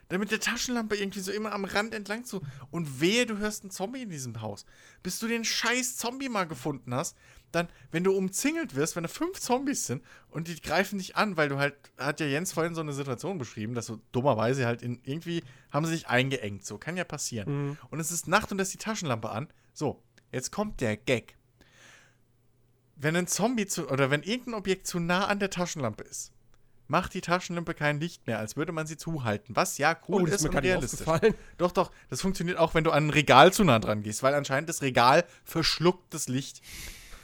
Da 0.10 0.18
mit 0.18 0.30
der 0.30 0.41
Taschenlampe 0.41 0.98
irgendwie 0.98 1.22
so 1.22 1.32
immer 1.32 1.53
am 1.53 1.64
Rand 1.64 1.94
entlang 1.94 2.26
zu. 2.26 2.41
Und 2.70 2.99
wehe, 2.99 3.26
du 3.26 3.38
hörst 3.38 3.64
einen 3.64 3.72
Zombie 3.72 4.02
in 4.02 4.10
diesem 4.10 4.41
Haus. 4.41 4.66
Bis 5.03 5.20
du 5.20 5.28
den 5.28 5.45
scheiß 5.45 5.95
Zombie 5.95 6.28
mal 6.28 6.44
gefunden 6.44 6.94
hast, 6.94 7.16
dann, 7.53 7.70
wenn 7.91 8.03
du 8.03 8.12
umzingelt 8.14 8.76
wirst, 8.76 8.98
wenn 8.98 9.03
da 9.03 9.10
fünf 9.10 9.40
Zombies 9.40 9.88
sind 9.88 10.03
und 10.30 10.49
die 10.49 10.60
greifen 10.60 10.98
dich 10.98 11.16
an, 11.16 11.38
weil 11.38 11.48
du 11.48 11.58
halt, 11.58 11.76
hat 11.98 12.20
ja 12.20 12.26
Jens 12.26 12.52
vorhin 12.52 12.76
so 12.76 12.82
eine 12.82 12.91
Situation 12.91 13.38
beschrieben, 13.38 13.74
dass 13.74 13.86
so 13.86 14.02
dummerweise 14.12 14.66
halt 14.66 14.82
in, 14.82 14.99
irgendwie 15.03 15.44
haben 15.72 15.86
sie 15.86 15.94
sich 15.94 16.08
eingeengt. 16.08 16.66
So, 16.66 16.78
kann 16.78 16.98
ja 16.98 17.06
passieren. 17.06 17.78
Und 17.90 17.99
es 18.02 18.12
ist 18.12 18.28
Nacht 18.28 18.52
und 18.52 18.58
da 18.58 18.64
ist 18.64 18.74
die 18.74 18.80
Taschenlampe 18.80 19.30
an. 19.30 19.48
So, 19.74 20.03
jetzt 20.34 20.52
kommt 20.52 20.82
der 20.82 20.98
Gag. 20.98 21.38
Wenn 23.02 23.15
ein 23.15 23.26
Zombie 23.26 23.65
zu, 23.65 23.90
oder 23.90 24.11
wenn 24.11 24.22
irgendein 24.22 24.53
Objekt 24.53 24.86
zu 24.86 24.99
nah 24.99 25.26
an 25.26 25.40
der 25.40 25.49
Taschenlampe 25.49 26.03
ist, 26.03 26.32
macht 26.88 27.15
die 27.15 27.22
Taschenlampe 27.22 27.73
kein 27.73 27.99
Licht 27.99 28.28
mehr, 28.28 28.38
als 28.38 28.56
würde 28.57 28.73
man 28.73 28.86
sie 28.86 28.95
zuhalten. 28.95 29.56
Was 29.56 29.80
ja 29.80 29.98
cool 30.07 30.22
Oh, 30.22 30.26
das 30.26 30.36
ist 30.36 30.41
ist 30.41 30.52
mir 30.52 30.57
und 30.57 30.64
realistisch. 30.64 31.07
Doch, 31.57 31.72
doch, 31.72 31.91
das 32.10 32.22
funktioniert 32.22 32.60
auch, 32.60 32.76
wenn 32.76 32.84
du 32.84 32.91
an 32.91 33.07
ein 33.07 33.10
Regal 33.10 33.52
zu 33.52 33.64
nah 33.64 33.80
dran 33.80 34.03
gehst, 34.03 34.22
weil 34.22 34.36
anscheinend 34.36 34.69
das 34.69 34.84
Regal 34.84 35.26
verschluckt 35.44 36.14
das 36.14 36.28
Licht. 36.28 36.61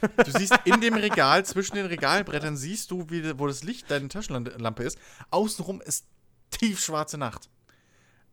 Du 0.00 0.30
siehst 0.32 0.58
in 0.64 0.80
dem 0.80 0.94
Regal, 0.94 1.44
zwischen 1.44 1.76
den 1.76 1.86
Regalbrettern, 1.86 2.56
siehst 2.56 2.90
du, 2.90 3.08
wie, 3.10 3.38
wo 3.38 3.46
das 3.46 3.62
Licht 3.62 3.88
deine 3.88 4.08
Taschenlampe 4.08 4.82
ist. 4.82 4.98
Außenrum 5.30 5.80
ist 5.80 6.06
tiefschwarze 6.50 7.18
Nacht. 7.18 7.50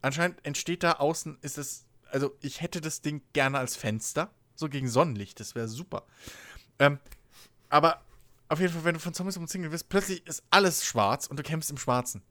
Anscheinend 0.02 0.44
entsteht 0.44 0.82
da 0.82 0.92
außen, 0.94 1.38
ist 1.42 1.58
es, 1.58 1.84
also 2.10 2.36
ich 2.40 2.60
hätte 2.60 2.80
das 2.80 3.02
Ding 3.02 3.22
gerne 3.32 3.58
als 3.58 3.76
Fenster, 3.76 4.30
so 4.56 4.68
gegen 4.68 4.88
Sonnenlicht, 4.88 5.38
das 5.38 5.54
wäre 5.54 5.68
super. 5.68 6.06
Ähm, 6.78 6.98
aber 7.68 8.02
auf 8.48 8.60
jeden 8.60 8.72
Fall, 8.72 8.84
wenn 8.84 8.94
du 8.94 9.00
von 9.00 9.14
Zombies 9.14 9.36
umzingelt 9.36 9.72
wirst, 9.72 9.88
plötzlich 9.88 10.26
ist 10.26 10.42
alles 10.50 10.84
schwarz 10.84 11.26
und 11.26 11.38
du 11.38 11.42
kämpfst 11.42 11.70
im 11.70 11.78
Schwarzen. 11.78 12.22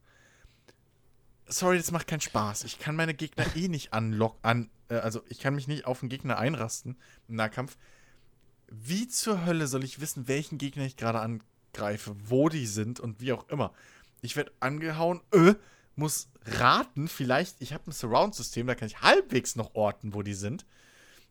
Sorry, 1.47 1.77
das 1.77 1.91
macht 1.91 2.07
keinen 2.07 2.21
Spaß. 2.21 2.63
Ich 2.63 2.79
kann 2.79 2.95
meine 2.95 3.13
Gegner 3.13 3.45
eh 3.55 3.67
nicht 3.67 3.93
anlocken, 3.93 4.39
an, 4.43 4.69
äh, 4.89 4.95
also 4.95 5.21
ich 5.29 5.39
kann 5.39 5.55
mich 5.55 5.67
nicht 5.67 5.85
auf 5.85 6.01
einen 6.01 6.09
Gegner 6.09 6.37
einrasten 6.37 6.97
im 7.27 7.35
Nahkampf. 7.35 7.77
Wie 8.67 9.07
zur 9.07 9.45
Hölle 9.45 9.67
soll 9.67 9.83
ich 9.83 9.99
wissen, 9.99 10.27
welchen 10.27 10.57
Gegner 10.57 10.85
ich 10.85 10.97
gerade 10.97 11.19
angreife, 11.19 12.15
wo 12.25 12.49
die 12.49 12.65
sind 12.65 12.99
und 12.99 13.21
wie 13.21 13.33
auch 13.33 13.47
immer? 13.49 13.73
Ich 14.21 14.35
werde 14.35 14.51
angehauen, 14.59 15.21
äh, 15.31 15.53
muss 15.95 16.29
raten, 16.45 17.07
vielleicht, 17.07 17.61
ich 17.61 17.73
habe 17.73 17.89
ein 17.89 17.91
Surround-System, 17.91 18.67
da 18.67 18.75
kann 18.75 18.87
ich 18.87 19.01
halbwegs 19.01 19.55
noch 19.55 19.75
orten, 19.75 20.13
wo 20.13 20.23
die 20.23 20.33
sind. 20.33 20.65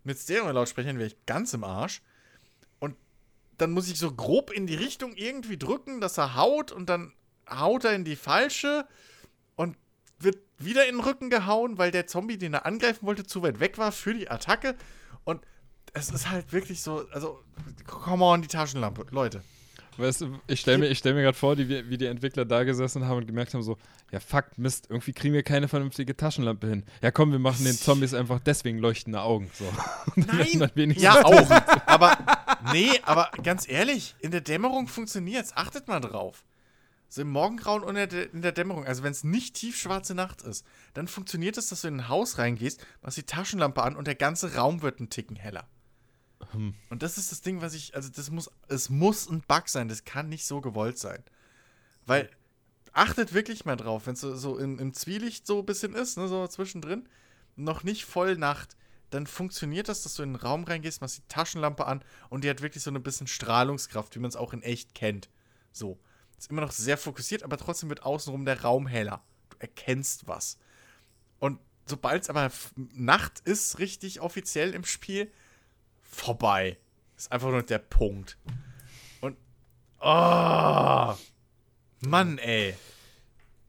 Mit 0.05 0.19
Stereo-Lautsprechern 0.19 0.99
wäre 0.99 1.09
ich 1.09 1.27
ganz 1.27 1.55
im 1.55 1.65
Arsch. 1.65 2.03
Dann 3.59 3.71
muss 3.71 3.89
ich 3.89 3.99
so 3.99 4.13
grob 4.13 4.51
in 4.51 4.67
die 4.67 4.75
Richtung 4.75 5.15
irgendwie 5.17 5.57
drücken, 5.57 6.01
dass 6.01 6.19
er 6.19 6.35
haut 6.35 6.73
und 6.73 6.89
dann 6.89 7.13
haut 7.49 7.85
er 7.85 7.95
in 7.95 8.05
die 8.05 8.17
falsche 8.17 8.87
und 9.57 9.77
wird 10.19 10.39
wieder 10.59 10.87
in 10.89 10.97
den 10.97 11.05
Rücken 11.05 11.31
gehauen, 11.31 11.79
weil 11.79 11.91
der 11.91 12.07
Zombie, 12.07 12.39
den 12.39 12.55
er 12.55 12.67
angreifen 12.67 13.07
wollte, 13.07 13.25
zu 13.25 13.43
weit 13.43 13.61
weg 13.61 13.79
war 13.79 13.93
für 13.93 14.15
die 14.15 14.31
Attacke. 14.31 14.75
Und 15.25 15.43
es 15.93 16.11
ist 16.11 16.31
halt 16.31 16.53
wirklich 16.53 16.83
so, 16.83 17.07
also, 17.13 17.41
come 17.87 18.25
on, 18.25 18.43
die 18.43 18.49
Taschenlampe, 18.49 19.07
Leute. 19.11 19.43
Weißt 19.97 20.23
du, 20.23 20.41
ich 20.49 20.59
stelle 20.61 20.79
mir, 20.79 20.95
stell 20.97 21.15
mir 21.15 21.23
gerade 21.23 21.37
vor, 21.39 21.55
die, 21.55 21.69
wie 21.69 21.97
die 21.97 22.07
Entwickler 22.07 22.45
da 22.45 22.65
gesessen 22.65 23.07
haben 23.07 23.19
und 23.19 23.27
gemerkt 23.27 23.55
haben, 23.55 23.63
so, 23.63 23.79
ja 24.11 24.19
fuck, 24.19 24.47
Mist, 24.57 24.87
irgendwie 24.91 25.13
kriegen 25.13 25.35
wir 25.35 25.45
keine 25.45 25.69
vernünftige 25.69 26.17
Taschenlampe 26.17 26.67
hin. 26.67 26.85
Ja 27.01 27.13
komm, 27.13 27.31
wir 27.31 27.39
machen 27.39 27.65
den 27.65 27.75
Zombies 27.79 28.13
einfach 28.13 28.41
deswegen 28.41 28.79
leuchtende 28.79 29.21
Augen. 29.21 29.51
So. 29.55 29.65
Und 30.17 30.77
wenigstens 30.77 31.05
Ja, 31.05 31.25
auch. 31.25 31.49
aber, 31.87 32.17
nee, 32.73 32.91
aber 33.03 33.31
ganz 33.43 33.69
ehrlich, 33.69 34.15
in 34.21 34.31
der 34.31 34.41
Dämmerung 34.41 34.89
funktioniert's. 34.89 35.57
Achtet 35.57 35.89
mal 35.89 36.01
drauf. 36.01 36.45
So 37.09 37.23
im 37.23 37.31
Morgengrauen 37.31 37.85
und 37.85 37.97
in 37.97 38.43
der, 38.43 38.53
Dämmerung, 38.53 38.87
also 38.87 39.03
wenn 39.05 39.13
es 39.13 39.23
nicht 39.23 39.55
tiefschwarze 39.55 40.15
Nacht 40.15 40.43
ist, 40.43 40.67
dann 40.95 41.07
funktioniert 41.07 41.57
es, 41.57 41.69
dass 41.69 41.83
du 41.83 41.89
in 41.89 42.01
ein 42.01 42.09
Haus 42.09 42.39
reingehst, 42.39 42.85
machst 43.03 43.17
die 43.17 43.23
Taschenlampe 43.23 43.83
an 43.83 43.95
und 43.95 44.09
der 44.09 44.17
ganze 44.17 44.57
Raum 44.57 44.83
wird 44.83 44.99
ein 44.99 45.11
Ticken 45.11 45.37
heller. 45.37 45.69
Hm. 46.51 46.75
Und 46.91 47.03
das 47.03 47.17
ist 47.17 47.31
das 47.31 47.41
Ding, 47.41 47.61
was 47.61 47.75
ich, 47.75 47.95
also 47.95 48.09
das 48.09 48.31
muss, 48.31 48.51
es 48.69 48.91
muss 48.91 49.29
ein 49.29 49.43
Bug 49.43 49.69
sein, 49.69 49.89
das 49.89 50.05
kann 50.05 50.29
nicht 50.29 50.45
so 50.45 50.61
gewollt 50.61 50.99
sein. 50.99 51.23
Weil, 52.05 52.31
achtet 52.93 53.33
wirklich 53.33 53.65
mal 53.65 53.77
drauf, 53.77 54.07
wenn 54.07 54.15
es 54.15 54.21
so, 54.21 54.35
so 54.35 54.59
im, 54.59 54.79
im 54.79 54.93
Zwielicht 54.93 55.47
so 55.47 55.61
ein 55.61 55.67
bisschen 55.67 55.95
ist, 55.95 56.17
ne, 56.19 56.29
so 56.29 56.47
zwischendrin, 56.49 57.09
noch 57.57 57.85
nicht 57.85 58.05
voll 58.05 58.37
Nacht, 58.37 58.77
dann 59.15 59.27
funktioniert 59.27 59.89
das, 59.89 60.03
dass 60.03 60.15
du 60.15 60.23
in 60.23 60.33
den 60.33 60.41
Raum 60.41 60.65
reingehst, 60.65 61.01
machst 61.01 61.19
die 61.19 61.29
Taschenlampe 61.29 61.87
an 61.87 62.03
und 62.31 62.45
die 62.45 62.51
hat 62.51 62.63
wirklich 62.63 62.83
so 62.83 62.91
eine 62.91 63.01
bisschen 63.01 63.27
Strahlungskraft, 63.27 64.15
wie 64.15 64.19
man 64.19 64.29
es 64.29 64.37
auch 64.37 64.53
in 64.53 64.63
echt 64.63 64.95
kennt. 64.95 65.31
So. 65.73 65.99
Ist 66.39 66.51
immer 66.51 66.63
noch 66.63 66.73
sehr 66.73 66.99
fokussiert, 66.99 67.43
aber 67.43 67.57
trotzdem 67.57 67.89
wird 67.89 68.03
außenrum 68.03 68.45
der 68.45 68.63
Raum 68.63 68.87
heller. 68.87 69.23
Du 69.51 69.57
erkennst 69.61 70.27
was. 70.27 70.59
Und 71.39 71.61
sobald 71.87 72.23
es 72.23 72.29
aber 72.29 72.51
Nacht 72.77 73.41
ist, 73.45 73.79
richtig 73.79 74.21
offiziell 74.21 74.75
im 74.75 74.85
Spiel, 74.85 75.31
vorbei. 76.03 76.77
Ist 77.17 77.31
einfach 77.31 77.51
nur 77.51 77.63
der 77.63 77.79
Punkt. 77.79 78.37
Und. 79.21 79.37
Oh! 80.01 81.15
Mann, 82.01 82.39
ey. 82.39 82.75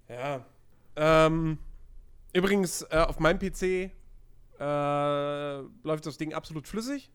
Ja. 0.10 0.44
Ähm, 0.96 1.60
übrigens, 2.34 2.82
äh, 2.90 2.98
auf 2.98 3.20
meinem 3.20 3.40
PC 3.40 3.92
äh, 4.60 5.60
läuft 5.84 6.06
das 6.06 6.18
Ding 6.18 6.34
absolut 6.34 6.68
flüssig. 6.68 7.12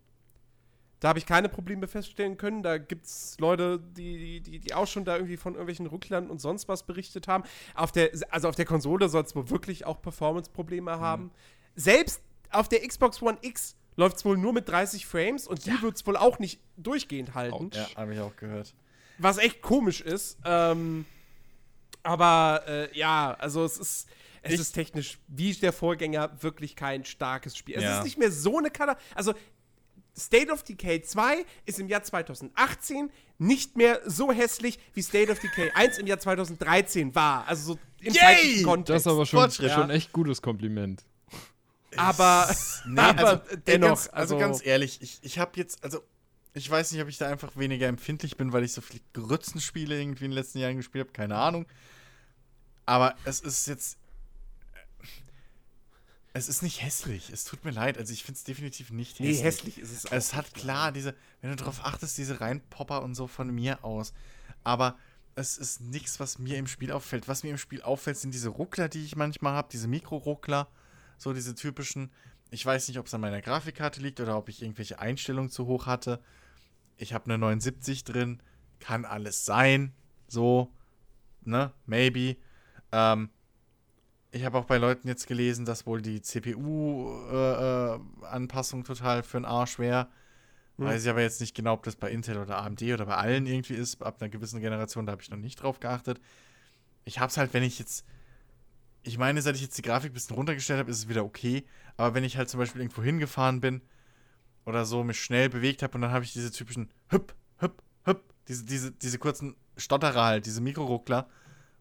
Da 1.00 1.08
habe 1.08 1.18
ich 1.18 1.24
keine 1.24 1.48
Probleme 1.48 1.88
feststellen 1.88 2.36
können. 2.36 2.62
Da 2.62 2.76
gibt 2.76 3.06
es 3.06 3.36
Leute, 3.38 3.80
die, 3.80 4.40
die, 4.42 4.58
die 4.58 4.74
auch 4.74 4.86
schon 4.86 5.06
da 5.06 5.16
irgendwie 5.16 5.38
von 5.38 5.54
irgendwelchen 5.54 5.86
Rücklern 5.86 6.28
und 6.30 6.40
sonst 6.40 6.68
was 6.68 6.84
berichtet 6.84 7.26
haben. 7.26 7.44
Auf 7.74 7.90
der, 7.90 8.10
also 8.28 8.48
auf 8.48 8.54
der 8.54 8.66
Konsole 8.66 9.08
soll 9.08 9.22
es 9.22 9.34
wohl 9.34 9.48
wirklich 9.48 9.86
auch 9.86 10.02
Performance-Probleme 10.02 11.00
haben. 11.00 11.30
Selbst 11.74 12.20
auf 12.50 12.68
der 12.68 12.86
Xbox 12.86 13.22
One 13.22 13.38
X 13.40 13.76
läuft 13.96 14.18
es 14.18 14.24
wohl 14.26 14.36
nur 14.36 14.52
mit 14.52 14.68
30 14.68 15.06
Frames 15.06 15.46
und 15.46 15.64
die 15.64 15.82
wird 15.82 15.96
es 15.96 16.06
wohl 16.06 16.18
auch 16.18 16.38
nicht 16.38 16.60
durchgehend 16.76 17.34
halten. 17.34 17.54
Autsch. 17.54 17.96
habe 17.96 18.12
ich 18.12 18.20
auch 18.20 18.36
gehört. 18.36 18.74
Was 19.16 19.38
echt 19.38 19.62
komisch 19.62 20.02
ist. 20.02 20.38
Ähm, 20.44 21.06
aber 22.02 22.62
äh, 22.66 22.98
ja, 22.98 23.34
also 23.38 23.64
es 23.64 23.78
ist. 23.78 24.08
Es 24.42 24.54
Ich- 24.54 24.60
ist 24.60 24.72
technisch 24.72 25.18
wie 25.28 25.52
der 25.54 25.72
Vorgänger 25.72 26.30
wirklich 26.42 26.76
kein 26.76 27.04
starkes 27.04 27.56
Spiel. 27.56 27.76
Es 27.76 27.82
Ja. 27.84 27.98
ist 27.98 28.04
nicht 28.04 28.18
mehr 28.18 28.30
so 28.32 28.58
eine 28.58 28.70
Kader. 28.70 28.96
Also, 29.14 29.34
State 30.18 30.50
of 30.52 30.62
Decay 30.64 31.02
2 31.02 31.44
ist 31.66 31.78
im 31.78 31.88
Jahr 31.88 32.02
2018 32.02 33.10
nicht 33.38 33.76
mehr 33.76 34.00
so 34.06 34.32
hässlich, 34.32 34.78
wie 34.92 35.02
State 35.02 35.30
of 35.30 35.38
Decay 35.38 35.70
1 35.74 35.98
im 35.98 36.06
Jahr 36.06 36.18
2013 36.18 37.14
war. 37.14 37.46
Also 37.46 37.74
so 37.74 37.78
im 38.00 38.12
Yay! 38.12 38.20
zeitlichen 38.20 38.54
Das 38.56 38.64
Kontext. 38.64 39.06
ist 39.06 39.12
aber 39.12 39.26
schon, 39.26 39.40
Fortschritt. 39.40 39.70
schon 39.72 39.90
echt 39.90 40.12
gutes 40.12 40.42
Kompliment. 40.42 41.04
aber 41.96 42.54
Nee, 42.86 43.00
aber 43.00 43.28
also, 43.28 43.56
dennoch, 43.66 43.88
ganz, 43.88 44.08
also, 44.08 44.34
also- 44.34 44.38
ganz 44.38 44.64
ehrlich, 44.66 44.98
ich, 45.00 45.18
ich 45.22 45.38
habe 45.38 45.52
jetzt, 45.56 45.82
also 45.84 46.02
ich 46.54 46.68
weiß 46.68 46.90
nicht, 46.92 47.00
ob 47.02 47.08
ich 47.08 47.16
da 47.18 47.28
einfach 47.28 47.56
weniger 47.56 47.86
empfindlich 47.86 48.36
bin, 48.36 48.52
weil 48.52 48.64
ich 48.64 48.72
so 48.72 48.80
viele 48.80 49.00
Grützenspiele 49.12 50.00
irgendwie 50.00 50.24
in 50.24 50.30
den 50.32 50.36
letzten 50.36 50.58
Jahren 50.58 50.76
gespielt 50.76 51.06
habe, 51.06 51.12
keine 51.12 51.36
Ahnung. 51.36 51.66
Aber 52.86 53.14
es 53.24 53.40
ist 53.40 53.68
jetzt, 53.68 53.96
es 56.32 56.48
ist 56.48 56.62
nicht 56.62 56.82
hässlich. 56.82 57.30
Es 57.30 57.44
tut 57.44 57.64
mir 57.64 57.72
leid, 57.72 57.98
also 57.98 58.12
ich 58.12 58.22
finde 58.22 58.38
es 58.38 58.44
definitiv 58.44 58.90
nicht 58.90 59.18
nee, 59.20 59.28
hässlich. 59.28 59.44
hässlich 59.44 59.78
ist 59.78 59.92
es. 59.92 60.04
Es 60.04 60.32
auch 60.32 60.36
hat 60.38 60.44
nicht. 60.46 60.56
klar 60.56 60.92
diese, 60.92 61.14
wenn 61.40 61.50
du 61.50 61.56
darauf 61.56 61.84
achtest, 61.84 62.16
diese 62.18 62.40
Reinpopper 62.40 63.02
und 63.02 63.14
so 63.14 63.26
von 63.26 63.50
mir 63.52 63.84
aus. 63.84 64.12
Aber 64.62 64.96
es 65.34 65.58
ist 65.58 65.80
nichts, 65.80 66.20
was 66.20 66.38
mir 66.38 66.56
im 66.58 66.66
Spiel 66.66 66.92
auffällt. 66.92 67.26
Was 67.26 67.42
mir 67.42 67.50
im 67.50 67.58
Spiel 67.58 67.82
auffällt, 67.82 68.18
sind 68.18 68.32
diese 68.34 68.50
Ruckler, 68.50 68.88
die 68.88 69.04
ich 69.04 69.16
manchmal 69.16 69.54
habe, 69.54 69.68
diese 69.72 69.88
Mikro-Ruckler. 69.88 70.68
So 71.18 71.32
diese 71.32 71.54
typischen. 71.54 72.10
Ich 72.50 72.64
weiß 72.64 72.88
nicht, 72.88 72.98
ob 72.98 73.06
es 73.06 73.14
an 73.14 73.20
meiner 73.20 73.40
Grafikkarte 73.40 74.00
liegt 74.00 74.20
oder 74.20 74.36
ob 74.36 74.48
ich 74.48 74.62
irgendwelche 74.62 74.98
Einstellungen 74.98 75.50
zu 75.50 75.66
hoch 75.66 75.86
hatte. 75.86 76.20
Ich 76.96 77.12
habe 77.12 77.26
eine 77.26 77.38
79 77.38 78.04
drin. 78.04 78.42
Kann 78.78 79.04
alles 79.04 79.44
sein. 79.44 79.92
So. 80.28 80.72
Ne? 81.42 81.72
Maybe. 81.86 82.36
Ähm, 82.92 83.30
ich 84.32 84.44
habe 84.44 84.58
auch 84.58 84.64
bei 84.64 84.78
Leuten 84.78 85.08
jetzt 85.08 85.26
gelesen, 85.26 85.64
dass 85.64 85.86
wohl 85.86 86.02
die 86.02 86.22
CPU-Anpassung 86.22 88.84
total 88.84 89.22
für 89.22 89.38
den 89.38 89.44
Arsch 89.44 89.78
wäre. 89.78 90.08
Weiß 90.76 91.04
ich 91.04 91.10
aber 91.10 91.20
jetzt 91.20 91.40
nicht 91.42 91.54
genau, 91.54 91.74
ob 91.74 91.82
das 91.82 91.94
bei 91.94 92.10
Intel 92.10 92.38
oder 92.38 92.62
AMD 92.62 92.80
oder 92.82 93.04
bei 93.04 93.16
allen 93.16 93.44
irgendwie 93.44 93.74
ist. 93.74 94.02
Ab 94.02 94.16
einer 94.20 94.30
gewissen 94.30 94.60
Generation, 94.60 95.04
da 95.04 95.12
habe 95.12 95.20
ich 95.20 95.30
noch 95.30 95.36
nicht 95.36 95.62
drauf 95.62 95.78
geachtet. 95.78 96.18
Ich 97.04 97.18
habe 97.18 97.28
es 97.28 97.36
halt, 97.36 97.52
wenn 97.52 97.62
ich 97.62 97.78
jetzt. 97.78 98.06
Ich 99.02 99.18
meine, 99.18 99.42
seit 99.42 99.56
ich 99.56 99.62
jetzt 99.62 99.76
die 99.76 99.82
Grafik 99.82 100.10
ein 100.10 100.14
bisschen 100.14 100.36
runtergestellt 100.36 100.78
habe, 100.78 100.90
ist 100.90 100.96
es 100.98 101.08
wieder 101.08 101.24
okay. 101.24 101.66
Aber 101.98 102.14
wenn 102.14 102.24
ich 102.24 102.38
halt 102.38 102.48
zum 102.48 102.60
Beispiel 102.60 102.80
irgendwo 102.80 103.02
hingefahren 103.02 103.60
bin 103.60 103.82
oder 104.64 104.86
so, 104.86 105.04
mich 105.04 105.20
schnell 105.20 105.50
bewegt 105.50 105.82
habe 105.82 105.94
und 105.94 106.00
dann 106.00 106.12
habe 106.12 106.24
ich 106.24 106.32
diese 106.32 106.50
typischen 106.50 106.90
Hüpp, 107.08 107.34
Hüpp, 107.58 107.82
Hüpp, 108.04 108.22
diese, 108.48 108.64
diese, 108.64 108.92
diese 108.92 109.18
kurzen 109.18 109.56
Stotterer 109.76 110.24
halt, 110.24 110.46
diese 110.46 110.62
Mikroruckler, 110.62 111.28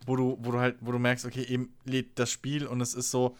wo 0.05 0.15
du, 0.15 0.37
wo 0.41 0.51
du 0.51 0.59
halt, 0.59 0.77
wo 0.81 0.91
du 0.91 0.99
merkst, 0.99 1.25
okay, 1.25 1.43
eben 1.43 1.73
lädt 1.83 2.17
das 2.19 2.31
Spiel 2.31 2.65
und 2.67 2.81
es 2.81 2.93
ist 2.93 3.11
so, 3.11 3.37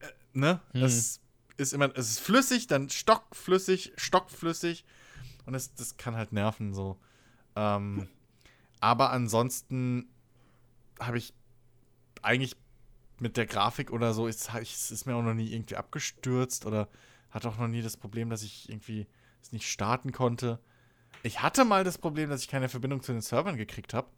äh, 0.00 0.06
ne? 0.32 0.60
Hm. 0.72 0.82
Es 0.82 1.20
ist 1.56 1.72
immer, 1.72 1.90
es 1.96 2.10
ist 2.10 2.20
flüssig, 2.20 2.66
dann 2.66 2.88
stockflüssig, 2.88 3.92
stockflüssig 3.96 4.84
und 5.46 5.54
es, 5.54 5.74
das 5.74 5.96
kann 5.96 6.16
halt 6.16 6.32
nerven 6.32 6.74
so. 6.74 6.98
Ähm, 7.56 8.08
aber 8.80 9.10
ansonsten 9.10 10.08
habe 10.98 11.18
ich 11.18 11.34
eigentlich 12.22 12.56
mit 13.20 13.36
der 13.36 13.46
Grafik 13.46 13.92
oder 13.92 14.14
so, 14.14 14.26
ist, 14.26 14.50
es 14.54 14.90
ist 14.90 15.06
mir 15.06 15.14
auch 15.14 15.22
noch 15.22 15.34
nie 15.34 15.52
irgendwie 15.52 15.76
abgestürzt 15.76 16.66
oder 16.66 16.88
hatte 17.30 17.48
auch 17.48 17.58
noch 17.58 17.68
nie 17.68 17.82
das 17.82 17.96
Problem, 17.96 18.30
dass 18.30 18.42
ich 18.42 18.68
irgendwie 18.68 19.06
es 19.40 19.52
nicht 19.52 19.70
starten 19.70 20.12
konnte. 20.12 20.58
Ich 21.22 21.42
hatte 21.42 21.64
mal 21.64 21.84
das 21.84 21.98
Problem, 21.98 22.30
dass 22.30 22.42
ich 22.42 22.48
keine 22.48 22.68
Verbindung 22.68 23.02
zu 23.02 23.12
den 23.12 23.20
Servern 23.20 23.56
gekriegt 23.56 23.94
habe. 23.94 24.08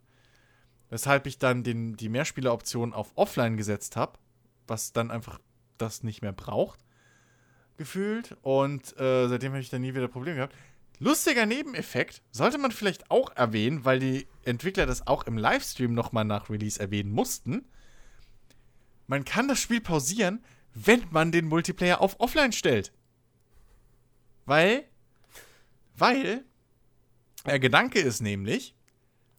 Weshalb 0.89 1.27
ich 1.27 1.39
dann 1.39 1.63
den, 1.63 1.95
die 1.95 2.09
Mehrspieleroption 2.09 2.93
auf 2.93 3.11
Offline 3.15 3.57
gesetzt 3.57 3.95
habe, 3.95 4.19
was 4.67 4.93
dann 4.93 5.11
einfach 5.11 5.39
das 5.77 6.03
nicht 6.03 6.21
mehr 6.21 6.31
braucht. 6.31 6.79
Gefühlt. 7.77 8.37
Und 8.41 8.97
äh, 8.99 9.27
seitdem 9.27 9.51
habe 9.51 9.61
ich 9.61 9.69
dann 9.69 9.81
nie 9.81 9.93
wieder 9.93 10.07
Probleme 10.07 10.37
gehabt. 10.37 10.55
Lustiger 10.99 11.45
Nebeneffekt, 11.45 12.21
sollte 12.31 12.57
man 12.57 12.71
vielleicht 12.71 13.11
auch 13.11 13.35
erwähnen, 13.35 13.83
weil 13.83 13.99
die 13.99 14.27
Entwickler 14.43 14.85
das 14.85 15.07
auch 15.07 15.23
im 15.23 15.37
Livestream 15.37 15.93
nochmal 15.93 16.23
nach 16.23 16.49
Release 16.49 16.79
erwähnen 16.79 17.11
mussten. 17.11 17.67
Man 19.07 19.25
kann 19.25 19.47
das 19.47 19.59
Spiel 19.59 19.81
pausieren, 19.81 20.43
wenn 20.73 21.03
man 21.09 21.31
den 21.31 21.45
Multiplayer 21.45 21.99
auf 22.01 22.19
Offline 22.19 22.53
stellt. 22.53 22.93
Weil, 24.45 24.85
weil, 25.95 26.45
der 27.45 27.59
Gedanke 27.59 27.99
ist 27.99 28.21
nämlich, 28.21 28.74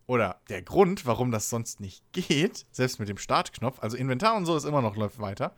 oder 0.07 0.41
der 0.49 0.63
Grund, 0.63 1.07
warum 1.07 1.31
das 1.31 1.51
sonst 1.51 1.81
nicht 1.81 2.03
geht, 2.13 2.67
selbst 2.71 3.01
mit 3.01 3.09
dem 3.09 3.19
Startknopf, 3.19 3.81
also 3.81 3.97
Inventar 3.97 4.37
und 4.37 4.47
so 4.47 4.57
ist 4.57 4.65
immer 4.65 4.83
noch 4.83 4.97
läuft 4.97 5.21
weiter, 5.21 5.57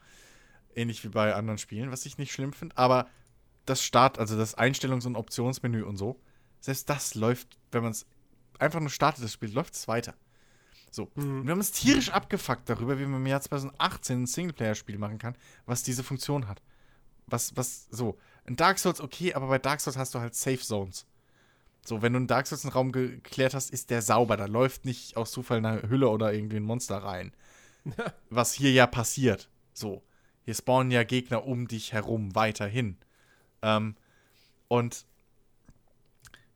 ähnlich 0.75 1.05
wie 1.05 1.09
bei 1.09 1.35
anderen 1.35 1.59
Spielen, 1.59 1.91
was 1.91 2.07
ich 2.07 2.19
nicht 2.19 2.33
schlimm 2.33 2.53
finde, 2.53 2.77
aber 2.77 3.09
das 3.67 3.83
Start, 3.83 4.19
also 4.19 4.37
das 4.37 4.57
Einstellungs- 4.57 5.07
und 5.07 5.17
Optionsmenü 5.17 5.83
und 5.83 5.97
so, 5.97 6.19
selbst 6.61 6.89
das 6.89 7.15
läuft, 7.15 7.59
wenn 7.71 7.83
man 7.83 7.93
es 7.93 8.07
einfach 8.59 8.81
nur 8.81 8.91
startet, 8.91 9.25
das 9.25 9.33
Spiel, 9.33 9.53
läuft 9.53 9.75
es 9.75 9.89
weiter. 9.89 10.15
So. 10.91 11.11
Und 11.15 11.45
wir 11.45 11.53
haben 11.53 11.59
uns 11.59 11.71
tierisch 11.71 12.11
abgefuckt 12.11 12.69
darüber, 12.69 12.99
wie 12.99 13.05
man 13.05 13.21
im 13.21 13.27
Jahr 13.27 13.41
2018 13.41 14.23
ein 14.23 14.27
Singleplayer-Spiel 14.27 14.99
machen 14.99 15.19
kann, 15.19 15.37
was 15.67 15.83
diese 15.83 16.03
Funktion 16.03 16.49
hat. 16.49 16.63
Was, 17.27 17.57
was, 17.57 17.87
so. 17.91 18.19
In 18.47 18.57
Dark 18.57 18.79
Souls 18.79 19.01
okay, 19.01 19.35
aber 19.35 19.49
bei 19.49 19.59
Dark 19.59 19.81
Souls 19.81 19.99
hast 19.99 20.15
du 20.15 20.21
halt 20.21 20.35
Safe 20.35 20.59
Zones. 20.59 21.07
So, 21.89 22.03
wenn 22.03 22.13
du 22.13 22.19
in 22.19 22.27
Dark 22.27 22.47
Souls 22.47 22.65
einen 22.65 22.73
Raum 22.73 22.93
geklärt 22.93 23.55
hast, 23.55 23.71
ist 23.71 23.89
der 23.89 24.03
sauber. 24.03 24.37
Da 24.37 24.45
läuft 24.45 24.85
nicht 24.85 25.17
aus 25.17 25.33
Zufall 25.33 25.59
eine 25.59 25.89
Hülle 25.89 26.11
oder 26.11 26.35
irgendwie 26.35 26.57
ein 26.57 26.65
Monster 26.65 26.99
rein. 26.99 27.33
Was 28.31 28.53
hier 28.53 28.73
ja 28.73 28.87
passiert. 28.87 29.49
So. 29.73 30.03
Hier 30.45 30.55
spawnen 30.55 30.91
ja 30.91 31.03
Gegner 31.03 31.47
um 31.47 31.67
dich 31.67 31.95
herum 31.95 32.35
weiterhin. 32.35 32.99
Ähm, 33.63 33.97
und 34.69 35.07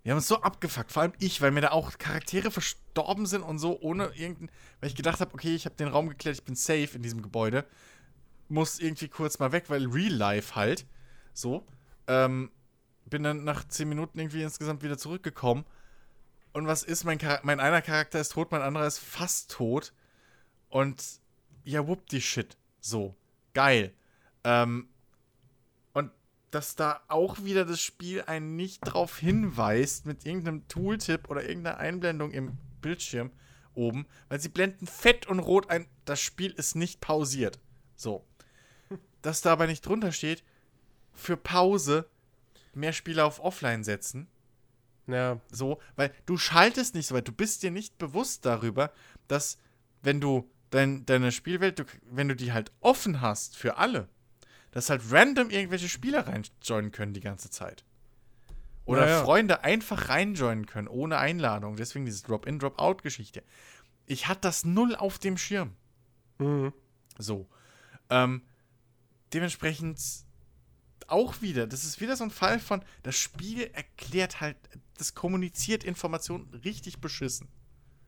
wir 0.03 0.13
haben 0.13 0.19
uns 0.19 0.29
so 0.29 0.43
abgefuckt, 0.43 0.93
vor 0.93 1.03
allem 1.03 1.13
ich, 1.19 1.41
weil 1.41 1.51
mir 1.51 1.61
da 1.63 1.71
auch 1.71 1.97
Charaktere 1.97 2.51
verstorben 2.51 3.25
sind 3.25 3.43
und 3.43 3.59
so, 3.59 3.81
ohne 3.81 4.13
irgendein. 4.15 4.51
Weil 4.81 4.91
ich 4.91 4.97
gedacht 4.97 5.21
habe, 5.21 5.33
okay, 5.33 5.55
ich 5.55 5.65
habe 5.65 5.77
den 5.77 5.89
Raum 5.89 6.09
geklärt, 6.09 6.37
ich 6.37 6.45
bin 6.45 6.57
safe 6.57 6.91
in 6.95 7.03
diesem 7.03 7.23
Gebäude. 7.23 7.65
Muss 8.49 8.81
irgendwie 8.81 9.09
kurz 9.09 9.39
mal 9.39 9.53
weg, 9.53 9.65
weil 9.69 9.87
Real 9.87 10.13
Life 10.13 10.55
halt. 10.57 10.85
So. 11.33 11.65
Ähm, 12.07 12.51
bin 13.13 13.23
dann 13.23 13.45
nach 13.45 13.69
10 13.69 13.91
Minuten 13.91 14.19
irgendwie 14.19 14.43
insgesamt 14.43 14.83
wieder 14.83 14.97
zurückgekommen. 14.97 15.67
Und 16.55 16.67
was 16.67 16.83
ist? 16.83 17.05
Mein, 17.05 17.21
Char 17.21 17.41
mein 17.43 17.61
einer 17.61 17.83
Charakter 17.83 18.19
ist 18.19 18.33
tot, 18.33 18.51
mein 18.51 18.63
anderer 18.63 18.87
ist 18.87 18.99
fast 18.99 19.51
tot. 19.51 19.93
Und 20.71 21.21
ja, 21.63 21.87
whoop 21.87 22.07
die 22.07 22.23
Shit. 22.23 22.57
So. 22.81 23.15
Geil. 23.53 23.93
Ähm, 24.45 24.89
und 25.93 26.11
dass 26.51 26.75
da 26.75 27.03
auch 27.09 27.45
wieder 27.45 27.67
das 27.67 27.83
Spiel 27.83 28.23
einen 28.23 28.57
nicht 28.57 28.81
drauf 28.81 29.19
hinweist 29.19 30.07
mit 30.07 30.25
irgendeinem 30.25 30.67
Tooltip 30.69 31.29
oder 31.29 31.47
irgendeiner 31.47 31.77
Einblendung 31.77 32.31
im 32.31 32.57
Bildschirm 32.81 33.31
oben, 33.75 34.07
weil 34.31 34.41
sie 34.41 34.49
blenden 34.49 34.87
fett 34.87 35.27
und 35.27 35.39
rot 35.39 35.69
ein, 35.69 35.87
das 36.07 36.21
Spiel 36.21 36.53
ist 36.53 36.77
nicht 36.77 37.03
pausiert. 37.03 37.61
So. 37.95 38.25
Dass 39.21 39.43
da 39.43 39.53
aber 39.53 39.67
nicht 39.67 39.85
drunter 39.85 40.13
steht, 40.13 40.43
für 41.13 41.37
Pause 41.37 42.09
mehr 42.75 42.93
Spieler 42.93 43.27
auf 43.27 43.41
Offline 43.41 43.85
setzen. 43.85 44.29
Ja. 45.07 45.41
So, 45.51 45.81
weil 45.97 46.13
du 46.27 46.37
schaltest 46.37 46.95
nicht 46.95 47.07
so 47.07 47.15
weit. 47.15 47.29
Du 47.29 47.33
bist 47.33 47.63
dir 47.63 47.71
nicht 47.71 47.99
bewusst 47.99 48.45
darüber, 48.45 48.93
dass 49.29 49.59
wenn 50.03 50.21
du 50.21 50.49
dein, 50.71 51.05
deine 51.07 51.33
Spielwelt, 51.33 51.79
du, 51.79 51.85
wenn 52.05 52.29
du 52.29 52.37
die 52.37 52.53
halt 52.53 52.73
offen 52.81 53.21
hast 53.21 53.57
für 53.57 53.77
alle, 53.77 54.09
dass 54.71 54.91
halt 54.91 55.03
random 55.11 55.51
irgendwelche 55.51 55.89
Spieler 55.89 56.27
reinjoinen 56.27 56.93
können 56.93 57.13
die 57.13 57.21
ganze 57.21 57.51
Zeit. 57.51 57.85
Oder 58.85 59.03
Ja, 59.07 59.19
ja. 59.19 59.25
Freunde 59.25 59.63
einfach 59.65 60.09
reinjoinen 60.09 60.67
können, 60.67 60.89
ohne 60.89 61.19
Einladung. 61.19 61.77
Deswegen 61.77 62.05
diese 62.05 62.25
Drop-in, 62.25 62.59
Drop-out-Geschichte. 62.59 63.43
Ich 64.07 64.27
hatte 64.29 64.41
das 64.43 64.65
null 64.65 64.97
auf 64.97 65.19
dem 65.19 65.37
Schirm. 65.37 65.77
Mhm. 66.39 66.73
So. 67.19 67.49
Ähm, 68.11 68.43
dementsprechend 69.33 70.01
auch 71.13 71.43
wieder, 71.43 71.67
das 71.67 71.85
ist 71.85 72.01
wieder 72.01 72.17
so 72.17 72.25
ein 72.25 72.31
Fall 72.31 72.59
von, 72.59 72.83
das 73.03 73.17
Spiel 73.17 73.71
erklärt 73.73 74.41
halt, 74.41 74.57
das 74.99 75.15
kommuniziert 75.15 75.85
Informationen 75.85 76.49
richtig 76.65 77.01
beschissen. 77.01 77.49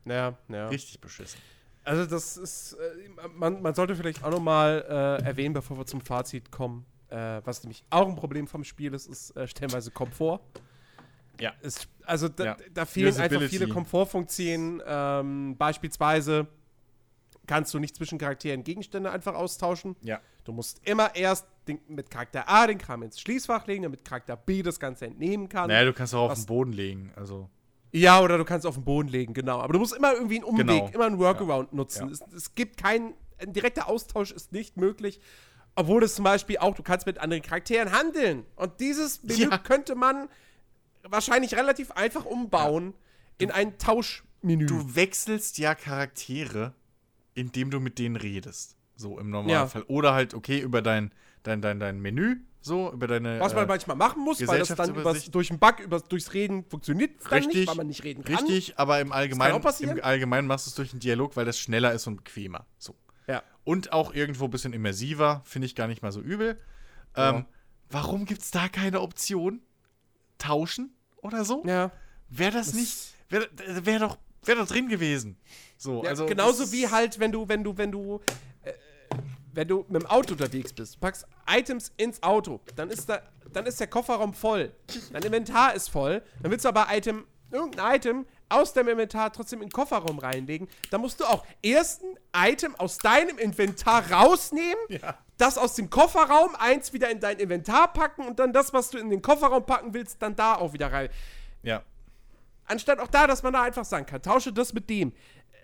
Ja, 0.05 0.37
ja. 0.49 0.69
Richtig 0.69 1.01
beschissen. 1.01 1.39
Also 1.85 2.07
das 2.07 2.37
ist, 2.37 2.73
äh, 2.75 3.29
man, 3.35 3.61
man 3.61 3.75
sollte 3.75 3.95
vielleicht 3.95 4.25
auch 4.25 4.31
nochmal 4.31 4.85
äh, 4.89 5.25
erwähnen, 5.25 5.53
bevor 5.55 5.77
wir 5.79 5.87
zum 5.87 6.01
Fazit 6.01 6.51
kommen, 6.51 6.87
äh, 7.11 7.41
was 7.45 7.63
nämlich 7.63 7.85
auch 7.91 8.09
ein 8.09 8.17
Problem 8.17 8.47
vom 8.47 8.65
Spiel 8.65 8.95
ist, 8.95 9.07
ist 9.07 9.37
äh, 9.37 9.47
stellenweise 9.47 9.91
Komfort. 9.91 10.41
Ja. 11.41 11.53
Es, 11.63 11.87
also 12.05 12.29
da, 12.29 12.45
Ja. 12.45 12.57
da 12.73 12.87
fehlen 12.87 13.09
einfach 13.09 13.25
Usability. 13.25 13.59
viele 13.59 13.69
Komfortfunktionen. 13.69 14.83
Ähm, 14.87 15.57
beispielsweise 15.59 16.47
kannst 17.47 17.75
du 17.75 17.79
nicht 17.79 17.97
zwischen 17.97 18.19
Charakteren 18.19 18.65
Gegenstände 18.65 19.11
einfach 19.11 19.35
austauschen. 19.35 19.97
Ja. 20.03 20.21
Du 20.45 20.53
musst 20.53 20.81
immer 20.87 21.15
erst 21.17 21.47
den, 21.67 21.81
mit 21.89 22.11
Charakter 22.11 22.49
A 22.49 22.67
den 22.67 22.79
Kram 22.79 23.03
ins 23.03 23.19
Schließfach 23.21 23.67
legen, 23.67 23.83
damit 23.85 24.05
Charakter 24.05 24.37
B 24.37 24.63
das 24.63 24.79
Ganze 24.79 25.07
entnehmen 25.07 25.49
kann. 25.49 25.69
Naja, 25.69 25.85
du 25.87 25.93
kannst 25.95 26.15
auch 26.15 26.31
auf 26.31 26.39
den 26.39 26.47
Boden 26.47 26.73
legen. 26.73 27.13
Also. 27.17 27.49
Ja, 27.93 28.21
oder 28.21 28.37
du 28.39 28.45
kannst 28.45 28.67
auf 28.67 28.75
den 28.75 28.85
Boden 28.85 29.09
legen, 29.09 29.33
genau. 29.35 29.61
Aber 29.61 29.73
du 29.73 29.79
musst 29.79 29.95
immer 29.97 30.13
irgendwie 30.13 30.37
einen 30.37 30.45
Umweg, 30.45 30.67
Genau. 30.67 30.89
immer 30.93 31.07
einen 31.07 31.19
Workaround 31.19 31.73
nutzen. 31.73 32.09
Ja. 32.09 32.13
Es, 32.13 32.21
es 32.35 32.55
gibt 32.55 32.77
keinen, 32.77 33.15
ein 33.39 33.53
direkter 33.53 33.89
Austausch 33.89 34.33
ist 34.33 34.53
nicht 34.53 34.77
möglich. 34.77 35.21
Obwohl 35.77 36.03
es 36.05 36.15
zum 36.15 36.25
Beispiel 36.25 36.59
auch, 36.59 36.75
du 36.75 36.83
kannst 36.83 37.07
mit 37.07 37.19
anderen 37.19 37.43
Charakteren 37.43 37.93
handeln. 37.93 38.45
Und 38.57 38.81
dieses 38.81 39.23
Menü 39.23 39.49
Ja. 39.51 39.59
könnte 39.59 39.95
man 39.95 40.29
wahrscheinlich 41.03 41.55
relativ 41.57 41.91
einfach 41.93 42.25
umbauen 42.25 42.95
in 43.39 43.51
ein 43.51 43.79
Tauschmenü. 43.79 44.67
Du 44.67 44.95
wechselst 44.95 45.59
ja 45.59 45.75
Charaktere, 45.75 46.75
indem 47.35 47.71
du 47.71 47.81
mit 47.81 47.99
denen 47.99 48.17
redest. 48.17 48.77
So 48.97 49.19
im 49.19 49.31
Normalfall. 49.31 49.83
Oder 49.89 50.15
halt, 50.15 50.35
okay, 50.35 50.61
über 50.61 50.83
dein, 50.83 51.13
dein, 51.43 51.61
dein, 51.61 51.81
dein 51.81 52.01
Menü, 52.01 52.37
so, 52.61 52.91
über 52.93 53.07
deine. 53.07 53.41
was 53.41 53.53
man 53.53 53.65
äh, 53.65 53.67
manchmal 53.67 53.97
machen 53.97 54.23
muss, 54.25 54.47
weil 54.47 54.59
das 54.61 54.69
dann 54.75 54.95
übers, 54.95 55.31
durch 55.31 55.49
den 55.49 55.59
Bug, 55.59 55.81
übers, 55.81 56.05
durchs 56.05 56.33
Reden 56.33 56.65
funktioniert 56.65 57.11
nicht, 57.19 57.31
Richtig, 57.31 57.69
weil 57.69 57.75
man 57.75 57.87
nicht 57.89 58.05
reden 58.05 58.25
kann. 58.25 58.37
Richtig, 58.37 58.79
aber 58.79 59.01
im 59.01 59.13
Allgemeinen, 59.13 59.63
im 59.81 60.03
Allgemeinen 60.03 60.47
machst 60.47 60.67
du 60.67 60.71
es 60.71 60.75
durch 60.75 60.93
einen 60.93 61.01
Dialog, 61.01 61.37
weil 61.37 61.45
das 61.45 61.59
schneller 61.59 61.93
ist 61.93 62.07
und 62.07 62.17
bequemer. 62.17 62.67
So. 62.79 62.95
Ja. 63.27 63.43
Und 63.65 63.93
auch 63.93 64.15
irgendwo 64.15 64.45
ein 64.47 64.51
bisschen 64.51 64.73
immersiver, 64.73 65.43
finde 65.45 65.67
ich 65.67 65.75
gar 65.75 65.89
nicht 65.89 66.03
mal 66.03 66.11
so 66.13 66.21
übel. 66.21 66.59
Ja. 67.17 67.31
Ähm, 67.37 67.45
warum 67.91 68.25
gibt 68.25 68.41
es 68.41 68.51
da 68.51 68.69
keine 68.69 69.03
Option? 69.03 69.61
Tauschen 70.39 70.95
oder 71.19 71.45
so? 71.45 71.63
Ja. 71.67 71.93
Wäre 72.29 72.53
das, 72.53 72.69
Das- 72.69 72.75
nicht, 72.77 73.15
wäre 73.29 73.49
wär 73.85 73.99
doch, 73.99 74.19
wär 74.45 74.57
doch 74.57 74.67
drin 74.67 74.89
gewesen. 74.89 75.37
So, 75.77 76.03
Ja, 76.03 76.11
also 76.11 76.27
genauso 76.27 76.73
wie 76.73 76.89
halt, 76.89 77.19
wenn 77.19 77.31
du, 77.33 77.49
wenn 77.49 77.63
du, 77.63 77.77
wenn 77.77 77.93
du, 77.93 78.21
wenn 79.55 79.69
du 79.69 79.85
mit 79.89 80.03
dem 80.03 80.07
Auto 80.07 80.33
unterwegs 80.33 80.73
bist, 80.73 81.01
packst 81.01 81.27
Items 81.49 81.93
ins 81.97 82.23
Auto, 82.23 82.61
dann 82.77 82.91
ist 82.91 83.09
da, 83.09 83.21
dann 83.53 83.67
ist 83.67 83.79
der 83.81 83.87
Kofferraum 83.87 84.35
voll, 84.35 84.73
dein 85.13 85.23
Inventar 85.23 85.75
ist 85.75 85.91
voll, 85.91 86.23
dann 86.43 86.51
willst 86.51 86.65
du 86.65 86.69
aber 86.69 86.87
Item, 86.91 87.25
irgendein 87.51 87.97
Item 87.97 88.27
aus 88.49 88.73
deinem 88.73 88.89
Inventar 88.89 89.33
trotzdem 89.33 89.63
in 89.63 89.69
den 89.69 89.73
Kofferraum 89.73 90.19
reinlegen, 90.19 90.69
dann 90.91 91.01
musst 91.01 91.21
du 91.21 91.25
auch 91.25 91.45
erst 91.63 92.03
ein 92.33 92.51
Item 92.53 92.75
aus 92.77 92.99
deinem 92.99 93.39
Inventar 93.39 94.11
rausnehmen, 94.11 94.75
Ja. 94.89 95.17
das 95.39 95.57
aus 95.59 95.75
dem 95.75 95.89
Kofferraum, 95.91 96.55
eins 96.59 96.93
wieder 96.93 97.11
in 97.11 97.21
dein 97.21 97.39
Inventar 97.39 97.93
packen 97.93 98.27
und 98.27 98.39
dann 98.39 98.53
das, 98.53 98.73
was 98.73 98.91
du 98.91 98.99
in 98.99 99.09
den 99.11 99.23
Kofferraum 99.23 99.65
packen 99.65 99.95
willst, 99.95 100.21
dann 100.21 100.35
da 100.37 100.57
auch 100.57 100.73
wieder 100.73 100.93
rein. 100.93 101.09
Ja. 101.63 101.83
Anstatt 102.67 102.99
auch 102.99 103.09
da, 103.09 103.27
dass 103.27 103.43
man 103.43 103.53
da 103.53 103.63
einfach 103.63 103.85
sagen 103.85 104.07
kann, 104.07 104.23
tausche 104.23 104.53
das 104.53 104.73
mit 104.73 104.89
dem. 104.91 105.13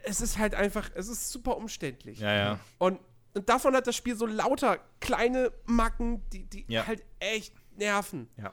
Es 0.03 0.21
ist 0.21 0.39
halt 0.39 0.55
einfach, 0.55 0.91
es 0.95 1.09
ist 1.09 1.31
super 1.31 1.57
umständlich. 1.57 2.19
Ja, 2.21 2.33
ja. 2.35 2.61
Und, 2.79 2.99
und 3.35 3.49
davon 3.49 3.75
hat 3.75 3.87
das 3.87 3.97
Spiel 3.97 4.17
so 4.17 4.27
lauter 4.27 4.79
kleine 5.01 5.53
Macken, 5.67 6.23
die, 6.31 6.45
die 6.45 6.65
Ja. 6.69 6.87
halt 6.87 7.05
echt 7.21 7.55
nerven. 7.77 8.29
Ja. 8.37 8.53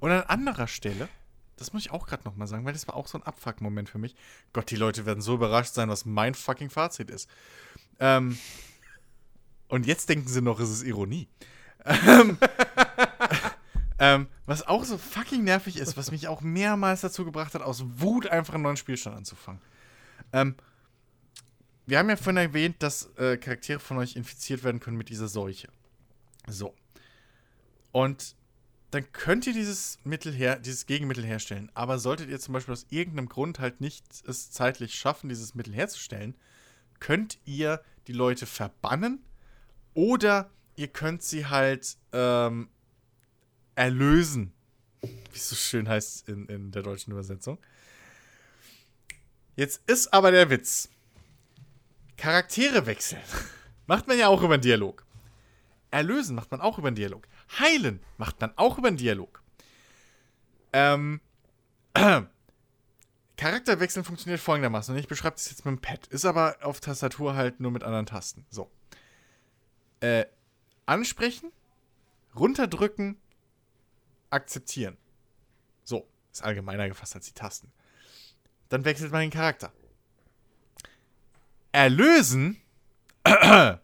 Und 0.00 0.10
an 0.10 0.22
anderer 0.22 0.66
Stelle, 0.66 1.08
das 1.56 1.72
muss 1.72 1.82
ich 1.82 1.90
auch 1.90 2.06
gerade 2.06 2.24
nochmal 2.24 2.46
sagen, 2.48 2.64
weil 2.64 2.72
das 2.72 2.86
war 2.88 2.94
auch 2.96 3.06
so 3.06 3.18
ein 3.18 3.22
Abfuck-Moment 3.22 3.88
für 3.88 3.98
mich. 3.98 4.14
Gott, 4.52 4.70
die 4.70 4.76
Leute 4.76 5.04
werden 5.06 5.20
so 5.20 5.34
überrascht 5.34 5.74
sein, 5.74 5.88
was 5.88 6.04
mein 6.04 6.34
fucking 6.34 6.70
Fazit 6.70 7.10
ist. 7.10 7.28
Ähm, 7.98 8.38
und 9.68 9.86
jetzt 9.86 10.08
denken 10.08 10.28
sie 10.28 10.40
noch, 10.42 10.58
es 10.60 10.70
ist 10.70 10.82
Ironie. 10.84 11.28
Ähm, 11.84 12.38
ähm, 13.98 14.28
was 14.46 14.66
auch 14.66 14.84
so 14.84 14.96
fucking 14.98 15.44
nervig 15.44 15.76
ist, 15.76 15.96
was 15.96 16.10
mich 16.10 16.28
auch 16.28 16.40
mehrmals 16.40 17.02
dazu 17.02 17.24
gebracht 17.24 17.54
hat, 17.54 17.62
aus 17.62 17.84
Wut 18.00 18.26
einfach 18.26 18.54
einen 18.54 18.62
neuen 18.62 18.76
Spielstand 18.76 19.16
anzufangen. 19.16 19.60
Ähm, 20.32 20.54
wir 21.90 21.98
haben 21.98 22.08
ja 22.08 22.16
vorhin 22.16 22.36
erwähnt, 22.36 22.76
dass 22.78 23.10
äh, 23.16 23.36
Charaktere 23.36 23.80
von 23.80 23.98
euch 23.98 24.16
infiziert 24.16 24.62
werden 24.62 24.80
können 24.80 24.96
mit 24.96 25.08
dieser 25.08 25.28
Seuche. 25.28 25.68
So. 26.46 26.74
Und 27.92 28.36
dann 28.92 29.10
könnt 29.12 29.46
ihr 29.46 29.52
dieses 29.52 29.98
Mittel 30.04 30.32
her, 30.32 30.58
dieses 30.58 30.86
Gegenmittel 30.86 31.24
herstellen. 31.24 31.70
Aber 31.74 31.98
solltet 31.98 32.30
ihr 32.30 32.38
zum 32.38 32.54
Beispiel 32.54 32.72
aus 32.72 32.86
irgendeinem 32.90 33.28
Grund 33.28 33.58
halt 33.58 33.80
nicht 33.80 34.04
es 34.26 34.50
zeitlich 34.50 34.94
schaffen, 34.94 35.28
dieses 35.28 35.54
Mittel 35.54 35.74
herzustellen, 35.74 36.36
könnt 37.00 37.38
ihr 37.44 37.82
die 38.06 38.12
Leute 38.12 38.46
verbannen 38.46 39.24
oder 39.94 40.50
ihr 40.76 40.88
könnt 40.88 41.22
sie 41.22 41.46
halt 41.46 41.96
ähm, 42.12 42.68
erlösen. 43.74 44.52
Wie 45.02 45.36
es 45.36 45.48
so 45.48 45.56
schön 45.56 45.88
heißt 45.88 46.28
in, 46.28 46.46
in 46.46 46.70
der 46.70 46.82
deutschen 46.82 47.12
Übersetzung. 47.12 47.58
Jetzt 49.56 49.82
ist 49.88 50.12
aber 50.12 50.30
der 50.30 50.50
Witz. 50.50 50.88
Charaktere 52.20 52.84
wechseln. 52.84 53.22
Macht 53.86 54.06
man 54.06 54.18
ja 54.18 54.28
auch 54.28 54.42
über 54.42 54.52
einen 54.54 54.62
Dialog. 54.62 55.06
Erlösen 55.90 56.36
macht 56.36 56.50
man 56.50 56.60
auch 56.60 56.76
über 56.78 56.88
einen 56.88 56.96
Dialog. 56.96 57.26
Heilen 57.58 58.00
macht 58.18 58.38
man 58.42 58.52
auch 58.56 58.76
über 58.76 58.88
einen 58.88 58.98
Dialog. 58.98 59.42
Ähm. 60.74 61.20
Charakterwechseln 63.38 64.04
funktioniert 64.04 64.38
folgendermaßen. 64.38 64.94
Und 64.94 65.00
ich 65.00 65.08
beschreibe 65.08 65.36
das 65.36 65.48
jetzt 65.48 65.64
mit 65.64 65.74
dem 65.74 65.80
Pad. 65.80 66.08
Ist 66.08 66.26
aber 66.26 66.58
auf 66.60 66.80
Tastatur 66.80 67.36
halt 67.36 67.58
nur 67.58 67.70
mit 67.70 67.82
anderen 67.82 68.04
Tasten. 68.04 68.44
So. 68.50 68.70
Äh, 70.00 70.26
ansprechen, 70.84 71.50
runterdrücken, 72.36 73.16
akzeptieren. 74.28 74.98
So. 75.84 76.06
Ist 76.30 76.44
allgemeiner 76.44 76.86
gefasst 76.86 77.16
als 77.16 77.26
die 77.26 77.32
Tasten. 77.32 77.72
Dann 78.68 78.84
wechselt 78.84 79.10
man 79.10 79.22
den 79.22 79.30
Charakter. 79.30 79.72
Erlösen 81.72 82.60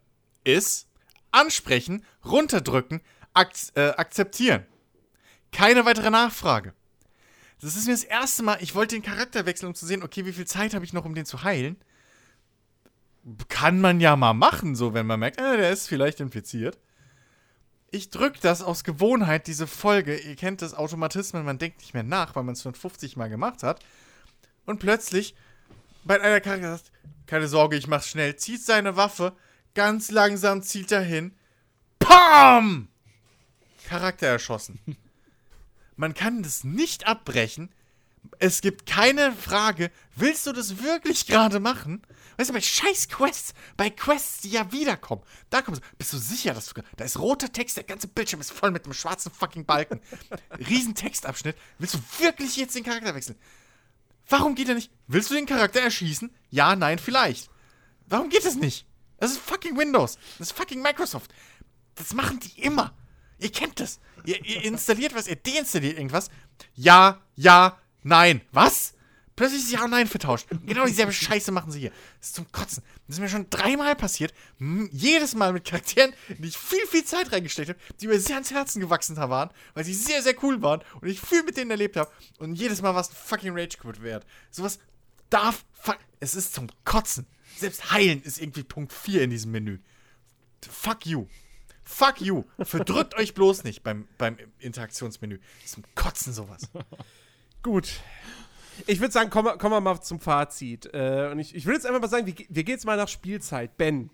ist 0.45 0.89
ansprechen, 1.31 2.05
runterdrücken, 2.25 3.01
ak 3.35 3.53
äh, 3.75 3.91
akzeptieren. 3.91 4.67
Keine 5.53 5.85
weitere 5.85 6.11
Nachfrage. 6.11 6.75
Das 7.61 7.77
ist 7.77 7.87
mir 7.87 7.93
das 7.93 8.05
erste 8.05 8.43
Mal, 8.43 8.59
ich 8.61 8.75
wollte 8.75 8.95
den 8.95 9.03
Charakter 9.03 9.47
wechseln, 9.47 9.69
um 9.69 9.75
zu 9.75 9.87
sehen, 9.87 10.03
okay, 10.03 10.27
wie 10.27 10.33
viel 10.33 10.47
Zeit 10.47 10.75
habe 10.75 10.85
ich 10.85 10.93
noch, 10.93 11.05
um 11.05 11.15
den 11.15 11.25
zu 11.25 11.43
heilen. 11.43 11.77
Kann 13.49 13.81
man 13.81 14.01
ja 14.01 14.15
mal 14.15 14.35
machen, 14.35 14.77
so 14.77 14.95
wenn 14.95 15.07
man 15.07 15.21
merkt, 15.21 15.39
äh, 15.39 15.57
der 15.57 15.71
ist 15.71 15.89
vielleicht 15.89 16.21
infiziert. 16.21 16.79
Ich 17.91 18.11
drücke 18.11 18.39
das 18.41 18.63
aus 18.63 18.85
Gewohnheit, 18.85 19.47
diese 19.47 19.67
Folge. 19.67 20.17
Ihr 20.17 20.37
kennt 20.37 20.61
das 20.61 20.75
Automatismen, 20.75 21.45
man 21.45 21.59
denkt 21.59 21.79
nicht 21.79 21.95
mehr 21.95 22.03
nach, 22.03 22.37
weil 22.37 22.43
man 22.43 22.55
es 22.55 22.63
schon 22.63 22.75
50 22.75 23.17
Mal 23.17 23.29
gemacht 23.29 23.63
hat. 23.63 23.81
Und 24.67 24.81
plötzlich, 24.81 25.35
bei 26.07 26.21
einer 26.21 26.41
Charakter 26.41 26.77
sagt, 26.77 26.93
keine 27.27 27.49
Sorge, 27.49 27.77
ich 27.77 27.87
mach's 27.87 28.09
schnell, 28.09 28.37
zieht 28.37 28.63
seine 28.63 28.97
Waffe, 28.97 29.37
ganz 29.75 30.11
langsam 30.11 30.63
zielt 30.63 30.93
er 30.93 31.03
hin. 31.03 31.35
PAM! 31.99 32.89
Charakter 33.87 34.27
erschossen. 34.27 34.81
Man 35.97 36.15
kann 36.15 36.43
das 36.43 36.65
nicht 36.65 37.07
abbrechen. 37.07 37.71
Es 38.39 38.61
gibt 38.61 38.87
keine 38.87 39.33
Frage, 39.33 39.91
willst 40.15 40.47
du 40.47 40.53
das 40.53 40.83
wirklich 40.83 41.27
gerade 41.27 41.61
machen? 41.61 42.03
Weißt 42.37 42.51
du, 42.51 42.55
bei 42.55 42.61
scheiß 42.61 43.09
Quests, 43.09 43.55
bei 43.77 43.89
Quests, 43.89 44.43
die 44.43 44.51
ja 44.51 44.71
wiederkommen, 44.73 45.23
da 45.49 45.63
kommst 45.63 45.81
du, 45.81 45.87
bist 45.97 46.13
du 46.13 46.19
sicher, 46.19 46.53
dass 46.53 46.67
du, 46.67 46.83
da 46.97 47.05
ist 47.05 47.19
roter 47.19 47.51
Text, 47.51 47.77
der 47.77 47.85
ganze 47.85 48.09
Bildschirm 48.09 48.41
ist 48.41 48.53
voll 48.53 48.73
mit 48.73 48.85
einem 48.85 48.95
schwarzen 48.95 49.33
fucking 49.33 49.65
Balken. 49.65 50.01
Riesen 50.69 50.95
Textabschnitt. 50.95 51.57
Willst 51.79 51.95
du 51.95 51.99
wirklich 52.19 52.57
jetzt 52.57 52.75
den 52.75 52.85
Charakter 52.85 53.15
wechseln? 53.15 53.39
Warum 54.29 54.55
geht 54.55 54.69
er 54.69 54.75
nicht? 54.75 54.91
Willst 55.07 55.31
du 55.31 55.35
den 55.35 55.47
Charakter 55.47 55.81
erschießen? 55.81 56.31
Ja, 56.51 56.75
nein, 56.75 56.99
vielleicht. 56.99 57.49
Warum 58.07 58.29
geht 58.29 58.45
es 58.45 58.57
nicht? 58.57 58.87
Das 59.19 59.31
ist 59.33 59.41
fucking 59.41 59.77
Windows. 59.77 60.19
Das 60.39 60.49
ist 60.49 60.57
fucking 60.57 60.83
Microsoft. 60.83 61.33
Das 61.95 62.13
machen 62.13 62.41
die 62.41 62.61
immer. 62.63 62.93
Ihr 63.39 63.51
kennt 63.51 63.81
das. 63.81 64.01
Ihr, 64.25 64.45
ihr 64.45 64.65
installiert 64.65 65.15
was, 65.15 65.29
ihr 65.29 65.37
deinstalliert 65.37 65.97
irgendwas. 65.97 66.31
Ja, 66.75 67.21
ja, 67.35 67.79
nein. 68.03 68.41
Was? 68.53 68.95
Plötzlich 69.37 69.63
ist 69.65 69.71
Ja 69.73 69.85
und 69.85 69.91
Nein 69.91 70.07
vertauscht. 70.09 70.47
Genau 70.65 70.87
dieselbe 70.87 71.13
Scheiße 71.13 71.53
machen 71.53 71.71
sie 71.71 71.81
hier. 71.81 71.93
Das 72.19 72.29
ist 72.29 72.35
zum 72.37 72.51
Kotzen. 72.53 72.83
Das 73.07 73.17
ist 73.17 73.21
mir 73.21 73.29
schon 73.29 73.49
dreimal 73.51 73.95
passiert. 73.95 74.33
Jedes 74.91 75.35
Mal 75.35 75.53
mit 75.53 75.67
Charakteren, 75.67 76.15
in 76.29 76.41
die 76.43 76.49
ich 76.49 76.57
viel, 76.57 76.85
viel 76.87 77.05
Zeit 77.05 77.31
reingesteckt 77.33 77.69
habe, 77.69 77.79
die 78.01 78.07
mir 78.07 78.19
sehr 78.19 78.37
ans 78.37 78.51
Herzen 78.51 78.81
gewachsen 78.81 79.15
waren, 79.17 79.51
weil 79.75 79.85
sie 79.85 79.93
sehr, 79.95 80.23
sehr 80.23 80.43
cool 80.43 80.63
waren 80.63 80.83
und 81.01 81.09
ich 81.09 81.21
viel 81.21 81.43
mit 81.43 81.57
denen 81.59 81.71
erlebt 81.71 81.97
habe. 81.97 82.11
Und 82.39 82.55
jedes 82.55 82.81
Mal 82.81 82.95
war 82.95 83.03
es 83.03 83.11
ein 83.11 83.15
fucking 83.17 83.53
Rage 83.57 83.77
Quit 83.79 84.03
wert. 84.03 84.25
Sowas 84.51 84.79
darf. 85.29 85.65
fu- 85.75 85.93
Es 86.19 86.35
ist 86.35 86.55
zum 86.55 86.69
Kotzen. 86.85 87.27
Selbst 87.59 87.91
heilen 87.93 88.23
ist 88.23 88.41
irgendwie 88.41 88.63
Punkt 88.63 88.93
4 88.93 89.23
in 89.23 89.31
diesem 89.31 89.51
Menü. 89.53 89.79
Fuck 90.69 91.05
you. 91.07 91.27
Fuck 91.85 92.21
you. 92.21 92.45
Verdrückt 92.63 93.15
euch 93.17 93.35
bloß 93.35 93.65
nicht 93.65 93.83
beim, 93.83 94.09
beim 94.19 94.39
Interaktionsmenü. 94.59 95.39
Zum 95.67 95.85
Kotzen 95.95 96.33
sowas. 96.33 96.63
Gut. 97.63 98.01
Ich 98.87 99.01
würde 99.01 99.13
sagen, 99.13 99.31
kommen 99.31 99.49
wir, 99.49 99.57
wir 99.71 99.81
mal 99.81 100.01
zum 100.01 100.21
Fazit. 100.21 100.93
Äh, 100.93 101.29
und 101.33 101.39
ich, 101.39 101.55
ich 101.55 101.67
will 101.67 101.75
jetzt 101.75 101.87
einfach 101.87 102.01
mal 102.01 102.09
sagen, 102.09 102.27
wie, 102.27 102.33
ge- 102.35 102.47
wie 102.49 102.65
geht's 102.65 102.85
mal 102.85 102.97
nach 102.97 103.09
Spielzeit? 103.09 103.77
Ben. 103.77 104.11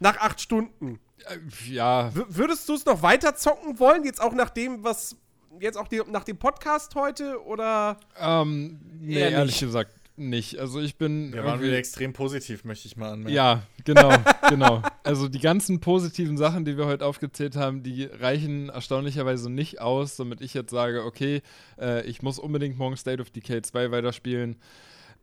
Nach 0.00 0.16
acht 0.18 0.40
Stunden. 0.40 0.98
Äh, 1.26 1.38
Ja, 1.72 2.14
W 2.14 2.22
würdest 2.28 2.68
du 2.68 2.74
es 2.74 2.84
noch 2.84 3.02
weiter 3.02 3.34
zocken 3.36 3.78
wollen? 3.78 4.04
Jetzt 4.04 4.20
auch 4.20 4.32
nach 4.32 4.50
dem, 4.50 4.84
was. 4.84 5.16
Jetzt 5.60 5.76
auch 5.76 5.88
die, 5.88 6.02
nach 6.06 6.24
dem 6.24 6.36
Podcast 6.38 6.94
heute? 6.94 7.44
Oder. 7.44 7.98
ähm, 8.20 8.78
nee, 9.00 9.18
ehrlich 9.18 9.60
nicht. 9.60 9.60
gesagt 9.60 9.92
nicht. 10.18 10.58
Also 10.58 10.80
ich 10.80 10.96
bin. 10.96 11.32
Wir 11.32 11.44
waren 11.44 11.60
wieder 11.60 11.76
extrem 11.76 12.12
positiv, 12.12 12.64
möchte 12.64 12.86
ich 12.88 12.96
mal 12.96 13.12
anmerken. 13.12 13.34
Ja, 13.34 13.62
genau, 13.84 14.12
genau. 14.48 14.82
Also 15.04 15.28
die 15.28 15.38
ganzen 15.38 15.80
positiven 15.80 16.36
Sachen, 16.36 16.64
die 16.64 16.76
wir 16.76 16.86
heute 16.86 17.06
aufgezählt 17.06 17.56
haben, 17.56 17.82
die 17.82 18.04
reichen 18.04 18.68
erstaunlicherweise 18.68 19.50
nicht 19.50 19.80
aus, 19.80 20.16
damit 20.16 20.40
ich 20.40 20.54
jetzt 20.54 20.70
sage, 20.70 21.04
okay, 21.04 21.42
äh, 21.80 22.04
ich 22.06 22.22
muss 22.22 22.38
unbedingt 22.38 22.78
morgen 22.78 22.96
State 22.96 23.22
of 23.22 23.30
Decay 23.30 23.62
2 23.62 23.90
weiterspielen. 23.90 24.56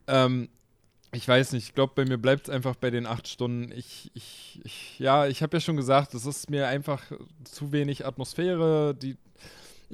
Ähm, 0.07 0.49
ich 1.15 1.27
weiß 1.27 1.53
nicht, 1.53 1.69
ich 1.69 1.73
glaube, 1.73 1.93
bei 1.95 2.05
mir 2.05 2.17
bleibt 2.17 2.47
es 2.47 2.53
einfach 2.53 2.75
bei 2.75 2.89
den 2.89 3.05
acht 3.05 3.27
Stunden. 3.27 3.71
Ich, 3.71 4.11
ich, 4.13 4.59
ich 4.63 4.99
ja, 4.99 5.27
ich 5.27 5.41
habe 5.41 5.57
ja 5.57 5.61
schon 5.61 5.77
gesagt, 5.77 6.13
es 6.13 6.25
ist 6.25 6.49
mir 6.49 6.67
einfach 6.67 7.01
zu 7.43 7.71
wenig 7.71 8.05
Atmosphäre. 8.05 8.93
Die, 8.95 9.17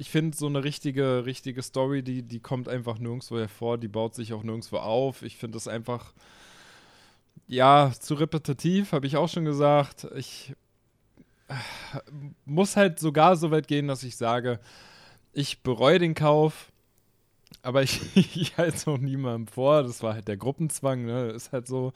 ich 0.02 0.10
finde, 0.10 0.36
so 0.36 0.46
eine 0.46 0.64
richtige, 0.64 1.26
richtige 1.26 1.62
Story, 1.62 2.02
die, 2.02 2.24
die 2.24 2.40
kommt 2.40 2.68
einfach 2.68 2.98
nirgendwo 2.98 3.38
hervor, 3.38 3.78
die 3.78 3.86
baut 3.86 4.16
sich 4.16 4.32
auch 4.32 4.42
nirgendwo 4.42 4.78
auf. 4.78 5.22
Ich 5.22 5.36
finde 5.36 5.56
es 5.58 5.68
einfach 5.68 6.12
ja, 7.46 7.92
zu 7.96 8.14
repetitiv, 8.14 8.90
habe 8.90 9.06
ich 9.06 9.16
auch 9.16 9.28
schon 9.28 9.44
gesagt. 9.44 10.08
Ich 10.16 10.54
äh, 11.46 11.54
muss 12.46 12.76
halt 12.76 12.98
sogar 12.98 13.36
so 13.36 13.52
weit 13.52 13.68
gehen, 13.68 13.86
dass 13.86 14.02
ich 14.02 14.16
sage, 14.16 14.58
ich 15.32 15.62
bereue 15.62 16.00
den 16.00 16.14
Kauf, 16.14 16.72
aber 17.62 17.84
ich, 17.84 18.00
ich 18.16 18.56
halte 18.56 18.76
es 18.76 18.88
auch 18.88 18.98
niemandem 18.98 19.46
vor. 19.46 19.84
Das 19.84 20.02
war 20.02 20.14
halt 20.14 20.26
der 20.26 20.36
Gruppenzwang, 20.36 21.04
ne? 21.04 21.28
Ist 21.28 21.52
halt 21.52 21.68
so. 21.68 21.92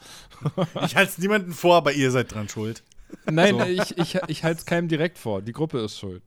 Ich 0.85 0.95
halte 0.95 1.11
es 1.11 1.19
niemandem 1.19 1.53
vor, 1.53 1.75
aber 1.75 1.93
ihr 1.93 2.13
seid 2.13 2.33
dran 2.33 2.49
schuld. 2.49 2.85
Nein, 3.29 3.59
So. 3.59 3.65
ich, 3.65 3.99
ich, 3.99 4.15
ich 4.29 4.45
halte 4.45 4.61
es 4.61 4.65
keinem 4.65 4.87
direkt 4.87 5.19
vor. 5.19 5.43
Die 5.43 5.53
Gruppe 5.53 5.81
ist 5.81 5.99
schuld. 5.99 6.23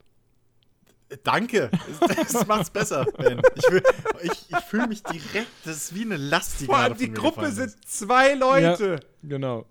Danke. 1.23 1.71
Das, 2.07 2.31
das 2.31 2.47
macht's 2.47 2.69
besser, 2.69 3.05
Ben. 3.17 3.41
Ich, 3.55 3.65
fühl- 3.65 3.83
ich, 4.21 4.31
ich 4.49 4.63
fühle 4.69 4.87
mich 4.87 5.01
direkt, 5.03 5.47
das 5.65 5.75
ist 5.77 5.95
wie 5.95 6.03
eine 6.03 6.17
Last, 6.17 6.59
die 6.59 6.65
Vor 6.65 6.77
allem 6.77 6.97
die 6.97 7.11
Gruppe 7.11 7.51
sind 7.51 7.73
zwei 7.87 8.33
Leute. 8.35 8.99
Genau. 9.23 9.65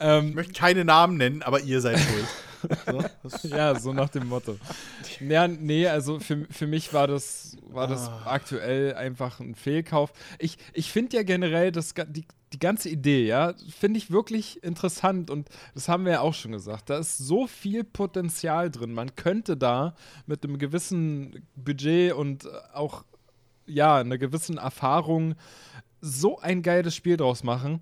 Ähm, 0.00 0.28
Ich 0.30 0.34
möchte 0.34 0.52
keine 0.54 0.84
Namen 0.84 1.16
nennen, 1.16 1.42
aber 1.42 1.60
ihr 1.60 1.80
seid 1.80 1.98
schuld. 1.98 2.26
So, 2.86 3.48
ja, 3.48 3.78
so 3.78 3.92
nach 3.92 4.08
dem 4.08 4.26
Motto. 4.28 4.56
Ja, 5.20 5.46
nee, 5.46 5.86
also 5.86 6.18
für, 6.18 6.46
für 6.50 6.66
mich 6.66 6.92
war 6.92 7.06
das, 7.06 7.56
war 7.68 7.86
das 7.86 8.08
Ah. 8.08 8.22
aktuell 8.26 8.94
einfach 8.94 9.38
ein 9.38 9.54
Fehlkauf. 9.54 10.12
Ich, 10.40 10.56
ich 10.72 10.90
finde 10.90 11.16
ja 11.18 11.22
generell 11.22 11.70
das, 11.70 11.94
die, 12.08 12.24
die 12.52 12.58
ganze 12.58 12.88
Idee, 12.88 13.24
ja, 13.26 13.54
finde 13.78 13.98
ich 13.98 14.10
wirklich 14.10 14.64
interessant 14.64 15.30
und 15.30 15.48
das 15.74 15.88
haben 15.88 16.06
wir 16.06 16.12
ja 16.12 16.20
auch 16.22 16.34
schon 16.34 16.52
gesagt. 16.52 16.90
Da 16.90 16.98
ist 16.98 17.18
so 17.18 17.46
viel 17.46 17.84
Potenzial 17.84 18.70
drin. 18.70 18.94
Man 18.94 19.14
könnte 19.14 19.56
da 19.56 19.94
mit 20.26 20.42
einem 20.42 20.58
gewissen 20.58 21.46
Budget 21.54 22.14
und 22.14 22.48
auch, 22.72 23.04
ja, 23.66 23.98
einer 23.98 24.18
gewissen 24.18 24.56
Erfahrung 24.56 25.34
so 26.00 26.40
ein 26.40 26.62
geiles 26.62 26.96
Spiel 26.96 27.16
draus 27.16 27.44
machen. 27.44 27.80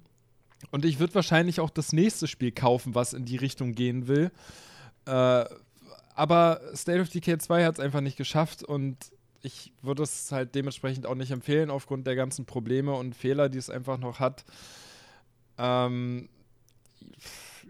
Und 0.70 0.84
ich 0.84 0.98
würde 0.98 1.14
wahrscheinlich 1.14 1.60
auch 1.60 1.70
das 1.70 1.92
nächste 1.92 2.26
Spiel 2.26 2.52
kaufen, 2.52 2.94
was 2.94 3.12
in 3.12 3.24
die 3.24 3.36
Richtung 3.36 3.74
gehen 3.74 4.08
will. 4.08 4.30
Äh, 5.06 5.44
aber 6.14 6.60
State 6.74 7.00
of 7.00 7.08
Decay 7.08 7.38
2 7.38 7.64
hat 7.64 7.74
es 7.74 7.80
einfach 7.80 8.00
nicht 8.00 8.16
geschafft 8.16 8.62
und 8.62 8.96
ich 9.42 9.72
würde 9.82 10.02
es 10.02 10.32
halt 10.32 10.54
dementsprechend 10.54 11.06
auch 11.06 11.14
nicht 11.14 11.30
empfehlen, 11.30 11.70
aufgrund 11.70 12.06
der 12.06 12.16
ganzen 12.16 12.46
Probleme 12.46 12.92
und 12.94 13.14
Fehler, 13.14 13.48
die 13.48 13.58
es 13.58 13.68
einfach 13.68 13.98
noch 13.98 14.20
hat. 14.20 14.44
Ähm, 15.58 16.28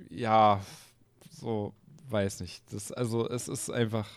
ja, 0.09 0.65
so, 1.31 1.75
weiß 2.09 2.41
nicht. 2.41 2.63
Das, 2.73 2.93
also, 2.93 3.29
es 3.29 3.49
ist 3.49 3.71
einfach, 3.71 4.09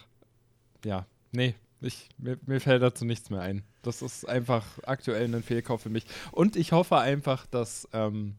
ja, 0.86 1.08
nee, 1.32 1.56
ich, 1.82 2.10
mir, 2.18 2.38
mir 2.46 2.62
fällt 2.62 2.84
dazu 2.84 3.06
nichts 3.06 3.30
mehr 3.30 3.42
ein. 3.42 3.64
Das 3.82 4.02
ist 4.02 4.28
einfach 4.28 4.66
aktuell 4.84 5.34
ein 5.34 5.44
Fehlkauf 5.44 5.82
für 5.82 5.90
mich. 5.90 6.06
Und 6.32 6.56
ich 6.56 6.74
hoffe 6.74 6.98
einfach, 6.98 7.46
dass 7.48 7.88
ähm, 7.94 8.36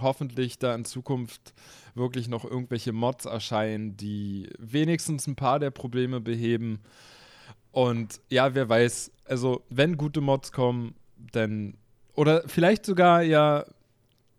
hoffentlich 0.00 0.58
da 0.58 0.74
in 0.74 0.84
Zukunft 0.84 1.54
wirklich 1.94 2.28
noch 2.28 2.44
irgendwelche 2.44 2.92
Mods 2.92 3.24
erscheinen, 3.24 3.96
die 3.96 4.48
wenigstens 4.58 5.26
ein 5.26 5.36
paar 5.36 5.58
der 5.58 5.70
Probleme 5.70 6.20
beheben. 6.20 6.80
Und 7.72 8.20
ja, 8.30 8.54
wer 8.54 8.68
weiß, 8.68 9.12
also 9.24 9.62
wenn 9.68 9.96
gute 9.96 10.20
Mods 10.20 10.52
kommen, 10.52 10.94
dann 11.32 11.74
oder 12.14 12.42
vielleicht 12.46 12.84
sogar 12.86 13.22
ja 13.22 13.64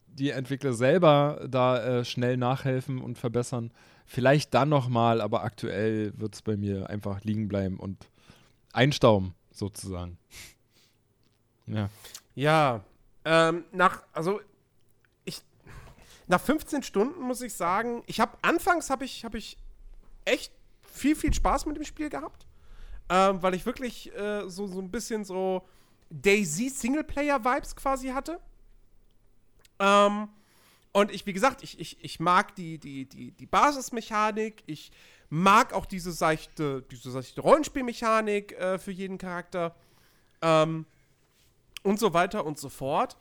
die 0.08 0.32
Entwickler 0.32 0.74
selber 0.74 1.46
da 1.50 2.00
äh, 2.00 2.06
schnell 2.06 2.38
nachhelfen 2.38 3.00
und 3.00 3.18
verbessern. 3.18 3.72
Vielleicht 4.06 4.54
dann 4.54 4.70
nochmal, 4.70 5.22
aber 5.22 5.44
aktuell 5.44 6.14
wird 6.18 6.36
es 6.36 6.42
bei 6.42 6.58
mir 6.58 6.90
einfach 6.90 7.24
liegen 7.24 7.48
bleiben 7.48 7.80
und 7.80 8.10
einstauben, 8.74 9.34
sozusagen. 9.52 10.18
Ja. 11.72 11.88
Ja, 12.34 12.84
ähm, 13.26 13.64
nach, 13.72 14.02
also 14.12 14.42
nach 16.30 16.40
15 16.40 16.84
Stunden 16.84 17.22
muss 17.22 17.42
ich 17.42 17.54
sagen, 17.56 18.04
ich 18.06 18.20
habe, 18.20 18.38
anfangs 18.44 18.92
habe 18.92 19.04
ich, 19.04 19.26
habe 19.26 19.40
ich 19.40 19.58
echt 20.26 20.54
viel, 20.84 21.16
viel 21.16 21.34
Spaß 21.34 21.66
mit 21.66 21.76
dem 21.76 21.84
Spiel 21.84 22.10
gehabt, 22.10 22.46
ähm, 23.10 23.42
weil 23.42 23.56
ich 23.56 23.66
wirklich 23.66 24.16
äh, 24.16 24.48
so, 24.48 24.68
so 24.68 24.80
ein 24.80 24.92
bisschen 24.92 25.26
so 25.26 25.68
Daisy 26.12 26.70
Singleplayer-Vibes 26.70 27.76
quasi 27.76 28.10
hatte. 28.10 28.40
Ähm, 29.80 30.30
und 30.92 31.12
ich, 31.12 31.26
wie 31.26 31.34
gesagt, 31.34 31.64
ich, 31.64 31.80
ich, 31.80 31.98
ich 32.04 32.20
mag 32.20 32.56
die, 32.56 32.78
die, 32.78 33.06
die, 33.06 33.32
die 33.32 33.46
Basismechanik, 33.48 34.62
ich 34.68 34.92
mag 35.30 35.74
auch 35.74 35.88
diese 35.88 36.12
seichte, 36.12 36.84
diese 36.92 37.10
seichte 37.10 37.42
Rollenspielmechanik 37.42 38.52
äh, 38.54 38.78
für 38.78 38.92
jeden 38.92 39.18
Charakter. 39.18 39.76
Ähm, 40.44 40.86
und 41.82 42.00
so 42.00 42.14
weiter 42.14 42.46
und 42.46 42.60
so 42.60 42.70
fort. 42.70 43.18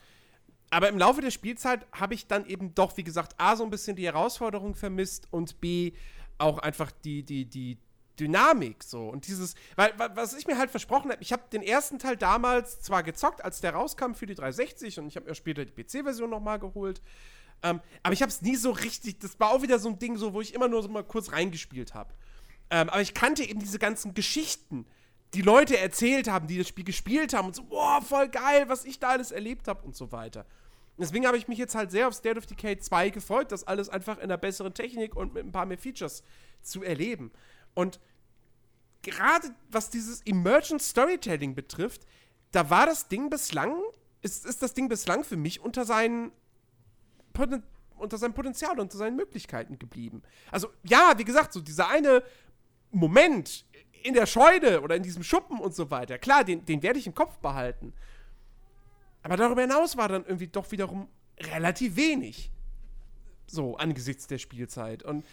Aber 0.71 0.89
im 0.89 0.99
Laufe 0.99 1.21
der 1.21 1.31
Spielzeit 1.31 1.87
habe 1.93 2.15
ich 2.15 2.27
dann 2.27 2.47
eben 2.47 2.75
doch, 2.75 2.97
wie 2.97 3.05
gesagt, 3.05 3.35
A, 3.39 3.57
so 3.57 3.65
ein 3.65 3.71
bisschen 3.71 3.97
die 3.97 4.05
Herausforderung 4.07 4.75
vermisst 4.75 5.27
und 5.31 5.61
B, 5.61 5.93
auch 6.37 6.59
einfach 6.59 6.93
die, 7.05 7.23
die, 7.23 7.47
die 7.47 7.79
Dynamik 8.21 8.85
so. 8.85 9.09
Und 9.09 9.27
dieses, 9.27 9.55
weil, 9.77 9.99
wa- 9.99 10.11
was 10.15 10.35
ich 10.35 10.47
mir 10.47 10.59
halt 10.59 10.71
versprochen 10.71 11.11
habe, 11.11 11.23
ich 11.23 11.33
habe 11.33 11.43
den 11.53 11.63
ersten 11.63 11.99
Teil 11.99 12.17
damals 12.17 12.81
zwar 12.81 13.03
gezockt, 13.03 13.45
als 13.45 13.61
der 13.61 13.73
rauskam 13.73 14.13
für 14.13 14.27
die 14.27 14.35
360 14.35 14.99
und 14.99 15.09
ich 15.09 15.17
habe 15.17 15.27
mir 15.27 15.35
später 15.35 15.65
die 15.65 15.73
PC-Version 15.73 16.29
nochmal 16.29 16.59
geholt. 16.59 17.01
Ähm, 17.63 17.81
aber 18.03 18.13
ich 18.13 18.23
habe 18.23 18.31
es 18.31 18.43
nie 18.43 18.57
so 18.57 18.71
richtig, 18.71 19.19
das 19.21 19.41
war 19.41 19.51
auch 19.51 19.63
wieder 19.63 19.79
so 19.79 19.89
ein 19.89 19.99
Ding, 19.99 20.17
so, 20.17 20.33
wo 20.35 20.41
ich 20.41 20.55
immer 20.55 20.69
nur 20.69 20.83
so 20.83 20.89
mal 20.89 21.03
kurz 21.03 21.33
reingespielt 21.33 21.95
habe. 21.95 22.13
Ähm, 22.71 22.89
aber 22.91 23.01
ich 23.01 23.15
kannte 23.15 23.43
eben 23.43 23.59
diese 23.61 23.79
ganzen 23.79 24.15
Geschichten, 24.15 24.87
die 25.35 25.43
Leute 25.43 25.79
erzählt 25.79 26.29
haben, 26.29 26.47
die 26.47 26.59
das 26.59 26.69
Spiel 26.69 26.85
gespielt 26.85 27.35
haben 27.35 27.49
und 27.49 27.55
so, 27.55 27.65
boah, 27.65 28.01
voll 28.01 28.29
geil, 28.29 28.69
was 28.69 28.85
ich 28.85 28.99
da 28.99 29.09
alles 29.11 29.31
erlebt 29.31 29.69
habe 29.69 29.85
und 29.85 29.95
so 29.95 30.11
weiter. 30.11 30.47
Deswegen 30.99 31.27
habe 31.27 31.37
ich 31.37 31.47
mich 31.47 31.59
jetzt 31.59 31.75
halt 31.75 31.91
sehr 31.91 32.09
auf 32.09 32.15
State 32.15 32.39
of 32.39 32.47
Decay 32.47 32.79
2 32.79 33.11
gefreut, 33.11 33.53
das 33.53 33.65
alles 33.65 33.89
einfach 33.89 34.17
in 34.17 34.25
einer 34.25 34.39
besseren 34.39 34.75
Technik 34.75 35.15
und 35.15 35.35
mit 35.35 35.45
ein 35.45 35.53
paar 35.53 35.67
mehr 35.67 35.79
Features 35.79 36.25
zu 36.63 36.83
erleben. 36.83 37.31
Und 37.75 38.01
gerade 39.03 39.55
was 39.71 39.91
dieses 39.91 40.23
Emergent 40.23 40.83
Storytelling 40.83 41.55
betrifft, 41.55 42.07
da 42.51 42.69
war 42.71 42.87
das 42.87 43.09
Ding 43.09 43.31
bislang, 43.31 43.81
ist, 44.23 44.45
ist 44.45 44.63
das 44.63 44.75
Ding 44.75 44.89
bislang 44.89 45.23
für 45.23 45.37
mich 45.37 45.61
unter 45.61 45.85
seinen 45.85 46.33
unter 47.97 48.19
seinem 48.19 48.35
Potenzial, 48.35 48.81
unter 48.81 48.97
seinen 48.97 49.15
Möglichkeiten 49.15 49.79
geblieben. 49.79 50.23
Also, 50.51 50.71
ja, 50.83 51.15
wie 51.19 51.25
gesagt, 51.25 51.53
so 51.53 51.61
dieser 51.61 51.89
eine 51.89 52.25
Moment 52.91 53.65
in 54.03 54.15
der 54.15 54.27
Scheune 54.27 54.81
oder 54.81 54.97
in 54.97 55.03
diesem 55.03 55.23
Schuppen 55.23 55.59
und 55.61 55.75
so 55.75 55.91
weiter, 55.91 56.19
klar, 56.19 56.45
den, 56.45 56.65
den 56.65 56.83
werde 56.83 56.99
ich 56.99 57.07
im 57.07 57.15
Kopf 57.15 57.39
behalten. 57.39 57.93
Aber 59.23 59.37
darüber 59.37 59.63
hinaus 59.63 59.97
war 59.97 60.09
dann 60.09 60.25
irgendwie 60.25 60.47
doch 60.47 60.71
wiederum 60.71 61.09
relativ 61.41 61.97
wenig. 61.97 62.51
So, 63.47 63.77
angesichts 63.77 64.27
der 64.27 64.39
Spielzeit. 64.39 65.03
Und 65.03 65.25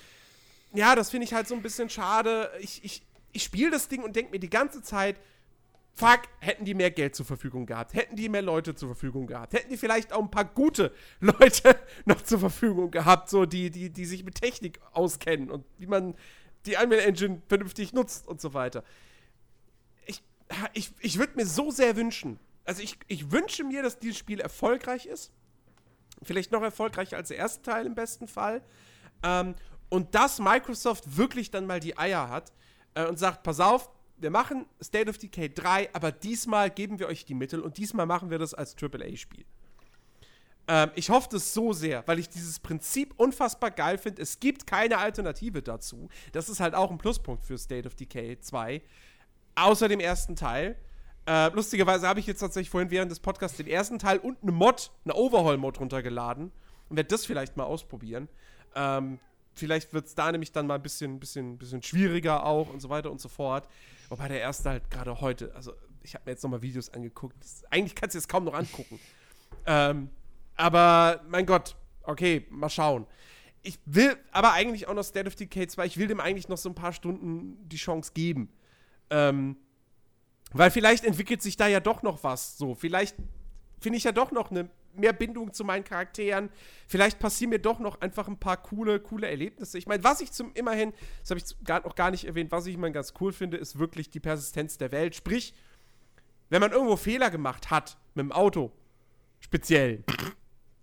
ja, 0.73 0.95
das 0.95 1.09
finde 1.09 1.25
ich 1.25 1.33
halt 1.33 1.47
so 1.47 1.55
ein 1.55 1.61
bisschen 1.61 1.89
schade. 1.89 2.49
Ich, 2.59 2.83
ich, 2.83 3.03
ich 3.31 3.43
spiele 3.43 3.71
das 3.71 3.87
Ding 3.87 4.03
und 4.03 4.15
denke 4.15 4.31
mir 4.31 4.39
die 4.39 4.49
ganze 4.49 4.81
Zeit, 4.81 5.17
fuck, 5.93 6.21
hätten 6.39 6.65
die 6.65 6.73
mehr 6.73 6.91
Geld 6.91 7.15
zur 7.15 7.25
Verfügung 7.25 7.65
gehabt, 7.65 7.93
hätten 7.93 8.15
die 8.15 8.29
mehr 8.29 8.41
Leute 8.41 8.75
zur 8.75 8.89
Verfügung 8.89 9.27
gehabt, 9.27 9.53
hätten 9.53 9.69
die 9.69 9.77
vielleicht 9.77 10.11
auch 10.11 10.21
ein 10.21 10.31
paar 10.31 10.45
gute 10.45 10.93
Leute 11.19 11.77
noch 12.05 12.21
zur 12.21 12.39
Verfügung 12.39 12.91
gehabt, 12.91 13.29
so 13.29 13.45
die, 13.45 13.71
die, 13.71 13.89
die 13.89 14.05
sich 14.05 14.23
mit 14.23 14.35
Technik 14.35 14.79
auskennen 14.91 15.49
und 15.49 15.65
wie 15.77 15.87
man 15.87 16.15
die 16.65 16.75
Unreal 16.75 17.01
Engine 17.01 17.41
vernünftig 17.47 17.93
nutzt 17.93 18.27
und 18.27 18.41
so 18.41 18.53
weiter. 18.53 18.83
Ich, 20.05 20.21
ich, 20.73 20.91
ich 20.99 21.17
würde 21.17 21.35
mir 21.35 21.45
so 21.45 21.71
sehr 21.71 21.95
wünschen, 21.95 22.39
also 22.65 22.81
ich, 22.81 22.97
ich 23.07 23.31
wünsche 23.31 23.63
mir, 23.63 23.83
dass 23.83 23.99
dieses 23.99 24.17
Spiel 24.17 24.39
erfolgreich 24.39 25.05
ist. 25.05 25.31
Vielleicht 26.23 26.51
noch 26.51 26.63
erfolgreicher 26.63 27.17
als 27.17 27.27
der 27.27 27.37
erste 27.37 27.61
Teil 27.61 27.85
im 27.85 27.93
besten 27.93 28.27
Fall. 28.27 28.63
Ähm, 29.23 29.55
und 29.89 30.15
dass 30.15 30.39
Microsoft 30.39 31.15
wirklich 31.15 31.51
dann 31.51 31.67
mal 31.67 31.79
die 31.79 31.97
Eier 31.97 32.29
hat 32.29 32.51
äh, 32.95 33.05
und 33.05 33.19
sagt, 33.19 33.43
pass 33.43 33.59
auf, 33.59 33.89
wir 34.17 34.31
machen 34.31 34.65
State 34.81 35.09
of 35.09 35.17
Decay 35.17 35.53
3, 35.53 35.93
aber 35.93 36.11
diesmal 36.11 36.69
geben 36.71 36.99
wir 36.99 37.07
euch 37.07 37.25
die 37.25 37.33
Mittel 37.33 37.61
und 37.61 37.77
diesmal 37.77 38.05
machen 38.05 38.29
wir 38.29 38.39
das 38.39 38.53
als 38.53 38.75
AAA-Spiel. 38.81 39.45
Ähm, 40.67 40.91
ich 40.95 41.09
hoffe 41.09 41.29
das 41.31 41.53
so 41.53 41.73
sehr, 41.73 42.07
weil 42.07 42.19
ich 42.19 42.29
dieses 42.29 42.59
Prinzip 42.59 43.13
unfassbar 43.17 43.71
geil 43.71 43.97
finde. 43.97 44.21
Es 44.21 44.39
gibt 44.39 44.65
keine 44.65 44.97
Alternative 44.97 45.61
dazu. 45.61 46.09
Das 46.31 46.49
ist 46.49 46.59
halt 46.59 46.73
auch 46.73 46.91
ein 46.91 46.97
Pluspunkt 46.97 47.43
für 47.43 47.57
State 47.57 47.87
of 47.87 47.95
Decay 47.95 48.39
2. 48.39 48.81
Außer 49.55 49.87
dem 49.87 49.99
ersten 49.99 50.35
Teil. 50.35 50.75
Äh, 51.27 51.49
lustigerweise 51.49 52.07
habe 52.07 52.19
ich 52.19 52.27
jetzt 52.27 52.39
tatsächlich 52.39 52.69
vorhin 52.69 52.91
während 52.91 53.11
des 53.11 53.19
Podcasts 53.19 53.57
den 53.57 53.67
ersten 53.67 53.99
Teil 53.99 54.19
und 54.19 54.41
eine 54.41 54.51
Mod, 54.51 54.91
eine 55.05 55.15
Overhaul-Mod 55.15 55.79
runtergeladen 55.79 56.51
und 56.89 56.97
werde 56.97 57.09
das 57.09 57.25
vielleicht 57.25 57.57
mal 57.57 57.63
ausprobieren. 57.63 58.27
Ähm, 58.75 59.19
vielleicht 59.53 59.93
wird 59.93 60.05
es 60.05 60.15
da 60.15 60.31
nämlich 60.31 60.51
dann 60.51 60.67
mal 60.67 60.75
ein 60.75 60.83
bisschen, 60.83 61.19
bisschen, 61.19 61.57
bisschen 61.57 61.81
schwieriger 61.81 62.45
auch 62.45 62.69
und 62.69 62.79
so 62.79 62.89
weiter 62.89 63.11
und 63.11 63.19
so 63.19 63.29
fort. 63.29 63.67
Wobei 64.09 64.27
der 64.27 64.39
erste 64.39 64.69
halt 64.69 64.91
gerade 64.91 65.19
heute, 65.19 65.53
also 65.55 65.73
ich 66.03 66.13
habe 66.13 66.25
mir 66.25 66.31
jetzt 66.33 66.43
nochmal 66.43 66.61
Videos 66.61 66.89
angeguckt. 66.89 67.35
Das, 67.39 67.63
eigentlich 67.71 67.95
kannst 67.95 68.13
du 68.13 68.19
es 68.19 68.27
kaum 68.27 68.43
noch 68.43 68.53
angucken. 68.53 68.99
ähm, 69.65 70.09
aber 70.55 71.21
mein 71.27 71.45
Gott, 71.45 71.75
okay, 72.03 72.45
mal 72.49 72.69
schauen. 72.69 73.05
Ich 73.61 73.79
will 73.85 74.15
aber 74.31 74.53
eigentlich 74.53 74.87
auch 74.87 74.93
noch 74.93 75.03
State 75.03 75.27
of 75.27 75.35
Decay 75.35 75.67
2, 75.67 75.85
ich 75.85 75.97
will 75.97 76.07
dem 76.07 76.19
eigentlich 76.19 76.49
noch 76.49 76.57
so 76.57 76.69
ein 76.69 76.75
paar 76.75 76.93
Stunden 76.93 77.67
die 77.67 77.77
Chance 77.77 78.11
geben. 78.13 78.49
Ähm, 79.09 79.57
weil 80.53 80.71
vielleicht 80.71 81.03
entwickelt 81.03 81.41
sich 81.41 81.57
da 81.57 81.67
ja 81.67 81.79
doch 81.79 82.03
noch 82.03 82.23
was. 82.23 82.57
So, 82.57 82.75
vielleicht 82.75 83.15
finde 83.79 83.97
ich 83.97 84.03
ja 84.03 84.11
doch 84.11 84.31
noch 84.31 84.51
eine 84.51 84.69
mehr 84.93 85.13
Bindung 85.13 85.53
zu 85.53 85.63
meinen 85.63 85.83
Charakteren. 85.83 86.49
Vielleicht 86.87 87.19
passieren 87.19 87.49
mir 87.49 87.59
doch 87.59 87.79
noch 87.79 88.01
einfach 88.01 88.27
ein 88.27 88.39
paar 88.39 88.57
coole, 88.57 88.99
coole 88.99 89.27
Erlebnisse. 89.27 89.77
Ich 89.77 89.87
meine, 89.87 90.03
was 90.03 90.21
ich 90.21 90.31
zum 90.31 90.53
immerhin, 90.53 90.93
das 91.21 91.31
habe 91.31 91.39
ich 91.39 91.63
gar, 91.63 91.81
noch 91.81 91.95
gar 91.95 92.11
nicht 92.11 92.25
erwähnt, 92.25 92.51
was 92.51 92.65
ich 92.67 92.75
immer 92.75 92.89
ganz 92.91 93.13
cool 93.19 93.33
finde, 93.33 93.57
ist 93.57 93.77
wirklich 93.77 94.09
die 94.09 94.19
Persistenz 94.19 94.77
der 94.77 94.91
Welt. 94.91 95.15
Sprich, 95.15 95.53
wenn 96.49 96.61
man 96.61 96.71
irgendwo 96.71 96.95
Fehler 96.95 97.29
gemacht 97.29 97.69
hat, 97.69 97.97
mit 98.13 98.23
dem 98.23 98.31
Auto, 98.31 98.71
speziell, 99.39 100.03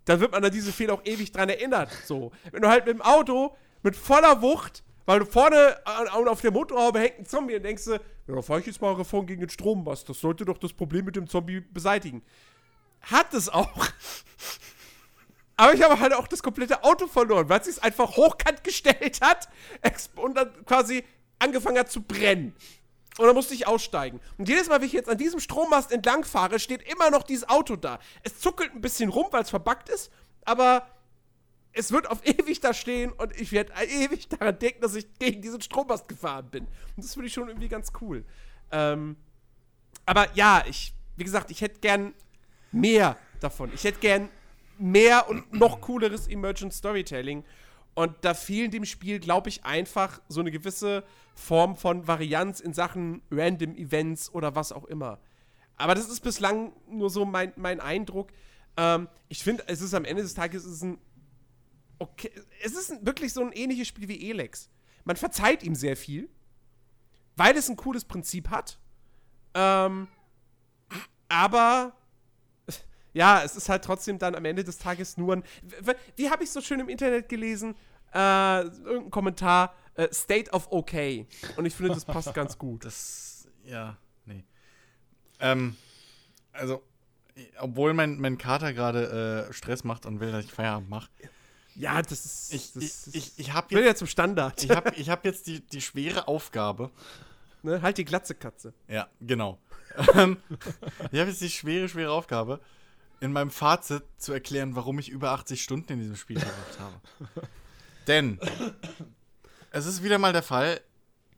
dann 0.05 0.19
wird 0.19 0.31
man 0.31 0.43
an 0.43 0.51
diese 0.51 0.71
Fehler 0.71 0.93
auch 0.93 1.05
ewig 1.05 1.31
dran 1.31 1.49
erinnert. 1.49 1.89
So, 2.05 2.31
wenn 2.51 2.61
du 2.61 2.69
halt 2.69 2.85
mit 2.85 2.95
dem 2.95 3.01
Auto 3.01 3.55
mit 3.83 3.95
voller 3.95 4.41
Wucht, 4.41 4.83
weil 5.05 5.19
du 5.19 5.25
vorne 5.25 5.77
äh, 5.85 6.09
auf 6.09 6.41
der 6.41 6.51
Motorhaube 6.51 6.99
hängt 6.99 7.19
ein 7.19 7.25
Zombie 7.25 7.55
und 7.55 7.63
denkst 7.63 7.85
du, 7.85 7.99
ja, 8.27 8.41
fahr 8.41 8.59
ich 8.59 8.65
jetzt 8.65 8.81
mal 8.81 8.93
Reform 8.93 9.25
gegen 9.25 9.41
den 9.41 9.49
Strom 9.49 9.85
was. 9.85 10.05
Das 10.05 10.19
sollte 10.19 10.45
doch 10.45 10.57
das 10.57 10.73
Problem 10.73 11.05
mit 11.05 11.15
dem 11.15 11.27
Zombie 11.27 11.59
beseitigen. 11.59 12.23
Hat 13.01 13.33
es 13.33 13.49
auch. 13.49 13.87
Aber 15.55 15.73
ich 15.73 15.83
habe 15.83 15.99
halt 15.99 16.13
auch 16.13 16.27
das 16.27 16.41
komplette 16.41 16.83
Auto 16.83 17.07
verloren, 17.07 17.47
weil 17.49 17.59
es 17.59 17.67
sich 17.67 17.83
einfach 17.83 18.15
hochkant 18.15 18.63
gestellt 18.63 19.19
hat 19.21 19.49
und 20.15 20.35
dann 20.35 20.65
quasi 20.65 21.03
angefangen 21.37 21.77
hat 21.77 21.91
zu 21.91 22.01
brennen. 22.01 22.55
Und 23.17 23.27
dann 23.27 23.35
musste 23.35 23.53
ich 23.53 23.67
aussteigen. 23.67 24.19
Und 24.37 24.49
jedes 24.49 24.67
Mal, 24.69 24.79
wenn 24.79 24.87
ich 24.87 24.93
jetzt 24.93 25.09
an 25.09 25.17
diesem 25.17 25.39
Strommast 25.39 25.91
entlang 25.91 26.23
fahre, 26.23 26.59
steht 26.59 26.81
immer 26.91 27.11
noch 27.11 27.23
dieses 27.23 27.47
Auto 27.47 27.75
da. 27.75 27.99
Es 28.23 28.39
zuckelt 28.39 28.73
ein 28.73 28.81
bisschen 28.81 29.09
rum, 29.09 29.27
weil 29.31 29.43
es 29.43 29.51
verbuggt 29.51 29.89
ist, 29.89 30.11
aber 30.45 30.87
es 31.73 31.91
wird 31.91 32.09
auf 32.09 32.19
ewig 32.25 32.59
da 32.59 32.73
stehen 32.73 33.11
und 33.11 33.39
ich 33.39 33.51
werde 33.51 33.73
ewig 33.87 34.29
daran 34.29 34.57
denken, 34.57 34.81
dass 34.81 34.95
ich 34.95 35.07
gegen 35.19 35.41
diesen 35.41 35.61
Strommast 35.61 36.07
gefahren 36.07 36.49
bin. 36.49 36.65
Und 36.95 37.03
das 37.03 37.13
finde 37.13 37.27
ich 37.27 37.33
schon 37.33 37.49
irgendwie 37.49 37.69
ganz 37.69 37.91
cool. 38.01 38.23
Ähm, 38.71 39.15
aber 40.05 40.27
ja, 40.33 40.63
ich, 40.67 40.93
wie 41.15 41.23
gesagt, 41.23 41.51
ich 41.51 41.61
hätte 41.61 41.79
gern 41.79 42.13
mehr 42.71 43.17
davon. 43.39 43.71
Ich 43.73 43.83
hätte 43.83 43.99
gern 43.99 44.29
mehr 44.79 45.29
und 45.29 45.53
noch 45.53 45.81
cooleres 45.81 46.27
Emergent 46.27 46.73
Storytelling. 46.73 47.43
Und 47.93 48.15
da 48.21 48.33
fehlen 48.33 48.71
dem 48.71 48.85
Spiel, 48.85 49.19
glaube 49.19 49.49
ich, 49.49 49.63
einfach 49.65 50.19
so 50.27 50.39
eine 50.39 50.49
gewisse 50.49 51.03
Form 51.35 51.75
von 51.75 52.07
Varianz 52.07 52.59
in 52.59 52.73
Sachen 52.73 53.21
Random 53.31 53.75
Events 53.75 54.29
oder 54.33 54.55
was 54.55 54.71
auch 54.71 54.85
immer. 54.85 55.19
Aber 55.77 55.95
das 55.95 56.09
ist 56.09 56.21
bislang 56.21 56.71
nur 56.87 57.09
so 57.09 57.25
mein, 57.25 57.53
mein 57.55 57.79
Eindruck. 57.79 58.31
Ähm, 58.77 59.07
ich 59.29 59.43
finde, 59.43 59.63
es 59.67 59.81
ist 59.81 59.93
am 59.93 60.05
Ende 60.05 60.21
des 60.21 60.33
Tages 60.35 60.65
es 60.65 60.73
ist 60.73 60.83
ein 60.83 60.97
okay, 61.99 62.31
es 62.63 62.73
ist 62.73 62.91
ein, 62.91 63.05
wirklich 63.05 63.33
so 63.33 63.41
ein 63.41 63.51
ähnliches 63.51 63.87
Spiel 63.87 64.07
wie 64.07 64.29
Elex. 64.29 64.69
Man 65.05 65.15
verzeiht 65.15 65.63
ihm 65.63 65.75
sehr 65.75 65.97
viel, 65.97 66.29
weil 67.35 67.55
es 67.57 67.69
ein 67.69 67.75
cooles 67.75 68.05
Prinzip 68.05 68.49
hat. 68.49 68.77
Ähm, 69.53 70.07
aber 71.29 71.93
ja, 73.13 73.43
es 73.43 73.55
ist 73.55 73.69
halt 73.69 73.83
trotzdem 73.83 74.17
dann 74.17 74.35
am 74.35 74.45
Ende 74.45 74.63
des 74.63 74.77
Tages 74.77 75.17
nur 75.17 75.35
ein. 75.35 75.43
w- 75.61 75.87
w- 75.87 75.95
Wie 76.15 76.29
habe 76.29 76.43
ich 76.43 76.51
so 76.51 76.61
schön 76.61 76.79
im 76.79 76.89
Internet 76.89 77.29
gelesen? 77.29 77.75
Äh, 78.13 78.61
irgendein 78.63 79.11
Kommentar, 79.11 79.73
äh, 79.95 80.07
State 80.13 80.51
of 80.51 80.67
Okay. 80.71 81.27
Und 81.55 81.65
ich 81.65 81.73
finde, 81.75 81.93
das 81.93 82.05
passt 82.05 82.33
ganz 82.33 82.57
gut. 82.57 82.85
Das, 82.85 83.47
ja, 83.65 83.97
nee. 84.25 84.43
Ähm, 85.39 85.75
also, 86.51 86.83
obwohl 87.59 87.93
mein, 87.93 88.19
mein 88.19 88.37
Kater 88.37 88.73
gerade 88.73 89.47
äh, 89.49 89.53
Stress 89.53 89.83
macht 89.83 90.05
und 90.05 90.19
will, 90.19 90.31
dass 90.31 90.45
ich 90.45 90.51
Feierabend 90.51 90.89
mache, 90.89 91.09
Ja, 91.75 92.01
das 92.01 92.25
ist. 92.25 92.53
ich, 92.53 92.73
das 92.73 93.07
ich, 93.07 93.15
ich, 93.15 93.31
ich 93.37 93.53
habe 93.53 93.71
will 93.71 93.79
jetzt, 93.83 93.87
ja 93.87 93.95
zum 93.95 94.07
Standard. 94.07 94.63
ich 94.63 94.69
hab, 94.71 94.97
ich 94.97 95.09
hab 95.09 95.25
jetzt 95.25 95.47
die, 95.47 95.61
die 95.61 95.81
schwere 95.81 96.27
Aufgabe, 96.27 96.91
ne? 97.63 97.81
Halt 97.81 97.97
die 97.97 98.05
Glatze, 98.05 98.35
Katze. 98.35 98.73
ja, 98.87 99.07
genau. 99.21 99.57
Ähm, 100.15 100.37
ich 101.11 101.19
habe 101.19 101.29
jetzt 101.29 101.41
die 101.41 101.49
schwere, 101.49 101.87
schwere 101.87 102.11
Aufgabe, 102.11 102.59
in 103.19 103.31
meinem 103.31 103.51
Fazit 103.51 104.03
zu 104.17 104.33
erklären, 104.33 104.75
warum 104.75 104.99
ich 104.99 105.07
über 105.09 105.31
80 105.31 105.63
Stunden 105.63 105.93
in 105.93 105.99
diesem 105.99 106.15
Spiel 106.15 106.39
verbracht 106.39 106.79
habe. 106.79 107.47
Denn 108.07 108.37
es 109.73 109.85
ist 109.87 110.03
wieder 110.03 110.19
mal 110.19 110.31
der 110.31 110.43
Fall, 110.43 110.79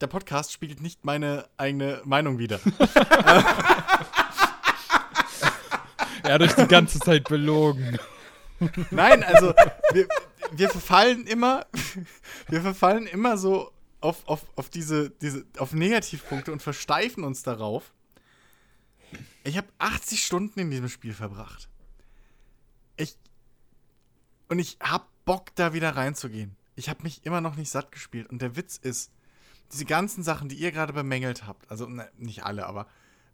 der 0.01 0.07
Podcast 0.07 0.51
spiegelt 0.51 0.81
nicht 0.81 1.05
meine 1.05 1.47
eigene 1.57 2.01
Meinung 2.05 2.37
wider. 2.37 2.59
Er 6.23 6.33
hat 6.33 6.41
euch 6.41 6.55
die 6.55 6.65
ganze 6.65 6.97
Zeit 6.99 7.25
belogen. 7.25 7.99
Nein, 8.89 9.23
also 9.23 9.53
wir, 9.93 10.07
wir 10.53 10.69
verfallen 10.69 11.27
immer, 11.27 11.67
wir 12.47 12.61
verfallen 12.61 13.05
immer 13.05 13.37
so 13.37 13.71
auf, 14.01 14.27
auf, 14.27 14.43
auf 14.55 14.71
diese, 14.71 15.11
diese, 15.11 15.45
auf 15.59 15.73
Negativpunkte 15.73 16.51
und 16.51 16.63
versteifen 16.63 17.23
uns 17.23 17.43
darauf. 17.43 17.93
Ich 19.43 19.55
habe 19.55 19.67
80 19.77 20.25
Stunden 20.25 20.59
in 20.59 20.71
diesem 20.71 20.89
Spiel 20.89 21.13
verbracht. 21.13 21.69
Ich 22.97 23.15
und 24.47 24.57
ich 24.57 24.79
hab 24.81 25.07
Bock, 25.25 25.53
da 25.53 25.73
wieder 25.73 25.95
reinzugehen. 25.95 26.55
Ich 26.75 26.89
habe 26.89 27.03
mich 27.03 27.25
immer 27.25 27.41
noch 27.41 27.55
nicht 27.55 27.69
satt 27.69 27.91
gespielt. 27.91 28.29
Und 28.29 28.41
der 28.41 28.55
Witz 28.55 28.77
ist, 28.77 29.11
diese 29.71 29.85
ganzen 29.85 30.23
Sachen, 30.23 30.49
die 30.49 30.55
ihr 30.55 30.71
gerade 30.71 30.93
bemängelt 30.93 31.47
habt, 31.47 31.69
also 31.71 31.87
ne, 31.87 32.09
nicht 32.17 32.43
alle, 32.43 32.65
aber 32.65 32.87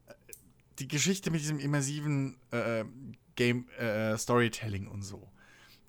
äh, 0.07 0.13
die 0.79 0.87
Geschichte 0.87 1.31
mit 1.31 1.41
diesem 1.41 1.59
immersiven 1.59 2.37
äh, 2.51 2.85
Game 3.35 3.67
äh, 3.71 4.17
Storytelling 4.17 4.87
und 4.87 5.01
so, 5.03 5.29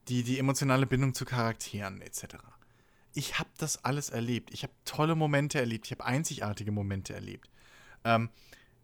die, 0.09 0.23
die 0.23 0.39
emotionale 0.39 0.87
Bindung 0.87 1.15
zu 1.15 1.25
Charakteren 1.25 2.01
etc. 2.01 2.37
Ich 3.15 3.39
habe 3.39 3.51
das 3.59 3.85
alles 3.85 4.11
erlebt. 4.11 4.51
Ich 4.53 4.63
habe 4.63 4.73
tolle 4.85 5.15
Momente 5.15 5.59
erlebt. 5.59 5.87
Ich 5.87 5.93
habe 5.93 6.05
einzigartige 6.05 6.73
Momente 6.73 7.15
erlebt. 7.15 7.51
Ähm, 8.05 8.31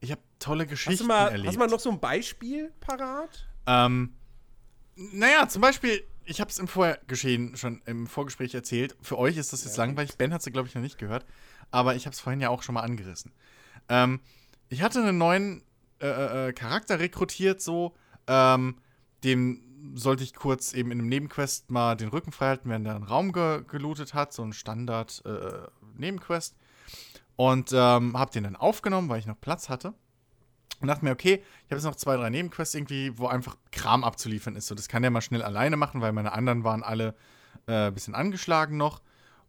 ich 0.00 0.10
habe 0.12 0.20
tolle 0.38 0.64
Hast 0.64 0.70
Geschichten 0.70 1.05
du, 1.05 1.08
mal, 1.08 1.28
erlebt. 1.28 1.48
hast 1.48 1.55
du 1.55 1.58
mal 1.58 1.68
noch 1.68 1.80
so 1.80 1.90
ein 1.90 1.98
Beispiel 1.98 2.72
parat? 2.80 3.48
Ähm, 3.66 4.14
naja, 4.94 5.48
zum 5.48 5.62
Beispiel, 5.62 6.05
ich 6.28 6.40
habe 6.40 6.50
es 6.50 6.58
im 6.58 6.66
Vorgeschehen 6.68 7.57
schon 7.57 7.81
im 7.86 8.07
Vorgespräch 8.07 8.55
erzählt. 8.55 8.94
Für 9.00 9.18
euch 9.18 9.39
ist 9.39 9.55
das 9.55 9.65
jetzt 9.65 9.78
langweilig. 9.78 10.18
Ben 10.18 10.34
hat 10.34 10.47
es, 10.47 10.52
glaube 10.52 10.68
ich, 10.68 10.74
noch 10.74 10.82
nicht 10.82 10.98
gehört. 10.98 11.24
Aber 11.70 11.97
ich 11.97 12.05
habe 12.05 12.12
es 12.12 12.20
vorhin 12.20 12.40
ja 12.40 12.50
auch 12.50 12.62
schon 12.62 12.74
mal 12.74 12.82
angerissen. 12.82 13.32
Ähm, 13.89 14.20
ich 14.68 14.82
hatte 14.82 15.00
einen 15.00 15.16
neuen 15.16 15.62
äh, 16.00 16.48
äh, 16.48 16.52
Charakter 16.52 16.98
rekrutiert, 16.98 17.62
so. 17.62 17.94
Ähm, 18.26 18.76
dem 19.24 19.62
sollte 19.94 20.23
ich 20.23 20.34
kurz 20.34 20.74
eben 20.74 20.90
in 20.90 20.98
einem 20.98 21.08
Nebenquest 21.08 21.70
mal 21.70 21.94
den 21.94 22.08
Rücken 22.08 22.32
freihalten, 22.32 22.70
während 22.70 22.86
er 22.86 22.97
einen 22.97 23.05
Raum 23.05 23.32
ge 23.32 23.65
gelootet 23.66 24.12
hat. 24.12 24.34
So 24.34 24.42
ein 24.42 24.52
Standard-Nebenquest. 24.52 26.57
und 27.36 27.73
ähm, 27.73 28.18
habe 28.18 28.32
den 28.32 28.44
dann 28.44 28.57
aufgenommen, 28.57 29.08
weil 29.08 29.20
ich 29.20 29.26
noch 29.26 29.40
Platz 29.40 29.70
hatte. 29.70 29.94
Und 30.81 30.89
dachte 30.89 31.05
mir, 31.05 31.10
okay, 31.10 31.42
ich 31.42 31.65
habe 31.70 31.76
jetzt 31.76 31.84
noch 31.84 31.97
zwei, 31.97 32.16
drei 32.16 32.31
Nebenquests 32.31 32.74
irgendwie, 32.74 33.18
wo 33.18 33.26
einfach 33.26 33.57
Kram 33.73 34.05
abzuliefern 34.05 34.55
ist. 34.55 34.68
So, 34.68 34.74
das 34.74 34.89
kann 34.89 35.02
der 35.02 35.10
mal 35.10 35.20
schnell 35.20 35.42
alleine 35.42 35.76
machen, 35.76 36.00
weil 36.00 36.12
meine 36.12 36.32
anderen 36.32 36.62
waren 36.62 36.82
alle 36.82 37.15
äh, 37.66 37.89
ein 37.89 37.94
bisschen 37.94 38.15
angeschlagen 38.15 38.76
noch. 38.76 39.02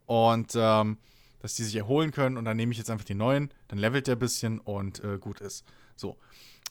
Und 0.08 0.54
ähm, 0.56 0.98
dass 1.40 1.56
die 1.56 1.64
sich 1.64 1.76
erholen 1.76 2.12
können. 2.12 2.38
Und 2.38 2.46
dann 2.46 2.58
nehme 2.58 2.72
ich 2.72 2.78
jetzt 2.78 2.90
einfach 2.90 3.06
die 3.06 3.16
neuen, 3.16 3.52
dann 3.68 3.80
levelt 3.80 4.08
der 4.08 4.16
ein 4.16 4.20
bisschen 4.20 4.60
und 4.60 5.04
äh, 5.04 5.18
gut 5.18 5.42
ist. 5.42 5.66
So. 5.96 6.18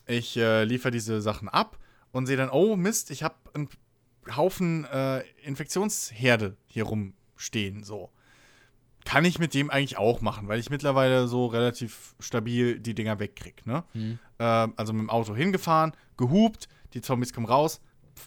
Ich 0.06 0.36
äh, 0.36 0.64
liefere 0.64 0.90
diese 0.90 1.20
Sachen 1.20 1.48
ab 1.48 1.78
und 2.12 2.26
sehe 2.26 2.36
dann, 2.36 2.50
oh 2.50 2.76
Mist, 2.76 3.10
ich 3.10 3.22
habe 3.22 3.34
einen 3.54 3.68
Haufen 4.34 4.84
äh, 4.84 5.20
Infektionsherde 5.42 6.56
hier 6.66 6.84
rumstehen. 6.84 7.84
So. 7.84 8.10
Kann 9.08 9.24
ich 9.24 9.38
mit 9.38 9.54
dem 9.54 9.70
eigentlich 9.70 9.96
auch 9.96 10.20
machen, 10.20 10.48
weil 10.48 10.60
ich 10.60 10.68
mittlerweile 10.68 11.28
so 11.28 11.46
relativ 11.46 12.14
stabil 12.20 12.78
die 12.78 12.94
Dinger 12.94 13.18
wegkrieg, 13.18 13.66
ne? 13.66 13.82
Ähm, 14.38 14.74
also 14.76 14.92
mit 14.92 15.00
dem 15.00 15.08
Auto 15.08 15.34
hingefahren, 15.34 15.92
gehupt, 16.18 16.68
die 16.92 17.00
Zombies 17.00 17.32
kommen 17.32 17.46
raus, 17.46 17.80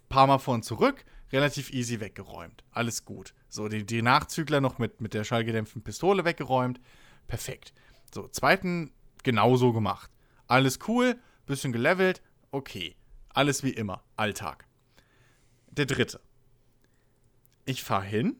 paar 0.09 0.25
Mal 0.25 0.39
vor 0.39 0.55
und 0.55 0.65
zurück, 0.65 1.05
relativ 1.31 1.71
easy 1.71 1.99
weggeräumt. 1.99 2.63
Alles 2.71 3.05
gut. 3.05 3.35
So, 3.47 3.67
die, 3.67 3.85
die 3.85 4.01
Nachzügler 4.01 4.59
noch 4.59 4.79
mit, 4.79 5.01
mit 5.01 5.13
der 5.13 5.23
schallgedämpften 5.23 5.83
Pistole 5.83 6.25
weggeräumt. 6.25 6.81
Perfekt. 7.27 7.73
So, 8.11 8.27
zweiten 8.29 8.91
genauso 9.21 9.73
gemacht. 9.73 10.09
Alles 10.47 10.79
cool, 10.87 11.15
bisschen 11.45 11.73
gelevelt, 11.73 12.23
okay. 12.49 12.95
Alles 13.29 13.63
wie 13.63 13.69
immer, 13.69 14.03
Alltag. 14.15 14.65
Der 15.69 15.85
dritte. 15.85 16.21
Ich 17.65 17.83
fahre 17.83 18.05
hin, 18.05 18.37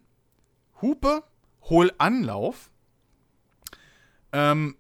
hupe, 0.82 1.24
hol 1.70 1.92
Anlauf, 1.98 2.72
ähm, 4.34 4.76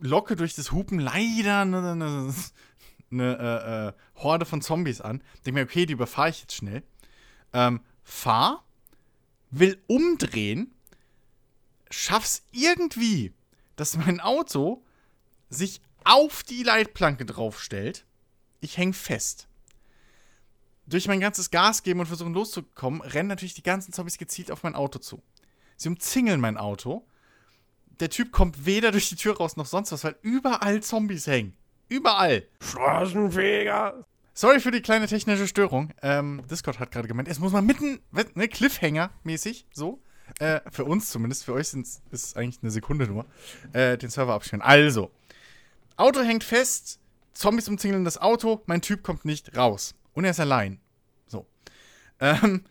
locke 0.00 0.36
durch 0.36 0.54
das 0.54 0.72
Hupen 0.72 0.98
leider 0.98 1.62
eine, 1.62 1.78
eine, 1.78 2.34
eine 3.10 3.38
äh, 3.38 3.88
äh, 3.88 3.92
Horde 4.16 4.46
von 4.46 4.62
Zombies 4.62 5.00
an. 5.00 5.22
Denke 5.44 5.60
mir, 5.60 5.64
okay, 5.64 5.86
die 5.86 5.94
überfahre 5.94 6.30
ich 6.30 6.40
jetzt 6.40 6.54
schnell. 6.54 6.82
Ähm, 7.52 7.80
fahr, 8.02 8.64
will 9.50 9.82
umdrehen, 9.86 10.74
schaff's 11.90 12.42
irgendwie, 12.52 13.32
dass 13.76 13.96
mein 13.96 14.20
Auto 14.20 14.84
sich 15.50 15.80
auf 16.04 16.42
die 16.42 16.62
Leitplanke 16.62 17.24
draufstellt. 17.24 18.06
Ich 18.60 18.76
häng 18.76 18.92
fest. 18.92 19.48
Durch 20.86 21.06
mein 21.06 21.20
ganzes 21.20 21.50
Gas 21.50 21.82
geben 21.82 22.00
und 22.00 22.06
versuchen 22.06 22.32
loszukommen, 22.32 23.02
rennen 23.02 23.28
natürlich 23.28 23.54
die 23.54 23.62
ganzen 23.62 23.92
Zombies 23.92 24.16
gezielt 24.16 24.50
auf 24.50 24.62
mein 24.62 24.74
Auto 24.74 24.98
zu. 24.98 25.22
Sie 25.78 25.88
umzingeln 25.88 26.40
mein 26.40 26.58
Auto. 26.58 27.06
Der 28.00 28.10
Typ 28.10 28.32
kommt 28.32 28.66
weder 28.66 28.92
durch 28.92 29.08
die 29.08 29.16
Tür 29.16 29.36
raus 29.36 29.56
noch 29.56 29.66
sonst 29.66 29.92
was, 29.92 30.04
weil 30.04 30.16
überall 30.22 30.82
Zombies 30.82 31.26
hängen. 31.26 31.56
Überall. 31.88 32.46
Straßenfeger. 32.60 34.04
Sorry 34.34 34.60
für 34.60 34.70
die 34.70 34.82
kleine 34.82 35.06
technische 35.06 35.48
Störung. 35.48 35.92
Ähm, 36.02 36.42
Discord 36.50 36.78
hat 36.78 36.90
gerade 36.90 37.08
gemeint, 37.08 37.28
es 37.28 37.38
muss 37.38 37.52
mal 37.52 37.62
mitten, 37.62 38.00
ne, 38.12 38.46
Cliffhanger-mäßig, 38.46 39.64
so. 39.72 40.00
Äh, 40.38 40.60
für 40.70 40.84
uns 40.84 41.10
zumindest, 41.10 41.44
für 41.44 41.54
euch 41.54 41.72
ist 41.72 42.02
es 42.10 42.36
eigentlich 42.36 42.62
eine 42.62 42.70
Sekunde 42.70 43.06
nur, 43.06 43.24
äh, 43.72 43.96
den 43.96 44.10
Server 44.10 44.34
abstellen. 44.34 44.62
Also, 44.62 45.10
Auto 45.96 46.20
hängt 46.20 46.44
fest, 46.44 47.00
Zombies 47.32 47.68
umzingeln 47.68 48.04
das 48.04 48.18
Auto, 48.18 48.62
mein 48.66 48.82
Typ 48.82 49.02
kommt 49.02 49.24
nicht 49.24 49.56
raus. 49.56 49.94
Und 50.12 50.24
er 50.24 50.32
ist 50.32 50.40
allein. 50.40 50.80
So. 51.26 51.46
Ähm, 52.20 52.64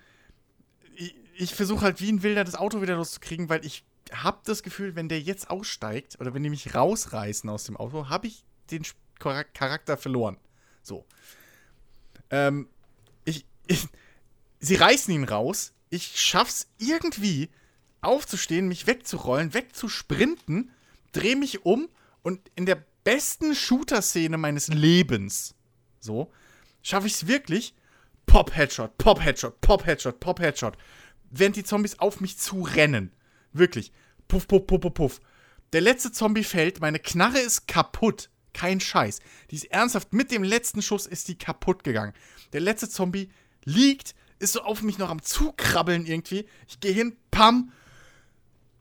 ich, 1.37 1.53
versuche 1.53 1.81
halt 1.81 2.01
wie 2.01 2.11
ein 2.11 2.23
Wilder 2.23 2.43
das 2.43 2.55
Auto 2.55 2.81
wieder 2.81 2.95
loszukriegen, 2.95 3.49
weil 3.49 3.65
ich 3.65 3.83
habe 4.11 4.39
das 4.45 4.63
Gefühl, 4.63 4.95
wenn 4.95 5.09
der 5.09 5.19
jetzt 5.19 5.49
aussteigt 5.49 6.19
oder 6.19 6.33
wenn 6.33 6.43
die 6.43 6.49
mich 6.49 6.73
rausreißen 6.73 7.49
aus 7.49 7.65
dem 7.65 7.77
Auto, 7.77 8.09
habe 8.09 8.27
ich 8.27 8.43
den 8.71 8.83
Charakter 9.19 9.97
verloren. 9.97 10.37
So. 10.81 11.05
Ähm, 12.29 12.67
ich, 13.25 13.45
ich, 13.67 13.87
sie 14.59 14.75
reißen 14.75 15.13
ihn 15.13 15.23
raus. 15.23 15.73
Ich 15.89 16.19
schaff's 16.19 16.67
irgendwie 16.77 17.49
aufzustehen, 18.01 18.67
mich 18.67 18.87
wegzurollen, 18.87 19.53
wegzusprinten, 19.53 20.71
drehe 21.11 21.35
mich 21.35 21.65
um 21.65 21.89
und 22.23 22.39
in 22.55 22.65
der 22.65 22.83
besten 23.03 23.55
Shooter-Szene 23.55 24.37
meines 24.37 24.67
Lebens, 24.67 25.55
so, 25.99 26.31
schaffe 26.81 27.07
ich 27.07 27.13
es 27.13 27.27
wirklich, 27.27 27.73
Pop 28.25 28.55
Headshot, 28.55 28.97
Pop 28.97 29.21
Headshot, 29.23 30.77
Während 31.29 31.55
die 31.55 31.63
Zombies 31.63 31.99
auf 31.99 32.21
mich 32.21 32.37
zu 32.37 32.61
rennen. 32.61 33.11
Wirklich. 33.53 33.91
Puff, 34.27 34.47
puff, 34.47 34.65
puff, 34.67 34.81
puff, 34.81 34.93
puff. 34.93 35.21
Der 35.73 35.81
letzte 35.81 36.11
Zombie 36.11 36.43
fällt, 36.43 36.79
meine 36.79 36.99
Knarre 36.99 37.39
ist 37.39 37.67
kaputt. 37.67 38.29
Kein 38.53 38.79
Scheiß. 38.79 39.19
Die 39.51 39.55
ist 39.55 39.65
ernsthaft, 39.65 40.13
mit 40.13 40.31
dem 40.31 40.43
letzten 40.43 40.81
Schuss 40.81 41.05
ist 41.05 41.27
die 41.27 41.37
kaputt 41.37 41.83
gegangen. 41.83 42.13
Der 42.53 42.61
letzte 42.61 42.89
Zombie 42.89 43.29
liegt, 43.65 44.15
ist 44.39 44.53
so 44.53 44.61
auf 44.61 44.81
mich 44.81 44.97
noch 44.97 45.09
am 45.09 45.21
Zukrabbeln 45.21 46.05
irgendwie. 46.05 46.47
Ich 46.67 46.79
gehe 46.79 46.93
hin, 46.93 47.17
pam, 47.29 47.71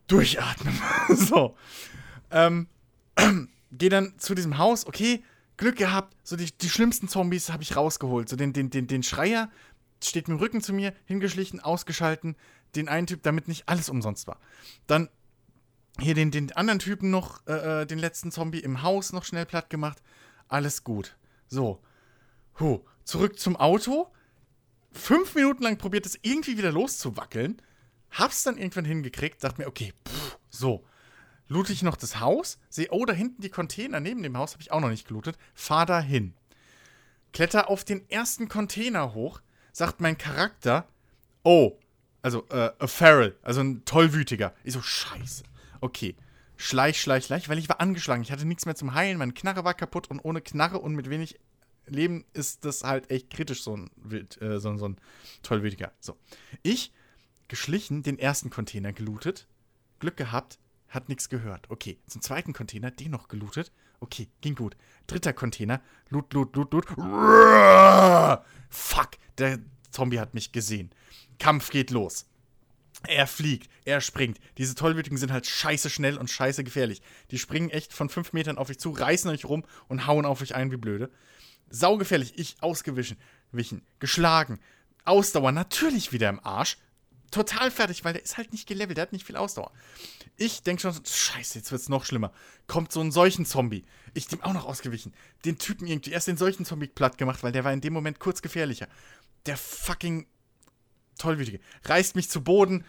durchatmen. 0.07 0.81
so. 1.15 1.57
Ähm, 2.31 2.69
gehe 3.73 3.91
dann 3.91 4.15
zu 4.19 4.35
diesem 4.35 4.59
Haus, 4.59 4.87
okay, 4.87 5.23
Glück 5.57 5.77
gehabt, 5.77 6.15
so 6.23 6.37
die, 6.37 6.51
die 6.59 6.69
schlimmsten 6.69 7.09
Zombies 7.09 7.51
habe 7.51 7.63
ich 7.63 7.77
rausgeholt. 7.77 8.29
So 8.29 8.37
den, 8.37 8.53
den, 8.53 8.71
den, 8.71 8.87
den 8.87 9.03
Schreier 9.03 9.51
steht 10.03 10.29
mit 10.29 10.39
dem 10.39 10.41
Rücken 10.41 10.61
zu 10.61 10.73
mir, 10.73 10.93
hingeschlichen, 11.05 11.61
ausgeschalten, 11.61 12.37
den 12.75 12.89
einen 12.89 13.07
Typ, 13.07 13.23
damit 13.23 13.49
nicht 13.49 13.69
alles 13.69 13.89
umsonst 13.89 14.27
war. 14.27 14.39
Dann 14.87 15.09
hier 15.99 16.15
den, 16.15 16.31
den 16.31 16.53
anderen 16.53 16.79
Typen 16.79 17.11
noch, 17.11 17.47
äh, 17.47 17.83
äh 17.83 17.87
den 17.87 17.99
letzten 17.99 18.31
Zombie 18.31 18.61
im 18.61 18.83
Haus 18.83 19.13
noch 19.13 19.25
schnell 19.25 19.47
platt 19.47 19.71
gemacht. 19.71 20.03
Alles 20.49 20.85
gut. 20.85 21.17
So. 21.49 21.81
Huh. 22.61 22.81
Zurück 23.05 23.39
zum 23.39 23.57
Auto. 23.57 24.13
Fünf 24.93 25.35
Minuten 25.35 25.63
lang 25.63 25.79
probiert 25.79 26.07
es 26.07 26.19
irgendwie 26.23 26.59
wieder 26.59 26.73
loszuwackeln. 26.73 27.63
Hab's 28.11 28.43
dann 28.43 28.59
irgendwann 28.59 28.85
hingekriegt, 28.85 29.43
dachte 29.43 29.61
mir, 29.61 29.69
okay, 29.69 29.93
pff, 30.07 30.39
so 30.49 30.85
loote 31.49 31.73
ich 31.73 31.83
noch 31.83 31.97
das 31.97 32.21
Haus, 32.21 32.59
sehe, 32.69 32.89
oh, 32.91 33.05
da 33.05 33.13
hinten 33.13 33.43
die 33.43 33.51
Container 33.51 34.01
neben 34.01 34.23
dem 34.23 34.37
Haus 34.37 34.53
habe 34.53 34.63
ich 34.63 34.73
auch 34.73 34.81
noch 34.81 34.91
nicht 34.91 35.07
gelootet, 35.07 35.37
fahr 35.55 35.87
da 35.87 36.01
hin. 36.01 36.35
Kletter 37.33 37.69
auf 37.69 37.85
den 37.85 38.09
ersten 38.09 38.49
Container 38.49 39.15
hoch, 39.15 39.41
sagt 39.77 40.01
mein 40.01 40.17
Charakter, 40.17 40.89
oh, 41.43 41.79
also 42.23 42.47
äh, 42.49 42.71
a 42.79 42.87
feral, 42.87 43.37
also 43.43 43.61
ein 43.61 43.85
tollwütiger. 43.85 44.55
Ich 44.65 44.73
so, 44.73 44.81
scheiße. 44.81 45.45
Okay, 45.83 46.17
schleich, 46.57 46.99
schleich, 46.99 47.27
schleich, 47.27 47.51
weil 47.51 47.59
ich 47.59 47.69
war 47.69 47.79
angeschlagen. 47.79 48.23
Ich 48.23 48.33
hatte 48.33 48.47
nichts 48.47 48.65
mehr 48.65 48.75
zum 48.75 48.95
Heilen, 48.95 49.19
meine 49.19 49.35
Knarre 49.35 49.65
war 49.65 49.75
kaputt 49.75 50.09
und 50.09 50.21
ohne 50.21 50.41
Knarre 50.41 50.79
und 50.79 50.95
mit 50.95 51.11
wenig 51.11 51.39
Leben 51.85 52.25
ist 52.33 52.65
das 52.65 52.85
halt 52.85 53.11
echt 53.11 53.29
kritisch, 53.29 53.63
so 53.63 53.77
ein, 53.77 53.91
Wild, 53.97 54.41
äh, 54.41 54.59
so, 54.61 54.75
so 54.79 54.89
ein 54.89 54.97
tollwütiger. 55.43 55.93
So. 56.01 56.17
Ich, 56.63 56.91
geschlichen, 57.47 58.03
den 58.03 58.19
ersten 58.19 58.49
Container 58.49 58.95
gelootet, 58.95 59.47
Glück 59.99 60.17
gehabt, 60.17 60.59
hat 60.89 61.11
nichts 61.11 61.29
gehört. 61.29 61.71
Okay, 61.71 61.99
zum 62.07 62.23
zweiten 62.23 62.55
Container, 62.55 62.91
den 62.91 63.11
noch 63.11 63.29
gelootet. 63.29 63.73
Okay, 64.01 64.29
ging 64.41 64.55
gut. 64.55 64.77
Dritter 65.07 65.33
Container, 65.33 65.81
loot, 66.11 66.33
loot, 66.33 66.55
loot, 66.57 66.73
loot. 66.73 66.87
Fuck, 68.71 69.11
der 69.39 69.59
Zombie 69.91 70.21
hat 70.21 70.35
mich 70.35 70.53
gesehen. 70.53 70.91
Kampf 71.39 71.71
geht 71.71 71.91
los. 71.91 72.27
Er 73.07 73.27
fliegt, 73.27 73.71
er 73.85 74.01
springt. 74.01 74.39
Diese 74.59 74.75
Tollwütigen 74.75 75.19
sind 75.19 75.31
halt 75.31 75.47
scheiße 75.47 75.91
schnell 75.91 76.17
und 76.17 76.31
scheiße 76.31 76.65
gefährlich. 76.65 77.03
Die 77.31 77.39
springen 77.39 77.71
echt 77.71 77.93
von 77.93 78.09
fünf 78.09 78.33
Metern 78.33 78.59
auf 78.59 78.71
euch 78.71 78.79
zu, 78.79 78.91
reißen 78.91 79.31
euch 79.31 79.45
rum 79.45 79.65
und 79.89 80.07
hauen 80.07 80.25
auf 80.25 80.41
euch 80.41 80.55
ein 80.55 80.73
wie 80.73 80.77
blöde. 80.77 81.11
Saugefährlich, 81.69 82.39
ich 82.39 82.57
ausgewichen, 82.61 83.17
wichen, 83.53 83.83
geschlagen. 83.99 84.61
Ausdauer 85.05 85.53
natürlich 85.53 86.13
wieder 86.13 86.29
im 86.29 86.45
Arsch 86.45 86.79
total 87.37 87.71
fertig, 87.71 88.03
weil 88.05 88.15
der 88.15 88.23
ist 88.23 88.39
halt 88.39 88.53
nicht 88.53 88.67
gelevelt, 88.67 88.97
der 88.97 89.03
hat 89.03 89.13
nicht 89.13 89.27
viel 89.27 89.37
Ausdauer. 89.37 89.71
Ich 90.39 90.63
denke 90.63 90.81
schon, 90.81 90.95
scheiße, 91.05 91.59
jetzt 91.59 91.71
wird 91.71 91.83
es 91.83 91.91
noch 91.91 92.07
schlimmer. 92.07 92.33
Kommt 92.67 92.93
so 92.93 93.01
ein 93.01 93.13
solchen 93.13 93.45
Zombie. 93.45 93.85
Ich 94.15 94.27
dem 94.27 94.43
auch 94.43 94.55
noch 94.55 94.65
ausgewichen. 94.65 95.13
Den 95.45 95.59
Typen 95.59 95.87
irgendwie, 95.87 96.13
erst 96.13 96.29
den 96.29 96.39
solchen 96.39 96.65
Zombie 96.65 96.87
platt 96.87 97.19
gemacht, 97.19 97.43
weil 97.43 97.53
der 97.53 97.63
war 97.63 97.75
in 97.75 97.83
dem 97.83 97.93
Moment 97.93 98.21
kurz 98.21 98.41
gefährlicher. 98.41 98.89
Der 99.45 99.59
fucking 99.59 100.27
Tollwütige. 101.19 101.61
Reißt 101.85 102.17
mich 102.17 102.31
zu 102.31 102.43
Boden, 102.43 102.85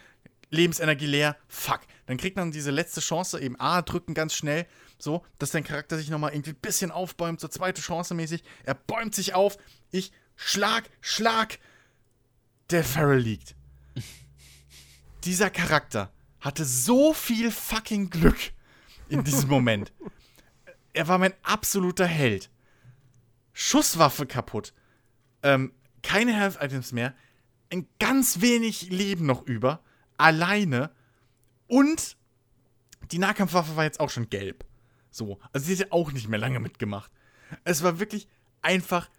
Lebensenergie 0.50 1.08
leer, 1.08 1.36
fuck. 1.50 1.82
Dann 2.06 2.16
kriegt 2.16 2.38
man 2.38 2.52
diese 2.52 2.72
letzte 2.72 3.02
Chance, 3.02 3.42
eben 3.42 3.60
A, 3.60 3.82
drücken 3.82 4.14
ganz 4.14 4.34
schnell, 4.34 4.66
so, 4.98 5.26
dass 5.40 5.52
dein 5.52 5.66
Charakter 5.66 5.98
sich 5.98 6.10
nochmal 6.10 6.32
irgendwie 6.32 6.52
ein 6.52 6.62
bisschen 6.62 6.92
aufbäumt, 6.92 7.42
so 7.42 7.50
zweite 7.50 7.82
Chance 7.82 8.16
mäßig. 8.16 8.44
Er 8.64 8.76
bäumt 8.76 9.14
sich 9.14 9.34
auf, 9.34 9.58
ich 9.92 10.14
schlag, 10.38 10.90
schlag. 11.02 11.60
Der 12.70 12.86
Farrell 12.86 13.20
liegt 13.20 13.57
dieser 15.28 15.50
Charakter 15.50 16.10
hatte 16.40 16.64
so 16.64 17.14
viel 17.14 17.52
fucking 17.52 18.10
Glück 18.10 18.54
in 19.10 19.26
diesem 19.26 19.50
Moment. 19.50 19.92
er 20.94 21.10
war 21.10 21.18
mein 21.18 21.34
absoluter 21.44 22.06
Held. 22.06 22.50
Schusswaffe 23.52 24.26
kaputt. 24.26 24.74
Ähm, 25.44 25.74
keine 26.02 26.34
Health 26.34 26.58
Items 26.62 26.94
mehr. 26.94 27.14
Ein 27.70 27.88
ganz 28.00 28.40
wenig 28.40 28.90
Leben 28.90 29.26
noch 29.26 29.46
über. 29.46 29.84
Alleine. 30.16 30.92
Und 31.68 32.16
die 33.12 33.20
Nahkampfwaffe 33.20 33.76
war 33.76 33.84
jetzt 33.84 34.00
auch 34.00 34.10
schon 34.10 34.30
gelb. 34.30 34.66
So. 35.12 35.40
Also 35.52 35.66
sie 35.66 35.74
ja 35.74 35.88
auch 35.90 36.14
nicht 36.14 36.30
mehr 36.30 36.40
lange 36.40 36.62
mitgemacht. 36.62 37.12
Es 37.66 37.84
war 37.84 38.00
wirklich 38.00 38.30
einfach 38.62 39.10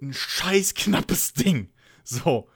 ein 0.00 0.14
scheiß 0.14 0.72
knappes 0.72 1.34
Ding. 1.34 1.70
So 2.02 2.48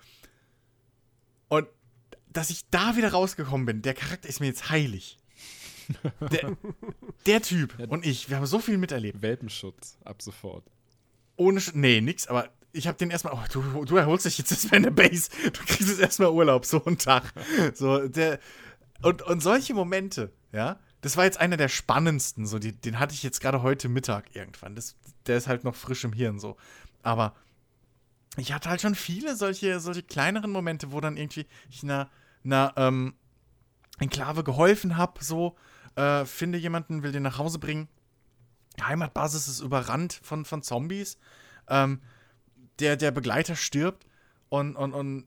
dass 2.36 2.50
ich 2.50 2.68
da 2.70 2.96
wieder 2.96 3.12
rausgekommen 3.12 3.66
bin. 3.66 3.82
Der 3.82 3.94
Charakter 3.94 4.28
ist 4.28 4.40
mir 4.40 4.46
jetzt 4.46 4.70
heilig. 4.70 5.18
Der, 6.32 6.56
der 7.26 7.42
Typ 7.42 7.78
ja, 7.78 7.86
und 7.86 8.04
ich, 8.04 8.28
wir 8.28 8.38
haben 8.38 8.46
so 8.46 8.58
viel 8.58 8.76
miterlebt. 8.76 9.22
Welpenschutz, 9.22 9.98
ab 10.04 10.20
sofort. 10.20 10.64
Ohne, 11.36 11.60
Sch 11.60 11.74
nee, 11.74 12.00
nix, 12.00 12.26
aber 12.26 12.48
ich 12.72 12.88
habe 12.88 12.98
den 12.98 13.10
erstmal, 13.10 13.34
oh, 13.34 13.44
du, 13.52 13.84
du 13.84 13.96
erholst 13.96 14.26
dich 14.26 14.36
jetzt 14.36 14.50
erstmal 14.50 14.78
in 14.78 14.82
der 14.82 14.90
Base, 14.90 15.30
du 15.44 15.60
kriegst 15.64 15.88
jetzt 15.88 16.00
erstmal 16.00 16.30
Urlaub, 16.30 16.64
so 16.64 16.84
einen 16.84 16.98
Tag. 16.98 17.32
So, 17.74 18.08
der, 18.08 18.40
und, 19.02 19.22
und 19.22 19.44
solche 19.44 19.74
Momente, 19.74 20.32
ja, 20.50 20.80
das 21.02 21.16
war 21.16 21.24
jetzt 21.24 21.38
einer 21.38 21.56
der 21.56 21.68
spannendsten, 21.68 22.46
so, 22.46 22.58
die, 22.58 22.72
den 22.72 22.98
hatte 22.98 23.14
ich 23.14 23.22
jetzt 23.22 23.40
gerade 23.40 23.62
heute 23.62 23.88
Mittag 23.88 24.34
irgendwann. 24.34 24.74
Das, 24.74 24.96
der 25.26 25.36
ist 25.36 25.46
halt 25.46 25.62
noch 25.62 25.76
frisch 25.76 26.02
im 26.02 26.12
Hirn, 26.12 26.40
so. 26.40 26.56
Aber 27.04 27.36
ich 28.36 28.52
hatte 28.52 28.70
halt 28.70 28.80
schon 28.80 28.96
viele 28.96 29.36
solche, 29.36 29.78
solche 29.78 30.02
kleineren 30.02 30.50
Momente, 30.50 30.90
wo 30.90 31.00
dann 31.00 31.16
irgendwie 31.16 31.46
ich 31.70 31.84
einer 31.84 32.10
einer 32.46 32.72
ähm, 32.76 33.14
Enklave 33.98 34.44
geholfen 34.44 34.96
habe, 34.96 35.22
so, 35.22 35.56
äh, 35.96 36.24
finde 36.24 36.58
jemanden, 36.58 37.02
will 37.02 37.12
den 37.12 37.22
nach 37.22 37.38
Hause 37.38 37.58
bringen. 37.58 37.88
Die 38.78 38.82
Heimatbasis 38.82 39.48
ist 39.48 39.60
überrannt 39.60 40.20
von, 40.22 40.44
von 40.44 40.62
Zombies. 40.62 41.18
Ähm, 41.68 42.02
der, 42.78 42.96
der 42.96 43.10
Begleiter 43.10 43.56
stirbt 43.56 44.06
und, 44.48 44.76
und, 44.76 44.92
und 44.92 45.26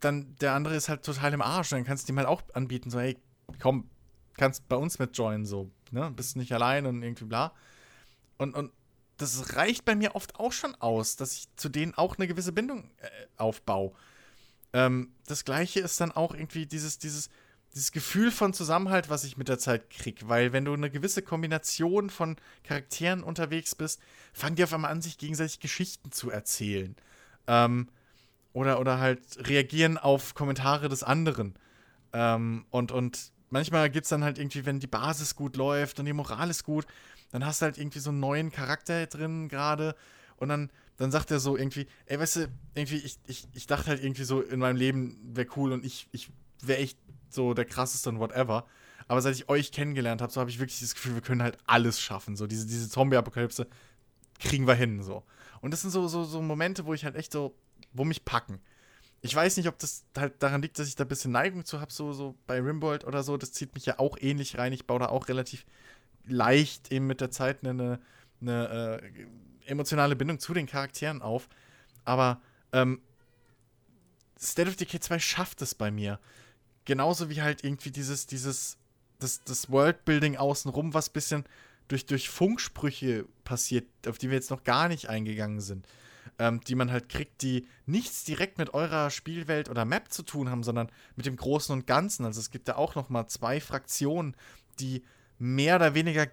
dann 0.00 0.36
der 0.36 0.54
andere 0.54 0.74
ist 0.76 0.88
halt 0.88 1.04
total 1.04 1.34
im 1.34 1.42
Arsch. 1.42 1.70
Dann 1.70 1.84
kannst 1.84 2.08
du 2.08 2.12
ihm 2.12 2.18
halt 2.18 2.28
auch 2.28 2.42
anbieten, 2.54 2.90
so, 2.90 2.98
hey, 2.98 3.18
komm, 3.60 3.90
kannst 4.36 4.68
bei 4.68 4.76
uns 4.76 4.98
mit 4.98 5.16
joinen, 5.16 5.46
so, 5.46 5.70
ne? 5.90 6.10
Bist 6.10 6.36
nicht 6.36 6.52
allein 6.52 6.86
und 6.86 7.02
irgendwie 7.02 7.24
bla. 7.24 7.52
Und, 8.38 8.54
und 8.54 8.72
das 9.16 9.56
reicht 9.56 9.84
bei 9.84 9.94
mir 9.94 10.14
oft 10.14 10.38
auch 10.38 10.52
schon 10.52 10.74
aus, 10.76 11.16
dass 11.16 11.34
ich 11.34 11.48
zu 11.56 11.68
denen 11.68 11.94
auch 11.94 12.16
eine 12.16 12.26
gewisse 12.26 12.52
Bindung 12.52 12.90
äh, 12.98 13.08
aufbaue. 13.36 13.92
Ähm, 14.76 15.08
das 15.26 15.46
gleiche 15.46 15.80
ist 15.80 15.98
dann 16.02 16.12
auch 16.12 16.34
irgendwie 16.34 16.66
dieses, 16.66 16.98
dieses, 16.98 17.30
dieses 17.74 17.92
Gefühl 17.92 18.30
von 18.30 18.52
Zusammenhalt, 18.52 19.08
was 19.08 19.24
ich 19.24 19.38
mit 19.38 19.48
der 19.48 19.58
Zeit 19.58 19.88
kriege. 19.88 20.28
Weil 20.28 20.52
wenn 20.52 20.66
du 20.66 20.74
eine 20.74 20.90
gewisse 20.90 21.22
Kombination 21.22 22.10
von 22.10 22.36
Charakteren 22.62 23.22
unterwegs 23.22 23.74
bist, 23.74 24.02
fangen 24.34 24.56
die 24.56 24.64
auf 24.64 24.74
einmal 24.74 24.90
an, 24.90 25.00
sich 25.00 25.16
gegenseitig 25.16 25.60
Geschichten 25.60 26.12
zu 26.12 26.30
erzählen. 26.30 26.94
Ähm, 27.46 27.88
oder, 28.52 28.78
oder 28.78 28.98
halt 28.98 29.20
reagieren 29.48 29.96
auf 29.96 30.34
Kommentare 30.34 30.90
des 30.90 31.02
anderen. 31.02 31.54
Ähm, 32.12 32.66
und, 32.68 32.92
und 32.92 33.32
manchmal 33.48 33.88
gibt 33.88 34.04
es 34.04 34.10
dann 34.10 34.24
halt 34.24 34.36
irgendwie, 34.38 34.66
wenn 34.66 34.78
die 34.78 34.86
Basis 34.86 35.36
gut 35.36 35.56
läuft 35.56 35.98
und 35.98 36.04
die 36.04 36.12
Moral 36.12 36.50
ist 36.50 36.64
gut, 36.64 36.86
dann 37.30 37.46
hast 37.46 37.62
du 37.62 37.64
halt 37.64 37.78
irgendwie 37.78 38.00
so 38.00 38.10
einen 38.10 38.20
neuen 38.20 38.52
Charakter 38.52 39.06
drin 39.06 39.48
gerade. 39.48 39.96
Und 40.36 40.50
dann 40.50 40.70
dann 40.96 41.10
sagt 41.10 41.30
er 41.30 41.40
so 41.40 41.56
irgendwie, 41.56 41.86
ey, 42.06 42.18
weißt 42.18 42.36
du, 42.36 42.48
irgendwie, 42.74 42.96
ich, 42.96 43.18
ich, 43.26 43.46
ich 43.52 43.66
dachte 43.66 43.88
halt 43.88 44.02
irgendwie 44.02 44.24
so, 44.24 44.40
in 44.40 44.58
meinem 44.58 44.76
Leben 44.76 45.18
wäre 45.22 45.48
cool 45.56 45.72
und 45.72 45.84
ich, 45.84 46.08
ich 46.12 46.30
wäre 46.62 46.80
echt 46.80 46.98
so 47.28 47.54
der 47.54 47.64
krasseste 47.64 48.08
und 48.08 48.18
whatever. 48.18 48.66
Aber 49.08 49.20
seit 49.20 49.34
ich 49.34 49.48
euch 49.48 49.72
kennengelernt 49.72 50.20
habe, 50.20 50.32
so 50.32 50.40
habe 50.40 50.50
ich 50.50 50.58
wirklich 50.58 50.80
das 50.80 50.94
Gefühl, 50.94 51.14
wir 51.14 51.22
können 51.22 51.42
halt 51.42 51.58
alles 51.66 52.00
schaffen. 52.00 52.36
So, 52.36 52.46
diese, 52.46 52.66
diese 52.66 52.88
Zombie-Apokalypse 52.88 53.66
kriegen 54.40 54.66
wir 54.66 54.74
hin. 54.74 55.02
So. 55.02 55.22
Und 55.60 55.72
das 55.72 55.82
sind 55.82 55.90
so, 55.90 56.08
so, 56.08 56.24
so 56.24 56.42
Momente, 56.42 56.86
wo 56.86 56.94
ich 56.94 57.04
halt 57.04 57.14
echt 57.14 57.32
so, 57.32 57.54
wo 57.92 58.04
mich 58.04 58.24
packen. 58.24 58.60
Ich 59.22 59.34
weiß 59.34 59.56
nicht, 59.56 59.68
ob 59.68 59.78
das 59.78 60.04
halt 60.16 60.42
daran 60.42 60.62
liegt, 60.62 60.78
dass 60.78 60.88
ich 60.88 60.96
da 60.96 61.04
ein 61.04 61.08
bisschen 61.08 61.32
Neigung 61.32 61.64
zu 61.64 61.80
habe, 61.80 61.92
so, 61.92 62.12
so 62.12 62.36
bei 62.46 62.60
Rimbold 62.60 63.04
oder 63.04 63.22
so. 63.22 63.36
Das 63.36 63.52
zieht 63.52 63.74
mich 63.74 63.86
ja 63.86 63.98
auch 63.98 64.16
ähnlich 64.20 64.58
rein. 64.58 64.72
Ich 64.72 64.86
baue 64.86 65.00
da 65.00 65.06
auch 65.06 65.28
relativ 65.28 65.66
leicht 66.26 66.90
eben 66.92 67.06
mit 67.06 67.20
der 67.20 67.30
Zeit 67.30 67.64
eine, 67.64 68.00
eine 68.40 69.00
äh, 69.02 69.70
emotionale 69.70 70.16
Bindung 70.16 70.38
zu 70.38 70.54
den 70.54 70.66
Charakteren 70.66 71.22
auf. 71.22 71.48
Aber 72.04 72.40
ähm, 72.72 73.00
State 74.38 74.68
of 74.68 74.76
Decay 74.76 75.00
2 75.00 75.18
schafft 75.18 75.62
es 75.62 75.74
bei 75.74 75.90
mir. 75.90 76.18
Genauso 76.84 77.30
wie 77.30 77.42
halt 77.42 77.64
irgendwie 77.64 77.90
dieses, 77.90 78.26
dieses, 78.26 78.78
das, 79.18 79.42
das 79.44 79.70
Worldbuilding 79.70 80.36
außenrum, 80.36 80.94
was 80.94 81.10
bisschen 81.10 81.44
durch, 81.88 82.06
durch 82.06 82.28
Funksprüche 82.28 83.26
passiert, 83.44 83.86
auf 84.06 84.18
die 84.18 84.28
wir 84.28 84.36
jetzt 84.36 84.50
noch 84.50 84.64
gar 84.64 84.88
nicht 84.88 85.08
eingegangen 85.08 85.60
sind. 85.60 85.86
Ähm, 86.38 86.60
die 86.60 86.74
man 86.74 86.90
halt 86.90 87.08
kriegt, 87.08 87.40
die 87.40 87.66
nichts 87.86 88.24
direkt 88.24 88.58
mit 88.58 88.74
eurer 88.74 89.10
Spielwelt 89.10 89.70
oder 89.70 89.84
Map 89.84 90.12
zu 90.12 90.22
tun 90.22 90.50
haben, 90.50 90.64
sondern 90.64 90.90
mit 91.14 91.24
dem 91.24 91.36
Großen 91.36 91.72
und 91.72 91.86
Ganzen. 91.86 92.26
Also 92.26 92.40
es 92.40 92.50
gibt 92.50 92.68
da 92.68 92.74
auch 92.74 92.94
noch 92.94 93.08
mal 93.08 93.26
zwei 93.28 93.60
Fraktionen, 93.60 94.36
die 94.78 95.02
mehr 95.38 95.76
oder 95.76 95.94
weniger 95.94 96.26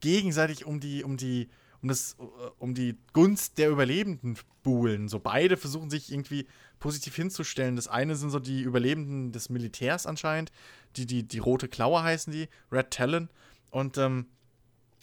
gegenseitig 0.00 0.64
um 0.64 0.80
die, 0.80 1.04
um 1.04 1.16
die, 1.16 1.48
um 1.82 1.88
das, 1.88 2.16
äh, 2.18 2.50
um 2.58 2.74
die 2.74 2.96
Gunst 3.12 3.58
der 3.58 3.70
Überlebenden 3.70 4.38
buhlen. 4.62 5.08
So 5.08 5.18
beide 5.18 5.56
versuchen 5.56 5.90
sich 5.90 6.12
irgendwie 6.12 6.46
positiv 6.78 7.16
hinzustellen. 7.16 7.76
Das 7.76 7.88
eine 7.88 8.16
sind 8.16 8.30
so 8.30 8.38
die 8.38 8.62
Überlebenden 8.62 9.32
des 9.32 9.48
Militärs 9.50 10.06
anscheinend, 10.06 10.52
die, 10.96 11.06
die, 11.06 11.22
die 11.22 11.38
rote 11.38 11.68
Klaue 11.68 12.02
heißen 12.02 12.32
die, 12.32 12.48
Red 12.70 12.90
Talon. 12.90 13.28
Und 13.70 13.98
ähm, 13.98 14.26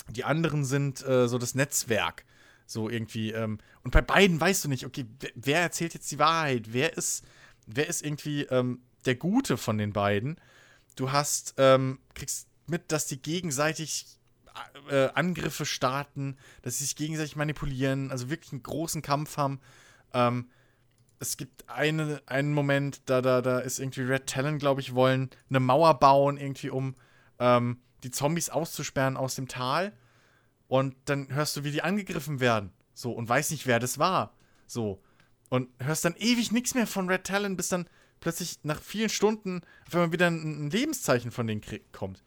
die 0.09 0.23
anderen 0.23 0.65
sind 0.65 1.05
äh, 1.05 1.27
so 1.27 1.37
das 1.37 1.55
Netzwerk. 1.55 2.25
So 2.65 2.89
irgendwie. 2.89 3.31
Ähm, 3.31 3.59
und 3.83 3.91
bei 3.91 4.01
beiden 4.01 4.39
weißt 4.39 4.65
du 4.65 4.69
nicht, 4.69 4.85
okay, 4.85 5.05
wer, 5.35 5.61
erzählt 5.61 5.93
jetzt 5.93 6.11
die 6.11 6.19
Wahrheit? 6.19 6.73
Wer 6.73 6.97
ist, 6.97 7.23
wer 7.65 7.87
ist 7.87 8.03
irgendwie 8.03 8.43
ähm, 8.43 8.81
der 9.05 9.15
Gute 9.15 9.55
von 9.57 9.77
den 9.77 9.93
beiden? 9.93 10.39
Du 10.95 11.11
hast, 11.11 11.53
ähm, 11.57 11.99
kriegst 12.13 12.47
mit, 12.67 12.91
dass 12.91 13.07
die 13.07 13.21
gegenseitig 13.21 14.05
äh, 14.89 15.09
Angriffe 15.13 15.65
starten, 15.65 16.37
dass 16.61 16.77
sie 16.77 16.85
sich 16.85 16.95
gegenseitig 16.95 17.35
manipulieren, 17.35 18.11
also 18.11 18.29
wirklich 18.29 18.51
einen 18.51 18.63
großen 18.63 19.01
Kampf 19.01 19.37
haben. 19.37 19.59
Ähm, 20.13 20.49
es 21.19 21.37
gibt 21.37 21.67
eine, 21.69 22.21
einen 22.25 22.53
Moment, 22.53 23.01
da, 23.05 23.21
da, 23.21 23.41
da 23.41 23.59
ist 23.59 23.79
irgendwie 23.79 24.01
Red 24.01 24.27
Talon, 24.27 24.59
glaube 24.59 24.81
ich, 24.81 24.93
wollen 24.93 25.29
eine 25.49 25.59
Mauer 25.59 25.99
bauen, 25.99 26.37
irgendwie 26.37 26.69
um 26.69 26.95
ähm, 27.39 27.81
die 28.03 28.11
Zombies 28.11 28.49
auszusperren 28.49 29.17
aus 29.17 29.35
dem 29.35 29.47
Tal. 29.47 29.93
Und 30.67 30.95
dann 31.05 31.33
hörst 31.33 31.55
du, 31.57 31.63
wie 31.63 31.71
die 31.71 31.81
angegriffen 31.81 32.39
werden. 32.39 32.71
So, 32.93 33.11
und 33.11 33.27
weiß 33.29 33.51
nicht, 33.51 33.67
wer 33.67 33.79
das 33.79 33.99
war. 33.99 34.33
So. 34.67 35.01
Und 35.49 35.69
hörst 35.79 36.03
dann 36.05 36.15
ewig 36.17 36.51
nichts 36.51 36.75
mehr 36.75 36.87
von 36.87 37.09
Red 37.09 37.23
Talon, 37.23 37.55
bis 37.55 37.69
dann 37.69 37.87
plötzlich 38.19 38.59
nach 38.63 38.81
vielen 38.81 39.09
Stunden 39.09 39.61
auf 39.87 39.95
einmal 39.95 40.11
wieder 40.11 40.27
ein 40.27 40.69
Lebenszeichen 40.69 41.31
von 41.31 41.47
denen 41.47 41.61
kommt. 41.91 42.23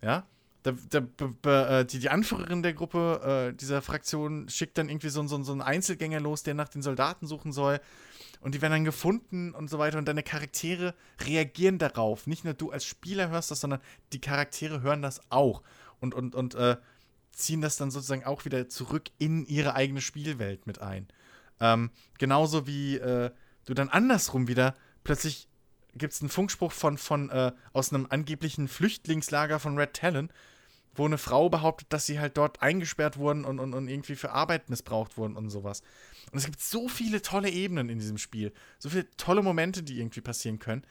Ja. 0.00 0.26
Da, 0.62 0.72
da, 0.90 1.80
äh, 1.80 1.84
die, 1.84 1.98
die 1.98 2.08
Anführerin 2.08 2.62
der 2.62 2.72
Gruppe, 2.72 3.50
äh, 3.50 3.56
dieser 3.56 3.82
Fraktion, 3.82 4.48
schickt 4.48 4.78
dann 4.78 4.88
irgendwie 4.88 5.08
so, 5.08 5.26
so, 5.26 5.42
so 5.42 5.52
einen 5.52 5.60
Einzelgänger 5.62 6.20
los, 6.20 6.42
der 6.42 6.54
nach 6.54 6.68
den 6.68 6.82
Soldaten 6.82 7.26
suchen 7.26 7.52
soll. 7.52 7.80
Und 8.40 8.54
die 8.54 8.62
werden 8.62 8.72
dann 8.72 8.84
gefunden 8.84 9.52
und 9.52 9.70
so 9.70 9.78
weiter. 9.78 9.98
Und 9.98 10.06
deine 10.06 10.22
Charaktere 10.22 10.94
reagieren 11.24 11.78
darauf. 11.78 12.26
Nicht 12.26 12.44
nur 12.44 12.54
du 12.54 12.70
als 12.70 12.84
Spieler 12.84 13.28
hörst 13.28 13.50
das, 13.50 13.60
sondern 13.60 13.80
die 14.12 14.20
Charaktere 14.20 14.82
hören 14.82 15.02
das 15.02 15.20
auch. 15.30 15.62
Und, 16.00 16.14
und, 16.14 16.34
und 16.34 16.54
äh, 16.54 16.76
ziehen 17.32 17.60
das 17.60 17.76
dann 17.76 17.90
sozusagen 17.90 18.24
auch 18.24 18.44
wieder 18.44 18.68
zurück 18.68 19.04
in 19.18 19.46
ihre 19.46 19.74
eigene 19.74 20.00
Spielwelt 20.00 20.66
mit 20.66 20.80
ein. 20.80 21.08
Ähm, 21.60 21.90
genauso 22.18 22.66
wie 22.66 22.96
äh, 22.96 23.30
du 23.64 23.74
dann 23.74 23.88
andersrum 23.88 24.48
wieder 24.48 24.76
plötzlich 25.04 25.48
gibt 25.94 26.14
es 26.14 26.20
einen 26.20 26.30
Funkspruch 26.30 26.72
von, 26.72 26.98
von 26.98 27.30
äh, 27.30 27.52
aus 27.72 27.92
einem 27.92 28.06
angeblichen 28.08 28.68
Flüchtlingslager 28.68 29.58
von 29.58 29.78
Red 29.78 29.94
Talon, 29.94 30.30
wo 30.94 31.06
eine 31.06 31.18
Frau 31.18 31.48
behauptet, 31.48 31.92
dass 31.92 32.06
sie 32.06 32.20
halt 32.20 32.36
dort 32.36 32.62
eingesperrt 32.62 33.16
wurden 33.16 33.44
und, 33.44 33.58
und, 33.58 33.74
und 33.74 33.88
irgendwie 33.88 34.16
für 34.16 34.32
Arbeit 34.32 34.68
missbraucht 34.68 35.16
wurden 35.16 35.36
und 35.36 35.48
sowas. 35.50 35.82
Und 36.30 36.38
es 36.38 36.44
gibt 36.44 36.60
so 36.60 36.88
viele 36.88 37.22
tolle 37.22 37.50
Ebenen 37.50 37.88
in 37.88 37.98
diesem 37.98 38.18
Spiel, 38.18 38.52
so 38.78 38.90
viele 38.90 39.06
tolle 39.16 39.42
Momente, 39.42 39.82
die 39.82 39.98
irgendwie 39.98 40.20
passieren 40.20 40.58
können. 40.58 40.82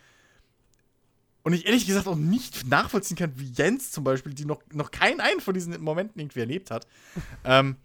Und 1.44 1.54
ich 1.54 1.66
ehrlich 1.66 1.88
gesagt 1.88 2.08
auch 2.08 2.16
nicht 2.16 2.68
nachvollziehen 2.68 3.18
kann, 3.18 3.34
wie 3.40 3.52
Jens 3.52 3.92
zum 3.92 4.04
Beispiel, 4.04 4.34
die 4.34 4.46
noch, 4.46 4.62
noch 4.72 4.92
keinen 4.92 5.20
einen 5.20 5.42
von 5.42 5.54
diesen 5.54 5.80
Momenten 5.82 6.20
irgendwie 6.20 6.42
erlebt 6.42 6.70
hat. 6.70 6.88
ähm, 7.44 7.78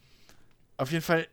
auf 0.77 0.91
jeden 0.91 1.05
Fall, 1.05 1.27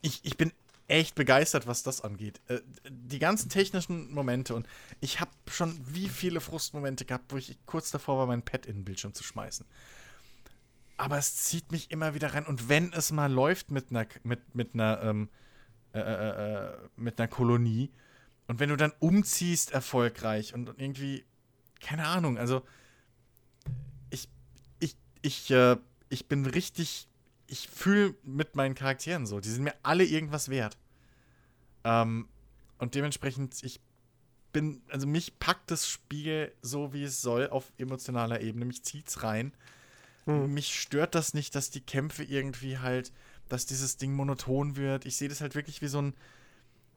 ich, 0.00 0.20
ich 0.22 0.36
bin 0.36 0.52
echt 0.88 1.14
begeistert, 1.14 1.66
was 1.66 1.82
das 1.82 2.00
angeht. 2.00 2.40
Äh, 2.48 2.60
die 2.88 3.18
ganzen 3.18 3.50
technischen 3.50 4.12
Momente 4.12 4.54
und 4.54 4.66
ich 5.00 5.20
habe 5.20 5.30
schon 5.46 5.78
wie 5.86 6.08
viele 6.08 6.40
Frustmomente 6.40 7.04
gehabt, 7.04 7.30
wo 7.32 7.36
ich 7.36 7.56
kurz 7.66 7.90
davor 7.90 8.18
war, 8.18 8.26
mein 8.26 8.42
Pad 8.42 8.66
in 8.66 8.78
den 8.78 8.84
Bildschirm 8.84 9.14
zu 9.14 9.22
schmeißen. 9.22 9.66
Aber 10.96 11.18
es 11.18 11.36
zieht 11.36 11.70
mich 11.70 11.90
immer 11.90 12.14
wieder 12.14 12.34
rein 12.34 12.46
und 12.46 12.68
wenn 12.68 12.92
es 12.92 13.12
mal 13.12 13.30
läuft 13.30 13.70
mit 13.70 13.90
einer 13.90 14.06
mit, 14.24 14.54
mit 14.54 14.74
einer 14.74 15.00
ähm, 15.02 15.28
äh, 15.92 16.00
äh, 16.00 16.64
äh 16.64 16.76
mit 16.96 17.20
einer 17.20 17.28
Kolonie 17.28 17.92
und 18.46 18.58
wenn 18.58 18.70
du 18.70 18.76
dann 18.76 18.92
umziehst 18.98 19.70
erfolgreich 19.70 20.54
und, 20.54 20.70
und 20.70 20.80
irgendwie 20.80 21.24
keine 21.80 22.06
Ahnung, 22.06 22.38
also 22.38 22.62
ich 24.10 24.28
ich 24.80 24.96
ich 25.20 25.50
äh, 25.50 25.76
ich 26.08 26.26
bin 26.26 26.46
richtig 26.46 27.08
ich 27.48 27.68
fühle 27.68 28.14
mit 28.22 28.54
meinen 28.54 28.74
Charakteren 28.74 29.26
so. 29.26 29.40
Die 29.40 29.48
sind 29.48 29.64
mir 29.64 29.74
alle 29.82 30.04
irgendwas 30.04 30.50
wert. 30.50 30.76
Ähm, 31.82 32.28
und 32.78 32.94
dementsprechend, 32.94 33.62
ich 33.64 33.80
bin, 34.52 34.82
also 34.90 35.06
mich 35.06 35.38
packt 35.38 35.70
das 35.70 35.88
Spiel 35.88 36.52
so, 36.62 36.92
wie 36.92 37.04
es 37.04 37.20
soll, 37.22 37.48
auf 37.48 37.72
emotionaler 37.78 38.42
Ebene. 38.42 38.66
Mich 38.66 38.84
zieht's 38.84 39.22
rein. 39.22 39.52
Hm. 40.26 40.52
Mich 40.52 40.78
stört 40.78 41.14
das 41.14 41.34
nicht, 41.34 41.54
dass 41.54 41.70
die 41.70 41.80
Kämpfe 41.80 42.22
irgendwie 42.22 42.78
halt, 42.78 43.12
dass 43.48 43.66
dieses 43.66 43.96
Ding 43.96 44.12
monoton 44.12 44.76
wird. 44.76 45.06
Ich 45.06 45.16
sehe 45.16 45.28
das 45.28 45.40
halt 45.40 45.54
wirklich 45.54 45.80
wie 45.80 45.88
so 45.88 46.02
ein, 46.02 46.14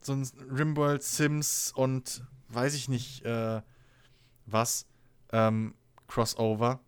so 0.01 0.13
ein 0.13 0.27
Rimworld 0.51 1.01
Sims 1.01 1.71
und 1.73 2.23
weiß 2.49 2.73
ich 2.73 2.89
nicht, 2.89 3.23
äh, 3.23 3.61
was, 4.45 4.85
ähm, 5.31 5.75
Crossover. 6.07 6.81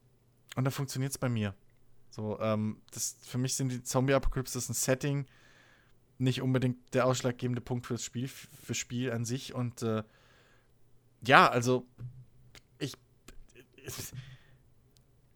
Und 0.55 0.65
da 0.65 0.71
funktioniert 0.71 1.13
es 1.13 1.17
bei 1.17 1.29
mir. 1.29 1.55
So, 2.13 2.39
ähm, 2.41 2.79
das, 2.91 3.17
für 3.23 3.39
mich 3.39 3.55
sind 3.55 3.71
die 3.71 3.81
Zombie-Apocalypse 3.81 4.59
ein 4.59 4.75
Setting, 4.75 5.25
nicht 6.19 6.43
unbedingt 6.43 6.93
der 6.93 7.07
ausschlaggebende 7.07 7.59
Punkt 7.59 7.87
fürs 7.87 8.03
Spiel, 8.03 8.27
für 8.27 8.75
Spiel 8.75 9.11
an 9.11 9.25
sich. 9.25 9.55
Und 9.55 9.81
äh, 9.81 10.03
ja, 11.25 11.49
also 11.49 11.87
ich, 12.77 12.93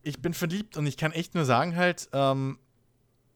ich 0.03 0.21
bin 0.21 0.35
verliebt 0.35 0.77
und 0.77 0.85
ich 0.85 0.97
kann 0.97 1.13
echt 1.13 1.33
nur 1.33 1.45
sagen 1.45 1.75
halt, 1.75 2.09
ähm, 2.13 2.59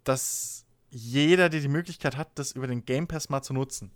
dass 0.04 0.68
jeder, 0.92 1.50
der 1.50 1.62
die 1.62 1.68
Möglichkeit 1.68 2.18
hat, 2.18 2.38
das 2.38 2.52
über 2.52 2.68
den 2.68 2.86
Game 2.86 3.08
Pass 3.08 3.30
mal 3.30 3.42
zu 3.42 3.54
nutzen 3.54 3.90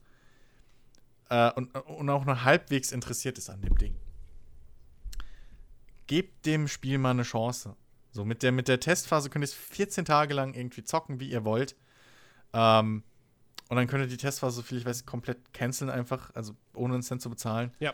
äh, 1.29 1.51
und, 1.51 1.75
und 1.75 2.09
auch 2.09 2.25
nur 2.25 2.43
halbwegs 2.43 2.91
interessiert 2.91 3.37
ist 3.37 3.51
an 3.51 3.61
dem 3.61 3.77
Ding, 3.77 3.95
gebt 6.07 6.47
dem 6.47 6.67
Spiel 6.67 6.97
mal 6.97 7.11
eine 7.11 7.21
Chance. 7.21 7.75
So, 8.15 8.23
mit 8.23 8.43
der, 8.43 8.53
mit 8.53 8.69
der 8.69 8.79
Testphase 8.79 9.29
könnt 9.29 9.43
ihr 9.43 9.47
es 9.47 9.53
14 9.53 10.05
Tage 10.05 10.33
lang 10.33 10.53
irgendwie 10.53 10.85
zocken, 10.85 11.19
wie 11.19 11.29
ihr 11.29 11.43
wollt. 11.43 11.75
Ähm, 12.53 13.03
und 13.67 13.75
dann 13.75 13.87
könnt 13.87 14.05
ihr 14.05 14.07
die 14.07 14.15
Testphase, 14.15 14.55
so 14.55 14.61
viel 14.61 14.77
ich 14.77 14.85
weiß, 14.85 15.05
komplett 15.05 15.53
canceln 15.53 15.89
einfach, 15.89 16.33
also 16.33 16.55
ohne 16.73 16.93
einen 16.93 17.03
Cent 17.03 17.21
zu 17.21 17.29
bezahlen. 17.29 17.73
Ja. 17.79 17.93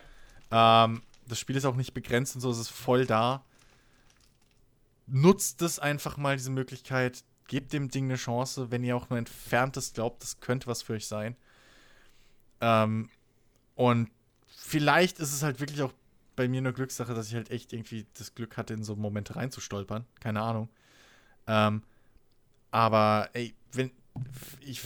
Ähm, 0.51 1.01
das 1.27 1.39
Spiel 1.39 1.55
ist 1.55 1.65
auch 1.65 1.75
nicht 1.75 1.95
begrenzt 1.95 2.35
und 2.35 2.41
so, 2.41 2.51
es 2.51 2.59
ist 2.59 2.69
voll 2.69 3.07
da. 3.07 3.43
Nutzt 5.07 5.63
es 5.63 5.79
einfach 5.79 6.17
mal, 6.17 6.37
diese 6.37 6.51
Möglichkeit. 6.51 7.23
Gebt 7.47 7.73
dem 7.73 7.89
Ding 7.89 8.05
eine 8.05 8.15
Chance, 8.15 8.69
wenn 8.69 8.83
ihr 8.83 8.95
auch 8.95 9.09
nur 9.09 9.17
entferntes 9.17 9.93
glaubt, 9.93 10.21
das 10.21 10.39
könnte 10.39 10.67
was 10.67 10.83
für 10.83 10.93
euch 10.93 11.07
sein. 11.07 11.35
Ähm, 12.59 13.09
und 13.73 14.11
vielleicht 14.45 15.17
ist 15.17 15.33
es 15.33 15.41
halt 15.41 15.59
wirklich 15.59 15.81
auch 15.81 15.93
bei 16.35 16.47
mir 16.47 16.59
eine 16.59 16.73
Glückssache, 16.73 17.13
dass 17.13 17.27
ich 17.27 17.35
halt 17.35 17.51
echt 17.51 17.73
irgendwie 17.73 18.05
das 18.13 18.35
Glück 18.35 18.57
hatte, 18.57 18.73
in 18.73 18.83
so 18.83 18.95
Momente 18.95 19.35
reinzustolpern. 19.35 20.05
Keine 20.19 20.41
Ahnung. 20.41 20.69
Ähm, 21.47 21.83
aber 22.71 23.29
ey, 23.33 23.53
wenn, 23.73 23.91
ich, 24.61 24.81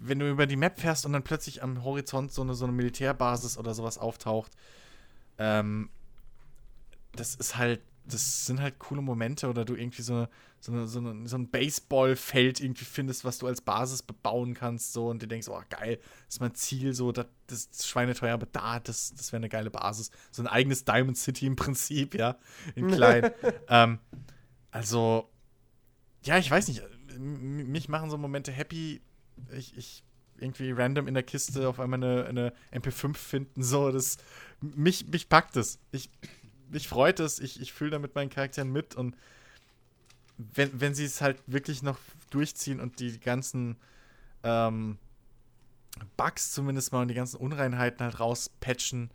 wenn 0.00 0.18
du 0.18 0.30
über 0.30 0.46
die 0.46 0.56
Map 0.56 0.80
fährst 0.80 1.04
und 1.06 1.12
dann 1.12 1.24
plötzlich 1.24 1.62
am 1.62 1.82
Horizont 1.84 2.32
so 2.32 2.42
eine, 2.42 2.54
so 2.54 2.64
eine 2.64 2.72
Militärbasis 2.72 3.58
oder 3.58 3.74
sowas 3.74 3.98
auftaucht, 3.98 4.52
ähm, 5.38 5.90
das 7.12 7.34
ist 7.34 7.56
halt 7.56 7.80
das 8.06 8.46
sind 8.46 8.60
halt 8.60 8.78
coole 8.78 9.00
Momente 9.00 9.48
oder 9.48 9.64
du 9.64 9.74
irgendwie 9.74 10.02
so, 10.02 10.28
so, 10.60 10.86
so, 10.86 11.26
so 11.26 11.36
ein 11.36 11.48
Baseballfeld 11.48 12.60
irgendwie 12.60 12.84
findest, 12.84 13.24
was 13.24 13.38
du 13.38 13.46
als 13.46 13.60
Basis 13.60 14.02
bebauen 14.02 14.54
kannst, 14.54 14.92
so 14.92 15.08
und 15.08 15.22
dir 15.22 15.26
denkst, 15.26 15.48
oh 15.48 15.62
geil, 15.70 15.98
das 16.26 16.36
ist 16.36 16.40
mein 16.40 16.54
Ziel, 16.54 16.92
so, 16.92 17.12
das, 17.12 17.26
das 17.46 17.66
ist 17.66 17.88
schweineteuer, 17.88 18.34
aber 18.34 18.46
da, 18.46 18.80
das, 18.80 19.14
das 19.14 19.32
wäre 19.32 19.40
eine 19.40 19.48
geile 19.48 19.70
Basis. 19.70 20.10
So 20.30 20.42
ein 20.42 20.48
eigenes 20.48 20.84
Diamond 20.84 21.16
City 21.16 21.46
im 21.46 21.56
Prinzip, 21.56 22.14
ja, 22.14 22.36
in 22.74 22.88
klein. 22.88 23.30
ähm, 23.68 23.98
also, 24.70 25.30
ja, 26.22 26.38
ich 26.38 26.50
weiß 26.50 26.68
nicht, 26.68 26.82
mich 27.18 27.88
machen 27.88 28.10
so 28.10 28.18
Momente 28.18 28.52
happy, 28.52 29.00
ich, 29.52 29.76
ich 29.76 30.04
irgendwie 30.38 30.72
random 30.72 31.06
in 31.06 31.14
der 31.14 31.22
Kiste 31.22 31.68
auf 31.68 31.80
einmal 31.80 32.02
eine, 32.02 32.26
eine 32.26 32.52
MP5 32.72 33.14
finden, 33.16 33.62
so, 33.62 33.90
das, 33.90 34.18
mich, 34.60 35.06
mich 35.08 35.28
packt 35.28 35.56
es. 35.56 35.78
Ich 35.90 36.10
mich 36.70 36.88
freut 36.88 37.20
es, 37.20 37.38
ich, 37.38 37.60
ich 37.60 37.72
fühle 37.72 37.90
da 37.90 37.98
mit 37.98 38.14
meinen 38.14 38.30
Charakteren 38.30 38.72
mit 38.72 38.94
und 38.94 39.16
wenn, 40.36 40.80
wenn 40.80 40.94
sie 40.94 41.04
es 41.04 41.20
halt 41.20 41.42
wirklich 41.46 41.82
noch 41.82 41.98
durchziehen 42.30 42.80
und 42.80 42.98
die 42.98 43.20
ganzen 43.20 43.76
ähm, 44.42 44.98
Bugs 46.16 46.52
zumindest 46.52 46.92
mal 46.92 47.02
und 47.02 47.08
die 47.08 47.14
ganzen 47.14 47.36
Unreinheiten 47.36 48.04
halt 48.04 48.18
rauspatchen, 48.18 49.10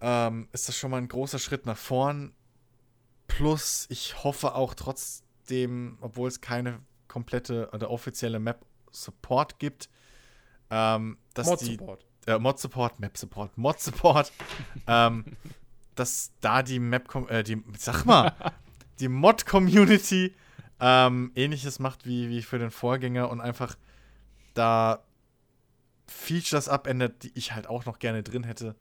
ähm, 0.00 0.48
ist 0.52 0.68
das 0.68 0.76
schon 0.76 0.90
mal 0.90 0.98
ein 0.98 1.08
großer 1.08 1.38
Schritt 1.38 1.66
nach 1.66 1.76
vorn. 1.76 2.32
Plus, 3.26 3.86
ich 3.90 4.22
hoffe 4.24 4.54
auch 4.54 4.74
trotzdem, 4.74 5.98
obwohl 6.00 6.28
es 6.28 6.40
keine 6.40 6.80
komplette 7.08 7.70
oder 7.72 7.90
offizielle 7.90 8.38
Map 8.38 8.64
Support 8.90 9.58
gibt, 9.58 9.88
ähm, 10.70 11.18
dass 11.34 11.46
Mod 11.46 11.60
die 11.60 11.72
Support. 11.76 12.06
äh, 12.26 12.38
Mod 12.38 12.58
Support, 12.58 13.00
Map 13.00 13.16
Support, 13.16 13.58
Mod 13.58 13.80
Support, 13.80 14.32
ähm, 14.86 15.24
dass 15.94 16.32
da 16.40 16.62
die 16.62 16.78
Map, 16.78 17.14
äh, 17.28 17.42
die, 17.42 17.62
sag 17.78 18.04
mal, 18.04 18.32
die 19.00 19.08
Mod 19.08 19.46
Community 19.46 20.34
ähm, 20.80 21.32
ähnliches 21.34 21.78
macht 21.78 22.06
wie, 22.06 22.28
wie 22.28 22.42
für 22.42 22.58
den 22.58 22.70
Vorgänger 22.70 23.30
und 23.30 23.40
einfach 23.40 23.76
da 24.54 25.04
Features 26.06 26.68
abändert, 26.68 27.22
die 27.22 27.32
ich 27.34 27.52
halt 27.52 27.66
auch 27.66 27.86
noch 27.86 27.98
gerne 27.98 28.22
drin 28.22 28.44
hätte. 28.44 28.76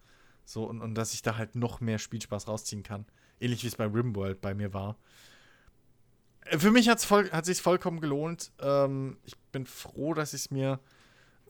So, 0.45 0.65
und, 0.65 0.81
und 0.81 0.95
dass 0.95 1.13
ich 1.13 1.21
da 1.21 1.37
halt 1.37 1.55
noch 1.55 1.79
mehr 1.79 1.99
Spielspaß 1.99 2.47
rausziehen 2.47 2.83
kann. 2.83 3.05
Ähnlich 3.39 3.63
wie 3.63 3.67
es 3.67 3.75
bei 3.75 3.85
Rimworld 3.85 4.41
bei 4.41 4.53
mir 4.53 4.73
war. 4.73 4.97
Äh, 6.45 6.57
Für 6.57 6.71
mich 6.71 6.89
hat's 6.89 7.05
voll, 7.05 7.29
hat 7.31 7.45
sich 7.45 7.61
vollkommen 7.61 8.01
gelohnt. 8.01 8.51
Ähm, 8.59 9.17
ich 9.23 9.37
bin 9.51 9.65
froh, 9.65 10.13
dass 10.13 10.33
ich 10.33 10.41
es 10.41 10.51
mir 10.51 10.79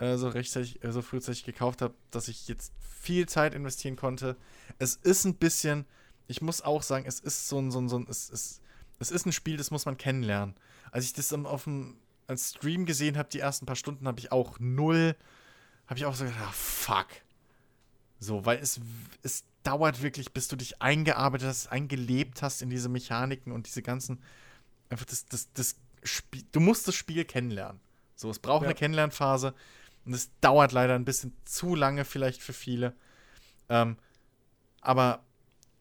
äh, 0.03 0.17
so 0.17 0.27
rechtzeitig, 0.29 0.83
äh, 0.83 0.91
so 0.91 1.01
frühzeitig 1.01 1.43
gekauft 1.43 1.81
habe, 1.81 1.93
dass 2.11 2.27
ich 2.27 2.47
jetzt 2.47 2.73
viel 2.79 3.27
Zeit 3.27 3.53
investieren 3.53 3.95
konnte. 3.95 4.35
Es 4.79 4.95
ist 4.95 5.25
ein 5.25 5.35
bisschen, 5.35 5.85
ich 6.27 6.41
muss 6.41 6.61
auch 6.61 6.81
sagen, 6.83 7.05
es 7.07 7.19
ist 7.19 7.47
so 7.47 7.59
ein, 7.59 7.71
so 7.71 7.79
ein, 7.79 7.89
so 7.89 7.97
ein 7.97 8.07
es, 8.09 8.29
es, 8.29 8.61
es 8.99 9.11
ist 9.11 9.25
ein 9.25 9.31
Spiel, 9.31 9.57
das 9.57 9.71
muss 9.71 9.85
man 9.85 9.97
kennenlernen. 9.97 10.55
Als 10.91 11.05
ich 11.05 11.13
das 11.13 11.33
auf 11.33 11.63
dem 11.63 11.97
als 12.27 12.51
Stream 12.51 12.85
gesehen 12.85 13.17
habe, 13.17 13.29
die 13.29 13.39
ersten 13.39 13.65
paar 13.65 13.75
Stunden, 13.75 14.07
habe 14.07 14.19
ich 14.19 14.31
auch 14.31 14.57
null, 14.59 15.15
habe 15.87 15.99
ich 15.99 16.05
auch 16.05 16.15
so 16.15 16.23
gedacht, 16.23 16.41
ah, 16.41 16.51
fuck. 16.53 17.07
So, 18.19 18.45
weil 18.45 18.59
es, 18.59 18.79
es 19.23 19.43
dauert 19.63 20.01
wirklich, 20.01 20.31
bis 20.31 20.47
du 20.47 20.55
dich 20.55 20.81
eingearbeitet 20.81 21.47
hast, 21.47 21.67
eingelebt 21.67 22.41
hast 22.41 22.61
in 22.61 22.69
diese 22.69 22.87
Mechaniken 22.87 23.51
und 23.51 23.67
diese 23.67 23.81
ganzen, 23.81 24.21
einfach 24.89 25.05
das, 25.05 25.25
das, 25.25 25.51
das 25.53 25.75
Spiel, 26.03 26.43
du 26.53 26.61
musst 26.61 26.87
das 26.87 26.95
Spiel 26.95 27.25
kennenlernen. 27.25 27.81
So, 28.15 28.29
es 28.29 28.39
braucht 28.39 28.61
Ja. 28.63 28.69
eine 28.69 28.75
Kennenlernphase 28.75 29.53
und 30.05 30.13
es 30.13 30.29
dauert 30.41 30.71
leider 30.71 30.95
ein 30.95 31.05
bisschen 31.05 31.35
zu 31.45 31.75
lange 31.75 32.05
vielleicht 32.05 32.41
für 32.41 32.53
viele. 32.53 32.93
Ähm, 33.69 33.97
aber 34.81 35.23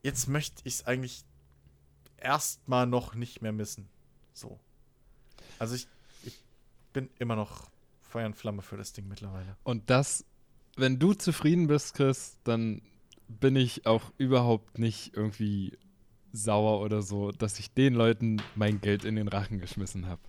jetzt 0.02 0.28
möchte 0.28 0.62
ich 0.64 0.74
es 0.74 0.86
eigentlich 0.86 1.24
erstmal 2.16 2.86
noch 2.86 3.14
nicht 3.14 3.42
mehr 3.42 3.52
missen. 3.52 3.88
So. 4.32 4.58
Also 5.58 5.74
ich, 5.74 5.88
ich 6.24 6.42
bin 6.92 7.10
immer 7.18 7.36
noch 7.36 7.70
Feuer 8.00 8.26
und 8.26 8.36
Flamme 8.36 8.62
für 8.62 8.76
das 8.76 8.92
Ding 8.92 9.08
mittlerweile. 9.08 9.56
Und 9.64 9.90
das, 9.90 10.24
wenn 10.76 10.98
du 10.98 11.14
zufrieden 11.14 11.66
bist, 11.66 11.94
Chris, 11.94 12.38
dann 12.44 12.82
bin 13.28 13.56
ich 13.56 13.86
auch 13.86 14.12
überhaupt 14.18 14.78
nicht 14.78 15.16
irgendwie 15.16 15.78
sauer 16.32 16.80
oder 16.80 17.02
so, 17.02 17.30
dass 17.32 17.58
ich 17.58 17.72
den 17.72 17.94
Leuten 17.94 18.40
mein 18.54 18.80
Geld 18.80 19.04
in 19.04 19.16
den 19.16 19.28
Rachen 19.28 19.58
geschmissen 19.58 20.06
habe. 20.06 20.20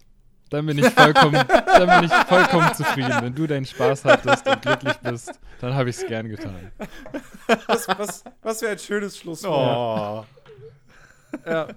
Dann 0.53 0.67
bin 0.67 0.77
ich 0.77 0.89
vollkommen, 0.91 1.43
dann 1.47 1.99
bin 1.99 2.03
ich 2.03 2.27
vollkommen 2.27 2.75
zufrieden. 2.75 3.17
Wenn 3.21 3.33
du 3.33 3.47
deinen 3.47 3.65
Spaß 3.65 4.05
hattest 4.05 4.47
und 4.47 4.61
glücklich 4.61 4.97
bist, 4.99 5.39
dann 5.59 5.73
habe 5.73 5.89
ich 5.89 5.97
es 5.97 6.05
gern 6.05 6.29
getan. 6.29 6.71
Was, 7.65 7.87
was, 7.87 8.23
was 8.39 8.61
wäre 8.61 8.73
ein 8.73 8.77
schönes 8.77 9.17
Schlusswort? 9.17 10.27
Oh. 11.35 11.49
Ja. 11.49 11.67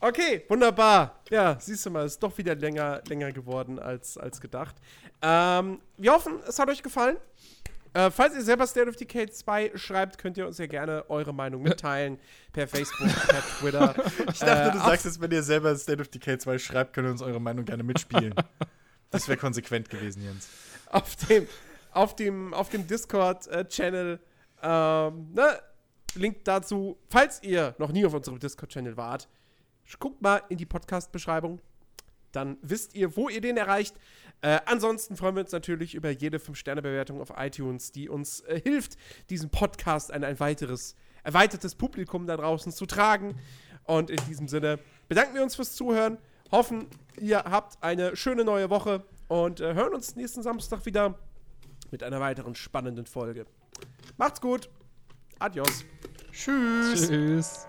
Okay, 0.00 0.44
wunderbar. 0.48 1.20
Ja, 1.30 1.56
siehst 1.60 1.86
du 1.86 1.90
mal, 1.90 2.06
ist 2.06 2.20
doch 2.20 2.36
wieder 2.36 2.56
länger, 2.56 3.02
länger 3.06 3.30
geworden 3.30 3.78
als, 3.78 4.18
als 4.18 4.40
gedacht. 4.40 4.74
Ähm, 5.22 5.80
wir 5.96 6.12
hoffen, 6.12 6.40
es 6.44 6.58
hat 6.58 6.68
euch 6.68 6.82
gefallen. 6.82 7.18
Äh, 7.94 8.10
falls 8.10 8.34
ihr 8.34 8.42
selber 8.42 8.66
State 8.66 8.88
of 8.88 8.96
Decay 8.96 9.28
2 9.28 9.72
schreibt, 9.76 10.18
könnt 10.18 10.36
ihr 10.36 10.46
uns 10.46 10.58
ja 10.58 10.66
gerne 10.66 11.04
eure 11.08 11.32
Meinung 11.32 11.62
mitteilen. 11.62 12.18
Per 12.52 12.66
Facebook, 12.68 13.08
per 13.28 13.42
Twitter. 13.58 13.94
Ich 14.32 14.38
dachte, 14.38 14.70
Äh, 14.70 14.72
du 14.72 14.78
sagst 14.78 15.04
jetzt, 15.04 15.20
wenn 15.20 15.30
ihr 15.30 15.42
selber 15.42 15.74
State 15.76 16.00
of 16.00 16.08
Decay 16.08 16.38
2 16.38 16.58
schreibt, 16.58 16.92
könnt 16.94 17.06
ihr 17.06 17.10
uns 17.12 17.22
eure 17.22 17.40
Meinung 17.40 17.64
gerne 17.64 17.82
mitspielen. 17.82 18.34
das 19.10 19.28
wäre 19.28 19.38
konsequent 19.38 19.88
gewesen, 19.90 20.22
Jens. 20.22 20.48
auf 20.90 21.14
dem, 21.16 21.46
auf 21.92 22.16
dem, 22.16 22.52
auf 22.54 22.68
dem 22.70 22.86
Discord-Channel. 22.86 24.18
Ähm, 24.62 25.32
ne? 25.34 25.58
Link 26.14 26.44
dazu, 26.44 26.98
falls 27.10 27.42
ihr 27.42 27.74
noch 27.78 27.92
nie 27.92 28.04
auf 28.06 28.14
unserem 28.14 28.38
Discord-Channel 28.38 28.96
wart, 28.96 29.28
guckt 30.00 30.20
mal 30.20 30.42
in 30.48 30.56
die 30.58 30.66
Podcast-Beschreibung. 30.66 31.60
Dann 32.32 32.58
wisst 32.62 32.94
ihr, 32.94 33.16
wo 33.16 33.28
ihr 33.28 33.40
den 33.40 33.56
erreicht. 33.56 33.94
Äh, 34.40 34.60
ansonsten 34.66 35.16
freuen 35.16 35.34
wir 35.34 35.42
uns 35.42 35.52
natürlich 35.52 35.94
über 35.94 36.10
jede 36.10 36.38
5-Sterne-Bewertung 36.38 37.20
auf 37.20 37.32
iTunes, 37.36 37.90
die 37.90 38.08
uns 38.08 38.40
äh, 38.42 38.60
hilft, 38.60 38.96
diesen 39.30 39.50
Podcast 39.50 40.12
an 40.12 40.22
ein 40.22 40.38
weiteres, 40.38 40.94
erweitertes 41.24 41.74
Publikum 41.74 42.26
da 42.26 42.36
draußen 42.36 42.72
zu 42.72 42.86
tragen. 42.86 43.36
Und 43.84 44.10
in 44.10 44.18
diesem 44.28 44.48
Sinne 44.48 44.78
bedanken 45.08 45.34
wir 45.34 45.42
uns 45.42 45.56
fürs 45.56 45.74
Zuhören, 45.74 46.18
hoffen, 46.52 46.86
ihr 47.20 47.38
habt 47.38 47.82
eine 47.82 48.16
schöne 48.16 48.44
neue 48.44 48.70
Woche 48.70 49.04
und 49.26 49.60
äh, 49.60 49.74
hören 49.74 49.94
uns 49.94 50.14
nächsten 50.14 50.42
Samstag 50.42 50.86
wieder 50.86 51.18
mit 51.90 52.02
einer 52.02 52.20
weiteren 52.20 52.54
spannenden 52.54 53.06
Folge. 53.06 53.46
Macht's 54.16 54.40
gut. 54.40 54.68
Adios. 55.38 55.84
Tschüss. 56.32 57.08
Tschüss. 57.08 57.68